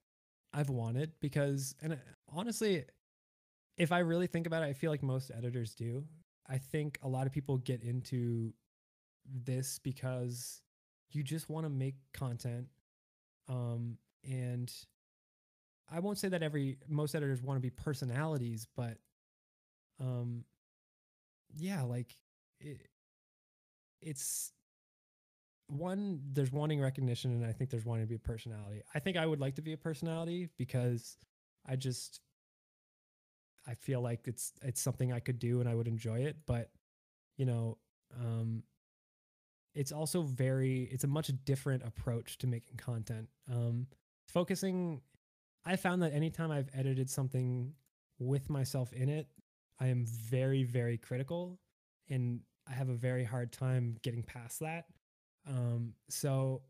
I've 0.53 0.69
wanted 0.69 1.13
because, 1.21 1.75
and 1.81 1.93
uh, 1.93 1.97
honestly, 2.31 2.85
if 3.77 3.91
I 3.91 3.99
really 3.99 4.27
think 4.27 4.45
about 4.45 4.61
it, 4.61 4.67
I 4.67 4.73
feel 4.73 4.91
like 4.91 5.01
most 5.01 5.31
editors 5.35 5.73
do. 5.73 6.03
I 6.47 6.59
think 6.59 6.99
a 7.01 7.07
lot 7.07 7.25
of 7.25 7.33
people 7.33 7.57
get 7.57 7.81
into 7.81 8.53
this 9.25 9.79
because 9.79 10.61
you 11.15 11.23
just 11.23 11.49
want 11.49 11.65
to 11.65 11.69
make 11.69 11.95
content 12.13 12.67
um 13.49 13.97
and 14.29 14.71
I 15.89 15.99
won't 15.99 16.17
say 16.17 16.29
that 16.29 16.41
every 16.41 16.77
most 16.87 17.15
editors 17.15 17.41
want 17.41 17.57
to 17.57 17.61
be 17.61 17.69
personalities, 17.69 18.67
but 18.75 18.97
um 19.99 20.45
yeah, 21.53 21.83
like 21.83 22.15
it, 22.59 22.87
it's 24.01 24.51
one 25.67 26.19
there's 26.33 26.51
wanting 26.51 26.81
recognition 26.81 27.31
and 27.31 27.45
I 27.45 27.53
think 27.53 27.69
there's 27.69 27.85
wanting 27.85 28.05
to 28.05 28.09
be 28.09 28.15
a 28.15 28.19
personality. 28.19 28.81
I 28.93 28.99
think 28.99 29.15
I 29.17 29.25
would 29.25 29.39
like 29.39 29.55
to 29.55 29.61
be 29.61 29.73
a 29.73 29.77
personality 29.77 30.49
because 30.57 31.17
I 31.65 31.75
just 31.77 32.19
I 33.67 33.75
feel 33.75 34.01
like 34.01 34.27
it's 34.27 34.53
it's 34.61 34.81
something 34.81 35.13
I 35.13 35.19
could 35.19 35.39
do 35.39 35.59
and 35.59 35.69
I 35.69 35.75
would 35.75 35.87
enjoy 35.87 36.19
it, 36.21 36.37
but 36.45 36.71
you 37.37 37.45
know, 37.45 37.77
um 38.19 38.63
it's 39.73 39.91
also 39.91 40.23
very 40.23 40.83
it's 40.91 41.03
a 41.03 41.07
much 41.07 41.31
different 41.45 41.83
approach 41.83 42.37
to 42.39 42.47
making 42.47 42.77
content. 42.77 43.29
Um 43.51 43.87
focusing 44.27 45.01
I 45.65 45.75
found 45.75 46.01
that 46.01 46.13
anytime 46.13 46.51
I've 46.51 46.69
edited 46.73 47.09
something 47.09 47.73
with 48.19 48.49
myself 48.49 48.93
in 48.93 49.09
it, 49.09 49.27
I 49.79 49.87
am 49.87 50.05
very, 50.05 50.63
very 50.63 50.97
critical 50.97 51.59
and 52.09 52.41
I 52.67 52.73
have 52.73 52.89
a 52.89 52.95
very 52.95 53.23
hard 53.23 53.51
time 53.51 53.97
getting 54.01 54.23
past 54.23 54.59
that. 54.59 54.85
Um, 55.47 55.93
so 56.09 56.61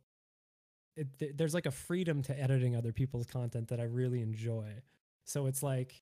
it, 0.96 1.08
th- 1.20 1.34
there's 1.36 1.54
like 1.54 1.66
a 1.66 1.72
freedom 1.72 2.22
to 2.24 2.40
editing 2.40 2.76
other 2.76 2.92
people's 2.92 3.26
content 3.26 3.70
that 3.70 3.80
I 3.80 3.84
really 3.84 4.22
enjoy. 4.22 4.82
So 5.26 5.46
it's 5.48 5.64
like, 5.64 6.02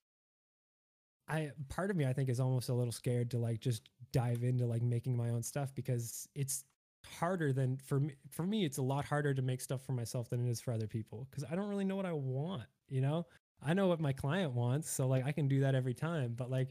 I 1.28 1.52
part 1.68 1.90
of 1.90 1.96
me 1.96 2.06
I 2.06 2.12
think 2.12 2.28
is 2.28 2.40
almost 2.40 2.70
a 2.70 2.74
little 2.74 2.92
scared 2.92 3.30
to 3.32 3.38
like 3.38 3.60
just 3.60 3.88
dive 4.12 4.42
into 4.42 4.66
like 4.66 4.82
making 4.82 5.16
my 5.16 5.30
own 5.30 5.44
stuff 5.44 5.72
because 5.76 6.28
it's 6.34 6.64
harder 7.06 7.52
than 7.52 7.76
for 7.78 8.00
me 8.00 8.14
for 8.30 8.44
me 8.44 8.64
it's 8.64 8.78
a 8.78 8.82
lot 8.82 9.04
harder 9.04 9.32
to 9.32 9.42
make 9.42 9.60
stuff 9.60 9.82
for 9.82 9.92
myself 9.92 10.28
than 10.28 10.46
it 10.46 10.50
is 10.50 10.60
for 10.60 10.72
other 10.72 10.86
people 10.86 11.26
because 11.30 11.44
I 11.50 11.54
don't 11.54 11.68
really 11.68 11.84
know 11.84 11.96
what 11.96 12.06
I 12.06 12.12
want 12.12 12.64
you 12.88 13.00
know? 13.00 13.26
I 13.62 13.74
know 13.74 13.88
what 13.88 14.00
my 14.00 14.12
client 14.12 14.52
wants 14.52 14.90
so 14.90 15.06
like 15.06 15.26
i 15.26 15.32
can 15.32 15.48
do 15.48 15.60
that 15.60 15.74
every 15.74 15.94
time 15.94 16.34
but 16.36 16.50
like 16.50 16.68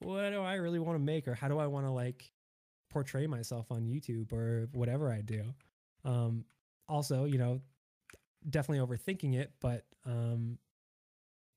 what 0.00 0.30
do 0.30 0.42
i 0.42 0.54
really 0.54 0.78
want 0.78 0.96
to 0.96 1.02
make 1.02 1.26
or 1.28 1.34
how 1.34 1.48
do 1.48 1.58
i 1.58 1.66
want 1.66 1.86
to 1.86 1.90
like 1.90 2.30
portray 2.90 3.26
myself 3.26 3.70
on 3.70 3.86
youtube 3.86 4.32
or 4.32 4.68
whatever 4.72 5.10
i 5.10 5.22
do? 5.22 5.54
Um 6.04 6.44
also 6.88 7.24
you 7.24 7.38
know 7.38 7.60
definitely 8.48 8.84
overthinking 8.84 9.34
it 9.34 9.52
but 9.60 9.84
um 10.04 10.58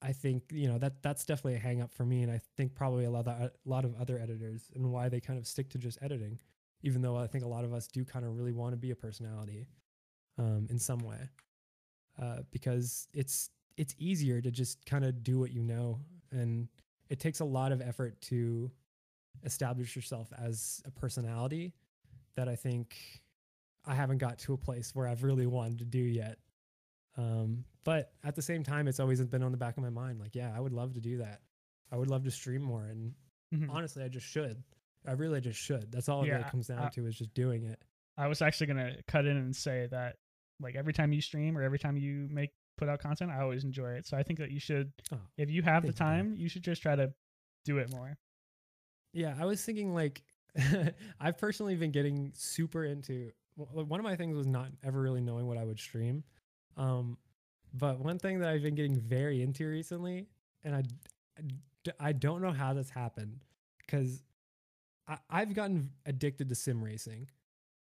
i 0.02 0.12
think 0.14 0.44
you 0.52 0.68
know 0.68 0.78
that 0.78 1.02
that's 1.02 1.26
definitely 1.26 1.56
a 1.56 1.60
hang 1.60 1.82
up 1.82 1.92
for 1.92 2.06
me 2.06 2.22
and 2.22 2.32
i 2.32 2.40
think 2.56 2.76
probably 2.76 3.06
a 3.06 3.10
lot 3.10 3.28
of, 3.28 3.42
a 3.42 3.52
lot 3.66 3.86
of 3.86 3.96
other 4.00 4.20
editors 4.20 4.72
and 4.76 4.92
why 4.92 5.10
they 5.10 5.20
kind 5.20 5.40
of 5.40 5.48
stick 5.48 5.70
to 5.70 5.78
just 5.78 5.98
editing 6.02 6.40
even 6.86 7.02
though 7.02 7.18
i 7.18 7.28
think 7.28 7.44
a 7.44 7.48
lot 7.48 7.66
of 7.66 7.74
us 7.74 7.88
do 7.88 8.06
kind 8.06 8.24
of 8.24 8.38
really 8.38 8.54
want 8.54 8.72
to 8.72 8.78
be 8.78 8.92
a 8.92 8.96
personality 8.96 9.68
um 10.38 10.66
in 10.70 10.80
some 10.80 11.00
way 11.00 11.30
uh, 12.22 12.38
because 12.52 13.08
it's 13.14 13.50
it's 13.78 13.96
easier 14.00 14.42
to 14.42 14.52
just 14.52 14.86
kind 14.86 15.04
of 15.04 15.24
do 15.24 15.40
what 15.40 15.52
you 15.52 15.62
know, 15.62 16.00
and 16.32 16.68
it 17.10 17.20
takes 17.20 17.42
a 17.42 17.46
lot 17.46 17.72
of 17.72 17.82
effort 17.82 18.20
to 18.22 18.72
establish 19.44 19.96
yourself 19.96 20.32
as 20.38 20.82
a 20.86 20.92
personality 20.92 21.74
that 22.36 22.48
I 22.48 22.56
think 22.56 22.96
I 23.86 23.94
haven't 23.94 24.20
got 24.20 24.40
to 24.40 24.54
a 24.54 24.58
place 24.58 24.96
where 24.96 25.08
I've 25.08 25.24
really 25.24 25.46
wanted 25.46 25.80
to 25.80 25.86
do 25.86 26.00
yet. 26.00 26.38
Um, 27.18 27.66
but 27.84 28.14
at 28.24 28.36
the 28.36 28.42
same 28.42 28.64
time, 28.64 28.88
it's 28.88 29.00
always 29.00 29.22
been 29.22 29.44
on 29.44 29.52
the 29.52 29.58
back 29.58 29.78
of 29.78 29.84
my 29.84 29.90
mind. 29.90 30.20
Like, 30.20 30.36
yeah, 30.36 30.54
I 30.56 30.60
would 30.60 30.74
love 30.74 30.94
to 30.94 31.02
do 31.02 31.18
that. 31.18 31.42
I 31.92 31.98
would 31.98 32.10
love 32.10 32.24
to 32.24 32.32
stream 32.32 32.62
more, 32.62 32.86
and 32.86 33.14
mm-hmm. 33.54 33.70
honestly, 33.70 34.04
I 34.04 34.08
just 34.08 34.26
should. 34.26 34.64
I 35.08 35.14
really 35.14 35.42
just 35.42 35.60
should. 35.60 35.92
That's 35.92 36.10
all 36.10 36.26
yeah, 36.26 36.34
it 36.34 36.36
really 36.38 36.50
comes 36.50 36.68
down 36.68 36.80
I, 36.80 36.90
to 36.90 37.08
is 37.08 37.18
just 37.18 37.34
doing 37.34 37.66
it. 37.66 37.80
I 38.18 38.28
was 38.28 38.42
actually 38.42 38.68
gonna 38.68 38.96
cut 39.08 39.26
in 39.26 39.38
and 39.38 39.56
say 39.56 39.88
that 39.92 40.16
like 40.60 40.76
every 40.76 40.94
time 40.94 41.12
you 41.12 41.22
stream 41.22 41.58
or 41.58 41.62
every 41.62 41.80
time 41.80 41.98
you 41.98 42.28
make 42.32 42.52
put 42.78 42.90
out 42.90 43.00
content, 43.00 43.32
I 43.32 43.42
always 43.42 43.64
enjoy 43.64 43.92
it. 43.92 44.08
So 44.08 44.18
I 44.18 44.24
think 44.24 44.40
that 44.40 44.52
you 44.52 44.60
should, 44.60 44.92
oh, 45.14 45.18
if 45.38 45.50
you 45.50 45.62
have 45.62 45.86
the 45.86 45.94
time, 45.94 46.34
you. 46.36 46.44
you 46.44 46.50
should 46.50 46.64
just 46.64 46.82
try 46.82 46.96
to 46.96 47.14
do 47.64 47.78
it 47.78 47.90
more. 47.92 48.18
Yeah, 49.14 49.36
I 49.40 49.46
was 49.46 49.64
thinking 49.64 49.94
like 49.94 50.24
I've 51.20 51.38
personally 51.38 51.76
been 51.76 51.92
getting 51.92 52.32
super 52.36 52.86
into 52.86 53.32
one 53.56 54.00
of 54.00 54.04
my 54.04 54.16
things 54.16 54.36
was 54.36 54.48
not 54.48 54.68
ever 54.84 55.02
really 55.02 55.22
knowing 55.22 55.48
what 55.48 55.58
I 55.58 55.64
would 55.64 55.80
stream. 55.80 56.24
Um, 56.76 57.18
but 57.74 58.00
one 58.00 58.20
thing 58.20 58.40
that 58.40 58.50
I've 58.50 58.64
been 58.64 58.76
getting 58.76 59.00
very 59.00 59.42
into 59.42 59.68
recently, 59.68 60.28
and 60.64 60.76
I, 60.76 60.84
I 62.00 62.12
don't 62.12 62.42
know 62.42 62.52
how 62.52 62.74
this 62.74 62.90
happened 62.90 63.44
because 63.80 64.24
I've 65.30 65.54
gotten 65.54 65.92
addicted 66.06 66.50
to 66.50 66.56
sim 66.56 66.84
racing. 66.84 67.28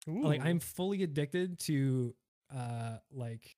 Ooh. 0.09 0.23
Like 0.23 0.45
I'm 0.45 0.61
fully 0.61 1.03
addicted 1.03 1.59
to 1.61 2.15
uh 2.55 2.97
like 3.13 3.57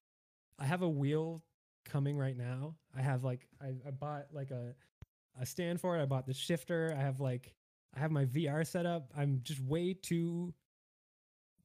I 0.59 0.65
have 0.65 0.83
a 0.83 0.89
wheel 0.89 1.43
coming 1.85 2.16
right 2.16 2.37
now. 2.37 2.77
I 2.97 3.03
have 3.03 3.24
like 3.24 3.47
I, 3.61 3.69
I 3.87 3.91
bought 3.91 4.27
like 4.33 4.51
a 4.51 4.74
a 5.41 5.47
stand 5.47 5.81
for 5.81 5.97
it. 5.99 6.03
I 6.03 6.07
bought 6.07 6.27
the 6.27 6.35
shifter. 6.35 6.95
I 6.97 7.01
have 7.01 7.20
like 7.20 7.55
I 7.95 8.01
have 8.01 8.11
my 8.11 8.24
VR 8.24 8.66
set 8.66 8.87
up. 8.87 9.12
I'm 9.16 9.41
just 9.43 9.61
way 9.61 9.95
too 9.95 10.55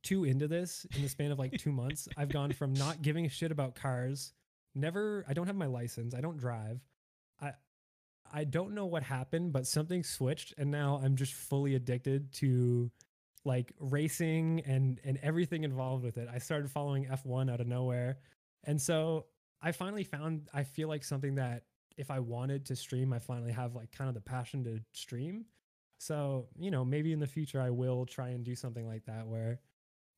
too 0.03 0.23
into 0.23 0.47
this 0.47 0.85
in 0.95 1.01
the 1.01 1.09
span 1.09 1.31
of 1.31 1.39
like 1.39 1.57
2 1.57 1.71
months. 1.71 2.07
I've 2.15 2.29
gone 2.29 2.51
from 2.53 2.73
not 2.73 3.01
giving 3.01 3.25
a 3.25 3.29
shit 3.29 3.51
about 3.51 3.75
cars, 3.75 4.33
never 4.75 5.25
I 5.27 5.33
don't 5.33 5.47
have 5.47 5.55
my 5.55 5.65
license. 5.65 6.13
I 6.13 6.21
don't 6.21 6.37
drive. 6.37 6.81
I 8.33 8.43
don't 8.43 8.73
know 8.73 8.85
what 8.85 9.03
happened, 9.03 9.53
but 9.53 9.67
something 9.67 10.03
switched 10.03 10.53
and 10.57 10.71
now 10.71 11.01
I'm 11.03 11.15
just 11.15 11.33
fully 11.33 11.75
addicted 11.75 12.31
to 12.33 12.91
like 13.45 13.71
racing 13.79 14.61
and 14.65 14.99
and 15.03 15.17
everything 15.23 15.63
involved 15.63 16.03
with 16.03 16.17
it. 16.17 16.27
I 16.31 16.39
started 16.39 16.69
following 16.69 17.05
F1 17.05 17.51
out 17.51 17.61
of 17.61 17.67
nowhere. 17.67 18.19
And 18.65 18.81
so 18.81 19.25
I 19.61 19.71
finally 19.71 20.03
found 20.03 20.49
I 20.53 20.63
feel 20.63 20.87
like 20.87 21.03
something 21.03 21.35
that 21.35 21.63
if 21.97 22.11
I 22.11 22.19
wanted 22.19 22.65
to 22.67 22.75
stream, 22.75 23.13
I 23.13 23.19
finally 23.19 23.51
have 23.51 23.75
like 23.75 23.91
kind 23.91 24.07
of 24.07 24.13
the 24.13 24.21
passion 24.21 24.63
to 24.65 24.79
stream. 24.93 25.45
So, 25.97 26.47
you 26.59 26.69
know, 26.69 26.85
maybe 26.85 27.11
in 27.11 27.19
the 27.19 27.27
future 27.27 27.61
I 27.61 27.71
will 27.71 28.05
try 28.05 28.29
and 28.29 28.43
do 28.43 28.55
something 28.55 28.85
like 28.87 29.05
that 29.05 29.25
where 29.27 29.59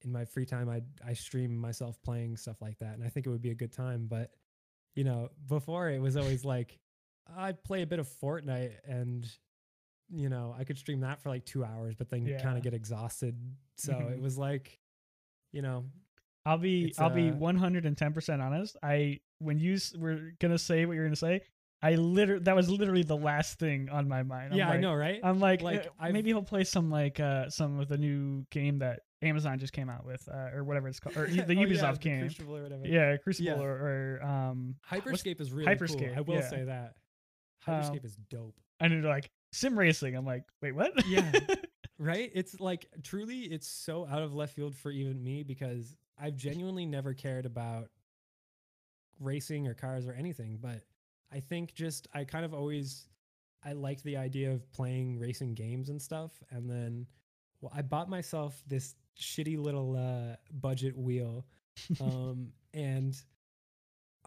in 0.01 0.11
my 0.11 0.25
free 0.25 0.45
time 0.45 0.69
I 0.69 0.81
I 1.05 1.13
stream 1.13 1.55
myself 1.55 2.01
playing 2.01 2.37
stuff 2.37 2.61
like 2.61 2.79
that 2.79 2.95
and 2.95 3.03
I 3.03 3.09
think 3.09 3.25
it 3.25 3.29
would 3.29 3.41
be 3.41 3.51
a 3.51 3.55
good 3.55 3.71
time, 3.71 4.07
but 4.09 4.31
you 4.95 5.03
know, 5.03 5.29
before 5.47 5.89
it 5.89 6.01
was 6.01 6.17
always 6.17 6.43
like 6.43 6.79
I'd 7.37 7.63
play 7.63 7.81
a 7.81 7.87
bit 7.87 7.99
of 7.99 8.07
Fortnite 8.21 8.73
and 8.85 9.25
you 10.11 10.29
know, 10.29 10.55
I 10.57 10.63
could 10.63 10.77
stream 10.77 11.01
that 11.01 11.21
for 11.21 11.29
like 11.29 11.45
two 11.45 11.63
hours, 11.63 11.95
but 11.95 12.09
then 12.09 12.25
yeah. 12.25 12.41
kind 12.41 12.57
of 12.57 12.63
get 12.63 12.73
exhausted. 12.73 13.35
So 13.77 13.93
it 14.11 14.19
was 14.21 14.37
like, 14.37 14.79
you 15.51 15.61
know, 15.61 15.85
I'll 16.45 16.57
be 16.57 16.93
I'll 16.97 17.11
uh, 17.11 17.15
be 17.15 17.31
110 17.31 18.13
percent 18.13 18.41
honest. 18.41 18.75
I 18.81 19.19
when 19.39 19.59
you 19.59 19.77
were 19.97 20.31
gonna 20.39 20.57
say 20.57 20.85
what 20.85 20.93
you're 20.93 21.05
gonna 21.05 21.15
say, 21.15 21.41
I 21.81 21.95
literally 21.95 22.43
that 22.43 22.55
was 22.55 22.69
literally 22.69 23.03
the 23.03 23.17
last 23.17 23.59
thing 23.59 23.89
on 23.89 24.07
my 24.07 24.23
mind. 24.23 24.53
I'm 24.53 24.57
yeah, 24.57 24.69
like, 24.69 24.77
I 24.77 24.81
know, 24.81 24.93
right? 24.93 25.19
I'm 25.23 25.39
like, 25.39 25.61
like 25.61 25.87
uh, 25.99 26.09
maybe 26.09 26.29
he'll 26.29 26.41
play 26.41 26.63
some 26.63 26.89
like 26.89 27.19
uh 27.19 27.49
some 27.49 27.79
of 27.79 27.87
the 27.87 27.97
new 27.97 28.45
game 28.51 28.79
that 28.79 29.01
Amazon 29.21 29.59
just 29.59 29.73
came 29.73 29.89
out 29.89 30.05
with, 30.05 30.27
uh, 30.31 30.55
or 30.55 30.63
whatever 30.63 30.87
it's 30.87 30.99
called, 30.99 31.17
or 31.17 31.27
the 31.27 31.43
oh, 31.43 31.45
Ubisoft 31.47 31.81
yeah, 31.81 32.11
game. 32.11 32.21
Crucible 32.21 32.57
or 32.57 32.63
whatever. 32.63 32.87
Yeah, 32.87 33.17
Crucible 33.17 33.51
yeah. 33.51 33.61
Or, 33.61 34.19
or 34.21 34.25
um 34.25 34.75
Hyperscape 34.89 35.39
is 35.39 35.51
really 35.51 35.67
Hyperscape, 35.73 36.15
cool. 36.15 36.17
I 36.17 36.21
will 36.21 36.35
yeah. 36.35 36.49
say 36.49 36.63
that. 36.63 36.95
Hyperscape 37.67 37.99
um, 37.99 38.05
is 38.05 38.17
dope. 38.29 38.55
And 38.79 39.03
like 39.03 39.29
sim 39.51 39.77
racing. 39.77 40.15
I'm 40.15 40.25
like, 40.25 40.43
wait, 40.61 40.73
what? 40.73 41.05
yeah. 41.07 41.31
Right? 42.01 42.31
It's 42.33 42.61
like 42.61 42.87
truly 43.03 43.39
it's 43.39 43.67
so 43.67 44.07
out 44.07 44.21
of 44.21 44.33
left 44.33 44.55
field 44.55 44.73
for 44.73 44.89
even 44.89 45.21
me 45.21 45.43
because 45.43 45.97
I've 46.17 46.37
genuinely 46.37 46.85
never 46.85 47.13
cared 47.13 47.45
about 47.45 47.89
racing 49.19 49.67
or 49.67 49.73
cars 49.73 50.07
or 50.07 50.13
anything, 50.13 50.59
but 50.61 50.83
I 51.29 51.41
think 51.41 51.73
just 51.73 52.07
I 52.13 52.23
kind 52.23 52.45
of 52.45 52.53
always 52.53 53.09
I 53.63 53.73
liked 53.73 54.03
the 54.03 54.17
idea 54.17 54.51
of 54.51 54.71
playing 54.71 55.19
racing 55.19 55.55
games 55.55 55.89
and 55.89 56.01
stuff 56.01 56.31
and 56.51 56.69
then 56.69 57.05
well 57.61 57.71
I 57.75 57.81
bought 57.81 58.09
myself 58.09 58.63
this 58.67 58.95
shitty 59.19 59.59
little 59.59 59.95
uh 59.95 60.37
budget 60.53 60.97
wheel 60.97 61.45
um 62.01 62.53
and 62.73 63.21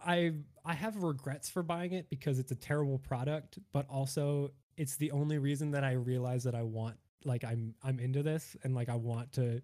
I 0.05 0.33
I 0.65 0.73
have 0.73 1.03
regrets 1.03 1.49
for 1.49 1.63
buying 1.63 1.93
it 1.93 2.09
because 2.09 2.39
it's 2.39 2.51
a 2.51 2.55
terrible 2.55 2.99
product, 2.99 3.59
but 3.71 3.87
also 3.89 4.51
it's 4.77 4.95
the 4.97 5.11
only 5.11 5.37
reason 5.37 5.71
that 5.71 5.83
I 5.83 5.93
realize 5.93 6.43
that 6.43 6.55
I 6.55 6.63
want 6.63 6.97
like 7.25 7.43
I'm 7.43 7.75
I'm 7.83 7.99
into 7.99 8.23
this 8.23 8.55
and 8.63 8.73
like 8.75 8.89
I 8.89 8.95
want 8.95 9.31
to 9.33 9.61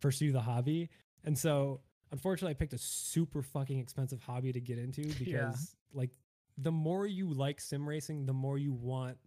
pursue 0.00 0.32
the 0.32 0.40
hobby. 0.40 0.90
And 1.24 1.36
so 1.36 1.80
unfortunately, 2.12 2.52
I 2.52 2.54
picked 2.54 2.72
a 2.74 2.78
super 2.78 3.42
fucking 3.42 3.78
expensive 3.78 4.20
hobby 4.20 4.52
to 4.52 4.60
get 4.60 4.78
into 4.78 5.02
because 5.18 5.26
Yeah. 5.26 5.54
like 5.92 6.10
the 6.58 6.72
more 6.72 7.06
you 7.06 7.28
like 7.32 7.60
sim 7.60 7.88
racing, 7.88 8.26
the 8.26 8.32
more 8.32 8.58
you 8.58 8.72
want 8.72 9.18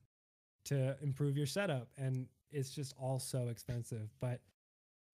to 0.65 0.95
improve 1.01 1.37
your 1.37 1.45
setup, 1.45 1.89
and 1.97 2.27
it's 2.51 2.71
just 2.71 2.93
all 2.99 3.19
so 3.19 3.47
expensive. 3.49 4.09
But 4.19 4.41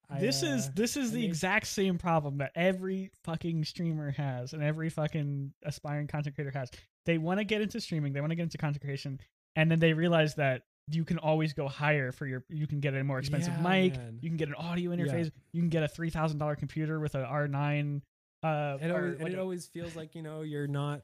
I, 0.09 0.19
this 0.19 0.43
is 0.43 0.67
uh, 0.67 0.71
this 0.75 0.97
is 0.97 1.11
I 1.11 1.15
the 1.15 1.21
made- 1.21 1.29
exact 1.29 1.67
same 1.67 1.97
problem 1.97 2.37
that 2.37 2.51
every 2.55 3.11
fucking 3.23 3.63
streamer 3.65 4.11
has 4.11 4.53
and 4.53 4.61
every 4.63 4.89
fucking 4.89 5.53
aspiring 5.63 6.07
content 6.07 6.35
creator 6.35 6.57
has. 6.57 6.69
They 7.05 7.17
want 7.17 7.39
to 7.39 7.43
get 7.43 7.61
into 7.61 7.79
streaming, 7.81 8.13
they 8.13 8.21
want 8.21 8.31
to 8.31 8.35
get 8.35 8.43
into 8.43 8.57
content 8.57 8.83
creation, 8.83 9.19
and 9.55 9.69
then 9.69 9.79
they 9.79 9.93
realize 9.93 10.35
that 10.35 10.63
you 10.91 11.03
can 11.03 11.17
always 11.17 11.53
go 11.53 11.67
higher 11.67 12.11
for 12.11 12.27
your 12.27 12.43
you 12.49 12.67
can 12.67 12.79
get 12.79 12.93
a 12.93 13.03
more 13.03 13.17
expensive 13.19 13.53
Yeah, 13.57 13.61
mic, 13.69 13.95
man. 13.97 14.19
you 14.21 14.29
can 14.29 14.37
get 14.37 14.49
an 14.49 14.55
audio 14.55 14.91
Yeah. 14.91 14.97
interface, 14.97 15.31
you 15.51 15.61
can 15.61 15.69
get 15.69 15.83
a 15.83 15.87
three 15.87 16.09
thousand 16.11 16.37
dollar 16.39 16.55
computer 16.55 16.99
with 16.99 17.15
a 17.15 17.23
R 17.23 17.47
nine 17.47 18.01
uh 18.43 18.77
It 18.81 18.91
always, 18.91 19.19
like 19.19 19.31
it 19.33 19.35
a- 19.37 19.41
always 19.41 19.65
feels 19.67 19.95
like 19.95 20.13
you 20.13 20.21
know 20.21 20.41
you're 20.41 20.67
not 20.67 21.01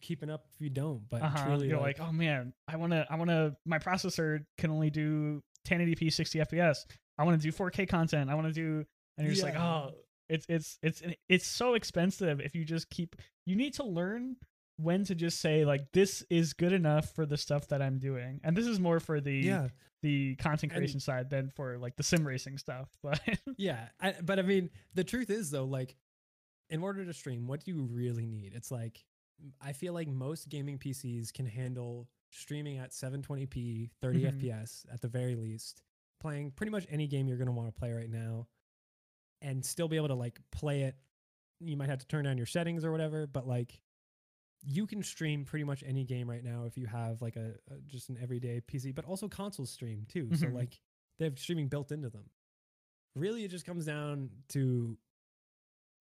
keeping 0.00 0.30
up 0.30 0.46
if 0.54 0.60
you 0.60 0.70
don't. 0.70 1.02
But 1.08 1.22
uh-huh. 1.22 1.44
truly, 1.46 1.68
you're 1.68 1.80
like, 1.80 1.98
oh 2.00 2.12
man, 2.12 2.52
I 2.68 2.76
want 2.76 2.92
to, 2.92 3.04
I 3.10 3.16
want 3.16 3.30
to. 3.30 3.56
My 3.64 3.78
processor 3.78 4.44
can 4.58 4.70
only 4.70 4.90
do 4.90 5.42
1080p, 5.66 6.12
60 6.12 6.38
FPS. 6.40 6.84
I 7.18 7.24
want 7.24 7.40
to 7.40 7.50
do 7.50 7.56
4K 7.56 7.88
content. 7.88 8.30
I 8.30 8.34
want 8.34 8.46
to 8.46 8.52
do, 8.52 8.84
and 9.16 9.26
you're 9.26 9.32
just 9.34 9.42
like, 9.44 9.56
oh, 9.56 9.92
it's 10.28 10.46
it's 10.48 10.78
it's 10.82 11.02
it's 11.28 11.46
so 11.46 11.74
expensive. 11.74 12.40
If 12.40 12.54
you 12.54 12.64
just 12.64 12.90
keep, 12.90 13.16
you 13.46 13.56
need 13.56 13.74
to 13.74 13.84
learn 13.84 14.36
when 14.78 15.04
to 15.04 15.14
just 15.14 15.40
say 15.40 15.64
like, 15.64 15.92
this 15.92 16.22
is 16.28 16.52
good 16.52 16.72
enough 16.72 17.14
for 17.14 17.24
the 17.24 17.36
stuff 17.38 17.68
that 17.68 17.80
I'm 17.80 17.98
doing, 17.98 18.40
and 18.44 18.56
this 18.56 18.66
is 18.66 18.78
more 18.78 19.00
for 19.00 19.20
the 19.20 19.32
yeah, 19.34 19.68
the 20.02 20.34
content 20.36 20.72
And- 20.72 20.80
creation 20.80 21.00
side 21.00 21.30
than 21.30 21.48
for 21.50 21.78
like 21.78 21.96
the 21.96 22.02
sim 22.02 22.26
racing 22.26 22.58
stuff. 22.58 22.88
But 23.02 23.20
yeah. 23.56 23.88
I, 24.00 24.14
but 24.22 24.38
I 24.38 24.42
mean, 24.42 24.68
the 24.94 25.04
truth 25.04 25.30
is 25.30 25.50
though, 25.50 25.64
like, 25.64 25.96
in 26.68 26.82
order 26.82 27.04
to 27.06 27.14
stream, 27.14 27.46
what 27.46 27.64
do 27.64 27.70
you 27.70 27.82
really 27.90 28.26
need? 28.26 28.52
It's 28.54 28.70
like, 28.70 29.02
I 29.60 29.72
feel 29.72 29.94
like 29.94 30.08
most 30.08 30.48
gaming 30.50 30.78
PCs 30.78 31.32
can 31.32 31.46
handle 31.46 32.08
streaming 32.32 32.76
at 32.78 32.90
720p, 32.92 33.90
30 34.02 34.22
Mhm. 34.24 34.32
FPS 34.42 34.84
at 34.92 35.00
the 35.00 35.08
very 35.08 35.36
least, 35.36 35.80
playing 36.26 36.50
pretty 36.52 36.70
much 36.70 36.86
any 36.90 37.06
game 37.06 37.28
you're 37.28 37.38
gonna 37.38 37.52
want 37.52 37.68
to 37.72 37.78
play 37.78 37.92
right 37.92 38.10
now, 38.10 38.46
and 39.42 39.64
still 39.64 39.88
be 39.88 39.96
able 39.96 40.08
to 40.08 40.14
like 40.14 40.38
play 40.50 40.82
it. 40.82 40.96
You 41.60 41.76
might 41.76 41.88
have 41.88 41.98
to 42.00 42.06
turn 42.06 42.24
down 42.24 42.36
your 42.36 42.46
settings 42.46 42.84
or 42.84 42.92
whatever, 42.92 43.26
but 43.26 43.46
like. 43.46 43.80
You 44.68 44.86
can 44.86 45.02
stream 45.02 45.44
pretty 45.44 45.64
much 45.64 45.84
any 45.86 46.02
game 46.04 46.28
right 46.28 46.42
now 46.42 46.64
if 46.64 46.76
you 46.78 46.86
have 46.86 47.20
like 47.22 47.36
a, 47.36 47.52
a 47.70 47.78
just 47.86 48.08
an 48.08 48.18
everyday 48.20 48.60
PC, 48.66 48.92
but 48.94 49.04
also 49.04 49.28
consoles 49.28 49.70
stream 49.70 50.06
too. 50.08 50.30
So 50.34 50.46
Mhm. 50.46 50.54
like 50.54 50.80
they 51.18 51.26
have 51.26 51.38
streaming 51.38 51.68
built 51.68 51.92
into 51.92 52.08
them. 52.08 52.30
Really, 53.14 53.44
it 53.44 53.48
just 53.50 53.66
comes 53.66 53.84
down 53.84 54.30
to 54.48 54.96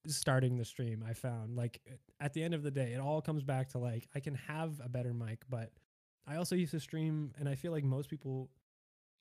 starting 0.07 0.57
the 0.57 0.65
stream. 0.65 1.03
I 1.07 1.13
found 1.13 1.55
like 1.55 1.81
at 2.19 2.33
the 2.33 2.41
end 2.43 2.53
of 2.53 2.63
the 2.63 2.71
day, 2.71 2.93
it 2.93 2.99
all 2.99 3.21
comes 3.21 3.43
back 3.43 3.69
to 3.69 3.77
like 3.77 4.07
I 4.15 4.19
can 4.19 4.35
have 4.35 4.79
a 4.83 4.89
better 4.89 5.13
mic, 5.13 5.43
but 5.49 5.71
I 6.25 6.37
also 6.37 6.55
used 6.55 6.71
to 6.71 6.79
stream, 6.79 7.33
and 7.37 7.47
I 7.49 7.55
feel 7.55 7.71
like 7.73 7.83
most 7.83 8.09
people 8.09 8.49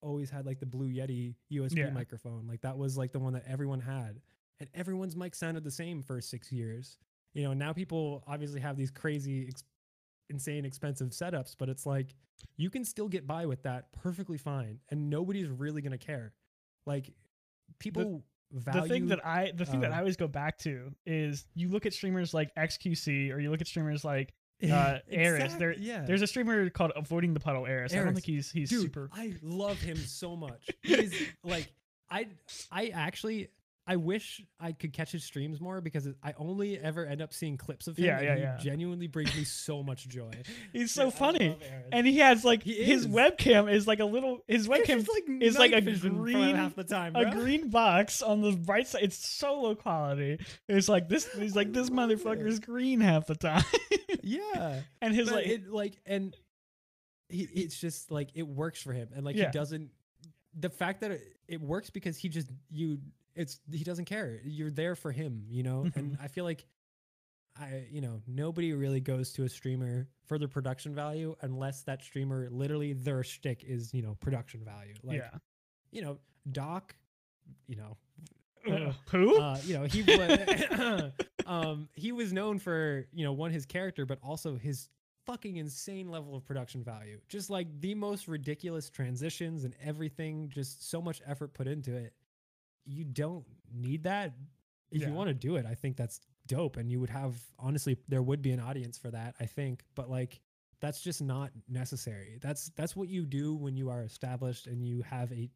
always 0.00 0.30
had 0.30 0.46
like 0.46 0.60
the 0.60 0.66
Blue 0.66 0.88
Yeti 0.88 1.34
USB 1.52 1.78
Yeah. 1.78 1.90
microphone. 1.90 2.46
Like 2.46 2.60
that 2.62 2.76
was 2.76 2.96
like 2.96 3.12
the 3.12 3.18
one 3.18 3.32
that 3.34 3.44
everyone 3.46 3.80
had, 3.80 4.20
and 4.60 4.68
everyone's 4.74 5.16
mic 5.16 5.34
sounded 5.34 5.64
the 5.64 5.70
same 5.70 6.02
for 6.02 6.20
six 6.20 6.50
years. 6.52 6.98
You 7.34 7.44
know, 7.44 7.52
now 7.52 7.72
people 7.72 8.22
obviously 8.26 8.60
have 8.60 8.76
these 8.76 8.90
crazy, 8.90 9.46
ex- 9.48 9.64
insane, 10.30 10.64
expensive 10.64 11.08
setups, 11.10 11.56
but 11.58 11.68
it's 11.68 11.84
like 11.86 12.14
you 12.56 12.70
can 12.70 12.84
still 12.84 13.08
get 13.08 13.26
by 13.26 13.46
with 13.46 13.62
that 13.64 13.92
perfectly 13.92 14.38
fine, 14.38 14.80
and 14.90 15.10
nobody's 15.10 15.48
really 15.48 15.82
gonna 15.82 15.98
care. 15.98 16.32
Like 16.86 17.10
people 17.78 18.24
value 18.52 18.82
the 18.82 18.88
thing 18.88 19.06
that 19.08 19.26
I 19.26 19.52
the 19.54 19.64
thing 19.66 19.80
that 19.80 19.90
uh, 19.90 19.94
I 19.96 19.98
always 19.98 20.16
go 20.16 20.28
back 20.28 20.58
to 20.58 20.92
is 21.06 21.46
you 21.54 21.68
look 21.68 21.86
at 21.86 21.92
streamers 21.92 22.32
like 22.32 22.54
XQC 22.54 23.32
or 23.32 23.40
you 23.40 23.50
look 23.50 23.60
at 23.60 23.66
streamers 23.66 24.04
like 24.04 24.32
uh, 24.72 24.98
Eris. 25.10 25.54
There- 25.54 25.74
yeah. 25.74 26.04
There's 26.04 26.22
a 26.22 26.26
streamer 26.26 26.70
called 26.70 26.92
Avoiding 26.96 27.34
the 27.34 27.40
Puddle 27.40 27.66
Eris. 27.66 27.92
I 27.92 27.98
don't 27.98 28.14
think 28.14 28.24
he's 28.24 28.50
he's 28.50 28.70
Dude, 28.70 28.82
super. 28.82 29.10
I 29.12 29.34
love 29.42 29.80
him 29.80 29.96
so 29.96 30.36
much. 30.36 30.70
He's 30.82 31.14
like 31.44 31.72
I 32.10 32.28
I 32.70 32.88
actually 32.88 33.48
I 33.86 33.96
wish 33.96 34.40
I 34.58 34.72
could 34.72 34.94
catch 34.94 35.12
his 35.12 35.24
streams 35.24 35.60
more 35.60 35.82
because 35.82 36.08
I 36.22 36.32
only 36.38 36.78
ever 36.78 37.04
end 37.04 37.20
up 37.20 37.34
seeing 37.34 37.58
clips 37.58 37.86
of 37.86 37.98
him. 37.98 38.06
Yeah, 38.06 38.16
and 38.16 38.24
yeah, 38.24 38.34
he 38.36 38.40
yeah. 38.42 38.56
Genuinely 38.56 39.08
brings 39.08 39.36
me 39.36 39.44
so 39.44 39.82
much 39.82 40.08
joy. 40.08 40.30
He's 40.72 40.90
so 40.90 41.04
Dude, 41.04 41.14
I 41.14 41.16
funny, 41.18 41.56
and 41.92 42.06
he 42.06 42.18
has 42.20 42.44
like 42.46 42.62
He 42.62 42.82
his 42.82 43.02
is. 43.02 43.06
webcam 43.08 43.70
is 43.70 43.86
like 43.86 44.00
a 44.00 44.06
little. 44.06 44.38
His 44.48 44.68
webcam 44.68 45.06
like 45.06 45.42
is 45.42 45.58
like 45.58 45.72
a 45.72 45.74
night 45.76 45.84
vision 45.84 46.16
for 46.16 46.22
green- 46.22 46.56
half 46.56 46.74
the 46.74 46.84
time. 46.84 47.14
a 47.14 47.30
green 47.30 47.68
box 47.68 48.22
on 48.22 48.40
the 48.40 48.58
right 48.64 48.86
side. 48.88 49.02
It's 49.02 49.36
so 49.36 49.60
low 49.60 49.74
quality. 49.74 50.38
It's 50.68 50.88
like 50.88 51.08
this. 51.10 51.28
He's 51.38 51.54
like 51.54 51.72
this 51.74 51.90
I 51.90 51.94
love 51.94 52.08
motherfucker's 52.10 52.60
green 52.60 53.00
half 53.00 53.26
the 53.26 53.34
time, 53.34 53.64
Yeah. 54.22 54.80
and 55.02 55.14
his 55.14 55.28
But 55.28 55.34
like 55.36 55.46
it, 55.46 55.68
like 55.68 55.92
and 56.06 56.34
he, 57.28 57.42
it's 57.52 57.78
just 57.78 58.10
like 58.10 58.30
it 58.34 58.46
works 58.48 58.80
for 58.82 58.92
him 58.94 59.08
and 59.14 59.24
like 59.26 59.36
Yeah. 59.36 59.46
he 59.46 59.50
doesn't 59.52 59.90
the 60.58 60.70
fact 60.70 61.00
that 61.02 61.10
it, 61.10 61.22
it 61.48 61.60
works 61.60 61.90
because 61.90 62.16
he 62.16 62.28
just 62.28 62.48
you 62.70 62.98
it's 63.34 63.60
he 63.72 63.84
doesn't 63.84 64.04
care 64.04 64.40
you're 64.44 64.70
there 64.70 64.94
for 64.94 65.10
him 65.12 65.44
you 65.48 65.62
know 65.62 65.82
Mm-hmm. 65.84 65.98
and 65.98 66.18
i 66.22 66.28
feel 66.28 66.44
like 66.44 66.64
i 67.58 67.84
you 67.90 68.00
know 68.00 68.20
nobody 68.26 68.72
really 68.72 69.00
goes 69.00 69.32
to 69.34 69.44
a 69.44 69.48
streamer 69.48 70.08
for 70.26 70.38
their 70.38 70.48
production 70.48 70.94
value 70.94 71.34
unless 71.42 71.82
that 71.82 72.02
streamer 72.02 72.48
literally 72.50 72.92
their 72.92 73.22
shtick 73.22 73.64
is 73.66 73.92
you 73.94 74.02
know 74.02 74.16
production 74.20 74.64
value 74.64 74.94
like 75.02 75.18
yeah. 75.18 75.38
you 75.92 76.02
know 76.02 76.18
doc 76.50 76.94
you 77.66 77.76
know 77.76 77.96
Uh, 78.66 78.92
who? 79.10 79.38
uh, 79.38 79.58
you 79.66 79.74
know, 79.76 79.84
he 79.84 80.02
was 80.02 81.12
um 81.46 81.86
he 81.94 82.12
was 82.12 82.32
known 82.32 82.58
for, 82.58 83.06
you 83.12 83.22
know, 83.22 83.32
one 83.32 83.50
his 83.50 83.66
character 83.66 84.06
but 84.06 84.18
also 84.22 84.56
his 84.56 84.88
fucking 85.26 85.56
insane 85.58 86.08
level 86.10 86.34
of 86.34 86.46
production 86.46 86.82
value. 86.82 87.20
Just 87.28 87.50
like 87.50 87.66
the 87.80 87.94
most 87.94 88.26
ridiculous 88.26 88.88
transitions 88.88 89.64
and 89.64 89.74
everything, 89.82 90.48
just 90.48 90.88
so 90.90 91.02
much 91.02 91.20
effort 91.26 91.52
put 91.52 91.66
into 91.66 91.94
it. 91.94 92.14
You 92.86 93.04
don't 93.04 93.44
need 93.72 94.04
that. 94.04 94.34
If 94.90 95.02
Yeah. 95.02 95.08
you 95.08 95.14
want 95.14 95.28
to 95.28 95.34
do 95.34 95.56
it, 95.56 95.66
I 95.66 95.74
think 95.74 95.96
that's 95.96 96.20
dope 96.46 96.76
and 96.76 96.90
you 96.92 97.00
would 97.00 97.08
have 97.10 97.42
honestly 97.58 97.96
there 98.08 98.22
would 98.22 98.42
be 98.42 98.52
an 98.52 98.60
audience 98.60 98.98
for 98.98 99.10
that, 99.10 99.34
I 99.40 99.46
think, 99.46 99.82
but 99.94 100.10
like 100.10 100.40
that's 100.80 101.00
just 101.02 101.22
not 101.22 101.50
necessary. 101.68 102.38
That's 102.42 102.68
that's 102.76 102.94
what 102.94 103.08
you 103.08 103.24
do 103.24 103.54
when 103.54 103.76
you 103.76 103.88
are 103.88 104.02
established 104.02 104.66
and 104.66 104.84
you 104.84 105.00
have 105.02 105.32
a 105.32 105.50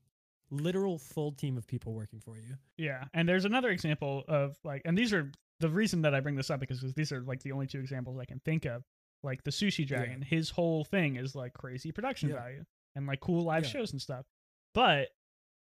literal 0.51 0.97
full 0.99 1.33
team 1.33 1.59
of 1.59 1.67
people 1.67 1.93
working 1.93 2.21
for 2.21 2.39
you. 2.39 2.57
Yeah, 2.79 3.05
and 3.13 3.29
there's 3.29 3.45
another 3.45 3.69
example 3.71 4.25
of 4.29 4.57
like, 4.65 4.81
and 4.87 4.97
these 4.97 5.13
are 5.13 5.31
the 5.61 5.69
reason 5.69 6.01
that 6.03 6.15
I 6.15 6.21
bring 6.21 6.37
this 6.37 6.51
up 6.51 6.61
because 6.61 6.81
these 6.95 7.13
are 7.13 7.21
like 7.21 7.43
the 7.43 7.53
only 7.53 7.67
two 7.67 7.81
examples 7.81 8.19
I 8.19 8.25
can 8.25 8.41
think 8.41 8.65
of. 8.65 8.83
Like 9.23 9.43
the 9.45 9.51
Sushi 9.51 9.87
Dragon, 9.87 10.23
his 10.23 10.49
whole 10.49 10.85
thing 10.85 11.17
is 11.17 11.35
like 11.35 11.53
crazy 11.53 11.93
production 11.93 12.31
Yeah. 12.31 12.37
value 12.37 12.65
and 12.95 13.07
like 13.07 13.21
cool 13.21 13.43
live 13.45 13.65
Yeah. 13.65 13.71
shows 13.71 13.93
and 13.93 14.01
stuff. 14.01 14.25
But 14.73 15.09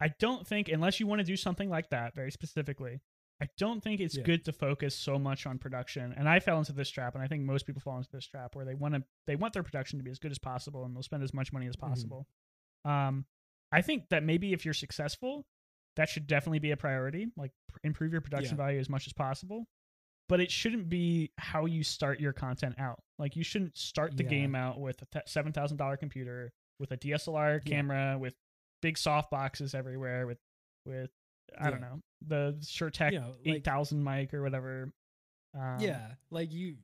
I 0.05 0.09
don't 0.19 0.47
think 0.47 0.69
unless 0.69 1.01
you 1.01 1.07
want 1.07 1.21
to 1.21 1.25
do 1.25 1.37
something 1.37 1.71
like 1.71 1.89
that 1.91 2.15
very 2.15 2.31
specifically, 2.31 3.01
I 3.41 3.49
don't 3.59 3.83
think 3.83 4.01
it's 4.01 4.17
Yeah. 4.17 4.23
good 4.25 4.45
to 4.45 4.53
focus 4.53 4.95
so 4.95 5.19
much 5.19 5.47
on 5.47 5.59
production. 5.59 6.13
And 6.13 6.29
I 6.29 6.39
fell 6.41 6.59
into 6.59 6.73
this 6.73 6.91
trap, 6.91 7.15
and 7.15 7.25
I 7.25 7.27
think 7.27 7.43
most 7.43 7.67
people 7.67 7.81
fall 7.81 7.97
into 7.97 8.11
this 8.13 8.27
trap 8.27 8.55
where 8.55 8.65
they 8.65 8.75
want 8.75 8.95
to 8.95 9.05
they 9.27 9.35
want 9.37 9.55
their 9.55 9.63
production 9.63 9.99
to 9.99 10.05
be 10.05 10.11
as 10.11 10.19
good 10.19 10.31
as 10.31 10.39
possible, 10.39 10.85
and 10.85 10.95
they'll 10.95 11.03
spend 11.03 11.23
as 11.23 11.33
much 11.35 11.53
money 11.53 11.67
as 11.67 11.75
Mhm. 11.77 11.81
possible. 11.81 12.29
Um, 12.85 13.27
I 13.73 13.81
think 13.83 14.09
that 14.11 14.23
maybe 14.23 14.53
if 14.53 14.65
you're 14.65 14.75
successful, 14.75 15.47
that 15.97 16.09
should 16.09 16.27
definitely 16.27 16.59
be 16.61 16.71
a 16.71 16.77
priority. 16.77 17.33
Like 17.37 17.53
pr- 17.69 17.79
improve 17.83 18.13
your 18.13 18.21
production 18.21 18.57
Yeah. 18.57 18.65
value 18.65 18.79
as 18.81 18.89
much 18.91 19.07
as 19.07 19.13
possible. 19.15 19.67
But 20.29 20.41
it 20.41 20.51
shouldn't 20.51 20.89
be 20.89 21.33
how 21.39 21.67
you 21.67 21.83
start 21.83 22.21
your 22.21 22.33
content 22.33 22.79
out. 22.79 23.03
Like 23.19 23.37
you 23.37 23.45
shouldn't 23.45 23.77
start 23.77 24.17
the 24.17 24.23
Yeah. 24.25 24.31
game 24.31 24.55
out 24.55 24.81
with 24.81 25.03
a 25.03 25.23
seven 25.27 25.53
thousand 25.53 25.77
dollar 25.79 25.97
computer 25.97 26.53
with 26.79 26.93
a 26.93 26.97
DSLR 26.97 27.61
camera 27.61 28.19
with 28.19 28.35
big 28.85 28.99
soft 28.99 29.31
boxes 29.31 29.75
everywhere 29.75 30.27
with 30.27 30.39
with 30.85 31.11
I 31.59 31.71
don't 31.71 31.81
know 31.81 32.01
the 32.27 32.57
SureTech 32.61 33.13
You 33.13 33.21
know, 33.21 33.35
like- 33.45 33.57
eight 33.57 33.65
thousand 33.65 34.05
mic 34.05 34.35
or 34.35 34.43
whatever. 34.43 34.93
Um, 35.59 35.79
yeah 35.79 36.09
like 36.31 36.53
you 36.53 36.75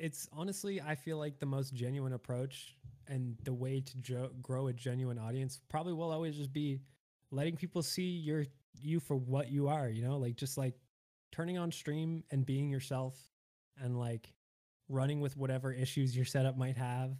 it's 0.00 0.28
honestly 0.32 0.80
i 0.80 0.96
feel 0.96 1.16
like 1.16 1.38
the 1.38 1.46
most 1.46 1.72
genuine 1.72 2.12
approach 2.12 2.74
and 3.06 3.36
the 3.44 3.52
way 3.54 3.80
to 3.80 3.96
jo- 3.98 4.30
grow 4.42 4.66
a 4.66 4.72
genuine 4.72 5.16
audience 5.16 5.60
probably 5.68 5.92
will 5.92 6.10
always 6.10 6.34
just 6.36 6.52
be 6.52 6.80
letting 7.30 7.54
people 7.56 7.82
see 7.84 8.02
your 8.02 8.44
you 8.80 8.98
for 8.98 9.14
what 9.16 9.48
you 9.48 9.68
are 9.68 9.88
you 9.88 10.02
know 10.02 10.16
like 10.18 10.34
just 10.34 10.58
like 10.58 10.74
turning 11.30 11.56
on 11.56 11.70
stream 11.70 12.24
and 12.32 12.44
being 12.44 12.68
yourself 12.68 13.16
and 13.80 13.96
like 13.96 14.32
running 14.88 15.20
with 15.20 15.36
whatever 15.36 15.72
issues 15.72 16.16
your 16.16 16.24
setup 16.24 16.58
might 16.58 16.76
have 16.76 17.12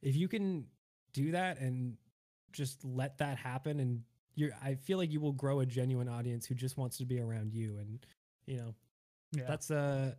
if 0.00 0.16
you 0.16 0.26
can 0.26 0.64
do 1.12 1.32
that 1.32 1.60
and 1.60 1.98
just 2.54 2.82
let 2.84 3.18
that 3.18 3.36
happen 3.36 3.80
and 3.80 4.00
you're 4.34 4.50
i 4.64 4.74
feel 4.74 4.96
like 4.96 5.12
you 5.12 5.20
will 5.20 5.32
grow 5.32 5.60
a 5.60 5.66
genuine 5.66 6.08
audience 6.08 6.46
who 6.46 6.54
just 6.54 6.78
wants 6.78 6.96
to 6.96 7.04
be 7.04 7.20
around 7.20 7.52
you 7.52 7.76
and 7.78 8.06
you 8.46 8.56
know 8.56 8.74
yeah. 9.32 9.44
that's 9.46 9.70
uh 9.70 10.12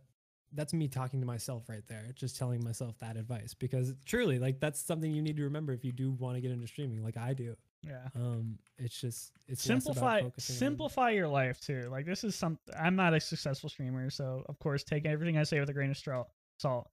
that's 0.52 0.72
me 0.72 0.86
talking 0.86 1.20
to 1.20 1.26
myself 1.26 1.68
right 1.68 1.86
there 1.88 2.04
just 2.14 2.36
telling 2.36 2.62
myself 2.62 2.96
that 3.00 3.16
advice 3.16 3.52
because 3.54 3.94
truly 4.04 4.38
like 4.38 4.60
that's 4.60 4.80
something 4.80 5.10
you 5.10 5.20
need 5.22 5.36
to 5.36 5.42
remember 5.44 5.72
if 5.72 5.84
you 5.84 5.92
do 5.92 6.12
want 6.12 6.36
to 6.36 6.40
get 6.40 6.50
into 6.52 6.66
streaming 6.66 7.02
like 7.02 7.16
i 7.16 7.32
do 7.34 7.56
Yeah. 7.86 8.08
Um, 8.16 8.58
it's 8.78 9.00
just 9.00 9.32
it's 9.46 9.64
about 9.64 9.82
simplify 9.82 10.20
on- 10.20 10.32
simplify 10.38 11.10
your 11.10 11.28
life 11.28 11.60
too. 11.60 11.88
Like 11.90 12.04
this 12.04 12.24
is 12.24 12.34
some 12.34 12.58
I'm 12.76 12.96
not 12.96 13.14
a 13.14 13.20
successful 13.20 13.68
streamer, 13.70 14.10
so 14.10 14.42
of 14.48 14.58
course 14.58 14.82
take 14.82 15.06
everything 15.06 15.38
I 15.38 15.44
say 15.44 15.60
with 15.60 15.68
a 15.68 15.72
grain 15.72 15.90
of 15.90 16.26
salt. 16.58 16.90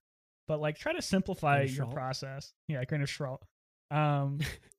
But 0.47 0.59
like 0.59 0.77
try 0.77 0.93
to 0.93 1.01
simplify 1.01 1.63
your 1.63 1.87
process. 1.87 2.53
Yeah, 2.67 2.81
a 2.81 2.85
grain 2.85 3.01
of 3.01 3.09
straw. 3.09 3.37
Um 3.89 4.39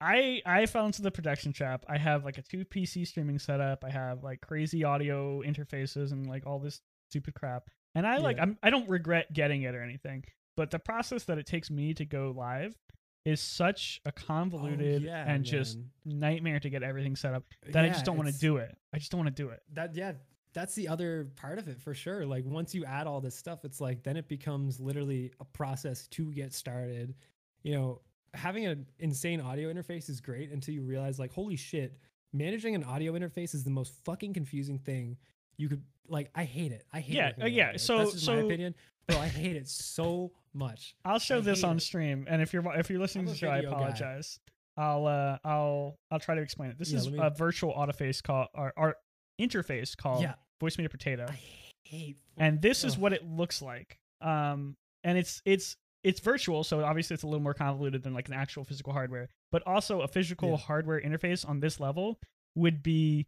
I 0.00 0.42
I 0.46 0.66
fell 0.66 0.86
into 0.86 1.02
the 1.02 1.10
production 1.10 1.52
trap. 1.52 1.84
I 1.88 1.98
have 1.98 2.24
like 2.24 2.38
a 2.38 2.42
two 2.42 2.64
PC 2.64 3.06
streaming 3.06 3.38
setup. 3.38 3.84
I 3.84 3.90
have 3.90 4.22
like 4.22 4.40
crazy 4.40 4.84
audio 4.84 5.42
interfaces 5.42 6.12
and 6.12 6.26
like 6.26 6.46
all 6.46 6.58
this 6.58 6.80
stupid 7.10 7.34
crap. 7.34 7.68
And 7.94 8.06
I 8.06 8.18
like 8.18 8.36
Yeah. 8.36 8.44
I'm 8.44 8.58
I 8.62 8.70
don't 8.70 8.88
regret 8.88 9.32
getting 9.32 9.62
it 9.62 9.74
or 9.74 9.82
anything. 9.82 10.24
But 10.56 10.70
the 10.70 10.78
process 10.78 11.24
that 11.24 11.38
it 11.38 11.46
takes 11.46 11.70
me 11.70 11.94
to 11.94 12.04
go 12.04 12.32
live 12.36 12.76
is 13.24 13.40
such 13.40 14.00
a 14.06 14.08
Oh, 14.08 14.12
convoluted 14.26 15.02
yeah, 15.02 15.24
and 15.28 15.44
just 15.44 15.78
nightmare 16.04 16.60
to 16.60 16.70
get 16.70 16.82
everything 16.82 17.14
set 17.16 17.34
up 17.34 17.44
uh, 17.66 17.72
that 17.72 17.84
I 17.84 17.88
just 17.88 18.04
don't 18.04 18.16
want 18.16 18.32
to 18.32 18.38
do 18.38 18.56
it. 18.58 18.74
I 18.92 18.98
just 18.98 19.10
don't 19.10 19.18
want 19.20 19.34
to 19.36 19.42
do 19.42 19.50
it. 19.50 19.60
that 19.74 19.94
yeah 19.94 20.12
that's 20.54 20.74
the 20.74 20.88
other 20.88 21.28
part 21.36 21.58
of 21.58 21.68
it 21.68 21.78
for 21.80 21.92
sure 21.92 22.24
like 22.24 22.42
once 22.46 22.74
you 22.74 22.84
add 22.86 23.06
all 23.06 23.20
this 23.20 23.34
stuff 23.36 23.64
it's 23.64 23.80
like 23.82 24.02
then 24.02 24.16
it 24.16 24.28
becomes 24.28 24.80
literally 24.80 25.30
a 25.40 25.44
process 25.44 26.08
to 26.08 26.32
get 26.32 26.54
started 26.54 27.14
you 27.62 27.74
know 27.74 28.00
having 28.34 28.66
an 28.66 28.86
insane 28.98 29.40
audio 29.40 29.72
interface 29.72 30.08
is 30.08 30.20
great 30.20 30.50
until 30.50 30.74
you 30.74 30.82
realize 30.82 31.18
like 31.18 31.32
holy 31.32 31.56
shit 31.56 31.96
managing 32.32 32.74
an 32.74 32.84
audio 32.84 33.12
interface 33.14 33.54
is 33.54 33.64
the 33.64 33.70
most 33.70 33.92
fucking 34.04 34.34
confusing 34.34 34.78
thing 34.78 35.16
you 35.56 35.68
could 35.68 35.82
like 36.08 36.30
i 36.34 36.44
hate 36.44 36.72
it 36.72 36.84
i 36.92 37.00
hate 37.00 37.16
it. 37.16 37.34
Yeah, 37.38 37.44
uh, 37.44 37.46
yeah, 37.48 37.76
so- 37.76 37.98
that's 37.98 38.12
just 38.12 38.26
my 38.28 38.36
so- 38.40 38.46
opinion 38.46 38.74
bro 39.06 39.18
i 39.18 39.26
hate 39.28 39.56
it 39.56 39.68
so 39.68 40.30
much 40.54 40.94
I'll 41.04 41.18
show 41.18 41.38
I 41.38 41.40
this 41.40 41.62
on 41.64 41.76
it. 41.76 41.80
stream, 41.80 42.26
and 42.28 42.42
if 42.42 42.52
you're 42.52 42.64
if 42.78 42.90
you're 42.90 42.98
listening 43.00 43.26
to 43.26 43.32
the 43.32 43.38
show, 43.38 43.48
I 43.50 43.56
video 43.56 43.70
guy. 43.70 43.76
apologize. 43.76 44.40
I'll 44.76 45.06
uh 45.06 45.38
I'll 45.44 45.96
I'll 46.10 46.18
try 46.18 46.34
to 46.34 46.40
explain 46.40 46.70
it. 46.70 46.78
This 46.78 46.90
Yeah, 46.90 46.98
is 46.98 47.10
me- 47.10 47.18
a 47.20 47.30
virtual 47.30 47.72
autoface 47.74 48.22
call 48.22 48.48
or, 48.54 48.72
or 48.76 48.96
interface 49.40 49.96
called 49.96 50.22
yeah 50.22 50.34
Voicemeeter 50.60 50.90
Potato, 50.90 51.26
i 51.28 51.38
hate 51.84 52.16
and 52.38 52.60
this 52.60 52.82
is 52.84 52.98
what 52.98 53.12
it 53.12 53.24
looks 53.24 53.62
like. 53.62 53.98
Um, 54.20 54.76
and 55.04 55.16
it's 55.16 55.42
it's 55.44 55.76
it's 56.04 56.20
virtual, 56.20 56.62
so 56.64 56.84
obviously 56.84 57.14
it's 57.14 57.22
a 57.22 57.26
little 57.26 57.42
more 57.42 57.54
convoluted 57.54 58.02
than 58.02 58.14
like 58.14 58.28
an 58.28 58.34
actual 58.34 58.64
physical 58.64 58.92
hardware. 58.92 59.28
But 59.50 59.66
also 59.66 60.00
a 60.02 60.08
physical 60.08 60.50
Yeah. 60.50 60.56
hardware 60.58 61.00
interface 61.00 61.48
on 61.48 61.60
this 61.60 61.80
level 61.80 62.18
would 62.54 62.82
be 62.82 63.26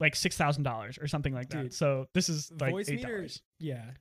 like 0.00 0.16
six 0.16 0.36
thousand 0.36 0.64
dollars 0.64 0.98
or 0.98 1.06
something 1.06 1.32
like 1.32 1.48
that. 1.50 1.62
Dude, 1.62 1.74
So 1.74 2.08
this 2.14 2.28
is 2.28 2.50
like 2.60 2.72
voice 2.72 2.88
eight 2.88 2.96
meter 2.96 3.16
dollars, 3.16 3.42
yeah 3.60 3.92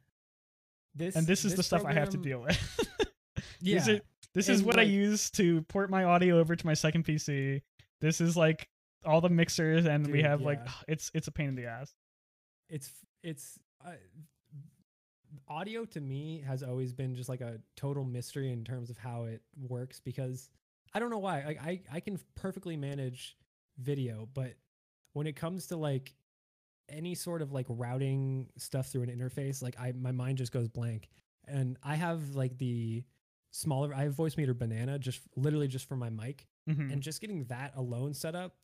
this 0.95 1.15
and 1.15 1.25
this 1.25 1.45
is 1.45 1.55
the 1.55 1.63
stuff 1.63 1.85
I 1.85 1.93
have 1.93 2.09
to 2.09 2.17
deal 2.17 2.39
with. 2.41 2.57
yeah 3.59 3.79
These 3.79 3.89
are- 3.89 4.01
this 4.33 4.49
is 4.49 4.63
what 4.63 4.79
I 4.79 4.81
use 4.83 5.29
to 5.31 5.61
port 5.63 5.91
my 5.91 6.05
audio 6.05 6.39
over 6.39 6.55
to 6.55 6.65
my 6.65 6.73
second 6.73 7.05
PC. 7.05 7.61
This 8.01 8.19
is 8.19 8.35
like 8.35 8.67
all 9.05 9.21
the 9.21 9.29
mixers, 9.29 9.85
and 9.85 10.07
we 10.07 10.13
Dude, 10.13 10.25
have 10.25 10.41
like 10.41 10.59
it's 10.87 11.11
it's 11.13 11.27
a 11.27 11.31
pain 11.31 11.49
in 11.49 11.55
the 11.55 11.67
ass. 11.67 11.93
it's 12.69 12.91
it's 13.21 13.59
uh, 13.85 13.91
audio 15.47 15.85
to 15.85 16.01
me 16.01 16.43
has 16.47 16.63
always 16.63 16.93
been 16.93 17.15
just 17.15 17.29
like 17.29 17.41
a 17.41 17.59
total 17.75 18.03
mystery 18.03 18.51
in 18.51 18.63
terms 18.63 18.89
of 18.89 18.97
how 18.97 19.23
it 19.23 19.41
works 19.67 19.99
because 19.99 20.49
I 20.93 20.99
don't 20.99 21.09
know 21.09 21.19
why. 21.19 21.43
Like 21.45 21.61
I 21.61 21.81
I 21.91 21.99
can 21.99 22.19
perfectly 22.35 22.77
manage 22.77 23.37
video, 23.77 24.27
but 24.33 24.53
when 25.13 25.27
it 25.27 25.35
comes 25.35 25.67
to 25.67 25.77
like 25.77 26.13
any 26.89 27.15
sort 27.15 27.41
of 27.41 27.51
like 27.51 27.65
routing 27.69 28.49
stuff 28.57 28.87
through 28.87 29.03
an 29.03 29.09
interface, 29.09 29.61
like 29.61 29.79
I 29.79 29.91
my 29.93 30.11
mind 30.11 30.37
just 30.37 30.51
goes 30.51 30.67
blank. 30.67 31.09
And 31.47 31.77
I 31.83 31.95
have 31.95 32.35
like 32.35 32.57
the 32.57 33.03
smaller 33.51 33.93
I 33.93 34.03
have 34.03 34.15
Voicemeeter 34.15 34.57
Banana 34.57 34.97
just 34.99 35.21
literally 35.35 35.67
just 35.67 35.87
for 35.87 35.95
my 35.95 36.09
mic 36.09 36.47
Mhm. 36.69 36.93
and 36.93 37.01
just 37.01 37.19
getting 37.19 37.43
that 37.45 37.73
alone 37.75 38.13
set 38.13 38.35
up 38.35 38.55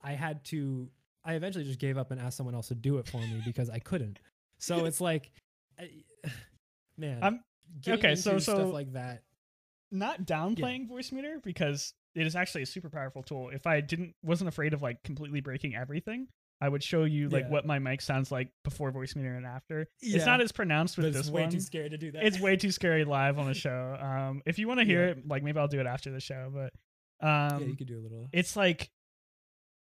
i 0.00 0.12
had 0.12 0.44
to 0.44 0.88
i 1.24 1.34
eventually 1.34 1.64
just 1.64 1.80
gave 1.80 1.98
up 1.98 2.12
and 2.12 2.20
asked 2.20 2.36
someone 2.36 2.54
else 2.54 2.68
to 2.68 2.76
do 2.76 2.98
it 2.98 3.08
for 3.08 3.18
me 3.18 3.42
because 3.44 3.68
i 3.68 3.80
couldn't 3.80 4.20
so 4.60 4.84
it's 4.86 5.00
like 5.00 5.32
I, 5.78 5.90
man 6.98 7.22
I'm- 7.22 7.44
okay, 7.88 8.14
so- 8.14 8.38
so- 8.38 8.54
stuff 8.54 8.72
like 8.72 8.92
that 8.92 9.22
Not 9.90 10.24
downplaying 10.24 10.88
Voicemeeter 10.88 11.42
because 11.42 11.92
it 12.14 12.26
is 12.26 12.36
actually 12.36 12.62
a 12.62 12.66
super 12.66 12.88
powerful 12.90 13.22
tool. 13.24 13.50
If 13.50 13.66
I 13.66 13.80
didn't 13.80 14.14
wasn't 14.22 14.48
afraid 14.48 14.72
of 14.72 14.82
like 14.82 15.02
completely 15.02 15.40
breaking 15.40 15.74
everything, 15.74 16.28
I 16.60 16.68
would 16.68 16.82
show 16.82 17.02
you 17.04 17.28
like 17.28 17.44
Yeah. 17.44 17.50
what 17.50 17.66
my 17.66 17.78
mic 17.80 18.00
sounds 18.00 18.30
like 18.30 18.50
before 18.62 18.92
Voicemeeter 18.92 19.36
and 19.36 19.44
after. 19.44 19.88
Yeah. 20.00 20.16
It's 20.18 20.26
not 20.26 20.40
as 20.40 20.52
pronounced 20.52 20.96
with 20.96 21.06
but 21.06 21.12
this 21.12 21.22
it's 21.22 21.30
way 21.30 21.42
one. 21.42 21.50
too 21.50 21.58
scary 21.60 21.90
to 21.90 21.98
do 21.98 22.12
that 22.12 22.22
it's 22.24 22.38
way 22.40 22.56
too 22.56 22.70
scary 22.70 23.04
live 23.04 23.38
on 23.38 23.46
the 23.46 23.54
show. 23.66 23.96
Um, 24.00 24.42
if 24.46 24.58
you 24.60 24.68
want 24.68 24.78
to 24.80 24.86
hear 24.86 25.04
Yeah. 25.06 25.10
it, 25.12 25.26
like 25.28 25.42
maybe 25.42 25.58
I'll 25.58 25.66
do 25.68 25.80
it 25.80 25.86
after 25.86 26.10
the 26.12 26.20
show. 26.20 26.50
But 26.54 26.72
um, 27.26 27.60
yeah 27.62 27.66
you 27.66 27.76
could 27.76 27.88
do 27.88 27.98
a 27.98 28.02
little 28.02 28.28
it's 28.32 28.54
like 28.56 28.90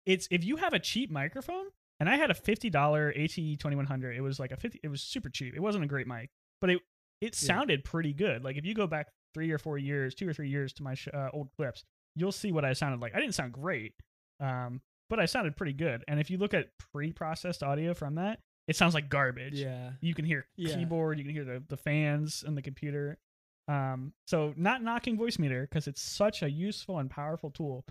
it's 0.06 0.28
if 0.30 0.44
you 0.44 0.56
have 0.56 0.72
a 0.74 0.78
cheap 0.78 1.10
microphone 1.10 1.66
and 2.00 2.08
i 2.08 2.16
had 2.16 2.30
a 2.30 2.34
$50 2.34 3.12
ate 3.16 3.58
2100 3.58 4.16
it 4.16 4.20
was 4.20 4.38
like 4.38 4.52
a 4.52 4.56
50 4.56 4.80
it 4.82 4.88
was 4.88 5.02
super 5.02 5.28
cheap. 5.28 5.54
It 5.54 5.60
wasn't 5.60 5.84
a 5.84 5.88
great 5.88 6.06
mic 6.06 6.30
but 6.60 6.70
it 6.70 6.80
it 7.20 7.40
Yeah. 7.42 7.46
sounded 7.48 7.82
pretty 7.84 8.12
good. 8.12 8.44
Like 8.44 8.56
if 8.56 8.64
you 8.64 8.74
go 8.74 8.86
back 8.86 9.08
three 9.34 9.50
or 9.50 9.58
four 9.58 9.76
years 9.78 10.14
two 10.14 10.28
or 10.28 10.32
three 10.32 10.48
years 10.50 10.72
to 10.74 10.82
my 10.82 10.94
sh- 10.94 11.08
uh, 11.12 11.28
old 11.32 11.48
clips 11.56 11.84
you'll 12.16 12.32
see 12.32 12.52
what 12.52 12.64
i 12.64 12.72
sounded 12.72 13.00
like. 13.00 13.14
I 13.14 13.20
didn't 13.20 13.34
sound 13.34 13.52
great 13.52 13.94
um 14.40 14.80
but 15.10 15.18
i 15.18 15.26
sounded 15.26 15.56
pretty 15.56 15.72
good. 15.72 16.04
And 16.08 16.20
if 16.20 16.30
you 16.30 16.38
look 16.38 16.54
at 16.54 16.68
pre-processed 16.92 17.62
audio 17.62 17.94
from 17.94 18.14
that 18.16 18.40
it 18.68 18.76
sounds 18.76 18.92
like 18.94 19.08
garbage. 19.08 19.54
Yeah. 19.54 19.92
You 20.02 20.14
can 20.14 20.24
hear 20.26 20.46
Yeah. 20.56 20.74
keyboard 20.76 21.18
you 21.18 21.24
can 21.24 21.32
hear 21.32 21.44
the, 21.44 21.62
the 21.68 21.76
fans 21.76 22.44
and 22.46 22.56
the 22.56 22.62
computer. 22.62 23.18
Um 23.66 24.12
so 24.26 24.54
not 24.56 24.82
knocking 24.82 25.18
Voicemeeter 25.18 25.62
because 25.62 25.86
it's 25.88 26.00
such 26.02 26.42
a 26.42 26.50
useful 26.50 26.98
and 26.98 27.10
powerful 27.10 27.50
tool 27.50 27.84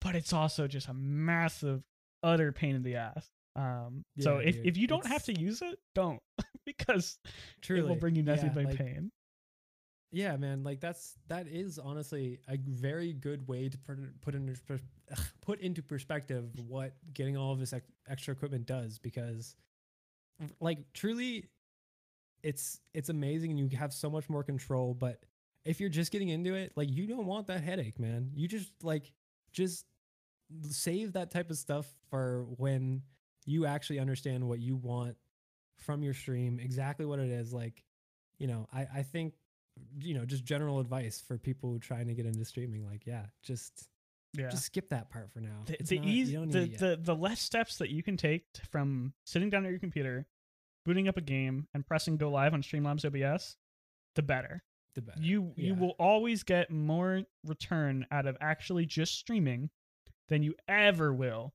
but 0.00 0.14
it's 0.14 0.32
also 0.32 0.66
just 0.66 0.88
a 0.88 0.94
massive 0.94 1.82
utter 2.22 2.52
pain 2.52 2.74
in 2.74 2.82
the 2.82 2.96
ass 2.96 3.30
um 3.56 4.04
so 4.18 4.38
if, 4.38 4.56
dude. 4.56 4.66
if 4.66 4.76
you 4.76 4.86
don't 4.86 5.06
have 5.06 5.22
to 5.24 5.38
use 5.38 5.62
it 5.62 5.78
don't 5.94 6.20
because 6.66 7.18
truly 7.62 7.82
it 7.82 7.88
will 7.88 7.96
bring 7.96 8.16
you 8.16 8.22
nothing 8.22 8.46
yeah, 8.46 8.52
but 8.54 8.64
like, 8.64 8.78
pain 8.78 9.10
yeah 10.10 10.36
man 10.36 10.62
like 10.62 10.80
that's 10.80 11.14
that 11.28 11.46
is 11.48 11.78
honestly 11.78 12.38
a 12.48 12.56
very 12.56 13.12
good 13.12 13.46
way 13.48 13.68
to 13.68 13.78
put, 13.78 13.98
put 14.20 14.34
into 14.34 14.54
put 15.40 15.60
into 15.60 15.82
perspective 15.82 16.50
what 16.68 16.94
getting 17.12 17.36
all 17.36 17.52
of 17.52 17.58
this 17.58 17.74
extra 18.08 18.32
equipment 18.32 18.66
does 18.66 18.98
because 18.98 19.56
like 20.60 20.78
truly 20.92 21.48
it's 22.42 22.80
it's 22.92 23.08
amazing 23.08 23.50
and 23.50 23.58
you 23.58 23.76
have 23.76 23.92
so 23.92 24.10
much 24.10 24.28
more 24.28 24.42
control 24.42 24.94
but 24.94 25.18
if 25.64 25.80
you're 25.80 25.88
just 25.88 26.12
getting 26.12 26.28
into 26.28 26.54
it 26.54 26.72
like 26.76 26.90
you 26.90 27.06
don't 27.06 27.26
want 27.26 27.46
that 27.46 27.62
headache 27.62 27.98
man 27.98 28.30
you 28.34 28.46
just 28.46 28.70
like 28.82 29.12
just 29.52 29.84
save 30.68 31.14
that 31.14 31.30
type 31.30 31.50
of 31.50 31.56
stuff 31.56 31.86
for 32.10 32.46
when 32.56 33.02
you 33.44 33.66
actually 33.66 33.98
understand 33.98 34.46
what 34.46 34.60
you 34.60 34.76
want 34.76 35.16
from 35.78 36.02
your 36.02 36.14
stream 36.14 36.58
exactly 36.60 37.04
what 37.04 37.18
it 37.18 37.30
is 37.30 37.52
like 37.52 37.84
you 38.38 38.46
know 38.46 38.66
i 38.72 38.86
i 38.96 39.02
think 39.02 39.34
you 39.98 40.14
know 40.14 40.24
just 40.24 40.44
general 40.44 40.78
advice 40.78 41.22
for 41.26 41.36
people 41.36 41.78
trying 41.80 42.06
to 42.06 42.14
get 42.14 42.26
into 42.26 42.44
streaming 42.44 42.86
like 42.88 43.02
yeah 43.06 43.24
just 43.42 43.88
yeah 44.34 44.48
just 44.48 44.64
skip 44.64 44.88
that 44.88 45.10
part 45.10 45.30
for 45.32 45.40
now 45.40 45.62
the, 45.66 45.76
the 45.84 45.98
not- 45.98 46.06
easy 46.06 46.36
the, 46.36 46.46
need 46.46 46.56
it 46.56 46.70
yet. 46.70 46.80
the 46.80 46.98
the 47.02 47.14
less 47.14 47.40
steps 47.40 47.78
that 47.78 47.90
you 47.90 48.02
can 48.02 48.16
take 48.16 48.44
from 48.70 49.12
sitting 49.24 49.50
down 49.50 49.64
at 49.64 49.70
your 49.70 49.80
computer 49.80 50.26
booting 50.84 51.08
up 51.08 51.16
a 51.16 51.20
game 51.20 51.66
and 51.74 51.86
pressing 51.86 52.16
go 52.16 52.30
live 52.30 52.54
on 52.54 52.62
streamlabs 52.62 53.04
obs 53.04 53.56
the 54.14 54.22
better 54.22 54.62
the 54.94 55.02
better. 55.02 55.20
you 55.20 55.52
you 55.56 55.74
will 55.74 55.94
always 55.98 56.42
get 56.44 56.70
more 56.70 57.22
return 57.44 58.06
out 58.12 58.26
of 58.26 58.36
actually 58.40 58.86
just 58.86 59.18
streaming 59.18 59.70
than 60.28 60.42
you 60.42 60.54
ever 60.68 61.12
will 61.12 61.52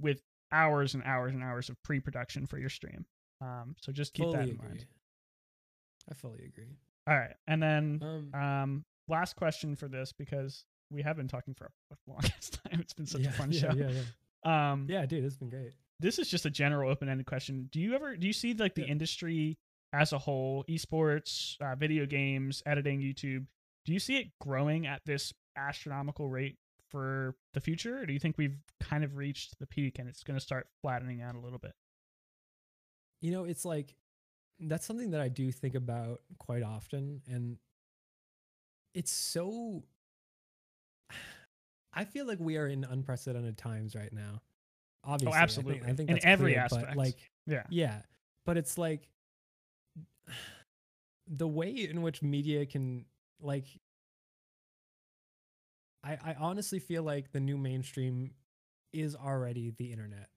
with 0.00 0.22
hours 0.52 0.94
and 0.94 1.02
hours 1.04 1.34
and 1.34 1.42
hours 1.42 1.68
of 1.68 1.76
pre-production 1.82 2.46
for 2.46 2.58
your 2.58 2.70
stream. 2.70 3.04
Um 3.40 3.74
so 3.80 3.92
just 3.92 4.14
keep 4.14 4.30
that 4.32 4.42
in 4.44 4.50
agree. 4.50 4.68
Mind 4.68 4.86
i 6.10 6.14
fully 6.14 6.44
agree. 6.44 6.76
All 7.06 7.16
right 7.16 7.34
and 7.46 7.62
then 7.62 8.00
um 8.02 8.34
um 8.40 8.84
last 9.08 9.36
question 9.36 9.76
for 9.76 9.88
this 9.88 10.12
because 10.12 10.64
we 10.90 11.02
have 11.02 11.16
been 11.16 11.28
talking 11.28 11.54
for 11.54 11.66
a 11.66 11.96
longest 12.10 12.60
time. 12.64 12.80
It's 12.80 12.94
been 12.94 13.06
such 13.06 13.22
yeah, 13.22 13.28
a 13.28 13.32
fun 13.32 13.50
yeah, 13.52 13.60
show. 13.60 13.72
yeah 13.76 13.90
yeah. 14.44 14.70
Um 14.72 14.86
yeah 14.88 15.06
dude 15.06 15.24
it's 15.24 15.36
been 15.36 15.50
great. 15.50 15.72
this 16.00 16.18
is 16.18 16.28
just 16.28 16.46
a 16.46 16.50
general 16.50 16.90
open-ended 16.90 17.26
question. 17.26 17.68
Do 17.72 17.80
you 17.80 17.94
ever 17.94 18.16
do 18.16 18.26
you 18.26 18.32
see 18.32 18.54
like 18.54 18.74
the 18.74 18.82
Yeah. 18.82 18.88
industry 18.88 19.58
as 19.92 20.12
a 20.12 20.18
whole 20.18 20.64
esports 20.68 21.58
uh, 21.62 21.74
video 21.74 22.04
games 22.04 22.62
editing 22.66 23.00
youtube 23.00 23.46
do 23.86 23.92
you 23.94 23.98
see 23.98 24.18
it 24.18 24.26
growing 24.38 24.86
at 24.86 25.00
this 25.06 25.32
astronomical 25.56 26.28
rate 26.28 26.56
for 26.90 27.34
the 27.54 27.60
future 27.60 27.98
or 27.98 28.06
do 28.06 28.12
you 28.12 28.18
think 28.18 28.36
we've 28.38 28.58
kind 28.80 29.04
of 29.04 29.16
reached 29.16 29.58
the 29.58 29.66
peak 29.66 29.98
and 29.98 30.08
it's 30.08 30.22
going 30.22 30.38
to 30.38 30.44
start 30.44 30.66
flattening 30.80 31.20
out 31.20 31.34
a 31.34 31.38
little 31.38 31.58
bit 31.58 31.72
you 33.20 33.30
know 33.30 33.44
it's 33.44 33.64
like 33.64 33.94
that's 34.60 34.86
something 34.86 35.10
that 35.10 35.20
i 35.20 35.28
do 35.28 35.52
think 35.52 35.74
about 35.74 36.20
quite 36.38 36.62
often 36.62 37.20
and 37.30 37.58
it's 38.94 39.12
so 39.12 39.82
i 41.94 42.04
feel 42.04 42.26
like 42.26 42.38
we 42.40 42.56
are 42.56 42.66
in 42.66 42.84
unprecedented 42.84 43.56
times 43.58 43.94
right 43.94 44.12
now 44.12 44.40
oh, 45.04 45.12
obviously 45.12 45.28
I 45.28 45.32
think- 45.32 45.42
absolutely. 45.42 45.82
i 45.90 45.92
think, 45.94 46.10
In 46.10 46.26
every 46.26 46.52
clear, 46.52 46.64
aspect. 46.64 46.96
like 46.96 47.16
yeah 47.46 47.64
yeah 47.70 48.00
but 48.46 48.56
it's 48.56 48.78
like 48.78 49.08
the 51.26 51.48
way 51.48 51.70
in 51.70 52.02
which 52.02 52.22
media 52.22 52.64
can 52.66 53.04
like 53.40 53.66
I, 56.04 56.12
I 56.24 56.36
honestly 56.38 56.78
feel 56.78 57.02
like 57.02 57.32
the 57.32 57.40
new 57.40 57.56
mainstream 57.56 58.32
is 58.92 59.14
already 59.14 59.72
the 59.76 59.92
internet. 59.92 60.28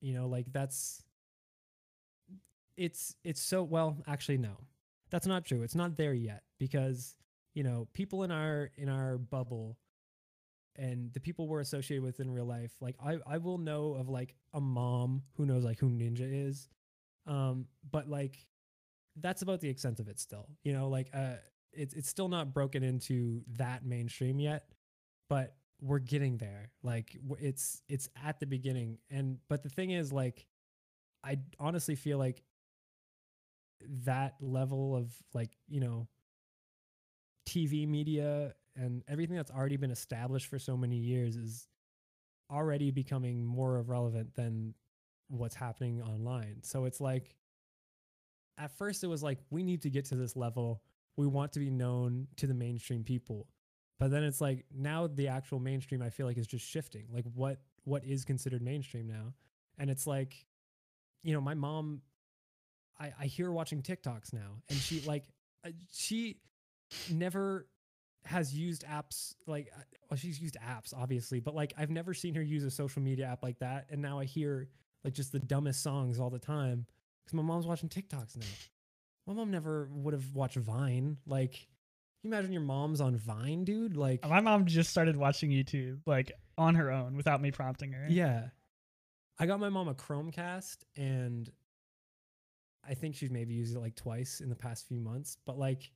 You 0.00 0.14
know, 0.14 0.28
like 0.28 0.46
that's 0.52 1.02
it's 2.76 3.14
it's 3.24 3.40
so 3.40 3.62
well, 3.62 3.98
actually 4.06 4.38
no. 4.38 4.56
That's 5.10 5.26
not 5.26 5.44
true. 5.44 5.62
It's 5.62 5.74
not 5.74 5.96
there 5.96 6.14
yet 6.14 6.42
because, 6.58 7.14
you 7.54 7.62
know, 7.62 7.88
people 7.92 8.24
in 8.24 8.30
our 8.30 8.70
in 8.76 8.88
our 8.88 9.18
bubble 9.18 9.78
and 10.76 11.12
the 11.12 11.20
people 11.20 11.46
we're 11.46 11.60
associated 11.60 12.02
with 12.02 12.18
in 12.20 12.30
real 12.30 12.46
life, 12.46 12.72
like 12.80 12.96
I, 13.04 13.18
I 13.26 13.38
will 13.38 13.58
know 13.58 13.94
of 13.94 14.08
like 14.08 14.34
a 14.52 14.60
mom 14.60 15.22
who 15.36 15.46
knows 15.46 15.64
like 15.64 15.78
who 15.78 15.88
Ninja 15.88 16.48
is. 16.48 16.68
Um, 17.26 17.66
but 17.90 18.08
like 18.08 18.46
that's 19.20 19.42
about 19.42 19.60
the 19.60 19.68
extent 19.68 20.00
of 20.00 20.08
it 20.08 20.18
still. 20.18 20.48
You 20.64 20.72
know, 20.72 20.88
like 20.88 21.10
uh 21.14 21.36
it's 21.72 21.94
it's 21.94 22.08
still 22.08 22.28
not 22.28 22.52
broken 22.52 22.82
into 22.82 23.42
that 23.56 23.84
mainstream 23.84 24.40
yet, 24.40 24.64
but 25.28 25.54
we're 25.80 25.98
getting 25.98 26.38
there. 26.38 26.70
Like 26.82 27.16
it's 27.38 27.82
it's 27.88 28.08
at 28.24 28.40
the 28.40 28.46
beginning. 28.46 28.98
And 29.10 29.38
but 29.48 29.62
the 29.62 29.68
thing 29.68 29.90
is 29.90 30.12
like 30.12 30.46
I 31.24 31.38
honestly 31.58 31.94
feel 31.94 32.18
like 32.18 32.42
that 34.04 34.34
level 34.40 34.96
of 34.96 35.12
like, 35.32 35.50
you 35.68 35.80
know, 35.80 36.08
TV 37.48 37.86
media 37.86 38.54
and 38.76 39.02
everything 39.08 39.36
that's 39.36 39.50
already 39.50 39.76
been 39.76 39.90
established 39.90 40.46
for 40.46 40.58
so 40.58 40.76
many 40.76 40.96
years 40.96 41.36
is 41.36 41.68
already 42.50 42.90
becoming 42.90 43.44
more 43.44 43.80
relevant 43.82 44.34
than 44.34 44.74
what's 45.28 45.54
happening 45.54 46.02
online. 46.02 46.62
So 46.62 46.84
it's 46.84 47.00
like 47.00 47.34
at 48.58 48.76
first 48.76 49.02
it 49.04 49.08
was 49.08 49.22
like 49.22 49.38
we 49.50 49.62
need 49.62 49.82
to 49.82 49.90
get 49.90 50.06
to 50.06 50.14
this 50.14 50.36
level. 50.36 50.82
We 51.16 51.26
want 51.26 51.52
to 51.52 51.60
be 51.60 51.70
known 51.70 52.28
to 52.36 52.46
the 52.46 52.54
mainstream 52.54 53.04
people. 53.04 53.46
But 53.98 54.10
then 54.10 54.24
it's 54.24 54.40
like 54.40 54.64
now 54.74 55.06
the 55.06 55.28
actual 55.28 55.60
mainstream 55.60 56.02
I 56.02 56.10
feel 56.10 56.26
like 56.26 56.38
is 56.38 56.46
just 56.46 56.66
shifting. 56.66 57.06
Like 57.12 57.24
what 57.34 57.58
what 57.84 58.04
is 58.04 58.24
considered 58.24 58.62
mainstream 58.62 59.06
now? 59.06 59.34
And 59.78 59.90
it's 59.90 60.06
like 60.06 60.46
you 61.22 61.32
know, 61.32 61.40
my 61.40 61.54
mom 61.54 62.02
I 62.98 63.12
I 63.20 63.26
hear 63.26 63.46
her 63.46 63.52
watching 63.52 63.82
TikToks 63.82 64.32
now 64.32 64.62
and 64.68 64.78
she 64.78 65.00
like 65.06 65.24
uh, 65.64 65.70
she 65.92 66.38
never 67.10 67.66
has 68.26 68.54
used 68.54 68.84
apps 68.86 69.34
like 69.46 69.70
uh, 69.76 69.82
well 70.10 70.16
she's 70.16 70.40
used 70.40 70.56
apps 70.66 70.94
obviously 70.96 71.40
but 71.40 71.54
like 71.54 71.74
i've 71.76 71.90
never 71.90 72.14
seen 72.14 72.34
her 72.34 72.42
use 72.42 72.64
a 72.64 72.70
social 72.70 73.02
media 73.02 73.26
app 73.26 73.42
like 73.42 73.58
that 73.58 73.86
and 73.90 74.00
now 74.00 74.18
i 74.18 74.24
hear 74.24 74.68
like 75.04 75.12
just 75.12 75.30
the 75.32 75.38
dumbest 75.38 75.82
songs 75.82 76.18
all 76.18 76.30
the 76.30 76.38
time 76.38 76.86
because 77.22 77.34
my 77.34 77.42
mom's 77.42 77.66
watching 77.66 77.88
tiktoks 77.88 78.36
now 78.36 78.46
my 79.26 79.34
mom 79.34 79.50
never 79.50 79.88
would 79.92 80.14
have 80.14 80.34
watched 80.34 80.56
vine 80.56 81.18
like 81.26 81.68
you 82.24 82.30
imagine 82.30 82.52
your 82.52 82.62
mom's 82.62 83.00
on 83.00 83.16
vine 83.16 83.64
dude 83.64 83.96
like 83.96 84.26
My 84.28 84.40
mom 84.40 84.66
just 84.66 84.90
started 84.90 85.16
watching 85.16 85.50
YouTube 85.50 86.00
like 86.06 86.32
on 86.58 86.74
her 86.76 86.90
own 86.90 87.16
without 87.16 87.40
me 87.42 87.50
prompting 87.50 87.92
her. 87.92 88.06
yeah 88.08 88.48
i 89.38 89.46
got 89.46 89.58
my 89.60 89.68
mom 89.68 89.88
a 89.88 89.94
chromecast 89.94 90.78
and 90.96 91.50
i 92.88 92.94
think 92.94 93.14
she's 93.16 93.30
maybe 93.30 93.54
used 93.54 93.74
it 93.76 93.80
like 93.80 93.94
twice 93.96 94.40
in 94.40 94.48
the 94.48 94.54
past 94.54 94.86
few 94.86 95.00
months 95.00 95.36
but 95.46 95.58
like 95.58 95.90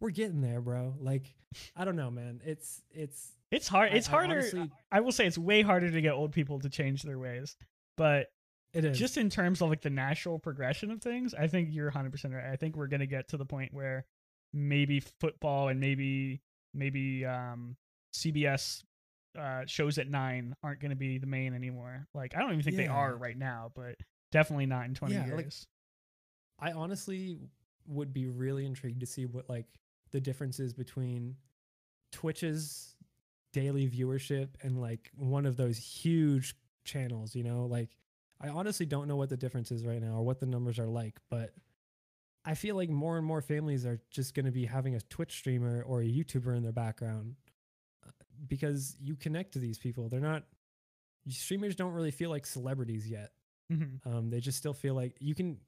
we're 0.00 0.10
getting 0.10 0.40
there 0.40 0.60
bro 0.60 0.94
like 1.00 1.34
i 1.76 1.84
don't 1.84 1.96
know 1.96 2.10
man 2.10 2.40
it's 2.44 2.82
it's 2.90 3.32
It's 3.50 3.66
hard. 3.66 3.90
I- 3.92 3.96
It's 3.96 4.08
I 4.08 4.10
harder. 4.12 4.32
honestly- 4.34 4.70
I 4.92 5.00
will 5.00 5.12
say 5.12 5.26
it's 5.26 5.38
way 5.38 5.62
harder 5.62 5.90
to 5.90 6.00
get 6.00 6.12
old 6.12 6.32
people 6.32 6.60
to 6.60 6.68
change 6.68 7.02
their 7.02 7.18
ways. 7.18 7.56
But 7.96 8.26
it 8.74 8.84
is 8.84 8.98
just 8.98 9.16
in 9.16 9.30
terms 9.30 9.62
of 9.62 9.70
like 9.70 9.80
the 9.80 9.88
natural 9.90 10.38
progression 10.38 10.90
of 10.90 11.00
things, 11.00 11.32
I 11.34 11.46
think 11.48 11.70
you're 11.72 11.90
100% 11.90 12.32
right. 12.34 12.52
I 12.52 12.56
think 12.56 12.76
we're 12.76 12.86
to 13.00 13.06
get 13.06 13.28
to 13.30 13.38
the 13.38 13.46
point 13.46 13.72
where 13.72 14.04
maybe 14.52 15.00
football 15.00 15.68
and 15.68 15.78
maybe 15.80 16.40
maybe 16.74 17.24
um 17.26 17.76
CBS 18.14 18.82
uh 19.38 19.62
shows 19.66 19.98
at 19.98 20.08
9 20.08 20.54
aren't 20.62 20.80
going 20.80 20.90
to 20.90 20.96
be 20.96 21.18
the 21.18 21.26
main 21.26 21.54
anymore. 21.54 22.06
Like 22.14 22.34
I 22.34 22.40
don't 22.40 22.50
even 22.52 22.62
think 22.62 22.76
they 22.76 22.86
are 22.86 23.14
right 23.16 23.36
now, 23.36 23.70
but 23.74 23.96
definitely 24.32 24.66
not 24.66 24.86
in 24.86 24.94
20 24.94 25.14
Yeah, 25.14 25.26
years. 25.26 25.36
like- 26.60 26.70
I 26.70 26.72
honestly 26.72 27.38
would 27.86 28.12
be 28.12 28.26
really 28.26 28.66
intrigued 28.66 29.00
to 29.00 29.06
see 29.06 29.26
what 29.26 29.48
like 29.48 29.66
the 30.10 30.20
differences 30.20 30.72
between 30.74 31.36
Twitch's 32.12 32.96
daily 33.52 33.88
viewership 33.88 34.48
and 34.62 34.80
like 34.80 35.10
one 35.16 35.46
of 35.46 35.56
those 35.56 35.76
huge 35.78 36.54
channels, 36.84 37.34
you 37.34 37.44
know? 37.44 37.66
Like 37.66 37.90
I 38.40 38.48
honestly 38.48 38.86
don't 38.86 39.08
know 39.08 39.16
what 39.16 39.28
the 39.28 39.36
difference 39.36 39.70
is 39.70 39.84
right 39.86 40.00
now 40.00 40.14
or 40.16 40.22
what 40.24 40.40
the 40.40 40.46
numbers 40.46 40.78
are 40.78 40.86
like, 40.86 41.18
but 41.30 41.52
I 42.50 42.54
feel 42.54 42.76
like 42.76 42.88
more 42.88 43.16
and 43.18 43.26
more 43.26 43.42
families 43.42 43.84
are 43.84 44.00
just 44.10 44.34
going 44.34 44.46
to 44.46 44.52
be 44.52 44.64
having 44.64 44.94
a 44.94 45.00
Twitch 45.02 45.32
streamer 45.32 45.82
or 45.82 46.00
a 46.00 46.04
YouTuber 46.06 46.56
in 46.56 46.62
their 46.62 46.72
background 46.72 47.34
uh, 48.06 48.10
because 48.46 48.96
you 49.00 49.16
connect 49.16 49.52
to 49.52 49.58
these 49.58 49.78
people. 49.78 50.08
They're 50.08 50.20
not 50.20 50.44
streamers 51.28 51.76
don't 51.76 51.92
really 51.92 52.10
feel 52.10 52.30
like 52.30 52.46
celebrities 52.46 53.06
yet. 53.06 53.32
Mhm. 53.70 54.06
Um, 54.06 54.30
they 54.30 54.40
just 54.40 54.56
still 54.56 54.72
feel 54.72 54.94
like 54.94 55.16
you 55.20 55.34
can. 55.34 55.58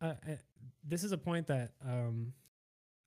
Uh, 0.00 0.14
uh, 0.28 0.36
this 0.82 1.04
is 1.04 1.12
a 1.12 1.18
point 1.18 1.46
that 1.46 1.74
um, 1.86 2.32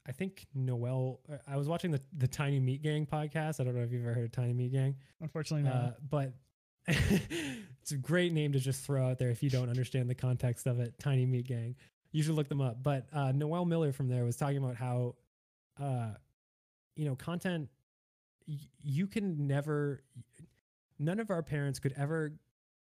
I 0.08 0.14
think 0.14 0.46
Noel. 0.54 1.20
uh, 1.30 1.38
I 1.46 1.58
was 1.58 1.68
watching 1.68 1.92
the 1.92 2.02
the 2.18 2.28
Tiny 2.30 2.60
Meat 2.62 2.82
Gang 2.82 3.06
podcast. 3.06 3.60
I 3.60 3.66
don't 3.66 3.76
know 3.76 3.82
if 3.84 3.92
you've 3.92 4.04
ever 4.06 4.14
heard 4.14 4.26
of 4.26 4.32
Tiny 4.32 4.54
Meat 4.54 4.72
Gang, 4.72 4.96
Unfortunately, 5.20 5.70
no. 5.70 5.76
uh, 5.76 5.92
but 6.10 6.34
it's 6.88 7.92
a 7.92 7.98
great 7.98 8.32
name 8.32 8.54
to 8.54 8.60
just 8.60 8.86
throw 8.86 9.06
out 9.10 9.20
there 9.20 9.30
if 9.32 9.44
you 9.44 9.50
don't 9.50 9.70
understand 9.70 10.10
the 10.10 10.16
context 10.16 10.66
of 10.68 10.80
it. 10.80 10.98
Tiny 11.00 11.26
Meat 11.26 11.48
Gang. 11.48 11.76
You 12.16 12.24
should 12.24 12.36
look 12.36 12.48
them 12.48 12.62
up. 12.62 12.82
But 12.82 13.08
uh, 13.12 13.34
Noel 13.34 13.66
Miller 13.66 13.92
from 13.92 14.08
there 14.08 14.24
was 14.24 14.38
talking 14.38 14.56
about 14.56 14.78
how, 14.78 15.16
uh, 15.78 16.12
you 16.96 17.04
know, 17.04 17.16
content. 17.18 17.68
Y- 18.48 18.56
you 18.82 19.06
can 19.06 19.48
never. 19.48 20.02
None 20.98 21.20
of 21.20 21.30
our 21.30 21.44
parents 21.44 21.78
could 21.78 21.94
ever 21.98 22.32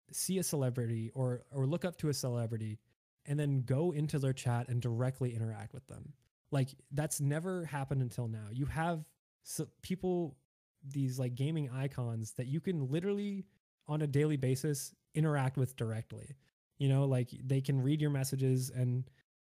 see 0.09 0.37
a 0.37 0.43
celebrity 0.43 1.11
or 1.13 1.43
or 1.53 1.65
look 1.65 1.83
up 1.83 1.97
to 1.97 2.07
a 2.07 2.13
celebrity 2.13 2.79
and 3.25 3.37
then 3.37 3.63
go 3.63 3.91
into 3.91 4.19
their 4.19 4.31
chat 4.31 4.69
and 4.69 4.81
directly 4.81 5.35
interact 5.35 5.73
with 5.73 5.85
them. 5.87 6.13
Like 6.51 6.69
that's 6.93 7.19
never 7.19 7.65
happened 7.65 8.01
until 8.01 8.29
now. 8.29 8.47
You 8.53 8.67
have 8.67 9.03
so 9.43 9.67
people 9.81 10.37
these 10.81 11.19
like 11.19 11.35
gaming 11.35 11.69
icons 11.69 12.31
that 12.37 12.47
you 12.47 12.61
can 12.61 12.89
literally 12.89 13.43
on 13.89 14.01
a 14.01 14.07
daily 14.07 14.37
basis 14.37 14.95
interact 15.13 15.57
with 15.57 15.75
directly. 15.75 16.37
You 16.77 16.87
know, 16.87 17.03
like 17.03 17.31
they 17.43 17.59
can 17.59 17.81
read 17.81 17.99
your 17.99 18.11
messages 18.11 18.69
and 18.73 19.03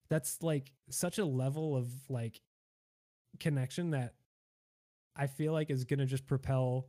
that's 0.10 0.42
like 0.42 0.72
such 0.90 1.18
a 1.18 1.26
level 1.26 1.76
of 1.76 1.90
like 2.10 2.40
connection 3.40 3.92
that 3.92 4.14
I 5.16 5.28
feel 5.28 5.54
like 5.54 5.70
is 5.70 5.84
going 5.86 6.00
to 6.00 6.06
just 6.06 6.26
propel 6.26 6.88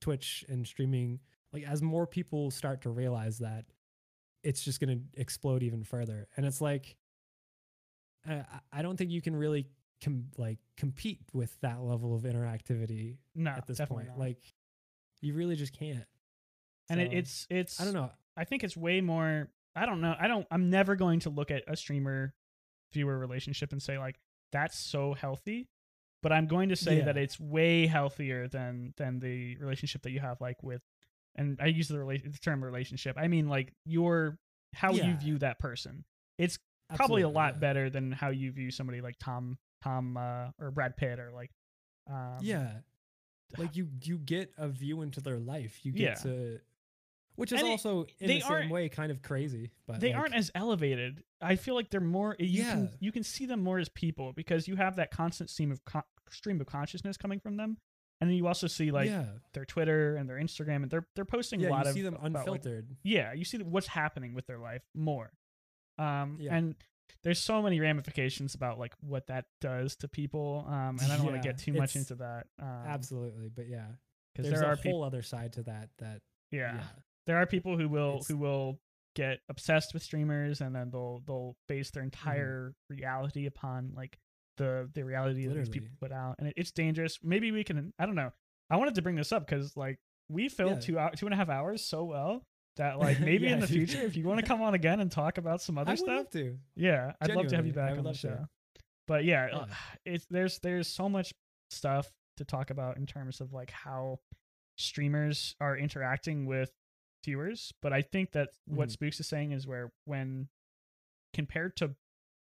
Twitch 0.00 0.44
and 0.48 0.66
streaming 0.66 1.20
like 1.52 1.62
as 1.64 1.82
more 1.82 2.06
people 2.06 2.50
start 2.50 2.82
to 2.82 2.90
realize 2.90 3.38
that 3.38 3.64
it's 4.42 4.62
just 4.62 4.80
going 4.80 4.98
to 4.98 5.20
explode 5.20 5.62
even 5.62 5.82
further. 5.84 6.28
And 6.36 6.44
it's 6.46 6.60
like 6.60 6.96
I- 8.28 8.44
I 8.72 8.82
don't 8.82 8.96
think 8.96 9.10
you 9.10 9.20
can 9.20 9.36
really 9.36 9.66
com- 10.02 10.30
like 10.38 10.58
compete 10.76 11.20
with 11.32 11.58
that 11.60 11.80
level 11.82 12.14
of 12.14 12.22
interactivity 12.22 13.18
no, 13.34 13.50
at 13.50 13.66
this 13.66 13.80
point. 13.80 14.08
not. 14.08 14.18
Like 14.18 14.38
you 15.20 15.34
really 15.34 15.56
just 15.56 15.72
can't. 15.78 16.04
and 16.88 17.00
it, 17.00 17.10
So, 17.10 17.16
it's 17.16 17.46
it's 17.50 17.80
I 17.80 17.84
don't 17.84 17.94
know. 17.94 18.10
I 18.36 18.44
think 18.44 18.64
it's 18.64 18.76
way 18.76 19.00
more. 19.00 19.48
I 19.76 19.86
don't 19.86 20.00
know. 20.00 20.14
I 20.18 20.26
don't. 20.28 20.46
I'm 20.50 20.70
never 20.70 20.96
going 20.96 21.20
to 21.20 21.30
look 21.30 21.50
at 21.50 21.62
a 21.66 21.76
streamer 21.76 22.34
viewer 22.94 23.18
relationship 23.18 23.72
and 23.72 23.82
say 23.82 23.98
like 23.98 24.16
that's 24.52 24.78
so 24.78 25.12
healthy. 25.12 25.68
But 26.22 26.32
I'm 26.32 26.46
going 26.46 26.70
to 26.70 26.76
say 26.76 27.02
that 27.02 27.18
it's 27.18 27.38
way 27.38 27.86
healthier 27.86 28.48
than 28.48 28.94
than 28.96 29.18
the 29.20 29.56
relationship 29.58 30.02
that 30.02 30.10
you 30.10 30.20
have 30.20 30.40
like 30.40 30.62
with, 30.62 30.80
and 31.36 31.58
I 31.60 31.66
use 31.66 31.88
the, 31.88 31.96
rela- 31.96 32.32
the 32.32 32.38
term 32.38 32.64
relationship. 32.64 33.16
I 33.18 33.28
mean 33.28 33.46
like 33.46 33.74
your 33.84 34.38
how 34.72 34.92
you 34.92 35.14
view 35.16 35.38
that 35.38 35.58
person. 35.58 36.04
It's 36.38 36.58
probably 36.94 37.22
a 37.22 37.28
lot 37.28 37.54
yeah. 37.54 37.60
better 37.60 37.90
than 37.90 38.10
how 38.12 38.30
you 38.30 38.52
view 38.52 38.70
somebody 38.70 39.02
like 39.02 39.16
Tom 39.20 39.58
Tom 39.82 40.16
uh, 40.16 40.46
or 40.58 40.70
Brad 40.70 40.96
Pitt 40.96 41.18
or 41.20 41.30
like. 41.30 41.50
Um, 42.10 42.38
yeah. 42.40 42.70
Like 43.58 43.76
you 43.76 43.88
you 44.02 44.18
get 44.18 44.52
a 44.56 44.68
view 44.68 45.02
into 45.02 45.20
their 45.20 45.38
life. 45.38 45.80
You 45.82 45.92
get 45.92 46.00
Yeah. 46.00 46.14
to 46.14 46.60
which 47.36 47.52
is 47.52 47.58
And 47.60 47.68
it- 47.68 47.72
also 47.72 48.06
in 48.20 48.28
they 48.28 48.38
the 48.40 48.46
same 48.46 48.68
way 48.70 48.88
kind 48.88 49.10
of 49.10 49.22
crazy. 49.22 49.70
But 49.86 50.00
they 50.00 50.08
like, 50.10 50.16
aren't 50.18 50.34
as 50.34 50.50
elevated. 50.54 51.22
I 51.40 51.56
feel 51.56 51.74
like 51.74 51.90
they're 51.90 52.00
more. 52.00 52.36
You 52.38 52.46
Yeah. 52.62 52.70
can 52.72 52.90
you 53.00 53.12
can 53.12 53.22
see 53.22 53.46
them 53.46 53.62
more 53.62 53.78
as 53.78 53.88
people 53.88 54.32
because 54.32 54.66
you 54.68 54.76
have 54.76 54.96
that 54.96 55.10
constant 55.10 55.50
stream 55.50 55.70
of 55.72 55.84
co- 55.84 56.02
stream 56.30 56.60
of 56.60 56.66
consciousness 56.66 57.16
coming 57.16 57.40
from 57.40 57.56
them, 57.56 57.76
and 58.20 58.30
then 58.30 58.36
you 58.36 58.46
also 58.46 58.66
see 58.66 58.90
like 58.90 59.08
yeah, 59.08 59.26
their 59.52 59.64
Twitter 59.64 60.16
and 60.16 60.28
their 60.28 60.36
Instagram, 60.36 60.82
and 60.82 60.90
they're 60.90 61.06
they're 61.14 61.24
posting 61.24 61.60
yeah. 61.60 61.68
a 61.68 61.70
lot 61.70 61.84
you 61.84 61.90
of 61.90 61.94
see 61.94 62.02
them 62.02 62.14
about, 62.14 62.32
like- 62.34 62.36
unfiltered. 62.40 62.96
yeah, 63.02 63.32
you 63.32 63.44
see 63.44 63.58
what's 63.58 63.88
happening 63.88 64.34
with 64.34 64.46
their 64.46 64.58
life 64.58 64.82
more. 64.94 65.32
Um, 65.98 66.38
Yeah. 66.40 66.56
and 66.56 66.74
there's 67.22 67.38
so 67.38 67.62
many 67.62 67.80
ramifications 67.80 68.54
about 68.54 68.78
like 68.78 68.94
what 69.00 69.26
that 69.28 69.46
does 69.60 69.96
to 69.96 70.08
people. 70.08 70.64
Um, 70.68 70.98
and 71.02 71.12
I 71.12 71.16
don't 71.16 71.26
want 71.26 71.40
to 71.42 71.46
get 71.46 71.58
too 71.58 71.72
much 71.72 71.96
into 71.96 72.14
that. 72.16 72.46
Um, 72.58 72.66
Absolutely, 72.86 73.48
but 73.48 73.68
yeah, 73.68 73.86
because 74.34 74.48
there's 74.50 74.60
there 74.60 74.68
a 74.68 74.72
are 74.72 74.76
whole 74.76 74.82
people. 74.82 75.02
other 75.04 75.22
side 75.22 75.52
to 75.54 75.62
that. 75.64 75.90
That 75.98 76.22
Yeah. 76.50 76.74
yeah, 76.76 76.82
there 77.26 77.36
are 77.38 77.46
people 77.46 77.76
who 77.78 77.88
will 77.88 78.14
It's- 78.16 78.28
who 78.28 78.36
will 78.36 78.78
get 79.14 79.38
obsessed 79.48 79.94
with 79.94 80.02
streamers 80.02 80.60
and 80.60 80.74
then 80.74 80.90
they'll 80.90 81.22
they'll 81.26 81.56
base 81.68 81.88
Mm-hmm. 81.90 81.94
their 81.98 82.04
entire 82.04 82.74
reality 82.90 83.46
upon 83.46 83.92
like 83.94 84.18
the 84.56 84.88
the 84.94 85.04
reality 85.04 85.46
that 85.46 85.54
these 85.54 85.68
people 85.68 85.88
put 86.00 86.10
out 86.12 86.36
and 86.38 86.48
it, 86.48 86.54
it's 86.56 86.70
dangerous 86.72 87.18
maybe 87.22 87.50
we 87.52 87.62
can 87.64 87.92
i 87.98 88.06
don't 88.06 88.14
know 88.16 88.32
I 88.70 88.76
wanted 88.76 88.94
to 88.96 89.02
bring 89.02 89.14
this 89.16 89.30
up 89.30 89.46
because 89.46 89.76
like 89.76 89.98
we 90.30 90.48
filled 90.48 90.72
Yeah. 90.74 90.80
two 90.80 90.98
hour, 90.98 91.10
two 91.14 91.26
and 91.26 91.34
a 91.34 91.36
half 91.36 91.48
hours 91.50 91.84
so 91.84 92.04
well 92.04 92.42
that 92.76 92.98
like 92.98 93.20
maybe 93.30 93.46
Yeah, 93.46 93.52
in 93.54 93.60
the 93.60 93.66
future 93.68 94.00
if 94.00 94.16
you 94.16 94.24
want 94.24 94.40
to 94.40 94.46
come 94.46 94.62
on 94.62 94.74
again 94.74 94.98
and 95.00 95.10
talk 95.12 95.38
about 95.38 95.60
some 95.62 95.76
other 95.78 95.92
I 95.92 95.94
stuff, 95.96 96.08
love 96.08 96.30
to. 96.30 96.58
yeah, 96.74 97.12
I'd 97.20 97.30
love 97.34 97.46
to 97.48 97.56
have 97.56 97.66
you 97.66 97.72
back 97.72 97.90
on 97.92 97.96
the 97.98 98.02
love 98.04 98.14
to. 98.14 98.20
show. 98.20 98.46
But 99.06 99.24
yeah, 99.24 99.48
Yeah. 99.48 99.56
uh, 99.58 99.66
it's 100.06 100.26
there's 100.30 100.58
there's 100.60 100.88
so 100.88 101.08
much 101.08 101.32
stuff 101.70 102.10
to 102.38 102.44
talk 102.44 102.70
about 102.70 102.96
in 102.96 103.06
terms 103.06 103.40
of 103.40 103.52
like 103.52 103.70
how 103.70 104.18
streamers 104.78 105.54
are 105.60 105.76
interacting 105.76 106.46
with 106.46 106.70
viewers. 107.24 107.72
But 107.82 107.92
I 107.92 108.02
think 108.02 108.32
that 108.32 108.50
what 108.66 108.88
Mhm. 108.88 108.92
Spooks 108.92 109.20
is 109.20 109.26
saying 109.28 109.52
is 109.52 109.66
where 109.66 109.92
when 110.04 110.48
compared 111.32 111.76
to 111.78 111.94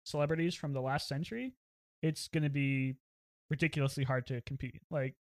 celebrities 0.04 0.54
from 0.54 0.72
the 0.72 0.80
last 0.80 1.06
century, 1.08 1.54
it's 2.02 2.28
going 2.28 2.42
to 2.44 2.50
be 2.50 2.96
ridiculously 3.50 4.04
hard 4.04 4.26
to 4.28 4.40
compete. 4.42 4.80
Like 4.90 5.16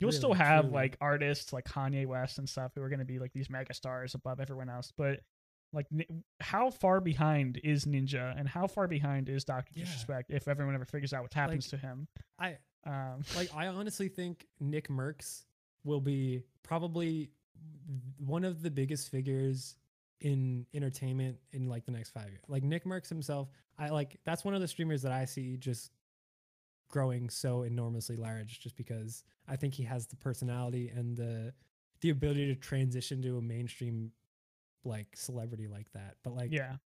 you'll 0.00 0.12
still 0.12 0.34
have 0.34 0.64
truly. 0.66 0.74
like 0.74 0.96
artists 1.00 1.52
like 1.52 1.64
Kanye 1.64 2.06
West 2.06 2.38
and 2.38 2.48
stuff 2.48 2.72
who 2.74 2.82
are 2.82 2.88
going 2.88 2.98
to 3.00 3.04
be 3.04 3.18
like 3.18 3.32
these 3.32 3.50
mega 3.50 3.74
stars 3.74 4.14
above 4.14 4.40
everyone 4.40 4.68
else, 4.68 4.92
but 4.96 5.20
like 5.72 5.86
how 6.40 6.70
far 6.70 7.00
behind 7.00 7.58
is 7.64 7.84
Ninja 7.86 8.38
and 8.38 8.48
how 8.48 8.66
far 8.66 8.86
behind 8.88 9.28
is 9.28 9.44
Doctor 9.44 9.72
Yeah. 9.74 9.84
Disrespect 9.84 10.30
if 10.30 10.48
everyone 10.48 10.74
ever 10.74 10.84
figures 10.84 11.12
out 11.12 11.22
what 11.22 11.34
happens 11.34 11.68
to 11.68 11.76
him? 11.76 12.08
I 12.38 12.58
Um, 12.84 13.22
like 13.34 13.52
I 13.54 13.66
honestly 13.66 14.08
think 14.08 14.46
NickMercs 14.62 15.44
will 15.82 16.00
be 16.00 16.44
probably 16.62 17.30
one 18.18 18.44
of 18.44 18.62
the 18.62 18.70
biggest 18.70 19.10
figures 19.10 19.76
in 20.20 20.66
entertainment 20.74 21.38
in 21.52 21.68
like 21.68 21.84
the 21.84 21.92
next 21.92 22.10
five 22.10 22.28
years. 22.28 22.42
Like 22.48 22.62
NickMercs 22.62 23.08
himself, 23.08 23.48
I 23.78 23.90
like 23.90 24.18
that's 24.24 24.44
one 24.44 24.54
of 24.54 24.60
the 24.60 24.68
streamers 24.68 25.02
that 25.02 25.12
I 25.12 25.24
see 25.24 25.56
just 25.56 25.90
growing 26.88 27.28
so 27.28 27.62
enormously 27.62 28.16
large 28.16 28.60
just 28.60 28.76
because 28.76 29.24
I 29.48 29.56
think 29.56 29.74
he 29.74 29.82
has 29.84 30.06
the 30.06 30.16
personality 30.16 30.90
and 30.94 31.16
the 31.16 31.52
the 32.00 32.10
ability 32.10 32.46
to 32.46 32.54
transition 32.54 33.22
to 33.22 33.38
a 33.38 33.42
mainstream 33.42 34.12
like 34.84 35.08
celebrity 35.14 35.66
like 35.66 35.90
that. 35.92 36.16
But 36.22 36.34
like 36.34 36.52
yeah, 36.52 36.76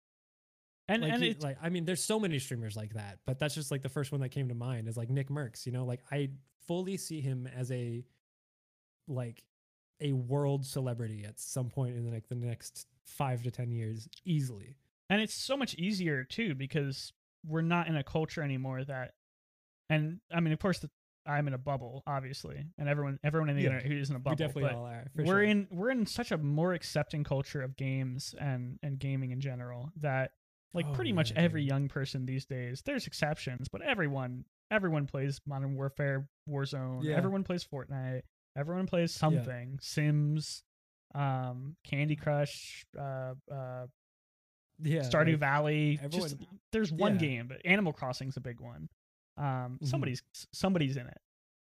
and 0.88 1.02
like, 1.02 1.12
and 1.12 1.22
he- 1.22 1.34
like 1.34 1.58
I 1.62 1.68
mean, 1.68 1.84
there's 1.84 2.02
so 2.02 2.18
many 2.18 2.38
streamers 2.38 2.76
like 2.76 2.94
that, 2.94 3.18
but 3.26 3.38
that's 3.38 3.54
just 3.54 3.70
like 3.70 3.82
the 3.82 3.88
first 3.88 4.12
one 4.12 4.20
that 4.22 4.30
came 4.30 4.48
to 4.48 4.54
mind 4.54 4.88
is 4.88 4.96
like 4.96 5.08
NickMercs. 5.08 5.66
You 5.66 5.72
know, 5.72 5.84
like 5.84 6.00
I 6.10 6.30
fully 6.66 6.96
see 6.96 7.20
him 7.20 7.46
as 7.46 7.70
a 7.70 8.04
like 9.06 9.42
a 10.00 10.12
world 10.12 10.64
celebrity 10.66 11.24
at 11.26 11.38
some 11.40 11.68
point 11.70 11.96
in 11.96 12.04
the, 12.04 12.10
like 12.10 12.28
the 12.28 12.34
next 12.34 12.86
five 13.06 13.42
to 13.42 13.50
ten 13.50 13.70
years, 13.70 14.08
easily. 14.24 14.76
and 15.08 15.20
it's 15.20 15.34
so 15.34 15.56
much 15.56 15.74
easier 15.74 16.24
too 16.24 16.54
because 16.54 17.12
we're 17.46 17.60
not 17.62 17.88
in 17.88 17.96
a 17.96 18.04
culture 18.04 18.42
anymore 18.42 18.84
that 18.84 19.12
and 19.88 20.20
i 20.32 20.40
mean 20.40 20.52
of 20.52 20.58
course 20.58 20.78
the, 20.80 20.90
i'm 21.26 21.48
in 21.48 21.54
a 21.54 21.58
bubble 21.58 22.02
obviously 22.06 22.62
and 22.78 22.88
everyone 22.88 23.18
everyone 23.24 23.48
in 23.48 23.56
the 23.56 23.62
Yeah, 23.62 23.68
internet 23.70 23.90
who 23.92 23.98
is 23.98 24.10
in 24.10 24.16
a 24.16 24.18
bubble 24.18 24.36
We 24.38 24.46
definitely 24.46 24.70
all 24.78 24.84
are. 24.86 25.10
We're 25.16 25.24
sure. 25.24 25.42
in 25.42 25.66
we're 25.70 25.90
in 25.90 26.06
such 26.06 26.30
a 26.32 26.38
more 26.38 26.74
accepting 26.74 27.24
culture 27.24 27.62
of 27.62 27.76
games 27.76 28.34
and 28.38 28.78
and 28.82 28.98
gaming 28.98 29.30
in 29.30 29.40
general 29.40 29.90
that 30.00 30.32
like 30.74 30.86
Oh, 30.88 30.92
pretty 30.92 31.12
much 31.12 31.32
every 31.34 31.62
dude. 31.62 31.70
young 31.70 31.88
person 31.88 32.26
these 32.26 32.44
days 32.44 32.82
there's 32.84 33.06
exceptions 33.06 33.68
but 33.68 33.80
everyone 33.82 34.44
everyone 34.70 35.06
plays 35.06 35.40
modern 35.46 35.74
warfare 35.74 36.28
warzone 36.48 37.02
Yeah. 37.02 37.16
everyone 37.16 37.42
plays 37.42 37.64
fortnite 37.66 38.22
everyone 38.56 38.86
plays 38.86 39.12
something 39.14 39.78
sims 39.80 40.62
um 41.14 41.76
candy 41.84 42.16
crush 42.16 42.84
uh 42.98 43.34
uh 43.52 43.86
yeah, 44.82 45.00
Stardew 45.02 45.32
like, 45.32 45.40
Valley. 45.40 45.98
everyone- 46.02 46.28
just 46.30 46.40
there's 46.72 46.90
one 46.90 47.14
yeah. 47.14 47.18
game, 47.20 47.48
but 47.48 47.60
Animal 47.66 47.92
Crossing's 47.92 48.38
a 48.38 48.40
big 48.40 48.60
one. 48.60 48.88
Um, 49.36 49.78
Mhm. 49.82 49.86
somebody's 49.86 50.22
somebody's 50.54 50.96
in 50.96 51.06
it 51.06 51.18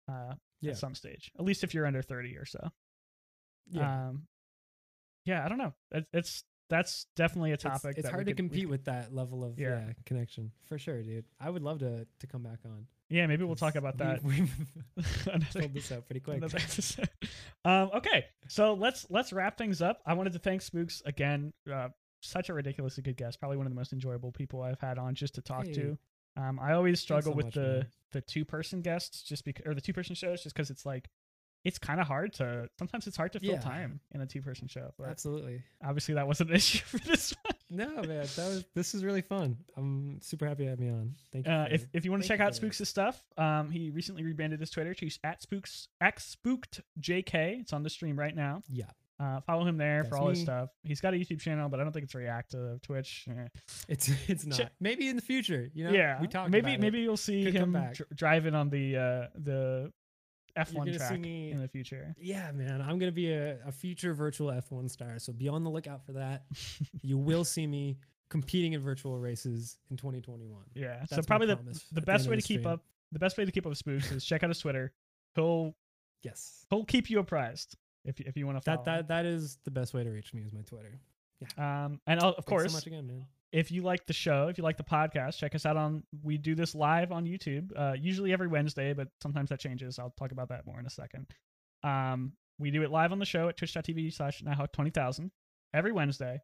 uh, 0.08 0.35
Yeah, 0.61 0.72
at 0.74 0.77
some 0.77 0.93
stage. 0.93 1.32
At 1.40 1.43
least 1.43 1.64
if 1.64 1.74
you're 1.74 1.88
under 1.88 2.03
thirty 2.03 2.38
or 2.38 2.45
so. 2.45 2.59
yeah. 3.72 4.09
Um, 4.09 4.27
yeah, 5.25 5.43
I 5.43 5.49
don't 5.49 5.58
know. 5.58 5.74
It's, 5.91 6.08
it's 6.14 6.43
that's 6.69 7.08
definitely 7.16 7.51
a 7.51 7.58
topic. 7.58 7.98
It's, 7.98 8.03
that 8.03 8.11
hard 8.11 8.27
to 8.27 8.32
could- 8.33 8.38
compete 8.38 8.64
could- 8.66 8.69
with 8.69 8.85
that 8.85 9.11
level 9.11 9.43
of 9.43 9.58
Yeah. 9.59 9.88
yeah. 9.88 9.93
connection 10.06 10.51
for 10.67 10.77
sure, 10.77 11.01
dude. 11.01 11.25
I 11.40 11.49
would 11.49 11.64
love 11.64 11.80
to 11.80 12.06
to 12.19 12.27
come 12.27 12.43
back 12.43 12.59
on. 12.64 12.85
Yeah, 13.09 13.25
maybe 13.27 13.43
we'll 13.43 13.55
talk 13.55 13.75
about 13.75 13.97
that. 13.97 14.23
We've 14.23 14.51
another- 15.27 15.45
filled 15.45 15.73
this 15.73 15.91
out 15.91 16.05
pretty 16.07 16.19
quick. 16.19 16.43
um, 17.65 17.89
okay, 17.95 18.25
so 18.47 18.73
let's 18.73 19.05
let's 19.09 19.33
wrap 19.33 19.57
things 19.57 19.81
up. 19.81 19.99
I 20.05 20.13
wanted 20.13 20.33
to 20.33 20.39
thank 20.39 20.61
Spooks 20.61 21.01
again. 21.05 21.53
Uh, 21.71 21.89
such 22.21 22.49
a 22.49 22.53
ridiculously 22.53 23.01
good 23.03 23.17
guest. 23.17 23.39
Probably 23.39 23.57
one 23.57 23.65
of 23.65 23.71
the 23.71 23.75
most 23.77 23.93
enjoyable 23.93 24.31
people 24.31 24.61
I've 24.61 24.79
had 24.79 24.97
on 24.99 25.15
just 25.15 25.35
to 25.35 25.41
talk 25.41 25.65
Hey. 25.65 25.73
to. 25.73 25.97
Um, 26.38 26.59
I 26.61 26.73
always 26.73 26.99
struggle 26.99 27.31
so 27.31 27.35
with 27.35 27.45
much, 27.47 27.53
the 27.55 27.61
man. 27.61 27.88
the 28.11 28.21
two 28.21 28.45
person 28.45 28.81
guests 28.81 29.23
just 29.23 29.43
because 29.43 29.65
or 29.65 29.73
the 29.73 29.81
two 29.81 29.93
person 29.93 30.15
shows 30.15 30.43
just 30.43 30.55
because 30.55 30.69
it's 30.69 30.85
like 30.85 31.09
it's 31.65 31.77
kind 31.79 31.99
of 31.99 32.07
hard 32.07 32.31
to 32.33 32.69
sometimes 32.77 33.07
it's 33.07 33.17
hard 33.17 33.33
to 33.33 33.39
fill 33.39 33.51
Yeah. 33.51 33.59
time 33.59 33.99
in 34.11 34.21
a 34.21 34.25
two 34.25 34.41
person 34.41 34.67
show. 34.67 34.93
But 34.97 35.09
Absolutely. 35.09 35.63
obviously 35.83 36.13
that 36.13 36.27
wasn't 36.27 36.51
an 36.51 36.55
issue 36.57 36.83
for 36.85 36.99
this 36.99 37.33
one. 37.43 37.55
No, 37.69 37.88
man, 38.01 38.06
that 38.06 38.38
was 38.38 38.65
this 38.75 38.95
is 38.95 39.03
really 39.06 39.22
fun. 39.22 39.57
I'm 39.77 40.19
super 40.22 40.48
happy 40.48 40.64
to 40.64 40.72
have 40.72 40.80
me 40.80 40.89
on. 40.89 41.15
Thank 41.31 41.45
you. 41.48 41.53
Uh, 41.53 41.67
if 41.69 41.85
if 41.93 42.03
you 42.06 42.11
want 42.11 42.23
to 42.23 42.27
check 42.27 42.39
out 42.39 42.49
for. 42.49 42.56
Spooks' 42.56 42.88
stuff, 42.89 43.22
um, 43.38 43.69
he 43.69 43.89
recently 43.91 44.23
rebranded 44.23 44.59
his 44.59 44.69
Twitter 44.72 44.93
to 44.95 45.09
at 45.23 45.41
Spooks 45.41 45.88
at 46.01 46.19
Spooked 46.19 46.81
JK. 46.99 47.59
It's 47.61 47.73
on 47.73 47.83
the 47.83 47.89
stream 47.89 48.17
right 48.17 48.35
now. 48.35 48.64
yeah, 48.69 48.85
Uh, 49.19 49.39
follow 49.41 49.65
him 49.65 49.77
there 49.77 50.03
for 50.03 50.11
That's 50.11 50.22
all 50.22 50.30
his 50.30 50.41
stuff. 50.41 50.69
He's 50.83 50.99
got 51.01 51.14
a 51.14 51.17
YouTube 51.17 51.39
channel, 51.41 51.69
but 51.69 51.80
I 51.80 51.83
don't 51.83 51.91
think 51.93 52.06
it's 52.06 52.14
very 52.14 52.27
active. 52.27 52.81
Twitch, 52.81 53.27
eh. 53.30 53.48
it's 53.88 54.09
it's 54.27 54.45
not. 54.45 54.57
Check- 54.57 54.72
maybe 54.80 55.07
in 55.07 55.15
the 55.15 55.22
future, 55.22 55.69
you 55.73 55.83
know. 55.83 55.91
yeah. 55.91 56.19
we 56.19 56.27
talked. 56.27 56.49
maybe 56.49 56.72
about 56.72 56.80
it. 56.80 56.81
maybe 56.81 56.99
you'll 57.01 57.17
see 57.17 57.43
Could 57.45 57.53
him 57.53 57.73
dr- 57.73 58.09
driving 58.15 58.56
on 58.56 58.69
the 58.69 58.98
uh, 58.98 59.27
the 59.35 59.91
F1 60.57 60.97
track 60.97 61.19
me- 61.19 61.51
in 61.51 61.59
the 61.61 61.67
future. 61.67 62.15
Yeah, 62.19 62.51
man, 62.51 62.81
I'm 62.81 62.99
gonna 62.99 63.11
be 63.11 63.31
a, 63.31 63.57
a 63.65 63.71
future 63.71 64.13
virtual 64.13 64.47
F1 64.51 64.89
star, 64.89 65.19
so 65.19 65.31
be 65.33 65.47
on 65.47 65.63
the 65.63 65.69
lookout 65.69 66.05
for 66.05 66.13
that. 66.13 66.43
you 67.01 67.17
will 67.17 67.43
see 67.45 67.67
me 67.67 67.97
competing 68.29 68.73
in 68.73 68.81
virtual 68.81 69.17
races 69.17 69.77
in 69.89 69.97
2021. 69.97 70.61
yeah. 70.75 71.03
so 71.05 71.15
That's 71.15 71.27
my 71.29 71.37
probably 71.37 71.47
the 71.55 71.81
the 71.91 72.01
best 72.01 72.27
way 72.29 72.35
to 72.35 72.41
keep 72.41 72.61
stream. 72.61 72.73
up 72.73 72.83
the 73.11 73.19
best 73.19 73.37
way 73.37 73.45
to 73.45 73.51
keep 73.51 73.65
up 73.65 73.69
with 73.71 73.77
Spooks 73.79 74.11
is 74.11 74.23
check 74.23 74.43
out 74.43 74.49
his 74.49 74.59
Twitter. 74.59 74.91
He'll 75.35 75.75
Yes, 76.21 76.65
he'll 76.69 76.83
keep 76.85 77.09
you 77.09 77.19
apprised 77.19 77.75
if 78.05 78.19
you- 78.19 78.25
if 78.27 78.35
you 78.37 78.45
want 78.45 78.57
to 78.57 78.61
follow. 78.61 78.83
that 78.85 79.07
that 79.07 79.23
that 79.23 79.25
is 79.25 79.57
the 79.63 79.71
best 79.71 79.93
way 79.93 80.03
to 80.03 80.09
reach 80.09 80.33
me 80.33 80.41
is 80.43 80.51
my 80.53 80.61
Twitter. 80.61 80.99
Yeah. 81.57 81.85
um 81.85 82.01
and 82.05 82.21
uh, 82.21 82.27
of 82.29 82.35
Thanks 82.35 82.49
course 82.49 82.71
so 82.71 82.77
much 82.77 82.85
again, 82.87 83.07
man. 83.07 83.25
If 83.51 83.71
you 83.71 83.81
like 83.81 84.05
the 84.05 84.13
show, 84.13 84.47
if 84.47 84.57
you 84.57 84.63
like 84.63 84.77
the 84.77 84.83
podcast, 84.83 85.37
check 85.37 85.55
us 85.55 85.65
out 85.65 85.77
on. 85.77 86.03
We 86.23 86.37
do 86.37 86.55
this 86.55 86.75
live 86.75 87.11
on 87.11 87.25
YouTube, 87.25 87.71
uh, 87.75 87.93
usually 87.99 88.31
every 88.31 88.47
Wednesday, 88.47 88.93
but 88.93 89.07
sometimes 89.21 89.49
that 89.49 89.59
changes. 89.59 89.97
I'll 89.97 90.13
talk 90.17 90.31
about 90.31 90.49
that 90.49 90.65
more 90.65 90.79
in 90.79 90.85
a 90.85 90.89
second. 90.89 91.27
Um, 91.83 92.33
we 92.59 92.71
do 92.71 92.83
it 92.83 92.91
live 92.91 93.11
on 93.11 93.19
the 93.19 93.25
show 93.25 93.49
at 93.49 93.57
twitch.tv 93.57 94.13
slash 94.13 94.43
nighthawk20000 94.43 95.31
every 95.73 95.91
Wednesday. 95.91 96.41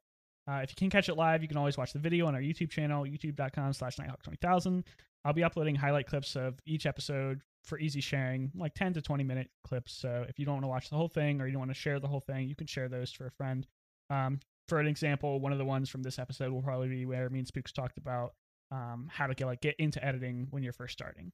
Uh, 0.48 0.62
if 0.64 0.70
you 0.70 0.76
can 0.76 0.90
catch 0.90 1.10
it 1.10 1.16
live, 1.16 1.42
you 1.42 1.48
can 1.48 1.58
always 1.58 1.78
watch 1.78 1.94
the 1.94 2.00
video 2.00 2.28
on 2.28 2.36
our 2.36 2.42
YouTube 2.42 2.70
channel, 2.70 3.04
youtube.com 3.04 3.74
slash 3.74 3.98
nighthawk20000. 3.98 4.84
I'll 5.26 5.34
be 5.34 5.44
uploading 5.44 5.76
highlight 5.76 6.08
clips 6.08 6.36
of 6.36 6.60
each 6.66 6.86
episode 6.86 7.42
for 7.64 7.80
easy 7.80 8.00
sharing, 8.00 8.52
like 8.56 8.76
10 8.76 8.94
to 8.94 9.02
20 9.02 9.24
minute 9.24 9.50
clips. 9.64 9.92
So 9.92 10.26
if 10.30 10.38
you 10.40 10.46
don't 10.46 10.56
want 10.56 10.66
to 10.66 10.70
watch 10.70 10.90
the 10.90 10.96
whole 10.96 11.08
thing 11.08 11.42
or 11.42 11.48
you 11.48 11.52
don't 11.52 11.62
want 11.62 11.72
to 11.72 11.80
share 11.80 12.00
the 12.00 12.08
whole 12.08 12.20
thing, 12.20 12.48
you 12.48 12.56
can 12.56 12.68
share 12.68 12.88
those 12.88 13.12
for 13.12 13.26
a 13.26 13.32
friend. 13.32 13.66
Um, 14.12 14.40
for 14.68 14.80
an 14.80 14.88
example, 14.88 15.40
one 15.40 15.52
of 15.52 15.58
the 15.58 15.66
ones 15.66 15.90
from 15.90 16.04
this 16.04 16.20
episode 16.20 16.52
will 16.52 16.62
probably 16.62 16.90
be 16.90 17.06
where 17.06 17.30
me 17.30 17.40
and 17.40 17.48
Spooks 17.48 17.72
talked 17.72 17.98
about 17.98 18.34
um, 18.72 19.08
how 19.12 19.28
to 19.28 19.36
get 19.36 19.46
like 19.46 19.62
get 19.62 19.76
into 19.78 20.04
editing 20.04 20.48
when 20.50 20.64
you're 20.64 20.74
first 20.74 20.94
starting. 20.94 21.32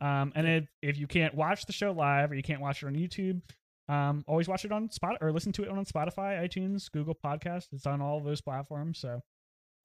Um, 0.00 0.32
and 0.34 0.46
if, 0.46 0.68
if 0.82 0.98
you 0.98 1.06
can't 1.06 1.34
watch 1.34 1.64
the 1.64 1.72
show 1.72 1.92
live 1.92 2.30
or 2.30 2.34
you 2.34 2.42
can't 2.42 2.60
watch 2.60 2.82
it 2.82 2.86
on 2.86 2.94
YouTube, 2.94 3.40
um, 3.88 4.24
always 4.26 4.48
watch 4.48 4.64
it 4.64 4.72
on 4.72 4.90
Spot 4.90 5.16
or 5.20 5.32
listen 5.32 5.52
to 5.52 5.62
it 5.62 5.68
on 5.68 5.84
Spotify, 5.84 6.42
iTunes, 6.42 6.90
Google 6.90 7.14
Podcasts. 7.14 7.68
It's 7.72 7.86
on 7.86 8.02
all 8.02 8.20
those 8.20 8.40
platforms. 8.40 8.98
So 8.98 9.22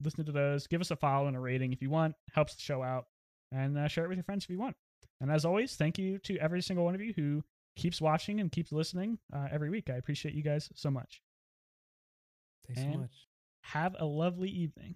listen 0.03 0.25
to 0.25 0.31
those. 0.31 0.67
Give 0.67 0.81
us 0.81 0.91
a 0.91 0.95
follow 0.95 1.27
and 1.27 1.37
a 1.37 1.39
rating 1.39 1.71
if 1.71 1.81
you 1.81 1.89
want. 1.89 2.15
Helps 2.33 2.55
the 2.55 2.61
show 2.61 2.83
out. 2.83 3.05
And 3.53 3.77
uh, 3.77 3.87
share 3.87 4.05
it 4.05 4.07
with 4.07 4.17
your 4.17 4.23
friends 4.23 4.45
if 4.45 4.49
you 4.49 4.59
want. 4.59 4.75
And 5.19 5.29
as 5.31 5.45
always, 5.45 5.75
thank 5.75 5.97
you 5.97 6.17
to 6.19 6.37
every 6.37 6.61
single 6.61 6.85
one 6.85 6.95
of 6.95 7.01
you 7.01 7.13
who 7.13 7.43
keeps 7.75 8.01
watching 8.01 8.39
and 8.39 8.51
keeps 8.51 8.71
listening 8.71 9.19
uh, 9.33 9.47
every 9.51 9.69
week. 9.69 9.89
I 9.89 9.95
appreciate 9.95 10.33
you 10.33 10.41
guys 10.41 10.69
so 10.73 10.89
much. 10.89 11.21
Thanks 12.75 12.83
so 12.83 12.89
much. 12.89 13.27
Have 13.61 13.95
a 13.99 14.05
lovely 14.05 14.49
evening. 14.49 14.95